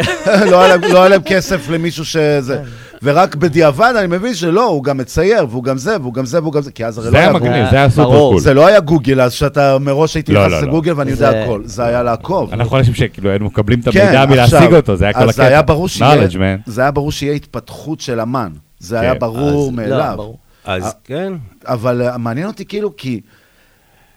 לא 0.51 0.61
היה 0.61 0.67
להם- 0.77 0.91
לא 0.93 0.99
היה 0.99 1.09
להם 1.09 1.21
כסף 1.25 1.69
למישהו 1.69 2.05
שזה... 2.05 2.61
ורק 3.05 3.35
בדיעבד 3.35 3.93
אני 3.99 4.07
מבין 4.07 4.33
שלא, 4.35 4.65
הוא 4.65 4.83
גם 4.83 4.97
מצייר, 4.97 5.45
והוא 5.49 5.63
גם 5.63 5.77
זה, 5.77 5.97
והוא 6.01 6.13
גם 6.13 6.25
זה, 6.25 6.41
והוא 6.41 6.53
גם 6.53 6.61
זה, 6.61 6.71
כי 6.71 6.85
אז 6.85 6.97
הרי 6.97 7.07
זה 7.07 7.11
לא 7.13 7.17
היה 7.17 7.27
היה 7.27 7.33
מגניב, 7.33 7.51
גוגל. 7.53 7.69
זה 7.71 7.75
היה 7.77 7.89
super 7.89 8.09
cool. 8.09 8.39
זה 8.39 8.53
לא 8.53 8.67
היה 8.67 8.79
גוגל, 8.79 9.21
אז 9.21 9.33
שאתה 9.33 9.77
מראש 9.79 10.15
הייתי 10.15 10.33
לא, 10.33 10.39
נכנס 10.41 10.53
לא, 10.53 10.61
לא. 10.61 10.67
לגוגל 10.67 10.93
ואני 10.95 11.11
יודע 11.11 11.31
זה- 11.31 11.43
הכל, 11.43 11.61
זה 11.65 11.83
היה 11.85 12.03
לעקוב. 12.03 12.53
אנחנו 12.53 12.77
אנשים 12.77 12.93
שכאילו 12.93 13.29
היינו 13.29 13.45
מקבלים 13.45 13.79
את 13.79 13.87
כן, 13.89 14.01
המידע 14.01 14.25
מלהשיג 14.25 14.73
אותו, 14.73 14.95
זה 14.95 15.05
היה 15.05 15.13
כל 15.13 15.19
הקטע. 15.19 15.29
אז 15.29 15.35
זה 15.35 15.47
היה 15.47 15.61
ברור 15.61 15.87
שיהיה, 15.87 16.27
knowledge, 16.27 16.33
man. 16.33 16.61
זה 16.71 16.81
היה 16.81 16.91
ברור 16.91 17.11
שיהיה 17.11 17.33
התפתחות 17.33 18.01
של 18.01 18.19
אמן. 18.19 18.51
זה 18.79 18.95
כן, 18.95 19.01
היה 19.01 19.13
ברור 19.13 19.71
מאליו. 19.71 20.13
לא. 20.17 20.33
אז 20.65 20.95
כן. 21.03 21.33
אבל 21.67 22.01
אה, 22.01 22.17
מעניין 22.17 22.47
אותי 22.47 22.65
כאילו, 22.65 22.97
כי... 22.97 23.21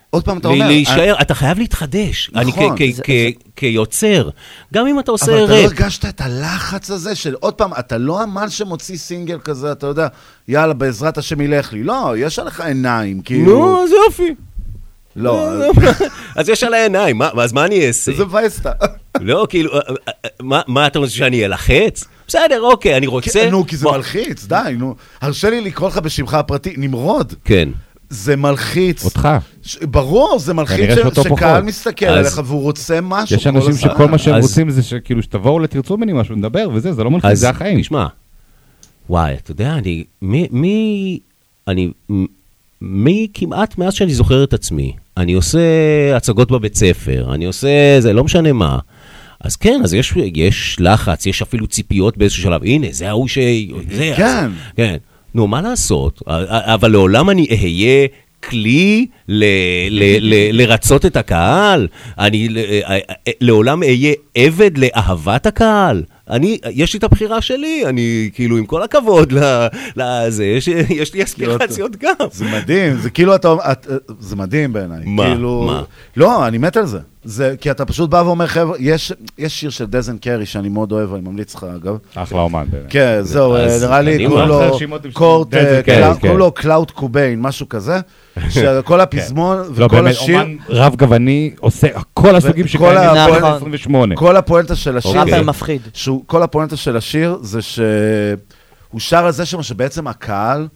עוד 0.09 0.23
פעם 0.25 0.37
אתה 0.37 0.47
אומר... 0.47 0.67
להישאר, 0.67 1.15
אתה 1.21 1.33
חייב 1.35 1.59
להתחדש. 1.59 2.31
אני 2.35 2.51
כ- 2.51 2.55
נכון. 2.57 2.75
כ- 2.77 2.95
זה- 2.95 3.03
כ- 3.03 3.09
כיוצר, 3.55 4.29
גם 4.73 4.87
אם 4.87 4.99
אתה 4.99 5.11
עושה 5.11 5.25
אבל 5.25 5.43
אתה 5.45 5.53
לא. 5.53 5.57
הרגשת 5.57 6.05
את 6.05 6.21
הלחץ 6.21 6.91
הזה 6.91 7.15
של, 7.15 7.35
עוד 7.39 7.53
פעם, 7.53 7.71
אתה 7.79 7.97
לא 7.97 8.23
אמן 8.23 8.49
שמוציא 8.49 8.97
סינגל 8.97 9.37
כזה, 9.43 9.71
אתה 9.71 9.87
יודע, 9.87 10.07
יאללה, 10.47 10.73
בעזרת 10.73 11.17
השם 11.17 11.41
ילך 11.41 11.73
לי. 11.73 11.83
לא, 11.83 12.13
יש 12.17 12.39
עליך 12.39 12.61
עיניים, 12.61 13.21
כאילו... 13.21 13.45
נו, 13.59 13.83
אז 13.83 13.89
יופי. 14.05 14.35
לא, 15.15 15.49
אז 16.35 16.49
יש 16.49 16.63
על 16.63 16.73
העיניים, 16.73 17.17
מה- 17.17 17.29
אז 17.41 17.53
מה 17.53 17.65
אני 17.65 17.87
אעשה? 17.87 18.11
זה 18.17 18.25
מבאס 18.25 18.57
אותה. 18.57 18.71
לא, 19.21 19.47
כאילו, 19.49 19.73
אה, 19.73 19.79
אה, 20.07 20.11
אה, 20.25 20.61
מה 20.67 20.87
אתה 20.87 20.99
רוצה 20.99 21.11
שאני 21.11 21.45
אלחץ? 21.45 22.03
בסדר, 22.27 22.61
אוקיי, 22.61 22.97
אני 22.97 23.07
רוצה... 23.07 23.31
כן, 23.39 23.49
נו, 23.51 23.67
כי 23.67 23.77
זה 23.77 23.85
מלחיץ, 23.91 24.45
די, 24.45 24.55
נו. 24.77 24.95
הרשה 25.21 25.49
לי 25.49 25.61
לקרוא 25.61 25.89
לך 25.89 25.97
בשמך 25.97 26.33
הפרטי, 26.33 26.73
נמרוד. 26.77 27.33
כן. 27.45 27.69
זה 28.09 28.35
מלחיץ. 28.35 29.05
אותך. 29.05 29.29
ש- 29.63 29.77
ברור, 29.77 30.39
זה 30.39 30.53
מלחיץ 30.53 30.89
ש- 30.95 31.19
שקהל. 31.23 31.63
מסתכל 31.63 32.05
אז- 32.05 32.17
עליך 32.17 32.41
והוא 32.45 32.61
רוצה 32.61 32.99
משהו. 33.01 33.35
יש 33.35 33.47
אנשים 33.47 33.69
הזמן. 33.69 33.91
שכל 33.93 34.07
מה 34.07 34.17
שהם 34.17 34.35
אז- 34.35 34.43
רוצים 34.43 34.69
זה 34.69 34.83
שכאילו 34.83 35.23
שתבואו 35.23 35.59
לתרצו 35.59 35.97
ממני 35.97 36.13
משהו, 36.13 36.35
נדבר 36.35 36.67
וזה, 36.73 36.93
זה 36.93 37.03
לא 37.03 37.11
מלחיץ, 37.11 37.31
אז 37.31 37.39
זה 37.39 37.49
החיים. 37.49 37.81
תשמע, 37.81 38.07
וואי, 39.09 39.33
אתה 39.33 39.51
יודע, 39.51 39.73
אני... 39.73 40.03
מי... 40.21 40.47
מי... 40.51 41.19
אני... 41.67 41.91
מי 42.81 43.27
כמעט 43.33 43.77
מאז 43.77 43.93
שאני 43.93 44.13
זוכר 44.13 44.43
את 44.43 44.53
עצמי, 44.53 44.93
אני 45.17 45.33
עושה 45.33 45.59
הצגות 46.15 46.51
בבית 46.51 46.75
ספר, 46.75 47.33
אני 47.33 47.45
עושה... 47.45 47.67
זה 47.99 48.13
לא 48.13 48.23
משנה 48.23 48.53
מה. 48.53 48.79
אז 49.41 49.55
כן, 49.55 49.81
אז 49.83 49.93
יש, 49.93 50.13
יש 50.35 50.77
לחץ, 50.79 51.25
יש 51.25 51.41
אפילו 51.41 51.67
ציפיות 51.67 52.17
באיזשהו 52.17 52.43
שלב. 52.43 52.63
הנה, 52.63 52.87
זה 52.91 53.09
ההוא 53.09 53.27
ש... 53.27 53.37
זה, 53.91 54.13
כן. 54.17 54.23
אז, 54.45 54.51
כן. 54.75 54.97
נו, 55.35 55.47
מה 55.47 55.61
לעשות? 55.61 56.21
אבל 56.49 56.91
לעולם 56.91 57.29
אני 57.29 57.47
אהיה 57.51 58.07
כלי 58.43 59.05
ל, 59.27 59.45
ל, 59.89 60.03
ל, 60.19 60.61
לרצות 60.61 61.05
את 61.05 61.17
הקהל? 61.17 61.87
אני 62.19 62.49
לעולם 63.41 63.83
אהיה 63.83 64.13
עבד 64.35 64.77
לאהבת 64.77 65.45
הקהל? 65.45 66.03
אני, 66.29 66.57
יש 66.71 66.93
לי 66.93 66.97
את 66.97 67.03
הבחירה 67.03 67.41
שלי, 67.41 67.83
אני, 67.85 68.29
כאילו, 68.33 68.57
עם 68.57 68.65
כל 68.65 68.83
הכבוד 68.83 69.33
לזה, 69.95 70.45
יש, 70.45 70.67
יש 70.89 71.13
לי 71.13 71.23
אספירציות 71.23 71.95
גם. 71.95 72.27
זה 72.31 72.45
מדהים, 72.45 72.97
זה 72.97 73.09
כאילו 73.09 73.35
אתה, 73.35 73.53
את, 73.71 73.87
זה 74.19 74.35
מדהים 74.35 74.73
בעיניי. 74.73 74.99
מה? 75.05 75.25
כאילו, 75.25 75.63
מה? 75.67 75.83
לא, 76.17 76.47
אני 76.47 76.57
מת 76.57 76.77
על 76.77 76.85
זה. 76.85 76.99
זה, 77.29 77.55
כי 77.61 77.71
אתה 77.71 77.85
פשוט 77.85 78.09
בא 78.09 78.17
ואומר, 78.25 78.47
חבר'ה, 78.47 78.75
יש, 78.79 79.13
יש 79.37 79.59
שיר 79.59 79.69
של 79.69 79.85
דנזל 79.85 80.17
קרי 80.17 80.45
שאני 80.45 80.69
מאוד 80.69 80.91
אוהב, 80.91 81.13
אני 81.13 81.21
ממליץ 81.21 81.55
לך, 81.55 81.65
אגב. 81.75 81.97
אחלה 82.15 82.39
אומן, 82.39 82.65
באמת. 82.69 82.85
כן, 82.89 83.19
זהו, 83.21 83.55
אז 83.55 83.83
נראה 83.83 84.01
לי, 84.01 84.15
אני 84.15 84.27
קוראים 84.27 84.47
לו 84.47 84.59
קורט, 85.13 85.53
אה, 85.53 85.83
כן. 85.83 86.11
קוראים 86.21 86.37
לו 86.37 86.51
Clout 86.51 86.91
Cobain, 86.91 87.41
משהו 87.41 87.69
כזה, 87.69 87.99
שכל 88.49 89.01
הפזמון 89.01 89.57
לא, 89.57 89.63
וכל 89.85 89.87
באמת, 90.01 90.11
השיר... 90.11 90.39
אומן 90.41 90.55
רב 90.69 90.95
גווני, 90.95 91.51
עושה 91.59 91.87
כל 92.13 92.35
הסוגים 92.35 92.67
שקיימים 92.67 93.09
בשנות 93.29 93.43
ה-28. 93.43 94.15
כל 94.15 94.37
הפואנטה 94.37 94.75
של 94.75 94.97
השיר, 94.97 95.19
אוקיי. 95.21 95.39
זה- 95.39 95.45
מפחיד. 95.45 95.81
כל 96.25 96.43
הפואנטה 96.43 96.75
של 96.75 96.97
השיר 96.97 97.37
זה 97.41 97.61
שהוא 97.61 98.99
שר 98.99 99.25
על 99.25 99.31
זה 99.31 99.45
שם 99.45 99.63
שבעצם 99.63 100.07
הקהל 100.07 100.67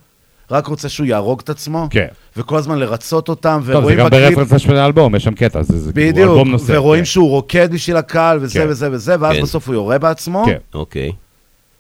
רק 0.51 0.67
רוצה 0.67 0.89
שהוא 0.89 1.05
יהרוג 1.07 1.39
את 1.43 1.49
עצמו, 1.49 1.88
כן. 1.89 2.05
וכל 2.38 2.57
הזמן 2.57 2.77
לרצות 2.80 3.30
אותם, 3.30 3.57
טוב, 3.57 3.65
זה 3.65 3.77
ורואים 3.77 3.97
גם 3.99 4.05
בקליפ- 4.07 4.11
ברפרנס 4.35 4.51
לשמונה 4.53 4.83
האלבום, 4.83 5.15
יש 5.15 5.23
שם 5.23 5.33
קטע, 5.33 5.61
זה 5.63 5.80
זה 5.80 5.93
כאילו 5.93 6.11
בדיוק, 6.11 6.30
אלבום 6.30 6.51
נושא. 6.51 6.71
ורואים 6.75 7.01
כן. 7.01 7.05
שהוא 7.05 7.30
רוקד 7.30 7.73
בשביל 7.73 7.97
הקהל, 7.97 8.38
וזה 8.41 8.59
כן. 8.59 8.65
וזה 8.69 8.88
וזה, 8.91 9.15
ואז 9.19 9.35
כן. 9.35 9.41
בסוף 9.41 9.67
הוא 9.67 9.75
יורה 9.75 9.97
בעצמו, 9.99 10.43
כן. 10.45 10.57
אוקיי. 10.73 11.11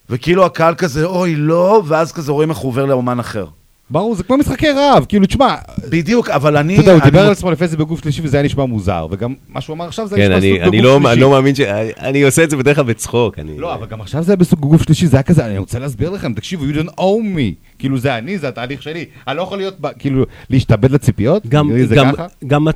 וכאילו 0.09 0.45
הקהל 0.45 0.75
כזה, 0.75 1.05
אוי, 1.05 1.35
לא, 1.35 1.83
ואז 1.87 2.11
כזה 2.11 2.31
רואים 2.31 2.49
איך 2.49 2.57
הוא 2.57 2.69
עובר 2.69 2.85
לאומן 2.85 3.19
אחר. 3.19 3.45
ברור, 3.91 4.15
זה 4.15 4.23
כמו 4.23 4.37
משחקי 4.37 4.67
רעב, 4.71 5.05
כאילו, 5.05 5.25
תשמע, 5.25 5.55
בדיוק, 5.89 6.29
אבל 6.29 6.57
אני... 6.57 6.73
אתה 6.73 6.81
יודע, 6.81 6.93
הוא 6.93 7.01
דיבר 7.01 7.25
על 7.25 7.31
עצמו 7.31 7.51
לפני 7.51 7.67
זה 7.67 7.77
בגוף 7.77 8.01
שלישי 8.01 8.21
וזה 8.23 8.37
היה 8.37 8.43
נשמע 8.45 8.65
מוזר, 8.65 9.07
וגם 9.11 9.33
מה 9.49 9.61
שהוא 9.61 9.73
אמר 9.73 9.85
עכשיו 9.87 10.07
זה 10.07 10.15
היה 10.15 10.27
כן, 10.27 10.35
נשמע 10.35 10.47
אני, 10.49 10.57
סוג 10.57 10.67
אני, 10.67 10.81
בגוף 10.81 10.83
לא, 10.85 10.99
שלישי. 10.99 11.13
אני 11.13 11.21
לא 11.21 11.29
מאמין 11.31 11.55
ש... 11.55 11.59
אני 11.99 12.21
עושה 12.21 12.43
את 12.43 12.49
זה 12.49 12.57
בדרך 12.57 12.75
כלל 12.75 12.85
בצחוק. 12.85 13.39
אני... 13.39 13.57
לא, 13.57 13.73
אבל 13.73 13.87
גם 13.87 14.01
עכשיו 14.01 14.23
זה 14.23 14.31
היה 14.31 14.37
בסוג 14.37 14.59
גוף 14.59 14.83
שלישי, 14.83 15.07
זה 15.07 15.17
היה 15.17 15.23
כזה, 15.23 15.45
אני 15.45 15.57
רוצה 15.57 15.79
להסביר 15.79 16.09
לכם, 16.09 16.33
תקשיבו, 16.33 16.65
you 16.65 16.75
don't 16.75 16.91
owe 16.99 17.35
me. 17.35 17.53
כאילו, 17.79 17.97
זה 17.97 18.17
אני, 18.17 18.37
זה 18.37 18.47
התהליך 18.47 18.81
שלי. 18.81 19.05
אני 19.27 19.37
לא 19.37 19.41
יכול 19.41 19.57
להיות, 19.57 19.77
כאילו, 19.99 20.25
להשתעבד 20.49 20.91
לציפיות? 20.91 21.47
גם, 21.47 21.71
זה 21.87 21.95
גם? 21.95 22.11
גם, 22.47 22.67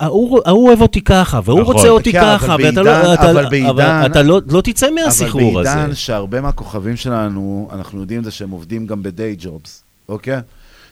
ההוא 0.00 0.40
אוהב 0.46 0.80
אותי 0.80 1.00
ככה, 1.00 1.40
והוא 1.44 1.60
נכון. 1.60 1.74
רוצה 1.74 1.88
אותי 1.88 2.12
כן, 2.12 2.20
אבל 2.20 2.38
ככה, 2.38 2.56
ואתה 2.62 2.82
לא, 2.82 3.14
אתה, 3.14 3.30
אבל 3.30 3.46
בעידן- 3.50 3.68
אבל 3.68 4.06
אתה 4.06 4.22
לא, 4.22 4.40
לא 4.46 4.60
תצא 4.60 4.86
מהסחרור 5.04 5.52
אבל 5.52 5.60
הזה. 5.66 5.76
בעידן 5.76 5.94
שהרבה 5.94 6.40
מהכוכבים 6.40 6.96
שלנו, 6.96 7.68
אנחנו 7.72 8.00
יודעים 8.00 8.24
זה 8.24 8.30
שהם 8.30 8.50
עובדים 8.50 8.86
גם 8.86 9.02
בדיי 9.02 9.36
ג'ובס, 9.38 9.81
אוקיי? 10.08 10.40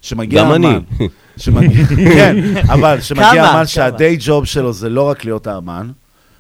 שמגיע 0.03 0.45
גם 0.45 0.53
אני. 0.53 0.67
אמן, 0.67 0.81
שמגיע, 1.37 1.87
כן, 1.87 2.37
אבל 2.73 3.01
שמגיע 3.01 3.31
כמה? 3.31 3.51
אמן? 3.51 3.67
שהדיי 3.67 4.17
ג'וב 4.21 4.45
שלו 4.45 4.73
זה 4.73 4.89
לא 4.89 5.03
רק 5.03 5.25
להיות 5.25 5.47
האמן, 5.47 5.91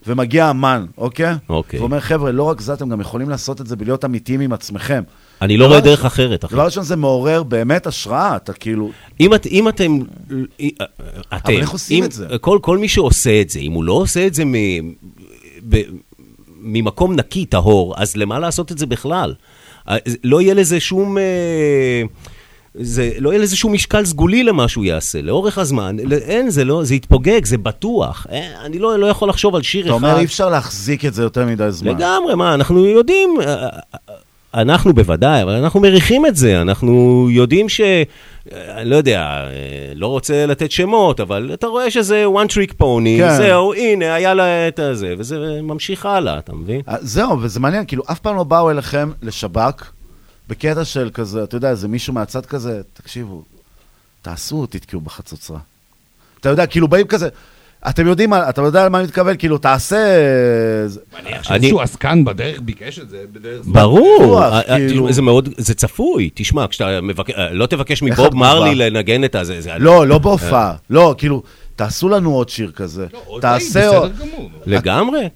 ומגיע 0.07 0.51
אמן, 0.51 0.87
אוקיי? 0.99 1.35
אוקיי. 1.49 1.81
ואומר, 1.81 2.01
חבר'ה, 2.01 2.33
לא 2.33 2.43
רק 2.43 2.61
זה, 2.61 2.73
אתם 2.73 2.89
גם 2.89 3.01
יכולים 3.01 3.29
לעשות 3.29 3.61
את 3.61 3.67
זה 3.67 3.77
בלהיות 3.77 4.05
אמיתיים 4.05 4.41
עם 4.41 4.53
עצמכם. 4.53 5.03
אני 5.43 5.57
לא 5.57 5.67
רואה 5.67 5.81
דרך 5.81 6.05
אחרת. 6.05 6.45
דבר 6.45 6.65
ראשון, 6.65 6.85
זה 6.85 6.97
מעורר 6.97 7.43
באמת 7.43 7.87
השראה, 7.87 8.37
אתה 8.37 8.53
כאילו... 8.53 8.91
אם, 9.21 9.35
את, 9.35 9.47
אם 9.47 9.69
אתם, 9.69 9.99
אתם, 11.37 11.53
איך 11.53 11.71
עושים 11.71 12.03
אם, 12.03 12.05
את 12.05 12.13
זה? 12.13 12.27
כל, 12.41 12.59
כל 12.63 12.79
מי 12.79 12.89
שעושה 12.89 13.41
את 13.41 13.51
זה, 13.51 13.59
אם 13.59 13.73
הוא 13.73 13.85
לא 13.85 13.93
עושה 13.93 14.27
את 14.27 14.35
זה 14.35 14.45
מ, 14.45 14.55
ב, 15.69 15.81
ממקום 16.61 17.15
נקי, 17.15 17.47
טהור, 17.47 17.95
אז 17.97 18.17
למה 18.17 18.39
לעשות 18.39 18.73
את 18.73 18.79
זה 18.79 18.87
בכלל? 18.87 19.35
אה, 19.89 19.97
לא 20.25 20.41
יהיה 20.41 20.55
לזה 20.55 20.81
שום... 20.81 21.19
אה, 21.19 22.03
זה, 22.75 23.11
לא 23.19 23.31
יהיה 23.31 23.43
לזה 23.43 23.57
שום 23.57 23.73
משקל 23.73 24.05
סגולי 24.05 24.45
למה 24.45 24.69
שהוא 24.69 24.85
יעשה. 24.85 25.23
לאורך 25.23 25.59
הזמן, 25.59 25.97
אין, 26.13 26.51
זה 26.51 26.65
לא, 26.65 26.85
זה 26.85 26.95
יתפוגג, 26.95 27.45
זה 27.45 27.59
בטוח. 27.59 28.27
אה, 28.33 28.65
אני 28.65 28.79
לא, 28.79 28.99
לא 28.99 29.07
יכול 29.07 29.29
לחשוב 29.29 29.55
על 29.55 29.63
שיר 29.63 29.81
אתה 29.81 29.91
אחד. 29.91 29.97
אומר, 29.97 30.19
אי 30.19 30.25
אפשר 30.25 30.49
להחזיק 30.49 31.05
את 31.05 31.15
זה 31.15 31.23
יותר 31.23 31.47
מדי 31.47 31.71
זמן. 31.71 31.91
לגמרי, 31.91 32.35
מה, 32.35 32.55
אנחנו 32.55 32.87
יודעים, 32.87 33.31
אה, 33.41 33.55
אה, 33.65 33.69
אנחנו 34.55 34.95
בוודאי, 34.95 35.43
אבל 35.43 35.53
אנחנו 35.53 35.81
מריחים 35.81 36.27
את 36.27 36.37
זה, 36.37 36.63
אנחנו 36.63 37.27
יודעים 37.31 37.69
ש... 37.69 37.81
אני 38.53 38.91
לא 38.91 38.97
יודע, 38.97 39.49
לא 39.95 40.07
רוצה 40.07 40.47
לתת 40.47 40.71
שמות, 40.71 41.21
אבל 41.21 41.51
אתה 41.55 41.67
רואה 41.67 41.91
שזה 41.91 42.25
one 42.27 42.53
trick 42.53 42.73
pony, 42.73 43.19
כן. 43.19 43.37
זהו, 43.37 43.75
הנה, 43.75 44.15
היה 44.15 44.35
לה 44.35 44.69
את 44.69 44.79
הזה, 44.79 45.15
וזה 45.19 45.61
ממשיך 45.63 46.07
הלאה, 46.07 46.39
אתה 46.39 46.53
מבין? 46.53 46.81
זהו, 47.01 47.41
וזה 47.41 47.61
מעניין, 47.61 47.85
כאילו, 47.87 48.03
אף 48.11 48.19
פעם 48.19 48.37
לא 48.37 48.45
באו 48.45 48.71
אליכם 48.71 49.11
לשב"כ, 49.23 49.91
בקטע 50.51 50.85
של 50.85 51.11
כזה, 51.15 51.43
אתה 51.45 51.57
יודע, 51.57 51.71
איזה 51.71 51.89
מישהו 51.89 52.13
מהצד 52.13 52.47
כזה, 52.47 52.81
תקשיבו, 52.93 53.43
תעשו, 54.23 54.67
תתקעו 54.67 55.01
בחצוצרה. 55.01 55.59
אתה 56.41 56.49
יודע, 56.49 56.67
כאילו, 56.67 56.89
באים 56.89 57.07
כזה, 57.07 57.29
אתם 57.89 58.07
יודעים, 58.07 58.35
אתה 58.35 58.63
יודע 58.63 58.83
על 58.83 58.89
מה 58.89 58.99
אני 58.99 59.07
מתכוון, 59.07 59.37
כאילו, 59.37 59.59
תעשה... 59.59 59.97
זה- 60.87 61.01
איזשהו 61.51 61.81
עסקן 61.81 62.25
בדרך 62.25 62.61
ביקש 62.61 62.99
את 62.99 63.09
זה, 63.11 63.25
בדרך... 63.33 63.61
ברור, 63.65 64.19
בטוח, 64.23 64.43
אה, 64.53 64.59
אה, 64.59 64.77
כאילו. 64.77 65.03
תשמע, 65.05 65.13
זה 65.13 65.23
מאוד, 65.23 65.49
זה 65.57 65.75
צפוי, 65.75 66.31
תשמע, 66.35 66.67
כשאתה 66.69 67.01
מבקש, 67.01 67.35
אה, 67.35 67.51
לא 67.53 67.67
תבקש 67.67 68.03
מבוב? 68.03 68.35
מרלי 68.37 68.75
לנגן 68.75 69.25
את 69.25 69.35
הזה, 69.35 69.61
זה- 69.61 69.71
לא, 69.79 70.07
לא 70.07 70.19
בהופעה, 70.19 70.75
לא, 70.91 71.15
כאילו, 71.19 71.43
תעשו 71.81 72.09
לנו 72.09 72.35
עוד 72.35 72.49
שיר 72.49 72.71
כזה. 72.71 73.07
תעשה 73.41 73.89
עוד... 73.89 74.13
לגמרי. 74.67 75.29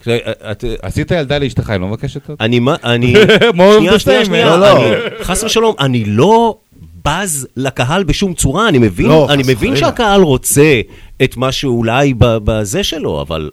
עשית 0.82 1.10
ילדה 1.10 1.38
לאשתך, 1.38 1.70
היא 1.70 1.80
לא 1.80 1.86
מבקשת 1.88 2.28
עוד? 2.28 2.38
אני, 2.40 2.58
מה- 2.58 2.76
אני, 2.84 3.14
שנייה, 3.78 3.98
שנייה, 3.98 4.24
שנייה, 4.24 4.56
לא, 4.56 4.60
לא. 4.60 4.96
חס 5.22 5.44
ושלום, 5.44 5.74
אני 5.80 6.04
לא 6.04 6.56
בז 7.04 7.46
לקהל 7.56 8.04
בשום 8.04 8.34
צורה, 8.34 8.68
אני 8.68 8.78
מבין, 8.78 9.06
לא, 9.06 9.26
אני 9.30 9.42
מבין. 9.48 9.76
שהקהל 9.76 10.22
רוצה 10.22 10.80
את 11.24 11.36
מה 11.36 11.52
שאולי 11.52 12.14
בזה 12.18 12.82
שלו, 12.84 13.20
אבל... 13.20 13.50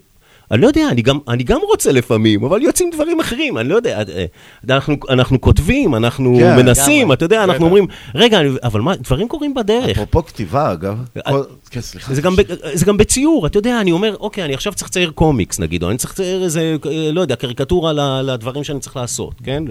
אני 0.52 0.62
לא 0.62 0.68
יודע, 0.68 0.88
אני 0.90 1.02
גם, 1.02 1.20
אני 1.28 1.44
גם 1.44 1.60
רוצה 1.70 1.92
לפעמים, 1.92 2.44
אבל 2.44 2.62
יוצאים 2.62 2.90
דברים 2.94 3.20
אחרים, 3.20 3.58
אני 3.58 3.70
לא 3.70 3.76
יודע, 3.76 3.98
אה, 4.16 4.26
אנחנו, 4.70 4.96
אנחנו 5.10 5.42
כותבים, 5.42 5.96
אנחנו 5.96 6.36
כן, 6.40 6.56
מנסים, 6.56 7.00
לגמרי. 7.02 7.14
אתה 7.16 7.26
יודע, 7.26 7.44
אנחנו 7.44 7.66
אומרים, 7.66 7.88
רגע, 8.16 8.40
אני- 8.40 8.50
אבל 8.64 8.82
מה, 8.82 8.96
דברים 8.96 9.28
קורים 9.28 9.54
בדרך. 9.54 9.90
אפרופו 9.98 10.26
כתיבה, 10.26 10.72
אגב. 10.72 10.98
כל- 11.30 11.44
כן, 11.70 11.82
סליחה. 11.82 12.14
זה 12.14 12.22
גם, 12.22 12.34
זה 12.74 12.86
גם 12.86 12.98
בציור, 12.98 13.46
אתה 13.48 13.58
יודע, 13.58 13.82
אני 13.82 13.92
אומר, 13.92 14.16
אוקיי, 14.20 14.46
אני 14.46 14.54
עכשיו 14.54 14.74
צריך 14.74 14.90
לצייר 14.90 15.12
קומיקס, 15.12 15.60
נגיד, 15.60 15.84
או 15.84 15.90
אני 15.90 15.98
צריך 15.98 16.12
לצייר 16.14 16.44
איזה, 16.44 16.76
אה, 16.86 17.10
לא 17.12 17.22
יודע, 17.22 17.36
קריקטורה 17.36 17.94
לדברים 18.24 18.64
שאני 18.64 18.80
צריך 18.80 18.96
לעשות, 18.96 19.34
כן? 19.44 19.64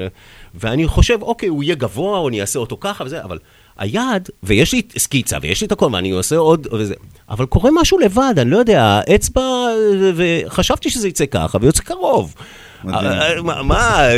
ואני 0.54 0.86
חושב, 0.86 1.18
אוקיי, 1.22 1.48
הוא 1.48 1.62
יהיה 1.62 1.74
גבוה, 1.74 2.18
או 2.18 2.28
אני 2.28 2.40
אעשה 2.40 2.58
אותו 2.58 2.76
ככה 2.80 3.04
וזה, 3.04 3.24
אבל 3.24 3.38
היעד, 3.80 4.28
ויש 4.42 4.72
לי 4.72 4.82
סקיצה, 4.98 5.36
ויש 5.42 5.60
לי 5.60 5.66
את 5.66 5.72
הכל, 5.72 5.88
ואני 5.92 6.10
עושה 6.10 6.36
עוד 6.36 6.66
וזה, 6.72 6.94
אבל 7.30 7.46
קורה 7.46 7.70
משהו 7.74 7.98
לבד, 7.98 8.34
אני 8.38 8.50
לא 8.50 8.58
יודע, 8.58 8.82
האצבע, 8.82 9.42
אה, 9.42 10.10
וחשבתי 10.14 10.90
שזה 10.90 11.08
יצא 11.08 11.26
ככה, 11.26 11.58
ויוצא 11.60 11.82
קרוב. 11.82 12.34
מדהים. 12.84 13.50
אה, 13.50 13.62
מה, 13.62 14.08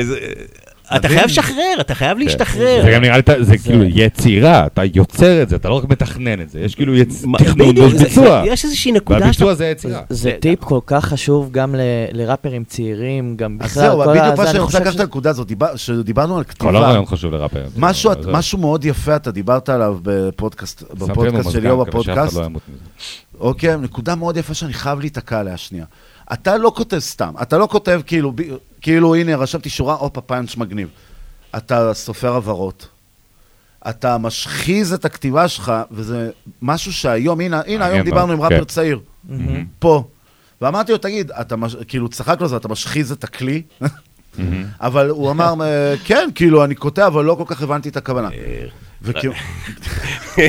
אתה. 0.96 1.08
חייב 1.08 1.24
לשחרר, 1.24 1.74
אתה 1.80 1.94
חייב 1.94 2.18
להשתחרר. 2.18 2.82
זה 2.84 2.90
גם 2.90 3.02
נראה 3.02 3.16
לי, 3.16 3.44
זה 3.44 3.58
כאילו 3.58 3.84
יצירה, 3.84 4.66
אתה 4.66 4.82
יוצר 4.94 5.42
את 5.42 5.48
זה, 5.48 5.56
אתה 5.56 5.68
לא 5.68 5.74
רק 5.74 5.84
מתכנן 5.84 6.40
את 6.40 6.50
זה, 6.50 6.60
יש 6.60 6.74
כאילו 6.74 6.92
תכנון 7.38 7.68
בדיוק, 7.68 7.78
ויש 7.92 7.92
זה- 7.92 8.04
ביצוע. 8.04 8.42
יש 8.46 8.64
איזושהי 8.64 8.92
נקודה 8.92 9.18
והביצוע 9.20 9.46
שאתה- 9.52 9.54
זה 9.54 9.66
יצירה. 9.66 10.00
זה 10.08 10.36
טיפ 10.40 10.64
כל 10.64 10.80
כך 10.86 11.04
חשוב 11.04 11.48
גם 11.52 11.74
לראפרים 12.12 12.64
צעירים, 12.64 13.36
גם 13.36 13.58
בכלל. 13.58 13.68
אז 13.68 13.90
זהו, 13.90 14.00
בדיוק 14.00 14.16
מה 14.24 14.36
שאני 14.36 14.50
אני 14.50 14.58
רוצה 14.58 14.80
לקחת 14.80 14.94
את 14.94 15.00
הנקודה 15.00 15.30
הזאת, 15.30 15.46
דיבר- 15.46 15.76
שדיברנו 15.76 16.38
על 16.38 16.44
כתיבה. 16.44 16.70
כל 16.70 16.76
הרעיון 16.76 17.06
חשוב 17.06 17.32
לראפר. 17.34 17.64
משהו, 18.26 18.58
מאוד 18.58 18.84
יפה 18.84 19.16
אתה 19.16 19.30
דיברת 19.30 19.68
עליו 19.68 19.98
בפודקאסט, 20.02 20.82
של 21.50 21.66
אחד 21.68 21.88
בפודקאסט. 21.88 22.36
לא. 22.36 22.48
אוקיי, 23.40 23.76
נקודה 23.76 24.14
מאוד 24.14 24.36
יפה 24.36 24.54
שאני 24.54 24.72
חייב 24.72 25.00
להיתקע 25.00 25.40
עליה 25.40 25.56
שנייה. 25.56 25.84
אתה 26.32 26.56
לא 26.56 26.72
כותב 26.76 26.98
סתם, 26.98 27.34
אתה 27.42 27.58
לא 27.58 27.66
כותב 27.70 28.00
כאילו, 28.06 28.32
כאילו 28.80 29.14
הנה 29.14 29.36
רשמתי 29.36 29.68
שורה, 29.70 29.94
הופה 29.94 30.20
פאנץ' 30.20 30.56
מגניב. 30.56 30.88
אתה 31.56 31.94
סופר 31.94 32.34
הבהרות. 32.36 32.88
אתה 33.88 34.18
משחיז 34.18 34.92
את 34.92 35.04
הכתיבה 35.04 35.48
שלך, 35.48 35.72
וזה 35.90 36.30
משהו 36.62 36.92
שהיום, 36.92 37.40
הנה, 37.40 37.60
הנה 37.66 37.86
היום 37.86 38.02
דיברנו 38.04 38.32
עם 38.32 38.38
מאוד, 38.38 38.52
ראפר 38.52 38.64
כן. 38.64 38.68
צעיר. 38.68 39.00
פה. 39.78 40.04
ואמרתי 40.60 40.92
לו, 40.92 40.98
תגיד, 40.98 41.30
אתה, 41.30 41.56
מש- 41.56 41.76
כאילו, 41.88 42.08
צחק 42.08 42.40
לו 42.40 42.48
זה, 42.48 42.56
אתה 42.56 42.68
משחיז 42.68 43.12
את 43.12 43.24
הכלי? 43.24 43.62
אבל 44.80 45.08
הוא 45.10 45.30
אמר, 45.30 45.54
"אה, 45.62 45.94
כן, 46.04 46.28
כאילו, 46.34 46.64
אני 46.64 46.76
כותב, 46.76 47.02
אבל 47.02 47.24
לא 47.24 47.34
כל 47.34 47.44
כך 47.46 47.62
הבנתי 47.62 47.88
את 47.88 47.96
הכוונה. 47.96 48.28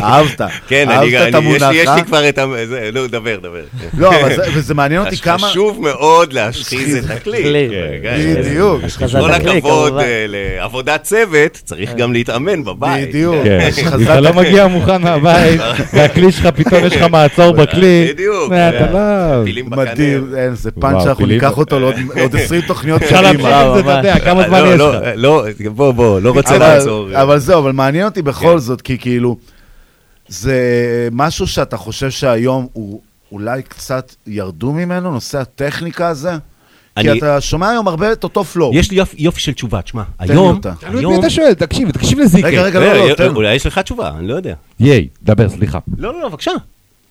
אהבת, 0.01 0.41
כן, 0.67 0.89
אהבת 0.89 1.07
את 1.13 1.13
אני, 1.13 1.27
יש, 1.27 1.33
המונח, 1.35 1.63
לי, 1.69 1.75
יש 1.75 1.87
אה? 1.87 1.95
לי 1.95 2.03
כבר 2.03 2.29
את 2.29 2.37
ה... 2.37 2.45
נו, 2.93 3.07
דבר, 3.07 3.35
דבר. 3.41 3.59
לא, 3.97 4.11
אבל 4.21 4.61
זה- 4.61 4.73
מעניין 4.73 5.01
אותי 5.01 5.17
כמה... 5.27 5.37
חשוב 5.47 5.81
מאוד 5.81 6.33
להשחיז 6.33 6.95
את 7.05 7.09
הכלי. 7.09 7.43
כלי. 7.43 7.67
כן, 7.71 7.97
כן. 8.03 8.41
בדיוק. 8.41 8.83
השחזת 8.83 9.19
כל 9.19 9.31
הכבוד. 9.31 9.99
אה, 9.99 10.25
לעבודת 10.27 11.03
צוות, 11.03 11.51
צריך 11.63 11.93
גם 11.93 12.13
להתאמן 12.13 12.63
בבית. 12.63 13.09
בדיוק. 13.09 13.35
כן, 13.43 13.69
אתה 14.03 14.19
לא. 14.19 14.33
מגיע 14.33 14.67
מוכן 14.67 15.01
מהבית, 15.01 15.61
והכלי 15.93 16.31
שלך 16.31 16.45
פתאום 16.45 16.85
יש 16.85 16.95
לך 16.95 17.01
מעצור 17.01 17.51
בכלי. 17.51 18.07
בדיוק. 18.13 18.51
ואתה 18.51 18.91
לא... 18.91 19.43
פילים 19.45 19.69
בקנה. 19.69 19.83
מדהים, 19.91 20.35
אין, 20.37 20.55
זה 20.55 20.71
פאנץ' 20.71 21.03
שאנחנו. 21.03 21.25
ניקח 21.25 21.57
אותו 21.57 21.79
לעוד 21.79 21.95
לעוד 22.15 22.35
20 22.35 22.61
תוכניות 22.61 23.01
אפשר 23.03 23.21
להמשיך 23.21 23.41
קדימה. 23.41 23.61
עם 23.61 23.73
זה, 23.73 23.79
אתה 23.81 23.91
יודע, 23.97 24.19
כמה 24.19 24.47
זמן 24.47 24.61
לא, 24.61 24.67
יש 24.73 24.79
לא, 24.79 24.93
לך. 24.95 25.01
לא, 25.15 25.43
בוא, 25.71 25.91
בוא, 25.91 26.19
לא 26.19 26.31
רוצה 26.31 26.57
לעצור. 26.57 27.09
אבל 27.21 27.39
זהו, 27.39 27.59
אבל 27.59 27.71
מעניין 27.71 28.05
אותי 28.05 28.19
כן. 28.19 28.25
בכל 28.47 28.59
זאת, 28.59 28.81
כי 28.81 28.97
כאילו, 28.97 29.37
זה 30.27 30.57
משהו 31.11 31.47
שאתה 31.47 31.77
חושב 31.77 32.09
שהיום 32.11 32.67
הוא 32.73 33.01
אולי 33.31 33.63
קצת 33.63 34.15
ירדו 34.27 34.71
ממנו, 34.71 35.11
נושא 35.11 35.39
הטכניקה 35.39 36.07
הזה? 36.07 36.31
כי 36.99 37.09
אני- 37.09 37.17
אתה 37.17 37.41
שומע 37.41 37.69
היום 37.69 37.87
הרבה 37.87 38.11
את 38.11 38.23
אותו 38.23 38.43
פלואו. 38.43 38.75
יש 38.75 38.91
לי 38.91 38.97
יופי, 38.97 39.15
יופי 39.19 39.41
של 39.41 39.53
תשובה, 39.53 39.81
תשמע, 39.81 40.03
תן 40.17 40.27
לי 40.27 40.33
היום, 40.33 40.55
אותה. 40.55 40.73
תלוי 40.79 41.05
את 41.05 41.09
מי 41.09 41.19
אתה 41.19 41.29
שואל, 41.29 41.53
תקשיב, 41.53 41.91
תקשיב 41.91 42.19
לזיקר. 42.19 42.47
רגע, 42.47 42.61
רגע, 42.63 42.79
לא, 42.79 43.09
לא, 43.09 43.15
תן. 43.15 43.35
אולי 43.35 43.55
יש 43.55 43.65
לך 43.65 43.79
תשובה, 43.79 44.11
אני 44.17 44.27
לא 44.27 44.33
יודע. 44.35 44.53
ייי, 44.79 45.07
דבר, 45.23 45.49
סליחה. 45.49 45.79
לא, 45.97 46.13
לא, 46.13 46.21
לא, 46.21 46.29
בבקשה. 46.29 46.51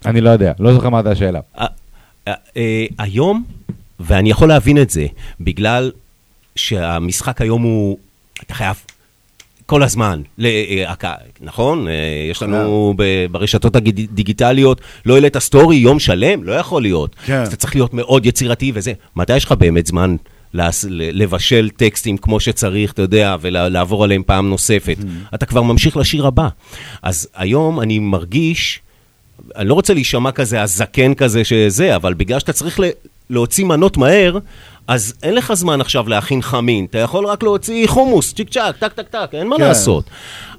אני 0.06 0.20
לא 0.20 0.30
יודע, 0.30 0.52
לא 0.58 0.72
זוכר 0.74 0.88
מה 0.88 0.98
הייתה 0.98 1.10
השאלה. 1.10 1.40
אה, 2.28 2.34
היום, 2.98 3.44
ואני 4.00 4.30
יכול 4.30 4.48
להבין 4.48 4.82
את 4.82 4.90
זה, 4.90 5.06
בגלל 5.40 5.90
שהמשחק 6.56 7.40
היום 7.40 7.62
הוא, 7.62 7.98
אתה 8.46 8.54
חייב 8.54 8.76
כל 9.72 9.82
הזמן, 9.82 10.20
אה, 10.44 10.84
הק- 10.86 11.04
נכון? 11.40 11.88
אה, 11.88 11.92
יש 12.30 12.42
לנו 12.42 12.94
ב- 12.96 13.26
ברשתות 13.30 13.76
הדיגיטליות, 13.76 14.80
לא 15.06 15.14
העלית 15.14 15.38
סטורי 15.38 15.76
יום 15.76 15.98
שלם, 15.98 16.44
לא 16.44 16.52
יכול 16.52 16.82
להיות. 16.82 17.16
כן. 17.26 17.34
אז 17.40 17.48
אתה 17.48 17.56
צריך 17.56 17.74
להיות 17.74 17.94
מאוד 17.94 18.26
יצירתי 18.26 18.72
וזה. 18.74 18.92
מתי 19.16 19.36
יש 19.36 19.44
לך 19.44 19.52
באמת 19.52 19.86
זמן? 19.86 20.16
לבשל 20.90 21.70
טקסטים 21.76 22.16
כמו 22.16 22.40
שצריך, 22.40 22.92
אתה 22.92 23.02
יודע, 23.02 23.36
ולעבור 23.40 24.04
עליהם 24.04 24.22
פעם 24.26 24.50
נוספת. 24.50 24.96
אתה 25.34 25.46
כבר 25.46 25.62
ממשיך 25.62 25.96
לשיר 25.96 26.26
הבא. 26.26 26.48
אז 27.02 27.28
היום 27.36 27.80
אני 27.80 27.98
מרגיש, 27.98 28.80
אני 29.56 29.68
לא 29.68 29.74
רוצה 29.74 29.94
להישמע 29.94 30.32
כזה 30.32 30.62
הזקן 30.62 31.14
כזה 31.14 31.44
שזה, 31.44 31.96
אבל 31.96 32.14
בגלל 32.14 32.38
שאתה 32.38 32.52
צריך 32.52 32.80
ל- 32.80 32.84
להוציא 33.30 33.64
מנות 33.64 33.96
מהר, 33.96 34.38
אז 34.86 35.14
אין 35.22 35.34
לך 35.34 35.52
זמן 35.54 35.80
עכשיו 35.80 36.08
להכין 36.08 36.42
חמין. 36.42 36.84
אתה 36.84 36.98
יכול 36.98 37.26
רק 37.26 37.42
להוציא 37.42 37.88
חומוס, 37.88 38.34
צ'יק 38.34 38.48
צ'אק, 38.50 38.76
טק 38.76 38.92
טק 38.92 39.08
טק, 39.08 39.28
אין 39.32 39.46
מה 39.46 39.56
כן. 39.56 39.62
לעשות. 39.62 40.04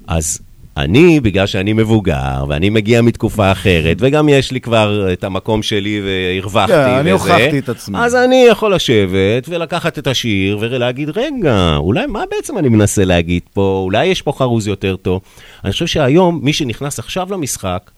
אז 0.06 0.40
אני, 0.76 1.20
בגלל 1.20 1.46
שאני 1.46 1.72
מבוגר, 1.72 2.44
ואני 2.48 2.70
מגיע 2.70 3.02
מתקופה 3.02 3.52
אחרת, 3.52 3.96
וגם 4.00 4.28
יש 4.28 4.52
לי 4.52 4.60
כבר 4.60 5.12
את 5.12 5.24
המקום 5.24 5.62
שלי 5.62 6.02
והרווחתי 6.04 6.72
כן, 6.72 6.88
וזה, 6.90 7.00
אני 7.00 7.10
הוכחתי 7.10 7.58
את 7.58 7.68
עצמי. 7.68 7.98
אז 7.98 8.14
אני 8.14 8.46
יכול 8.50 8.74
לשבת 8.74 9.48
ולקחת 9.48 9.98
את 9.98 10.06
השיר 10.06 10.58
ולהגיד, 10.60 11.10
רגע, 11.18 11.76
אולי 11.76 12.06
מה 12.06 12.22
בעצם 12.30 12.58
אני 12.58 12.68
מנסה 12.68 13.04
להגיד 13.04 13.42
פה? 13.52 13.80
אולי 13.84 14.06
יש 14.06 14.22
פה 14.22 14.32
חרוז 14.32 14.68
יותר 14.68 14.96
טוב. 14.96 15.20
אני 15.64 15.72
חושב 15.72 15.86
שהיום, 15.86 16.40
מי 16.42 16.52
שנכנס 16.52 16.98
עכשיו 16.98 17.28
למשחק, 17.30 17.90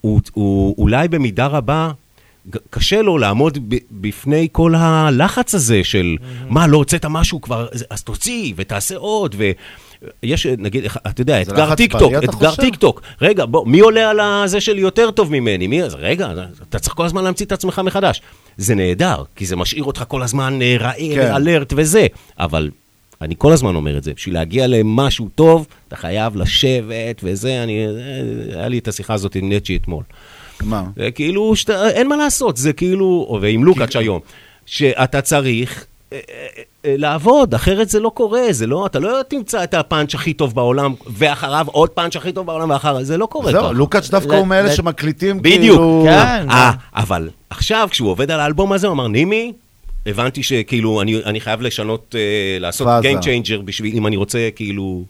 הוא, 0.00 0.20
הוא 0.32 0.74
אולי 0.78 1.08
במידה 1.08 1.46
רבה, 1.46 1.90
קשה 2.70 3.02
לו 3.02 3.18
לעמוד 3.18 3.58
ב, 3.68 3.76
בפני 3.90 4.48
כל 4.52 4.74
הלחץ 4.74 5.54
הזה 5.54 5.84
של 5.84 6.16
מה, 6.48 6.66
לא 6.66 6.76
הוצאת 6.76 7.04
משהו 7.04 7.40
כבר, 7.40 7.68
אז- 7.90 8.02
תוציא 8.02 8.52
ותעשה 8.56 8.96
עוד, 8.96 9.36
ויש, 10.22 10.46
נגיד, 10.46 10.84
אתה 11.06 11.20
יודע, 11.20 11.42
אתגר 11.42 11.66
לחץ 11.66 11.76
טיק 11.76 11.92
טוק, 11.92 12.02
בריא, 12.02 12.18
אתה 12.18 12.26
אתגר 12.26 12.50
חושב? 12.50 12.62
טיק 12.62 12.76
טוק. 12.76 13.02
רגע, 13.20 13.44
בוא, 13.46 13.66
מי 13.66 13.80
עולה 13.80 14.10
על 14.10 14.20
הזה 14.20 14.60
שלי 14.60 14.80
יותר 14.80 15.10
טוב 15.10 15.32
ממני? 15.32 15.66
מי? 15.66 15.82
אז 15.82 15.94
רגע, 15.94 16.32
אתה 16.68 16.78
צריך 16.78 16.94
כל 16.94 17.04
הזמן 17.06 17.24
להמציא 17.24 17.46
את 17.46 17.52
עצמך 17.52 17.80
מחדש. 17.84 18.22
זה 18.56 18.74
נהדר, 18.74 19.22
כי 19.36 19.46
זה 19.46 19.56
משאיר 19.56 19.84
אותך 19.84 20.04
כל 20.08 20.22
הזמן 20.22 20.62
אה, 20.62 20.76
רעיל, 20.80 21.14
כן. 21.14 21.34
alert 21.34 21.72
וזה, 21.76 22.06
אבל 22.38 22.70
אני 23.20 23.34
כל 23.38 23.52
הזמן 23.52 23.74
אומר 23.74 23.98
את 23.98 24.04
זה, 24.04 24.12
בשביל 24.16 24.34
להגיע 24.34 24.66
למשהו 24.66 25.28
טוב, 25.34 25.66
אתה 25.88 25.96
חייב 25.96 26.36
לשבת 26.36 27.20
וזה, 27.22 27.62
אני, 27.62 27.86
אה, 27.86 28.58
היה 28.58 28.68
לי 28.68 28.78
את 28.78 28.88
השיחה 28.88 29.14
הזאת 29.14 29.34
עם 29.34 29.52
נצ'י 29.52 29.76
אתמול. 29.76 30.02
מה? 30.62 30.84
זה 30.96 31.10
כאילו, 31.10 31.56
שאתה, 31.56 31.88
אין 31.90 32.08
מה 32.08 32.16
לעשות, 32.16 32.56
זה 32.56 32.72
כאילו, 32.72 33.38
ועם 33.40 33.64
לוקאץ' 33.64 33.96
היום, 33.96 34.20
שאתה 34.66 35.20
צריך 35.20 35.86
אה, 36.12 36.20
אה, 36.30 36.46
אה, 36.84 36.94
לעבוד, 36.98 37.54
אחרת 37.54 37.88
זה 37.88 38.00
לא 38.00 38.08
קורה, 38.08 38.42
זה 38.50 38.66
לא, 38.66 38.86
אתה 38.86 38.98
לא 38.98 39.20
תמצא 39.28 39.64
את 39.64 39.74
הפאנץ' 39.74 40.14
הכי 40.14 40.32
טוב 40.32 40.54
בעולם, 40.54 40.94
ואחריו 41.06 41.66
עוד 41.72 41.90
פאנץ' 41.90 42.16
הכי 42.16 42.32
טוב 42.32 42.46
בעולם, 42.46 42.70
ואחריו, 42.70 43.04
זה 43.04 43.16
לא 43.16 43.26
קורה 43.26 43.52
זהו, 43.52 43.62
ככה. 43.62 43.72
לוקאץ' 43.72 44.10
דווקא 44.10 44.34
הוא 44.34 44.46
מאלה 44.46 44.72
שמקליטים 44.76 45.42
בדיוק. 45.42 45.78
כאילו... 45.78 46.06
אה, 46.08 46.72
אבל 46.94 47.30
עכשיו, 47.50 47.88
כשהוא 47.90 48.10
עובד 48.10 48.30
על 48.30 48.40
האלבום 48.40 48.72
הזה, 48.72 48.86
הוא 48.86 48.94
אמר, 48.94 49.08
נימי, 49.08 49.52
הבנתי 50.06 50.42
שכאילו, 50.42 51.02
אני, 51.02 51.24
אני 51.24 51.40
חייב 51.40 51.60
לשנות, 51.60 52.14
אה, 52.18 52.58
לעשות. 52.60 52.88
Game 53.04 53.22
Changer 53.22 53.62
בשביל, 53.64 53.96
אם 53.96 54.06
אני 54.06 54.16
רוצה, 54.16 54.48
כאילו... 54.56 55.04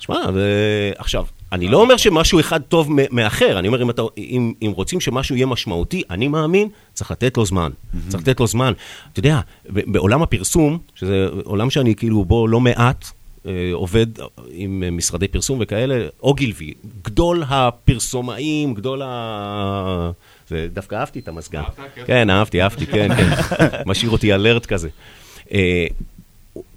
שמע, 0.00 0.20
ועכשיו, 0.34 1.24
אני 1.52 1.68
לא 1.68 1.80
אומר 1.80 1.96
שמשהו 1.96 2.40
אחד 2.40 2.62
טוב 2.62 2.88
מאחר, 3.10 3.58
אני 3.58 3.68
אומר, 3.68 3.82
אם, 3.82 3.90
אתה, 3.90 4.02
אם, 4.18 4.52
אם 4.62 4.72
רוצים 4.74 5.00
שמשהו 5.00 5.36
יהיה 5.36 5.46
משמעותי, 5.46 6.02
אני 6.10 6.28
מאמין, 6.28 6.68
צריך 6.92 7.10
לתת 7.10 7.36
לו 7.36 7.46
זמן. 7.46 7.70
צריך 8.08 8.22
לתת 8.22 8.40
לו 8.40 8.46
זמן. 8.46 8.72
אתה 9.12 9.18
יודע, 9.18 9.40
בעולם 9.68 10.22
הפרסום, 10.22 10.78
שזה 10.94 11.26
עולם 11.44 11.70
שאני 11.70 11.94
כאילו 11.94 12.24
בו 12.24 12.48
לא 12.48 12.60
מעט, 12.60 13.10
אה, 13.46 13.70
עובד 13.72 14.06
עם 14.50 14.82
אה, 14.86 14.90
משרדי 14.90 15.28
פרסום 15.28 15.58
וכאלה, 15.62 16.06
אוגילבי, 16.22 16.74
גדול 17.02 17.44
הפרסומאים, 17.48 18.74
גדול 18.74 19.02
ה... 19.04 20.10
זה, 20.48 20.68
דווקא 20.72 20.94
אהבתי 20.94 21.18
את 21.18 21.28
המזגן. 21.28 21.62
כן, 22.06 22.30
אהבתי, 22.30 22.62
אהבתי, 22.62 22.86
כן, 22.86 23.08
כן. 23.16 23.28
משאיר 23.86 24.10
אותי 24.10 24.34
alert 24.34 24.66
כזה. 24.66 24.88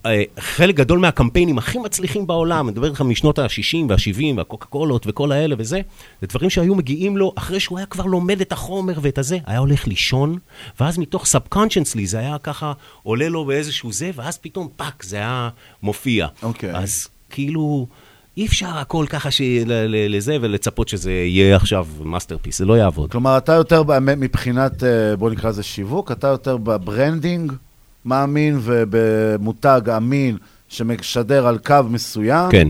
אה, 0.05 0.23
חלק 0.39 0.75
גדול 0.75 0.99
מהקמפיינים 0.99 1.57
הכי 1.57 1.77
מצליחים 1.77 2.27
בעולם, 2.27 2.67
אני 2.67 2.71
מדבר 2.71 2.87
איתך 2.87 3.01
משנות 3.01 3.39
ה-60 3.39 3.77
וה-70 3.89 4.37
והקוקה 4.37 4.65
קולות 4.65 5.07
וכל 5.07 5.31
האלה 5.31 5.55
וזה, 5.57 5.81
זה 6.21 6.27
דברים 6.27 6.49
שהיו 6.49 6.75
מגיעים 6.75 7.17
לו 7.17 7.33
אחרי 7.35 7.59
שהוא 7.59 7.77
היה 7.77 7.85
כבר 7.85 8.05
לומד 8.05 8.41
את 8.41 8.51
החומר 8.51 8.93
ואת 9.01 9.17
הזה, 9.17 9.37
היה 9.45 9.59
הולך 9.59 9.87
לישון, 9.87 10.37
ואז 10.79 10.97
מתוך 10.97 11.25
subconsciously 11.25 12.05
זה 12.05 12.19
היה 12.19 12.37
ככה 12.37 12.73
עולה 13.03 13.29
לו 13.29 13.45
באיזשהו 13.45 13.93
זה, 13.93 14.11
ואז 14.15 14.37
פתאום 14.37 14.67
fuck, 14.75 15.03
זה 15.03 15.15
היה 15.15 15.49
מופיע. 15.83 16.27
אוקיי. 16.43 16.75
אז 16.75 17.07
כאילו, 17.29 17.87
אי 18.37 18.45
אפשר 18.45 18.77
הכל 18.77 19.05
ככה 19.09 19.31
ש... 19.31 19.41
לזה 20.09 20.37
ולצפות 20.41 20.87
שזה 20.87 21.11
יהיה 21.11 21.55
עכשיו 21.55 21.87
masterpiece, 22.03 22.57
זה 22.57 22.65
לא 22.65 22.77
יעבוד. 22.77 23.11
כלומר, 23.11 23.37
אתה 23.37 23.53
יותר 23.53 23.83
מבחינת, 23.99 24.83
אה, 24.83 25.15
בוא 25.15 25.29
נקרא 25.29 25.49
לזה 25.49 25.63
שיווק, 25.63 26.11
אתה 26.11 26.27
יותר 26.27 26.57
ב 26.57 26.68
branding 26.68 27.51
מאמין 28.05 28.59
ובמותג 28.61 29.81
אמין 29.97 30.37
שמשדר 30.67 31.47
על 31.47 31.57
קו 31.57 31.75
מסוים. 31.89 32.51
כן. 32.51 32.67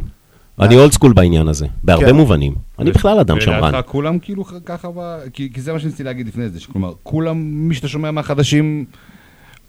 אני 0.60 0.78
old 0.78 0.92
school 0.92 1.14
בעניין 1.14 1.48
הזה, 1.48 1.68
בהרבה 1.84 2.06
כן. 2.06 2.16
מובנים. 2.16 2.56
אני 2.80 2.92
בכלל 2.92 3.20
אדם 3.20 3.42
שמרן. 3.42 3.64
ולדעתך 3.64 3.90
כולם 3.90 4.20
כאילו 4.20 4.46
ככה, 4.66 4.88
כי 5.34 5.50
כי 5.54 5.62
זה 5.62 5.74
מה 5.74 5.80
שניסיתי 5.80 6.04
להגיד 6.04 6.28
לפני 6.28 6.50
זה, 6.50 6.60
שכלומר, 6.60 6.94
כולם, 7.04 7.38
מי 7.68 7.76
שאתה 7.76 7.88
שומע 7.88 8.12
מהחדשים, 8.12 8.86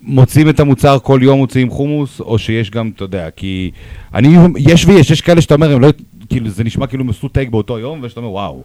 מוצאים 0.03 0.49
את 0.49 0.61
המוצר 0.61 0.99
כל 0.99 1.21
יום, 1.23 1.39
מוציאים 1.39 1.71
חומוס, 1.71 2.21
או 2.21 2.39
שיש 2.39 2.71
גם, 2.71 2.91
אתה 2.97 3.05
יודע, 3.05 3.31
כי 3.31 3.71
אני, 4.15 4.37
יש 4.59 4.87
ויש, 4.87 5.11
יש 5.11 5.21
כאלה 5.21 5.41
שאתה 5.41 5.55
אומר, 5.55 5.73
הם 5.73 5.81
לא, 5.81 5.89
כאילו, 6.29 6.51
זה 6.51 6.65
נשמע 6.65 6.87
כאילו 6.87 7.05
הם 7.05 7.11
עשו 7.11 7.29
טייק 7.29 7.49
באותו 7.49 7.79
יום, 7.79 8.01
ושאתה 8.03 8.21
אומר, 8.21 8.33
וואו, 8.33 8.63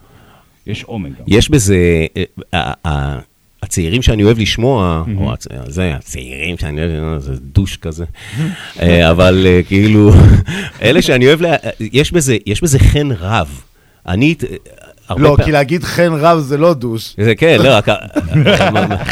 יש 0.67 0.83
עומק. 0.83 1.11
יש 1.27 1.49
בזה, 1.49 2.05
אה, 2.17 2.23
אה, 2.53 2.73
אה, 2.85 3.19
הצעירים 3.63 4.01
שאני 4.01 4.23
אוהב 4.23 4.39
לשמוע, 4.39 5.03
או 5.17 5.33
הצ- 5.33 5.47
זה, 5.67 5.93
הצעירים 5.95 6.57
שאני 6.57 6.81
אוהב, 6.81 6.91
לשמוע, 6.91 7.19
זה 7.19 7.33
דוש 7.53 7.77
כזה, 7.77 8.05
אה, 8.81 9.11
אבל 9.11 9.43
אה, 9.45 9.59
כאילו, 9.67 10.11
אלה 10.83 11.01
שאני 11.01 11.27
אוהב, 11.27 11.41
לה- 11.41 11.55
יש 11.79 12.11
בזה, 12.11 12.37
יש 12.45 12.63
בזה 12.63 12.79
חן 12.79 13.09
רב. 13.19 13.61
אני, 14.07 14.35
אה, 15.11 15.15
לא, 15.17 15.35
כי 15.45 15.51
להגיד 15.51 15.83
חן 15.83 16.11
רב 16.13 16.39
זה 16.39 16.57
לא 16.57 16.73
דוש. 16.73 17.15
זה 17.17 17.35
כן, 17.35 17.57
לא, 17.63 17.69
רק... 17.69 17.87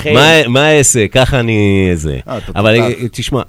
מה- 0.15 0.47
אעשה? 0.77 1.07
ככה 1.07 1.39
אני... 1.39 1.89
זה. 1.95 2.19
אבל 2.55 2.75
תשמע, 3.11 3.41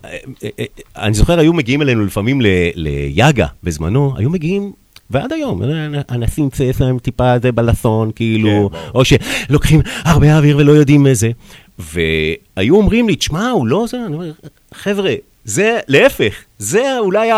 אני 0.97 1.15
זוכר, 1.15 1.39
היו 1.39 1.53
מגיעים 1.53 1.83
אלינו 1.83 2.05
לפעמים 2.05 2.41
ל- 2.41 2.47
ליאגה 2.75 3.47
בזמנו, 3.65 4.15
היו 4.17 4.31
מגיעים... 4.31 4.73
ועד 5.11 5.33
היום, 5.33 5.63
אה, 5.63 6.01
אנשים 6.11 6.49
שיש 6.55 6.81
להם 6.81 6.99
טיפה 6.99 7.39
זה 7.43 7.53
בלסון, 7.53 8.11
כאילו, 8.17 8.71
או 8.95 9.03
שלוקחים 9.05 9.81
הרבה 10.05 10.37
אוויר 10.37 10.57
ולא 10.57 10.73
יודעים 10.73 11.07
איזה. 11.07 11.31
והיו 11.79 12.77
אומרים 12.77 13.09
לי, 13.09 13.17
תשמע, 13.17 13.51
הוא 13.51 13.67
לא 13.67 13.85
זה, 13.89 13.97
אני 14.07 14.15
אומר, 14.15 14.33
חבר'ה, 14.75 15.15
זה 15.45 15.79
להפך, 15.89 16.35
זה 16.59 16.99
אולי 16.99 17.31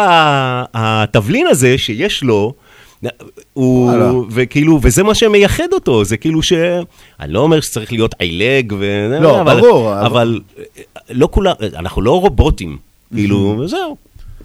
התבלין 0.74 1.46
הזה 1.46 1.78
שיש 1.78 2.22
לו, 2.22 2.52
הוא, 3.52 3.90
וואלה. 3.90 4.12
וכאילו, 4.30 4.78
וזה 4.82 5.02
מה 5.02 5.14
שמייחד 5.14 5.72
אותו, 5.72 6.04
זה 6.04 6.16
כאילו 6.16 6.42
ש... 6.42 6.52
אני 7.20 7.32
לא 7.32 7.40
אומר 7.40 7.60
שצריך 7.60 7.92
להיות 7.92 8.14
עילג, 8.18 8.72
ו... 8.78 9.08
לא, 9.20 9.40
אבל, 9.40 9.60
ברור, 9.60 9.92
אבל... 9.92 10.06
אבל 10.06 10.40
לא 11.10 11.28
כולם, 11.30 11.54
אנחנו 11.76 12.02
לא 12.02 12.20
רובוטים, 12.20 12.78
כאילו, 13.14 13.56
וזהו. 13.58 13.96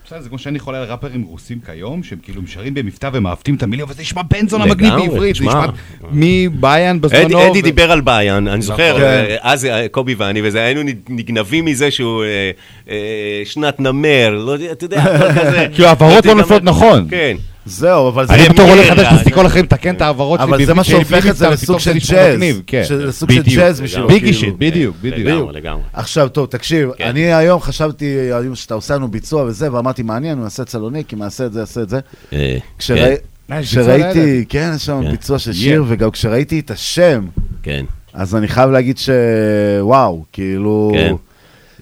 בסדר, 0.08 0.22
זה 0.22 0.30
כמו 0.30 0.40
שאני 0.40 0.60
חולה 0.60 0.78
על 0.78 0.84
ראפרים 0.84 1.24
רוסים 1.24 1.60
כיום, 1.66 2.04
שהם 2.04 2.20
כאילו 2.24 2.42
משרים 2.42 2.74
במבטא 2.74 3.10
ומעוותים 3.14 3.56
את 3.56 3.64
המילים, 3.64 3.86
אבל 3.86 3.94
זה 3.94 4.02
נשמע 4.02 4.22
בן 4.22 4.48
זונה 4.48 4.66
מגניב 4.66 4.94
לגמרי, 4.94 5.08
בעברית, 5.08 5.36
זה. 5.36 5.44
נשמע 5.46 5.66
מביאן 6.12 7.02
בזמנו. 7.02 7.52
אדי, 7.52 7.62
דיבר 7.62 7.92
על 7.92 8.02
ביאן, 8.02 8.48
אני 8.48 8.62
זוכר, 8.62 8.92
נכון. 8.92 9.02
אה, 9.04 9.36
אז 9.42 9.66
אה, 9.66 9.88
קובי 9.88 10.16
ואני, 10.16 10.42
וזה, 10.44 10.64
היינו 10.64 10.82
נגנבים 11.10 11.66
מזה 11.66 11.92
שהוא 11.92 12.24
אה, 12.90 13.42
שנת 13.46 13.80
נמר, 13.80 14.30
לא 14.30 14.52
יודע, 14.52 14.72
אתה 14.72 14.86
יודע. 14.86 15.04
כאילו, 15.74 15.88
ההבהרות 15.88 16.26
לא 16.26 16.32
אתה 16.32 16.40
נופלות 16.40 16.64
נכון. 16.64 17.08
כן. 17.10 17.38
זהו, 17.68 18.10
אבל 18.10 18.28
זה... 18.28 18.34
אני 18.34 18.50
בתור 18.50 18.70
עולה 18.70 18.84
חדש 18.84 19.06
אה, 19.06 19.12
ניסיתי 19.12 19.32
כל 19.32 19.46
החיים 19.46 19.66
לתקן 19.66 19.96
את 19.96 20.02
ההעברות 20.02 20.40
שלי. 20.40 20.50
אבל 20.50 20.66
זה 20.66 20.74
מה 20.74 20.84
שהופך 20.84 21.28
את 21.28 21.36
זה 21.36 21.46
פתאום 21.46 21.54
לסוג 21.54 21.80
של 21.80 21.94
ג'אז. 21.94 22.36
מגניב, 22.36 22.62
כן. 22.68 22.84
שזה 22.88 23.12
סוג 23.12 23.32
של. 23.32 23.42
ג'אז 23.42 23.82
בשבילו. 23.82 24.08
ביגי 24.08 24.20
כאילו. 24.20 24.38
שיט, 24.38 24.56
בדיוק, 24.58 24.96
בדיוק. 25.02 25.28
לגמרי, 25.28 25.54
לגמרי. 25.54 25.84
עכשיו, 25.94 26.30
טוב, 26.30 26.46
תקשיב, 26.46 26.90
כן. 26.98 27.08
אני 27.08 27.34
היום 27.34 27.62
חשבתי, 27.62 28.06
היום 28.06 28.56
שאתה 28.56 28.74
עושה 28.74 28.96
לנו 28.96 29.08
ביצוע 29.08 29.44
וזה, 29.44 29.74
ואמרתי, 29.74 30.04
מעניין, 30.04 30.38
הוא 30.38 30.44
יעשה 30.44 30.64
את 30.64 30.70
סלוניקי, 30.70 31.16
יעשה 31.20 31.46
את 31.46 31.54
זה, 31.54 31.60
יעשה 31.60 31.82
את 31.82 31.90
זה. 31.90 32.00
אה, 32.34 32.58
כן. 32.80 33.14
אה. 33.52 33.62
כשראיתי, 33.62 34.46
כן, 34.50 34.72
יש 34.76 34.86
שם 34.86 35.02
כן. 35.04 35.12
ביצוע 35.12 35.40
של 35.40 35.54
שיר, 35.54 35.84
וגם 35.88 36.12
כשראיתי 36.12 36.60
את 36.60 36.72
השם, 36.72 37.26
כן. 37.64 37.86
אז 38.14 38.36
אני 38.36 38.48
חייב 38.48 38.70
להגיד 38.70 38.98
שוואו, 38.98 40.24
כאילו... 40.34 40.92
כן. 40.94 41.14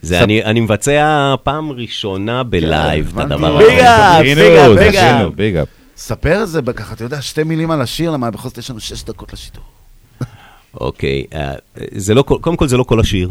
זה 0.02 0.22
אני, 0.22 0.44
אני 0.44 0.60
מבצע 0.60 1.34
פעם 1.42 1.72
ראשונה 1.72 2.42
בלייב 2.42 3.12
את 3.18 3.24
הדבר 3.24 3.58
הזה. 3.58 3.68
big 3.68 3.80
up, 3.80 4.78
big 4.78 4.96
up. 4.96 5.32
big 5.36 5.56
up. 5.56 5.68
ספר 5.96 6.42
את 6.42 6.48
זה 6.48 6.60
ככה, 6.76 6.94
אתה 6.94 7.04
יודע, 7.04 7.22
שתי 7.22 7.42
מילים 7.42 7.70
על 7.70 7.80
השיר, 7.80 8.10
למה 8.10 8.30
בכל 8.30 8.48
זאת 8.48 8.58
יש 8.58 8.70
לנו 8.70 8.80
שש 8.80 9.04
דקות 9.04 9.32
לשידור. 9.32 9.75
אוקיי, 10.80 11.24
אה, 11.34 11.52
זה 11.92 12.14
לא, 12.14 12.22
כל- 12.22 12.38
קודם 12.40 12.56
כל 12.56 12.68
זה 12.68 12.76
לא 12.76 12.82
כל 12.82 13.00
השיר. 13.00 13.30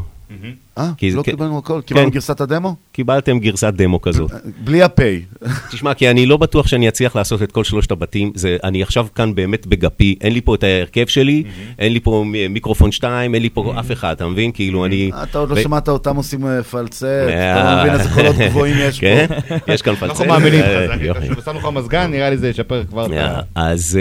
אה, 0.78 0.90
כי 0.98 1.12
זה- 1.12 1.18
לא 1.18 1.24
כן. 1.24 1.32
קיבלנו 1.32 1.58
הכל? 1.58 1.82
קיבלנו 1.86 2.08
כן. 2.08 2.14
גרסת 2.14 2.42
הדמו? 2.42 2.76
קיבלתם 2.92 3.40
גרסת 3.40 3.74
דמו 3.74 4.02
כזאת. 4.02 4.32
בלי 4.64 4.84
הפיי. 4.84 5.22
תשמע, 5.72 5.94
כי 5.94 6.10
אני 6.10 6.26
לא 6.26 6.38
בטוח 6.38 6.68
שאני 6.68 6.88
אצליח 6.90 7.16
לעשות 7.16 7.44
את 7.44 7.52
כל 7.52 7.64
שלושת 7.64 7.92
הבתים. 7.92 8.32
זה, 8.36 8.58
אני 8.64 8.84
עכשיו 8.84 9.08
כאן 9.16 9.36
באמת 9.36 9.68
בגפי, 9.68 10.16
אין 10.22 10.34
לי 10.34 10.42
פה 10.42 10.56
את 10.56 10.64
ההרכב 10.64 11.06
שלי, 11.08 11.44
אין 11.80 11.94
לי 11.94 12.00
פה 12.00 12.24
מיקרופון 12.50 12.92
2, 12.92 13.34
אין 13.36 13.42
לי 13.42 13.50
פה 13.50 13.74
אף 13.80 13.92
אחד, 13.92 14.12
אתה 14.16 14.28
מבין? 14.28 14.52
כאילו, 14.52 14.86
אני... 14.86 15.12
אתה 15.24 15.38
עוד 15.40 15.50
לא 15.50 15.62
שמעת 15.62 15.90
אותם 15.90 16.16
עושים 16.16 16.48
אה, 16.48 16.64
פלצט, 16.64 17.04
אתה 17.04 17.34
אה, 17.70 17.76
לא 17.76 17.82
מבין 17.84 18.00
איזה 18.00 18.10
קולות 18.14 18.36
גבוהים 18.50 18.76
יש 18.80 19.00
כן? 19.00 19.26
פה. 19.66 19.74
יש 19.74 19.82
כאן 19.82 19.96
פלצט. 19.96 20.12
אנחנו 20.12 20.26
מאמינים 20.26 20.60
לך, 20.60 20.66
אה, 20.66 20.88
זה 20.88 20.94
הכי. 20.94 21.32
חשוב. 21.32 21.44
שמנו 21.46 21.60
לך 21.60 21.66
מזגן, 21.74 22.12
נראה 22.12 22.30
לי 22.30 22.38
זה 22.38 22.50
ישפר 22.50 22.84
כבר. 22.90 23.08
אז... 23.56 24.00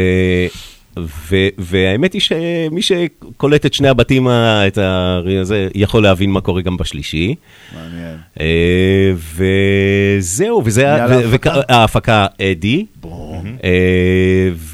ו- 0.98 1.48
והאמת 1.58 2.12
היא 2.12 2.20
שמי 2.20 2.82
שקולט 2.82 3.66
את 3.66 3.74
שני 3.74 3.88
הבתים, 3.88 4.28
את 4.66 4.78
ה- 4.78 5.20
הזה, 5.40 5.68
יכול 5.74 6.02
להבין 6.02 6.30
מה 6.30 6.40
קורה 6.40 6.62
גם 6.62 6.76
בשלישי. 6.76 7.34
מעניין. 7.74 8.16
אה, 8.40 9.12
וזהו, 10.18 10.62
וזה... 10.64 10.92
ההפקה? 10.92 11.50
וכ- 11.54 11.64
ההפקה 11.68 12.26
אדי. 12.42 12.86
אה, 13.64 13.70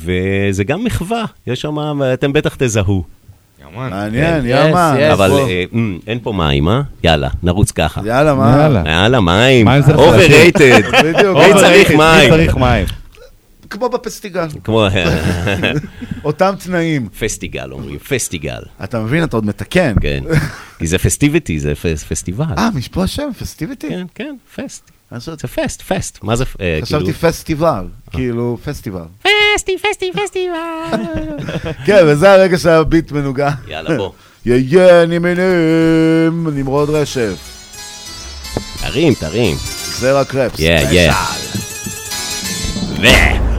וזה 0.04 0.64
גם 0.64 0.84
מחווה, 0.84 1.24
יש 1.46 1.60
שם, 1.60 1.76
אתם 2.14 2.32
בטח 2.32 2.54
תזהו. 2.58 3.04
מעניין, 3.74 4.12
כן. 4.42 4.46
יאמן. 4.46 4.96
אבל. 5.12 5.30
אה, 5.30 5.64
אין 6.06 6.18
פה 6.22 6.32
מים, 6.32 6.68
אה? 6.68 6.80
יאללה, 7.04 7.28
נרוץ 7.42 7.70
ככה. 7.70 8.00
יאללה, 8.04 8.34
מה? 8.34 8.56
יאללה. 8.62 8.82
יאללה, 8.86 9.20
מים. 9.20 9.66
מים 9.66 9.82
זה 9.82 9.94
overrated. 9.94 10.80
בדיוק. 11.04 11.36
מי 11.38 11.60
צריך 11.60 11.90
מי 11.90 11.96
מים? 11.96 12.84
כמו 13.70 13.88
בפסטיגל. 13.88 14.46
כמו... 14.64 14.86
אותם 16.24 16.54
תנאים. 16.64 17.08
פסטיגל 17.20 17.72
אומרים, 17.72 17.98
פסטיגל. 17.98 18.60
אתה 18.84 19.00
מבין, 19.00 19.24
אתה 19.24 19.36
עוד 19.36 19.46
מתקן. 19.46 19.94
כן. 20.00 20.24
כי 20.78 20.86
זה 20.86 20.98
פסטיביטי, 20.98 21.60
זה 21.60 21.72
פס- 21.74 22.04
פסטיבל. 22.04 22.44
אה, 22.58 22.68
יש 22.78 22.88
פה 22.88 23.04
השם, 23.04 23.28
פסטיביטי? 23.38 23.88
כן, 23.88 24.06
כן, 24.14 24.34
פסט. 24.56 24.90
זה 25.16 25.36
פסט, 25.48 25.82
פסט. 25.82 26.18
מה 26.22 26.36
זה, 26.36 26.44
אה, 26.60 26.78
חשבתי 26.82 27.04
כאילו- 27.04 27.18
פסטיבל, 27.18 27.84
כאילו 28.10 28.58
פסטיבל. 28.64 29.02
פסטי, 29.56 29.76
פסטי, 29.78 30.10
פסטיבל. 30.24 31.04
כן, 31.86 32.04
וזה 32.06 32.32
הרגע 32.32 32.58
שהביט 32.58 33.12
מנוגן. 33.12 33.48
יאללה, 33.68 33.96
בוא. 33.96 34.10
יהיה 34.46 35.06
נמנים, 35.06 36.48
נמרוד 36.58 36.90
רשף. 36.90 37.34
תרים, 38.80 39.14
תרים. 39.14 39.56
זרע 39.98 40.24
קרפס. 40.24 40.58
יא, 40.60 40.78
יא. 40.90 41.12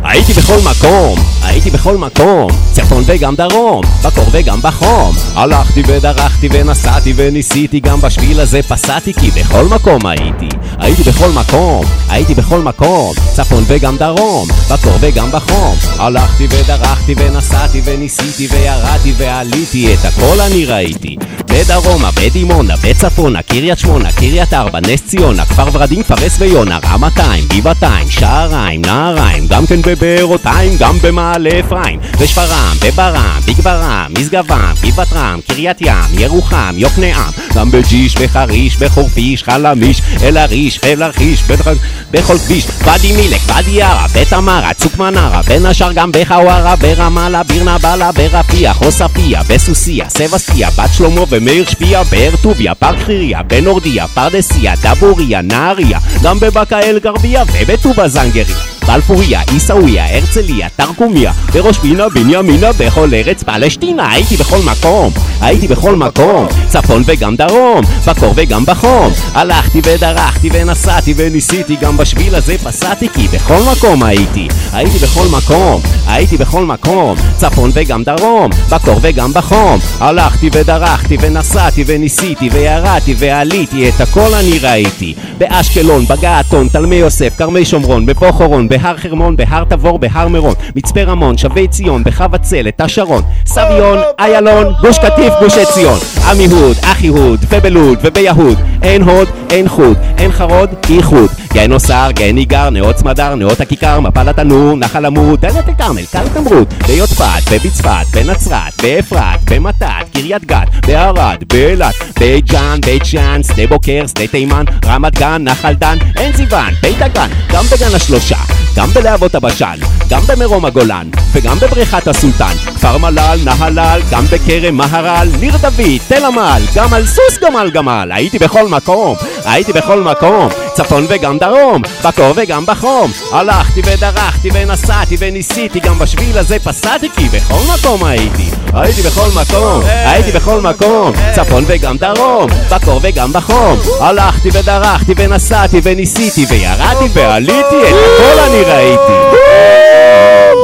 והייתי 0.03 0.33
בכל 0.33 0.57
מקום, 0.69 1.19
הייתי 1.43 1.69
בכל 1.69 1.97
מקום, 1.97 2.47
צפון 2.71 3.03
וגם 3.05 3.35
דרום, 3.35 3.81
בקור 4.03 4.25
וגם 4.31 4.59
בחום. 4.61 5.15
הלכתי 5.35 5.83
ודרכתי 5.87 6.49
ונסעתי 6.51 7.13
וניסיתי, 7.15 7.79
גם 7.79 8.01
בשביל 8.01 8.39
הזה 8.39 8.63
פסעתי, 8.63 9.13
כי 9.13 9.31
בכל 9.31 9.65
מקום 9.65 10.05
הייתי. 10.05 10.49
הייתי 10.79 11.03
בכל 11.03 11.29
מקום, 11.29 11.85
הייתי 12.09 12.35
בכל 12.35 12.59
מקום, 12.59 13.13
צפון 13.33 13.63
וגם 13.67 13.97
דרום, 13.97 14.47
בקור 14.71 14.97
וגם 15.01 15.31
בחום. 15.31 15.75
הלכתי 15.99 16.47
ודרכתי 16.49 17.15
ונסעתי 17.17 17.81
וניסיתי 17.85 18.47
וירדתי 18.55 19.13
ועליתי, 19.17 19.93
את 19.93 20.05
הכל 20.05 20.41
אני 20.41 20.65
ראיתי. 20.65 21.17
בדרומה, 21.45 22.09
בדימונה, 22.11 22.73
בצפונה, 22.83 23.41
קריית 23.41 23.79
שמונה, 23.79 24.11
קריית 24.11 24.53
ארבע, 24.53 24.79
נס 24.79 25.01
ציונה, 25.07 25.45
כפר 25.45 25.67
ורדים, 25.73 26.03
פרס 26.03 26.35
ויונה, 26.39 26.79
רמתיים, 26.85 27.45
גבעתיים, 27.47 28.09
שעריים, 28.09 28.81
נהריים, 28.85 29.47
גם 29.47 29.65
כן 29.67 29.81
בבארותיים, 29.91 30.77
גם 30.79 30.97
במעלה 31.01 31.49
אפרים, 31.59 31.99
בשפרעם, 32.21 32.77
בברעם, 32.85 33.41
בגברעם, 33.47 34.13
משגבם, 34.19 34.73
גבעת 34.83 35.13
רם, 35.13 35.39
קריית 35.47 35.81
ים, 35.81 36.19
ירוחם, 36.19 36.73
יוקנעם, 36.77 37.31
גם 37.55 37.71
בג'יש, 37.71 38.15
בחריש, 38.15 38.77
בחורפיש, 38.77 39.43
חלמיש, 39.43 40.01
אל-עריש, 40.23 40.79
חבל 40.79 41.03
ארכיש, 41.03 41.43
בכל, 41.43 41.73
בכל 42.11 42.37
כביש, 42.37 42.67
ואדי 42.83 43.11
מילק, 43.11 43.41
ואדי 43.47 43.81
ערה, 43.81 44.05
בתמרה, 44.15 44.73
צוק 44.73 44.97
מנרה, 44.97 45.41
בין 45.41 45.65
השאר 45.65 45.93
גם 45.93 46.11
בחווארה, 46.11 46.75
ברמאללה, 46.75 47.43
בירנה 47.43 47.77
בלה, 47.77 48.11
ברפיח, 48.11 48.77
עוספיא, 48.81 49.37
בסוסיא, 49.47 50.03
סבסטיה, 50.09 50.69
בת 50.69 50.93
שלמה 50.93 51.21
ומאיר 51.29 51.65
שפיה, 51.69 52.03
באר 52.03 52.31
טוביה, 52.41 52.75
פארק 52.75 52.99
חיריה, 53.05 53.43
בנורדיה, 53.43 54.07
פרדסיה, 54.07 54.73
דבוריה, 54.81 55.41
נהריה, 55.41 55.99
גם 56.23 56.39
בבאקה 56.39 56.79
אל 56.79 56.99
גרבייה 56.99 57.43
ובטובא 57.53 58.07
זנגריה. 58.07 58.55
בלפוריה, 58.93 59.41
עיסאוויה, 59.51 60.17
הרצליה, 60.17 60.67
תרקומיה, 60.75 61.31
בראש 61.53 61.77
פינה, 61.77 62.09
בנימינה, 62.09 62.71
בכל 62.77 63.13
ארץ 63.13 63.43
פלשתינה, 63.43 64.11
הייתי 64.11 64.37
בכל 64.37 64.57
מקום, 64.71 65.13
הייתי 65.41 65.67
בכל 65.67 65.95
מקום, 65.95 66.47
צפון 66.67 67.03
וגם 67.05 67.35
דרום, 67.35 67.81
בקור 68.07 68.33
וגם 68.35 68.65
בחום, 68.65 69.13
הלכתי 69.33 69.81
ודרכתי 69.83 70.49
ונסעתי 70.53 71.13
וניסיתי, 71.17 71.75
גם 71.75 71.97
בשביל 71.97 72.35
הזה 72.35 72.57
פסעתי, 72.57 73.09
כי 73.09 73.27
בכל 73.27 73.57
מקום 73.71 74.03
הייתי, 74.03 74.47
הייתי 74.73 74.97
בכל 74.97 75.27
מקום, 75.37 75.81
הייתי 76.07 76.37
בכל 76.37 76.65
מקום, 76.65 77.15
צפון 77.37 77.69
וגם 77.73 78.03
דרום, 78.03 78.49
בקור 78.69 78.99
וגם 79.01 79.33
בחום, 79.33 79.79
הלכתי 79.99 80.49
ודרכתי 80.53 81.17
ונסעתי 81.21 81.83
וניסיתי 81.87 82.49
וירדתי 82.49 83.15
ועליתי, 83.17 83.89
את 83.89 84.01
הכל 84.01 84.33
אני 84.39 84.59
ראיתי, 84.59 85.13
באשקלון, 85.37 86.05
בגעתון, 86.05 86.67
תלמי 86.67 86.95
יוסף, 86.95 87.33
כרמי 87.37 87.65
שומרון, 87.65 88.05
בפוחורון, 88.05 88.69
בהר 88.81 88.97
חרמון, 88.97 89.35
בהר 89.35 89.63
תבור, 89.63 89.99
בהר 89.99 90.27
מירון, 90.27 90.53
מצפה 90.75 91.03
רמון, 91.03 91.37
שבי 91.37 91.67
ציון, 91.67 92.03
בחבצלת, 92.03 92.81
השרון, 92.81 93.23
סביון, 93.45 93.97
איילון, 94.19 94.73
גוש 94.81 94.97
קטיף, 94.97 95.33
גוש 95.39 95.57
עציון, 95.57 95.99
עמיהוד, 96.29 96.77
אחיהוד, 96.83 97.39
ובלוד, 97.49 97.99
וביהוד, 98.03 98.57
אין 98.83 99.01
הוד, 99.01 99.27
אין 99.49 99.67
חוד, 99.67 99.97
אין 100.17 100.31
חרוד, 100.31 100.69
איחוד, 100.89 101.29
גן 101.53 101.71
אוסר, 101.71 102.09
גן 102.11 102.37
איגר, 102.37 102.69
נאות 102.69 102.97
סמדר, 102.97 103.35
נאות 103.35 103.61
הכיכר, 103.61 103.99
מפל 103.99 104.29
התנור, 104.29 104.77
נחל 104.77 105.05
עמוד, 105.05 105.41
דלת 105.41 105.69
הכרמל, 105.69 106.05
קל 106.11 106.27
תמרוד, 106.33 106.73
ביודפת, 106.87 107.51
בבצפת, 107.51 108.05
בנצרת, 108.13 108.81
באפרת, 108.81 109.51
במתת, 109.51 109.85
קריית 110.13 110.45
גת, 110.45 110.67
בערד, 110.87 111.43
באילת, 111.47 111.95
בית 112.19 112.45
ג'אן, 112.45 112.79
בית 112.85 113.05
שאן, 113.05 113.41
שדה 113.43 113.67
בוקר, 113.67 114.03
שדה 114.07 114.27
תימן, 114.27 114.65
רמת 114.85 115.19
גן, 115.19 115.41
נחל 115.43 115.73
דן, 115.73 115.97
עין 116.15 116.33
זיוון, 116.35 116.73
בית 116.81 117.01
הגן, 117.01 117.29
גם 117.51 117.63
בגן 117.63 117.95
השלושה, 117.95 118.60
גם 118.75 118.89
בלהבות 118.89 119.35
הבשן, 119.35 119.75
גם 120.09 120.21
במרום 120.27 120.65
הגולן, 120.65 121.09
וגם 121.31 121.59
בבריכת 121.59 122.07
הסולטן, 122.07 122.53
כפר 122.75 122.97
מלל, 122.97 123.39
נהלל, 123.43 124.01
גם 124.11 124.25
בכרם 124.25 124.75
מהר"ל, 124.75 125.27
ניר 125.39 125.57
דוד, 125.57 125.99
תל 126.07 126.25
עמל, 126.25 126.61
גם 126.75 126.93
על 126.93 127.05
סוס 127.05 127.37
גמל 127.41 127.69
גמל, 127.73 128.11
הייתי 128.13 128.39
בכל 128.39 128.67
מקום, 128.67 129.15
הייתי 129.45 129.73
בכל 129.73 130.01
מקום, 130.01 130.49
צפון 130.73 131.05
וגם 131.09 131.37
דרום, 131.37 131.81
בקור 132.05 132.33
וגם 132.35 132.65
בחום, 132.65 133.11
הלכתי 133.31 133.81
ודרכתי 133.85 134.49
ונסעתי 134.53 135.15
וניסיתי, 135.19 135.79
גם 135.79 135.99
בשביל 135.99 136.37
הזה 136.37 136.59
פסעתי, 136.59 137.09
כי 137.15 137.29
בכל 137.29 137.73
מקום 137.73 138.03
הייתי, 138.03 138.49
הייתי 138.73 139.01
בכל 139.01 139.27
מקום, 139.41 139.81
הייתי 139.85 140.31
בכל 140.31 140.61
מקום, 140.61 141.11
צפון 141.35 141.63
וגם 141.67 141.97
דרום, 141.97 142.49
בקור 142.71 142.99
וגם 143.03 143.33
בחום, 143.33 143.79
הלכתי 143.99 144.49
ודרכתי 144.53 145.13
ונסעתי 145.17 145.81
וניסיתי 145.83 146.45
וירדתי 146.49 147.05
ועליתי, 147.13 147.81
את 147.89 147.95
הכל 147.95 148.39
אני 148.51 148.61
ראיתי. 148.61 149.37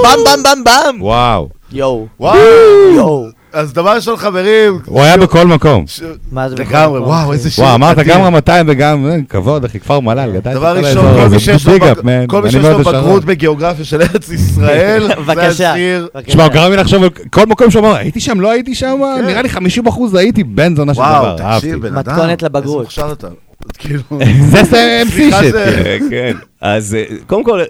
במ 0.03 0.19
במ 0.25 0.43
במ 0.43 0.63
במ! 0.63 1.01
וואו. 1.01 1.49
יואו. 1.71 2.05
וואו. 2.19 2.37
יואו. 2.95 3.25
אז 3.53 3.73
דבר 3.73 3.95
ראשון, 3.95 4.17
חברים... 4.17 4.79
הוא 4.85 5.01
היה 5.01 5.17
בכל 5.17 5.47
מקום. 5.47 5.85
מה 6.31 6.49
זה 6.49 6.55
בכל 6.55 6.63
לגמרי, 6.63 6.99
מקום? 6.99 7.09
וואו, 7.11 7.33
איזה 7.33 7.49
שיר 7.51 7.63
וואו, 7.63 7.75
אמרת. 7.75 7.97
גם 7.99 8.21
רמתיים 8.21 8.65
וגם 8.69 9.05
אה, 9.05 9.15
כבוד, 9.29 9.65
אחי, 9.65 9.79
כפר 9.79 9.99
מלל, 9.99 10.31
גדלתי 10.31 10.53
דבר 10.59 10.81
כל 10.81 10.87
ראשון, 10.87 11.05
כל. 11.21 11.29
מי 11.29 11.39
שיש 11.39 11.67
לו. 11.67 12.79
בגרות 12.79 13.25
בגיאוגרפיה 13.25 13.85
של 13.85 14.01
ארץ 14.01 14.29
ישראל, 14.29 15.07
זה. 15.35 15.47
השיר. 15.69 16.07
תשמע, 16.25 16.43
הוא 16.43 16.51
גרם 16.53 16.71
לי 16.71 16.77
לחשוב 16.77 17.03
על 17.03 17.09
כל 17.09 17.45
מקום 17.45 17.71
שהוא 17.71 17.85
אמר, 17.85 17.95
הייתי 17.95 18.19
שם, 18.19 18.41
לא 18.41 18.51
הייתי 18.51 18.75
שם, 18.75 18.99
נראה 19.27 19.41
לי 19.41 19.49
50 19.49 19.87
אחוז 19.87 20.15
הייתי 20.15 20.43
בן 20.43 20.75
זונה 20.75 20.93
של 20.93 20.99
דבר, 20.99 21.35
וואו. 21.39 21.55
תקשיב, 21.57 21.87
בן 21.87 21.97
אדם. 21.97 22.13
מתכונת 22.13 22.43
איזה 22.43 22.45
לבגרות. 22.57 22.81
מוכשר 22.83 23.11
אתה. 23.11 23.27
כאילו... 23.77 24.01
זה 24.51 25.03
MC 25.07 25.33
shit, 25.33 25.51
זה- 25.51 25.97
כן, 25.99 26.07
כן. 26.09 26.37
אז 26.61 26.95
אה, 26.95 27.03
קודם 27.27 27.43
כל... 27.43 27.61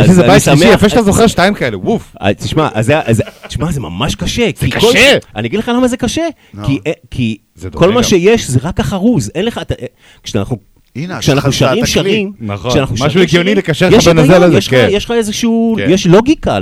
יש 0.00 0.08
איזה 0.08 0.22
בית 0.22 0.42
שלישי, 0.42 0.68
יפה 0.72 0.88
שאתה 0.88 1.02
זוכר 1.02 1.26
שתיים 1.26 1.54
כאלה, 1.54 1.78
ווף. 1.78 2.16
אה, 2.22 2.34
תשמע, 2.34 2.68
אז 2.74 2.86
זה, 2.86 3.00
אז, 3.00 3.22
תשמע, 3.48 3.72
זה 3.72 3.80
ממש 3.80 4.14
קשה. 4.14 4.50
זה 4.60 4.66
קשה. 4.70 5.18
אני 5.36 5.48
אגיד 5.48 5.58
לך 5.58 5.68
למה 5.68 5.88
זה 5.88 5.96
קשה. 5.96 6.28
כי, 6.66 6.78
אה, 6.86 7.70
כל 7.74 7.92
מה. 7.92 8.02
שיש 8.02 8.50
זה 8.50 8.58
רק 8.62 8.80
החרוז. 8.80 9.30
אין 9.34 9.44
לך... 9.44 9.58
אה, 9.58 9.86
כשאנחנו... 10.22 10.56
הנה, 10.96 11.18
כשאנחנו 11.18 11.52
שרים 11.52 11.78
אתה 11.78 11.86
שירים, 11.86 12.32
נכון, 12.40 12.70
כשאנחנו 12.70 12.94
משהו 12.94 13.10
שרים 13.10 13.22
הגיוני 13.22 13.54
לקשר 13.54 13.88
יש 13.92 14.06
לך 14.08 14.14
בין 14.14 14.18
הזה 14.18 14.38
לזה, 14.38 14.58
כן. 14.70 14.88
יש 14.90 15.04
לך 15.04 15.10
איזשהו, 15.10 15.74
כן. 15.78 15.86
יש 15.90 16.06
לוגיקה 16.06 16.58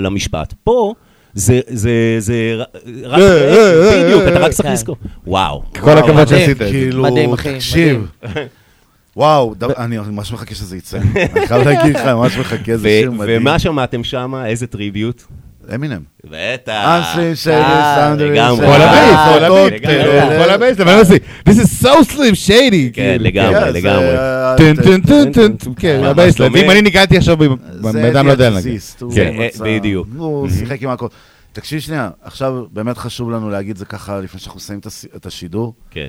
למשפט. 0.00 0.54
פה, 0.64 0.94
זה, 1.34 1.60
זה, 1.68 1.90
זה, 2.18 2.54
רק, 3.04 3.18
אה, 3.20 3.26
אה, 3.54 3.92
אה, 3.92 4.04
בדיוק, 4.04 4.22
אתה 4.28 4.38
רק. 4.38 4.50
צריך 4.52 4.66
כן. 4.68 4.72
לזכור. 4.72 4.96
וואו. 5.26 5.62
כל 5.80 5.90
הכבוד 5.90 6.10
מדהים, 6.14 6.26
שעשית 6.28 6.50
את 6.50 6.58
זה. 6.58 6.64
כאילו, 6.72 7.02
מדהים, 7.02 7.32
אחי, 7.32 7.54
תקשיב. 7.54 8.06
וואו, 9.16 9.54
ד- 9.58 9.64
אני 9.64 9.98
ממש 9.98 10.32
מחכה 10.32 10.54
שזה 10.54 10.76
יצא. 10.76 10.98
אני 10.98 11.46
חייב 11.46 11.68
להגיד 11.68 11.94
לך, 11.96 12.02
אני 12.02 12.14
ממש 12.14 12.36
מחכה, 12.38 12.76
זה 12.76 12.88
שיר 12.88 13.10
מדהים. 13.10 13.42
ומה 13.42 13.58
שמעתם 13.58 14.04
שם? 14.04 14.34
איזה 14.46 14.66
tribute? 14.66 15.22
אמינם. 15.74 16.00
בטח. 16.24 17.02
שלי, 17.34 17.54
אה, 17.54 17.96
סאונדרים 18.06 18.32
לגמרי. 18.32 18.66
כל 18.66 18.82
הבייס, 18.82 19.16
כל 19.38 19.44
הבייס, 19.44 19.82
אה, 19.84 20.44
כל 20.44 20.50
הבייס, 20.50 20.80
אבל 20.80 20.92
אני 20.92 21.02
This 21.48 21.58
is 21.58 21.84
so 21.84 22.10
slim 22.10 22.16
shady. 22.46 22.50
כן, 22.92 22.92
כאילו. 22.92 23.24
לגמרי, 23.24 23.60
כן, 23.60 23.72
לגמרי. 23.72 24.18
אה, 24.18 24.54
טן 24.58 24.76
זה- 24.76 24.82
טן 24.82 25.00
טן 25.00 25.32
טן, 25.32 25.56
טן, 25.56 25.70
כן, 25.76 26.00
הבייס. 26.04 26.40
אם 26.40 26.70
אני 26.70 26.82
ניגעתי 26.82 27.16
עכשיו, 27.16 27.36
בן 27.36 28.04
אדם 28.12 28.26
לא 28.26 28.32
יודע 28.32 28.50
להגיד. 28.50 28.80
כן, 29.14 29.32
מצא- 29.38 29.64
בדיוק. 29.64 30.08
הוא 30.16 30.48
שיחק 30.48 30.82
עם 30.82 30.90
הכל. 30.90 31.06
תקשיב 31.52 31.80
שנייה, 31.80 32.10
עכשיו 32.22 32.64
באמת 32.72 32.98
חשוב 32.98 33.30
לנו 33.30 33.50
להגיד 33.50 33.76
זה 33.76 33.84
ככה 33.84 34.20
לפני 34.20 34.40
שאנחנו 34.40 34.58
נסיים 34.58 34.80
את 35.16 35.26
השידור. 35.26 35.74
כן. 35.90 36.08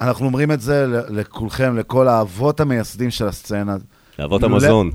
אנחנו 0.00 0.26
אומרים 0.26 0.52
את 0.52 0.60
זה 0.60 0.86
לכולכם, 1.08 1.76
לכל 1.78 2.08
האבות 2.08 2.60
המייסדים 2.60 3.10
של 3.10 3.28
הסצנה. 3.28 3.76
אבות 4.24 4.42
לולא- 4.42 4.52
המזון. 4.54 4.90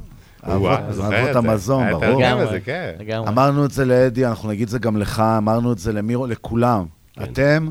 זה. 0.89 1.37
המזון, 1.37 1.83
ברור. 1.91 2.21
כן. 2.65 2.91
לגמרי. 2.99 3.27
אמרנו 3.29 3.65
את 3.65 3.71
זה 3.71 3.85
לאדי, 3.85 4.25
אנחנו 4.25 4.49
נגיד 4.49 4.63
את 4.63 4.69
זה 4.69 4.79
גם 4.79 4.97
לך, 4.97 5.19
אמרנו 5.37 5.71
את 5.71 5.79
זה 5.79 5.93
למירו, 5.93 6.27
לכולם. 6.27 6.85
כן. 7.13 7.23
אתם, 7.23 7.69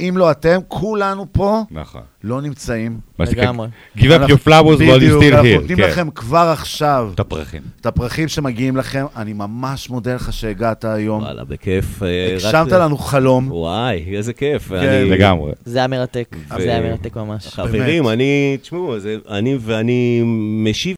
אם 0.00 0.14
לא 0.16 0.30
אתם, 0.30 0.58
כולנו 0.68 1.26
פה 1.32 1.62
נכון. 1.70 2.00
לא 2.24 2.42
נמצאים. 2.42 2.98
לגמרי. 3.18 3.68
Give 3.98 4.00
up 4.00 4.28
your 4.28 4.46
flowers 4.46 4.78
while 4.78 4.80
you 4.80 4.96
בדיוק, 4.96 5.22
still 5.22 5.26
אנחנו 5.34 5.48
here. 5.48 5.60
נותנים 5.60 5.76
כן. 5.76 5.82
לכם 5.82 6.10
כבר 6.10 6.48
עכשיו 6.52 7.10
את 7.14 7.20
הפרחים. 7.20 7.62
את 7.80 7.86
הפרחים 7.86 8.28
שמגיעים 8.28 8.76
לכם. 8.76 9.04
אני 9.16 9.32
ממש 9.32 9.90
מודה 9.90 10.14
לך 10.14 10.32
שהגעת 10.32 10.84
היום. 10.84 11.22
וואלה, 11.22 11.44
בכיף. 11.44 12.02
אה, 12.02 12.32
הגשמת 12.32 12.72
לנו 12.72 12.96
חלום. 12.98 13.50
וואי, 13.52 14.16
איזה 14.16 14.32
כיף. 14.32 14.72
אני- 14.72 15.10
לגמרי. 15.10 15.52
זה 15.64 15.78
היה 15.78 15.86
מרתק, 15.88 16.36
זה 16.58 16.70
היה 16.70 16.80
מרתק 16.80 17.16
ממש. 17.16 17.46
חברים, 17.48 18.08
אני, 18.08 18.56
תשמעו, 18.62 18.94
אני 19.30 19.58
ואני 19.60 20.22
משיב 20.64 20.92